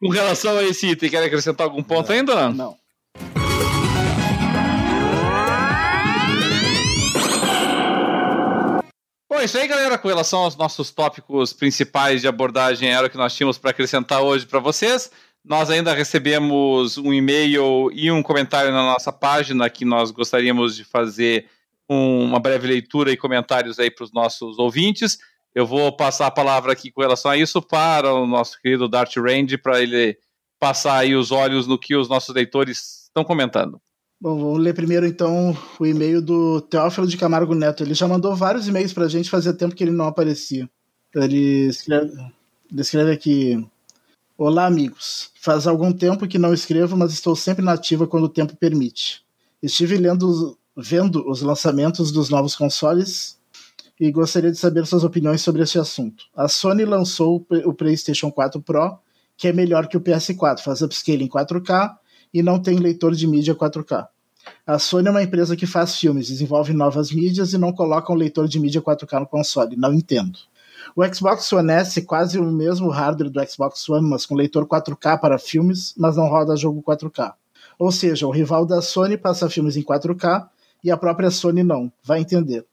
com 0.00 0.08
relação 0.08 0.56
a 0.56 0.62
esse 0.62 0.86
item, 0.86 1.10
quer 1.10 1.22
acrescentar 1.22 1.66
algum 1.66 1.82
ponto 1.82 2.08
não, 2.08 2.16
ainda? 2.16 2.50
Não. 2.50 2.76
Bom, 9.30 9.38
é 9.38 9.44
isso 9.44 9.58
aí, 9.58 9.68
galera, 9.68 9.98
com 9.98 10.08
relação 10.08 10.40
aos 10.40 10.56
nossos 10.56 10.90
tópicos 10.90 11.52
principais 11.52 12.22
de 12.22 12.26
abordagem, 12.26 12.88
era 12.88 13.06
o 13.06 13.10
que 13.10 13.16
nós 13.18 13.34
tínhamos 13.34 13.58
para 13.58 13.72
acrescentar 13.72 14.22
hoje 14.22 14.46
para 14.46 14.58
vocês. 14.58 15.10
Nós 15.44 15.68
ainda 15.68 15.92
recebemos 15.92 16.96
um 16.96 17.12
e-mail 17.12 17.90
e 17.92 18.10
um 18.10 18.22
comentário 18.22 18.72
na 18.72 18.82
nossa 18.82 19.12
página 19.12 19.68
que 19.68 19.84
nós 19.84 20.10
gostaríamos 20.10 20.74
de 20.74 20.82
fazer 20.82 21.46
uma 21.86 22.40
breve 22.40 22.66
leitura 22.66 23.12
e 23.12 23.18
comentários 23.18 23.78
aí 23.78 23.90
para 23.90 24.04
os 24.04 24.12
nossos 24.14 24.58
ouvintes. 24.58 25.18
Eu 25.54 25.66
vou 25.66 25.94
passar 25.94 26.28
a 26.28 26.30
palavra 26.30 26.72
aqui 26.72 26.90
com 26.90 27.02
relação 27.02 27.30
a 27.30 27.36
isso 27.36 27.60
para 27.60 28.10
o 28.14 28.26
nosso 28.26 28.58
querido 28.62 28.88
Dart 28.88 29.14
Range, 29.14 29.58
para 29.58 29.82
ele 29.82 30.16
passar 30.58 30.96
aí 30.96 31.14
os 31.14 31.30
olhos 31.30 31.66
no 31.66 31.78
que 31.78 31.94
os 31.94 32.08
nossos 32.08 32.34
leitores 32.34 33.04
estão 33.08 33.24
comentando. 33.24 33.78
Bom, 34.20 34.36
vamos 34.36 34.58
ler 34.58 34.74
primeiro 34.74 35.06
então 35.06 35.56
o 35.78 35.86
e-mail 35.86 36.20
do 36.20 36.60
Teófilo 36.60 37.06
de 37.06 37.16
Camargo 37.16 37.54
Neto. 37.54 37.84
Ele 37.84 37.94
já 37.94 38.08
mandou 38.08 38.34
vários 38.34 38.66
e-mails 38.66 38.92
pra 38.92 39.06
gente, 39.06 39.30
fazia 39.30 39.52
tempo 39.52 39.76
que 39.76 39.84
ele 39.84 39.92
não 39.92 40.06
aparecia. 40.06 40.68
Ele 41.14 41.68
escreve, 41.68 42.12
ele 42.68 42.80
escreve 42.80 43.12
aqui: 43.12 43.64
Olá, 44.36 44.66
amigos. 44.66 45.30
Faz 45.40 45.68
algum 45.68 45.92
tempo 45.92 46.26
que 46.26 46.36
não 46.36 46.52
escrevo, 46.52 46.96
mas 46.96 47.12
estou 47.12 47.36
sempre 47.36 47.64
nativa 47.64 48.08
quando 48.08 48.24
o 48.24 48.28
tempo 48.28 48.56
permite. 48.56 49.22
Estive 49.62 49.96
lendo, 49.96 50.58
vendo 50.76 51.24
os 51.30 51.40
lançamentos 51.40 52.10
dos 52.10 52.28
novos 52.28 52.56
consoles 52.56 53.38
e 54.00 54.10
gostaria 54.10 54.50
de 54.50 54.58
saber 54.58 54.84
suas 54.84 55.04
opiniões 55.04 55.42
sobre 55.42 55.62
esse 55.62 55.78
assunto. 55.78 56.24
A 56.34 56.48
Sony 56.48 56.84
lançou 56.84 57.46
o 57.64 57.72
PlayStation 57.72 58.32
4 58.32 58.60
Pro, 58.62 58.98
que 59.36 59.46
é 59.46 59.52
melhor 59.52 59.86
que 59.86 59.96
o 59.96 60.00
PS4, 60.00 60.58
faz 60.58 60.82
upscaling 60.82 61.26
em 61.26 61.28
4K 61.28 61.96
e 62.32 62.42
não 62.42 62.58
tem 62.58 62.78
leitor 62.78 63.14
de 63.14 63.26
mídia 63.26 63.54
4K. 63.54 64.06
A 64.66 64.78
Sony 64.78 65.08
é 65.08 65.10
uma 65.10 65.22
empresa 65.22 65.56
que 65.56 65.66
faz 65.66 65.96
filmes, 65.96 66.28
desenvolve 66.28 66.72
novas 66.72 67.10
mídias 67.10 67.52
e 67.52 67.58
não 67.58 67.72
coloca 67.72 68.12
um 68.12 68.16
leitor 68.16 68.48
de 68.48 68.58
mídia 68.58 68.80
4K 68.80 69.20
no 69.20 69.26
console. 69.26 69.76
Não 69.76 69.92
entendo. 69.92 70.38
O 70.94 71.04
Xbox 71.14 71.52
One 71.52 71.72
S 71.72 71.98
é 71.98 72.02
quase 72.02 72.38
o 72.38 72.44
mesmo 72.44 72.88
hardware 72.88 73.30
do 73.30 73.46
Xbox 73.46 73.88
One, 73.88 74.08
mas 74.08 74.24
com 74.24 74.34
leitor 74.34 74.66
4K 74.66 75.18
para 75.20 75.38
filmes, 75.38 75.94
mas 75.96 76.16
não 76.16 76.28
roda 76.28 76.56
jogo 76.56 76.82
4K. 76.82 77.34
Ou 77.78 77.92
seja, 77.92 78.26
o 78.26 78.30
rival 78.30 78.66
da 78.66 78.80
Sony 78.80 79.16
passa 79.16 79.50
filmes 79.50 79.76
em 79.76 79.82
4K 79.82 80.48
e 80.82 80.90
a 80.90 80.96
própria 80.96 81.30
Sony 81.30 81.62
não. 81.62 81.92
Vai 82.02 82.20
entender. 82.20 82.64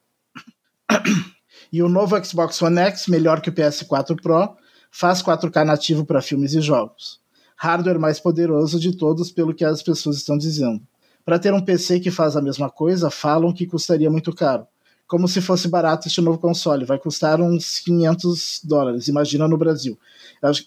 e 1.72 1.84
o 1.84 1.90
novo 1.90 2.24
Xbox 2.24 2.62
One 2.62 2.80
X, 2.80 3.08
melhor 3.08 3.42
que 3.42 3.50
o 3.50 3.54
PS4 3.54 4.22
Pro, 4.22 4.56
faz 4.90 5.22
4K 5.22 5.66
nativo 5.66 6.06
para 6.06 6.22
filmes 6.22 6.54
e 6.54 6.62
jogos 6.62 7.25
hardware 7.56 8.00
mais 8.00 8.20
poderoso 8.20 8.80
de 8.80 8.96
todos, 8.96 9.32
pelo 9.32 9.54
que 9.54 9.66
as 9.66 9.82
pessoas 9.82 10.18
estão 10.18 10.38
dizendo. 10.38 10.82
Para 11.24 11.40
ter 11.40 11.54
um 11.54 11.62
PC 11.62 12.00
que 12.00 12.12
faz 12.12 12.36
a 12.36 12.42
mesma 12.42 12.70
coisa, 12.70 13.10
falam 13.10 13.52
que 13.52 13.66
custaria 13.66 14.12
muito 14.12 14.34
caro. 14.34 14.68
Como 15.08 15.28
se 15.28 15.40
fosse 15.40 15.68
barato 15.68 16.08
este 16.08 16.20
novo 16.20 16.40
console, 16.40 16.84
vai 16.84 16.98
custar 16.98 17.40
uns 17.40 17.80
500 17.80 18.62
dólares, 18.64 19.08
imagina 19.08 19.48
no 19.48 19.58
Brasil. 19.58 19.98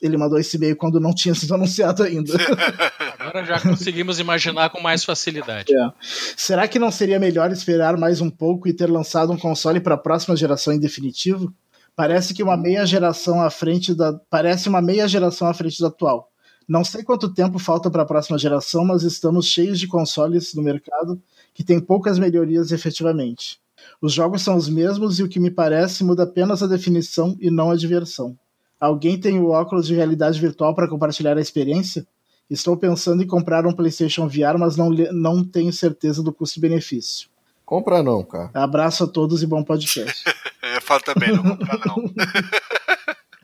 Ele 0.01 0.17
mandou 0.17 0.39
esse 0.39 0.57
e-mail 0.57 0.77
quando 0.77 1.01
não 1.01 1.13
tinha 1.13 1.35
sido 1.35 1.55
anunciado 1.55 2.05
ainda. 2.05 2.35
Agora 3.19 3.45
já 3.45 3.61
conseguimos 3.61 4.21
imaginar 4.21 4.71
com 4.71 4.81
mais 4.81 5.05
facilidade. 5.05 5.75
É. 5.75 5.91
Será 6.37 6.69
que 6.69 6.79
não 6.79 6.91
seria 6.91 7.19
melhor 7.19 7.51
esperar 7.51 7.97
mais 7.97 8.21
um 8.21 8.31
pouco 8.31 8.69
e 8.69 8.73
ter 8.73 8.89
lançado 8.89 9.33
um 9.33 9.39
console 9.39 9.81
para 9.81 9.97
a 9.97 9.99
próxima 9.99 10.37
geração 10.37 10.73
em 10.73 10.79
definitivo? 10.79 11.53
Parece 11.97 12.33
que 12.33 12.43
uma 12.43 12.57
meia 12.57 12.87
geração 12.87 13.43
à 13.43 13.51
frente 13.51 13.93
da 13.93 14.13
parece 14.31 14.69
uma 14.69 14.81
meia 14.81 15.09
geração 15.09 15.49
à 15.49 15.55
frente 15.55 15.81
da 15.81 15.89
atual. 15.89 16.31
Não 16.69 16.85
sei 16.85 17.03
quanto 17.03 17.33
tempo 17.33 17.59
falta 17.59 17.91
para 17.91 18.03
a 18.03 18.07
próxima 18.07 18.37
geração, 18.37 18.85
mas 18.85 19.03
estamos 19.03 19.47
cheios 19.47 19.81
de 19.81 19.89
consoles 19.89 20.53
no 20.55 20.63
mercado 20.63 21.19
que 21.55 21.65
tem 21.65 21.81
poucas 21.81 22.19
melhorias 22.19 22.73
efetivamente. 22.73 23.59
Os 24.03 24.13
jogos 24.13 24.43
são 24.43 24.55
os 24.55 24.69
mesmos 24.69 25.19
e 25.19 25.23
o 25.23 25.29
que 25.29 25.41
me 25.41 25.51
parece 25.51 26.05
muda 26.05 26.25
apenas 26.25 26.63
a 26.63 26.67
definição 26.67 27.35
e 27.41 27.51
não 27.51 27.71
a 27.71 27.77
diversão. 27.77 28.37
Alguém 28.79 29.19
tem 29.19 29.41
o 29.41 29.49
óculos 29.49 29.87
de 29.87 29.95
realidade 29.95 30.39
virtual 30.39 30.75
para 30.75 30.87
compartilhar 30.87 31.39
a 31.39 31.41
experiência? 31.41 32.07
Estou 32.51 32.77
pensando 32.77 33.23
em 33.23 33.27
comprar 33.27 33.67
um 33.67 33.73
PlayStation 33.73 34.29
VR, 34.29 34.59
mas 34.59 34.77
não, 34.77 34.91
não 34.91 35.43
tenho 35.43 35.73
certeza 35.73 36.23
do 36.23 36.33
custo-benefício. 36.33 37.29
Compra 37.65 38.03
não, 38.03 38.23
cara. 38.23 38.51
Abraço 38.55 39.05
a 39.05 39.07
todos 39.07 39.43
e 39.43 39.47
bom 39.47 39.65
podcast. 39.65 40.23
Eu 40.75 40.83
falo 40.83 41.01
também, 41.03 41.33
não 41.33 41.43
compra 41.43 41.79
não. 41.87 41.97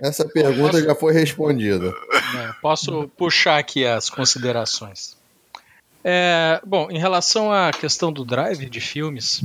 Essa 0.04 0.26
pergunta 0.26 0.72
posso... 0.72 0.84
já 0.84 0.94
foi 0.94 1.14
respondida. 1.14 1.94
É, 2.12 2.52
posso 2.60 3.08
puxar 3.16 3.58
aqui 3.58 3.86
as 3.86 4.10
considerações. 4.10 5.16
É, 6.04 6.60
bom, 6.66 6.90
em 6.90 6.98
relação 6.98 7.50
à 7.50 7.70
questão 7.70 8.12
do 8.12 8.22
drive 8.22 8.68
de 8.68 8.80
filmes, 8.82 9.42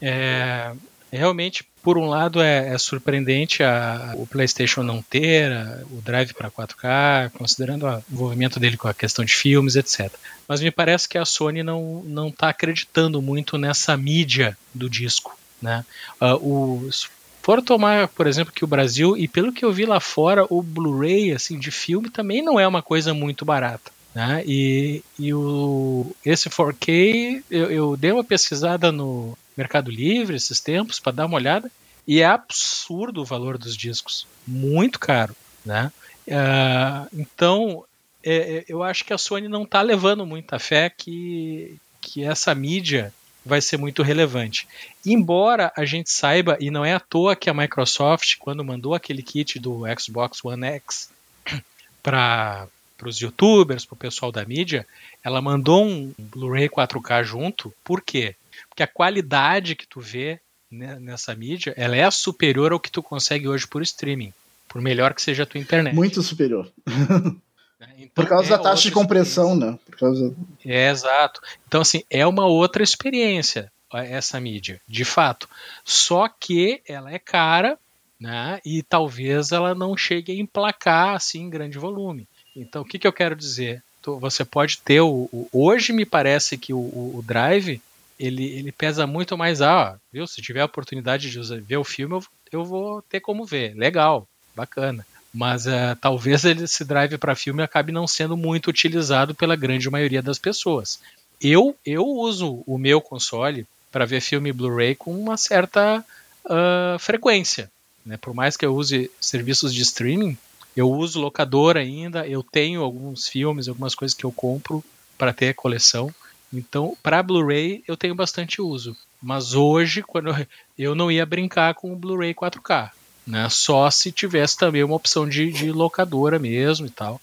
é, 0.00 0.72
realmente, 1.12 1.66
por 1.82 1.98
um 1.98 2.06
lado, 2.06 2.40
é, 2.40 2.68
é 2.68 2.78
surpreendente 2.78 3.64
a, 3.64 4.14
o 4.14 4.28
PlayStation 4.28 4.84
não 4.84 5.02
ter 5.02 5.50
a, 5.50 5.82
o 5.90 6.00
drive 6.00 6.34
para 6.34 6.52
4K, 6.52 7.30
considerando 7.30 7.86
o 7.86 8.02
envolvimento 8.12 8.60
dele 8.60 8.76
com 8.76 8.86
a 8.86 8.94
questão 8.94 9.24
de 9.24 9.34
filmes, 9.34 9.74
etc. 9.74 10.14
Mas 10.46 10.60
me 10.60 10.70
parece 10.70 11.08
que 11.08 11.18
a 11.18 11.24
Sony 11.24 11.64
não 11.64 12.28
está 12.28 12.50
acreditando 12.50 13.20
muito 13.20 13.58
nessa 13.58 13.96
mídia 13.96 14.56
do 14.72 14.88
disco. 14.88 15.36
Né? 15.60 15.84
Uh, 16.20 16.86
os 16.86 17.10
for 17.42 17.62
tomar, 17.62 18.08
por 18.08 18.26
exemplo, 18.26 18.52
que 18.52 18.64
o 18.64 18.68
Brasil, 18.68 19.16
e 19.16 19.26
pelo 19.26 19.52
que 19.52 19.64
eu 19.64 19.72
vi 19.72 19.86
lá 19.86 20.00
fora, 20.00 20.46
o 20.50 20.62
Blu-ray 20.62 21.32
assim, 21.32 21.58
de 21.58 21.70
filme 21.70 22.10
também 22.10 22.42
não 22.42 22.58
é 22.58 22.66
uma 22.66 22.82
coisa 22.82 23.14
muito 23.14 23.44
barata. 23.44 23.90
Né? 24.14 24.42
E, 24.46 25.02
e 25.18 25.32
o, 25.32 26.14
esse 26.24 26.50
4K, 26.50 27.44
eu, 27.50 27.70
eu 27.70 27.96
dei 27.96 28.12
uma 28.12 28.24
pesquisada 28.24 28.90
no 28.90 29.36
Mercado 29.56 29.90
Livre 29.90 30.36
esses 30.36 30.60
tempos 30.60 30.98
para 30.98 31.12
dar 31.12 31.26
uma 31.26 31.36
olhada, 31.36 31.70
e 32.06 32.20
é 32.20 32.26
absurdo 32.26 33.22
o 33.22 33.24
valor 33.24 33.56
dos 33.56 33.76
discos. 33.76 34.26
Muito 34.46 34.98
caro. 34.98 35.34
Né? 35.64 35.92
Uh, 36.26 37.08
então, 37.20 37.84
é, 38.24 38.34
é, 38.34 38.64
eu 38.68 38.82
acho 38.82 39.04
que 39.04 39.12
a 39.12 39.18
Sony 39.18 39.48
não 39.48 39.62
está 39.62 39.80
levando 39.82 40.26
muita 40.26 40.58
fé 40.58 40.90
que, 40.90 41.76
que 42.00 42.24
essa 42.24 42.54
mídia 42.54 43.12
vai 43.44 43.60
ser 43.60 43.76
muito 43.76 44.02
relevante. 44.02 44.66
Embora 45.04 45.72
a 45.76 45.84
gente 45.84 46.10
saiba, 46.10 46.56
e 46.60 46.70
não 46.70 46.84
é 46.84 46.94
à 46.94 47.00
toa 47.00 47.36
que 47.36 47.48
a 47.48 47.54
Microsoft, 47.54 48.36
quando 48.38 48.64
mandou 48.64 48.94
aquele 48.94 49.22
kit 49.22 49.58
do 49.58 49.82
Xbox 49.98 50.44
One 50.44 50.66
X 50.66 51.10
para 52.02 52.68
os 53.04 53.18
youtubers, 53.18 53.84
para 53.84 53.94
o 53.94 53.98
pessoal 53.98 54.30
da 54.30 54.44
mídia, 54.44 54.86
ela 55.24 55.40
mandou 55.40 55.84
um 55.84 56.12
Blu-ray 56.18 56.68
4K 56.68 57.24
junto. 57.24 57.72
Por 57.82 58.02
quê? 58.02 58.34
Porque 58.68 58.82
a 58.82 58.86
qualidade 58.86 59.74
que 59.74 59.86
tu 59.86 60.00
vê 60.00 60.38
nessa 60.70 61.34
mídia, 61.34 61.74
ela 61.76 61.96
é 61.96 62.08
superior 62.10 62.72
ao 62.72 62.78
que 62.78 62.90
tu 62.90 63.02
consegue 63.02 63.48
hoje 63.48 63.66
por 63.66 63.82
streaming, 63.82 64.32
por 64.68 64.80
melhor 64.80 65.14
que 65.14 65.22
seja 65.22 65.42
a 65.42 65.46
tua 65.46 65.60
internet. 65.60 65.94
Muito 65.94 66.22
superior. 66.22 66.70
Então, 67.80 68.08
Por 68.14 68.26
causa 68.26 68.46
é 68.46 68.50
da 68.50 68.58
taxa 68.58 68.82
de 68.82 68.90
compressão, 68.92 69.56
né? 69.56 69.78
Por 69.86 69.96
causa... 69.96 70.34
É, 70.64 70.90
exato. 70.90 71.40
Então, 71.66 71.80
assim, 71.80 72.02
é 72.10 72.26
uma 72.26 72.46
outra 72.46 72.82
experiência. 72.82 73.72
essa 73.92 74.38
mídia, 74.40 74.80
de 74.86 75.04
fato. 75.04 75.48
Só 75.84 76.28
que 76.28 76.82
ela 76.86 77.12
é 77.12 77.18
cara, 77.18 77.78
né? 78.20 78.60
E 78.64 78.82
talvez 78.82 79.50
ela 79.50 79.74
não 79.74 79.96
chegue 79.96 80.32
a 80.32 80.34
emplacar 80.34 81.14
assim 81.14 81.42
em 81.42 81.50
grande 81.50 81.78
volume. 81.78 82.28
Então, 82.54 82.82
o 82.82 82.84
que, 82.84 82.98
que 82.98 83.06
eu 83.06 83.12
quero 83.12 83.34
dizer? 83.34 83.82
Você 84.04 84.44
pode 84.44 84.78
ter 84.78 85.00
o, 85.00 85.28
o 85.32 85.48
hoje 85.52 85.92
me 85.92 86.04
parece 86.04 86.56
que 86.56 86.72
o, 86.72 86.78
o, 86.78 87.22
Drive 87.26 87.80
ele, 88.18 88.44
ele 88.44 88.72
pesa 88.72 89.06
muito 89.06 89.36
mais 89.36 89.62
ah, 89.62 89.98
viu? 90.12 90.26
Se 90.26 90.42
tiver 90.42 90.60
a 90.60 90.66
oportunidade 90.66 91.30
de 91.30 91.38
usar, 91.38 91.60
ver 91.60 91.76
o 91.76 91.84
filme, 91.84 92.14
eu, 92.14 92.24
eu 92.52 92.64
vou 92.64 93.02
ter 93.02 93.20
como 93.20 93.44
ver. 93.44 93.74
Legal, 93.74 94.26
bacana. 94.54 95.06
Mas 95.32 95.66
uh, 95.66 95.96
talvez 96.00 96.44
esse 96.44 96.84
drive 96.84 97.16
para 97.16 97.36
filme 97.36 97.62
acabe 97.62 97.92
não 97.92 98.06
sendo 98.06 98.36
muito 98.36 98.68
utilizado 98.68 99.34
pela 99.34 99.56
grande 99.56 99.88
maioria 99.88 100.22
das 100.22 100.38
pessoas. 100.38 101.00
Eu, 101.40 101.76
eu 101.86 102.04
uso 102.06 102.62
o 102.66 102.76
meu 102.76 103.00
console 103.00 103.66
para 103.90 104.04
ver 104.04 104.20
filme 104.20 104.52
Blu-ray 104.52 104.94
com 104.94 105.18
uma 105.18 105.36
certa 105.36 106.04
uh, 106.44 106.98
frequência. 106.98 107.70
Né? 108.04 108.16
Por 108.16 108.34
mais 108.34 108.56
que 108.56 108.66
eu 108.66 108.74
use 108.74 109.10
serviços 109.20 109.74
de 109.74 109.82
streaming, 109.82 110.36
eu 110.76 110.90
uso 110.90 111.20
locador 111.20 111.76
ainda, 111.76 112.26
eu 112.26 112.42
tenho 112.42 112.82
alguns 112.82 113.26
filmes, 113.26 113.68
algumas 113.68 113.94
coisas 113.94 114.16
que 114.16 114.24
eu 114.24 114.32
compro 114.32 114.84
para 115.16 115.32
ter 115.32 115.54
coleção. 115.54 116.12
Então, 116.52 116.96
para 117.02 117.22
Blu-ray 117.22 117.82
eu 117.86 117.96
tenho 117.96 118.14
bastante 118.14 118.60
uso. 118.60 118.96
Mas 119.22 119.54
hoje, 119.54 120.02
quando 120.02 120.30
eu, 120.30 120.46
eu 120.78 120.94
não 120.94 121.10
ia 121.10 121.26
brincar 121.26 121.74
com 121.74 121.92
o 121.92 121.96
Blu-ray 121.96 122.34
4K. 122.34 122.90
Né? 123.30 123.48
Só 123.50 123.90
se 123.90 124.10
tivesse 124.10 124.56
também 124.56 124.82
uma 124.82 124.96
opção 124.96 125.28
de, 125.28 125.50
de 125.50 125.70
locadora 125.70 126.38
mesmo 126.38 126.86
e 126.86 126.90
tal. 126.90 127.20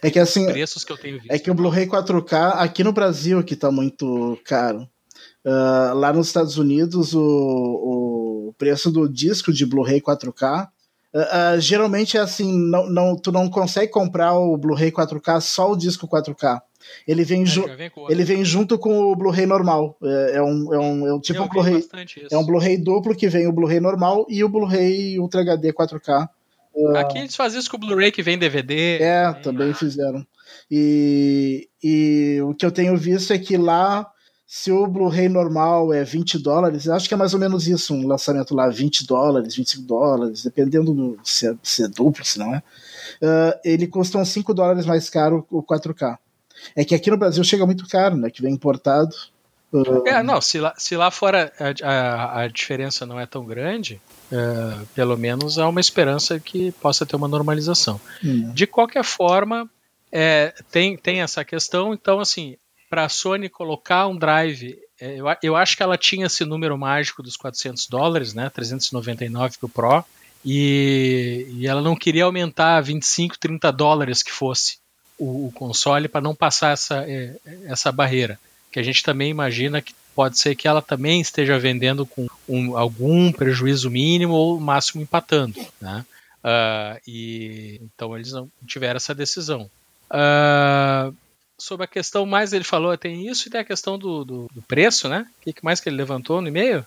É 0.00 0.10
que 0.10 0.18
assim, 0.18 0.46
preços 0.46 0.84
que 0.84 0.92
eu 0.92 0.98
tenho 0.98 1.18
visto. 1.18 1.32
É 1.32 1.38
que 1.38 1.50
o 1.50 1.54
Blu-ray 1.54 1.86
4K 1.86 2.54
aqui 2.56 2.84
no 2.84 2.92
Brasil 2.92 3.42
que 3.42 3.56
tá 3.56 3.70
muito 3.70 4.38
caro. 4.44 4.88
Uh, 5.44 5.94
lá 5.94 6.12
nos 6.12 6.26
Estados 6.26 6.58
Unidos 6.58 7.14
o, 7.14 7.20
o 8.48 8.54
preço 8.58 8.90
do 8.90 9.08
disco 9.08 9.52
de 9.52 9.64
Blu-ray 9.64 10.00
4K 10.00 10.68
Uh, 11.16 11.56
uh, 11.56 11.60
geralmente 11.60 12.18
é 12.18 12.20
assim, 12.20 12.58
não, 12.68 12.90
não, 12.90 13.16
tu 13.16 13.32
não 13.32 13.48
consegue 13.48 13.90
comprar 13.90 14.34
o 14.34 14.54
Blu-ray 14.58 14.92
4K 14.92 15.40
só 15.40 15.72
o 15.72 15.76
disco 15.76 16.06
4K. 16.06 16.60
Ele 17.06 17.24
vem, 17.24 17.42
é, 17.42 17.76
vem 17.76 17.92
ele 18.08 18.24
vem 18.24 18.44
junto 18.44 18.78
com 18.78 19.12
o 19.12 19.16
Blu-ray 19.16 19.46
normal. 19.46 19.96
É, 20.02 20.36
é, 20.36 20.42
um, 20.42 20.74
é, 20.74 20.78
um, 20.78 21.06
é 21.06 21.14
um 21.14 21.20
tipo 21.20 21.42
um 21.42 21.48
Blu-ray. 21.48 21.84
É 22.30 22.36
um 22.36 22.44
Blu-ray 22.44 22.76
duplo 22.76 23.14
que 23.14 23.28
vem 23.28 23.46
o 23.46 23.52
Blu-ray 23.52 23.80
normal 23.80 24.26
e 24.28 24.42
o 24.42 24.48
Blu-ray 24.48 25.18
Ultra 25.18 25.42
HD 25.42 25.72
4K. 25.72 26.28
Uh, 26.74 26.96
Aqui 26.96 27.18
eles 27.18 27.34
fazem 27.34 27.58
isso 27.58 27.70
com 27.70 27.76
o 27.76 27.80
Blu-ray 27.80 28.12
que 28.12 28.22
vem 28.22 28.38
DVD. 28.38 28.98
É, 29.00 29.32
também 29.32 29.72
fizeram. 29.72 30.26
E, 30.70 31.68
e 31.82 32.40
o 32.42 32.54
que 32.54 32.66
eu 32.66 32.70
tenho 32.70 32.96
visto 32.96 33.32
é 33.32 33.38
que 33.38 33.56
lá 33.56 34.10
se 34.46 34.70
o 34.70 34.86
Blu-ray 34.86 35.28
normal 35.28 35.92
é 35.92 36.04
20 36.04 36.38
dólares, 36.38 36.88
acho 36.88 37.08
que 37.08 37.14
é 37.14 37.16
mais 37.16 37.34
ou 37.34 37.40
menos 37.40 37.66
isso, 37.66 37.92
um 37.92 38.06
lançamento 38.06 38.54
lá, 38.54 38.68
20 38.68 39.04
dólares, 39.04 39.56
25 39.56 39.82
dólares, 39.82 40.44
dependendo 40.44 40.94
do, 40.94 41.18
se, 41.24 41.48
é, 41.48 41.54
se 41.62 41.82
é 41.82 41.88
duplo, 41.88 42.24
se 42.24 42.38
não 42.38 42.54
é. 42.54 42.58
Uh, 43.20 43.58
ele 43.64 43.88
custa 43.88 44.18
uns 44.18 44.28
5 44.28 44.54
dólares 44.54 44.86
mais 44.86 45.10
caro 45.10 45.44
o 45.50 45.62
4K. 45.62 46.16
É 46.74 46.84
que 46.84 46.94
aqui 46.94 47.10
no 47.10 47.16
Brasil 47.16 47.42
chega 47.44 47.66
muito 47.66 47.86
caro, 47.88 48.16
né? 48.16 48.30
Que 48.30 48.42
vem 48.42 48.52
importado. 48.52 49.14
Uh... 49.72 50.06
É, 50.06 50.22
não, 50.22 50.40
se 50.40 50.58
lá, 50.58 50.74
se 50.76 50.96
lá 50.96 51.10
fora 51.10 51.52
a, 51.58 51.88
a, 51.88 52.42
a 52.42 52.48
diferença 52.48 53.04
não 53.04 53.18
é 53.18 53.26
tão 53.26 53.44
grande, 53.44 54.00
uh, 54.32 54.86
pelo 54.94 55.16
menos 55.16 55.58
há 55.58 55.68
uma 55.68 55.80
esperança 55.80 56.38
que 56.38 56.72
possa 56.72 57.04
ter 57.04 57.16
uma 57.16 57.28
normalização. 57.28 58.00
Hum. 58.24 58.52
De 58.52 58.66
qualquer 58.66 59.04
forma, 59.04 59.68
é, 60.10 60.54
tem, 60.70 60.96
tem 60.96 61.20
essa 61.20 61.44
questão, 61.44 61.92
então 61.92 62.20
assim, 62.20 62.56
para 62.88 63.04
a 63.04 63.08
Sony 63.08 63.48
colocar 63.48 64.06
um 64.06 64.16
drive, 64.16 64.78
é, 65.00 65.16
eu, 65.18 65.26
eu 65.42 65.56
acho 65.56 65.76
que 65.76 65.82
ela 65.82 65.98
tinha 65.98 66.26
esse 66.26 66.44
número 66.44 66.78
mágico 66.78 67.22
dos 67.22 67.36
400 67.36 67.88
dólares, 67.88 68.32
né, 68.32 68.48
399 68.48 69.58
para 69.58 69.66
o 69.66 69.68
Pro, 69.68 70.04
e, 70.44 71.46
e, 71.50 71.66
ela 71.66 71.82
não 71.82 71.96
queria 71.96 72.24
aumentar 72.24 72.80
25, 72.80 73.36
30 73.36 73.72
dólares 73.72 74.22
que 74.22 74.30
fosse 74.30 74.78
o, 75.18 75.46
o 75.46 75.52
console 75.52 76.08
para 76.08 76.20
não 76.20 76.34
passar 76.34 76.72
essa, 76.72 77.04
é, 77.06 77.36
essa 77.64 77.90
barreira, 77.90 78.38
que 78.70 78.78
a 78.78 78.82
gente 78.82 79.02
também 79.02 79.30
imagina 79.30 79.80
que 79.80 79.94
pode 80.14 80.38
ser 80.38 80.54
que 80.54 80.66
ela 80.66 80.80
também 80.80 81.20
esteja 81.20 81.58
vendendo 81.58 82.06
com 82.06 82.26
um, 82.48 82.76
algum 82.76 83.30
prejuízo 83.30 83.90
mínimo 83.90 84.32
ou 84.32 84.58
máximo 84.58 85.02
empatando, 85.02 85.60
né? 85.80 86.04
Uh, 86.42 87.00
e 87.06 87.80
então 87.82 88.16
eles 88.16 88.32
não 88.32 88.48
tiveram 88.66 88.96
essa 88.96 89.14
decisão. 89.14 89.68
Uh, 90.08 91.14
sobre 91.58 91.84
a 91.84 91.88
questão 91.88 92.24
mais 92.24 92.52
ele 92.52 92.64
falou, 92.64 92.96
tem 92.96 93.28
isso 93.28 93.48
e 93.48 93.50
tem 93.50 93.60
a 93.60 93.64
questão 93.64 93.98
do, 93.98 94.24
do, 94.24 94.48
do 94.52 94.62
preço, 94.62 95.08
né? 95.08 95.26
O 95.40 95.52
que 95.52 95.64
mais 95.64 95.80
que 95.80 95.88
ele 95.88 95.96
levantou 95.96 96.40
no 96.40 96.48
e-mail? 96.48 96.86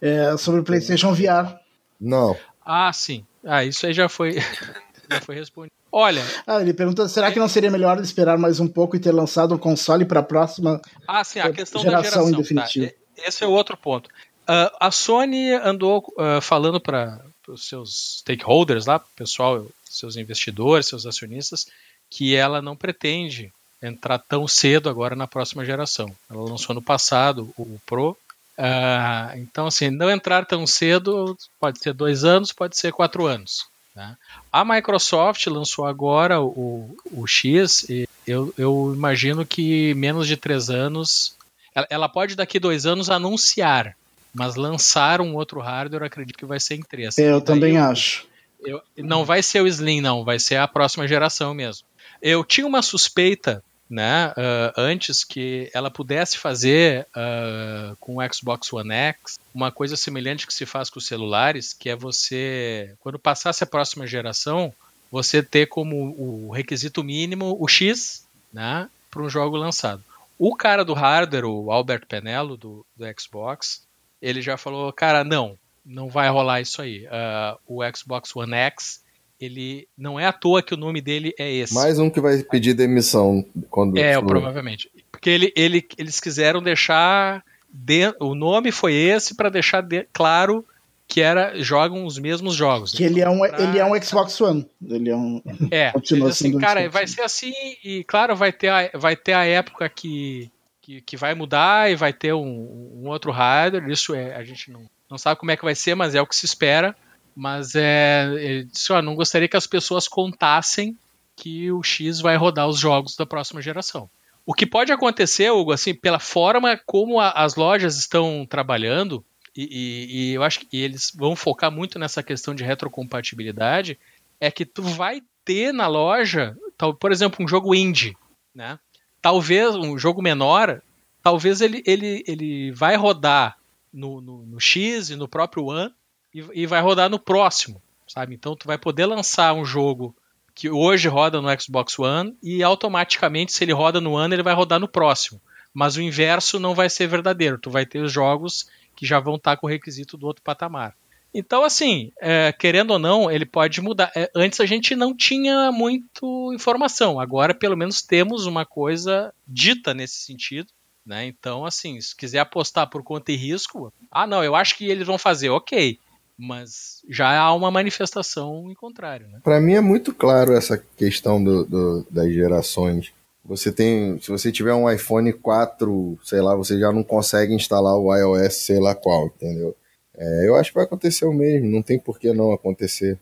É, 0.00 0.36
sobre 0.36 0.60
o 0.60 0.64
PlayStation 0.64 1.12
VR. 1.12 1.56
Não. 2.00 2.36
Ah, 2.64 2.92
sim. 2.92 3.24
Ah, 3.44 3.64
isso 3.64 3.86
aí 3.86 3.92
já 3.92 4.08
foi, 4.08 4.34
já 5.10 5.20
foi 5.20 5.34
respondido. 5.34 5.79
Olha. 5.92 6.24
Ah, 6.46 6.60
ele 6.60 6.72
pergunta: 6.72 7.08
será 7.08 7.32
que 7.32 7.38
não 7.38 7.48
seria 7.48 7.70
melhor 7.70 8.00
esperar 8.00 8.38
mais 8.38 8.60
um 8.60 8.68
pouco 8.68 8.96
e 8.96 9.00
ter 9.00 9.12
lançado 9.12 9.54
o 9.54 9.58
console 9.58 10.04
para 10.04 10.20
a 10.20 10.22
próxima 10.22 10.80
ah, 11.06 11.24
sim, 11.24 11.40
a 11.40 11.52
questão 11.52 11.82
geração, 11.82 12.30
da 12.30 12.42
geração 12.42 12.86
tá. 12.86 12.94
Esse 13.26 13.44
é 13.44 13.46
o 13.46 13.50
outro 13.50 13.76
ponto. 13.76 14.08
Uh, 14.48 14.70
a 14.80 14.90
Sony 14.90 15.52
andou 15.52 16.04
uh, 16.16 16.40
falando 16.40 16.80
para 16.80 17.20
os 17.46 17.68
seus 17.68 18.18
stakeholders 18.20 18.86
lá, 18.86 18.98
pessoal, 19.14 19.66
seus 19.84 20.16
investidores, 20.16 20.86
seus 20.86 21.06
acionistas, 21.06 21.66
que 22.08 22.34
ela 22.34 22.62
não 22.62 22.74
pretende 22.74 23.52
entrar 23.82 24.18
tão 24.18 24.46
cedo 24.48 24.88
agora 24.88 25.14
na 25.14 25.26
próxima 25.26 25.64
geração. 25.64 26.14
Ela 26.28 26.42
lançou 26.42 26.74
no 26.74 26.82
passado 26.82 27.52
o 27.56 27.78
Pro. 27.86 28.16
Uh, 28.58 29.36
então, 29.38 29.66
assim, 29.66 29.88
não 29.88 30.10
entrar 30.10 30.44
tão 30.44 30.66
cedo 30.66 31.36
pode 31.58 31.78
ser 31.78 31.94
dois 31.94 32.24
anos, 32.24 32.52
pode 32.52 32.76
ser 32.76 32.92
quatro 32.92 33.26
anos. 33.26 33.66
Né? 33.94 34.16
A 34.52 34.64
Microsoft 34.64 35.46
lançou 35.46 35.86
agora 35.86 36.40
o, 36.40 36.96
o 37.12 37.26
X 37.26 37.88
e 37.88 38.08
eu, 38.26 38.52
eu 38.56 38.92
imagino 38.94 39.44
que 39.44 39.94
menos 39.94 40.26
de 40.26 40.36
três 40.36 40.70
anos. 40.70 41.34
Ela, 41.74 41.86
ela 41.90 42.08
pode 42.08 42.34
daqui 42.36 42.58
dois 42.58 42.86
anos 42.86 43.10
anunciar, 43.10 43.96
mas 44.32 44.54
lançar 44.54 45.20
um 45.20 45.34
outro 45.34 45.60
hardware, 45.60 46.04
acredito 46.04 46.38
que 46.38 46.44
vai 46.44 46.60
ser 46.60 46.76
em 46.76 46.82
três. 46.82 47.18
Eu 47.18 47.40
também 47.40 47.76
eu, 47.76 47.84
acho. 47.84 48.26
Eu, 48.62 48.82
não 48.96 49.24
vai 49.24 49.42
ser 49.42 49.62
o 49.62 49.66
Slim, 49.66 50.00
não, 50.00 50.24
vai 50.24 50.38
ser 50.38 50.56
a 50.56 50.68
próxima 50.68 51.08
geração 51.08 51.54
mesmo. 51.54 51.86
Eu 52.22 52.44
tinha 52.44 52.66
uma 52.66 52.82
suspeita 52.82 53.62
né, 53.90 54.28
uh, 54.28 54.72
antes 54.76 55.24
que 55.24 55.68
ela 55.74 55.90
pudesse 55.90 56.38
fazer 56.38 57.08
uh, 57.10 57.96
com 57.96 58.18
o 58.18 58.32
Xbox 58.32 58.72
One 58.72 58.94
X 58.94 59.40
uma 59.52 59.72
coisa 59.72 59.96
semelhante 59.96 60.46
que 60.46 60.54
se 60.54 60.64
faz 60.64 60.88
com 60.88 61.00
os 61.00 61.06
celulares, 61.06 61.72
que 61.72 61.90
é 61.90 61.96
você, 61.96 62.94
quando 63.00 63.18
passasse 63.18 63.64
a 63.64 63.66
próxima 63.66 64.06
geração, 64.06 64.72
você 65.10 65.42
ter 65.42 65.66
como 65.66 66.14
o 66.16 66.52
requisito 66.52 67.02
mínimo 67.02 67.56
o 67.58 67.66
X 67.66 68.24
né, 68.52 68.88
para 69.10 69.22
um 69.22 69.28
jogo 69.28 69.56
lançado. 69.56 70.04
O 70.38 70.54
cara 70.54 70.84
do 70.84 70.94
hardware, 70.94 71.44
o 71.44 71.72
Albert 71.72 72.06
Penello, 72.06 72.56
do, 72.56 72.86
do 72.96 73.04
Xbox, 73.20 73.82
ele 74.22 74.40
já 74.40 74.56
falou, 74.56 74.92
cara, 74.92 75.24
não, 75.24 75.58
não 75.84 76.08
vai 76.08 76.28
rolar 76.30 76.60
isso 76.60 76.80
aí. 76.80 77.06
Uh, 77.06 77.58
o 77.66 77.96
Xbox 77.96 78.34
One 78.36 78.54
X 78.54 79.02
ele 79.40 79.88
não 79.96 80.20
é 80.20 80.26
à 80.26 80.32
toa 80.32 80.62
que 80.62 80.74
o 80.74 80.76
nome 80.76 81.00
dele 81.00 81.34
é 81.38 81.50
esse. 81.50 81.72
Mais 81.72 81.98
um 81.98 82.10
que 82.10 82.20
vai 82.20 82.42
pedir 82.42 82.74
demissão 82.74 83.44
quando. 83.70 83.96
É, 83.96 84.14
for... 84.14 84.26
provavelmente. 84.26 84.90
Porque 85.10 85.30
ele, 85.30 85.52
ele, 85.56 85.86
eles 85.96 86.20
quiseram 86.20 86.62
deixar. 86.62 87.42
De... 87.72 88.12
O 88.20 88.34
nome 88.34 88.72
foi 88.72 88.92
esse 88.92 89.34
para 89.34 89.48
deixar 89.48 89.80
de... 89.80 90.04
claro 90.12 90.64
que 91.06 91.20
era 91.20 91.60
jogam 91.62 92.04
os 92.04 92.18
mesmos 92.18 92.54
jogos. 92.54 92.92
Que 92.92 93.04
ele 93.04 93.20
é 93.20 93.28
um, 93.28 93.38
pra... 93.38 93.62
ele 93.62 93.78
é 93.78 93.84
um 93.84 94.00
Xbox 94.02 94.40
One. 94.40 94.66
Ele 94.86 95.08
é 95.08 95.16
um. 95.16 95.42
É, 95.70 95.90
continua 95.94 96.28
assim, 96.28 96.58
cara, 96.58 96.88
vai 96.90 97.06
ser 97.06 97.22
assim 97.22 97.52
e 97.82 98.04
claro 98.04 98.36
vai 98.36 98.52
ter 98.52 98.68
a, 98.68 98.90
vai 98.94 99.16
ter 99.16 99.32
a 99.32 99.44
época 99.44 99.88
que, 99.88 100.50
que, 100.82 101.00
que 101.00 101.16
vai 101.16 101.34
mudar 101.34 101.90
e 101.90 101.96
vai 101.96 102.12
ter 102.12 102.34
um, 102.34 103.00
um 103.02 103.08
outro 103.08 103.30
hardware. 103.30 103.88
Isso 103.88 104.14
é 104.14 104.34
a 104.34 104.44
gente 104.44 104.70
não, 104.70 104.82
não 105.10 105.16
sabe 105.16 105.38
como 105.40 105.50
é 105.50 105.56
que 105.56 105.64
vai 105.64 105.74
ser, 105.74 105.94
mas 105.94 106.14
é 106.14 106.20
o 106.20 106.26
que 106.26 106.36
se 106.36 106.44
espera. 106.44 106.94
Mas 107.40 107.74
é, 107.74 108.30
ele 108.34 108.64
disse, 108.64 108.92
ó, 108.92 109.00
não 109.00 109.14
gostaria 109.14 109.48
que 109.48 109.56
as 109.56 109.66
pessoas 109.66 110.06
contassem 110.06 110.94
que 111.34 111.72
o 111.72 111.82
X 111.82 112.20
vai 112.20 112.36
rodar 112.36 112.68
os 112.68 112.78
jogos 112.78 113.16
da 113.16 113.24
próxima 113.24 113.62
geração. 113.62 114.10
O 114.44 114.52
que 114.52 114.66
pode 114.66 114.92
acontecer, 114.92 115.50
Hugo, 115.50 115.72
assim, 115.72 115.94
pela 115.94 116.18
forma 116.18 116.78
como 116.84 117.18
a, 117.18 117.30
as 117.30 117.54
lojas 117.54 117.96
estão 117.96 118.46
trabalhando, 118.46 119.24
e, 119.56 119.62
e, 119.62 120.32
e, 120.32 120.34
eu 120.34 120.42
acho 120.42 120.60
que 120.60 120.76
eles 120.76 121.12
vão 121.14 121.34
focar 121.34 121.72
muito 121.72 121.98
nessa 121.98 122.22
questão 122.22 122.54
de 122.54 122.62
retrocompatibilidade, 122.62 123.98
é 124.38 124.50
que 124.50 124.66
tu 124.66 124.82
vai 124.82 125.22
ter 125.42 125.72
na 125.72 125.86
loja, 125.86 126.54
tal, 126.76 126.92
por 126.92 127.10
exemplo, 127.10 127.42
um 127.42 127.48
jogo 127.48 127.74
indie, 127.74 128.14
né? 128.54 128.78
Talvez 129.22 129.74
um 129.74 129.96
jogo 129.96 130.20
menor, 130.20 130.82
talvez 131.22 131.62
ele, 131.62 131.82
ele, 131.86 132.22
ele 132.26 132.70
vai 132.72 132.96
rodar 132.96 133.56
no, 133.90 134.20
no, 134.20 134.44
no 134.44 134.60
X 134.60 135.08
e 135.08 135.16
no 135.16 135.26
próprio 135.26 135.64
One, 135.64 135.90
e, 136.34 136.62
e 136.62 136.66
vai 136.66 136.80
rodar 136.80 137.08
no 137.10 137.18
próximo, 137.18 137.80
sabe? 138.06 138.34
Então 138.34 138.56
tu 138.56 138.66
vai 138.66 138.78
poder 138.78 139.06
lançar 139.06 139.52
um 139.52 139.64
jogo 139.64 140.14
que 140.54 140.68
hoje 140.68 141.08
roda 141.08 141.40
no 141.40 141.48
Xbox 141.60 141.98
One 141.98 142.36
e 142.42 142.62
automaticamente, 142.62 143.52
se 143.52 143.64
ele 143.64 143.72
roda 143.72 144.00
no 144.00 144.12
One, 144.12 144.34
ele 144.34 144.42
vai 144.42 144.54
rodar 144.54 144.78
no 144.78 144.88
próximo. 144.88 145.40
Mas 145.72 145.96
o 145.96 146.02
inverso 146.02 146.58
não 146.58 146.74
vai 146.74 146.90
ser 146.90 147.06
verdadeiro. 147.06 147.58
Tu 147.58 147.70
vai 147.70 147.86
ter 147.86 148.00
os 148.00 148.12
jogos 148.12 148.68
que 148.96 149.06
já 149.06 149.20
vão 149.20 149.36
estar 149.36 149.56
com 149.56 149.66
o 149.66 149.70
requisito 149.70 150.16
do 150.16 150.26
outro 150.26 150.42
patamar. 150.42 150.94
Então, 151.32 151.62
assim, 151.62 152.10
é, 152.20 152.52
querendo 152.52 152.90
ou 152.90 152.98
não, 152.98 153.30
ele 153.30 153.46
pode 153.46 153.80
mudar. 153.80 154.10
É, 154.16 154.28
antes 154.34 154.60
a 154.60 154.66
gente 154.66 154.96
não 154.96 155.16
tinha 155.16 155.70
muito 155.70 156.52
informação. 156.52 157.20
Agora, 157.20 157.54
pelo 157.54 157.76
menos, 157.76 158.02
temos 158.02 158.46
uma 158.46 158.66
coisa 158.66 159.32
dita 159.46 159.94
nesse 159.94 160.16
sentido. 160.16 160.68
Né? 161.06 161.26
Então, 161.26 161.64
assim, 161.64 162.00
se 162.00 162.14
quiser 162.14 162.40
apostar 162.40 162.88
por 162.90 163.02
conta 163.02 163.32
e 163.32 163.36
risco, 163.36 163.92
ah, 164.10 164.26
não, 164.26 164.44
eu 164.44 164.54
acho 164.54 164.76
que 164.76 164.84
eles 164.84 165.06
vão 165.06 165.16
fazer, 165.16 165.48
ok. 165.48 165.98
Mas 166.40 167.02
já 167.08 167.38
há 167.38 167.54
uma 167.54 167.70
manifestação 167.70 168.70
em 168.70 168.74
contrário. 168.74 169.28
Né? 169.28 169.40
Para 169.44 169.60
mim 169.60 169.74
é 169.74 169.80
muito 169.80 170.14
claro 170.14 170.54
essa 170.54 170.82
questão 170.96 171.42
do, 171.42 171.64
do, 171.64 172.06
das 172.10 172.32
gerações. 172.32 173.12
Você 173.44 173.70
tem, 173.70 174.18
se 174.20 174.30
você 174.30 174.50
tiver 174.50 174.72
um 174.72 174.90
iPhone 174.90 175.32
4, 175.32 176.18
sei 176.24 176.40
lá, 176.40 176.54
você 176.54 176.78
já 176.78 176.92
não 176.92 177.02
consegue 177.02 177.54
instalar 177.54 177.96
o 177.96 178.14
iOS, 178.14 178.54
sei 178.54 178.78
lá 178.78 178.94
qual, 178.94 179.26
entendeu? 179.26 179.76
É, 180.16 180.48
eu 180.48 180.56
acho 180.56 180.70
que 180.70 180.76
vai 180.76 180.84
acontecer 180.84 181.24
o 181.24 181.32
mesmo, 181.32 181.68
não 181.68 181.82
tem 181.82 181.98
por 181.98 182.18
que 182.18 182.32
não 182.32 182.52
acontecer. 182.52 183.18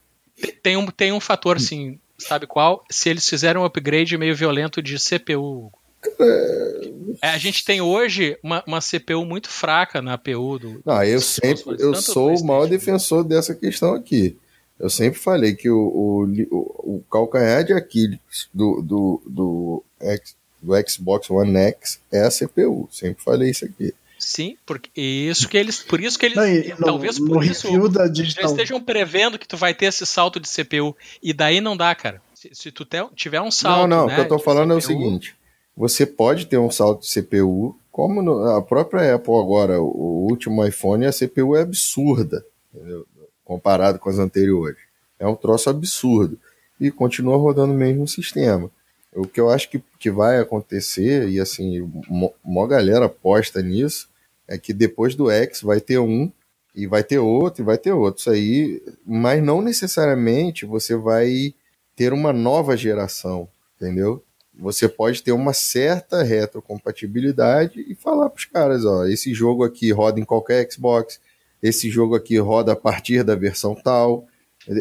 Tem 0.63 0.77
um, 0.77 0.87
tem 0.87 1.13
um 1.13 1.21
fator, 1.21 1.61
sim, 1.61 1.99
sabe 2.19 2.47
qual? 2.47 2.85
Se 2.91 3.09
eles 3.09 3.29
fizeram 3.29 3.63
um 3.63 3.65
upgrade 3.65 4.19
meio 4.19 4.35
violento 4.35 4.83
de 4.83 4.97
CPU. 4.97 5.73
É, 7.21 7.29
a 7.29 7.39
gente 7.39 7.65
tem 7.65 7.81
hoje 7.81 8.39
uma, 8.43 8.63
uma, 8.67 8.81
CPU 8.81 9.25
muito 9.25 9.49
fraca 9.49 10.01
na 10.01 10.15
APU 10.15 10.59
do. 10.59 10.81
Não, 10.85 11.03
eu 11.03 11.21
sempre 11.21 11.77
eu 11.79 11.95
sou 11.97 12.39
o 12.39 12.45
maior 12.45 12.69
defensor 12.69 13.25
dessa 13.25 13.55
questão 13.55 13.95
aqui. 13.95 14.37
Eu 14.79 14.89
sempre 14.89 15.19
falei 15.19 15.55
que 15.57 15.69
o, 15.69 15.77
o, 15.77 16.97
o 16.97 17.05
calcanhar 17.11 17.65
de 17.65 17.73
Aquiles 17.73 18.21
do, 18.55 18.81
do, 18.81 19.23
do, 19.27 19.85
do 20.63 20.89
Xbox 20.89 21.29
One 21.31 21.57
X 21.57 22.01
é 22.13 22.25
a 22.25 22.31
CPU. 22.31 22.89
Sempre 22.93 23.23
falei 23.23 23.51
isso 23.51 23.65
aqui. 23.65 23.93
Sim, 24.19 24.57
porque 24.67 24.91
isso 25.01 25.49
que 25.49 25.57
eles, 25.57 25.81
por 25.81 26.01
isso 26.01 26.19
que 26.19 26.27
eles, 26.27 26.37
não, 26.37 26.47
e, 26.47 26.75
talvez 26.77 27.19
no, 27.19 27.27
por 27.27 27.37
no 27.37 27.45
isso 27.45 27.89
da 27.89 28.09
digital... 28.09 28.45
eles 28.45 28.53
estejam 28.53 28.81
prevendo 28.81 29.39
que 29.39 29.47
tu 29.47 29.57
vai 29.57 29.73
ter 29.73 29.87
esse 29.87 30.05
salto 30.05 30.41
de 30.41 30.49
CPU 30.49 30.97
e 31.23 31.33
daí 31.33 31.61
não 31.61 31.77
dá, 31.77 31.95
cara. 31.95 32.21
Se, 32.35 32.51
se 32.53 32.73
tu 32.73 32.85
te, 32.85 32.99
tiver 33.15 33.41
um 33.41 33.51
salto, 33.51 33.89
não, 33.89 34.01
não, 34.01 34.07
né, 34.07 34.13
o 34.13 34.17
que 34.17 34.21
eu 34.23 34.29
tô 34.29 34.39
falando 34.39 34.69
CPU... 34.69 34.75
é 34.75 34.79
o 34.79 34.81
seguinte: 34.81 35.37
você 35.79 36.05
pode 36.05 36.47
ter 36.47 36.59
um 36.59 36.73
salto 36.73 37.03
de 37.03 37.23
CPU, 37.23 37.79
como 37.93 38.21
no, 38.21 38.57
a 38.57 38.61
própria 38.61 39.15
Apple 39.15 39.37
agora, 39.37 39.81
o, 39.81 40.27
último 40.29 40.67
iPhone, 40.67 41.07
a 41.07 41.13
CPU 41.13 41.55
é 41.55 41.63
absurda, 41.63 42.45
entendeu? 42.75 43.07
comparado 43.45 43.97
com 44.01 44.11
as 44.11 44.19
anteriores. 44.19 44.77
É 45.21 45.27
um 45.27 45.37
troço 45.37 45.71
absurdo 45.71 46.37
e 46.81 46.91
continua 46.91 47.37
rodando 47.37 47.73
o 47.73 47.77
mesmo 47.77 48.09
sistema. 48.09 48.69
O 49.15 49.25
que 49.25 49.41
eu 49.41 49.51
acho 49.51 49.71
que, 49.71 49.81
que 50.01 50.11
vai 50.11 50.41
acontecer, 50.41 51.29
e 51.29 51.39
assim, 51.39 51.89
uma 52.45 52.67
galera 52.67 53.07
aposta 53.07 53.63
nisso, 53.63 54.09
é 54.49 54.59
que 54.59 54.73
depois 54.73 55.15
do 55.15 55.31
X 55.31 55.63
vai 55.63 55.81
ter 55.81 56.01
um, 56.01 56.31
e 56.75 56.89
vai 56.89 57.05
ter 57.05 57.19
outro, 57.19 57.63
e 57.63 57.65
vai 57.65 57.79
ter 57.79 57.93
outro. 57.93 58.21
Isso 58.21 58.31
aí, 58.31 58.83
mas 59.07 59.41
não 59.41 59.63
necessariamente 59.63 60.67
você 60.67 60.97
vai 60.97 61.55
ter 61.95 62.13
uma 62.13 62.33
nova 62.33 62.77
geração, 62.77 63.49
entendeu? 63.77 64.23
Você 64.59 64.89
pode 64.89 65.23
ter 65.23 65.33
uma 65.33 65.53
certa 65.53 66.23
retrocompatibilidade 66.23 67.85
e 67.89 67.95
falar 67.95 68.29
para 68.29 68.39
os 68.39 68.45
caras, 68.45 68.85
ó, 68.85 69.07
esse 69.07 69.33
jogo 69.33 69.65
aqui 69.65 69.93
roda 69.93 70.19
em 70.19 70.25
qualquer 70.25 70.69
Xbox, 70.71 71.21
esse 71.63 71.89
jogo 71.89 72.17
aqui 72.17 72.39
roda 72.39 72.73
a 72.73 72.77
partir 72.77 73.23
da 73.23 73.37
versão 73.37 73.75
tal. 73.75 74.27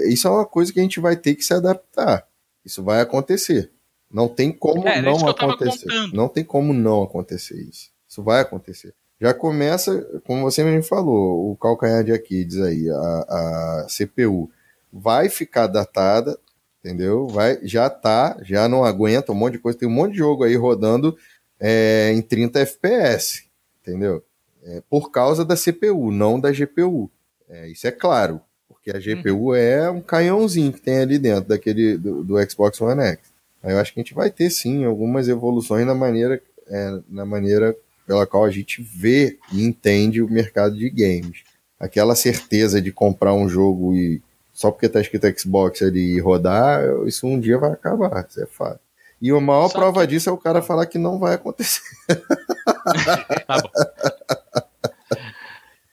Isso 0.10 0.28
é 0.28 0.32
uma 0.32 0.45
coisa 0.45 0.74
que 0.74 0.80
a 0.80 0.84
gente 0.84 0.99
vai 0.99 1.16
ter 1.16 1.36
que 1.36 1.44
se 1.44 1.54
adaptar. 1.54 2.28
Isso 2.66 2.84
vai 2.84 3.02
acontecer. 3.02 3.70
Não 4.12 4.28
tem 4.28 4.52
como 4.52 4.88
é, 4.88 5.02
não 5.02 5.28
acontecer. 5.28 5.88
Não 6.12 6.28
tem 6.28 6.44
como 6.44 6.74
não 6.74 7.04
acontecer 7.04 7.62
isso. 7.62 7.91
Isso 8.08 8.24
vai 8.24 8.41
acontecer. 8.41 8.94
Já 9.20 9.34
começa, 9.34 10.02
como 10.26 10.44
você 10.44 10.64
mesmo 10.64 10.84
falou, 10.84 11.52
o 11.52 11.56
calcanhar 11.56 12.04
de 12.04 12.12
Aquiles 12.12 12.60
aí, 12.60 12.90
a, 12.90 12.94
a 12.94 13.88
CPU 13.90 14.49
vai 14.91 15.28
ficar 15.28 15.68
datada, 15.68 16.38
entendeu? 16.80 17.28
Vai, 17.28 17.60
já 17.64 17.90
tá, 17.90 18.38
já 18.41 18.68
não 18.68 18.84
aguenta 18.84 19.32
um 19.32 19.36
monte 19.36 19.54
de 19.54 19.60
coisa. 19.60 19.78
Tem 19.78 19.88
um 19.88 19.91
monte 19.91 20.14
de 20.14 20.18
jogo 20.20 20.44
aí 20.44 20.56
rodando 20.56 21.18
é, 21.60 22.12
em 22.14 22.22
30 22.22 22.60
FPS, 22.60 23.44
entendeu? 23.82 24.24
É, 24.64 24.82
por 24.90 25.12
causa 25.12 25.45
da 25.45 25.56
CPU, 25.56 26.12
não 26.12 26.40
da 26.40 26.52
GPU. 26.52 27.10
É, 27.49 27.70
isso 27.70 27.88
é 27.88 27.91
claro, 27.91 28.41
porque 28.68 28.91
a 28.91 28.99
GPU 28.99 29.49
uhum. 29.49 29.56
é 29.56 29.90
um 29.90 30.02
canhãozinho 30.02 30.74
que 30.74 30.82
tem 30.82 30.99
ali 30.99 31.18
dentro 31.18 31.49
daquele 31.49 31.98
do, 31.98 32.24
do 32.24 32.49
Xbox 32.49 32.80
One 32.82 33.02
X. 33.02 33.20
Eu 33.64 33.80
acho 33.80 33.94
que 33.94 33.99
a 33.99 34.04
gente 34.04 34.14
vai 34.14 34.30
ter 34.30 34.49
sim 34.49 34.86
algumas 34.86 35.28
evoluções 35.28 35.86
na 35.86 35.95
maneira, 35.95 36.41
é, 36.68 36.99
na 37.10 37.26
maneira 37.26 37.76
pela 38.06 38.26
qual 38.26 38.45
a 38.45 38.52
gente 38.52 38.82
vê 38.82 39.38
e 39.52 39.64
entende 39.64 40.22
o 40.22 40.30
mercado 40.30 40.78
de 40.78 40.90
games. 40.90 41.44
Aquela 41.80 42.16
certeza 42.16 42.82
de 42.82 42.91
comprar 42.91 43.34
um 43.34 43.49
jogo 43.49 43.94
e 43.94 44.22
só 44.58 44.72
porque 44.72 44.90
tá 44.90 45.00
escrito 45.00 45.40
Xbox 45.40 45.84
ali 45.84 46.16
e 46.16 46.20
rodar, 46.20 46.82
isso 47.06 47.28
um 47.28 47.40
dia 47.40 47.60
vai 47.60 47.74
acabar, 47.74 48.26
isso 48.28 48.42
é 48.42 48.48
fato. 48.48 48.80
E 49.22 49.30
a 49.30 49.40
maior 49.40 49.68
só 49.68 49.78
prova 49.78 50.02
que... 50.02 50.08
disso 50.08 50.32
é 50.32 50.34
o 50.34 50.38
cara 50.38 50.64
falar 50.64 50.88
que 50.88 50.98
não 50.98 51.20
vai 51.20 51.36
acontecer. 51.36 51.84
tá 53.46 53.62
bom. 53.62 53.70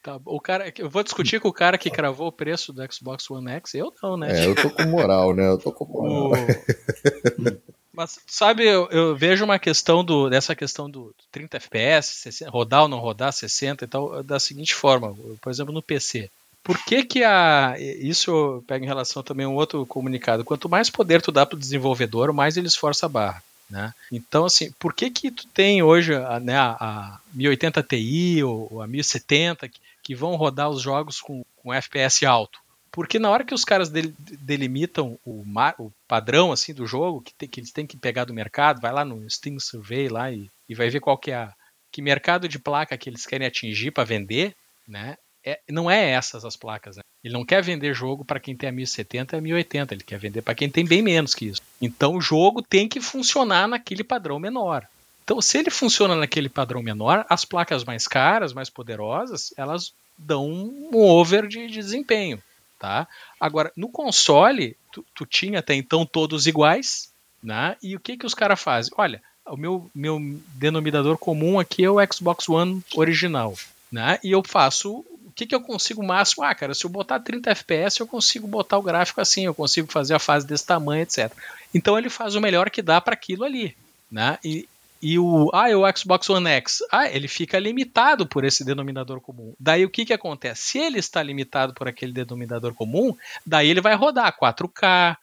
Tá, 0.03 0.19
o 0.25 0.41
cara, 0.41 0.73
eu 0.79 0.89
vou 0.89 1.03
discutir 1.03 1.41
com 1.41 1.49
o 1.49 1.53
cara 1.53 1.77
que 1.77 1.91
cravou 1.91 2.29
o 2.29 2.33
preço 2.33 2.73
do 2.73 2.83
Xbox 2.91 3.31
One 3.31 3.51
X. 3.51 3.75
Eu 3.75 3.93
não, 4.03 4.17
né? 4.17 4.45
É, 4.45 4.47
eu 4.47 4.55
tô 4.55 4.71
com 4.71 4.85
moral, 4.85 5.35
né? 5.35 5.47
Eu 5.47 5.59
tô 5.59 5.71
com 5.71 5.85
moral. 5.85 6.33
O... 6.33 7.75
Mas, 7.93 8.19
sabe, 8.27 8.65
eu, 8.65 8.89
eu, 8.91 9.15
vejo 9.15 9.45
uma 9.45 9.59
questão 9.59 10.03
do, 10.03 10.31
dessa 10.31 10.57
questão 10.57 10.89
do 10.89 11.15
30 11.31 11.59
FPS, 11.59 12.15
60, 12.15 12.51
rodar 12.51 12.83
ou 12.83 12.89
não 12.89 12.99
rodar, 12.99 13.31
60 13.31 13.85
e 13.85 13.89
tal, 13.89 14.23
da 14.23 14.41
seguinte 14.41 14.75
forma, 14.75 15.15
por 15.41 15.51
exemplo, 15.51 15.73
no 15.73 15.83
PC. 15.83 16.31
Por 16.65 16.83
que 16.83 17.05
que 17.05 17.23
a. 17.23 17.77
Isso 17.79 18.31
eu 18.31 18.65
pego 18.67 18.85
em 18.85 18.89
relação 18.89 19.23
também 19.23 19.47
a 19.47 19.49
um 19.49 19.55
outro 19.55 19.85
comunicado. 19.87 20.45
Quanto 20.45 20.69
mais 20.69 20.91
poder 20.91 21.21
tu 21.23 21.31
dá 21.31 21.45
para 21.45 21.57
o 21.57 21.61
desenvolvedor, 21.61 22.33
mais 22.33 22.57
ele 22.57 22.67
esforça 22.67 23.07
a 23.07 23.09
barra. 23.09 23.43
Né? 23.71 23.93
Então, 24.11 24.47
assim, 24.47 24.73
por 24.79 24.95
que 24.95 25.11
que 25.11 25.31
tu 25.31 25.47
tem 25.49 25.83
hoje 25.83 26.15
a, 26.15 26.41
né, 26.41 26.57
a 26.57 27.19
1080 27.33 27.83
Ti 27.83 28.43
ou 28.43 28.81
a 28.83 28.87
1070 28.87 29.71
que 30.05 30.15
vão 30.15 30.37
rodar 30.37 30.69
os 30.69 30.83
jogos 30.83 31.21
com, 31.21 31.45
com 31.57 31.73
FPS 31.73 32.27
alto. 32.27 32.61
Porque 32.93 33.19
na 33.19 33.31
hora 33.31 33.43
que 33.43 33.55
os 33.55 33.65
caras 33.65 33.91
delimitam 33.91 35.19
o, 35.25 35.43
mar, 35.45 35.75
o 35.81 35.91
padrão 36.07 36.53
assim 36.53 36.73
do 36.73 36.87
jogo, 36.87 37.23
que, 37.23 37.49
que, 37.49 37.59
eles 37.59 37.73
têm 37.73 37.87
que 37.87 37.97
pegar 37.97 38.25
do 38.25 38.35
mercado, 38.35 38.81
vai 38.81 38.93
lá 38.93 39.05
no 39.05 39.29
Steam 39.29 39.59
Survey 39.59 40.09
lá 40.09 40.31
e, 40.31 40.49
e 40.69 40.75
vai 40.77 40.89
ver 40.91 41.01
qual 41.01 41.19
que 41.19 41.33
é 41.33 41.37
a, 41.37 41.53
que 41.91 42.01
mercado 42.01 42.49
de 42.49 42.59
placa 42.59 42.97
que 42.97 43.09
eles 43.09 43.27
querem 43.27 43.49
atingir 43.49 43.91
para 43.91 44.05
vender, 44.05 44.55
né? 44.87 45.17
É, 45.45 45.61
não 45.69 45.91
é 45.91 46.11
essas 46.11 46.45
as 46.45 46.57
placas. 46.57 46.97
Né? 46.97 47.03
Ele 47.23 47.35
não 47.35 47.45
quer 47.45 47.63
vender 47.63 47.95
jogo 47.95 48.25
para 48.25 48.41
quem 48.41 48.57
tem 48.57 48.69
a 48.69 48.73
1070 48.73 49.37
e 49.37 49.39
a 49.39 49.43
1080, 49.43 49.95
ele 49.95 50.03
quer 50.03 50.19
vender 50.19 50.43
para 50.43 50.55
quem 50.55 50.71
tem 50.71 50.85
bem 50.85 51.03
menos 51.03 51.35
que 51.35 51.47
isso. 51.47 51.61
Então 51.81 52.17
o 52.17 52.21
jogo 52.21 52.63
tem 52.63 52.89
que 52.89 53.01
funcionar 53.01 53.69
naquele 53.69 54.05
padrão 54.05 54.39
menor. 54.39 54.87
Então, 55.25 55.41
se 55.41 55.57
ele 55.57 55.71
funciona 55.71 56.15
naquele 56.15 56.51
padrão 56.51 56.83
menor, 56.83 57.25
as 57.31 57.47
placas 57.47 57.83
mais 57.83 58.07
caras, 58.07 58.53
mais 58.53 58.69
poderosas, 58.69 59.55
elas 59.57 59.95
dão 60.19 60.47
um 60.47 60.91
over 60.95 61.47
de, 61.47 61.67
desempenho, 61.67 62.43
tá? 62.79 63.09
Agora, 63.41 63.73
no 63.75 63.89
console, 63.89 64.77
tu, 64.93 65.05
tu, 65.15 65.25
tinha 65.25 65.61
até 65.61 65.75
então 65.75 66.05
todos 66.05 66.47
iguais, 66.47 67.11
né? 67.43 67.75
E 67.83 67.97
o 67.97 68.01
que 68.01 68.19
que 68.19 68.27
os 68.27 68.35
caras 68.35 68.61
fazem? 68.61 68.93
Olha, 68.99 69.23
o 69.47 69.57
meu, 69.57 69.91
meu 69.95 70.21
denominador 70.55 71.17
comum 71.17 71.59
aqui 71.59 71.85
é 71.85 71.91
o 71.91 71.97
Xbox 72.13 72.47
One 72.47 72.83
original, 72.95 73.55
né? 73.91 74.19
E 74.23 74.31
eu 74.31 74.43
faço 74.47 75.05
que, 75.35 75.47
que 75.47 75.55
eu 75.55 75.61
consigo 75.61 76.03
máximo? 76.03 76.45
Ah, 76.45 76.55
cara, 76.55 76.75
se 76.75 76.85
eu 76.85 76.91
botar 76.91 77.21
30 77.21 77.51
FPS, 77.51 78.01
eu 78.01 78.07
consigo 78.07 78.47
botar 78.47 78.79
o 78.79 78.83
gráfico 78.83 79.21
assim, 79.21 79.45
eu 79.45 79.55
consigo 79.55 79.91
fazer 79.91 80.15
a 80.15 80.19
fase 80.19 80.47
desse 80.47 80.67
tamanho, 80.67 81.03
etc. 81.03 81.33
Então 81.75 81.99
ele 81.99 82.09
faz 82.09 82.35
o 82.35 82.41
melhor 82.41 82.71
que 82.71 82.83
dá 82.83 83.01
para 83.01 83.15
aquilo 83.15 83.45
ali. 83.45 83.77
Né? 84.11 84.39
E, 84.45 84.69
e 85.03 85.19
o, 85.19 85.51
ah, 85.53 85.69
é 85.69 85.77
o 85.77 85.85
Xbox 85.97 86.31
One 86.31 86.49
X, 86.49 86.79
ah, 86.91 87.09
ele 87.09 87.29
fica 87.29 87.59
limitado 87.59 88.27
por 88.27 88.45
esse 88.45 88.65
denominador 88.65 89.21
comum. 89.21 89.53
Daí 89.59 89.85
o 89.85 89.91
que, 89.91 90.07
que 90.07 90.13
acontece? 90.13 90.63
Se 90.63 90.79
ele 90.79 90.99
está 90.99 91.23
limitado 91.23 91.75
por 91.75 91.89
aquele 91.89 92.13
denominador 92.13 92.73
comum, 92.73 93.15
daí 93.45 93.69
ele 93.69 93.81
vai 93.81 93.95
rodar 93.95 94.35
4K, 94.39 95.17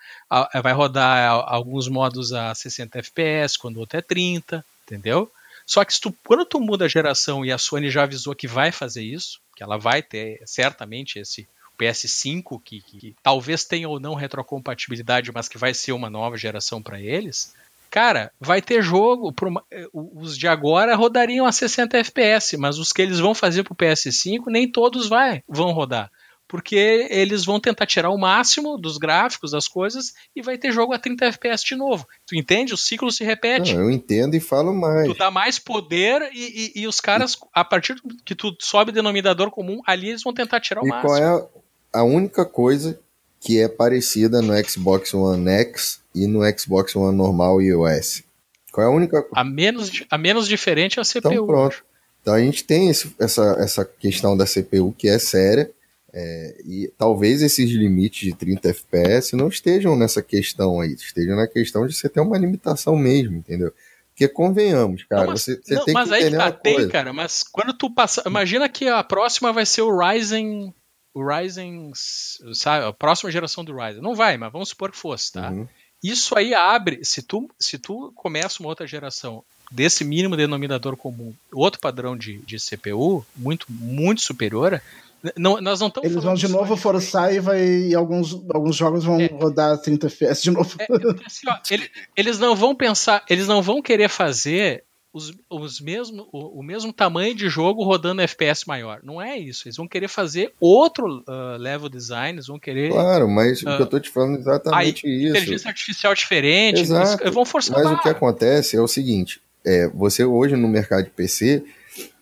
vai 0.61 0.73
rodar 0.73 1.31
alguns 1.47 1.87
modos 1.87 2.33
a 2.33 2.53
60 2.53 2.99
FPS, 2.99 3.57
quando 3.57 3.77
o 3.77 3.79
outro 3.79 3.97
é 3.97 4.01
30, 4.01 4.63
entendeu? 4.85 5.31
Só 5.65 5.85
que 5.85 5.99
tu, 5.99 6.13
quando 6.25 6.45
tu 6.45 6.59
muda 6.59 6.85
a 6.85 6.89
geração 6.89 7.45
e 7.45 7.51
a 7.51 7.57
Sony 7.57 7.89
já 7.89 8.03
avisou 8.03 8.35
que 8.35 8.47
vai 8.47 8.71
fazer 8.71 9.03
isso, 9.03 9.39
que 9.55 9.63
ela 9.63 9.77
vai 9.77 10.01
ter 10.01 10.41
certamente 10.45 11.19
esse 11.19 11.47
PS5, 11.79 12.61
que, 12.63 12.81
que, 12.81 12.97
que 12.99 13.15
talvez 13.23 13.63
tenha 13.63 13.89
ou 13.89 13.99
não 13.99 14.13
retrocompatibilidade, 14.13 15.31
mas 15.31 15.47
que 15.47 15.57
vai 15.57 15.73
ser 15.73 15.93
uma 15.93 16.09
nova 16.09 16.37
geração 16.37 16.81
para 16.81 16.99
eles, 16.99 17.53
Cara, 17.91 18.31
vai 18.39 18.61
ter 18.61 18.81
jogo. 18.81 19.35
Eh, 19.69 19.85
os 19.93 20.37
de 20.37 20.47
agora 20.47 20.95
rodariam 20.95 21.45
a 21.45 21.51
60 21.51 21.97
FPS, 21.97 22.55
mas 22.55 22.79
os 22.79 22.93
que 22.93 23.01
eles 23.01 23.19
vão 23.19 23.35
fazer 23.35 23.63
pro 23.63 23.75
PS5, 23.75 24.45
nem 24.47 24.71
todos 24.71 25.09
vai, 25.09 25.43
vão 25.45 25.73
rodar. 25.73 26.09
Porque 26.51 27.07
eles 27.09 27.45
vão 27.45 27.61
tentar 27.61 27.85
tirar 27.85 28.09
o 28.09 28.17
máximo 28.17 28.77
dos 28.77 28.97
gráficos, 28.97 29.51
das 29.51 29.69
coisas, 29.69 30.13
e 30.35 30.41
vai 30.41 30.57
ter 30.57 30.73
jogo 30.73 30.91
a 30.91 30.99
30 30.99 31.27
FPS 31.27 31.63
de 31.63 31.77
novo. 31.77 32.05
Tu 32.27 32.35
entende? 32.35 32.73
O 32.73 32.77
ciclo 32.77 33.09
se 33.09 33.23
repete. 33.23 33.73
Não, 33.73 33.83
eu 33.83 33.89
entendo 33.89 34.35
e 34.35 34.41
falo 34.41 34.73
mais. 34.73 35.07
Tu 35.07 35.17
dá 35.17 35.31
mais 35.31 35.57
poder 35.57 36.29
e, 36.33 36.73
e, 36.75 36.81
e, 36.81 36.87
os 36.87 36.99
caras, 36.99 37.37
a 37.53 37.63
partir 37.63 37.95
que 38.25 38.35
tu 38.35 38.53
sobe 38.59 38.91
denominador 38.91 39.49
comum, 39.49 39.79
ali 39.87 40.09
eles 40.09 40.23
vão 40.23 40.33
tentar 40.33 40.59
tirar 40.59 40.83
o 40.83 40.85
e 40.85 40.89
máximo. 40.89 41.07
qual 41.07 41.17
é 41.17 41.47
a 41.93 42.03
única 42.03 42.43
coisa 42.43 42.99
que 43.39 43.57
é 43.57 43.69
parecida 43.69 44.41
no 44.41 44.53
Xbox 44.61 45.13
One 45.13 45.49
X 45.49 46.01
e 46.13 46.27
no 46.27 46.41
Xbox 46.59 46.93
One 46.97 47.15
normal 47.15 47.61
iOS? 47.61 48.23
Qual 48.73 48.85
é 48.85 48.89
a 48.89 48.93
única 48.93 49.25
A 49.33 49.45
menos, 49.45 50.03
a 50.09 50.17
menos 50.17 50.49
diferente 50.49 50.99
é 50.99 51.01
a 51.01 51.05
CPU. 51.05 51.31
Então 51.31 51.47
pronto. 51.47 51.81
Então 52.21 52.33
a 52.33 52.39
gente 52.41 52.65
tem 52.65 52.89
esse, 52.89 53.15
essa, 53.17 53.55
essa 53.57 53.85
questão 53.85 54.35
da 54.35 54.45
CPU 54.45 54.93
que 54.97 55.07
é 55.07 55.17
séria, 55.17 55.71
é, 56.13 56.61
e 56.65 56.91
talvez 56.97 57.41
esses 57.41 57.69
limites 57.69 58.27
de 58.27 58.35
30 58.35 58.69
FPS 58.69 59.35
não 59.35 59.47
estejam 59.47 59.95
nessa 59.95 60.21
questão 60.21 60.81
aí, 60.81 60.93
estejam 60.93 61.35
na 61.35 61.47
questão 61.47 61.87
de 61.87 61.93
você 61.93 62.09
ter 62.09 62.19
uma 62.19 62.37
limitação 62.37 62.97
mesmo, 62.97 63.37
entendeu? 63.37 63.73
Porque 64.09 64.27
convenhamos, 64.27 65.03
cara, 65.05 65.23
não, 65.23 65.31
mas, 65.31 65.41
você, 65.41 65.61
você 65.63 65.73
não, 65.73 65.85
tem 65.85 65.93
mas 65.93 66.09
que 66.09 66.15
aí 66.15 66.21
entender 66.23 66.37
tá, 66.37 66.51
tem, 66.51 66.89
cara, 66.89 67.13
mas 67.13 67.43
quando 67.43 67.73
tu 67.73 67.89
passa, 67.89 68.21
imagina 68.25 68.67
que 68.67 68.87
a 68.87 69.03
próxima 69.03 69.53
vai 69.53 69.65
ser 69.65 69.83
o 69.83 69.97
Ryzen, 69.97 70.73
o 71.13 71.25
Ryzen, 71.25 71.91
sabe, 72.53 72.85
a 72.85 72.93
próxima 72.93 73.31
geração 73.31 73.63
do 73.63 73.75
Ryzen. 73.75 74.01
Não 74.01 74.13
vai, 74.13 74.37
mas 74.37 74.51
vamos 74.51 74.69
supor 74.69 74.91
que 74.91 74.97
fosse, 74.97 75.31
tá? 75.31 75.49
Uhum. 75.49 75.67
Isso 76.03 76.37
aí 76.37 76.53
abre, 76.53 76.99
se 77.03 77.21
tu, 77.21 77.49
se 77.59 77.77
tu 77.77 78.11
começa 78.15 78.61
uma 78.61 78.69
outra 78.69 78.85
geração 78.85 79.43
desse 79.71 80.03
mínimo 80.03 80.35
denominador 80.35 80.97
comum, 80.97 81.33
outro 81.53 81.79
padrão 81.79 82.17
de, 82.17 82.39
de 82.39 82.57
CPU, 82.57 83.25
muito, 83.35 83.65
muito 83.69 84.21
superior, 84.21 84.81
não, 85.37 85.61
nós 85.61 85.79
não 85.79 85.87
estamos 85.87 86.09
Eles 86.09 86.23
vão 86.23 86.33
de 86.33 86.47
novo 86.47 86.75
forçar 86.75 87.33
e 87.33 87.39
vai 87.39 87.63
e 87.63 87.95
alguns, 87.95 88.33
alguns 88.53 88.75
jogos 88.75 89.03
vão 89.03 89.19
é, 89.21 89.27
rodar 89.27 89.77
30 89.77 90.07
FPS 90.07 90.43
de 90.43 90.51
novo. 90.51 90.75
É, 90.79 90.83
é 90.83 91.25
assim, 91.25 91.47
ó, 91.47 91.57
ele, 91.69 91.89
eles 92.15 92.39
não 92.39 92.55
vão 92.55 92.75
pensar, 92.75 93.23
eles 93.29 93.47
não 93.47 93.61
vão 93.61 93.81
querer 93.81 94.09
fazer 94.09 94.83
os, 95.13 95.33
os 95.49 95.81
mesmo, 95.81 96.27
o, 96.31 96.59
o, 96.59 96.63
mesmo 96.63 96.93
tamanho 96.93 97.35
de 97.35 97.49
jogo 97.49 97.83
rodando 97.83 98.21
FPS 98.21 98.65
maior. 98.65 99.01
Não 99.03 99.21
é 99.21 99.37
isso. 99.37 99.67
Eles 99.67 99.75
vão 99.75 99.87
querer 99.87 100.07
fazer 100.07 100.53
outro 100.59 101.23
uh, 101.27 101.57
level 101.57 101.89
design, 101.89 102.37
eles 102.37 102.47
vão 102.47 102.57
querer. 102.57 102.91
Claro, 102.91 103.27
mas 103.27 103.61
uh, 103.61 103.69
o 103.69 103.75
que 103.77 103.81
eu 103.83 103.87
tô 103.87 103.99
te 103.99 104.09
falando 104.09 104.37
é 104.37 104.39
exatamente 104.39 105.05
aí, 105.05 105.13
isso. 105.25 105.37
Inteligência 105.37 105.69
artificial 105.69 106.15
diferente. 106.15 106.81
Exato. 106.81 107.23
Eles 107.23 107.33
vão 107.33 107.45
forçar 107.45 107.77
Mas 107.77 107.91
o 107.91 108.01
que 108.01 108.09
acontece 108.09 108.77
é 108.77 108.81
o 108.81 108.87
seguinte: 108.87 109.41
é, 109.65 109.87
você 109.89 110.23
hoje 110.23 110.55
no 110.55 110.67
mercado 110.67 111.03
de 111.03 111.11
PC 111.11 111.63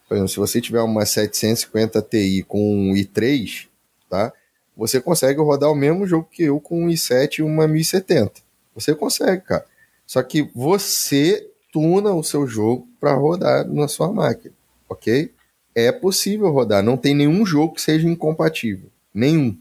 por 0.09 0.15
exemplo, 0.15 0.29
se 0.29 0.37
você 0.37 0.59
tiver 0.59 0.81
uma 0.81 1.05
750 1.05 2.01
Ti 2.01 2.43
com 2.47 2.59
um 2.59 2.93
i3, 2.95 3.67
tá? 4.09 4.33
Você 4.75 4.99
consegue 4.99 5.39
rodar 5.39 5.71
o 5.71 5.75
mesmo 5.75 6.07
jogo 6.07 6.27
que 6.31 6.43
eu 6.43 6.59
com 6.59 6.85
um 6.85 6.87
i7 6.87 7.39
e 7.39 7.43
uma 7.43 7.67
1070. 7.67 8.41
Você 8.73 8.95
consegue, 8.95 9.43
cara. 9.43 9.63
Só 10.07 10.23
que 10.23 10.49
você 10.55 11.47
tuna 11.71 12.11
o 12.11 12.23
seu 12.23 12.47
jogo 12.47 12.87
para 12.99 13.13
rodar 13.13 13.67
na 13.67 13.87
sua 13.87 14.11
máquina, 14.11 14.53
ok? 14.89 15.31
É 15.75 15.91
possível 15.91 16.49
rodar, 16.49 16.81
não 16.81 16.97
tem 16.97 17.13
nenhum 17.13 17.45
jogo 17.45 17.75
que 17.75 17.81
seja 17.81 18.07
incompatível. 18.07 18.89
Nenhum. 19.13 19.55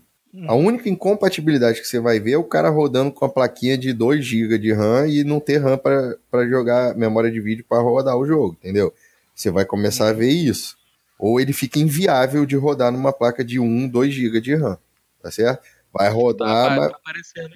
A 0.47 0.55
única 0.55 0.89
incompatibilidade 0.89 1.81
que 1.81 1.87
você 1.87 2.01
vai 2.01 2.21
ver 2.21 2.33
é 2.33 2.39
o 2.39 2.45
cara 2.45 2.71
rodando 2.71 3.13
com 3.13 3.25
a 3.25 3.29
plaquinha 3.29 3.77
de 3.77 3.93
2 3.93 4.25
GB 4.25 4.59
de 4.59 4.73
RAM 4.73 5.09
e 5.09 5.25
não 5.25 5.41
ter 5.41 5.59
RAM 5.59 5.77
para 5.77 6.49
jogar 6.49 6.95
memória 6.97 7.31
de 7.31 7.41
vídeo 7.41 7.65
para 7.69 7.83
rodar 7.83 8.17
o 8.17 8.27
jogo, 8.27 8.57
entendeu? 8.59 8.95
Você 9.39 9.53
vai 9.53 9.65
começar 9.65 10.09
a 10.09 10.13
ver 10.13 10.31
isso. 10.31 10.77
Ou 11.17 11.41
ele 11.41 11.53
fica 11.53 11.79
inviável 11.79 12.45
de 12.45 12.57
rodar 12.57 12.91
numa 12.91 13.13
placa 13.13 13.45
de 13.45 13.61
1, 13.61 13.89
2 13.89 14.13
GB 14.13 14.41
de 14.41 14.57
RAM. 14.57 14.77
Tá 15.23 15.31
certo? 15.31 15.63
Vai 15.93 16.11
rodar, 16.11 16.77
mas, 16.77 16.93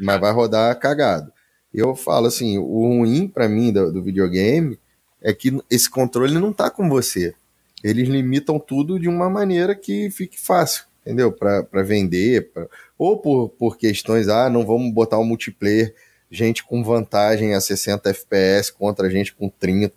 mas 0.00 0.20
vai 0.20 0.32
rodar 0.32 0.78
cagado. 0.78 1.32
Eu 1.74 1.96
falo 1.96 2.28
assim, 2.28 2.56
o 2.56 2.98
ruim 2.98 3.26
para 3.26 3.48
mim 3.48 3.72
do, 3.72 3.92
do, 3.92 4.02
videogame 4.02 4.78
é 5.20 5.32
que 5.32 5.58
esse 5.68 5.90
controle 5.90 6.34
não 6.34 6.52
tá 6.52 6.70
com 6.70 6.88
você. 6.88 7.34
Eles 7.82 8.08
limitam 8.08 8.60
tudo 8.60 9.00
de 9.00 9.08
uma 9.08 9.28
maneira 9.28 9.74
que 9.74 10.08
fique 10.10 10.40
fácil, 10.40 10.84
entendeu? 11.00 11.32
Para 11.32 11.82
vender, 11.82 12.52
pra... 12.52 12.68
ou 12.96 13.18
por, 13.18 13.48
por 13.48 13.76
questões, 13.76 14.28
ah, 14.28 14.48
não 14.48 14.64
vamos 14.64 14.92
botar 14.92 15.18
um 15.18 15.24
multiplayer, 15.24 15.92
gente 16.30 16.62
com 16.62 16.84
vantagem 16.84 17.54
a 17.54 17.60
60 17.60 18.08
FPS 18.10 18.70
contra 18.70 19.10
gente 19.10 19.34
com 19.34 19.48
30. 19.48 19.92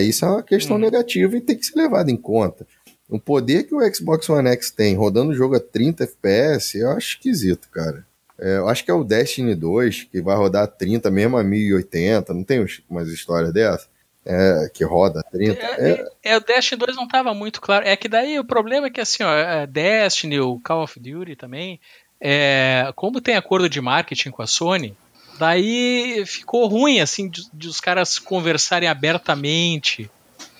Isso 0.00 0.24
é 0.24 0.28
uma 0.28 0.42
questão 0.42 0.76
hum. 0.76 0.80
negativa 0.80 1.36
e 1.36 1.40
tem 1.40 1.56
que 1.56 1.66
ser 1.66 1.76
levado 1.76 2.08
em 2.08 2.16
conta. 2.16 2.66
O 3.08 3.20
poder 3.20 3.64
que 3.64 3.74
o 3.74 3.94
Xbox 3.94 4.28
One 4.28 4.48
X 4.48 4.70
tem 4.70 4.96
rodando 4.96 5.30
o 5.30 5.34
jogo 5.34 5.56
a 5.56 5.60
30 5.60 6.04
FPS, 6.04 6.78
eu 6.78 6.90
acho 6.90 7.10
esquisito, 7.10 7.68
cara. 7.70 8.04
É, 8.38 8.58
eu 8.58 8.68
acho 8.68 8.84
que 8.84 8.90
é 8.90 8.94
o 8.94 9.04
Destiny 9.04 9.54
2, 9.54 10.04
que 10.04 10.20
vai 10.20 10.36
rodar 10.36 10.64
a 10.64 10.66
30 10.66 11.10
mesmo 11.10 11.36
a 11.36 11.44
1080, 11.44 12.34
não 12.34 12.44
tem 12.44 12.66
umas 12.88 13.08
histórias 13.08 13.52
dessas? 13.52 13.88
É, 14.24 14.68
que 14.74 14.84
roda 14.84 15.22
30. 15.30 15.60
É, 15.60 15.90
é... 15.90 16.06
é, 16.24 16.36
o 16.36 16.40
Destiny 16.40 16.80
2 16.80 16.96
não 16.96 17.04
estava 17.04 17.32
muito 17.32 17.60
claro. 17.60 17.86
É 17.86 17.96
que 17.96 18.08
daí 18.08 18.38
o 18.38 18.44
problema 18.44 18.88
é 18.88 18.90
que 18.90 19.00
assim, 19.00 19.22
ó, 19.22 19.32
é, 19.32 19.66
Destiny, 19.66 20.40
o 20.40 20.58
Call 20.58 20.82
of 20.82 20.98
Duty 20.98 21.36
também, 21.36 21.80
é, 22.20 22.92
como 22.96 23.20
tem 23.20 23.36
acordo 23.36 23.68
de 23.68 23.80
marketing 23.80 24.30
com 24.30 24.42
a 24.42 24.46
Sony, 24.46 24.96
Daí 25.38 26.24
ficou 26.26 26.66
ruim, 26.66 27.00
assim, 27.00 27.28
de, 27.28 27.46
de 27.52 27.68
os 27.68 27.80
caras 27.80 28.18
conversarem 28.18 28.88
abertamente 28.88 30.10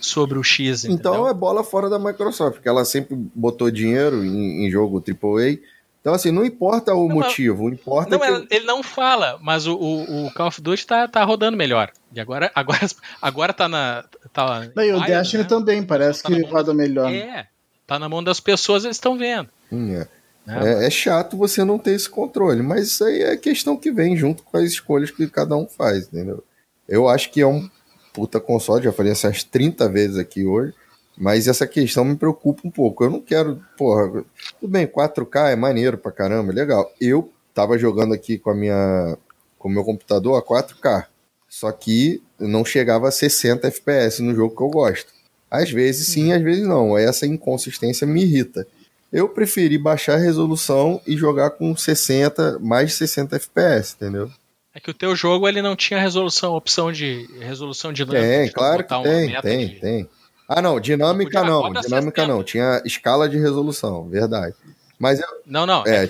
sobre 0.00 0.38
o 0.38 0.42
X. 0.42 0.84
Então 0.84 0.94
entendeu? 0.94 1.12
Então 1.12 1.28
é 1.28 1.34
bola 1.34 1.64
fora 1.64 1.88
da 1.88 1.98
Microsoft, 1.98 2.54
porque 2.54 2.68
ela 2.68 2.84
sempre 2.84 3.14
botou 3.34 3.70
dinheiro 3.70 4.24
em, 4.24 4.66
em 4.66 4.70
jogo 4.70 5.02
AAA. 5.02 5.58
Então, 6.00 6.14
assim, 6.14 6.30
não 6.30 6.44
importa 6.44 6.94
o 6.94 7.08
não, 7.08 7.16
motivo, 7.16 7.68
importa. 7.68 8.16
Não, 8.16 8.46
que... 8.46 8.54
ele 8.54 8.64
não 8.64 8.80
fala, 8.80 9.40
mas 9.42 9.66
o, 9.66 9.74
o, 9.74 10.26
o, 10.26 10.34
Call 10.34 10.46
of 10.46 10.62
Duty 10.62 10.86
tá, 10.86 11.08
tá 11.08 11.24
rodando 11.24 11.56
melhor. 11.56 11.90
E 12.14 12.20
agora, 12.20 12.48
agora, 12.54 12.86
agora 13.20 13.52
tá 13.52 13.68
na. 13.68 14.04
Tá 14.32 14.68
não, 14.76 14.84
e 14.84 14.92
o 14.92 15.00
Destiny 15.00 15.42
né? 15.42 15.48
também, 15.48 15.82
parece 15.82 16.22
tá 16.22 16.28
que 16.28 16.40
roda 16.42 16.72
melhor. 16.72 17.12
É, 17.12 17.48
tá 17.84 17.98
na 17.98 18.08
mão 18.08 18.22
das 18.22 18.38
pessoas, 18.38 18.84
eles 18.84 18.96
estão 18.96 19.18
vendo. 19.18 19.48
Hum, 19.72 19.96
é. 19.96 20.06
É, 20.46 20.84
é, 20.84 20.86
é, 20.86 20.90
chato 20.90 21.36
você 21.36 21.64
não 21.64 21.78
ter 21.78 21.92
esse 21.92 22.08
controle, 22.08 22.62
mas 22.62 22.86
isso 22.86 23.04
aí 23.04 23.22
é 23.22 23.36
questão 23.36 23.76
que 23.76 23.90
vem 23.90 24.16
junto 24.16 24.44
com 24.44 24.56
as 24.56 24.64
escolhas 24.64 25.10
que 25.10 25.26
cada 25.28 25.56
um 25.56 25.66
faz, 25.66 26.06
entendeu? 26.06 26.42
Eu 26.88 27.08
acho 27.08 27.30
que 27.32 27.40
é 27.40 27.46
um 27.46 27.68
puta 28.12 28.38
console, 28.38 28.84
já 28.84 28.92
falei 28.92 29.12
essas 29.12 29.42
30 29.42 29.88
vezes 29.88 30.16
aqui 30.16 30.46
hoje, 30.46 30.72
mas 31.18 31.48
essa 31.48 31.66
questão 31.66 32.04
me 32.04 32.16
preocupa 32.16 32.62
um 32.64 32.70
pouco. 32.70 33.04
Eu 33.04 33.10
não 33.10 33.20
quero, 33.20 33.60
porra, 33.76 34.24
tudo 34.60 34.70
bem, 34.70 34.86
4K 34.86 35.52
é 35.52 35.56
maneiro 35.56 35.98
pra 35.98 36.12
caramba, 36.12 36.52
legal. 36.52 36.92
Eu 37.00 37.30
tava 37.52 37.76
jogando 37.76 38.14
aqui 38.14 38.38
com 38.38 38.50
a 38.50 38.54
minha 38.54 39.18
com 39.58 39.68
o 39.68 39.72
meu 39.72 39.82
computador 39.82 40.38
a 40.38 40.42
4K, 40.42 41.06
só 41.48 41.72
que 41.72 42.22
não 42.38 42.64
chegava 42.64 43.08
a 43.08 43.12
60 43.12 43.66
FPS 43.66 44.22
no 44.22 44.34
jogo 44.34 44.54
que 44.54 44.62
eu 44.62 44.68
gosto. 44.68 45.12
Às 45.50 45.70
vezes 45.70 46.08
sim, 46.08 46.32
às 46.32 46.42
vezes 46.42 46.66
não. 46.66 46.96
Essa 46.96 47.26
inconsistência 47.26 48.06
me 48.06 48.22
irrita. 48.22 48.66
Eu 49.12 49.28
preferi 49.28 49.78
baixar 49.78 50.14
a 50.14 50.18
resolução 50.18 51.00
e 51.06 51.16
jogar 51.16 51.50
com 51.50 51.76
60, 51.76 52.58
mais 52.58 52.90
de 52.90 52.96
60 52.96 53.36
FPS, 53.36 53.94
entendeu? 53.94 54.30
É 54.74 54.80
que 54.80 54.90
o 54.90 54.94
teu 54.94 55.16
jogo 55.16 55.48
ele 55.48 55.62
não 55.62 55.74
tinha 55.74 55.98
resolução, 55.98 56.54
opção 56.54 56.92
de 56.92 57.26
resolução 57.40 57.92
dinâmica. 57.92 58.26
Tem, 58.26 58.50
claro 58.50 58.84
que 58.84 59.02
tem, 59.02 59.40
tem, 59.40 59.68
de... 59.68 59.80
tem. 59.80 60.08
Ah, 60.48 60.60
não, 60.60 60.78
dinâmica 60.78 61.42
não, 61.42 61.72
dinâmica 61.72 62.26
não, 62.26 62.44
tinha 62.44 62.82
escala 62.84 63.28
de 63.28 63.38
resolução, 63.38 64.08
verdade. 64.08 64.54
Mas 64.98 65.20
eu, 65.20 65.26
não, 65.46 65.66
não. 65.66 65.82
É, 65.86 66.04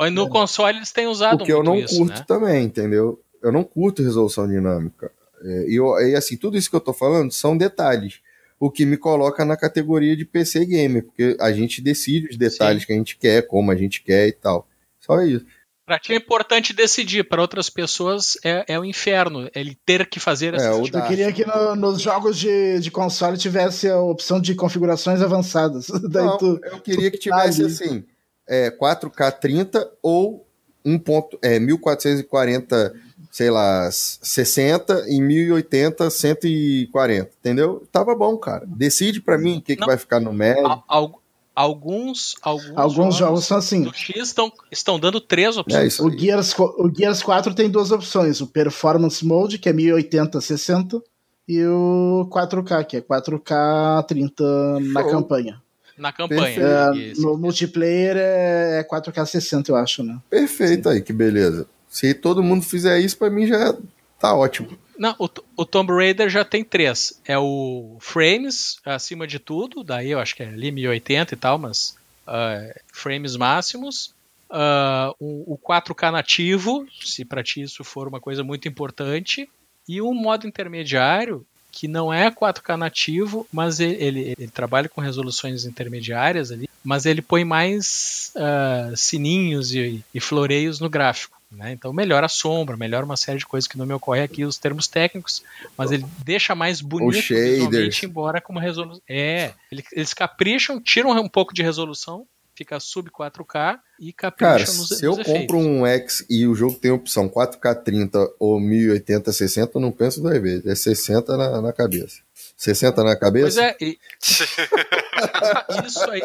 é, 0.00 0.10
no 0.10 0.28
console 0.28 0.78
eles 0.78 0.92
têm 0.92 1.06
usado 1.06 1.38
Porque 1.38 1.52
eu 1.52 1.62
não 1.62 1.76
isso, 1.76 1.96
curto 1.96 2.18
né? 2.18 2.24
também, 2.26 2.64
entendeu? 2.64 3.20
Eu 3.42 3.52
não 3.52 3.62
curto 3.62 4.02
resolução 4.02 4.48
dinâmica. 4.48 5.10
É, 5.42 5.68
e, 5.68 5.74
eu, 5.76 5.98
e 6.00 6.14
assim, 6.14 6.36
tudo 6.36 6.56
isso 6.56 6.70
que 6.70 6.76
eu 6.76 6.80
tô 6.80 6.92
falando 6.92 7.32
são 7.32 7.56
detalhes 7.56 8.20
o 8.64 8.70
que 8.70 8.86
me 8.86 8.96
coloca 8.96 9.44
na 9.44 9.58
categoria 9.58 10.16
de 10.16 10.24
PC 10.24 10.64
gamer, 10.64 11.04
porque 11.04 11.36
a 11.38 11.52
gente 11.52 11.82
decide 11.82 12.28
os 12.30 12.36
detalhes 12.38 12.80
Sim. 12.80 12.86
que 12.86 12.92
a 12.94 12.96
gente 12.96 13.16
quer, 13.18 13.46
como 13.46 13.70
a 13.70 13.76
gente 13.76 14.02
quer 14.02 14.26
e 14.26 14.32
tal. 14.32 14.66
Só 14.98 15.20
isso. 15.20 15.44
Pra 15.84 15.98
ti 15.98 16.14
é 16.14 16.16
importante 16.16 16.72
decidir, 16.72 17.28
para 17.28 17.42
outras 17.42 17.68
pessoas 17.68 18.38
é, 18.42 18.64
é 18.66 18.80
o 18.80 18.84
inferno, 18.86 19.50
ele 19.54 19.76
ter 19.84 20.06
que 20.06 20.18
fazer 20.18 20.54
essa 20.54 20.64
é, 20.64 20.80
Eu 20.80 21.06
queria 21.06 21.30
que 21.30 21.44
no, 21.44 21.76
nos 21.76 22.00
jogos 22.00 22.38
de, 22.38 22.80
de 22.80 22.90
console 22.90 23.36
tivesse 23.36 23.86
a 23.86 24.00
opção 24.00 24.40
de 24.40 24.54
configurações 24.54 25.20
avançadas. 25.20 25.88
Não, 26.10 26.38
tu, 26.38 26.58
eu 26.62 26.80
queria 26.80 27.10
que 27.10 27.18
tivesse 27.18 27.62
assim, 27.66 28.02
é, 28.48 28.70
4K 28.70 29.30
30 29.40 29.92
ou 30.02 30.48
1. 30.86 30.98
Ponto, 31.00 31.38
é, 31.42 31.60
1440 31.60 32.94
sei 33.34 33.50
lá, 33.50 33.90
60 33.90 35.06
e 35.08 35.20
1080, 35.20 36.08
140, 36.08 37.30
entendeu? 37.40 37.84
Tava 37.90 38.14
bom, 38.14 38.36
cara. 38.36 38.64
Decide 38.64 39.20
para 39.20 39.36
mim 39.36 39.58
o 39.58 39.60
que, 39.60 39.74
que 39.74 39.84
vai 39.84 39.96
ficar 39.96 40.20
no 40.20 40.32
médio. 40.32 40.62
Alguns, 40.86 42.36
alguns, 42.40 42.72
alguns 42.76 42.94
jogos, 42.94 43.16
jogos 43.16 43.44
são 43.44 43.56
assim. 43.56 43.92
X 43.92 44.28
estão, 44.28 44.52
estão 44.70 45.00
dando 45.00 45.20
três 45.20 45.56
opções. 45.56 45.98
É 45.98 46.02
o, 46.04 46.16
Gears, 46.16 46.56
o 46.56 46.88
Gears 46.96 47.24
4 47.24 47.54
tem 47.54 47.68
duas 47.68 47.90
opções: 47.90 48.40
o 48.40 48.46
Performance 48.46 49.26
Mode, 49.26 49.58
que 49.58 49.68
é 49.68 49.72
1080, 49.72 50.40
60, 50.40 51.02
e 51.48 51.60
o 51.64 52.28
4K, 52.30 52.84
que 52.84 52.98
é 52.98 53.00
4K 53.00 54.06
30 54.06 54.44
Show. 54.44 54.80
na 54.92 55.02
campanha. 55.02 55.62
na 55.98 56.12
campanha. 56.12 56.56
É, 56.56 57.12
no 57.16 57.36
multiplayer 57.36 58.16
é 58.16 58.86
4K 58.88 59.26
60, 59.26 59.72
eu 59.72 59.76
acho, 59.76 60.04
né? 60.04 60.20
Perfeito 60.30 60.88
Sim. 60.88 60.94
aí, 60.94 61.02
que 61.02 61.12
beleza. 61.12 61.66
Se 61.94 62.12
todo 62.12 62.42
mundo 62.42 62.64
fizer 62.64 62.98
isso, 62.98 63.16
para 63.16 63.30
mim 63.30 63.46
já 63.46 63.72
tá 64.18 64.34
ótimo. 64.34 64.76
Não, 64.98 65.14
o, 65.16 65.28
o, 65.56 65.64
Tomb 65.64 65.92
Raider 65.92 66.28
já 66.28 66.44
tem 66.44 66.64
três. 66.64 67.20
É 67.24 67.38
o 67.38 67.96
frames, 68.00 68.78
acima 68.84 69.28
de 69.28 69.38
tudo, 69.38 69.84
daí 69.84 70.10
eu 70.10 70.18
acho 70.18 70.34
que 70.34 70.42
é 70.42 70.48
ali 70.48 70.72
1080 70.72 71.32
e 71.32 71.36
tal, 71.36 71.56
mas 71.56 71.96
uh, 72.26 72.80
frames 72.92 73.36
máximos. 73.36 74.12
Uh, 74.50 75.14
o, 75.20 75.54
o 75.54 75.58
4K 75.58 76.10
nativo, 76.10 76.84
se 77.00 77.24
para 77.24 77.44
ti 77.44 77.62
isso 77.62 77.84
for 77.84 78.08
uma 78.08 78.20
coisa 78.20 78.42
muito 78.42 78.66
importante. 78.66 79.48
E 79.88 80.02
um 80.02 80.14
modo 80.14 80.48
intermediário, 80.48 81.46
que 81.70 81.86
não 81.86 82.12
é 82.12 82.28
4K 82.28 82.76
nativo, 82.76 83.46
mas 83.52 83.78
ele, 83.78 84.02
ele, 84.02 84.34
ele, 84.36 84.48
trabalha 84.48 84.88
com 84.88 85.00
resoluções 85.00 85.64
intermediárias 85.64 86.50
ali, 86.50 86.68
mas 86.82 87.06
ele 87.06 87.22
põe 87.22 87.44
mais 87.44 88.32
uh, 88.34 88.96
sininhos 88.96 89.72
e, 89.72 90.04
e, 90.12 90.20
floreios 90.20 90.80
no 90.80 90.90
gráfico. 90.90 91.40
Né? 91.54 91.72
Então 91.72 91.92
melhora 91.92 92.26
a 92.26 92.28
sombra, 92.28 92.76
melhora 92.76 93.04
uma 93.04 93.16
série 93.16 93.38
de 93.38 93.46
coisas 93.46 93.68
que 93.68 93.78
não 93.78 93.86
me 93.86 93.94
ocorre 93.94 94.22
aqui 94.22 94.44
os 94.44 94.58
termos 94.58 94.88
técnicos, 94.88 95.42
mas 95.76 95.92
ele 95.92 96.04
deixa 96.24 96.54
mais 96.54 96.80
bonito 96.80 97.28
visualmente, 97.28 98.06
embora 98.06 98.40
com 98.40 98.52
uma 98.52 98.60
resolução. 98.60 99.02
É, 99.08 99.52
eles 99.92 100.12
capricham, 100.12 100.80
tiram 100.80 101.10
um 101.10 101.28
pouco 101.28 101.54
de 101.54 101.62
resolução, 101.62 102.26
fica 102.54 102.78
sub 102.80 103.10
4K 103.10 103.78
e 103.98 104.12
capricha 104.12 104.64
Cara, 104.66 104.78
nos, 104.78 104.88
se 104.88 105.04
eu 105.04 105.16
compro 105.22 105.58
um 105.58 105.86
X 105.86 106.24
e 106.28 106.46
o 106.46 106.54
jogo 106.54 106.76
tem 106.76 106.90
opção 106.90 107.28
4K 107.28 107.82
30 107.82 108.34
ou 108.38 108.60
1080 108.60 109.32
60, 109.32 109.72
eu 109.74 109.80
não 109.80 109.92
penso 109.92 110.20
duas 110.20 110.40
vezes. 110.40 110.66
É 110.66 110.74
60 110.74 111.36
na, 111.36 111.60
na 111.60 111.72
cabeça. 111.72 112.22
60 112.56 113.02
na 113.02 113.16
cabeça? 113.16 113.44
Pois 113.44 113.58
é. 113.58 113.76
E... 113.80 113.98
Isso 115.86 116.10
aí. 116.10 116.22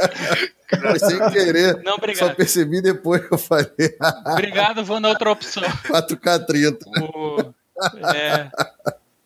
Foi 0.70 1.00
sem 1.00 1.30
querer. 1.32 1.82
Não, 1.84 1.96
obrigado. 1.96 2.30
Só 2.30 2.36
percebi 2.36 2.82
depois 2.82 3.26
que 3.26 3.34
eu 3.34 3.38
falei. 3.38 3.98
obrigado, 4.26 4.84
vou 4.84 5.00
na 5.00 5.10
outra 5.10 5.32
opção. 5.32 5.64
4K 5.64 6.46
30. 6.46 6.86
O... 7.02 7.54
É. 8.16 8.50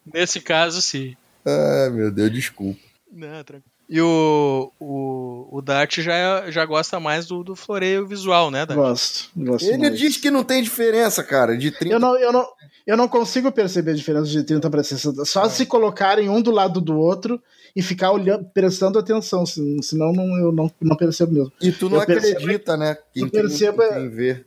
Nesse 0.06 0.40
caso, 0.40 0.82
sim. 0.82 1.16
Ai, 1.46 1.90
meu 1.90 2.12
Deus, 2.12 2.32
desculpa. 2.32 2.80
Não, 3.12 3.44
tranquilo. 3.44 3.73
E 3.94 4.02
o, 4.02 4.72
o, 4.80 5.60
o 5.60 5.62
Dart 5.62 6.00
já, 6.00 6.50
já 6.50 6.66
gosta 6.66 7.00
mais 7.00 7.28
do, 7.28 7.44
do 7.44 7.56
floreio 7.56 8.08
visual, 8.08 8.50
né, 8.50 8.66
Dart? 8.66 8.76
Gosto. 8.76 9.30
gosto 9.38 9.70
Ele 9.70 9.78
mais. 9.78 10.00
diz 10.00 10.18
que 10.18 10.32
não 10.32 10.44
tem 10.44 10.64
diferença, 10.64 11.24
cara, 11.24 11.56
de 11.56 11.70
30... 11.70 11.94
Eu 11.94 12.00
não, 12.00 12.18
eu 12.18 12.34
não, 12.34 12.48
eu 12.88 12.98
não 12.98 13.08
consigo 13.08 13.52
perceber 13.52 13.92
a 13.92 13.94
diferença 13.94 14.26
de 14.26 14.42
30 14.42 14.68
para 14.68 14.84
60. 14.84 15.24
Só 15.26 15.46
é. 15.46 15.50
se 15.50 15.68
colocarem 15.68 16.28
um 16.28 16.42
do 16.42 16.50
lado 16.50 16.82
do 16.82 16.98
outro 16.98 17.40
e 17.76 17.84
ficar 17.84 18.12
olhando, 18.12 18.44
prestando 18.52 18.98
atenção, 18.98 19.46
senão 19.46 20.12
não, 20.12 20.38
eu 20.40 20.52
não, 20.52 20.72
não 20.82 20.96
percebo 20.96 21.32
mesmo. 21.32 21.52
E 21.62 21.72
tu 21.72 21.88
não 21.88 21.98
eu 21.98 22.02
acredita, 22.02 22.34
percebo, 22.40 22.78
né? 22.78 22.98
Quem, 23.14 23.30
percebo, 23.30 23.78
quem, 23.78 23.94
quem 23.94 24.10
vê. 24.10 24.46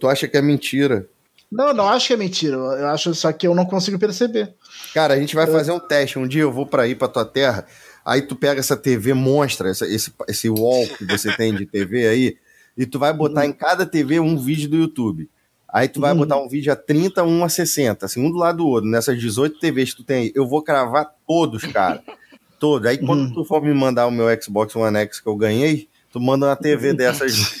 Tu 0.00 0.08
acha 0.08 0.26
que 0.26 0.36
é 0.36 0.42
mentira. 0.42 1.08
Não, 1.52 1.72
não 1.72 1.88
acho 1.88 2.08
que 2.08 2.14
é 2.14 2.16
mentira. 2.16 2.56
Eu 2.56 2.88
acho 2.88 3.14
só 3.14 3.32
que 3.32 3.46
eu 3.46 3.54
não 3.54 3.64
consigo 3.64 3.96
perceber. 3.96 4.52
Cara, 4.92 5.14
a 5.14 5.20
gente 5.20 5.36
vai 5.36 5.46
eu... 5.46 5.52
fazer 5.52 5.70
um 5.70 5.78
teste. 5.78 6.18
Um 6.18 6.26
dia 6.26 6.42
eu 6.42 6.52
vou 6.52 6.66
para 6.66 6.88
ir 6.88 6.96
para 6.96 7.06
tua 7.06 7.24
terra 7.24 7.64
Aí 8.08 8.22
tu 8.22 8.34
pega 8.34 8.58
essa 8.58 8.74
TV 8.74 9.12
monstra, 9.12 9.68
essa, 9.68 9.86
esse, 9.86 10.10
esse 10.26 10.48
wall 10.48 10.88
que 10.96 11.04
você 11.04 11.30
tem 11.36 11.54
de 11.54 11.66
TV 11.66 12.08
aí, 12.08 12.38
e 12.74 12.86
tu 12.86 12.98
vai 12.98 13.12
botar 13.12 13.44
em 13.44 13.52
cada 13.52 13.84
TV 13.84 14.18
um 14.18 14.38
vídeo 14.38 14.66
do 14.70 14.78
YouTube. 14.78 15.28
Aí 15.70 15.88
tu 15.88 16.00
vai 16.00 16.12
uhum. 16.12 16.20
botar 16.20 16.38
um 16.38 16.48
vídeo 16.48 16.72
a 16.72 16.76
30, 16.76 17.22
um 17.24 17.44
a 17.44 17.50
60, 17.50 18.06
assim, 18.06 18.24
um 18.24 18.30
do 18.30 18.38
lado 18.38 18.56
do 18.58 18.66
outro. 18.66 18.88
Nessas 18.88 19.20
18 19.20 19.58
TVs 19.58 19.90
que 19.90 19.96
tu 19.98 20.04
tem 20.04 20.22
aí, 20.22 20.32
eu 20.34 20.48
vou 20.48 20.62
cravar 20.62 21.12
todos, 21.26 21.66
cara. 21.66 22.02
todos. 22.58 22.88
Aí 22.88 22.96
quando 22.96 23.26
uhum. 23.26 23.34
tu 23.34 23.44
for 23.44 23.60
me 23.60 23.74
mandar 23.74 24.06
o 24.06 24.10
meu 24.10 24.26
Xbox 24.42 24.74
One 24.74 24.96
X 25.00 25.20
que 25.20 25.28
eu 25.28 25.36
ganhei, 25.36 25.86
tu 26.10 26.18
manda 26.18 26.46
uma 26.46 26.56
TV 26.56 26.94
dessas. 26.96 27.60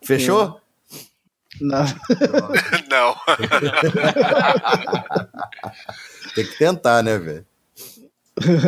Fechou? 0.00 0.60
Não. 1.60 1.84
Não. 2.88 3.16
Tem 6.34 6.44
que 6.46 6.58
tentar, 6.58 7.02
né, 7.02 7.18
velho? 7.18 7.46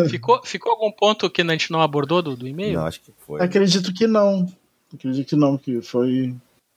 Ficou, 0.08 0.42
ficou 0.44 0.72
algum 0.72 0.92
ponto 0.92 1.30
que 1.30 1.42
a 1.42 1.44
gente 1.46 1.70
não 1.70 1.80
abordou 1.80 2.20
do, 2.22 2.36
do 2.36 2.46
e-mail? 2.46 2.78
Não, 2.78 2.86
acho 2.86 3.00
que 3.00 3.12
foi. 3.26 3.42
Acredito 3.42 3.92
que 3.92 4.06
não. 4.06 4.46
Acredito 4.92 5.28
que 5.28 5.36
não, 5.36 5.56
que 5.56 5.80
foi. 5.80 6.34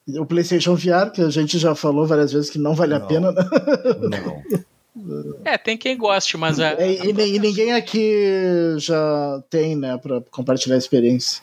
O 0.08 0.24
PlayStation 0.24 0.74
VR, 0.74 1.10
que 1.12 1.20
a 1.20 1.28
gente 1.28 1.58
já 1.58 1.74
falou 1.74 2.06
várias 2.06 2.32
vezes 2.32 2.48
que 2.48 2.58
não 2.58 2.74
vale 2.74 2.94
não. 2.94 3.04
a 3.04 3.06
pena, 3.06 3.32
né? 3.32 3.44
Não. 4.10 4.42
É, 5.44 5.56
tem 5.56 5.76
quem 5.76 5.96
goste, 5.96 6.36
mas. 6.36 6.58
É, 6.58 6.74
é, 6.76 7.06
e, 7.06 7.10
e, 7.10 7.38
ninguém 7.38 7.72
aqui 7.72 8.74
já 8.78 9.40
tem, 9.48 9.76
né, 9.76 9.96
pra 9.96 10.20
compartilhar 10.30 10.74
a 10.74 10.78
experiência. 10.78 11.40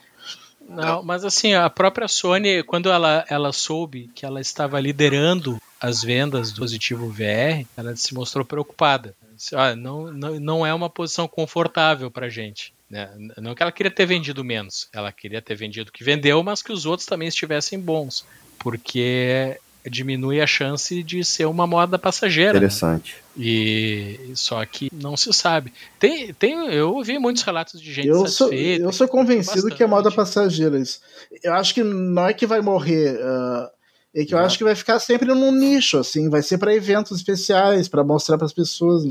Não, 0.67 1.03
mas 1.03 1.24
assim, 1.24 1.53
a 1.53 1.69
própria 1.69 2.07
Sony, 2.07 2.64
quando 2.64 2.90
ela, 2.90 3.24
ela 3.30 3.53
soube 3.53 4.09
que 4.14 4.25
ela 4.25 4.41
estava 4.41 4.80
liderando 4.80 5.57
as 5.80 6.03
vendas 6.03 6.49
do 6.49 6.51
dispositivo 6.51 7.09
VR, 7.09 7.65
ela 7.77 7.95
se 7.95 8.14
mostrou 8.14 8.43
preocupada. 8.43 9.15
Ah, 9.54 9.76
não, 9.76 10.12
não, 10.12 10.40
não 10.40 10.66
é 10.66 10.74
uma 10.74 10.90
posição 10.90 11.28
confortável 11.28 12.10
para 12.10 12.30
gente. 12.30 12.74
Né? 12.90 13.10
Não 13.38 13.56
que 13.56 13.64
ela 13.64 13.72
queria 13.72 13.92
ter 13.92 14.06
vendido 14.06 14.44
menos, 14.44 14.88
ela 14.94 15.12
queria 15.12 15.42
ter 15.42 15.56
vendido 15.56 15.90
o 15.90 15.94
que 15.94 16.04
vendeu, 16.04 16.42
mas 16.44 16.62
que 16.62 16.72
os 16.72 16.86
outros 16.86 17.08
também 17.08 17.28
estivessem 17.28 17.80
bons, 17.80 18.26
porque 18.60 19.60
diminui 19.90 20.42
a 20.42 20.48
chance 20.48 21.04
de 21.04 21.24
ser 21.24 21.46
uma 21.46 21.68
moda 21.68 21.98
passageira. 21.98 22.54
Né? 22.54 22.58
Interessante. 22.60 23.16
Né? 23.36 23.46
E 23.46 24.32
só 24.36 24.64
que 24.66 24.90
não 24.94 25.16
se 25.18 25.32
sabe. 25.34 25.74
Tem, 26.00 26.34
tem, 26.34 26.68
eu 26.68 26.94
ouvi 26.94 27.20
muitos 27.20 27.44
relatos 27.44 27.82
de 27.82 27.94
gente 27.94 28.08
eu 28.08 28.26
satisfeita. 28.28 28.78
Sou, 28.78 28.88
eu 28.88 28.94
sou 28.94 29.08
convencido 29.08 29.56
bastante. 29.56 29.76
que 29.76 29.84
é 29.84 29.88
moda 29.88 30.12
passageira 30.12 30.80
isso. 30.80 31.02
Eu 31.44 31.54
acho 31.54 31.74
que 31.74 31.84
não 31.84 32.28
é 32.28 32.34
que 32.34 32.48
vai 32.48 32.62
morrer. 32.62 33.16
Uh, 33.16 33.75
é 34.16 34.26
que 34.26 34.34
eu 34.34 34.40
acho 34.40 34.58
que 34.58 34.64
vai 34.64 34.76
ficar 34.76 34.98
sempre 35.00 35.27
num 35.27 35.52
nicho, 35.52 35.98
assim, 35.98 36.30
vai 36.30 36.42
ser 36.42 36.58
para 36.58 36.74
eventos 36.74 37.18
especiais, 37.18 37.90
para 37.90 38.03
mostrar 38.03 38.38
para 38.38 38.45
as 38.45 38.53
pessoas. 38.53 39.03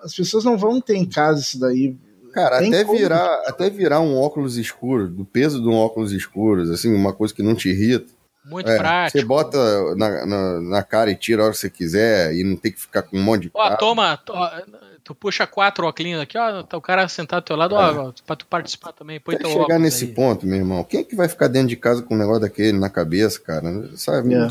As 0.00 0.14
pessoas 0.14 0.44
não 0.44 0.56
vão 0.56 0.80
ter 0.80 0.94
em 0.94 1.04
casa 1.04 1.40
isso 1.40 1.58
daí. 1.58 1.96
Cara, 2.32 2.58
até 2.58 2.84
virar, 2.84 3.42
até 3.46 3.68
virar 3.68 4.00
um 4.00 4.16
óculos 4.16 4.56
escuro, 4.56 5.08
do 5.08 5.24
peso 5.24 5.60
de 5.60 5.68
um 5.68 5.74
óculos 5.74 6.12
escuro, 6.12 6.62
assim, 6.72 6.94
uma 6.94 7.12
coisa 7.12 7.34
que 7.34 7.42
não 7.42 7.54
te 7.54 7.70
irrita. 7.70 8.14
Muito 8.44 8.70
é, 8.70 8.76
prático. 8.76 9.18
Você 9.18 9.24
bota 9.24 9.58
na, 9.96 10.26
na, 10.26 10.60
na, 10.60 10.82
cara 10.84 11.10
e 11.10 11.16
tira 11.16 11.42
a 11.42 11.46
hora 11.46 11.52
que 11.52 11.58
você 11.58 11.70
quiser 11.70 12.32
e 12.32 12.44
não 12.44 12.56
tem 12.56 12.70
que 12.70 12.80
ficar 12.80 13.02
com 13.02 13.16
um 13.16 13.22
monte 13.22 13.44
de. 13.44 13.50
Ó, 13.52 13.76
toma, 13.76 14.16
tu 15.06 15.14
puxa 15.14 15.46
quatro 15.46 15.86
óculos 15.86 16.18
aqui, 16.18 16.36
ó, 16.36 16.64
tá 16.64 16.76
o 16.76 16.80
cara 16.80 17.06
sentado 17.06 17.44
do 17.44 17.46
teu 17.46 17.56
lado, 17.56 17.76
é. 17.76 17.78
ó, 17.78 18.12
pra 18.26 18.34
tu 18.34 18.44
participar 18.44 18.92
também, 18.92 19.20
põe 19.20 19.36
Até 19.36 19.44
teu 19.44 19.52
chegar 19.52 19.78
nesse 19.78 20.06
aí. 20.06 20.12
ponto, 20.12 20.44
meu 20.44 20.56
irmão, 20.56 20.82
quem 20.82 21.00
é 21.00 21.04
que 21.04 21.14
vai 21.14 21.28
ficar 21.28 21.46
dentro 21.46 21.68
de 21.68 21.76
casa 21.76 22.02
com 22.02 22.16
um 22.16 22.18
negócio 22.18 22.40
daquele 22.40 22.76
na 22.76 22.90
cabeça, 22.90 23.38
cara? 23.38 23.88
Sabe? 23.96 24.34
É. 24.34 24.48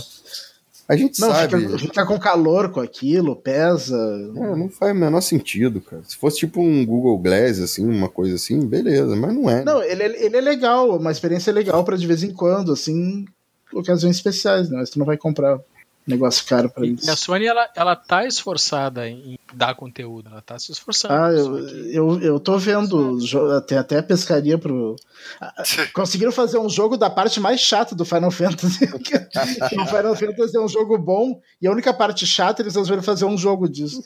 A 0.88 0.95
gente 0.95 1.19
não, 1.19 1.30
sabe. 1.30 1.59
Fica, 1.59 1.77
fica, 1.77 2.06
com 2.06 2.17
calor 2.17 2.69
com 2.69 2.80
aquilo, 2.80 3.35
pesa. 3.35 3.98
É, 3.98 4.56
não 4.56 4.69
faz 4.69 4.95
o 4.95 4.95
menor 4.95 5.19
sentido, 5.19 5.82
cara. 5.82 6.03
Se 6.06 6.16
fosse 6.16 6.38
tipo 6.38 6.61
um 6.61 6.85
Google 6.85 7.17
Glass, 7.17 7.59
assim, 7.59 7.85
uma 7.85 8.08
coisa 8.08 8.35
assim, 8.35 8.66
beleza, 8.66 9.14
mas 9.14 9.34
não 9.34 9.50
é. 9.50 9.56
Né? 9.56 9.64
Não, 9.66 9.84
ele, 9.84 10.03
é, 10.03 10.25
ele 10.25 10.38
é 10.38 10.42
legal, 10.42 10.95
uma 10.95 11.11
experiência 11.11 11.51
legal 11.51 11.84
para 11.84 11.98
de 11.98 12.08
vez 12.08 12.24
em 12.24 12.32
quando, 12.32 12.72
assim, 12.72 13.25
ocasiões 13.74 14.16
especiais, 14.16 14.69
né? 14.69 14.77
Mas 14.77 14.92
tu 14.92 15.00
não 15.00 15.06
vai 15.06 15.17
comprar 15.17 15.59
negócio 16.08 16.45
caro 16.45 16.69
para 16.69 16.85
isso. 16.85 17.06
E 17.06 17.09
a 17.09 17.16
Sony 17.16 17.45
ela, 17.45 17.69
ela 17.75 17.95
tá 17.95 18.25
esforçada 18.25 19.08
em 19.09 19.40
dar 19.53 19.75
conteúdo, 19.75 20.30
ela 20.30 20.42
tá 20.42 20.58
se 20.59 20.72
esforçando. 20.72 21.14
Ah, 21.14 21.32
eu, 21.32 21.67
eu, 21.90 22.22
eu 22.22 22.40
tô 22.40 22.58
vendo, 22.58 23.17
tem 23.66 23.77
até 23.77 24.01
pescaria 24.01 24.58
pro. 24.58 24.95
Conseguiram 25.93 26.32
fazer 26.32 26.59
um 26.59 26.69
jogo 26.69 26.98
da 26.98 27.09
parte 27.09 27.40
mais 27.40 27.59
chata 27.59 27.95
do 27.95 28.06
Final 28.06 28.32
Fantasy. 28.32 28.85
o 28.93 29.88
Final 29.88 30.16
Fantasy 30.16 30.58
é 30.58 30.61
um 30.61 30.67
jogo 30.67 30.98
bom, 30.98 31.42
e 31.61 31.67
a 31.67 31.72
única 31.72 31.93
parte 31.93 32.25
chata 32.27 32.61
eles 32.61 32.75
resolveram 32.75 33.03
fazer 33.03 33.25
um 33.25 33.38
jogo 33.38 33.67
disso, 33.67 34.03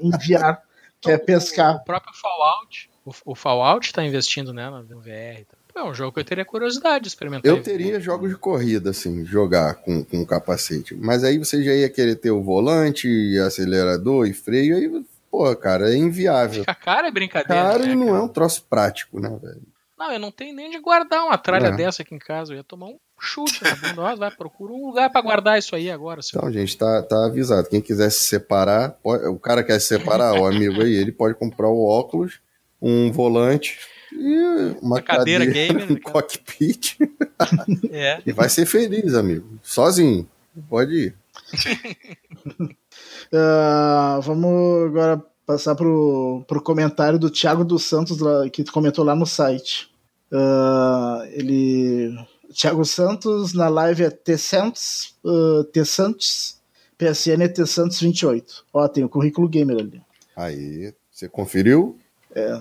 enviar, 0.00 0.62
que 1.00 1.10
é 1.10 1.16
pescar. 1.18 1.76
O 1.76 1.84
próprio 1.84 2.14
Fallout, 2.14 2.90
o, 3.04 3.32
o 3.32 3.34
Fallout 3.34 3.92
tá 3.92 4.04
investindo 4.04 4.52
né, 4.52 4.68
no 4.68 5.00
VR. 5.00 5.44
Tá? 5.48 5.59
É 5.74 5.82
um 5.82 5.94
jogo 5.94 6.12
que 6.12 6.20
eu 6.20 6.24
teria 6.24 6.44
curiosidade 6.44 7.02
de 7.02 7.08
experimentar. 7.08 7.50
Eu 7.50 7.62
teria 7.62 8.00
jogos 8.00 8.30
de 8.30 8.36
corrida, 8.36 8.90
assim, 8.90 9.24
jogar 9.24 9.74
com, 9.76 10.04
com 10.04 10.24
capacete. 10.26 10.94
Mas 10.94 11.24
aí 11.24 11.38
você 11.38 11.62
já 11.62 11.72
ia 11.72 11.88
querer 11.88 12.16
ter 12.16 12.30
o 12.30 12.42
volante, 12.42 13.38
acelerador 13.38 14.26
e 14.26 14.32
freio, 14.32 14.76
aí, 14.76 15.04
pô, 15.30 15.54
cara, 15.56 15.92
é 15.92 15.96
inviável. 15.96 16.60
Fica 16.60 16.74
cara 16.74 17.08
é 17.08 17.10
brincadeira. 17.10 17.62
Cara, 17.62 17.86
né, 17.86 17.94
não 17.94 18.06
cara? 18.06 18.18
é 18.18 18.22
um 18.22 18.28
troço 18.28 18.66
prático, 18.68 19.20
né, 19.20 19.28
velho? 19.40 19.62
Não, 19.98 20.10
eu 20.12 20.18
não 20.18 20.30
tenho 20.30 20.54
nem 20.54 20.70
de 20.70 20.78
guardar 20.80 21.24
uma 21.24 21.36
tralha 21.36 21.66
é. 21.66 21.72
dessa 21.72 22.02
aqui 22.02 22.14
em 22.14 22.18
casa. 22.18 22.52
Eu 22.52 22.56
ia 22.56 22.64
tomar 22.64 22.86
um 22.86 22.98
chute 23.18 23.62
na 23.62 23.76
bunda. 23.76 24.16
vai, 24.16 24.30
procura 24.30 24.72
um 24.72 24.86
lugar 24.86 25.10
para 25.10 25.20
guardar 25.20 25.58
isso 25.58 25.76
aí 25.76 25.90
agora. 25.90 26.22
Senhor. 26.22 26.40
Então, 26.40 26.52
gente, 26.52 26.76
tá, 26.76 27.02
tá 27.02 27.26
avisado. 27.26 27.68
Quem 27.68 27.82
quiser 27.82 28.10
se 28.10 28.24
separar, 28.24 28.92
pode, 29.02 29.26
o 29.26 29.38
cara 29.38 29.62
quer 29.62 29.78
se 29.78 29.88
separar, 29.88 30.40
o 30.40 30.46
amigo 30.46 30.80
aí, 30.80 30.94
ele 30.94 31.12
pode 31.12 31.34
comprar 31.34 31.68
o 31.68 31.84
óculos, 31.84 32.40
um 32.80 33.12
volante 33.12 33.78
e 34.12 34.76
uma 34.82 35.00
cadeira, 35.00 35.46
cadeira 35.46 35.74
gamer, 35.74 35.92
um 35.92 36.00
cockpit. 36.00 36.96
É. 37.90 38.20
E 38.26 38.32
vai 38.32 38.50
ser 38.50 38.66
feliz, 38.66 39.14
amigo. 39.14 39.58
Sozinho. 39.62 40.28
Pode 40.68 40.92
ir. 40.92 41.14
uh, 43.32 44.20
vamos 44.22 44.86
agora 44.86 45.24
passar 45.46 45.74
pro, 45.74 46.44
pro 46.46 46.62
comentário 46.62 47.18
do 47.18 47.30
Thiago 47.30 47.64
dos 47.64 47.84
Santos, 47.84 48.18
lá, 48.18 48.48
que 48.50 48.62
comentou 48.64 49.04
lá 49.04 49.16
no 49.16 49.26
site. 49.26 49.90
Uh, 50.30 51.24
ele. 51.32 52.14
Thiago 52.52 52.84
Santos, 52.84 53.54
na 53.54 53.68
live 53.68 54.02
é 54.02 54.10
T-Santos, 54.10 55.14
uh, 55.24 55.62
T-Santos, 55.64 56.60
PSN 56.98 57.44
é 57.44 57.48
T-Santos 57.48 58.00
28. 58.00 58.66
Ó, 58.72 58.88
tem 58.88 59.04
o 59.04 59.08
currículo 59.08 59.48
gamer 59.48 59.78
ali. 59.78 60.02
Aí, 60.36 60.92
você 61.10 61.28
conferiu? 61.28 61.96
É. 62.34 62.60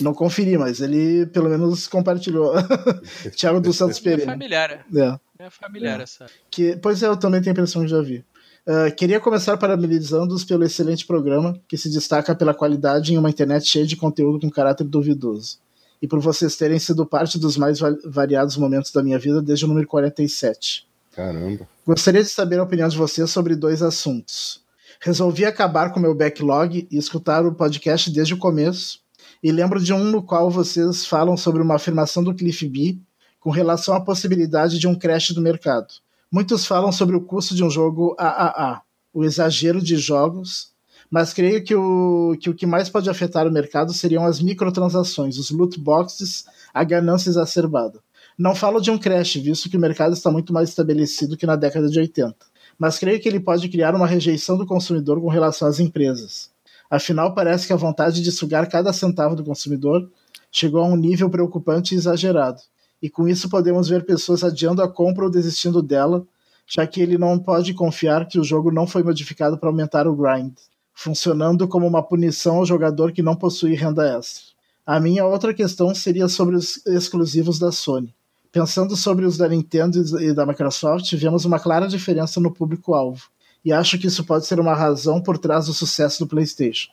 Não 0.00 0.14
conferi, 0.14 0.56
mas 0.56 0.80
ele 0.80 1.26
pelo 1.26 1.48
menos 1.48 1.86
compartilhou. 1.88 2.52
Thiago 3.36 3.60
dos 3.60 3.76
Santos 3.76 3.98
Pereira. 3.98 4.22
É 4.22 4.34
familiar. 4.34 4.86
É. 4.94 5.18
É 5.38 5.50
familiar 5.50 6.00
é. 6.00 6.02
essa. 6.02 6.26
Que, 6.50 6.76
pois 6.76 7.02
é, 7.02 7.06
eu 7.06 7.16
também 7.16 7.40
tenho 7.40 7.52
a 7.52 7.54
impressão 7.54 7.82
que 7.82 7.88
já 7.88 8.00
vi. 8.00 8.24
Uh, 8.66 8.94
queria 8.94 9.18
começar 9.18 9.56
parabenizando-os 9.56 10.44
pelo 10.44 10.64
excelente 10.64 11.06
programa, 11.06 11.58
que 11.66 11.78
se 11.78 11.90
destaca 11.90 12.34
pela 12.34 12.54
qualidade 12.54 13.12
em 13.12 13.18
uma 13.18 13.30
internet 13.30 13.66
cheia 13.66 13.86
de 13.86 13.96
conteúdo 13.96 14.38
com 14.38 14.50
caráter 14.50 14.84
duvidoso. 14.84 15.58
E 16.00 16.06
por 16.06 16.20
vocês 16.20 16.56
terem 16.56 16.78
sido 16.78 17.04
parte 17.04 17.38
dos 17.38 17.56
mais 17.56 17.78
variados 18.04 18.56
momentos 18.56 18.92
da 18.92 19.02
minha 19.02 19.18
vida 19.18 19.42
desde 19.42 19.64
o 19.64 19.68
número 19.68 19.86
47. 19.86 20.86
Caramba. 21.12 21.66
Gostaria 21.86 22.22
de 22.22 22.28
saber 22.28 22.58
a 22.58 22.62
opinião 22.62 22.88
de 22.88 22.96
vocês 22.96 23.30
sobre 23.30 23.56
dois 23.56 23.82
assuntos. 23.82 24.62
Resolvi 25.00 25.44
acabar 25.44 25.92
com 25.92 25.98
meu 25.98 26.14
backlog 26.14 26.86
e 26.90 26.96
escutar 26.96 27.44
o 27.44 27.54
podcast 27.54 28.10
desde 28.10 28.34
o 28.34 28.38
começo, 28.38 29.00
e 29.42 29.50
lembro 29.50 29.82
de 29.82 29.92
um 29.92 30.04
no 30.04 30.22
qual 30.22 30.50
vocês 30.50 31.06
falam 31.06 31.36
sobre 31.36 31.62
uma 31.62 31.76
afirmação 31.76 32.22
do 32.22 32.34
Cliff 32.34 32.68
B 32.68 32.98
com 33.38 33.50
relação 33.50 33.94
à 33.94 34.00
possibilidade 34.00 34.78
de 34.78 34.86
um 34.86 34.94
crash 34.94 35.30
do 35.30 35.40
mercado. 35.40 35.88
Muitos 36.30 36.66
falam 36.66 36.92
sobre 36.92 37.16
o 37.16 37.20
custo 37.22 37.54
de 37.54 37.64
um 37.64 37.70
jogo 37.70 38.14
AAA, 38.18 38.82
o 39.12 39.24
exagero 39.24 39.80
de 39.80 39.96
jogos, 39.96 40.72
mas 41.10 41.32
creio 41.32 41.64
que 41.64 41.74
o, 41.74 42.36
que 42.38 42.50
o 42.50 42.54
que 42.54 42.66
mais 42.66 42.88
pode 42.88 43.10
afetar 43.10 43.46
o 43.46 43.50
mercado 43.50 43.92
seriam 43.92 44.24
as 44.24 44.40
microtransações, 44.40 45.38
os 45.38 45.50
loot 45.50 45.80
boxes, 45.80 46.44
a 46.72 46.84
ganância 46.84 47.30
exacerbada. 47.30 47.98
Não 48.38 48.54
falo 48.54 48.80
de 48.80 48.90
um 48.90 48.98
crash, 48.98 49.36
visto 49.36 49.68
que 49.68 49.76
o 49.76 49.80
mercado 49.80 50.12
está 50.12 50.30
muito 50.30 50.52
mais 50.52 50.68
estabelecido 50.68 51.36
que 51.36 51.46
na 51.46 51.56
década 51.56 51.88
de 51.88 51.98
80, 51.98 52.36
mas 52.78 52.98
creio 52.98 53.20
que 53.20 53.28
ele 53.28 53.40
pode 53.40 53.68
criar 53.68 53.94
uma 53.94 54.06
rejeição 54.06 54.56
do 54.56 54.66
consumidor 54.66 55.20
com 55.20 55.28
relação 55.28 55.66
às 55.66 55.80
empresas. 55.80 56.50
Afinal, 56.90 57.32
parece 57.32 57.66
que 57.66 57.72
a 57.72 57.76
vontade 57.76 58.20
de 58.20 58.32
sugar 58.32 58.68
cada 58.68 58.92
centavo 58.92 59.36
do 59.36 59.44
consumidor 59.44 60.10
chegou 60.50 60.82
a 60.82 60.86
um 60.86 60.96
nível 60.96 61.30
preocupante 61.30 61.94
e 61.94 61.98
exagerado 61.98 62.60
e 63.02 63.08
com 63.08 63.26
isso 63.26 63.48
podemos 63.48 63.88
ver 63.88 64.04
pessoas 64.04 64.44
adiando 64.44 64.82
a 64.82 64.88
compra 64.88 65.24
ou 65.24 65.30
desistindo 65.30 65.82
dela, 65.82 66.26
já 66.66 66.86
que 66.86 67.00
ele 67.00 67.16
não 67.16 67.38
pode 67.38 67.72
confiar 67.72 68.28
que 68.28 68.38
o 68.38 68.44
jogo 68.44 68.70
não 68.70 68.86
foi 68.86 69.02
modificado 69.02 69.56
para 69.58 69.68
aumentar 69.68 70.06
o 70.06 70.14
grind, 70.14 70.52
funcionando 70.92 71.66
como 71.66 71.86
uma 71.86 72.02
punição 72.02 72.56
ao 72.56 72.66
jogador 72.66 73.12
que 73.12 73.22
não 73.22 73.34
possui 73.34 73.74
renda 73.74 74.06
extra. 74.06 74.50
A 74.86 75.00
minha 75.00 75.24
outra 75.24 75.54
questão 75.54 75.94
seria 75.94 76.28
sobre 76.28 76.56
os 76.56 76.84
exclusivos 76.86 77.58
da 77.58 77.72
Sony. 77.72 78.14
Pensando 78.52 78.96
sobre 78.96 79.24
os 79.24 79.36
da 79.36 79.48
Nintendo 79.48 80.20
e 80.20 80.32
da 80.34 80.44
Microsoft, 80.44 81.12
vemos 81.14 81.44
uma 81.44 81.60
clara 81.60 81.86
diferença 81.86 82.40
no 82.40 82.52
público-alvo, 82.52 83.22
e 83.64 83.72
acho 83.72 83.98
que 83.98 84.06
isso 84.06 84.24
pode 84.24 84.46
ser 84.46 84.58
uma 84.58 84.74
razão 84.74 85.20
por 85.20 85.38
trás 85.38 85.66
do 85.66 85.74
sucesso 85.74 86.20
do 86.20 86.28
PlayStation. 86.28 86.90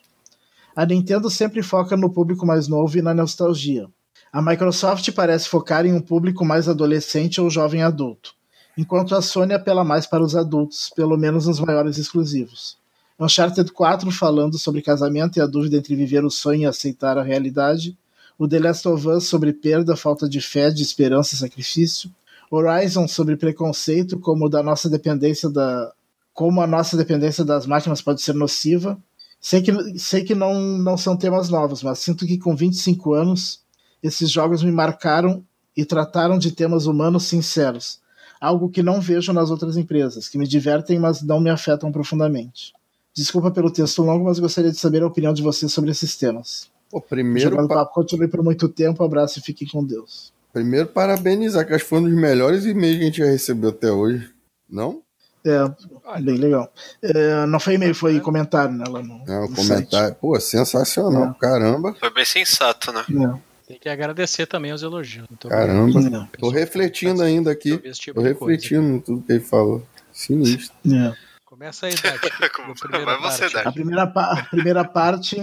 A 0.74 0.84
Nintendo 0.86 1.30
sempre 1.30 1.62
foca 1.62 1.96
no 1.96 2.10
público 2.10 2.46
mais 2.46 2.68
novo 2.68 2.96
e 2.98 3.02
na 3.02 3.14
nostalgia, 3.14 3.88
a 4.30 4.42
Microsoft 4.42 5.10
parece 5.12 5.48
focar 5.48 5.86
em 5.86 5.94
um 5.94 6.02
público 6.02 6.44
mais 6.44 6.68
adolescente 6.68 7.40
ou 7.40 7.48
jovem 7.48 7.82
adulto, 7.82 8.34
enquanto 8.76 9.14
a 9.14 9.22
Sony 9.22 9.54
apela 9.54 9.82
mais 9.82 10.06
para 10.06 10.22
os 10.22 10.36
adultos, 10.36 10.90
pelo 10.94 11.16
menos 11.16 11.46
nos 11.46 11.58
maiores 11.58 11.96
exclusivos. 11.96 12.76
Uncharted 13.18 13.72
4 13.72 14.10
falando 14.12 14.58
sobre 14.58 14.82
casamento 14.82 15.38
e 15.38 15.40
a 15.40 15.46
dúvida 15.46 15.78
entre 15.78 15.96
viver 15.96 16.24
o 16.26 16.30
sonho 16.30 16.62
e 16.62 16.66
aceitar 16.66 17.16
a 17.16 17.22
realidade, 17.22 17.96
o 18.38 18.46
The 18.46 18.58
Last 18.58 18.86
of 18.86 19.08
Us 19.08 19.26
sobre 19.26 19.52
perda, 19.52 19.96
falta 19.96 20.28
de 20.28 20.42
fé, 20.42 20.70
de 20.70 20.82
esperança 20.82 21.34
e 21.34 21.38
sacrifício, 21.38 22.10
Horizon 22.50 23.08
sobre 23.08 23.34
preconceito, 23.36 24.18
como 24.20 24.48
da 24.48 24.62
nossa 24.62 24.90
dependência 24.90 25.48
da 25.48 25.90
como 26.38 26.60
a 26.60 26.68
nossa 26.68 26.96
dependência 26.96 27.44
das 27.44 27.66
máquinas 27.66 28.00
pode 28.00 28.22
ser 28.22 28.32
nociva. 28.32 28.96
Sei 29.40 29.60
que, 29.60 29.98
sei 29.98 30.22
que 30.22 30.36
não, 30.36 30.54
não 30.78 30.96
são 30.96 31.16
temas 31.16 31.48
novos, 31.48 31.82
mas 31.82 31.98
sinto 31.98 32.24
que 32.24 32.38
com 32.38 32.54
25 32.54 33.12
anos 33.12 33.64
esses 34.00 34.30
jogos 34.30 34.62
me 34.62 34.70
marcaram 34.70 35.44
e 35.76 35.84
trataram 35.84 36.38
de 36.38 36.52
temas 36.52 36.86
humanos 36.86 37.24
sinceros, 37.24 37.98
algo 38.40 38.68
que 38.68 38.84
não 38.84 39.00
vejo 39.00 39.32
nas 39.32 39.50
outras 39.50 39.76
empresas, 39.76 40.28
que 40.28 40.38
me 40.38 40.46
divertem, 40.46 40.96
mas 40.96 41.22
não 41.22 41.40
me 41.40 41.50
afetam 41.50 41.90
profundamente. 41.90 42.72
Desculpa 43.12 43.50
pelo 43.50 43.68
texto 43.68 44.00
longo, 44.04 44.26
mas 44.26 44.38
gostaria 44.38 44.70
de 44.70 44.78
saber 44.78 45.02
a 45.02 45.08
opinião 45.08 45.32
de 45.32 45.42
vocês 45.42 45.72
sobre 45.72 45.90
esses 45.90 46.16
temas. 46.16 46.70
O 46.92 47.00
primeiro 47.00 47.56
pa... 47.66 47.66
papo 47.66 47.94
continue 47.94 48.28
por 48.28 48.44
muito 48.44 48.68
tempo. 48.68 49.02
abraço 49.02 49.40
e 49.40 49.42
fiquem 49.42 49.66
com 49.66 49.84
Deus. 49.84 50.32
Primeiro, 50.52 50.86
parabenizar, 50.86 51.66
que 51.66 51.74
acho 51.74 51.82
que 51.82 51.90
foi 51.90 51.98
um 51.98 52.04
dos 52.04 52.14
melhores 52.14 52.64
e-mails 52.64 52.96
que 52.96 53.02
a 53.02 53.06
gente 53.06 53.18
já 53.18 53.26
recebeu 53.26 53.70
até 53.70 53.90
hoje. 53.90 54.30
Não? 54.70 55.02
É, 55.48 56.20
bem 56.20 56.36
legal. 56.36 56.72
É, 57.02 57.46
não 57.46 57.58
foi 57.58 57.74
e-mail, 57.74 57.94
foi 57.94 58.20
comentário, 58.20 58.74
né? 58.74 58.84
Lá 58.88 59.02
no, 59.02 59.24
é, 59.26 59.40
o 59.40 59.48
comentário. 59.48 60.08
Site. 60.08 60.18
Pô, 60.20 60.38
sensacional, 60.40 61.30
é. 61.30 61.40
caramba. 61.40 61.94
Foi 61.98 62.10
bem 62.10 62.24
sensato, 62.24 62.92
né? 62.92 63.04
É. 63.08 63.48
Tem 63.68 63.78
que 63.78 63.88
agradecer 63.88 64.46
também 64.46 64.72
os 64.72 64.82
elogios. 64.82 65.26
Caramba, 65.46 66.00
não, 66.00 66.26
tô 66.38 66.48
refletindo 66.48 67.22
ainda 67.22 67.50
aqui. 67.50 67.76
Tipo 67.92 68.20
tô 68.20 68.26
refletindo 68.26 68.82
em 68.82 69.00
tudo 69.00 69.22
que 69.22 69.32
ele 69.32 69.40
falou. 69.40 69.86
Sinistro. 70.10 70.74
É. 70.90 71.14
Começa 71.44 71.86
aí, 71.86 71.94
Dati. 71.94 72.30
Vai 73.04 73.20
você, 73.20 73.48
Dati. 73.50 73.68
A 73.68 73.72
primeira, 73.72 74.02
a 74.04 74.44
primeira 74.44 74.84
parte 74.84 75.40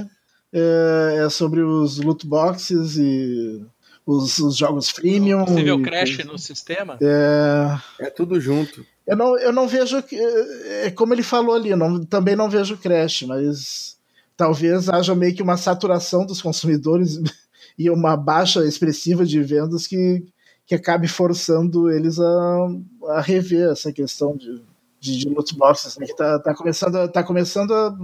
é, 0.51 1.25
é, 1.25 1.30
sobre 1.30 1.61
os 1.61 1.98
loot 1.98 2.25
boxes 2.25 2.98
e 2.98 3.66
os, 4.06 4.38
os 4.40 4.56
jogos 4.56 4.90
freemium. 4.90 5.45
Possível 5.45 5.82
crash 5.82 6.17
no 6.25 6.38
sistema? 6.38 6.98
É, 7.01 8.06
é 8.06 8.09
tudo 8.09 8.40
junto. 8.40 8.85
Eu 9.06 9.16
não, 9.16 9.38
eu 9.38 9.53
não 9.53 9.67
vejo. 9.67 9.98
É, 9.98 10.88
é 10.88 10.92
como 10.92 11.14
ele 11.14 11.24
falou 11.24 11.56
ali, 11.56 11.75
não, 11.75 12.03
também 12.03 12.35
não 12.35 12.50
vejo 12.50 12.77
crash, 12.77 13.24
mas 13.24 13.98
talvez 14.35 14.90
haja 14.90 15.16
meio 15.16 15.35
que 15.35 15.43
uma 15.43 15.58
saturação 15.58 16.25
dos 16.25 16.42
consumidores 16.42 17.19
e 17.77 17.90
uma 17.90 18.17
baixa 18.17 18.66
expressiva 18.66 19.25
de 19.25 19.42
vendas 19.42 19.85
que, 19.88 20.25
que 20.66 20.75
acabe 20.75 21.08
forçando 21.08 21.92
eles 21.92 22.19
a, 22.19 22.67
a 23.09 23.22
rever 23.22 23.69
essa 23.69 23.93
questão 23.93 24.35
de, 24.35 24.61
de, 25.00 25.17
de 25.19 25.30
loot 25.30 25.56
boxes, 25.56 25.98
né? 25.98 26.06
que 26.06 26.16
tá, 26.16 26.40
tá 26.40 26.56
começando, 26.56 27.08
tá 27.09 27.24
começando 27.24 27.74
a, 27.74 27.95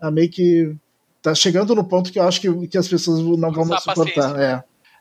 a 0.00 0.10
meio 0.10 0.30
que 0.30 0.74
tá 1.20 1.34
chegando 1.34 1.74
no 1.74 1.84
ponto 1.84 2.10
que 2.10 2.18
eu 2.18 2.26
acho 2.26 2.40
que, 2.40 2.68
que 2.68 2.78
as 2.78 2.88
pessoas 2.88 3.20
não 3.20 3.52
vão 3.52 3.66
mais 3.66 3.82
suportar. 3.82 4.38
É. 4.40 4.56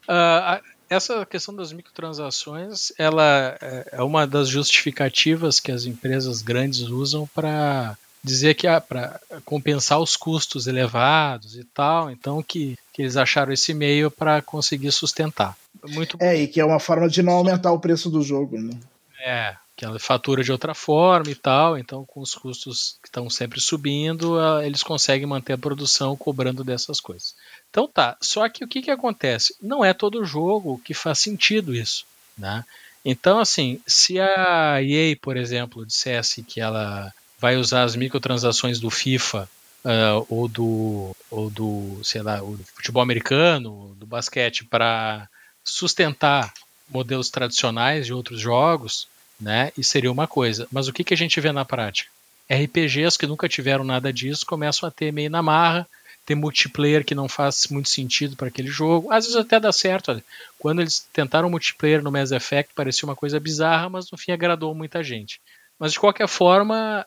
Uh, 0.09 0.76
essa 0.89 1.25
questão 1.25 1.55
das 1.55 1.71
microtransações, 1.71 2.91
ela 2.97 3.57
é, 3.61 3.89
é 3.93 4.03
uma 4.03 4.25
das 4.25 4.47
justificativas 4.47 5.59
que 5.59 5.71
as 5.71 5.85
empresas 5.85 6.41
grandes 6.41 6.81
usam 6.81 7.27
para 7.33 7.97
dizer 8.23 8.55
que 8.55 8.67
ah, 8.67 8.81
para 8.81 9.19
compensar 9.45 9.99
os 9.99 10.15
custos 10.15 10.67
elevados 10.67 11.55
e 11.55 11.63
tal, 11.63 12.11
então 12.11 12.43
que, 12.43 12.77
que 12.91 13.01
eles 13.01 13.15
acharam 13.15 13.53
esse 13.53 13.73
meio 13.73 14.11
para 14.11 14.41
conseguir 14.41 14.91
sustentar. 14.91 15.55
Muito 15.87 16.17
É, 16.19 16.35
e 16.35 16.47
que 16.47 16.59
é 16.59 16.65
uma 16.65 16.79
forma 16.79 17.07
de 17.07 17.21
não 17.21 17.33
aumentar 17.33 17.71
o 17.71 17.79
preço 17.79 18.09
do 18.09 18.21
jogo, 18.21 18.59
né? 18.59 18.77
É, 19.19 19.55
que 19.75 19.85
ela 19.85 19.99
fatura 19.99 20.43
de 20.43 20.51
outra 20.51 20.73
forma 20.73 21.31
e 21.31 21.35
tal, 21.35 21.77
então 21.77 22.05
com 22.05 22.19
os 22.19 22.33
custos 22.33 22.97
que 23.01 23.07
estão 23.07 23.29
sempre 23.29 23.61
subindo, 23.61 24.35
eles 24.61 24.83
conseguem 24.83 25.27
manter 25.27 25.53
a 25.53 25.57
produção 25.57 26.15
cobrando 26.17 26.63
dessas 26.63 26.99
coisas. 26.99 27.35
Então 27.69 27.87
tá, 27.87 28.17
só 28.21 28.47
que 28.49 28.63
o 28.63 28.67
que, 28.67 28.81
que 28.81 28.91
acontece? 28.91 29.55
Não 29.61 29.83
é 29.83 29.93
todo 29.93 30.25
jogo 30.25 30.81
que 30.83 30.93
faz 30.93 31.19
sentido 31.19 31.75
isso, 31.75 32.05
né? 32.37 32.63
Então, 33.05 33.39
assim, 33.39 33.79
se 33.87 34.19
a 34.19 34.81
EA, 34.83 35.15
por 35.21 35.37
exemplo, 35.37 35.85
dissesse 35.85 36.43
que 36.43 36.59
ela 36.59 37.13
vai 37.39 37.55
usar 37.55 37.83
as 37.83 37.95
microtransações 37.95 38.79
do 38.79 38.89
FIFA 38.89 39.47
uh, 39.85 40.25
ou 40.29 40.47
do 40.47 41.15
ou 41.29 41.49
do 41.49 42.01
sei 42.03 42.21
lá 42.21 42.41
o 42.43 42.57
futebol 42.75 43.01
americano 43.01 43.95
do 43.97 44.05
basquete 44.05 44.65
para 44.65 45.27
sustentar 45.63 46.53
modelos 46.89 47.29
tradicionais 47.29 48.05
de 48.05 48.13
outros 48.13 48.39
jogos 48.39 49.07
né 49.39 49.71
e 49.77 49.83
seria 49.83 50.11
uma 50.11 50.27
coisa 50.27 50.67
mas 50.71 50.87
o 50.87 50.93
que, 50.93 51.03
que 51.03 51.13
a 51.13 51.17
gente 51.17 51.39
vê 51.39 51.51
na 51.51 51.65
prática 51.65 52.09
RPGs 52.49 53.17
que 53.17 53.27
nunca 53.27 53.49
tiveram 53.49 53.83
nada 53.83 54.11
disso 54.11 54.45
começam 54.45 54.87
a 54.87 54.91
ter 54.91 55.11
meio 55.11 55.29
na 55.29 55.41
marra 55.41 55.87
ter 56.27 56.35
multiplayer 56.35 57.05
que 57.05 57.15
não 57.15 57.29
faz 57.29 57.67
muito 57.71 57.87
sentido 57.87 58.35
para 58.35 58.49
aquele 58.49 58.67
jogo. 58.67 59.09
Às 59.09 59.23
vezes 59.23 59.39
até 59.39 59.61
dá 59.61 59.71
certo. 59.71 60.21
Quando 60.59 60.81
eles 60.81 61.07
tentaram 61.13 61.49
multiplayer 61.49 62.03
no 62.03 62.11
Mass 62.11 62.31
Effect, 62.31 62.73
parecia 62.75 63.07
uma 63.07 63.15
coisa 63.15 63.39
bizarra, 63.39 63.89
mas 63.89 64.11
no 64.11 64.17
fim 64.17 64.33
agradou 64.33 64.75
muita 64.75 65.01
gente. 65.01 65.39
Mas 65.79 65.93
de 65.93 65.99
qualquer 66.01 66.27
forma, 66.27 67.05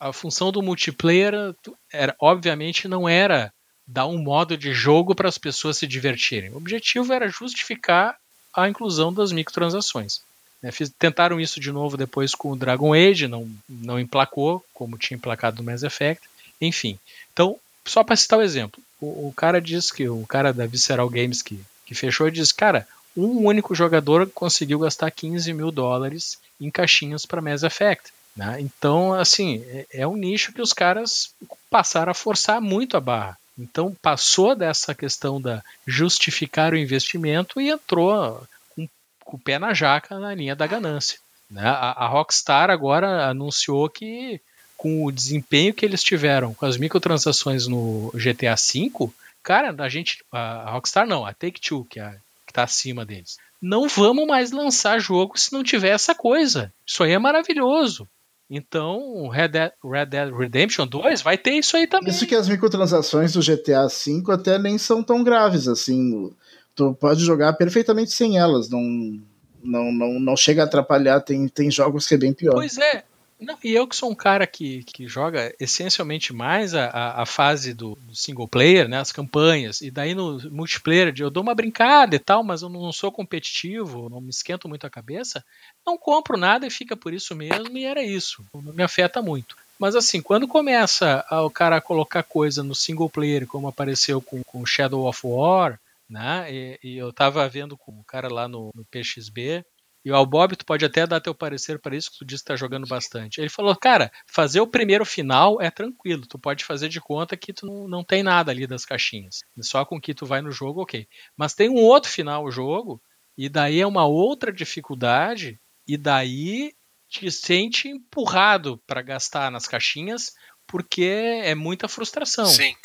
a, 0.00 0.12
função 0.12 0.50
do 0.50 0.60
multiplayer 0.60 1.54
era, 1.92 2.16
obviamente 2.18 2.88
não 2.88 3.08
era 3.08 3.52
dar 3.86 4.08
um 4.08 4.18
modo 4.18 4.58
de 4.58 4.72
jogo 4.72 5.14
para 5.14 5.28
as 5.28 5.38
pessoas 5.38 5.78
se 5.78 5.86
divertirem. 5.86 6.50
O 6.50 6.56
objetivo 6.56 7.12
era 7.12 7.28
justificar 7.28 8.16
a 8.52 8.68
inclusão 8.68 9.12
das 9.12 9.30
microtransações. 9.30 10.20
Né, 10.60 10.70
tentaram 10.98 11.38
isso 11.38 11.60
de 11.60 11.70
novo 11.70 11.96
depois 11.96 12.34
com 12.34 12.50
o 12.50 12.56
Dragon 12.56 12.92
Age, 12.92 13.28
não, 13.28 13.48
não 13.68 14.00
emplacou, 14.00 14.64
como 14.74 14.98
tinha 14.98 15.16
emplacado 15.16 15.58
no 15.58 15.70
Mass 15.70 15.84
Effect. 15.84 16.28
Enfim, 16.60 16.98
então 17.32 17.56
só 17.86 18.04
para 18.04 18.16
citar 18.16 18.38
o 18.38 18.42
um 18.42 18.44
exemplo, 18.44 18.82
o, 19.00 19.28
o, 19.28 19.32
cara 19.32 19.60
diz 19.60 19.90
que 19.90 20.08
o 20.08 20.26
cara 20.26 20.52
da 20.52 20.66
Visceral 20.66 21.08
Games 21.08 21.42
que, 21.42 21.60
que 21.84 21.94
fechou 21.94 22.30
diz, 22.30 22.52
cara, 22.52 22.86
um 23.16 23.46
único 23.46 23.74
jogador 23.74 24.28
conseguiu 24.30 24.78
gastar 24.78 25.10
15 25.10 25.52
mil 25.52 25.70
dólares 25.70 26.38
em 26.60 26.70
caixinhas 26.70 27.24
para 27.24 27.40
Mass 27.40 27.62
Effect. 27.62 28.12
Né? 28.36 28.58
Então, 28.60 29.14
assim, 29.14 29.64
é, 29.68 29.86
é 29.90 30.06
um 30.06 30.16
nicho 30.16 30.52
que 30.52 30.60
os 30.60 30.72
caras 30.72 31.32
passaram 31.70 32.10
a 32.10 32.14
forçar 32.14 32.60
muito 32.60 32.96
a 32.96 33.00
barra. 33.00 33.38
Então, 33.58 33.96
passou 34.02 34.54
dessa 34.54 34.94
questão 34.94 35.40
da 35.40 35.62
justificar 35.86 36.74
o 36.74 36.76
investimento 36.76 37.58
e 37.58 37.70
entrou 37.70 38.46
com, 38.74 38.86
com 39.24 39.36
o 39.36 39.40
pé 39.40 39.58
na 39.58 39.72
jaca 39.72 40.18
na 40.18 40.34
linha 40.34 40.54
da 40.54 40.66
ganância. 40.66 41.18
Né? 41.50 41.66
A, 41.66 41.92
a 41.92 42.06
Rockstar 42.06 42.70
agora 42.70 43.28
anunciou 43.28 43.88
que 43.88 44.38
com 44.76 45.04
o 45.04 45.12
desempenho 45.12 45.74
que 45.74 45.84
eles 45.84 46.02
tiveram 46.02 46.54
com 46.54 46.66
as 46.66 46.76
microtransações 46.76 47.66
no 47.66 48.12
GTA 48.14 48.54
V, 48.54 49.10
cara, 49.42 49.74
a 49.78 49.88
gente, 49.88 50.22
a 50.30 50.70
Rockstar 50.70 51.06
não, 51.06 51.24
a 51.24 51.32
Take-Two, 51.32 51.84
que 51.84 52.00
é 52.00 52.16
que 52.46 52.52
está 52.52 52.62
acima 52.62 53.04
deles, 53.04 53.38
não 53.60 53.88
vamos 53.88 54.26
mais 54.26 54.52
lançar 54.52 55.00
jogo 55.00 55.38
se 55.38 55.52
não 55.52 55.64
tiver 55.64 55.88
essa 55.88 56.14
coisa. 56.14 56.72
Isso 56.86 57.02
aí 57.02 57.12
é 57.12 57.18
maravilhoso. 57.18 58.06
Então, 58.48 59.26
Red 59.28 59.48
Dead, 59.48 59.72
Red 59.84 60.06
Dead 60.06 60.32
Redemption 60.32 60.86
2 60.86 61.22
vai 61.22 61.36
ter 61.36 61.54
isso 61.54 61.76
aí 61.76 61.86
também. 61.86 62.10
Isso 62.10 62.26
que 62.26 62.34
as 62.34 62.48
microtransações 62.48 63.32
do 63.32 63.40
GTA 63.40 63.88
V 63.88 64.22
até 64.32 64.56
nem 64.58 64.78
são 64.78 65.02
tão 65.02 65.24
graves 65.24 65.66
assim. 65.66 66.32
Tu 66.76 66.94
pode 67.00 67.24
jogar 67.24 67.54
perfeitamente 67.54 68.12
sem 68.12 68.38
elas, 68.38 68.68
não 68.68 69.20
não, 69.64 69.92
não, 69.92 70.20
não 70.20 70.36
chega 70.36 70.62
a 70.62 70.64
atrapalhar. 70.64 71.20
Tem, 71.20 71.48
tem 71.48 71.70
jogos 71.70 72.06
que 72.06 72.14
é 72.14 72.18
bem 72.18 72.32
pior. 72.32 72.54
Pois 72.54 72.78
é, 72.78 73.02
não, 73.38 73.58
e 73.62 73.74
eu 73.74 73.86
que 73.86 73.94
sou 73.94 74.10
um 74.10 74.14
cara 74.14 74.46
que, 74.46 74.82
que 74.84 75.06
joga 75.06 75.54
essencialmente 75.60 76.32
mais 76.32 76.74
a, 76.74 76.86
a, 76.86 77.22
a 77.22 77.26
fase 77.26 77.74
do, 77.74 77.96
single 78.14 78.48
player, 78.48 78.88
né, 78.88 78.98
as 78.98 79.12
campanhas, 79.12 79.82
e 79.82 79.90
daí 79.90 80.14
no 80.14 80.38
multiplayer 80.50 81.12
eu 81.18 81.30
dou 81.30 81.42
uma 81.42 81.54
brincada 81.54 82.16
e 82.16 82.18
tal, 82.18 82.42
mas 82.42 82.62
eu 82.62 82.68
não 82.70 82.90
sou 82.92 83.12
competitivo, 83.12 84.08
não 84.08 84.22
me 84.22 84.30
esquento 84.30 84.68
muito 84.68 84.86
a 84.86 84.90
cabeça, 84.90 85.44
não 85.86 85.98
compro 85.98 86.38
nada 86.38 86.66
e 86.66 86.70
fica 86.70 86.96
por 86.96 87.12
isso 87.12 87.34
mesmo, 87.34 87.76
e 87.76 87.84
era 87.84 88.02
isso. 88.02 88.44
Não 88.54 88.72
me 88.72 88.82
afeta 88.82 89.20
muito. 89.20 89.54
Mas 89.78 89.94
assim, 89.94 90.22
quando 90.22 90.48
começa 90.48 91.24
o 91.30 91.50
cara 91.50 91.76
a 91.76 91.82
colocar 91.82 92.22
coisa 92.22 92.62
no 92.62 92.74
single 92.74 93.10
player, 93.10 93.46
como 93.46 93.68
apareceu 93.68 94.22
com, 94.22 94.42
com 94.42 94.64
Shadow 94.64 95.06
of 95.06 95.20
War, 95.22 95.78
né, 96.08 96.46
e, 96.50 96.78
e 96.82 96.96
eu 96.96 97.12
tava 97.12 97.46
vendo 97.48 97.76
com 97.76 97.92
o 97.92 98.04
cara 98.04 98.32
lá 98.32 98.48
no, 98.48 98.70
no 98.74 98.84
PXB, 98.86 99.62
e 100.06 100.12
o 100.12 100.24
Bob, 100.24 100.54
tu 100.54 100.64
pode 100.64 100.84
até 100.84 101.04
dar 101.04 101.20
teu 101.20 101.34
parecer 101.34 101.80
para 101.80 101.96
isso, 101.96 102.12
que 102.12 102.18
tu 102.18 102.24
disse 102.24 102.44
que 102.44 102.46
tá 102.46 102.54
jogando 102.54 102.86
bastante. 102.86 103.40
Ele 103.40 103.48
falou, 103.48 103.74
cara, 103.74 104.08
fazer 104.24 104.60
o 104.60 104.66
primeiro 104.68 105.04
final 105.04 105.60
é 105.60 105.68
tranquilo, 105.68 106.24
tu 106.28 106.38
pode 106.38 106.64
fazer 106.64 106.88
de 106.88 107.00
conta 107.00 107.36
que 107.36 107.52
tu 107.52 107.66
não, 107.66 107.88
não 107.88 108.04
tem 108.04 108.22
nada 108.22 108.52
ali 108.52 108.68
das 108.68 108.84
caixinhas. 108.84 109.40
Só 109.62 109.84
com 109.84 110.00
que 110.00 110.14
tu 110.14 110.24
vai 110.24 110.40
no 110.40 110.52
jogo, 110.52 110.82
ok. 110.82 111.08
Mas 111.36 111.54
tem 111.54 111.68
um 111.68 111.82
outro 111.82 112.08
final 112.08 112.44
o 112.44 112.52
jogo, 112.52 113.02
e 113.36 113.48
daí 113.48 113.80
é 113.80 113.86
uma 113.86 114.06
outra 114.06 114.52
dificuldade, 114.52 115.58
e 115.88 115.96
daí 115.96 116.72
te 117.08 117.28
sente 117.28 117.88
empurrado 117.88 118.80
para 118.86 119.02
gastar 119.02 119.50
nas 119.50 119.66
caixinhas, 119.66 120.36
porque 120.68 121.02
é 121.42 121.56
muita 121.56 121.88
frustração. 121.88 122.46
Sim. 122.46 122.76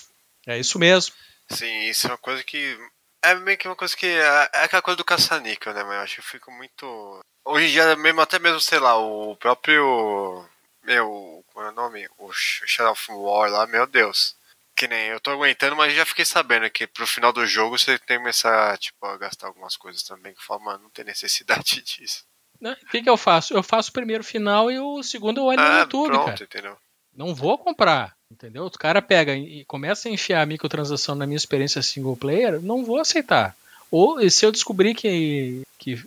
É 0.47 0.59
isso 0.59 0.79
mesmo. 0.79 1.13
Sim, 1.51 1.81
isso 1.81 2.07
é 2.07 2.09
uma 2.09 2.17
coisa 2.17 2.43
que 2.43 2.79
é 3.23 3.35
meio 3.35 3.57
que 3.57 3.67
uma 3.67 3.75
coisa 3.75 3.95
que. 3.95 4.07
É, 4.07 4.49
é 4.53 4.63
aquela 4.63 4.81
coisa 4.81 4.97
do 4.97 5.05
caça-níquel, 5.05 5.73
né? 5.73 5.83
Mas 5.83 5.95
eu 5.95 6.01
acho 6.01 6.13
que 6.15 6.19
eu 6.21 6.25
fico 6.25 6.51
muito. 6.51 7.19
Hoje 7.45 7.67
em 7.67 7.71
dia, 7.71 7.95
mesmo, 7.95 8.21
até 8.21 8.39
mesmo, 8.39 8.59
sei 8.59 8.79
lá, 8.79 8.97
o 8.97 9.35
próprio. 9.35 10.45
Meu. 10.83 11.43
Como 11.53 11.65
é 11.65 11.69
o 11.69 11.73
nome? 11.73 12.07
O 12.17 12.31
Shadow 12.33 12.93
of 12.93 13.11
War 13.11 13.49
lá, 13.49 13.67
meu 13.67 13.85
Deus. 13.85 14.35
Que 14.75 14.87
nem 14.87 15.07
eu 15.09 15.19
tô 15.19 15.31
aguentando, 15.31 15.75
mas 15.75 15.93
já 15.93 16.05
fiquei 16.05 16.25
sabendo 16.25 16.69
que 16.69 16.87
pro 16.87 17.05
final 17.05 17.31
do 17.31 17.45
jogo 17.45 17.77
você 17.77 17.99
tem 17.99 18.17
que 18.17 18.23
começar, 18.23 18.77
tipo, 18.77 19.05
a 19.05 19.17
gastar 19.17 19.47
algumas 19.47 19.75
coisas 19.75 20.01
também. 20.01 20.33
Que 20.33 20.43
fala, 20.43 20.61
mano, 20.61 20.83
não 20.83 20.89
tem 20.89 21.05
necessidade 21.05 21.81
disso. 21.83 22.25
O 22.61 22.75
que, 22.87 23.01
que 23.01 23.09
eu 23.09 23.17
faço? 23.17 23.53
Eu 23.55 23.63
faço 23.63 23.89
o 23.89 23.93
primeiro 23.93 24.23
final 24.23 24.71
e 24.71 24.79
o 24.79 25.01
segundo 25.01 25.39
eu 25.39 25.45
olho 25.45 25.59
ah, 25.59 25.69
no 25.69 25.79
YouTube, 25.79 26.07
pronto, 26.09 26.25
cara. 26.25 26.43
Entendeu? 26.43 26.77
Não 27.15 27.35
vou 27.35 27.57
comprar. 27.57 28.15
Entendeu? 28.31 28.65
O 28.65 28.71
cara 28.71 29.01
pega 29.01 29.35
e 29.35 29.65
começa 29.65 30.07
a 30.07 30.11
enfiar 30.11 30.41
a 30.41 30.45
microtransação 30.45 31.15
na 31.15 31.25
minha 31.25 31.35
experiência 31.35 31.81
single 31.81 32.15
player, 32.15 32.61
não 32.61 32.85
vou 32.85 32.97
aceitar. 32.97 33.57
Ou 33.91 34.17
se 34.29 34.45
eu 34.45 34.53
descobrir 34.53 34.95
que, 34.95 35.63
que 35.77 36.01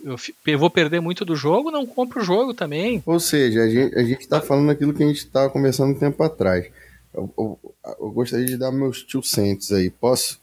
eu 0.47 0.57
vou 0.57 0.71
perder 0.71 0.99
muito 0.99 1.23
do 1.23 1.35
jogo, 1.35 1.69
não 1.69 1.85
compro 1.85 2.19
o 2.19 2.25
jogo 2.25 2.51
também. 2.51 3.03
Ou 3.05 3.19
seja, 3.19 3.61
a 3.61 3.69
gente, 3.69 3.95
a 3.95 4.03
gente 4.03 4.27
tá 4.27 4.41
falando 4.41 4.71
aquilo 4.71 4.91
que 4.91 5.03
a 5.03 5.07
gente 5.07 5.19
estava 5.19 5.51
conversando 5.51 5.91
um 5.91 5.99
tempo 5.99 6.23
atrás. 6.23 6.65
Eu, 7.13 7.31
eu, 7.37 7.59
eu, 7.99 8.11
gostaria 8.11 8.47
de 8.47 8.57
dar 8.57 8.71
meus 8.71 9.03
tio 9.03 9.21
centos 9.21 9.71
aí. 9.71 9.91
Posso? 9.91 10.41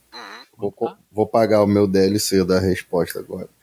Vou, 0.57 0.73
vou 1.11 1.27
pagar 1.27 1.65
o 1.65 1.67
meu 1.67 1.89
DLC 1.89 2.45
da 2.45 2.61
resposta 2.61 3.19
agora. 3.19 3.49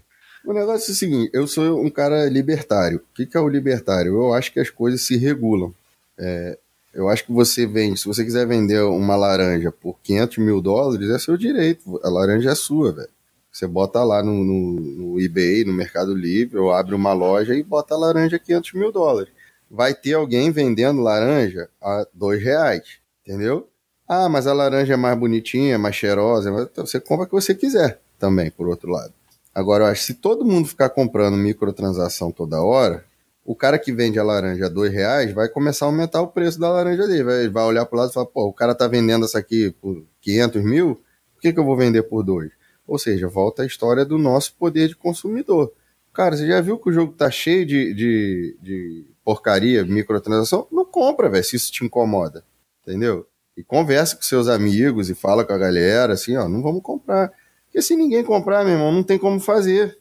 o 0.44 0.52
negócio 0.52 0.90
é 0.90 0.92
o 0.92 0.96
seguinte: 0.96 1.30
eu 1.32 1.46
sou 1.46 1.84
um 1.84 1.90
cara 1.90 2.26
libertário. 2.28 2.98
O 2.98 3.14
que, 3.14 3.36
é 3.36 3.40
o 3.40 3.48
libertário? 3.48 4.14
Eu 4.14 4.34
acho 4.34 4.52
que 4.52 4.60
as 4.60 4.70
coisas 4.70 5.02
se 5.02 5.16
regulam. 5.16 5.74
É, 6.18 6.58
eu 6.92 7.08
acho 7.08 7.24
que 7.24 7.32
você 7.32 7.66
vende, 7.66 8.00
se 8.00 8.06
você 8.06 8.24
quiser 8.24 8.46
vender 8.46 8.80
uma 8.82 9.14
laranja 9.14 9.70
por 9.70 9.96
500 10.02 10.38
mil 10.38 10.60
dólares, 10.60 11.08
é 11.08 11.18
seu 11.18 11.36
direito. 11.36 12.00
A 12.02 12.08
laranja 12.08 12.50
é 12.50 12.54
sua, 12.54 12.92
velho. 12.92 13.08
Você 13.52 13.66
bota 13.66 14.02
lá 14.04 14.22
no, 14.22 14.44
no, 14.44 14.80
no, 14.80 15.20
eBay, 15.20 15.64
no 15.64 15.72
Mercado 15.72 16.14
Livre, 16.14 16.58
ou 16.58 16.72
abre 16.72 16.94
uma 16.94 17.12
loja 17.12 17.54
e 17.54 17.62
bota 17.62 17.94
a 17.94 17.98
laranja 17.98 18.36
a 18.36 18.38
500 18.38 18.72
mil 18.74 18.92
dólares. 18.92 19.32
Vai 19.70 19.94
ter 19.94 20.14
alguém 20.14 20.50
vendendo 20.50 21.00
laranja 21.00 21.68
a 21.80 22.06
dois 22.12 22.42
reais, 22.42 22.98
entendeu? 23.24 23.68
Ah, 24.08 24.28
mas 24.28 24.46
a 24.46 24.52
laranja 24.52 24.94
é 24.94 24.96
mais 24.96 25.18
bonitinha, 25.18 25.78
mais 25.78 25.94
cheirosa. 25.94 26.70
Você 26.76 26.98
compra 26.98 27.24
o 27.24 27.28
que 27.28 27.34
você 27.34 27.54
quiser 27.54 28.00
também, 28.18 28.50
por 28.50 28.68
outro 28.68 28.90
lado. 28.90 29.12
Agora, 29.60 29.84
eu 29.84 29.88
acho 29.88 30.00
que 30.00 30.06
se 30.06 30.14
todo 30.14 30.44
mundo 30.44 30.66
ficar 30.66 30.88
comprando 30.88 31.36
microtransação 31.36 32.32
toda 32.32 32.62
hora, 32.62 33.04
o 33.44 33.54
cara 33.54 33.78
que 33.78 33.92
vende 33.92 34.18
a 34.18 34.22
laranja 34.22 34.66
a 34.66 34.68
dois 34.68 34.90
reais 34.90 35.32
vai 35.32 35.48
começar 35.48 35.84
a 35.84 35.88
aumentar 35.88 36.22
o 36.22 36.28
preço 36.28 36.58
da 36.58 36.70
laranja 36.70 37.06
dele. 37.06 37.22
Vai, 37.22 37.48
vai 37.48 37.64
olhar 37.64 37.84
para 37.84 37.96
o 37.96 38.00
lado 38.00 38.10
e 38.10 38.14
falar, 38.14 38.26
pô, 38.26 38.46
o 38.46 38.52
cara 38.52 38.74
tá 38.74 38.88
vendendo 38.88 39.26
essa 39.26 39.38
aqui 39.38 39.70
por 39.80 40.02
500 40.22 40.64
mil, 40.64 40.94
por 41.34 41.42
que, 41.42 41.52
que 41.52 41.60
eu 41.60 41.64
vou 41.64 41.76
vender 41.76 42.04
por 42.04 42.22
dois? 42.22 42.50
Ou 42.86 42.98
seja, 42.98 43.28
volta 43.28 43.62
a 43.62 43.66
história 43.66 44.04
do 44.04 44.16
nosso 44.16 44.54
poder 44.54 44.88
de 44.88 44.96
consumidor. 44.96 45.72
Cara, 46.12 46.36
você 46.36 46.46
já 46.46 46.60
viu 46.60 46.78
que 46.78 46.88
o 46.88 46.92
jogo 46.92 47.12
tá 47.12 47.30
cheio 47.30 47.66
de, 47.66 47.94
de, 47.94 48.56
de 48.62 49.06
porcaria, 49.24 49.84
microtransação? 49.84 50.66
Não 50.72 50.84
compra, 50.84 51.28
velho, 51.28 51.44
se 51.44 51.56
isso 51.56 51.70
te 51.70 51.84
incomoda. 51.84 52.42
Entendeu? 52.82 53.26
E 53.56 53.62
conversa 53.62 54.16
com 54.16 54.22
seus 54.22 54.48
amigos 54.48 55.10
e 55.10 55.14
fala 55.14 55.44
com 55.44 55.52
a 55.52 55.58
galera, 55.58 56.14
assim, 56.14 56.36
ó, 56.36 56.48
não 56.48 56.62
vamos 56.62 56.82
comprar. 56.82 57.30
Porque 57.70 57.82
se 57.82 57.94
ninguém 57.94 58.24
comprar, 58.24 58.64
meu 58.64 58.74
irmão, 58.74 58.92
não 58.92 59.02
tem 59.02 59.16
como 59.16 59.38
fazer. 59.38 59.96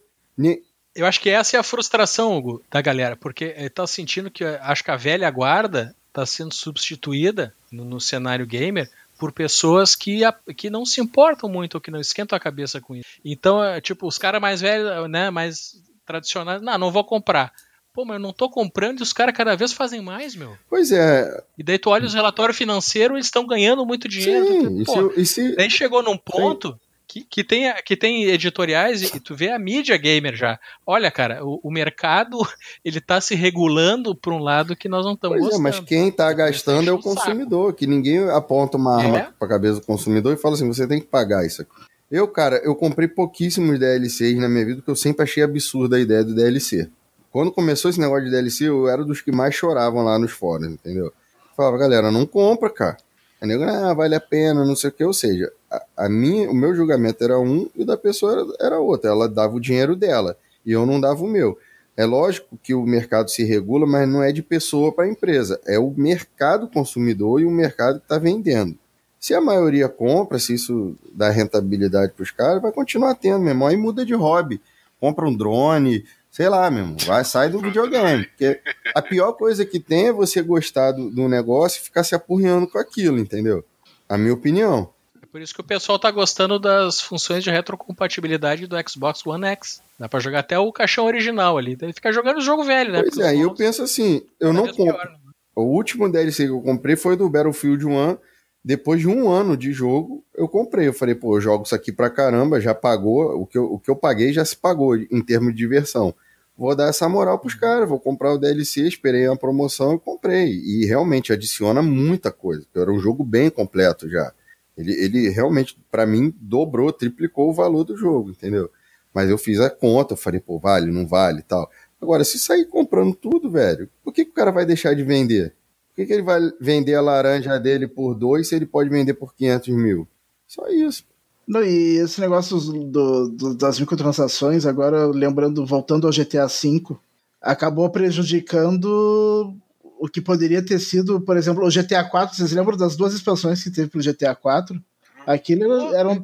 Eu 0.95 1.05
acho 1.05 1.21
que 1.21 1.29
essa 1.29 1.55
é 1.55 1.59
a 1.59 1.63
frustração, 1.63 2.35
Hugo, 2.35 2.63
da 2.69 2.81
galera, 2.81 3.15
porque 3.15 3.45
está 3.57 3.85
sentindo 3.85 4.31
que 4.31 4.43
acho 4.43 4.83
que 4.83 4.91
a 4.91 4.97
velha 4.97 5.29
guarda 5.29 5.95
está 6.07 6.25
sendo 6.25 6.53
substituída 6.53 7.53
no, 7.71 7.85
no, 7.85 8.01
cenário 8.01 8.45
gamer 8.45 8.89
por 9.19 9.31
pessoas 9.31 9.95
que, 9.95 10.21
que 10.57 10.69
não 10.69 10.83
se 10.83 10.99
importam 10.99 11.47
muito 11.47 11.75
ou 11.75 11.81
que 11.81 11.91
não 11.91 11.99
esquentam 11.99 12.35
a 12.35 12.39
cabeça 12.39 12.81
com 12.81 12.95
isso. 12.95 13.07
Então, 13.23 13.63
é, 13.63 13.79
tipo, 13.79 14.07
os 14.07 14.17
caras 14.17 14.41
mais 14.41 14.61
velhos, 14.61 15.07
né, 15.09 15.29
mais 15.29 15.79
tradicionais, 16.07 16.61
não, 16.61 16.77
não 16.77 16.91
vou 16.91 17.03
comprar. 17.03 17.53
Pô, 17.93 18.03
mas 18.03 18.15
eu 18.15 18.21
não 18.21 18.33
tô 18.33 18.49
comprando 18.49 18.99
e 18.99 19.03
os 19.03 19.13
caras 19.13 19.35
cada 19.35 19.55
vez 19.55 19.71
fazem 19.71 20.01
mais, 20.01 20.35
meu. 20.35 20.57
Pois 20.67 20.91
é. 20.91 21.43
E 21.57 21.63
daí 21.63 21.77
tu 21.77 21.91
olha 21.91 22.05
os 22.05 22.13
relatórios 22.13 22.57
financeiros, 22.57 23.15
eles 23.15 23.27
estão 23.27 23.45
ganhando 23.45 23.85
muito 23.85 24.07
dinheiro. 24.07 24.47
Sim, 24.47 24.83
pô, 24.83 25.13
e 25.15 25.25
se, 25.25 25.55
daí 25.55 25.69
chegou 25.69 26.01
num 26.01 26.17
ponto 26.17 26.69
Sim 26.69 26.88
que, 27.09 27.23
que, 27.23 27.43
tem, 27.43 27.73
que 27.83 27.97
tem 27.97 28.25
editoriais 28.25 29.01
e 29.01 29.09
tu 29.19 29.35
vê 29.35 29.49
a 29.49 29.57
mídia 29.57 29.97
gamer 29.97 30.35
já. 30.35 30.59
Olha, 30.85 31.09
cara, 31.09 31.43
o, 31.43 31.59
o 31.63 31.71
mercado 31.71 32.37
ele 32.85 33.01
tá 33.01 33.19
se 33.19 33.33
regulando 33.33 34.15
para 34.15 34.31
um 34.31 34.37
lado 34.37 34.75
que 34.75 34.87
nós 34.87 35.03
não 35.03 35.13
estamos 35.13 35.39
gostando. 35.39 35.59
É, 35.59 35.63
mas 35.63 35.79
quem 35.79 36.11
tá 36.11 36.31
gastando 36.31 36.87
é 36.87 36.93
o 36.93 36.99
consumidor, 36.99 37.73
que 37.73 37.87
ninguém 37.87 38.29
aponta 38.29 38.77
uma 38.77 38.97
arma 38.97 39.17
é? 39.17 39.27
para 39.37 39.47
a 39.47 39.49
cabeça 39.49 39.79
do 39.79 39.85
consumidor 39.85 40.33
e 40.33 40.37
fala 40.37 40.53
assim, 40.53 40.67
você 40.67 40.87
tem 40.87 41.01
que 41.01 41.07
pagar 41.07 41.43
isso 41.43 41.63
aqui. 41.63 41.71
Eu, 42.11 42.27
cara, 42.27 42.57
eu 42.63 42.75
comprei 42.75 43.07
pouquíssimos 43.07 43.79
DLCs 43.79 44.37
na 44.37 44.47
minha 44.47 44.65
vida, 44.65 44.77
porque 44.77 44.91
eu 44.91 44.95
sempre 44.95 45.23
achei 45.23 45.43
absurda 45.43 45.97
a 45.97 45.99
ideia 45.99 46.23
do 46.23 46.35
DLC. 46.35 46.89
Quando 47.31 47.51
começou 47.51 47.89
esse 47.89 47.99
negócio 47.99 48.25
de 48.25 48.31
DLC, 48.31 48.65
eu 48.65 48.87
era 48.87 49.03
dos 49.03 49.21
que 49.21 49.31
mais 49.31 49.53
choravam 49.53 50.03
lá 50.03 50.17
nos 50.17 50.31
fóruns, 50.31 50.73
entendeu? 50.73 51.05
Eu 51.05 51.13
falava, 51.55 51.77
galera, 51.77 52.11
não 52.11 52.25
compra, 52.25 52.69
cara. 52.69 52.97
Aí 53.39 53.47
nego, 53.47 53.63
ah, 53.63 53.93
vale 53.93 54.15
a 54.15 54.19
pena, 54.19 54.65
não 54.65 54.75
sei 54.75 54.89
o 54.89 54.93
que. 54.93 55.03
Ou 55.03 55.13
seja, 55.13 55.51
a, 55.95 56.09
minha, 56.09 56.49
o 56.49 56.53
meu 56.53 56.73
julgamento 56.73 57.23
era 57.23 57.39
um 57.39 57.69
e 57.75 57.83
o 57.83 57.85
da 57.85 57.97
pessoa 57.97 58.31
era, 58.31 58.45
era 58.59 58.79
outro. 58.79 59.09
Ela 59.09 59.27
dava 59.27 59.55
o 59.55 59.59
dinheiro 59.59 59.95
dela 59.95 60.37
e 60.65 60.71
eu 60.71 60.85
não 60.85 60.99
dava 60.99 61.23
o 61.23 61.27
meu. 61.27 61.57
É 61.95 62.05
lógico 62.05 62.57
que 62.63 62.73
o 62.73 62.85
mercado 62.85 63.29
se 63.29 63.43
regula, 63.43 63.85
mas 63.85 64.07
não 64.07 64.23
é 64.23 64.31
de 64.31 64.41
pessoa 64.41 64.91
para 64.91 65.07
empresa. 65.07 65.59
É 65.65 65.77
o 65.77 65.93
mercado 65.95 66.67
consumidor 66.67 67.41
e 67.41 67.45
o 67.45 67.51
mercado 67.51 67.99
que 67.99 68.05
está 68.05 68.17
vendendo. 68.17 68.77
Se 69.19 69.33
a 69.33 69.41
maioria 69.41 69.89
compra, 69.89 70.39
se 70.39 70.53
isso 70.53 70.95
dá 71.13 71.29
rentabilidade 71.29 72.13
para 72.13 72.23
os 72.23 72.31
caras, 72.31 72.61
vai 72.61 72.71
continuar 72.71 73.15
tendo 73.15 73.43
mesmo. 73.43 73.67
Aí 73.67 73.75
muda 73.75 74.05
de 74.05 74.13
hobby. 74.13 74.61
Compra 74.97 75.27
um 75.27 75.35
drone, 75.35 76.05
sei 76.31 76.47
lá 76.47 76.69
mesmo, 76.71 76.95
vai, 77.05 77.25
sai 77.25 77.49
do 77.49 77.59
videogame. 77.59 78.25
Porque 78.27 78.61
a 78.95 79.01
pior 79.01 79.33
coisa 79.33 79.65
que 79.65 79.79
tem 79.79 80.07
é 80.07 80.13
você 80.13 80.41
gostar 80.41 80.93
do, 80.93 81.09
do 81.09 81.27
negócio 81.27 81.81
e 81.81 81.83
ficar 81.83 82.03
se 82.03 82.15
apurreando 82.15 82.67
com 82.67 82.77
aquilo, 82.77 83.19
entendeu? 83.19 83.63
A 84.07 84.17
minha 84.17 84.33
opinião. 84.33 84.89
Por 85.31 85.41
isso 85.41 85.53
que 85.53 85.61
o 85.61 85.63
pessoal 85.63 85.99
tá 85.99 86.09
gostando 86.09 86.59
das 86.59 87.01
funções 87.01 87.43
de 87.43 87.51
retrocompatibilidade 87.51 88.65
do 88.65 88.75
Xbox 88.87 89.25
One 89.25 89.45
X. 89.45 89.81
Dá 89.99 90.09
pra 90.09 90.19
jogar 90.19 90.39
até 90.39 90.57
o 90.57 90.71
caixão 90.71 91.05
original 91.05 91.57
ali. 91.57 91.75
Daí 91.75 91.93
fica 91.93 92.11
jogando 92.11 92.37
o 92.37 92.41
jogo 92.41 92.63
velho, 92.63 92.91
né? 92.91 93.01
Pois 93.01 93.13
Porque 93.13 93.27
é, 93.27 93.35
e 93.35 93.41
eu 93.41 93.53
penso 93.53 93.83
assim, 93.83 94.23
eu 94.39 94.51
não 94.51 94.67
compro. 94.67 94.83
pior, 94.83 95.05
né? 95.05 95.17
O 95.55 95.63
último 95.63 96.09
DLC 96.09 96.45
que 96.45 96.51
eu 96.51 96.61
comprei 96.61 96.95
foi 96.95 97.15
do 97.15 97.29
Battlefield 97.29 97.85
1. 97.85 98.17
Depois 98.63 99.01
de 99.01 99.07
um 99.07 99.29
ano 99.29 99.55
de 99.55 99.71
jogo, 99.71 100.23
eu 100.35 100.47
comprei. 100.47 100.87
Eu 100.87 100.93
falei, 100.93 101.15
pô, 101.15 101.37
eu 101.37 101.41
jogo 101.41 101.63
isso 101.63 101.75
aqui 101.75 101.91
pra 101.91 102.09
caramba, 102.09 102.59
já 102.59 102.73
pagou. 102.73 103.41
O 103.41 103.45
que 103.45 103.57
eu, 103.57 103.65
o 103.65 103.79
que 103.79 103.89
eu 103.89 103.95
paguei 103.95 104.33
já 104.33 104.43
se 104.43 104.55
pagou 104.55 104.95
em 104.95 105.21
termos 105.21 105.51
de 105.51 105.57
diversão. 105.57 106.13
Vou 106.57 106.75
dar 106.75 106.89
essa 106.89 107.07
moral 107.07 107.39
pros 107.39 107.55
caras, 107.55 107.87
vou 107.87 107.99
comprar 107.99 108.33
o 108.33 108.37
DLC, 108.37 108.81
esperei 108.81 109.27
uma 109.27 109.37
promoção 109.37 109.95
e 109.95 109.99
comprei. 109.99 110.49
E 110.49 110.85
realmente 110.85 111.31
adiciona 111.31 111.81
muita 111.81 112.31
coisa. 112.31 112.63
porque 112.63 112.79
Era 112.79 112.91
um 112.91 112.99
jogo 112.99 113.23
bem 113.23 113.49
completo 113.49 114.09
já. 114.09 114.33
Ele, 114.79 114.93
ele 114.93 115.29
realmente, 115.29 115.77
pra 115.91 116.05
mim, 116.05 116.33
dobrou, 116.39 116.91
triplicou 116.93 117.49
o 117.49 117.53
valor 117.53 117.83
do 117.83 117.97
jogo, 117.97 118.29
entendeu? 118.31 118.69
Mas 119.13 119.29
eu 119.29 119.37
fiz 119.37 119.59
a 119.59 119.69
conta, 119.69 120.13
eu 120.13 120.17
falei, 120.17 120.39
pô, 120.39 120.57
vale, 120.57 120.89
não 120.91 121.05
vale 121.05 121.39
e 121.39 121.43
tal. 121.43 121.69
Agora, 122.01 122.23
se 122.23 122.39
sair 122.39 122.65
comprando 122.65 123.13
tudo, 123.13 123.49
velho, 123.51 123.89
por 124.03 124.13
que, 124.13 124.23
que 124.23 124.31
o 124.31 124.33
cara 124.33 124.51
vai 124.51 124.65
deixar 124.65 124.95
de 124.95 125.03
vender? 125.03 125.49
Por 125.89 125.95
que, 125.97 126.05
que 126.05 126.13
ele 126.13 126.21
vai 126.21 126.39
vender 126.61 126.95
a 126.95 127.01
laranja 127.01 127.59
dele 127.59 127.87
por 127.87 128.13
dois 128.15 128.47
se 128.47 128.55
ele 128.55 128.65
pode 128.65 128.89
vender 128.89 129.15
por 129.15 129.35
500 129.35 129.67
mil? 129.75 130.07
Só 130.47 130.67
isso. 130.69 131.03
Não, 131.45 131.61
e 131.63 131.97
esse 131.97 132.21
negócio 132.21 132.57
do, 132.59 133.27
do- 133.27 133.55
das 133.55 133.79
microtransações, 133.79 134.65
agora 134.65 135.07
lembrando, 135.07 135.65
voltando 135.65 136.07
ao 136.07 136.13
GTA 136.13 136.45
V, 136.47 136.95
acabou 137.41 137.89
prejudicando 137.89 139.53
o 139.99 140.07
que 140.07 140.21
poderia 140.21 140.61
ter 140.63 140.79
sido, 140.79 141.19
por 141.21 141.35
exemplo, 141.37 141.65
o 141.65 141.69
GTA 141.69 142.01
IV. 142.01 142.33
Vocês 142.33 142.51
lembram 142.53 142.77
das 142.77 142.95
duas 142.95 143.13
expansões 143.13 143.61
que 143.63 143.69
teve 143.69 143.89
pro 143.89 144.01
GTA 144.01 144.31
IV? 144.31 144.79
Aquilo 145.27 145.93
era- 145.93 146.21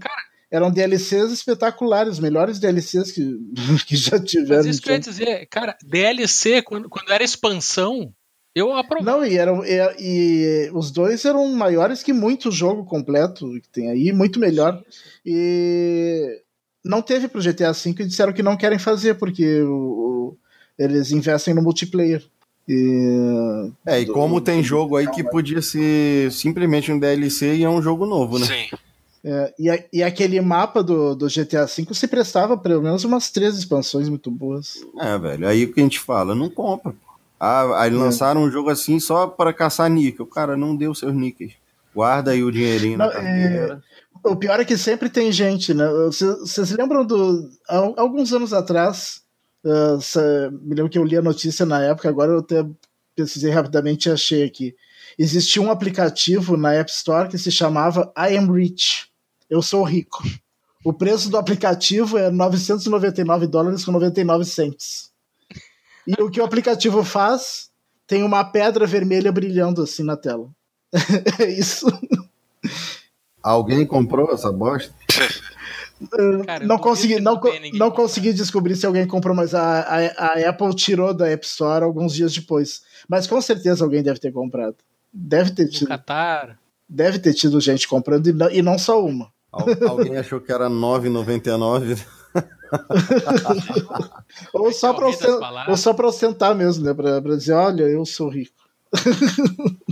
eram, 0.50 0.72
DLCs 0.72 1.32
espetaculares, 1.32 2.14
os 2.14 2.20
melhores 2.20 2.58
DLCs 2.60 3.12
que, 3.12 3.38
que 3.86 3.96
já 3.98 4.20
tiveram. 4.20 4.58
mas 4.58 4.66
isso 4.68 4.82
que 4.82 4.90
eu 4.90 4.94
ia 4.94 5.00
dizer, 5.00 5.46
cara, 5.48 5.76
DLC, 5.84 6.62
quando, 6.62 6.88
quando 6.90 7.12
era 7.12 7.24
expansão, 7.24 8.14
eu 8.56 8.72
aprovei. 8.72 9.06
Não, 9.06 9.26
e, 9.26 9.38
eram, 9.38 9.66
e, 9.66 9.82
e 10.00 10.72
os 10.74 10.90
dois 10.92 11.26
eram 11.26 11.46
maiores 11.54 12.02
que 12.02 12.14
muito 12.14 12.50
jogo 12.52 12.86
completo 12.86 13.52
que 13.62 13.68
tem 13.70 13.90
aí, 13.92 14.14
muito 14.14 14.40
melhor. 14.40 14.82
E 15.26 16.42
não 16.84 17.02
teve 17.02 17.28
pro 17.28 17.42
GTA 17.42 17.74
V 17.74 17.90
e 17.90 18.06
disseram 18.06 18.32
que 18.32 18.44
não 18.44 18.56
querem 18.56 18.80
fazer, 18.80 19.16
porque 19.16 19.62
o- 19.64 19.68
o- 20.32 20.38
eles 20.80 21.12
investem 21.12 21.54
no 21.54 21.62
multiplayer. 21.62 22.24
E, 22.68 23.72
É, 23.86 24.00
e 24.00 24.06
como 24.08 24.42
tem 24.42 24.64
jogo 24.64 24.96
aí 24.98 25.08
que 25.12 25.24
podia 25.24 25.62
ser 25.62 26.32
simplesmente 26.32 26.92
um 26.92 26.98
DLC 27.00 27.56
e 27.56 27.64
é 27.64 27.70
um 27.70 27.82
jogo 27.82 28.06
novo, 28.06 28.40
né? 28.40 28.46
Sim. 28.48 28.78
é, 29.24 29.54
e, 29.58 29.70
a- 29.70 29.84
e 29.94 30.04
aquele 30.04 30.40
mapa 30.42 30.84
do, 30.84 31.16
do 31.16 31.28
GTA 31.30 31.66
V 31.66 31.88
se 31.94 32.08
prestava 32.08 32.58
pelo 32.58 32.82
menos 32.82 33.04
umas 33.04 33.30
três 33.32 33.58
expansões 33.58 34.10
muito 34.10 34.30
boas. 34.32 34.76
É, 35.00 35.18
velho, 35.18 35.48
aí 35.48 35.66
o 35.66 35.74
que 35.74 35.80
a 35.80 35.84
gente 35.84 36.00
fala, 36.00 36.34
não 36.36 36.50
compra. 36.50 36.94
Ah, 37.40 37.82
aí 37.82 37.92
É. 37.92 37.94
lançaram 37.94 38.42
um 38.44 38.50
jogo 38.52 38.70
assim 38.70 39.00
só 39.00 39.28
para 39.28 39.52
caçar 39.54 39.90
níquel. 39.90 40.26
Cara, 40.26 40.56
não 40.58 40.76
deu 40.76 40.94
seus 40.96 41.14
níqueis. 41.14 41.54
Guarda 41.94 42.32
aí 42.32 42.44
o 42.44 42.52
dinheirinho 42.52 42.98
Não, 42.98 43.06
na 43.08 43.12
carteira. 43.12 43.84
O 44.24 44.36
pior 44.36 44.60
é 44.60 44.66
que 44.66 44.78
sempre 44.78 45.10
tem 45.10 45.32
gente, 45.32 45.74
né? 45.74 45.86
Vocês 46.06 46.40
vocês 46.40 46.72
lembram 46.72 47.06
do. 47.06 47.50
há 47.70 47.78
alguns 47.98 48.34
anos 48.34 48.54
atrás, 48.54 49.22
ah, 49.66 49.98
sa- 50.02 50.50
me 50.52 50.76
lembro 50.76 50.90
que 50.90 50.98
eu 50.98 51.04
li 51.04 51.18
a 51.18 51.22
notícia 51.22 51.66
na 51.66 51.82
época, 51.82 52.08
agora 52.10 52.32
eu 52.34 52.40
até 52.40 52.66
pesquisei 53.16 53.52
rapidamente 53.52 54.08
e 54.08 54.12
achei 54.12 54.44
aqui. 54.44 54.76
Existia 55.18 55.62
um 55.62 55.72
aplicativo 55.72 56.58
na 56.58 56.74
App 56.74 56.92
Store 56.92 57.30
que 57.30 57.38
se 57.38 57.52
chamava 57.52 58.12
I 58.18 58.38
Am 58.38 58.52
Rich. 58.52 59.08
Eu 59.50 59.62
sou 59.62 59.84
rico. 59.84 60.24
O 60.84 60.92
preço 60.94 61.30
do 61.30 61.38
aplicativo 61.38 62.18
é 62.18 62.30
999 62.30 63.48
dólares 63.48 63.84
com 63.86 63.92
99 63.92 64.46
cents. 64.46 65.10
E 66.06 66.22
o 66.22 66.30
que 66.30 66.40
o 66.40 66.44
aplicativo 66.46 67.04
faz? 67.04 67.70
Tem 68.06 68.22
uma 68.24 68.44
pedra 68.44 68.86
vermelha 68.86 69.32
brilhando 69.32 69.82
assim 69.82 70.04
na 70.04 70.16
tela. 70.18 70.50
É 71.40 71.50
isso. 71.50 71.88
Alguém 73.42 73.86
comprou 73.86 74.32
essa 74.34 74.52
bosta? 74.52 74.94
Cara, 76.46 76.64
eu 76.64 76.68
não 76.68 76.78
consegui, 76.78 77.20
não, 77.22 77.40
não 77.74 77.90
consegui 77.92 78.34
descobrir 78.34 78.76
se 78.76 78.86
alguém 78.86 79.08
comprou, 79.08 79.36
mas 79.36 79.54
a, 79.56 79.80
a, 79.82 79.98
a 80.46 80.50
Apple 80.50 80.76
tirou 80.76 81.14
da 81.14 81.30
App 81.30 81.46
Store 81.46 81.84
alguns 81.86 82.14
dias 82.14 82.34
depois. 82.34 82.82
Mas 83.08 83.28
com 83.28 83.40
certeza 83.42 83.84
alguém 83.84 84.04
deve 84.04 84.20
ter 84.20 84.32
comprado. 84.34 84.76
Deve 85.14 85.52
ter 85.52 85.64
No 85.66 85.70
tido, 85.72 85.88
Qatar. 85.88 86.60
deve 86.90 87.20
ter 87.20 87.34
tido 87.34 87.60
gente 87.62 87.88
comprando 87.88 88.28
e 88.28 88.34
não, 88.34 88.50
e 88.52 88.62
não 88.62 88.78
só 88.78 89.04
uma. 89.04 89.32
Al- 89.52 89.66
alguém 89.90 90.18
achou 90.18 90.42
que 90.42 90.52
era 90.52 90.70
9,99? 90.70 91.98
Ou 94.54 94.72
só 94.74 94.94
palavras. 94.94 95.68
ou 95.70 95.78
só 95.78 95.94
para 95.94 96.08
ostentar 96.08 96.54
mesmo, 96.56 96.84
né? 96.84 96.94
Para 96.94 97.22
dizer, 97.38 97.54
olha, 97.54 97.84
eu 97.84 98.06
sou 98.06 98.28
rico. 98.28 98.52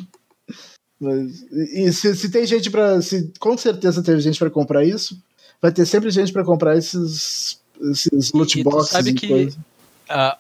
Mas, 1.00 1.42
e 1.52 1.86
e 1.88 1.94
se, 1.94 2.16
se 2.16 2.30
tem 2.32 2.46
gente 2.46 2.70
para, 2.72 3.02
se 3.02 3.32
com 3.40 3.58
certeza 3.58 4.02
teve 4.04 4.20
gente 4.22 4.40
para 4.40 4.50
comprar 4.50 4.84
isso, 4.86 5.18
vai 5.64 5.72
ter 5.72 5.86
sempre 5.88 6.12
gente 6.12 6.32
para 6.32 6.44
comprar 6.44 6.78
esses 6.78 7.60
esses 7.82 8.32
loot 8.32 8.60
E 8.60 8.64
tu 8.64 8.70
boxes 8.70 8.90
sabe 8.92 9.10
e 9.10 9.14
que- 9.16 9.28
coisa. 9.28 9.58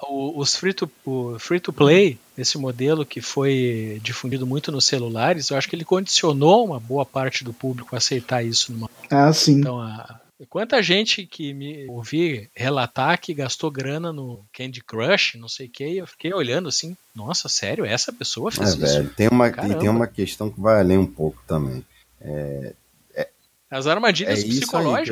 O- 0.07 0.39
os 0.39 0.55
free 0.55 0.73
to, 0.73 0.91
o 1.05 1.39
free 1.39 1.59
to 1.59 1.73
play, 1.73 2.19
esse 2.37 2.57
modelo 2.57 3.03
que 3.05 3.21
foi 3.21 3.99
difundido 4.03 4.45
muito 4.45 4.71
nos 4.71 4.85
celulares, 4.85 5.49
eu 5.49 5.57
acho 5.57 5.67
que 5.67 5.75
ele 5.75 5.85
condicionou 5.85 6.63
uma 6.65 6.79
boa 6.79 7.05
parte 7.05 7.43
do 7.43 7.51
público 7.53 7.95
a 7.95 7.97
aceitar 7.97 8.43
isso. 8.45 8.71
Numa... 8.71 8.89
Ah, 9.09 9.33
sim. 9.33 9.59
Então, 9.59 9.79
a... 9.81 10.19
quanta 10.49 10.83
gente 10.83 11.25
que 11.25 11.53
me 11.53 11.87
ouvi 11.89 12.49
relatar 12.53 13.19
que 13.19 13.33
gastou 13.33 13.71
grana 13.71 14.11
no 14.13 14.41
Candy 14.53 14.83
Crush, 14.83 15.37
não 15.39 15.47
sei 15.49 15.65
o 15.67 15.69
que, 15.71 15.97
eu 15.97 16.05
fiquei 16.05 16.31
olhando 16.33 16.67
assim, 16.69 16.95
nossa, 17.15 17.47
sério, 17.49 17.83
essa 17.85 18.11
pessoa 18.13 18.49
É, 18.49 18.51
fez 18.51 18.69
isso? 18.69 18.77
velho, 18.79 19.09
tem 19.15 19.27
uma, 19.29 19.47
e 19.47 19.75
tem 19.79 19.89
uma 19.89 20.07
questão 20.07 20.51
que 20.51 20.59
vai 20.59 20.81
além 20.81 20.97
um 20.99 21.07
pouco 21.07 21.41
também. 21.47 21.83
As 23.77 23.87
É 23.87 23.91
armadilhas 23.91 24.39
isso 24.39 24.47
aí 24.47 24.49
que 24.49 24.53
eu 24.53 24.57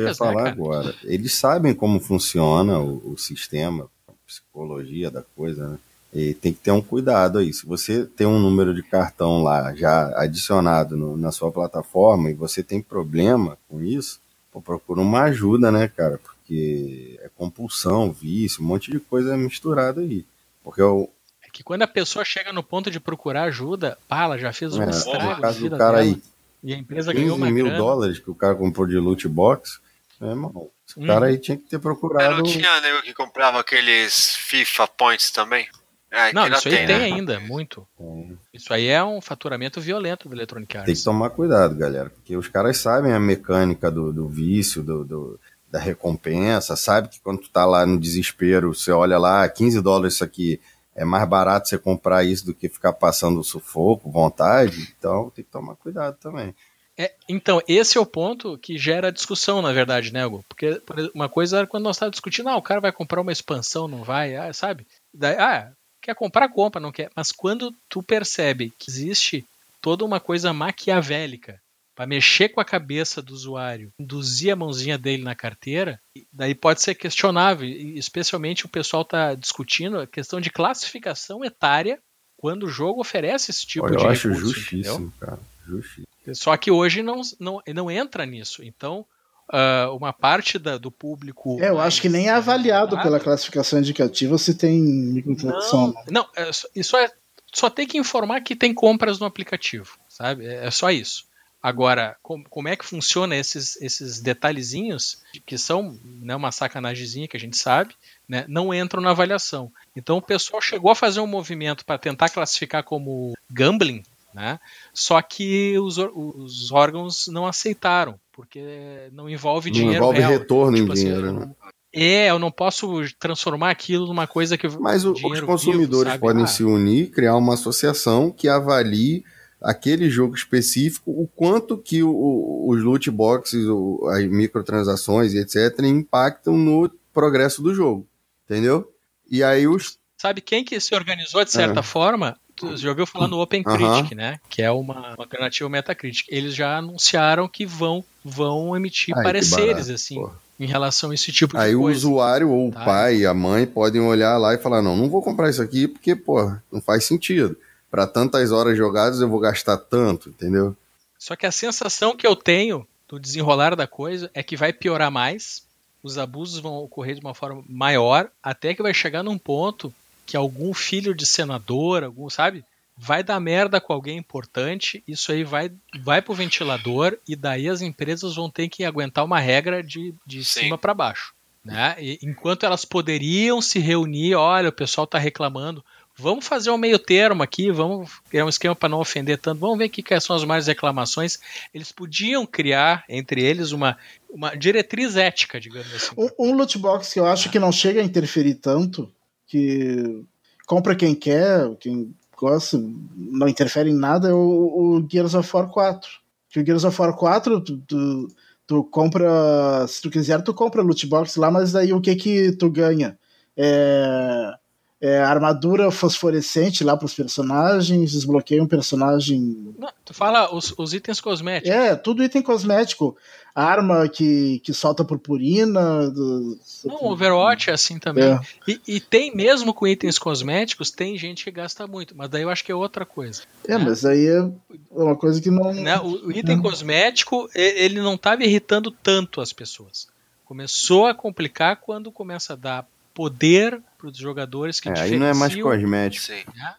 ia 0.06 0.14
psicológicas, 0.14 0.20
né, 0.20 0.26
falar 0.26 0.42
cara? 0.44 0.48
agora. 0.50 0.94
Eles 1.04 1.34
sabem 1.34 1.74
como 1.74 1.98
funciona 2.00 2.78
o, 2.78 3.12
o 3.12 3.18
sistema, 3.18 3.88
a 4.08 4.12
psicologia 4.26 5.10
da 5.10 5.22
coisa, 5.36 5.68
né? 5.68 5.78
E 6.14 6.34
tem 6.34 6.52
que 6.52 6.60
ter 6.60 6.70
um 6.70 6.82
cuidado 6.82 7.38
aí. 7.38 7.52
Se 7.54 7.64
você 7.66 8.04
tem 8.04 8.26
um 8.26 8.38
número 8.38 8.74
de 8.74 8.82
cartão 8.82 9.42
lá 9.42 9.74
já 9.74 10.12
adicionado 10.20 10.94
no- 10.96 11.16
na 11.16 11.32
sua 11.32 11.50
plataforma 11.50 12.30
e 12.30 12.34
você 12.34 12.62
tem 12.62 12.82
problema 12.82 13.56
com 13.68 13.80
isso, 13.82 14.20
pô, 14.52 14.60
procura 14.60 15.00
uma 15.00 15.22
ajuda, 15.22 15.72
né, 15.72 15.88
cara? 15.88 16.18
Porque 16.18 17.18
é 17.22 17.30
compulsão, 17.34 18.12
vício, 18.12 18.62
um 18.62 18.66
monte 18.66 18.90
de 18.90 19.00
coisa 19.00 19.36
misturada 19.38 20.02
aí. 20.02 20.24
Porque 20.62 20.82
o, 20.82 21.08
É 21.46 21.50
que 21.50 21.62
quando 21.62 21.80
a 21.82 21.88
pessoa 21.88 22.24
chega 22.26 22.52
no 22.52 22.62
ponto 22.62 22.90
de 22.90 23.00
procurar 23.00 23.44
ajuda, 23.44 23.96
pá, 24.06 24.24
ela 24.24 24.38
já 24.38 24.52
fez 24.52 24.76
um 24.76 24.82
é, 24.82 24.90
estrago 24.90 25.36
no 25.36 25.40
caso 25.40 25.60
do 25.70 25.78
cara 25.78 25.92
dela. 25.92 26.00
aí, 26.02 26.22
E 26.62 26.72
a 26.74 26.76
empresa 26.78 27.12
ganhou 27.12 27.30
15 27.36 27.42
uma 27.42 27.50
mil 27.50 27.64
grana. 27.66 27.78
dólares 27.78 28.18
que 28.18 28.30
o 28.30 28.34
cara 28.34 28.54
comprou 28.54 28.86
de 28.86 28.96
loot 28.96 29.26
box, 29.28 29.80
é, 30.20 30.26
irmão, 30.26 30.68
esse 30.88 30.98
Uhum. 31.00 31.06
cara 31.06 31.26
aí 31.26 31.38
tinha 31.38 31.56
que 31.56 31.64
ter 31.64 31.76
Mas 31.76 31.82
procurado. 31.82 32.36
não 32.36 32.42
tinha 32.44 32.80
nego 32.80 33.02
que 33.02 33.12
comprava 33.14 33.58
aqueles 33.60 34.36
FIFA 34.36 34.86
Points 34.88 35.30
também? 35.30 35.66
É, 36.10 36.30
Não, 36.34 36.42
ainda 36.44 36.58
isso 36.58 36.68
aí 36.68 36.74
tem, 36.76 36.86
né? 36.86 36.94
ainda, 37.04 37.40
muito. 37.40 37.86
É. 37.98 38.24
Isso 38.52 38.72
aí 38.74 38.86
é 38.86 39.02
um 39.02 39.18
faturamento 39.20 39.80
violento 39.80 40.28
do 40.28 40.34
Electronic 40.34 40.76
Arts. 40.76 40.86
Tem 40.86 40.94
que 40.94 41.02
tomar 41.02 41.30
cuidado, 41.30 41.74
galera, 41.74 42.10
porque 42.10 42.36
os 42.36 42.48
caras 42.48 42.76
sabem 42.76 43.12
a 43.14 43.18
mecânica 43.18 43.90
do, 43.90 44.12
do 44.12 44.28
vício, 44.28 44.82
do, 44.82 45.04
do- 45.04 45.40
da 45.70 45.78
recompensa, 45.78 46.76
sabe 46.76 47.08
que 47.08 47.18
quando 47.20 47.40
tu 47.40 47.48
tá 47.48 47.64
lá 47.64 47.86
no 47.86 47.98
desespero, 47.98 48.74
você 48.74 48.92
olha 48.92 49.16
lá, 49.18 49.48
15 49.48 49.80
dólares 49.80 50.14
isso 50.16 50.22
aqui, 50.24 50.60
é 50.94 51.04
mais 51.04 51.28
barato 51.28 51.68
você 51.68 51.78
comprar 51.78 52.24
isso 52.24 52.46
do 52.46 52.54
que 52.54 52.68
ficar 52.68 52.92
passando 52.92 53.42
sufoco, 53.42 54.10
vontade, 54.10 54.94
então 54.98 55.30
tem 55.30 55.44
que 55.44 55.50
tomar 55.50 55.76
cuidado 55.76 56.16
também. 56.18 56.54
É, 56.96 57.12
então, 57.26 57.62
esse 57.66 57.96
é 57.96 58.00
o 58.00 58.06
ponto 58.06 58.58
que 58.58 58.76
gera 58.76 59.10
discussão, 59.10 59.62
na 59.62 59.72
verdade, 59.72 60.12
né, 60.12 60.26
Hugo? 60.26 60.44
Porque 60.46 60.80
uma 61.14 61.28
coisa 61.28 61.58
era 61.58 61.66
quando 61.66 61.84
nós 61.84 61.96
estávamos 61.96 62.16
discutindo, 62.16 62.50
ah, 62.50 62.56
o 62.56 62.62
cara 62.62 62.80
vai 62.80 62.92
comprar 62.92 63.22
uma 63.22 63.32
expansão, 63.32 63.88
não 63.88 64.04
vai, 64.04 64.36
ah, 64.36 64.52
sabe? 64.52 64.86
Daí, 65.12 65.36
ah, 65.38 65.72
quer 66.02 66.14
comprar, 66.14 66.48
compra, 66.50 66.80
não 66.80 66.92
quer. 66.92 67.10
Mas 67.16 67.32
quando 67.32 67.74
tu 67.88 68.02
percebe 68.02 68.72
que 68.78 68.90
existe 68.90 69.46
toda 69.80 70.04
uma 70.04 70.20
coisa 70.20 70.52
maquiavélica 70.52 71.60
para 71.94 72.06
mexer 72.06 72.48
com 72.48 72.60
a 72.60 72.64
cabeça 72.64 73.20
do 73.20 73.34
usuário, 73.34 73.92
induzir 73.98 74.52
a 74.52 74.56
mãozinha 74.56 74.96
dele 74.96 75.22
na 75.22 75.34
carteira, 75.34 76.00
daí 76.32 76.54
pode 76.54 76.82
ser 76.82 76.94
questionável. 76.94 77.68
Especialmente 77.68 78.64
o 78.64 78.68
pessoal 78.68 79.02
está 79.02 79.34
discutindo 79.34 79.98
a 79.98 80.06
questão 80.06 80.40
de 80.40 80.50
classificação 80.50 81.44
etária 81.44 81.98
quando 82.36 82.64
o 82.64 82.68
jogo 82.68 83.00
oferece 83.00 83.50
esse 83.50 83.66
tipo 83.66 83.86
Olha, 83.86 83.96
de 83.96 84.04
eu 84.04 84.10
acho 84.10 84.28
recurso, 84.28 84.50
entendeu? 84.60 84.94
justíssimo, 84.94 85.12
cara, 85.20 85.40
justíssimo. 85.66 86.06
Só 86.34 86.56
que 86.56 86.70
hoje 86.70 87.02
não, 87.02 87.20
não, 87.38 87.60
não 87.74 87.90
entra 87.90 88.24
nisso. 88.24 88.64
Então, 88.64 89.06
uh, 89.52 89.94
uma 89.94 90.12
parte 90.12 90.58
da, 90.58 90.78
do 90.78 90.90
público. 90.90 91.60
É, 91.60 91.68
eu 91.68 91.80
acho 91.80 92.00
que 92.00 92.08
nem 92.08 92.28
é 92.28 92.30
avaliado 92.30 93.00
pela 93.00 93.20
classificação 93.20 93.78
indicativa 93.78 94.38
se 94.38 94.54
tem 94.54 94.80
microtransação. 94.80 95.94
Não, 96.08 96.22
não 96.22 96.28
é, 96.36 96.50
isso 96.74 96.96
é, 96.96 97.10
só 97.52 97.68
tem 97.68 97.86
que 97.86 97.98
informar 97.98 98.40
que 98.40 98.56
tem 98.56 98.72
compras 98.72 99.18
no 99.18 99.26
aplicativo, 99.26 99.98
sabe? 100.08 100.46
É, 100.46 100.66
é 100.66 100.70
só 100.70 100.90
isso. 100.90 101.24
Agora, 101.62 102.16
com, 102.20 102.42
como 102.44 102.66
é 102.66 102.74
que 102.74 102.84
funciona 102.84 103.36
esses, 103.36 103.80
esses 103.80 104.20
detalhezinhos, 104.20 105.22
que 105.46 105.56
são 105.56 105.96
né, 106.02 106.34
uma 106.34 106.50
sacanagemzinha 106.50 107.28
que 107.28 107.36
a 107.36 107.40
gente 107.40 107.56
sabe, 107.56 107.94
né, 108.28 108.44
não 108.48 108.74
entram 108.74 109.00
na 109.00 109.10
avaliação. 109.10 109.70
Então 109.94 110.16
o 110.16 110.22
pessoal 110.22 110.60
chegou 110.60 110.90
a 110.90 110.96
fazer 110.96 111.20
um 111.20 111.26
movimento 111.26 111.84
para 111.84 111.98
tentar 111.98 112.30
classificar 112.30 112.82
como 112.82 113.32
gambling, 113.48 114.02
né, 114.34 114.58
só 114.92 115.22
que 115.22 115.78
os, 115.78 115.98
os 115.98 116.72
órgãos 116.72 117.28
não 117.28 117.46
aceitaram, 117.46 118.18
porque 118.32 119.08
não 119.12 119.30
envolve 119.30 119.70
não 119.70 119.74
dinheiro 119.74 119.98
envolve 119.98 120.18
real. 120.18 120.32
retorno 120.32 120.76
tipo 120.76 120.88
em 120.88 120.92
assim, 120.92 121.04
dinheiro, 121.04 121.32
né? 121.32 121.50
É, 121.94 122.30
eu 122.30 122.38
não 122.38 122.50
posso 122.50 123.02
transformar 123.18 123.70
aquilo 123.70 124.06
numa 124.06 124.26
coisa 124.26 124.56
que. 124.56 124.66
Mas 124.80 125.04
o, 125.04 125.12
os 125.12 125.40
consumidores 125.42 126.12
vivo, 126.12 126.24
podem 126.24 126.44
ah. 126.44 126.46
se 126.46 126.64
unir, 126.64 127.10
criar 127.10 127.36
uma 127.36 127.52
associação 127.52 128.30
que 128.30 128.48
avalie 128.48 129.22
aquele 129.62 130.10
jogo 130.10 130.34
específico, 130.34 131.10
o 131.10 131.26
quanto 131.26 131.78
que 131.78 132.02
o, 132.02 132.64
os 132.68 132.82
loot 132.82 133.10
boxes, 133.10 133.64
o, 133.66 134.08
as 134.08 134.24
microtransações 134.26 135.32
e 135.32 135.38
etc. 135.38 135.78
impactam 135.84 136.56
no 136.56 136.90
progresso 137.12 137.62
do 137.62 137.74
jogo. 137.74 138.06
Entendeu? 138.44 138.90
E 139.30 139.42
aí 139.42 139.66
os. 139.66 139.98
Sabe 140.18 140.40
quem 140.40 140.64
que 140.64 140.78
se 140.78 140.94
organizou 140.94 141.44
de 141.44 141.50
certa 141.50 141.80
é. 141.80 141.82
forma? 141.82 142.36
Tu 142.54 142.76
já 142.76 142.90
ouviu 142.90 143.06
falar 143.06 143.28
no 143.28 143.40
Open 143.40 143.62
Critic, 143.62 144.12
né? 144.14 144.38
Que 144.48 144.62
é 144.62 144.70
uma, 144.70 144.94
uma 144.94 145.14
alternativa 145.18 145.68
Metacritic. 145.68 146.26
Eles 146.28 146.54
já 146.54 146.76
anunciaram 146.76 147.48
que 147.48 147.64
vão, 147.64 148.04
vão 148.22 148.76
emitir 148.76 149.16
Ai, 149.16 149.22
pareceres, 149.22 149.88
assim. 149.88 150.16
Porra 150.16 150.42
em 150.60 150.66
relação 150.66 151.10
a 151.10 151.14
esse 151.14 151.32
tipo 151.32 151.54
de 151.54 151.58
Aí 151.60 151.74
coisa. 151.74 151.88
Aí 151.88 151.92
o 151.92 151.96
usuário 151.96 152.48
ou 152.50 152.70
tá? 152.70 152.82
o 152.82 152.84
pai, 152.84 153.24
a 153.24 153.34
mãe 153.34 153.66
podem 153.66 154.00
olhar 154.00 154.38
lá 154.38 154.54
e 154.54 154.58
falar: 154.58 154.80
não, 154.80 154.96
não 154.96 155.08
vou 155.08 155.20
comprar 155.20 155.50
isso 155.50 155.60
aqui 155.60 155.88
porque, 155.88 156.14
pô, 156.14 156.54
não 156.70 156.80
faz 156.80 157.04
sentido 157.04 157.56
para 157.92 158.06
tantas 158.06 158.50
horas 158.50 158.74
jogadas 158.74 159.20
eu 159.20 159.28
vou 159.28 159.38
gastar 159.38 159.76
tanto, 159.76 160.30
entendeu? 160.30 160.74
Só 161.18 161.36
que 161.36 161.44
a 161.44 161.52
sensação 161.52 162.16
que 162.16 162.26
eu 162.26 162.34
tenho 162.34 162.88
do 163.06 163.20
desenrolar 163.20 163.76
da 163.76 163.86
coisa 163.86 164.30
é 164.32 164.42
que 164.42 164.56
vai 164.56 164.72
piorar 164.72 165.10
mais, 165.10 165.62
os 166.02 166.16
abusos 166.16 166.58
vão 166.58 166.78
ocorrer 166.78 167.16
de 167.16 167.20
uma 167.20 167.34
forma 167.34 167.62
maior, 167.68 168.30
até 168.42 168.74
que 168.74 168.82
vai 168.82 168.94
chegar 168.94 169.22
num 169.22 169.36
ponto 169.36 169.92
que 170.24 170.38
algum 170.38 170.72
filho 170.72 171.14
de 171.14 171.26
senador, 171.26 172.02
algum, 172.02 172.30
sabe, 172.30 172.64
vai 172.96 173.22
dar 173.22 173.38
merda 173.38 173.78
com 173.78 173.92
alguém 173.92 174.16
importante, 174.16 175.04
isso 175.06 175.30
aí 175.30 175.44
vai, 175.44 175.70
vai 176.02 176.22
pro 176.22 176.32
ventilador 176.32 177.18
e 177.28 177.36
daí 177.36 177.68
as 177.68 177.82
empresas 177.82 178.34
vão 178.34 178.48
ter 178.48 178.70
que 178.70 178.84
aguentar 178.84 179.22
uma 179.22 179.38
regra 179.38 179.82
de, 179.82 180.14
de 180.26 180.42
cima 180.42 180.78
para 180.78 180.94
baixo. 180.94 181.34
Né? 181.62 181.94
E, 181.98 182.18
enquanto 182.22 182.64
elas 182.64 182.86
poderiam 182.86 183.60
se 183.60 183.78
reunir, 183.78 184.34
olha, 184.34 184.70
o 184.70 184.72
pessoal 184.72 185.04
está 185.04 185.18
reclamando, 185.18 185.84
Vamos 186.22 186.46
fazer 186.46 186.70
um 186.70 186.78
meio 186.78 187.00
termo 187.00 187.42
aqui, 187.42 187.72
vamos 187.72 188.20
criar 188.30 188.44
um 188.44 188.48
esquema 188.48 188.76
para 188.76 188.88
não 188.88 189.00
ofender 189.00 189.38
tanto. 189.38 189.58
Vamos 189.58 189.76
ver 189.76 189.88
que 189.88 190.20
são 190.20 190.36
as 190.36 190.44
mais 190.44 190.68
reclamações. 190.68 191.40
Eles 191.74 191.90
podiam 191.90 192.46
criar 192.46 193.04
entre 193.08 193.42
eles 193.42 193.72
uma, 193.72 193.98
uma 194.30 194.54
diretriz 194.54 195.16
ética, 195.16 195.58
digamos 195.60 195.92
assim. 195.92 196.14
Um, 196.16 196.28
um 196.38 196.54
loot 196.54 196.78
box 196.78 197.12
que 197.12 197.18
eu 197.18 197.26
acho 197.26 197.50
que 197.50 197.58
não 197.58 197.72
chega 197.72 198.00
a 198.00 198.04
interferir 198.04 198.54
tanto, 198.54 199.10
que 199.48 200.22
compra 200.64 200.94
quem 200.94 201.12
quer, 201.12 201.68
quem 201.80 202.14
gosta, 202.36 202.80
não 203.16 203.48
interfere 203.48 203.90
em 203.90 203.94
nada, 203.94 204.28
é 204.28 204.32
o, 204.32 204.38
o 204.38 205.06
Gears 205.10 205.34
of 205.34 205.50
War 205.52 205.68
4. 205.68 206.08
Que 206.48 206.60
o 206.60 206.64
Gears 206.64 206.84
of 206.84 207.00
War 207.00 207.16
4, 207.16 207.60
tu, 207.62 207.78
tu, 207.78 208.28
tu 208.64 208.84
compra, 208.84 209.86
se 209.88 210.00
tu 210.00 210.08
quiser, 210.08 210.40
tu 210.42 210.54
compra 210.54 210.82
loot 210.82 211.04
box 211.08 211.34
lá, 211.34 211.50
mas 211.50 211.72
daí 211.72 211.92
o 211.92 212.00
que 212.00 212.14
que 212.14 212.52
tu 212.52 212.70
ganha? 212.70 213.18
É 213.56 214.54
é, 215.02 215.18
armadura 215.18 215.90
fosforescente 215.90 216.84
lá 216.84 216.96
para 216.96 217.06
os 217.06 217.12
personagens, 217.12 218.12
desbloqueia 218.12 218.62
um 218.62 218.68
personagem. 218.68 219.74
Não, 219.76 219.88
tu 220.04 220.14
fala 220.14 220.54
os, 220.54 220.72
os, 220.78 220.94
itens 220.94 221.20
cosméticos. 221.20 221.76
É, 221.76 221.96
tudo 221.96 222.22
item 222.22 222.40
cosmético. 222.40 223.16
Arma 223.52 224.08
que, 224.08 224.60
que 224.60 224.72
solta 224.72 225.04
purpurina. 225.04 226.08
Do... 226.08 226.56
Não, 226.84 227.04
Overwatch 227.06 227.68
é 227.68 227.72
assim 227.72 227.98
também. 227.98 228.32
É. 228.32 228.40
E, 228.68 228.80
e, 228.86 229.00
tem 229.00 229.34
mesmo 229.34 229.74
com 229.74 229.88
itens 229.88 230.20
cosméticos, 230.20 230.92
tem 230.92 231.18
gente 231.18 231.42
que 231.42 231.50
gasta 231.50 231.84
muito, 231.84 232.16
mas 232.16 232.30
daí 232.30 232.42
eu 232.42 232.48
acho 232.48 232.64
que 232.64 232.70
é 232.70 232.74
outra 232.74 233.04
coisa. 233.04 233.42
É, 233.66 233.76
né? 233.76 233.84
mas 233.84 234.04
aí 234.04 234.24
é 234.24 234.48
uma 234.92 235.16
coisa 235.16 235.40
que 235.42 235.50
não. 235.50 235.74
Né? 235.74 235.98
O, 235.98 236.30
item 236.30 236.62
cosmético, 236.62 237.50
ele 237.56 238.00
não 238.00 238.14
estava 238.14 238.44
irritando 238.44 238.92
tanto 238.92 239.40
as 239.40 239.52
pessoas. 239.52 240.06
Começou 240.44 241.06
a 241.06 241.14
complicar 241.14 241.76
quando 241.80 242.12
começa 242.12 242.52
a 242.52 242.56
dar 242.56 242.86
poder 243.14 243.80
para 243.98 244.08
os 244.08 244.16
jogadores 244.16 244.80
que 244.80 244.88
é, 244.88 244.98
Aí 244.98 245.18
não 245.18 245.26
é 245.26 245.34
mais 245.34 245.54
cosmético. 245.54 246.24
Sim. 246.24 246.42
Né? 246.54 246.74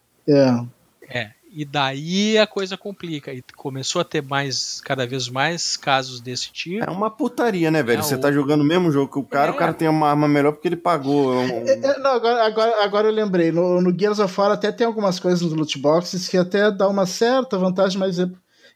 É. 1.09 1.19
é. 1.19 1.31
E 1.55 1.63
daí 1.63 2.35
a 2.39 2.47
coisa 2.47 2.75
complica. 2.75 3.31
E 3.31 3.43
começou 3.55 4.01
a 4.01 4.03
ter 4.03 4.23
mais, 4.23 4.81
cada 4.81 5.05
vez 5.05 5.29
mais 5.29 5.77
casos 5.77 6.19
desse 6.19 6.51
tipo. 6.51 6.83
É 6.83 6.89
uma 6.89 7.11
putaria, 7.11 7.69
né, 7.69 7.83
velho? 7.83 7.99
É, 7.99 8.01
Você 8.01 8.17
tá 8.17 8.31
jogando 8.31 8.61
o 8.61 8.65
mesmo 8.65 8.91
jogo 8.91 9.11
que 9.11 9.19
o 9.19 9.23
cara, 9.23 9.51
é. 9.51 9.53
o 9.53 9.57
cara 9.57 9.71
tem 9.71 9.87
uma 9.87 10.09
arma 10.09 10.27
melhor 10.27 10.53
porque 10.53 10.67
ele 10.67 10.75
pagou. 10.75 11.31
Um... 11.31 11.67
É, 11.67 11.73
é, 11.73 11.99
não, 11.99 12.09
agora, 12.09 12.43
agora, 12.43 12.83
agora 12.83 13.07
eu 13.07 13.13
lembrei. 13.13 13.51
No, 13.51 13.79
no 13.79 13.95
Gears 13.95 14.17
of 14.17 14.39
War 14.39 14.51
até 14.51 14.71
tem 14.71 14.87
algumas 14.87 15.19
coisas 15.19 15.41
nos 15.41 15.53
loot 15.53 15.77
boxes 15.77 16.27
que 16.27 16.37
até 16.37 16.71
dá 16.71 16.87
uma 16.87 17.05
certa 17.05 17.55
vantagem, 17.55 17.99
mas 17.99 18.17
é, 18.17 18.27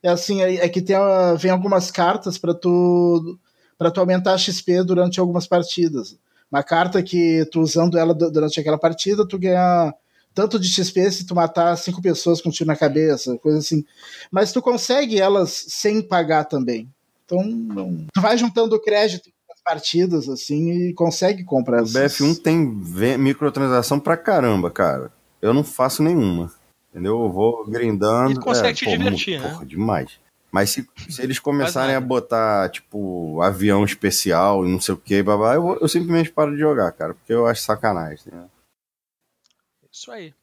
é 0.03 0.10
assim, 0.10 0.44
é, 0.44 0.58
é 0.58 0.69
que 0.69 0.82
tem, 0.82 0.95
vem 1.40 1.50
algumas 1.50 1.90
cartas 1.90 2.38
para 2.38 2.53
tu 2.53 3.40
para 3.76 3.92
tu 3.92 4.00
aumentar 4.00 4.34
a 4.34 4.38
XP 4.38 4.84
durante 4.84 5.19
algumas 5.19 5.48
partidas. 5.48 6.16
Uma 6.51 6.64
carta 6.64 7.03
que 7.03 7.45
tu 7.51 7.59
usando 7.59 7.98
ela 7.98 8.14
durante 8.14 8.59
aquela 8.59 8.77
partida, 8.77 9.27
tu 9.27 9.38
ganha 9.38 9.93
tanto 10.34 10.59
de 10.59 10.69
XP 10.69 11.11
se 11.11 11.26
tu 11.26 11.34
matar 11.34 11.76
cinco 11.77 12.01
pessoas 12.01 12.40
com 12.40 12.50
um 12.50 12.51
tiro 12.51 12.67
na 12.67 12.76
cabeça, 12.76 13.38
coisa 13.40 13.58
assim. 13.58 13.84
Mas 14.32 14.51
tu 14.51 14.61
consegue 14.61 15.19
elas 15.19 15.66
sem 15.67 16.01
pagar 16.01 16.45
também. 16.45 16.90
Então, 17.26 17.43
não... 17.43 18.06
tu 18.14 18.22
vai 18.22 18.38
juntando 18.38 18.80
crédito 18.80 19.30
nas 19.50 19.61
partidas, 19.61 20.30
assim, 20.30 20.72
e 20.72 20.93
consegue 20.93 21.43
comprar. 21.43 21.82
O 21.82 21.85
BF1 21.85 22.42
tem 22.42 23.17
microtransação 23.17 24.00
pra 24.00 24.16
caramba, 24.16 24.72
cara. 24.72 25.11
Eu 25.42 25.53
não 25.53 25.64
faço 25.64 26.01
nenhuma. 26.01 26.51
Entendeu? 26.92 27.22
Eu 27.24 27.32
vou 27.32 27.66
grindando. 27.67 28.32
E 28.32 28.35
consegue 28.35 28.69
é, 28.69 28.74
te 28.74 28.85
pô, 28.85 28.92
divertir, 28.92 29.42
né? 29.42 29.50
Porra, 29.50 29.66
demais. 29.66 30.11
Mas 30.51 30.69
se, 30.69 30.88
se 31.09 31.22
eles 31.22 31.40
começarem 31.40 31.95
a 31.95 32.01
botar, 32.01 32.69
tipo, 32.69 33.42
avião 33.42 33.84
especial 33.84 34.66
e 34.66 34.72
não 34.72 34.80
sei 34.80 34.95
o 34.95 34.98
que, 34.98 35.22
babá, 35.22 35.56
eu, 35.56 35.77
eu 35.82 35.88
simplesmente 35.88 36.32
paro 36.32 36.53
de 36.53 36.59
jogar, 36.59 36.92
cara, 36.93 37.14
porque 37.14 37.34
eu 37.34 37.45
acho 37.45 37.61
sacanagem. 37.61 38.32
Né? 38.32 38.45
Isso 39.92 40.11
aí. 40.11 40.34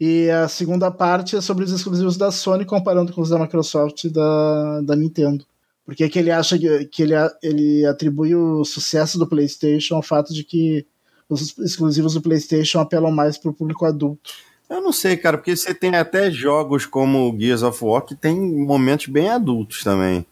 E 0.00 0.30
a 0.30 0.48
segunda 0.48 0.90
parte 0.90 1.36
é 1.36 1.40
sobre 1.40 1.64
os 1.64 1.72
exclusivos 1.72 2.16
da 2.16 2.30
Sony 2.30 2.64
comparando 2.64 3.12
com 3.12 3.20
os 3.20 3.28
da 3.28 3.38
Microsoft 3.38 4.04
e 4.04 4.10
da, 4.10 4.80
da 4.82 4.96
Nintendo. 4.96 5.44
Porque 5.84 6.08
que 6.08 6.18
ele 6.18 6.30
acha 6.30 6.58
que, 6.58 6.84
que 6.86 7.02
ele, 7.02 7.14
ele 7.42 7.84
atribui 7.86 8.34
o 8.34 8.64
sucesso 8.64 9.18
do 9.18 9.26
PlayStation 9.26 9.96
ao 9.96 10.02
fato 10.02 10.32
de 10.32 10.44
que 10.44 10.86
os 11.28 11.56
exclusivos 11.58 12.14
do 12.14 12.20
PlayStation 12.20 12.80
apelam 12.80 13.10
mais 13.10 13.38
para 13.38 13.50
o 13.50 13.54
público 13.54 13.84
adulto. 13.84 14.30
Eu 14.70 14.80
não 14.80 14.92
sei, 14.92 15.16
cara, 15.16 15.36
porque 15.36 15.56
você 15.56 15.74
tem 15.74 15.96
até 15.96 16.30
jogos 16.30 16.86
como 16.86 17.36
Gears 17.36 17.64
of 17.64 17.84
War 17.84 18.02
que 18.02 18.14
tem 18.14 18.40
momentos 18.40 19.06
bem 19.06 19.28
adultos 19.28 19.82
também. 19.82 20.24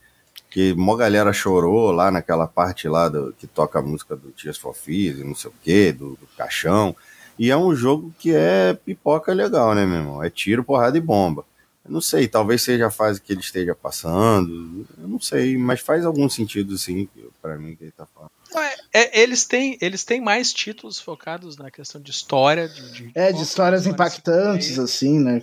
Que 0.48 0.72
uma 0.72 0.96
galera 0.96 1.32
chorou 1.32 1.90
lá 1.90 2.08
naquela 2.08 2.46
parte 2.46 2.88
lá 2.88 3.08
do, 3.08 3.34
que 3.36 3.48
toca 3.48 3.80
a 3.80 3.82
música 3.82 4.14
do 4.14 4.30
Tears 4.30 4.56
for 4.56 4.72
Fears, 4.72 5.18
não 5.24 5.34
sei 5.34 5.50
o 5.50 5.54
que, 5.60 5.92
do, 5.92 6.10
do, 6.10 6.28
caixão. 6.36 6.94
E 7.36 7.50
é 7.50 7.56
um 7.56 7.74
jogo 7.74 8.14
que 8.16 8.32
é 8.32 8.74
pipoca 8.74 9.32
legal, 9.32 9.74
né, 9.74 9.84
meu 9.84 9.96
irmão? 9.98 10.22
É 10.22 10.30
tiro, 10.30 10.62
porrada 10.62 10.96
e 10.96 11.00
bomba. 11.00 11.44
Eu 11.84 11.90
não 11.90 12.00
sei, 12.00 12.28
talvez 12.28 12.62
seja 12.62 12.86
a 12.86 12.90
fase 12.90 13.20
que 13.20 13.32
ele 13.32 13.40
esteja 13.40 13.74
passando. 13.74 14.86
Eu 14.98 15.08
não 15.08 15.20
sei, 15.20 15.58
mas 15.58 15.80
faz 15.80 16.04
algum 16.04 16.28
sentido 16.28 16.78
sim, 16.78 17.08
para 17.42 17.58
mim, 17.58 17.74
que 17.74 17.84
ele 17.84 17.92
tá 17.92 18.06
falando. 18.14 18.30
É, 18.62 18.76
é, 18.92 19.20
eles, 19.20 19.44
têm, 19.44 19.78
eles 19.80 20.04
têm 20.04 20.20
mais 20.20 20.52
títulos 20.52 20.98
focados 20.98 21.56
na 21.56 21.70
questão 21.70 22.00
de 22.00 22.10
história. 22.10 22.68
De, 22.68 22.92
de 22.92 23.10
é, 23.14 23.32
de 23.32 23.42
histórias 23.42 23.86
impactantes, 23.86 24.78
assim, 24.78 25.18
né? 25.18 25.42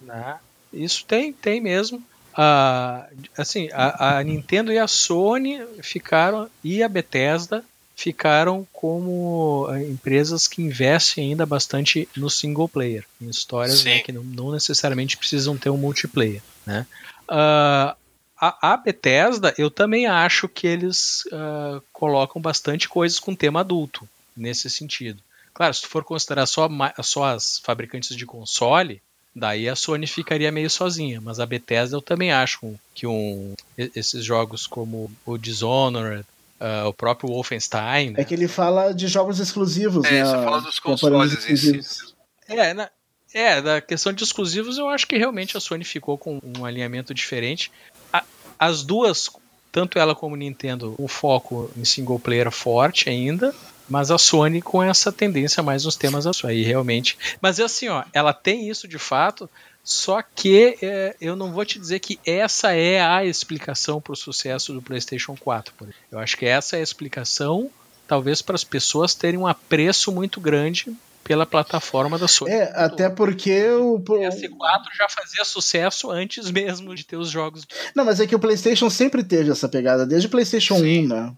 né? 0.00 0.38
Isso 0.72 1.04
tem, 1.04 1.32
tem 1.32 1.60
mesmo. 1.60 1.98
Uh, 2.32 3.04
assim, 3.36 3.68
a, 3.72 4.18
a, 4.18 4.22
Nintendo 4.22 4.72
e 4.72 4.78
a 4.78 4.86
Sony 4.86 5.60
ficaram, 5.82 6.48
e 6.62 6.82
a 6.82 6.88
Bethesda 6.88 7.64
ficaram 7.96 8.66
como 8.72 9.66
ah, 9.68 9.82
empresas 9.82 10.48
que 10.48 10.62
investem 10.62 11.30
ainda 11.30 11.44
bastante 11.44 12.08
no 12.16 12.30
single 12.30 12.68
player, 12.68 13.04
em 13.20 13.28
histórias 13.28 13.84
né, 13.84 13.98
que 13.98 14.10
não, 14.10 14.22
não, 14.22 14.52
necessariamente 14.52 15.18
precisam 15.18 15.58
ter 15.58 15.68
um 15.68 15.76
multiplayer. 15.76 16.40
Né? 16.64 16.86
Uh, 17.28 17.94
a, 18.40 18.72
a 18.72 18.76
Bethesda, 18.76 19.54
eu 19.58 19.70
também 19.70 20.06
acho 20.06 20.48
que 20.48 20.66
eles 20.66 21.24
uh, 21.26 21.82
colocam 21.92 22.40
bastante 22.40 22.88
coisas 22.88 23.20
com 23.20 23.34
tema 23.34 23.60
adulto, 23.60 24.08
nesse 24.36 24.70
sentido. 24.70 25.22
Claro, 25.52 25.74
se 25.74 25.82
tu 25.82 25.88
for 25.88 26.02
considerar 26.02 26.46
só, 26.46 26.68
só 27.02 27.24
as 27.24 27.60
fabricantes 27.62 28.16
de 28.16 28.24
console, 28.24 29.02
daí 29.36 29.68
a 29.68 29.76
Sony 29.76 30.06
ficaria 30.06 30.50
meio 30.50 30.70
sozinha. 30.70 31.20
Mas 31.20 31.38
a 31.38 31.44
Bethesda 31.44 31.96
eu 31.96 32.00
também 32.00 32.32
acho 32.32 32.74
que 32.94 33.06
um, 33.06 33.54
esses 33.76 34.24
jogos 34.24 34.66
como 34.66 35.10
o 35.26 35.36
Dishonored, 35.36 36.24
uh, 36.60 36.88
o 36.88 36.94
próprio 36.94 37.30
Wolfenstein. 37.30 38.10
Né? 38.10 38.22
É 38.22 38.24
que 38.24 38.34
ele 38.34 38.48
fala 38.48 38.92
de 38.92 39.06
jogos 39.06 39.38
exclusivos, 39.38 40.04
é, 40.06 40.12
né? 40.12 40.24
Você 40.24 40.32
fala 40.32 40.60
dos 40.60 40.78
consoles 40.78 41.32
exclusivos. 41.32 42.14
É, 42.48 42.74
na, 42.74 42.90
é, 43.32 43.60
da 43.60 43.80
questão 43.80 44.12
de 44.12 44.24
exclusivos, 44.24 44.78
eu 44.78 44.88
acho 44.88 45.06
que 45.06 45.16
realmente 45.16 45.56
a 45.56 45.60
Sony 45.60 45.84
ficou 45.84 46.18
com 46.18 46.40
um 46.42 46.64
alinhamento 46.64 47.14
diferente. 47.14 47.70
A, 48.12 48.24
as 48.58 48.82
duas, 48.82 49.30
tanto 49.70 49.98
ela 49.98 50.14
como 50.14 50.36
Nintendo, 50.36 50.94
o 50.98 51.06
foco 51.06 51.70
em 51.76 51.84
single 51.84 52.18
player 52.18 52.50
forte 52.50 53.08
ainda, 53.08 53.54
mas 53.88 54.10
a 54.10 54.18
Sony 54.18 54.60
com 54.60 54.82
essa 54.82 55.12
tendência 55.12 55.62
mais 55.62 55.84
nos 55.84 55.96
temas 55.96 56.26
aí 56.44 56.62
realmente. 56.62 57.16
Mas 57.40 57.58
é 57.58 57.64
assim, 57.64 57.88
ó, 57.88 58.04
ela 58.12 58.32
tem 58.32 58.68
isso 58.68 58.88
de 58.88 58.98
fato, 58.98 59.48
só 59.82 60.22
que 60.22 60.76
é, 60.82 61.16
eu 61.20 61.36
não 61.36 61.52
vou 61.52 61.64
te 61.64 61.78
dizer 61.78 62.00
que 62.00 62.18
essa 62.26 62.72
é 62.72 63.00
a 63.00 63.24
explicação 63.24 64.00
para 64.00 64.12
o 64.12 64.16
sucesso 64.16 64.72
do 64.72 64.82
PlayStation 64.82 65.36
4. 65.36 65.74
Eu 66.10 66.18
acho 66.18 66.36
que 66.36 66.46
essa 66.46 66.76
é 66.76 66.80
a 66.80 66.82
explicação, 66.82 67.70
talvez 68.06 68.42
para 68.42 68.56
as 68.56 68.64
pessoas 68.64 69.14
terem 69.14 69.38
um 69.38 69.46
apreço 69.46 70.12
muito 70.12 70.40
grande 70.40 70.96
pela 71.24 71.46
plataforma 71.46 72.18
da 72.18 72.26
Sony. 72.26 72.50
É, 72.50 72.72
até 72.74 73.08
porque 73.08 73.68
o 73.70 74.00
PS4 74.00 74.84
já 74.96 75.08
fazia 75.08 75.44
sucesso 75.44 76.10
antes 76.10 76.50
mesmo 76.50 76.94
de 76.94 77.04
ter 77.04 77.16
os 77.16 77.30
jogos. 77.30 77.66
Não, 77.94 78.04
mas 78.04 78.20
é 78.20 78.26
que 78.26 78.34
o 78.34 78.40
PlayStation 78.40 78.90
sempre 78.90 79.22
teve 79.22 79.50
essa 79.50 79.68
pegada, 79.68 80.06
desde 80.06 80.26
o 80.26 80.30
PlayStation 80.30 80.76
Sim. 80.76 81.04
1, 81.04 81.08
né? 81.08 81.32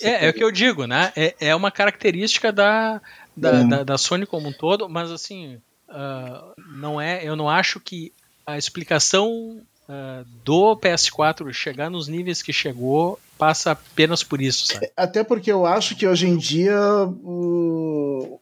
É, 0.00 0.26
é 0.26 0.30
o 0.30 0.34
que 0.34 0.44
eu 0.44 0.52
digo, 0.52 0.86
né? 0.86 1.12
É, 1.16 1.34
é 1.40 1.54
uma 1.54 1.70
característica 1.70 2.52
da, 2.52 3.00
da, 3.36 3.62
da, 3.62 3.82
da, 3.82 3.98
Sony 3.98 4.26
como 4.26 4.48
um 4.48 4.52
todo, 4.52 4.88
mas 4.88 5.10
assim, 5.10 5.60
uh, 5.88 6.54
não 6.76 7.00
é. 7.00 7.24
Eu 7.24 7.34
não 7.34 7.48
acho 7.48 7.80
que 7.80 8.12
a 8.46 8.56
explicação 8.56 9.60
uh, 9.88 10.24
do 10.44 10.76
PS4 10.76 11.52
chegar 11.52 11.90
nos 11.90 12.06
níveis 12.06 12.42
que 12.42 12.52
chegou 12.52 13.18
passa 13.36 13.72
apenas 13.72 14.22
por 14.22 14.40
isso, 14.40 14.66
sabe? 14.66 14.90
Até 14.96 15.24
porque 15.24 15.50
eu 15.50 15.66
acho 15.66 15.96
que 15.96 16.06
hoje 16.06 16.26
em 16.26 16.36
dia 16.36 16.80
o 17.24 18.40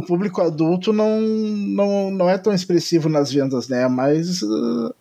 público 0.00 0.40
adulto 0.40 0.92
não, 0.92 1.20
não, 1.20 2.10
não 2.10 2.30
é 2.30 2.38
tão 2.38 2.54
expressivo 2.54 3.08
nas 3.08 3.32
vendas, 3.32 3.68
né? 3.68 3.82
É 3.82 3.88
mais, 3.88 4.40
uh, 4.42 4.94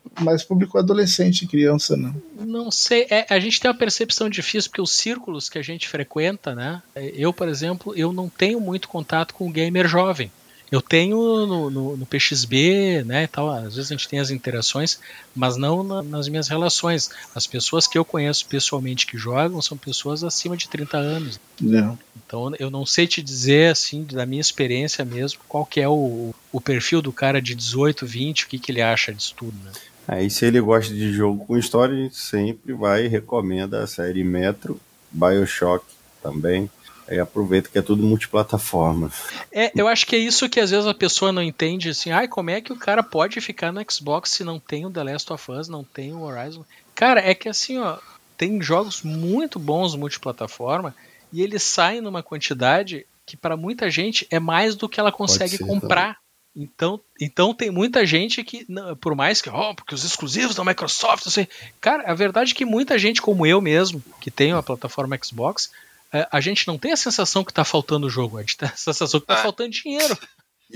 público 0.43 0.77
adolescente, 0.77 1.45
criança, 1.45 1.95
né? 1.95 2.13
Não 2.39 2.71
sei, 2.71 3.05
é, 3.09 3.25
a 3.29 3.39
gente 3.39 3.59
tem 3.59 3.69
uma 3.69 3.77
percepção 3.77 4.29
difícil 4.29 4.71
porque 4.71 4.81
os 4.81 4.91
círculos 4.91 5.49
que 5.49 5.59
a 5.59 5.61
gente 5.61 5.87
frequenta, 5.87 6.55
né? 6.55 6.81
Eu, 6.95 7.31
por 7.31 7.47
exemplo, 7.47 7.93
eu 7.95 8.11
não 8.11 8.27
tenho 8.27 8.59
muito 8.59 8.87
contato 8.87 9.33
com 9.35 9.47
o 9.47 9.51
gamer 9.51 9.87
jovem. 9.87 10.31
Eu 10.71 10.81
tenho 10.81 11.17
no, 11.45 11.69
no, 11.69 11.97
no, 11.97 12.05
PXB, 12.05 13.03
né, 13.05 13.27
tal, 13.27 13.49
às 13.49 13.75
vezes 13.75 13.91
a 13.91 13.93
gente 13.93 14.07
tem 14.07 14.19
as 14.19 14.31
interações, 14.31 14.99
mas 15.35 15.57
não 15.57 15.83
na, 15.83 16.01
nas 16.01 16.29
minhas 16.29 16.47
relações. 16.47 17.09
As 17.35 17.45
pessoas 17.45 17.87
que 17.87 17.97
eu 17.97 18.05
conheço 18.05 18.45
pessoalmente 18.45 19.05
que 19.05 19.17
jogam 19.17 19.61
são 19.61 19.77
pessoas 19.77 20.23
acima 20.23 20.55
de 20.55 20.69
30 20.69 20.97
anos. 20.97 21.39
Não. 21.59 21.99
Então 22.15 22.53
eu 22.57 22.69
não 22.69 22.85
sei 22.85 23.05
te 23.05 23.21
dizer, 23.21 23.71
assim, 23.71 24.05
da 24.05 24.25
minha 24.25 24.39
experiência 24.39 25.03
mesmo, 25.03 25.41
qual 25.45 25.65
que 25.65 25.81
é 25.81 25.89
o, 25.89 26.33
o 26.53 26.61
perfil 26.61 27.01
do 27.01 27.11
cara 27.11 27.41
de 27.41 27.53
18, 27.53 28.05
20, 28.05 28.45
o 28.45 28.47
que, 28.47 28.57
que 28.57 28.71
ele 28.71 28.81
acha 28.81 29.13
disso 29.13 29.33
tudo, 29.35 29.57
né? 29.65 29.71
Aí 30.07 30.29
se 30.29 30.45
ele 30.45 30.61
gosta 30.61 30.93
de 30.93 31.11
jogo 31.11 31.45
com 31.45 31.57
história, 31.57 31.93
a 31.93 32.01
gente 32.01 32.17
sempre 32.17 32.71
vai 32.71 33.05
e 33.05 33.09
recomenda 33.09 33.83
a 33.83 33.87
série 33.87 34.23
Metro, 34.23 34.79
Bioshock 35.11 35.85
também. 36.23 36.69
Aí 37.11 37.19
aproveita 37.19 37.69
que 37.69 37.77
é 37.77 37.81
tudo 37.81 38.03
multiplataforma. 38.03 39.11
É, 39.51 39.69
eu 39.75 39.85
acho 39.89 40.07
que 40.07 40.15
é 40.15 40.19
isso 40.19 40.47
que 40.47 40.61
às 40.61 40.71
vezes 40.71 40.87
a 40.87 40.93
pessoa 40.93 41.33
não 41.33 41.43
entende, 41.43 41.89
assim, 41.89 42.09
ai, 42.09 42.25
como 42.25 42.49
é 42.49 42.61
que 42.61 42.71
o 42.71 42.77
cara 42.77 43.03
pode 43.03 43.41
ficar 43.41 43.73
no 43.73 43.83
Xbox 43.91 44.31
se 44.31 44.45
não 44.45 44.57
tem 44.57 44.85
o 44.85 44.89
The 44.89 45.03
Last 45.03 45.33
of 45.33 45.51
Us, 45.51 45.67
não 45.67 45.83
tem 45.83 46.13
o 46.13 46.21
Horizon? 46.21 46.63
Cara, 46.95 47.19
é 47.19 47.35
que 47.35 47.49
assim, 47.49 47.77
ó, 47.77 47.97
tem 48.37 48.61
jogos 48.61 49.01
muito 49.01 49.59
bons 49.59 49.93
multiplataforma 49.93 50.95
e 51.33 51.41
eles 51.41 51.63
saem 51.63 51.99
numa 51.99 52.23
quantidade 52.23 53.05
que 53.25 53.35
para 53.35 53.57
muita 53.57 53.89
gente 53.89 54.25
é 54.31 54.39
mais 54.39 54.73
do 54.73 54.87
que 54.87 54.97
ela 54.97 55.11
consegue 55.11 55.57
comprar. 55.57 56.15
Também. 56.15 56.21
Então, 56.55 56.99
então 57.19 57.53
tem 57.53 57.69
muita 57.71 58.05
gente 58.05 58.41
que, 58.41 58.65
por 59.01 59.15
mais 59.15 59.41
que, 59.41 59.49
ó, 59.49 59.71
oh, 59.71 59.75
porque 59.75 59.95
os 59.95 60.05
exclusivos 60.05 60.55
da 60.55 60.63
Microsoft, 60.63 61.27
sei. 61.29 61.47
Cara, 61.81 62.09
a 62.09 62.13
verdade 62.13 62.53
é 62.53 62.55
que 62.55 62.65
muita 62.65 62.97
gente, 62.97 63.21
como 63.21 63.45
eu 63.45 63.59
mesmo, 63.59 64.01
que 64.21 64.31
tem 64.31 64.53
a 64.53 64.63
plataforma 64.63 65.19
Xbox, 65.21 65.71
a 66.11 66.41
gente 66.41 66.67
não 66.67 66.77
tem 66.77 66.91
a 66.91 66.97
sensação 66.97 67.43
que 67.43 67.51
está 67.51 67.63
faltando 67.63 68.07
o 68.07 68.09
jogo, 68.09 68.37
a 68.37 68.41
gente 68.41 68.57
tem 68.57 68.67
a 68.67 68.75
sensação 68.75 69.19
que 69.19 69.25
está 69.25 69.39
é. 69.39 69.43
faltando 69.43 69.69
dinheiro 69.69 70.17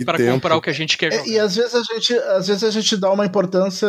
para 0.03 0.17
comprar 0.31 0.57
o 0.57 0.61
que 0.61 0.69
a 0.69 0.73
gente 0.73 0.97
quer 0.97 1.11
jogar. 1.11 1.25
É, 1.25 1.30
e 1.30 1.39
às 1.39 1.55
vezes 1.55 1.75
a 1.75 1.81
gente, 1.81 2.14
às 2.14 2.47
vezes 2.47 2.64
a 2.64 2.72
gente 2.72 2.97
dá 2.97 3.11
uma 3.11 3.25
importância 3.25 3.88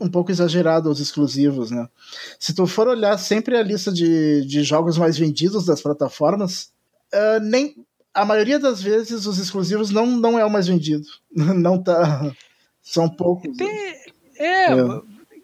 um 0.00 0.08
pouco 0.08 0.30
exagerada 0.30 0.88
aos 0.88 1.00
exclusivos, 1.00 1.70
né? 1.70 1.88
Se 2.38 2.54
tu 2.54 2.66
for 2.66 2.86
olhar 2.86 3.18
sempre 3.18 3.56
a 3.56 3.62
lista 3.62 3.90
de, 3.90 4.44
de 4.44 4.62
jogos 4.62 4.96
mais 4.98 5.18
vendidos 5.18 5.64
das 5.64 5.80
plataformas, 5.80 6.70
uh, 7.12 7.40
nem 7.42 7.74
a 8.14 8.24
maioria 8.24 8.58
das 8.58 8.82
vezes 8.82 9.26
os 9.26 9.38
exclusivos 9.38 9.90
não, 9.90 10.06
não 10.06 10.38
é 10.38 10.44
o 10.44 10.50
mais 10.50 10.66
vendido. 10.66 11.06
Não 11.34 11.82
tá. 11.82 12.32
São 12.82 13.08
poucos. 13.08 13.54
Tem, 13.56 13.68
é, 14.38 14.72
é, 14.72 14.74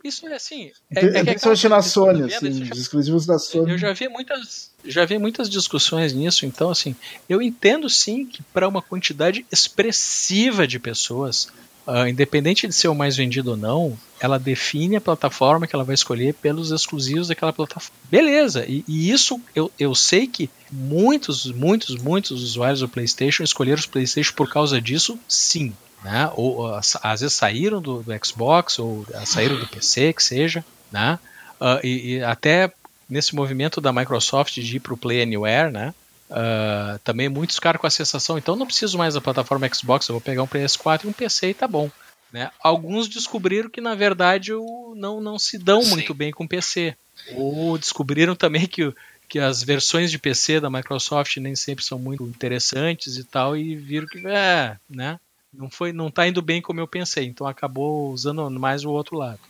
isso 0.05 0.27
é 0.29 0.35
assim. 0.35 0.71
É, 0.95 1.01
é, 1.01 1.07
é 1.19 1.25
principalmente 1.25 1.69
na 1.69 1.83
Sony, 1.83 2.35
assim, 2.35 2.63
os 2.71 2.79
exclusivos 2.79 3.25
da 3.25 3.39
Sony. 3.39 3.73
Eu 3.73 3.79
já 3.79 3.93
vi 3.93 4.09
muitas 4.09 4.71
já 4.85 5.05
vi 5.05 5.19
muitas 5.19 5.49
discussões 5.49 6.13
nisso, 6.13 6.45
então 6.45 6.71
assim, 6.71 6.95
eu 7.29 7.41
entendo 7.41 7.89
sim 7.89 8.27
que 8.27 8.43
para 8.43 8.69
uma 8.69 8.83
quantidade 8.83 9.47
expressiva 9.51 10.67
de 10.67 10.79
pessoas, 10.79 11.49
uh, 11.87 12.07
independente 12.07 12.67
de 12.67 12.75
ser 12.75 12.89
o 12.89 12.95
mais 12.95 13.17
vendido 13.17 13.53
ou 13.53 13.57
não, 13.57 13.99
ela 14.21 14.39
define 14.39 14.97
a 14.97 15.01
plataforma 15.01 15.67
que 15.67 15.75
ela 15.75 15.85
vai 15.85 15.95
escolher 15.95 16.35
pelos 16.35 16.71
exclusivos 16.71 17.29
daquela 17.29 17.53
plataforma. 17.53 17.97
Beleza, 18.11 18.67
e, 18.69 18.85
e 18.87 19.11
isso 19.11 19.41
eu, 19.55 19.71
eu 19.79 19.95
sei 19.95 20.27
que 20.27 20.51
muitos, 20.71 21.47
muitos, 21.51 21.97
muitos 21.97 22.43
usuários 22.43 22.81
do 22.81 22.89
PlayStation 22.89 23.43
escolheram 23.43 23.81
os 23.81 23.87
PlayStation 23.87 24.35
por 24.35 24.51
causa 24.51 24.81
disso, 24.81 25.19
sim. 25.27 25.73
Né? 26.05 26.31
Ou, 26.35 26.67
às 26.75 27.21
vezes 27.23 27.33
saíram 27.33 27.81
do, 27.81 28.03
do 28.03 28.27
Xbox, 28.27 28.79
ou 28.79 29.07
saíram 29.25 29.59
do 29.59 29.67
PC, 29.67 30.13
que 30.13 30.23
seja, 30.23 30.63
né? 30.93 31.19
Uh, 31.59 31.81
e, 31.83 32.17
e, 32.17 32.23
até 32.23 32.71
nesse 33.09 33.35
movimento 33.35 33.81
da 33.81 33.91
Microsoft 33.91 34.55
de 34.55 34.77
ir 34.77 34.81
para 34.81 34.93
o 34.93 34.99
Play 34.99 35.23
Anywhere, 35.23 35.73
né? 35.73 35.95
Uh, 36.29 36.99
também 37.03 37.29
muitos 37.31 37.59
caras 37.59 37.81
com 37.81 37.87
a 37.87 37.91
sensação, 37.91 38.37
então 38.37 38.55
não 38.55 38.67
preciso 38.67 38.99
mais 38.99 39.15
da 39.15 39.21
plataforma 39.21 39.69
Xbox, 39.73 40.09
eu 40.09 40.15
vou 40.15 40.21
pegar 40.21 40.43
um 40.43 40.47
PS4 40.47 41.05
e 41.05 41.07
um 41.07 41.13
PC 41.13 41.51
e 41.51 41.55
tá 41.55 41.67
bom. 41.67 41.91
Né? 42.33 42.51
Alguns 42.61 43.09
descobriram 43.09 43.71
que 43.71 43.81
na 43.81 43.95
verdade 43.95 44.53
não, 44.97 45.21
não 45.21 45.39
se 45.39 45.57
dão 45.57 45.81
Sim. 45.83 45.91
muito 45.91 46.13
bem 46.13 46.33
com 46.33 46.47
PC. 46.47 46.97
Ou 47.37 47.79
descobriram 47.79 48.35
também 48.35 48.67
que, 48.67 48.93
que 49.29 49.39
as 49.39 49.63
versões 49.63 50.11
de 50.11 50.19
PC 50.19 50.61
da 50.61 50.69
Microsoft 50.69 51.37
nem 51.37 51.55
sempre 51.55 51.85
são 51.85 51.99
muito 51.99 52.25
interessantes 52.25 53.17
e 53.17 53.25
tal, 53.25 53.57
e 53.57 53.77
viram 53.77 54.09
que 54.09 54.27
é, 54.27 54.77
né? 54.91 55.19
Não 55.57 55.71
foi, 55.71 55.93
não 55.93 56.11
tá 56.11 56.27
indo 56.27 56.43
bem 56.43 56.61
como 56.61 56.81
eu 56.81 56.87
pensei, 56.87 57.25
então 57.27 57.47
acabou 57.47 58.11
usando 58.11 58.49
mais 58.51 58.85
o 58.85 58.91
outro 58.91 59.17
lado. 59.17 59.41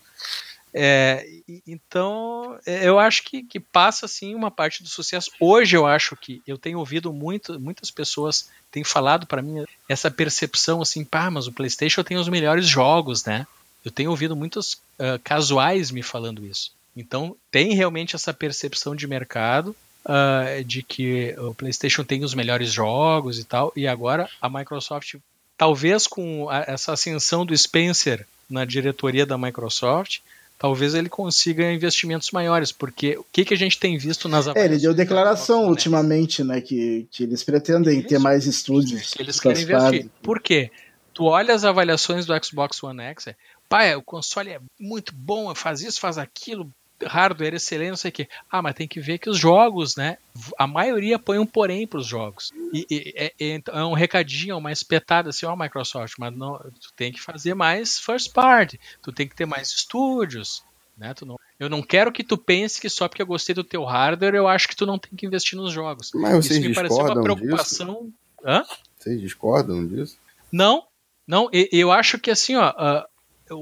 É, 0.77 1.25
então, 1.69 2.59
é, 2.67 2.89
eu 2.89 2.99
acho 2.99 3.23
que, 3.23 3.45
que 3.45 3.61
passa 3.61 4.07
assim 4.07 4.35
uma 4.35 4.51
parte 4.51 4.83
do 4.83 4.89
sucesso. 4.89 5.31
Hoje 5.39 5.77
eu 5.77 5.87
acho 5.87 6.17
que 6.17 6.43
eu 6.45 6.59
tenho 6.59 6.81
ouvido 6.81 7.13
muito, 7.13 7.61
muitas 7.61 7.93
pessoas 7.93 8.51
têm 8.73 8.83
falado 8.83 9.25
para 9.25 9.41
mim 9.41 9.65
essa 9.89 10.11
percepção 10.11 10.83
assim, 10.83 11.05
pá, 11.05 11.31
mas 11.31 11.47
o 11.47 11.53
PlayStation 11.53 12.03
tem 12.03 12.17
os 12.17 12.29
melhores 12.29 12.67
jogos, 12.67 13.25
né? 13.25 13.47
Eu 13.85 13.93
tenho 13.93 14.11
ouvido 14.11 14.35
muitos 14.35 14.75
uh, 14.99 15.19
casuais 15.23 15.93
me 15.93 16.03
falando 16.03 16.45
isso. 16.45 16.73
Então, 16.97 17.37
tem 17.53 17.75
realmente 17.75 18.17
essa 18.17 18.33
percepção 18.33 18.97
de 18.97 19.07
mercado 19.07 19.77
uh, 20.05 20.65
de 20.65 20.83
que 20.83 21.35
o 21.39 21.55
PlayStation 21.55 22.03
tem 22.03 22.25
os 22.25 22.35
melhores 22.35 22.73
jogos 22.73 23.39
e 23.39 23.45
tal. 23.45 23.73
E 23.77 23.87
agora 23.87 24.29
a 24.41 24.49
Microsoft, 24.49 25.17
talvez 25.57 26.07
com 26.07 26.49
a, 26.49 26.65
essa 26.67 26.93
ascensão 26.93 27.45
do 27.45 27.57
Spencer 27.57 28.27
na 28.49 28.65
diretoria 28.65 29.25
da 29.25 29.39
Microsoft, 29.39 30.21
talvez 30.59 30.95
ele 30.95 31.09
consiga 31.09 31.73
investimentos 31.73 32.31
maiores, 32.31 32.73
porque 32.73 33.17
o 33.17 33.27
que, 33.33 33.45
que 33.45 33.55
a 33.55 33.57
gente 33.57 33.79
tem 33.79 33.99
visto 33.99 34.29
nas 34.29 34.47
É, 34.49 34.65
ele 34.65 34.79
deu 34.79 34.95
declaração 34.95 35.69
ultimamente, 35.69 36.43
né, 36.45 36.61
que, 36.61 37.07
que 37.11 37.25
eles 37.25 37.43
pretendem 37.43 37.99
Isso, 37.99 38.09
ter 38.09 38.19
mais 38.19 38.47
estúdios. 38.47 39.13
Que 39.13 39.23
eles 39.23 39.41
querem 39.41 39.63
investir. 39.63 40.11
Por 40.23 40.41
quê? 40.41 40.71
Tu 41.13 41.25
olha 41.25 41.55
as 41.55 41.65
avaliações 41.65 42.27
do 42.27 42.35
Xbox 42.45 42.83
One 42.83 43.03
X, 43.03 43.29
é, 43.29 43.37
pai, 43.69 43.95
o 43.95 44.03
console 44.03 44.51
é 44.51 44.61
muito 44.79 45.15
bom, 45.15 45.55
faz 45.55 45.81
isso, 45.81 46.01
faz 46.01 46.19
aquilo, 46.19 46.71
hardware 47.07 47.55
excelente, 47.55 47.91
não 47.91 47.97
sei 47.97 48.11
o 48.11 48.13
quê. 48.13 48.29
Ah, 48.51 48.63
mas 48.63 48.75
tem 48.75 48.89
que 48.89 49.01
ver 49.01 49.19
que 49.19 49.31
os 49.31 49.39
jogos, 49.39 49.97
né? 49.97 50.19
A 50.59 50.67
maioria 50.67 51.19
põe 51.19 51.39
um 51.39 51.47
porém 51.47 51.87
para 51.87 52.01
os 52.01 52.07
jogos. 52.07 52.53
E, 52.73 52.87
e 52.91 53.13
é, 53.17 53.33
é, 53.41 53.63
é, 53.67 53.85
um 53.85 53.93
recadinho, 53.93 54.57
uma 54.57 54.73
espetada 54.73 55.31
assim, 55.31 55.47
ó, 55.47 55.57
Microsoft, 55.57 56.15
mas 56.19 56.35
não, 56.37 56.59
tu 56.59 56.93
tem 56.97 57.13
que 57.13 57.21
fazer 57.21 57.55
mais 57.55 57.99
first 57.99 58.33
party, 58.33 58.81
tu 59.03 59.13
tem 59.13 59.29
que 59.29 59.37
ter 59.37 59.47
mais 59.47 59.69
estúdios, 59.69 60.63
né? 60.97 61.15
Tu 61.15 61.25
não, 61.27 61.39
eu 61.59 61.69
não 61.69 61.83
quero 61.83 62.13
que 62.13 62.25
tu 62.25 62.37
pense 62.37 62.81
que 62.81 62.89
só 62.89 63.09
porque 63.09 63.23
eu 63.23 63.27
gostei 63.27 63.55
do 63.55 63.65
teu 63.65 63.85
hardware, 63.85 64.35
eu 64.35 64.49
acho 64.49 64.69
que 64.69 64.77
tu 64.77 64.87
não 64.87 64.99
tem 64.99 65.13
que 65.17 65.27
investir 65.27 65.57
nos 65.57 65.73
jogos. 65.73 66.11
Mas 66.15 66.45
vocês 66.45 66.59
Isso 66.59 66.69
me 66.69 66.75
pareceu 66.75 67.05
uma 67.05 67.23
preocupação. 67.23 67.95
Disso? 67.95 68.13
Hã? 68.45 68.65
Vocês 68.99 69.21
discordam 69.21 69.87
disso? 69.87 70.17
Não, 70.51 70.85
não. 71.27 71.49
Eu 71.53 71.91
acho 71.91 72.19
que 72.19 72.31
assim, 72.31 72.57
ó, 72.57 72.71
uh, 72.71 73.05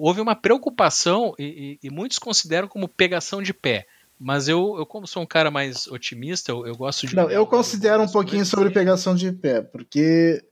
houve 0.01 0.21
uma 0.21 0.35
preocupação 0.35 1.35
e, 1.39 1.79
e, 1.83 1.87
e, 1.87 1.91
muitos 1.91 2.19
consideram 2.19 2.69
como 2.69 2.89
pegação 2.89 3.43
de 3.43 3.53
pé. 3.53 3.87
Mas 4.19 4.49
eu, 4.49 4.77
eu 4.79 4.87
como 4.87 5.07
sou 5.07 5.23
um 5.23 5.27
cara 5.27 5.51
mais 5.51 5.87
otimista, 5.89 6.53
eu, 6.53 6.67
eu 6.67 6.77
gosto 6.77 7.07
de. 7.07 7.17
Não, 7.17 7.31
eu 7.31 7.47
considero 7.47 8.03
um 8.03 8.09
pouquinho 8.09 8.47
sobre 8.47 8.71
pegação 8.71 9.15
de 9.15 9.33
pé, 9.33 9.61
porque 9.61 10.43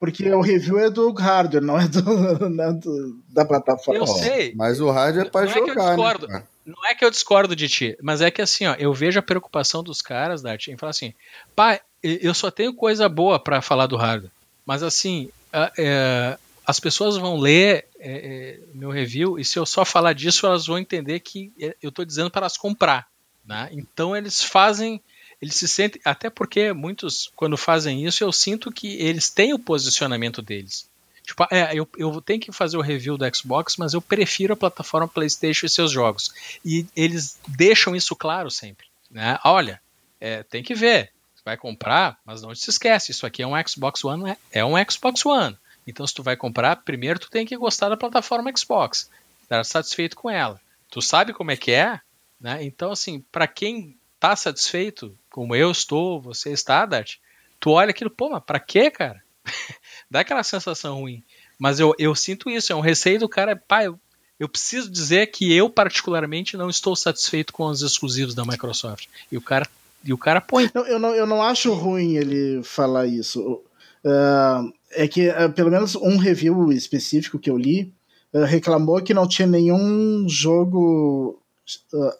porque 0.00 0.30
o 0.32 0.40
review 0.40 0.78
é 0.78 0.88
do 0.88 1.12
hardware, 1.12 1.62
não 1.62 1.78
é, 1.78 1.86
do, 1.86 2.02
não 2.48 2.64
é 2.64 2.72
do, 2.72 3.20
da 3.28 3.44
plataforma. 3.44 4.00
Eu 4.00 4.06
sei. 4.06 4.54
Mas 4.54 4.80
o 4.80 4.90
hardware 4.90 5.26
é 5.26 5.30
pra 5.30 5.42
não 5.42 5.48
jogar. 5.48 5.60
É 5.60 5.64
que 5.64 5.70
eu 5.70 5.84
discordo, 5.84 6.28
né? 6.28 6.44
Não 6.64 6.86
é 6.86 6.94
que 6.94 7.04
eu 7.04 7.10
discordo 7.10 7.54
de 7.54 7.68
ti, 7.68 7.96
mas 8.02 8.20
é 8.20 8.30
que 8.30 8.42
assim, 8.42 8.66
ó, 8.66 8.74
eu 8.74 8.92
vejo 8.92 9.20
a 9.20 9.22
preocupação 9.22 9.84
dos 9.84 10.02
caras, 10.02 10.42
Dart, 10.42 10.66
em 10.66 10.76
falar 10.76 10.90
assim, 10.90 11.14
pai, 11.54 11.80
eu 12.02 12.34
só 12.34 12.50
tenho 12.50 12.74
coisa 12.74 13.08
boa 13.08 13.38
para 13.38 13.62
falar 13.62 13.86
do 13.86 13.96
hardware. 13.96 14.32
Mas 14.64 14.82
assim, 14.82 15.30
é, 15.78 16.36
as 16.66 16.80
pessoas 16.80 17.16
vão 17.16 17.36
ler 17.36 17.86
é, 17.98 18.10
é, 18.10 18.60
meu 18.74 18.90
review 18.90 19.38
e 19.38 19.44
se 19.44 19.58
eu 19.58 19.64
só 19.64 19.84
falar 19.84 20.12
disso, 20.12 20.46
elas 20.46 20.66
vão 20.66 20.78
entender 20.78 21.20
que 21.20 21.52
é, 21.60 21.76
eu 21.80 21.90
estou 21.90 22.04
dizendo 22.04 22.30
para 22.30 22.42
elas 22.42 22.56
comprar. 22.56 23.06
Né? 23.44 23.68
Então 23.72 24.16
eles 24.16 24.42
fazem 24.42 25.00
eles 25.40 25.54
se 25.54 25.68
sentem, 25.68 26.00
até 26.04 26.30
porque 26.30 26.72
muitos, 26.72 27.30
quando 27.36 27.56
fazem 27.56 28.06
isso, 28.06 28.24
eu 28.24 28.32
sinto 28.32 28.72
que 28.72 28.96
eles 28.96 29.28
têm 29.28 29.52
o 29.52 29.58
posicionamento 29.58 30.40
deles. 30.40 30.88
Tipo, 31.22 31.46
é, 31.50 31.74
eu, 31.74 31.88
eu 31.98 32.20
tenho 32.22 32.40
que 32.40 32.52
fazer 32.52 32.76
o 32.76 32.80
review 32.80 33.18
do 33.18 33.36
Xbox, 33.36 33.76
mas 33.76 33.92
eu 33.92 34.00
prefiro 34.00 34.54
a 34.54 34.56
plataforma 34.56 35.08
PlayStation 35.08 35.66
e 35.66 35.68
seus 35.68 35.90
jogos. 35.90 36.32
E 36.64 36.86
eles 36.96 37.38
deixam 37.48 37.94
isso 37.94 38.16
claro 38.16 38.50
sempre. 38.50 38.86
Né? 39.10 39.38
Olha, 39.44 39.80
é, 40.20 40.42
tem 40.44 40.62
que 40.62 40.74
ver. 40.74 41.12
Vai 41.44 41.56
comprar, 41.56 42.18
mas 42.24 42.42
não 42.42 42.54
se 42.54 42.70
esquece, 42.70 43.12
isso 43.12 43.26
aqui 43.26 43.42
é 43.42 43.46
um 43.46 43.52
Xbox 43.66 44.04
One, 44.04 44.30
é, 44.30 44.36
é 44.50 44.64
um 44.64 44.74
Xbox 44.90 45.24
One. 45.24 45.56
Então, 45.86 46.06
se 46.06 46.14
tu 46.14 46.22
vai 46.22 46.36
comprar, 46.36 46.76
primeiro 46.76 47.18
tu 47.18 47.30
tem 47.30 47.46
que 47.46 47.56
gostar 47.56 47.88
da 47.88 47.96
plataforma 47.96 48.50
Xbox, 48.56 49.10
estar 49.42 49.64
satisfeito 49.64 50.16
com 50.16 50.28
ela. 50.28 50.60
Tu 50.90 51.00
sabe 51.00 51.32
como 51.32 51.50
é 51.50 51.56
que 51.56 51.72
é, 51.72 52.00
né? 52.40 52.64
Então, 52.64 52.92
assim, 52.92 53.22
para 53.30 53.46
quem 53.46 53.96
tá 54.18 54.34
satisfeito, 54.34 55.16
como 55.30 55.54
eu 55.54 55.70
estou, 55.70 56.20
você 56.20 56.50
está, 56.52 56.84
Dart, 56.86 57.16
tu 57.60 57.70
olha 57.70 57.90
aquilo, 57.90 58.10
pô, 58.10 58.30
mas 58.30 58.42
pra 58.42 58.58
quê, 58.58 58.90
cara? 58.90 59.22
Dá 60.10 60.20
aquela 60.20 60.42
sensação 60.42 61.00
ruim. 61.00 61.22
Mas 61.58 61.80
eu, 61.80 61.94
eu 61.98 62.14
sinto 62.14 62.50
isso, 62.50 62.72
é 62.72 62.76
um 62.76 62.80
receio 62.80 63.20
do 63.20 63.28
cara, 63.28 63.56
pá, 63.56 63.84
eu, 63.84 63.98
eu 64.38 64.48
preciso 64.48 64.90
dizer 64.90 65.28
que 65.28 65.52
eu, 65.52 65.70
particularmente, 65.70 66.56
não 66.56 66.68
estou 66.68 66.94
satisfeito 66.94 67.52
com 67.52 67.64
os 67.66 67.82
exclusivos 67.82 68.34
da 68.34 68.44
Microsoft. 68.44 69.06
E 69.30 69.36
o 69.36 69.40
cara, 69.40 69.66
e 70.04 70.12
o 70.12 70.18
cara 70.18 70.40
põe. 70.40 70.70
Eu, 70.74 70.98
não, 70.98 71.14
eu 71.14 71.26
não 71.26 71.42
acho 71.42 71.72
ruim 71.72 72.16
ele 72.16 72.62
falar 72.62 73.06
isso. 73.06 73.62
Uh, 74.04 74.72
é 74.96 75.06
que, 75.06 75.28
uh, 75.28 75.52
pelo 75.54 75.70
menos, 75.70 75.94
um 75.94 76.16
review 76.16 76.72
específico 76.72 77.38
que 77.38 77.50
eu 77.50 77.56
li 77.56 77.94
uh, 78.32 78.44
reclamou 78.44 79.02
que 79.02 79.14
não 79.14 79.28
tinha 79.28 79.46
nenhum 79.46 80.28
jogo 80.28 81.40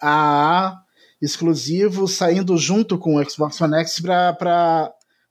AA 0.01 0.83
exclusivo 1.21 2.07
saindo 2.07 2.57
junto 2.57 2.99
com 2.99 3.17
o 3.17 3.31
Xbox 3.31 3.61
One 3.61 3.77
X 3.77 4.01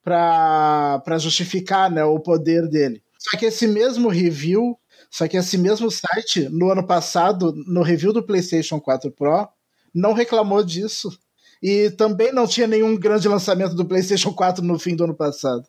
para 0.03 1.17
justificar 1.19 1.91
né, 1.91 2.03
o 2.03 2.19
poder 2.19 2.67
dele. 2.67 3.01
Só 3.19 3.37
que 3.37 3.45
esse 3.45 3.67
mesmo 3.67 4.09
review, 4.09 4.77
só 5.09 5.27
que 5.27 5.37
esse 5.37 5.57
mesmo 5.57 5.89
site, 5.91 6.49
no 6.49 6.69
ano 6.69 6.85
passado, 6.85 7.53
no 7.67 7.81
review 7.81 8.13
do 8.13 8.23
PlayStation 8.23 8.79
4 8.79 9.11
Pro, 9.11 9.47
não 9.93 10.13
reclamou 10.13 10.63
disso. 10.63 11.09
E 11.63 11.89
também 11.91 12.31
não 12.31 12.45
tinha 12.45 12.67
nenhum 12.67 12.95
grande 12.97 13.27
lançamento 13.27 13.73
do 13.73 13.85
PlayStation 13.85 14.33
4 14.33 14.63
no 14.63 14.77
fim 14.77 14.95
do 14.95 15.05
ano 15.05 15.15
passado. 15.15 15.65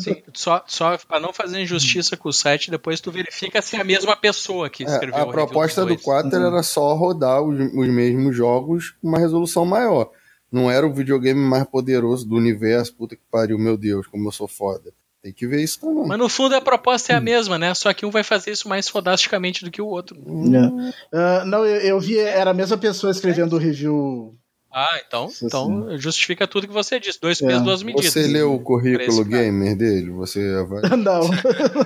Sim, 0.00 0.22
só, 0.32 0.64
só 0.66 0.96
para 0.96 1.20
não 1.20 1.32
fazer 1.32 1.60
injustiça 1.60 2.16
com 2.16 2.28
o 2.28 2.32
site, 2.32 2.70
depois 2.70 3.00
tu 3.00 3.10
verifica 3.10 3.60
se 3.60 3.76
é 3.76 3.80
a 3.80 3.84
mesma 3.84 4.16
pessoa 4.16 4.70
que 4.70 4.84
é, 4.84 4.86
escreveu 4.86 5.18
é, 5.18 5.22
A 5.22 5.26
proposta 5.26 5.84
do 5.84 5.98
4 5.98 6.30
uhum. 6.30 6.46
era 6.46 6.62
só 6.62 6.94
rodar 6.94 7.42
os, 7.42 7.58
os 7.58 7.88
mesmos 7.88 8.34
jogos 8.34 8.94
com 9.00 9.08
uma 9.08 9.18
resolução 9.18 9.64
maior. 9.64 10.10
Não 10.50 10.70
era 10.70 10.86
o 10.86 10.92
videogame 10.92 11.40
mais 11.40 11.64
poderoso 11.64 12.26
do 12.26 12.36
universo, 12.36 12.94
puta 12.94 13.14
que 13.14 13.22
pariu, 13.30 13.58
meu 13.58 13.76
Deus, 13.76 14.06
como 14.06 14.26
eu 14.26 14.32
sou 14.32 14.48
foda. 14.48 14.92
Tem 15.22 15.32
que 15.32 15.46
ver 15.46 15.62
isso 15.62 15.80
também. 15.80 16.06
Mas 16.06 16.18
no 16.18 16.28
fundo 16.30 16.54
a 16.54 16.62
proposta 16.62 17.12
é 17.12 17.16
a 17.16 17.20
mesma, 17.20 17.58
né? 17.58 17.74
Só 17.74 17.92
que 17.92 18.06
um 18.06 18.10
vai 18.10 18.24
fazer 18.24 18.52
isso 18.52 18.68
mais 18.68 18.88
fodasticamente 18.88 19.64
do 19.64 19.70
que 19.70 19.82
o 19.82 19.86
outro. 19.86 20.18
Uh, 20.18 21.44
não, 21.44 21.66
eu, 21.66 21.80
eu, 21.82 22.00
vi, 22.00 22.18
era 22.18 22.52
a 22.52 22.54
mesma 22.54 22.78
pessoa 22.78 23.10
escrevendo 23.10 23.54
o 23.54 23.58
review 23.58 24.34
ah, 24.72 25.00
então, 25.04 25.32
então 25.42 25.98
justifica 25.98 26.46
tudo 26.46 26.68
que 26.68 26.72
você 26.72 27.00
disse. 27.00 27.20
Dois 27.20 27.40
pesos, 27.40 27.60
é. 27.60 27.64
duas 27.64 27.82
medidas. 27.82 28.12
Você 28.12 28.26
leu 28.26 28.54
o 28.54 28.60
currículo 28.60 29.24
gamer 29.24 29.76
dele? 29.76 30.10
Você 30.10 30.62
vai... 30.64 30.82
Não. 30.96 31.20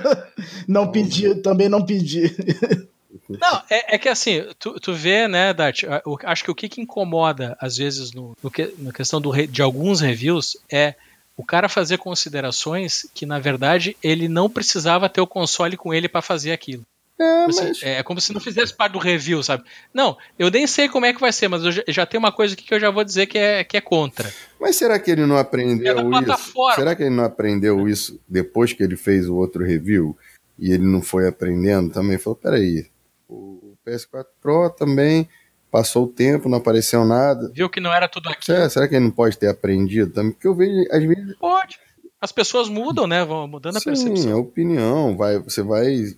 não 0.69 0.93
pedi, 0.93 1.35
também 1.37 1.69
não 1.69 1.85
pedi. 1.85 2.25
Não, 3.27 3.63
é, 3.71 3.95
é, 3.95 3.99
que 3.99 4.09
assim, 4.09 4.45
tu, 4.59 4.79
tu 4.79 4.93
vê, 4.93 5.27
né, 5.27 5.55
Dart, 5.55 5.85
acho 6.25 6.45
que 6.45 6.51
o 6.51 6.55
que, 6.55 6.69
que 6.69 6.83
incomoda, 6.83 7.57
às 7.59 7.77
vezes, 7.79 8.13
no, 8.13 8.37
no 8.43 8.51
que, 8.51 8.75
na 8.79 8.93
questão 8.93 9.19
do, 9.19 9.33
de 9.47 9.63
alguns 9.63 10.01
reviews 10.01 10.59
é 10.71 10.95
o 11.37 11.45
cara 11.45 11.69
fazer 11.69 11.97
considerações 11.97 13.07
que, 13.15 13.25
na 13.25 13.39
verdade, 13.39 13.97
ele 14.03 14.29
não 14.29 14.51
precisava 14.51 15.09
ter 15.09 15.23
o 15.23 15.27
console 15.27 15.77
com 15.77 15.95
ele 15.95 16.09
para 16.09 16.21
fazer 16.21 16.53
aquilo. 16.53 16.85
É, 17.19 17.47
mas... 17.47 17.83
é 17.83 18.03
como 18.03 18.21
se 18.21 18.33
não 18.33 18.41
fizesse 18.41 18.75
parte 18.75 18.93
do 18.93 18.99
review, 18.99 19.43
sabe? 19.43 19.63
Não, 19.93 20.17
eu 20.37 20.51
nem 20.51 20.67
sei 20.67 20.89
como 20.89 21.07
é 21.07 21.13
que 21.13 21.21
vai 21.21 21.33
ser, 21.33 21.47
mas 21.49 21.63
eu 21.63 21.71
já, 21.71 21.83
já 21.87 22.07
tenho 22.07 22.21
uma 22.21 22.33
coisa 22.33 22.55
aqui 22.55 22.65
que 22.65 22.75
eu 22.75 22.81
já 22.81 22.91
vou 22.91 23.05
dizer 23.05 23.27
que 23.27 23.39
é, 23.39 23.63
que 23.63 23.77
é 23.77 23.81
contra. 23.81 24.33
Mas 24.61 24.77
será 24.77 24.99
que 24.99 25.11
ele 25.11 25.25
não 25.25 25.37
aprendeu 25.37 25.97
é 25.97 26.33
isso? 26.33 26.53
Será 26.75 26.97
que 26.97 27.05
ele 27.05 27.15
não 27.15 27.25
aprendeu 27.25 27.89
isso 27.89 28.21
depois 28.29 28.73
que 28.73 28.83
ele 28.83 28.97
fez 28.97 29.29
o 29.29 29.37
outro 29.37 29.65
review 29.65 30.17
e 30.59 30.73
ele 30.73 30.85
não 30.85 31.01
foi 31.01 31.29
aprendendo 31.29 31.93
também? 31.93 32.19
Falou, 32.19 32.37
peraí, 32.37 32.87
o 33.29 33.77
PS4 33.87 34.27
Pro 34.41 34.71
também 34.71 35.29
passou 35.71 36.05
o 36.05 36.09
tempo, 36.09 36.49
não 36.49 36.59
apareceu 36.59 37.05
nada. 37.05 37.51
Viu 37.55 37.69
que 37.69 37.81
não 37.81 37.93
era 37.93 38.09
tudo 38.09 38.29
aqui. 38.29 38.51
É, 38.51 38.69
será 38.69 38.89
que 38.89 38.95
ele 38.95 39.05
não 39.05 39.11
pode 39.11 39.39
ter 39.39 39.49
aprendido 39.49 40.13
também? 40.13 40.33
Porque 40.33 40.49
eu 40.49 40.55
vejo, 40.55 40.73
às 40.91 41.03
vezes... 41.03 41.37
Pode. 41.39 41.79
As 42.21 42.33
pessoas 42.33 42.69
mudam, 42.69 43.07
né? 43.07 43.25
Vão 43.25 43.47
mudando 43.47 43.77
a 43.77 43.81
Sim, 43.81 43.87
percepção. 43.87 44.17
Sim, 44.17 44.33
a 44.33 44.37
opinião. 44.37 45.17
Vai, 45.17 45.39
você 45.39 45.63
vai 45.63 46.15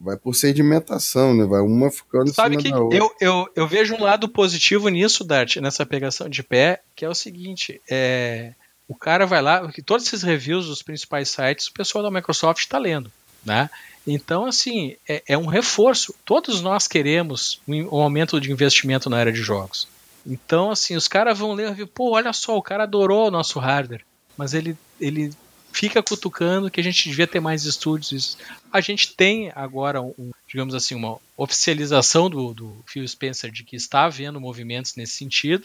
vai 0.00 0.16
por 0.16 0.34
sedimentação, 0.34 1.34
né? 1.34 1.44
Vai 1.44 1.60
uma 1.60 1.90
ficando 1.90 2.32
Sabe 2.32 2.56
que 2.56 2.68
eu, 2.68 3.14
eu, 3.20 3.48
eu 3.54 3.66
vejo 3.66 3.94
um 3.94 4.02
lado 4.02 4.28
positivo 4.28 4.88
nisso, 4.88 5.24
Dart, 5.24 5.56
nessa 5.56 5.84
pegação 5.84 6.28
de 6.28 6.42
pé, 6.42 6.80
que 6.94 7.04
é 7.04 7.08
o 7.08 7.14
seguinte, 7.14 7.80
é, 7.90 8.54
o 8.86 8.94
cara 8.94 9.26
vai 9.26 9.42
lá, 9.42 9.70
todos 9.84 10.06
esses 10.06 10.22
reviews 10.22 10.66
dos 10.66 10.82
principais 10.82 11.30
sites, 11.30 11.66
o 11.66 11.72
pessoal 11.72 12.02
da 12.02 12.10
Microsoft 12.10 12.60
está 12.60 12.78
lendo, 12.78 13.10
né? 13.44 13.68
Então, 14.06 14.46
assim, 14.46 14.96
é, 15.06 15.22
é, 15.28 15.36
um 15.36 15.46
reforço. 15.46 16.14
Todos 16.24 16.62
nós 16.62 16.88
queremos 16.88 17.60
um, 17.68 17.74
um 17.94 18.00
aumento 18.00 18.40
de 18.40 18.50
investimento 18.50 19.10
na 19.10 19.18
área 19.18 19.32
de 19.32 19.42
jogos. 19.42 19.86
Então, 20.26 20.70
assim, 20.70 20.96
os 20.96 21.06
caras 21.06 21.38
vão 21.38 21.52
ler 21.52 21.78
e 21.78 21.86
pô, 21.86 22.12
olha 22.12 22.32
só, 22.32 22.56
o 22.56 22.62
cara 22.62 22.84
adorou 22.84 23.28
o 23.28 23.30
nosso 23.30 23.58
hardware, 23.58 24.04
mas 24.36 24.54
ele, 24.54 24.76
ele 25.00 25.30
fica 25.78 26.02
cutucando 26.02 26.68
que 26.68 26.80
a 26.80 26.82
gente 26.82 27.08
devia 27.08 27.26
ter 27.26 27.38
mais 27.38 27.64
estúdios. 27.64 28.36
A 28.72 28.80
gente 28.80 29.14
tem 29.14 29.52
agora, 29.54 30.02
um, 30.02 30.32
digamos 30.48 30.74
assim, 30.74 30.96
uma 30.96 31.18
oficialização 31.36 32.28
do, 32.28 32.52
do 32.52 32.76
Phil 32.84 33.06
Spencer 33.06 33.48
de 33.52 33.62
que 33.62 33.76
está 33.76 34.04
havendo 34.04 34.40
movimentos 34.40 34.96
nesse 34.96 35.12
sentido, 35.12 35.64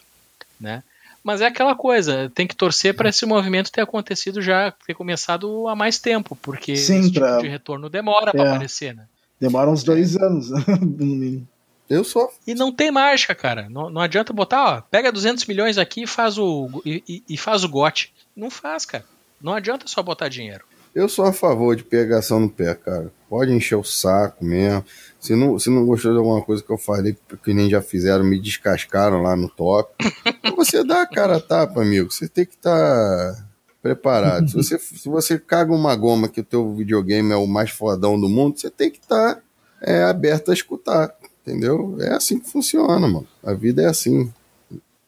né? 0.60 0.84
Mas 1.24 1.42
é 1.42 1.48
aquela 1.48 1.74
coisa, 1.74 2.32
tem 2.36 2.46
que 2.46 2.56
torcer 2.56 2.94
para 2.94 3.10
esse 3.10 3.26
movimento 3.26 3.72
ter 3.72 3.82
acontecido 3.82 4.40
já, 4.40 4.72
ter 4.86 4.94
começado 4.94 5.68
há 5.68 5.76
mais 5.76 5.98
tempo, 5.98 6.36
porque 6.36 6.76
Sim, 6.76 7.00
esse 7.00 7.12
tipo 7.12 7.38
de 7.40 7.48
retorno 7.48 7.90
demora 7.90 8.30
é. 8.30 8.32
para 8.34 8.52
aparecer, 8.52 8.94
né? 8.94 9.06
Demora 9.42 9.72
uns 9.72 9.84
dois 9.84 10.16
é. 10.16 10.24
anos. 10.24 10.50
Eu 11.90 12.04
sou. 12.04 12.32
E 12.46 12.54
não 12.54 12.72
tem 12.72 12.92
mágica, 12.92 13.34
cara. 13.34 13.68
Não, 13.68 13.90
não 13.90 14.02
adianta 14.02 14.32
botar, 14.32 14.78
ó, 14.78 14.82
pega 14.82 15.12
200 15.12 15.46
milhões 15.46 15.78
aqui 15.78 16.04
e 16.04 16.08
faz 16.08 16.38
o 16.38 16.70
e, 16.86 17.04
e, 17.08 17.24
e 17.30 17.38
faz 17.38 17.64
o 17.64 17.70
gote. 17.70 18.14
Não 18.36 18.52
faz, 18.52 18.86
cara. 18.86 19.06
Não 19.44 19.54
adianta 19.54 19.86
só 19.88 20.02
botar 20.02 20.30
dinheiro. 20.30 20.64
Eu 20.96 21.10
sou 21.10 21.26
a 21.26 21.34
favor 21.34 21.76
de 21.76 21.84
pegação 21.84 22.40
no 22.40 22.50
pé, 22.50 22.76
cara. 22.76 23.12
Pode 23.28 23.52
encher 23.52 23.76
o 23.76 23.84
saco 23.84 24.46
mesmo. 24.46 24.86
Se 25.20 25.36
não, 25.36 25.58
se 25.60 25.70
não 25.70 25.86
gostou 25.86 26.12
de 26.12 26.18
alguma 26.20 26.42
coisa 26.42 26.64
que 26.64 26.70
eu 26.70 26.78
falei, 26.78 27.18
que 27.44 27.54
nem 27.54 27.70
já 27.70 27.82
fizeram, 27.82 28.24
me 28.24 28.40
descascaram 28.40 29.22
lá 29.22 29.36
no 29.36 29.50
top. 29.50 29.92
você 30.56 30.84
dá 30.84 31.02
a 31.02 31.08
cara 31.08 31.38
a 31.38 31.42
tapa, 31.42 31.82
amigo. 31.82 32.12
Você 32.12 32.28
tem 32.28 32.46
que 32.46 32.54
estar 32.54 33.34
tá 33.34 33.46
preparado. 33.82 34.50
se, 34.50 34.56
você, 34.56 34.78
se 34.78 35.10
você 35.10 35.40
caga 35.40 35.74
uma 35.74 35.96
goma 35.96 36.30
que 36.30 36.42
o 36.42 36.46
teu 36.46 36.74
videogame 36.74 37.34
é 37.34 37.36
o 37.36 37.48
mais 37.48 37.72
fodão 37.72 38.20
do 38.20 38.30
mundo, 38.30 38.60
você 38.60 38.70
tem 38.70 38.90
que 38.90 39.00
estar 39.00 39.36
tá, 39.36 39.42
é, 39.82 40.04
aberto 40.04 40.52
a 40.52 40.54
escutar. 40.54 41.14
Entendeu? 41.42 41.98
É 42.00 42.14
assim 42.14 42.40
que 42.40 42.50
funciona, 42.50 43.08
mano. 43.08 43.28
A 43.44 43.54
vida 43.54 43.82
é 43.82 43.88
assim. 43.88 44.32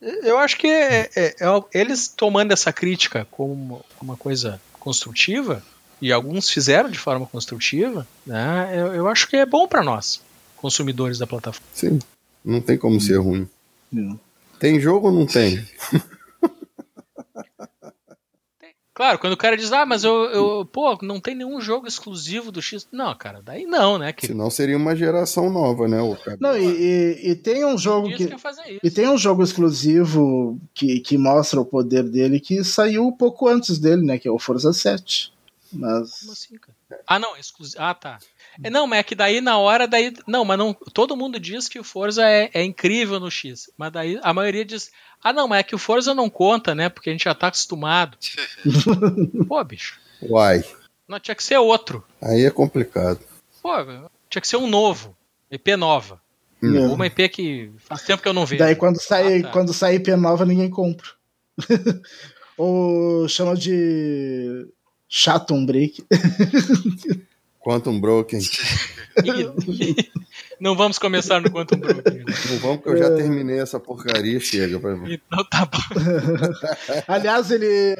Eu 0.01 0.37
acho 0.37 0.57
que 0.57 0.67
é, 0.67 1.09
é, 1.15 1.25
é, 1.39 1.63
eles 1.73 2.07
tomando 2.07 2.51
essa 2.51 2.71
crítica 2.71 3.27
como 3.31 3.83
uma 4.01 4.15
coisa 4.15 4.61
construtiva, 4.79 5.63
e 6.01 6.11
alguns 6.11 6.49
fizeram 6.49 6.89
de 6.89 6.99
forma 6.99 7.25
construtiva, 7.25 8.07
né, 8.25 8.71
eu, 8.73 8.93
eu 8.93 9.07
acho 9.07 9.27
que 9.27 9.37
é 9.37 9.45
bom 9.45 9.67
para 9.67 9.81
nós, 9.83 10.21
consumidores 10.57 11.17
da 11.17 11.25
plataforma. 11.25 11.65
Sim, 11.73 11.99
não 12.43 12.61
tem 12.61 12.77
como 12.77 12.99
ser 12.99 13.17
ruim. 13.17 13.47
Não. 13.91 14.19
Tem 14.59 14.79
jogo 14.79 15.07
ou 15.07 15.13
não 15.13 15.25
tem? 15.25 15.65
Claro, 18.95 19.19
quando 19.19 19.33
o 19.33 19.37
cara 19.37 19.57
diz, 19.57 19.73
ah, 19.73 19.85
mas 19.85 20.05
eu, 20.05 20.13
eu 20.31 20.65
pô, 20.71 20.97
não 21.01 21.19
tem 21.19 21.35
nenhum 21.35 21.59
jogo 21.59 21.85
exclusivo 21.85 22.49
do 22.49 22.61
X. 22.61 22.87
Não, 22.93 23.13
cara, 23.13 23.41
daí 23.43 23.65
não, 23.65 23.97
né? 23.97 24.13
Que... 24.13 24.27
Senão 24.27 24.49
seria 24.49 24.77
uma 24.77 24.95
geração 24.95 25.49
nova, 25.49 25.85
né? 25.85 26.01
O 26.01 26.15
cara... 26.15 26.37
Não, 26.39 26.57
e, 26.57 26.63
e, 26.65 27.31
e 27.31 27.35
tem 27.35 27.65
um 27.65 27.77
jogo 27.77 28.07
que. 28.15 28.29
E 28.81 28.89
tem 28.89 29.09
um 29.09 29.17
jogo 29.17 29.43
exclusivo 29.43 30.57
que, 30.73 31.01
que 31.01 31.17
mostra 31.17 31.59
o 31.59 31.65
poder 31.65 32.03
dele 32.03 32.39
que 32.39 32.63
saiu 32.63 33.05
um 33.05 33.11
pouco 33.11 33.49
antes 33.49 33.77
dele, 33.79 34.01
né? 34.01 34.17
Que 34.17 34.29
é 34.29 34.31
o 34.31 34.39
Forza 34.39 34.71
7. 34.71 35.33
Mas. 35.73 36.21
Como 36.21 36.31
assim, 36.31 36.55
cara? 36.55 37.01
Ah, 37.05 37.19
não, 37.19 37.35
exclusivo. 37.35 37.83
Ah, 37.83 37.93
tá. 37.93 38.17
É, 38.63 38.69
não, 38.69 38.87
mas 38.87 38.99
é 38.99 39.03
que 39.03 39.15
daí 39.15 39.41
na 39.41 39.57
hora 39.57 39.87
daí. 39.87 40.13
Não, 40.27 40.45
mas 40.45 40.57
não. 40.57 40.73
Todo 40.93 41.17
mundo 41.17 41.39
diz 41.39 41.67
que 41.67 41.79
o 41.79 41.83
Forza 41.83 42.23
é, 42.27 42.49
é 42.53 42.63
incrível 42.63 43.19
no 43.19 43.29
X. 43.29 43.69
Mas 43.77 43.91
daí 43.91 44.19
a 44.21 44.33
maioria 44.33 44.65
diz. 44.65 44.91
Ah, 45.23 45.33
não, 45.33 45.47
mas 45.47 45.59
é 45.59 45.63
que 45.63 45.75
o 45.75 45.79
Forza 45.79 46.13
não 46.13 46.29
conta, 46.29 46.75
né? 46.75 46.87
Porque 46.87 47.09
a 47.09 47.13
gente 47.13 47.23
já 47.23 47.33
tá 47.33 47.47
acostumado. 47.47 48.17
Pô, 49.47 49.63
bicho. 49.63 49.99
Uai. 50.21 50.63
Não, 51.07 51.19
tinha 51.19 51.35
que 51.35 51.43
ser 51.43 51.57
outro. 51.57 52.03
Aí 52.21 52.45
é 52.45 52.51
complicado. 52.51 53.19
Pô, 53.61 53.71
tinha 54.29 54.41
que 54.41 54.47
ser 54.47 54.57
um 54.57 54.67
novo. 54.67 55.15
IP 55.51 55.75
nova. 55.75 56.21
Hum. 56.61 56.93
Uma 56.93 57.07
IP 57.07 57.29
que 57.29 57.71
faz 57.79 58.03
tempo 58.03 58.21
que 58.21 58.27
eu 58.27 58.33
não 58.33 58.45
vejo. 58.45 58.63
Daí 58.63 58.75
quando 58.75 58.99
sai, 58.99 59.39
ah, 59.39 59.43
tá. 59.43 59.51
quando 59.51 59.73
sai 59.73 59.95
IP 59.95 60.15
nova, 60.15 60.45
ninguém 60.45 60.69
compra. 60.69 61.07
Ou 62.57 63.27
chama 63.27 63.55
de 63.55 64.67
Chatum 65.07 65.65
Break. 65.65 66.05
Quantum 67.65 67.99
Broken. 67.99 68.39
Não 70.59 70.75
vamos 70.75 70.99
começar 70.99 71.41
no 71.41 71.49
Quantum 71.49 71.77
Broken. 71.77 72.23
Não 72.23 72.57
vamos, 72.59 72.77
porque 72.77 72.89
eu 72.89 72.97
já 72.97 73.15
terminei 73.15 73.59
essa 73.59 73.79
porcaria, 73.79 74.39
chega 74.39 74.79
pra 74.79 74.95
mim. 74.95 75.13
Então 75.13 75.43
tá 75.45 75.65
bom. 75.65 75.79
Aliás, 77.07 77.49
ele 77.49 77.95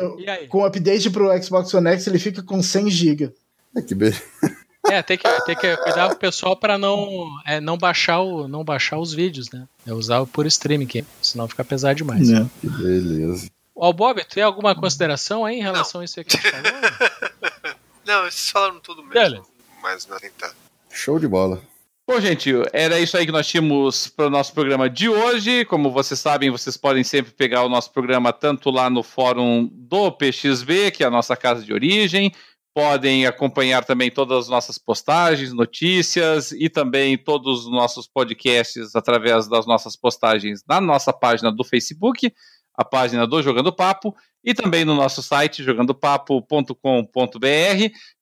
com 0.50 0.60
o 0.60 0.66
update 0.66 1.10
pro 1.10 1.44
Xbox 1.44 1.74
One 1.74 1.90
X, 1.90 2.06
ele 2.06 2.19
fica 2.19 2.44
com 2.44 2.61
100 2.61 2.92
GB. 2.92 3.34
É 3.76 3.82
que 3.82 3.95
beleza. 3.95 4.22
É, 4.88 5.02
tem 5.02 5.18
que, 5.18 5.27
tem 5.45 5.56
que 5.56 5.77
cuidar 5.77 6.11
o 6.11 6.16
pessoal 6.16 6.56
para 6.56 6.77
não, 6.77 7.27
é, 7.44 7.60
não, 7.60 7.76
baixar 7.76 8.19
o, 8.19 8.48
não 8.48 8.64
baixar 8.64 9.00
os 9.00 9.11
vídeos, 9.11 9.50
né? 9.50 9.68
É 9.84 9.92
usar 9.92 10.24
por 10.27 10.45
streaming, 10.45 10.85
que, 10.85 11.03
senão 11.24 11.48
fica 11.48 11.66
pesado 11.66 11.95
demais. 11.95 12.30
É. 12.30 12.45
Que 12.61 12.69
beleza. 12.69 13.50
Ó, 13.76 13.92
Bob, 13.92 14.24
tem 14.26 14.44
alguma 14.44 14.76
consideração 14.76 15.44
aí 15.44 15.56
em 15.56 15.64
relação 15.64 15.98
não. 15.98 16.02
a 16.03 16.06
isso 16.06 16.24
que 16.24 16.38
a 16.38 16.40
gente 16.40 16.52
falou? 16.52 17.76
não, 18.06 18.22
vocês 18.26 18.52
falaram 18.52 18.80
tudo 18.80 19.02
mesmo. 19.02 19.14
Beleza. 19.16 19.55
Mas 19.85 20.07
não 20.07 20.17
tentar. 20.17 20.51
Show 20.89 21.19
de 21.19 21.27
bola. 21.27 21.61
Bom, 22.09 22.19
gente, 22.19 22.51
era 22.73 22.99
isso 22.99 23.15
aí 23.15 23.23
que 23.23 23.31
nós 23.31 23.45
tínhamos 23.45 24.07
para 24.07 24.25
o 24.25 24.30
nosso 24.31 24.51
programa 24.51 24.89
de 24.89 25.07
hoje. 25.07 25.64
Como 25.65 25.91
vocês 25.91 26.19
sabem, 26.19 26.49
vocês 26.49 26.75
podem 26.75 27.03
sempre 27.03 27.31
pegar 27.31 27.64
o 27.64 27.69
nosso 27.69 27.91
programa 27.91 28.33
tanto 28.33 28.72
lá 28.72 28.89
no 28.89 29.03
fórum 29.03 29.69
do 29.72 30.11
PXB, 30.11 30.89
que 30.89 31.03
é 31.03 31.07
a 31.07 31.11
nossa 31.11 31.38
casa 31.38 31.64
de 31.64 31.72
origem, 31.72 32.33
podem 32.73 33.27
acompanhar 33.27 33.85
também 33.85 34.09
todas 34.09 34.45
as 34.45 34.49
nossas 34.49 34.80
postagens, 34.80 35.53
notícias 35.53 36.51
e 36.51 36.67
também 36.67 37.15
todos 37.15 37.65
os 37.65 37.72
nossos 37.72 38.07
podcasts 38.07 38.95
através 38.95 39.47
das 39.47 39.67
nossas 39.67 39.95
postagens 39.95 40.64
na 40.67 40.81
nossa 40.81 41.14
página 41.14 41.51
do 41.51 41.64
Facebook, 41.64 42.33
a 42.78 42.84
página 42.84 43.26
do 43.26 43.42
Jogando 43.42 43.74
Papo 43.74 44.14
e 44.44 44.54
também 44.54 44.84
no 44.86 44.94
nosso 44.94 45.24
site 45.24 45.64
jogandopapo.com.br. 45.64 46.76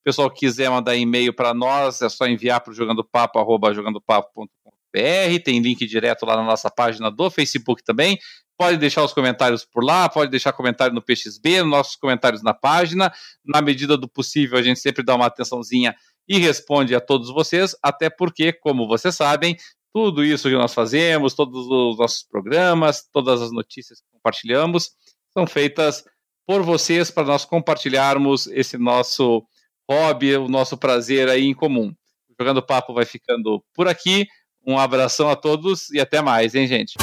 Pessoal 0.02 0.30
que 0.30 0.40
quiser 0.40 0.70
mandar 0.70 0.96
e-mail 0.96 1.34
para 1.34 1.52
nós, 1.52 2.00
é 2.00 2.08
só 2.08 2.26
enviar 2.26 2.60
para 2.60 2.72
o 2.72 2.74
jogandopapo@jogandopapo.com.br. 2.74 5.42
Tem 5.44 5.60
link 5.60 5.84
direto 5.86 6.24
lá 6.24 6.36
na 6.36 6.44
nossa 6.44 6.70
página 6.70 7.10
do 7.10 7.30
Facebook 7.30 7.84
também. 7.84 8.18
Pode 8.56 8.78
deixar 8.78 9.02
os 9.02 9.12
comentários 9.12 9.64
por 9.64 9.84
lá, 9.84 10.08
pode 10.08 10.30
deixar 10.30 10.52
comentário 10.52 10.94
no 10.94 11.02
PXB, 11.02 11.62
nos 11.62 11.70
nossos 11.70 11.96
comentários 11.96 12.40
na 12.42 12.54
página. 12.54 13.12
Na 13.44 13.60
medida 13.60 13.96
do 13.96 14.08
possível, 14.08 14.56
a 14.56 14.62
gente 14.62 14.78
sempre 14.78 15.02
dá 15.02 15.16
uma 15.16 15.26
atençãozinha 15.26 15.96
e 16.28 16.38
responde 16.38 16.94
a 16.94 17.00
todos 17.00 17.30
vocês, 17.30 17.74
até 17.82 18.08
porque, 18.08 18.52
como 18.52 18.86
vocês 18.86 19.14
sabem, 19.14 19.56
tudo 19.94 20.24
isso 20.24 20.48
que 20.48 20.56
nós 20.56 20.74
fazemos, 20.74 21.34
todos 21.34 21.68
os 21.68 21.96
nossos 21.96 22.24
programas, 22.24 23.08
todas 23.12 23.40
as 23.40 23.52
notícias 23.52 24.00
que 24.00 24.06
compartilhamos, 24.12 24.90
são 25.32 25.46
feitas 25.46 26.04
por 26.44 26.62
vocês 26.62 27.12
para 27.12 27.24
nós 27.24 27.44
compartilharmos 27.44 28.48
esse 28.48 28.76
nosso 28.76 29.46
hobby, 29.88 30.36
o 30.36 30.48
nosso 30.48 30.76
prazer 30.76 31.28
aí 31.28 31.44
em 31.44 31.54
comum. 31.54 31.94
Jogando 32.38 32.60
Papo 32.60 32.92
vai 32.92 33.04
ficando 33.04 33.64
por 33.72 33.86
aqui. 33.86 34.26
Um 34.66 34.78
abração 34.78 35.30
a 35.30 35.36
todos 35.36 35.90
e 35.90 36.00
até 36.00 36.20
mais, 36.20 36.54
hein, 36.54 36.66
gente? 36.66 36.94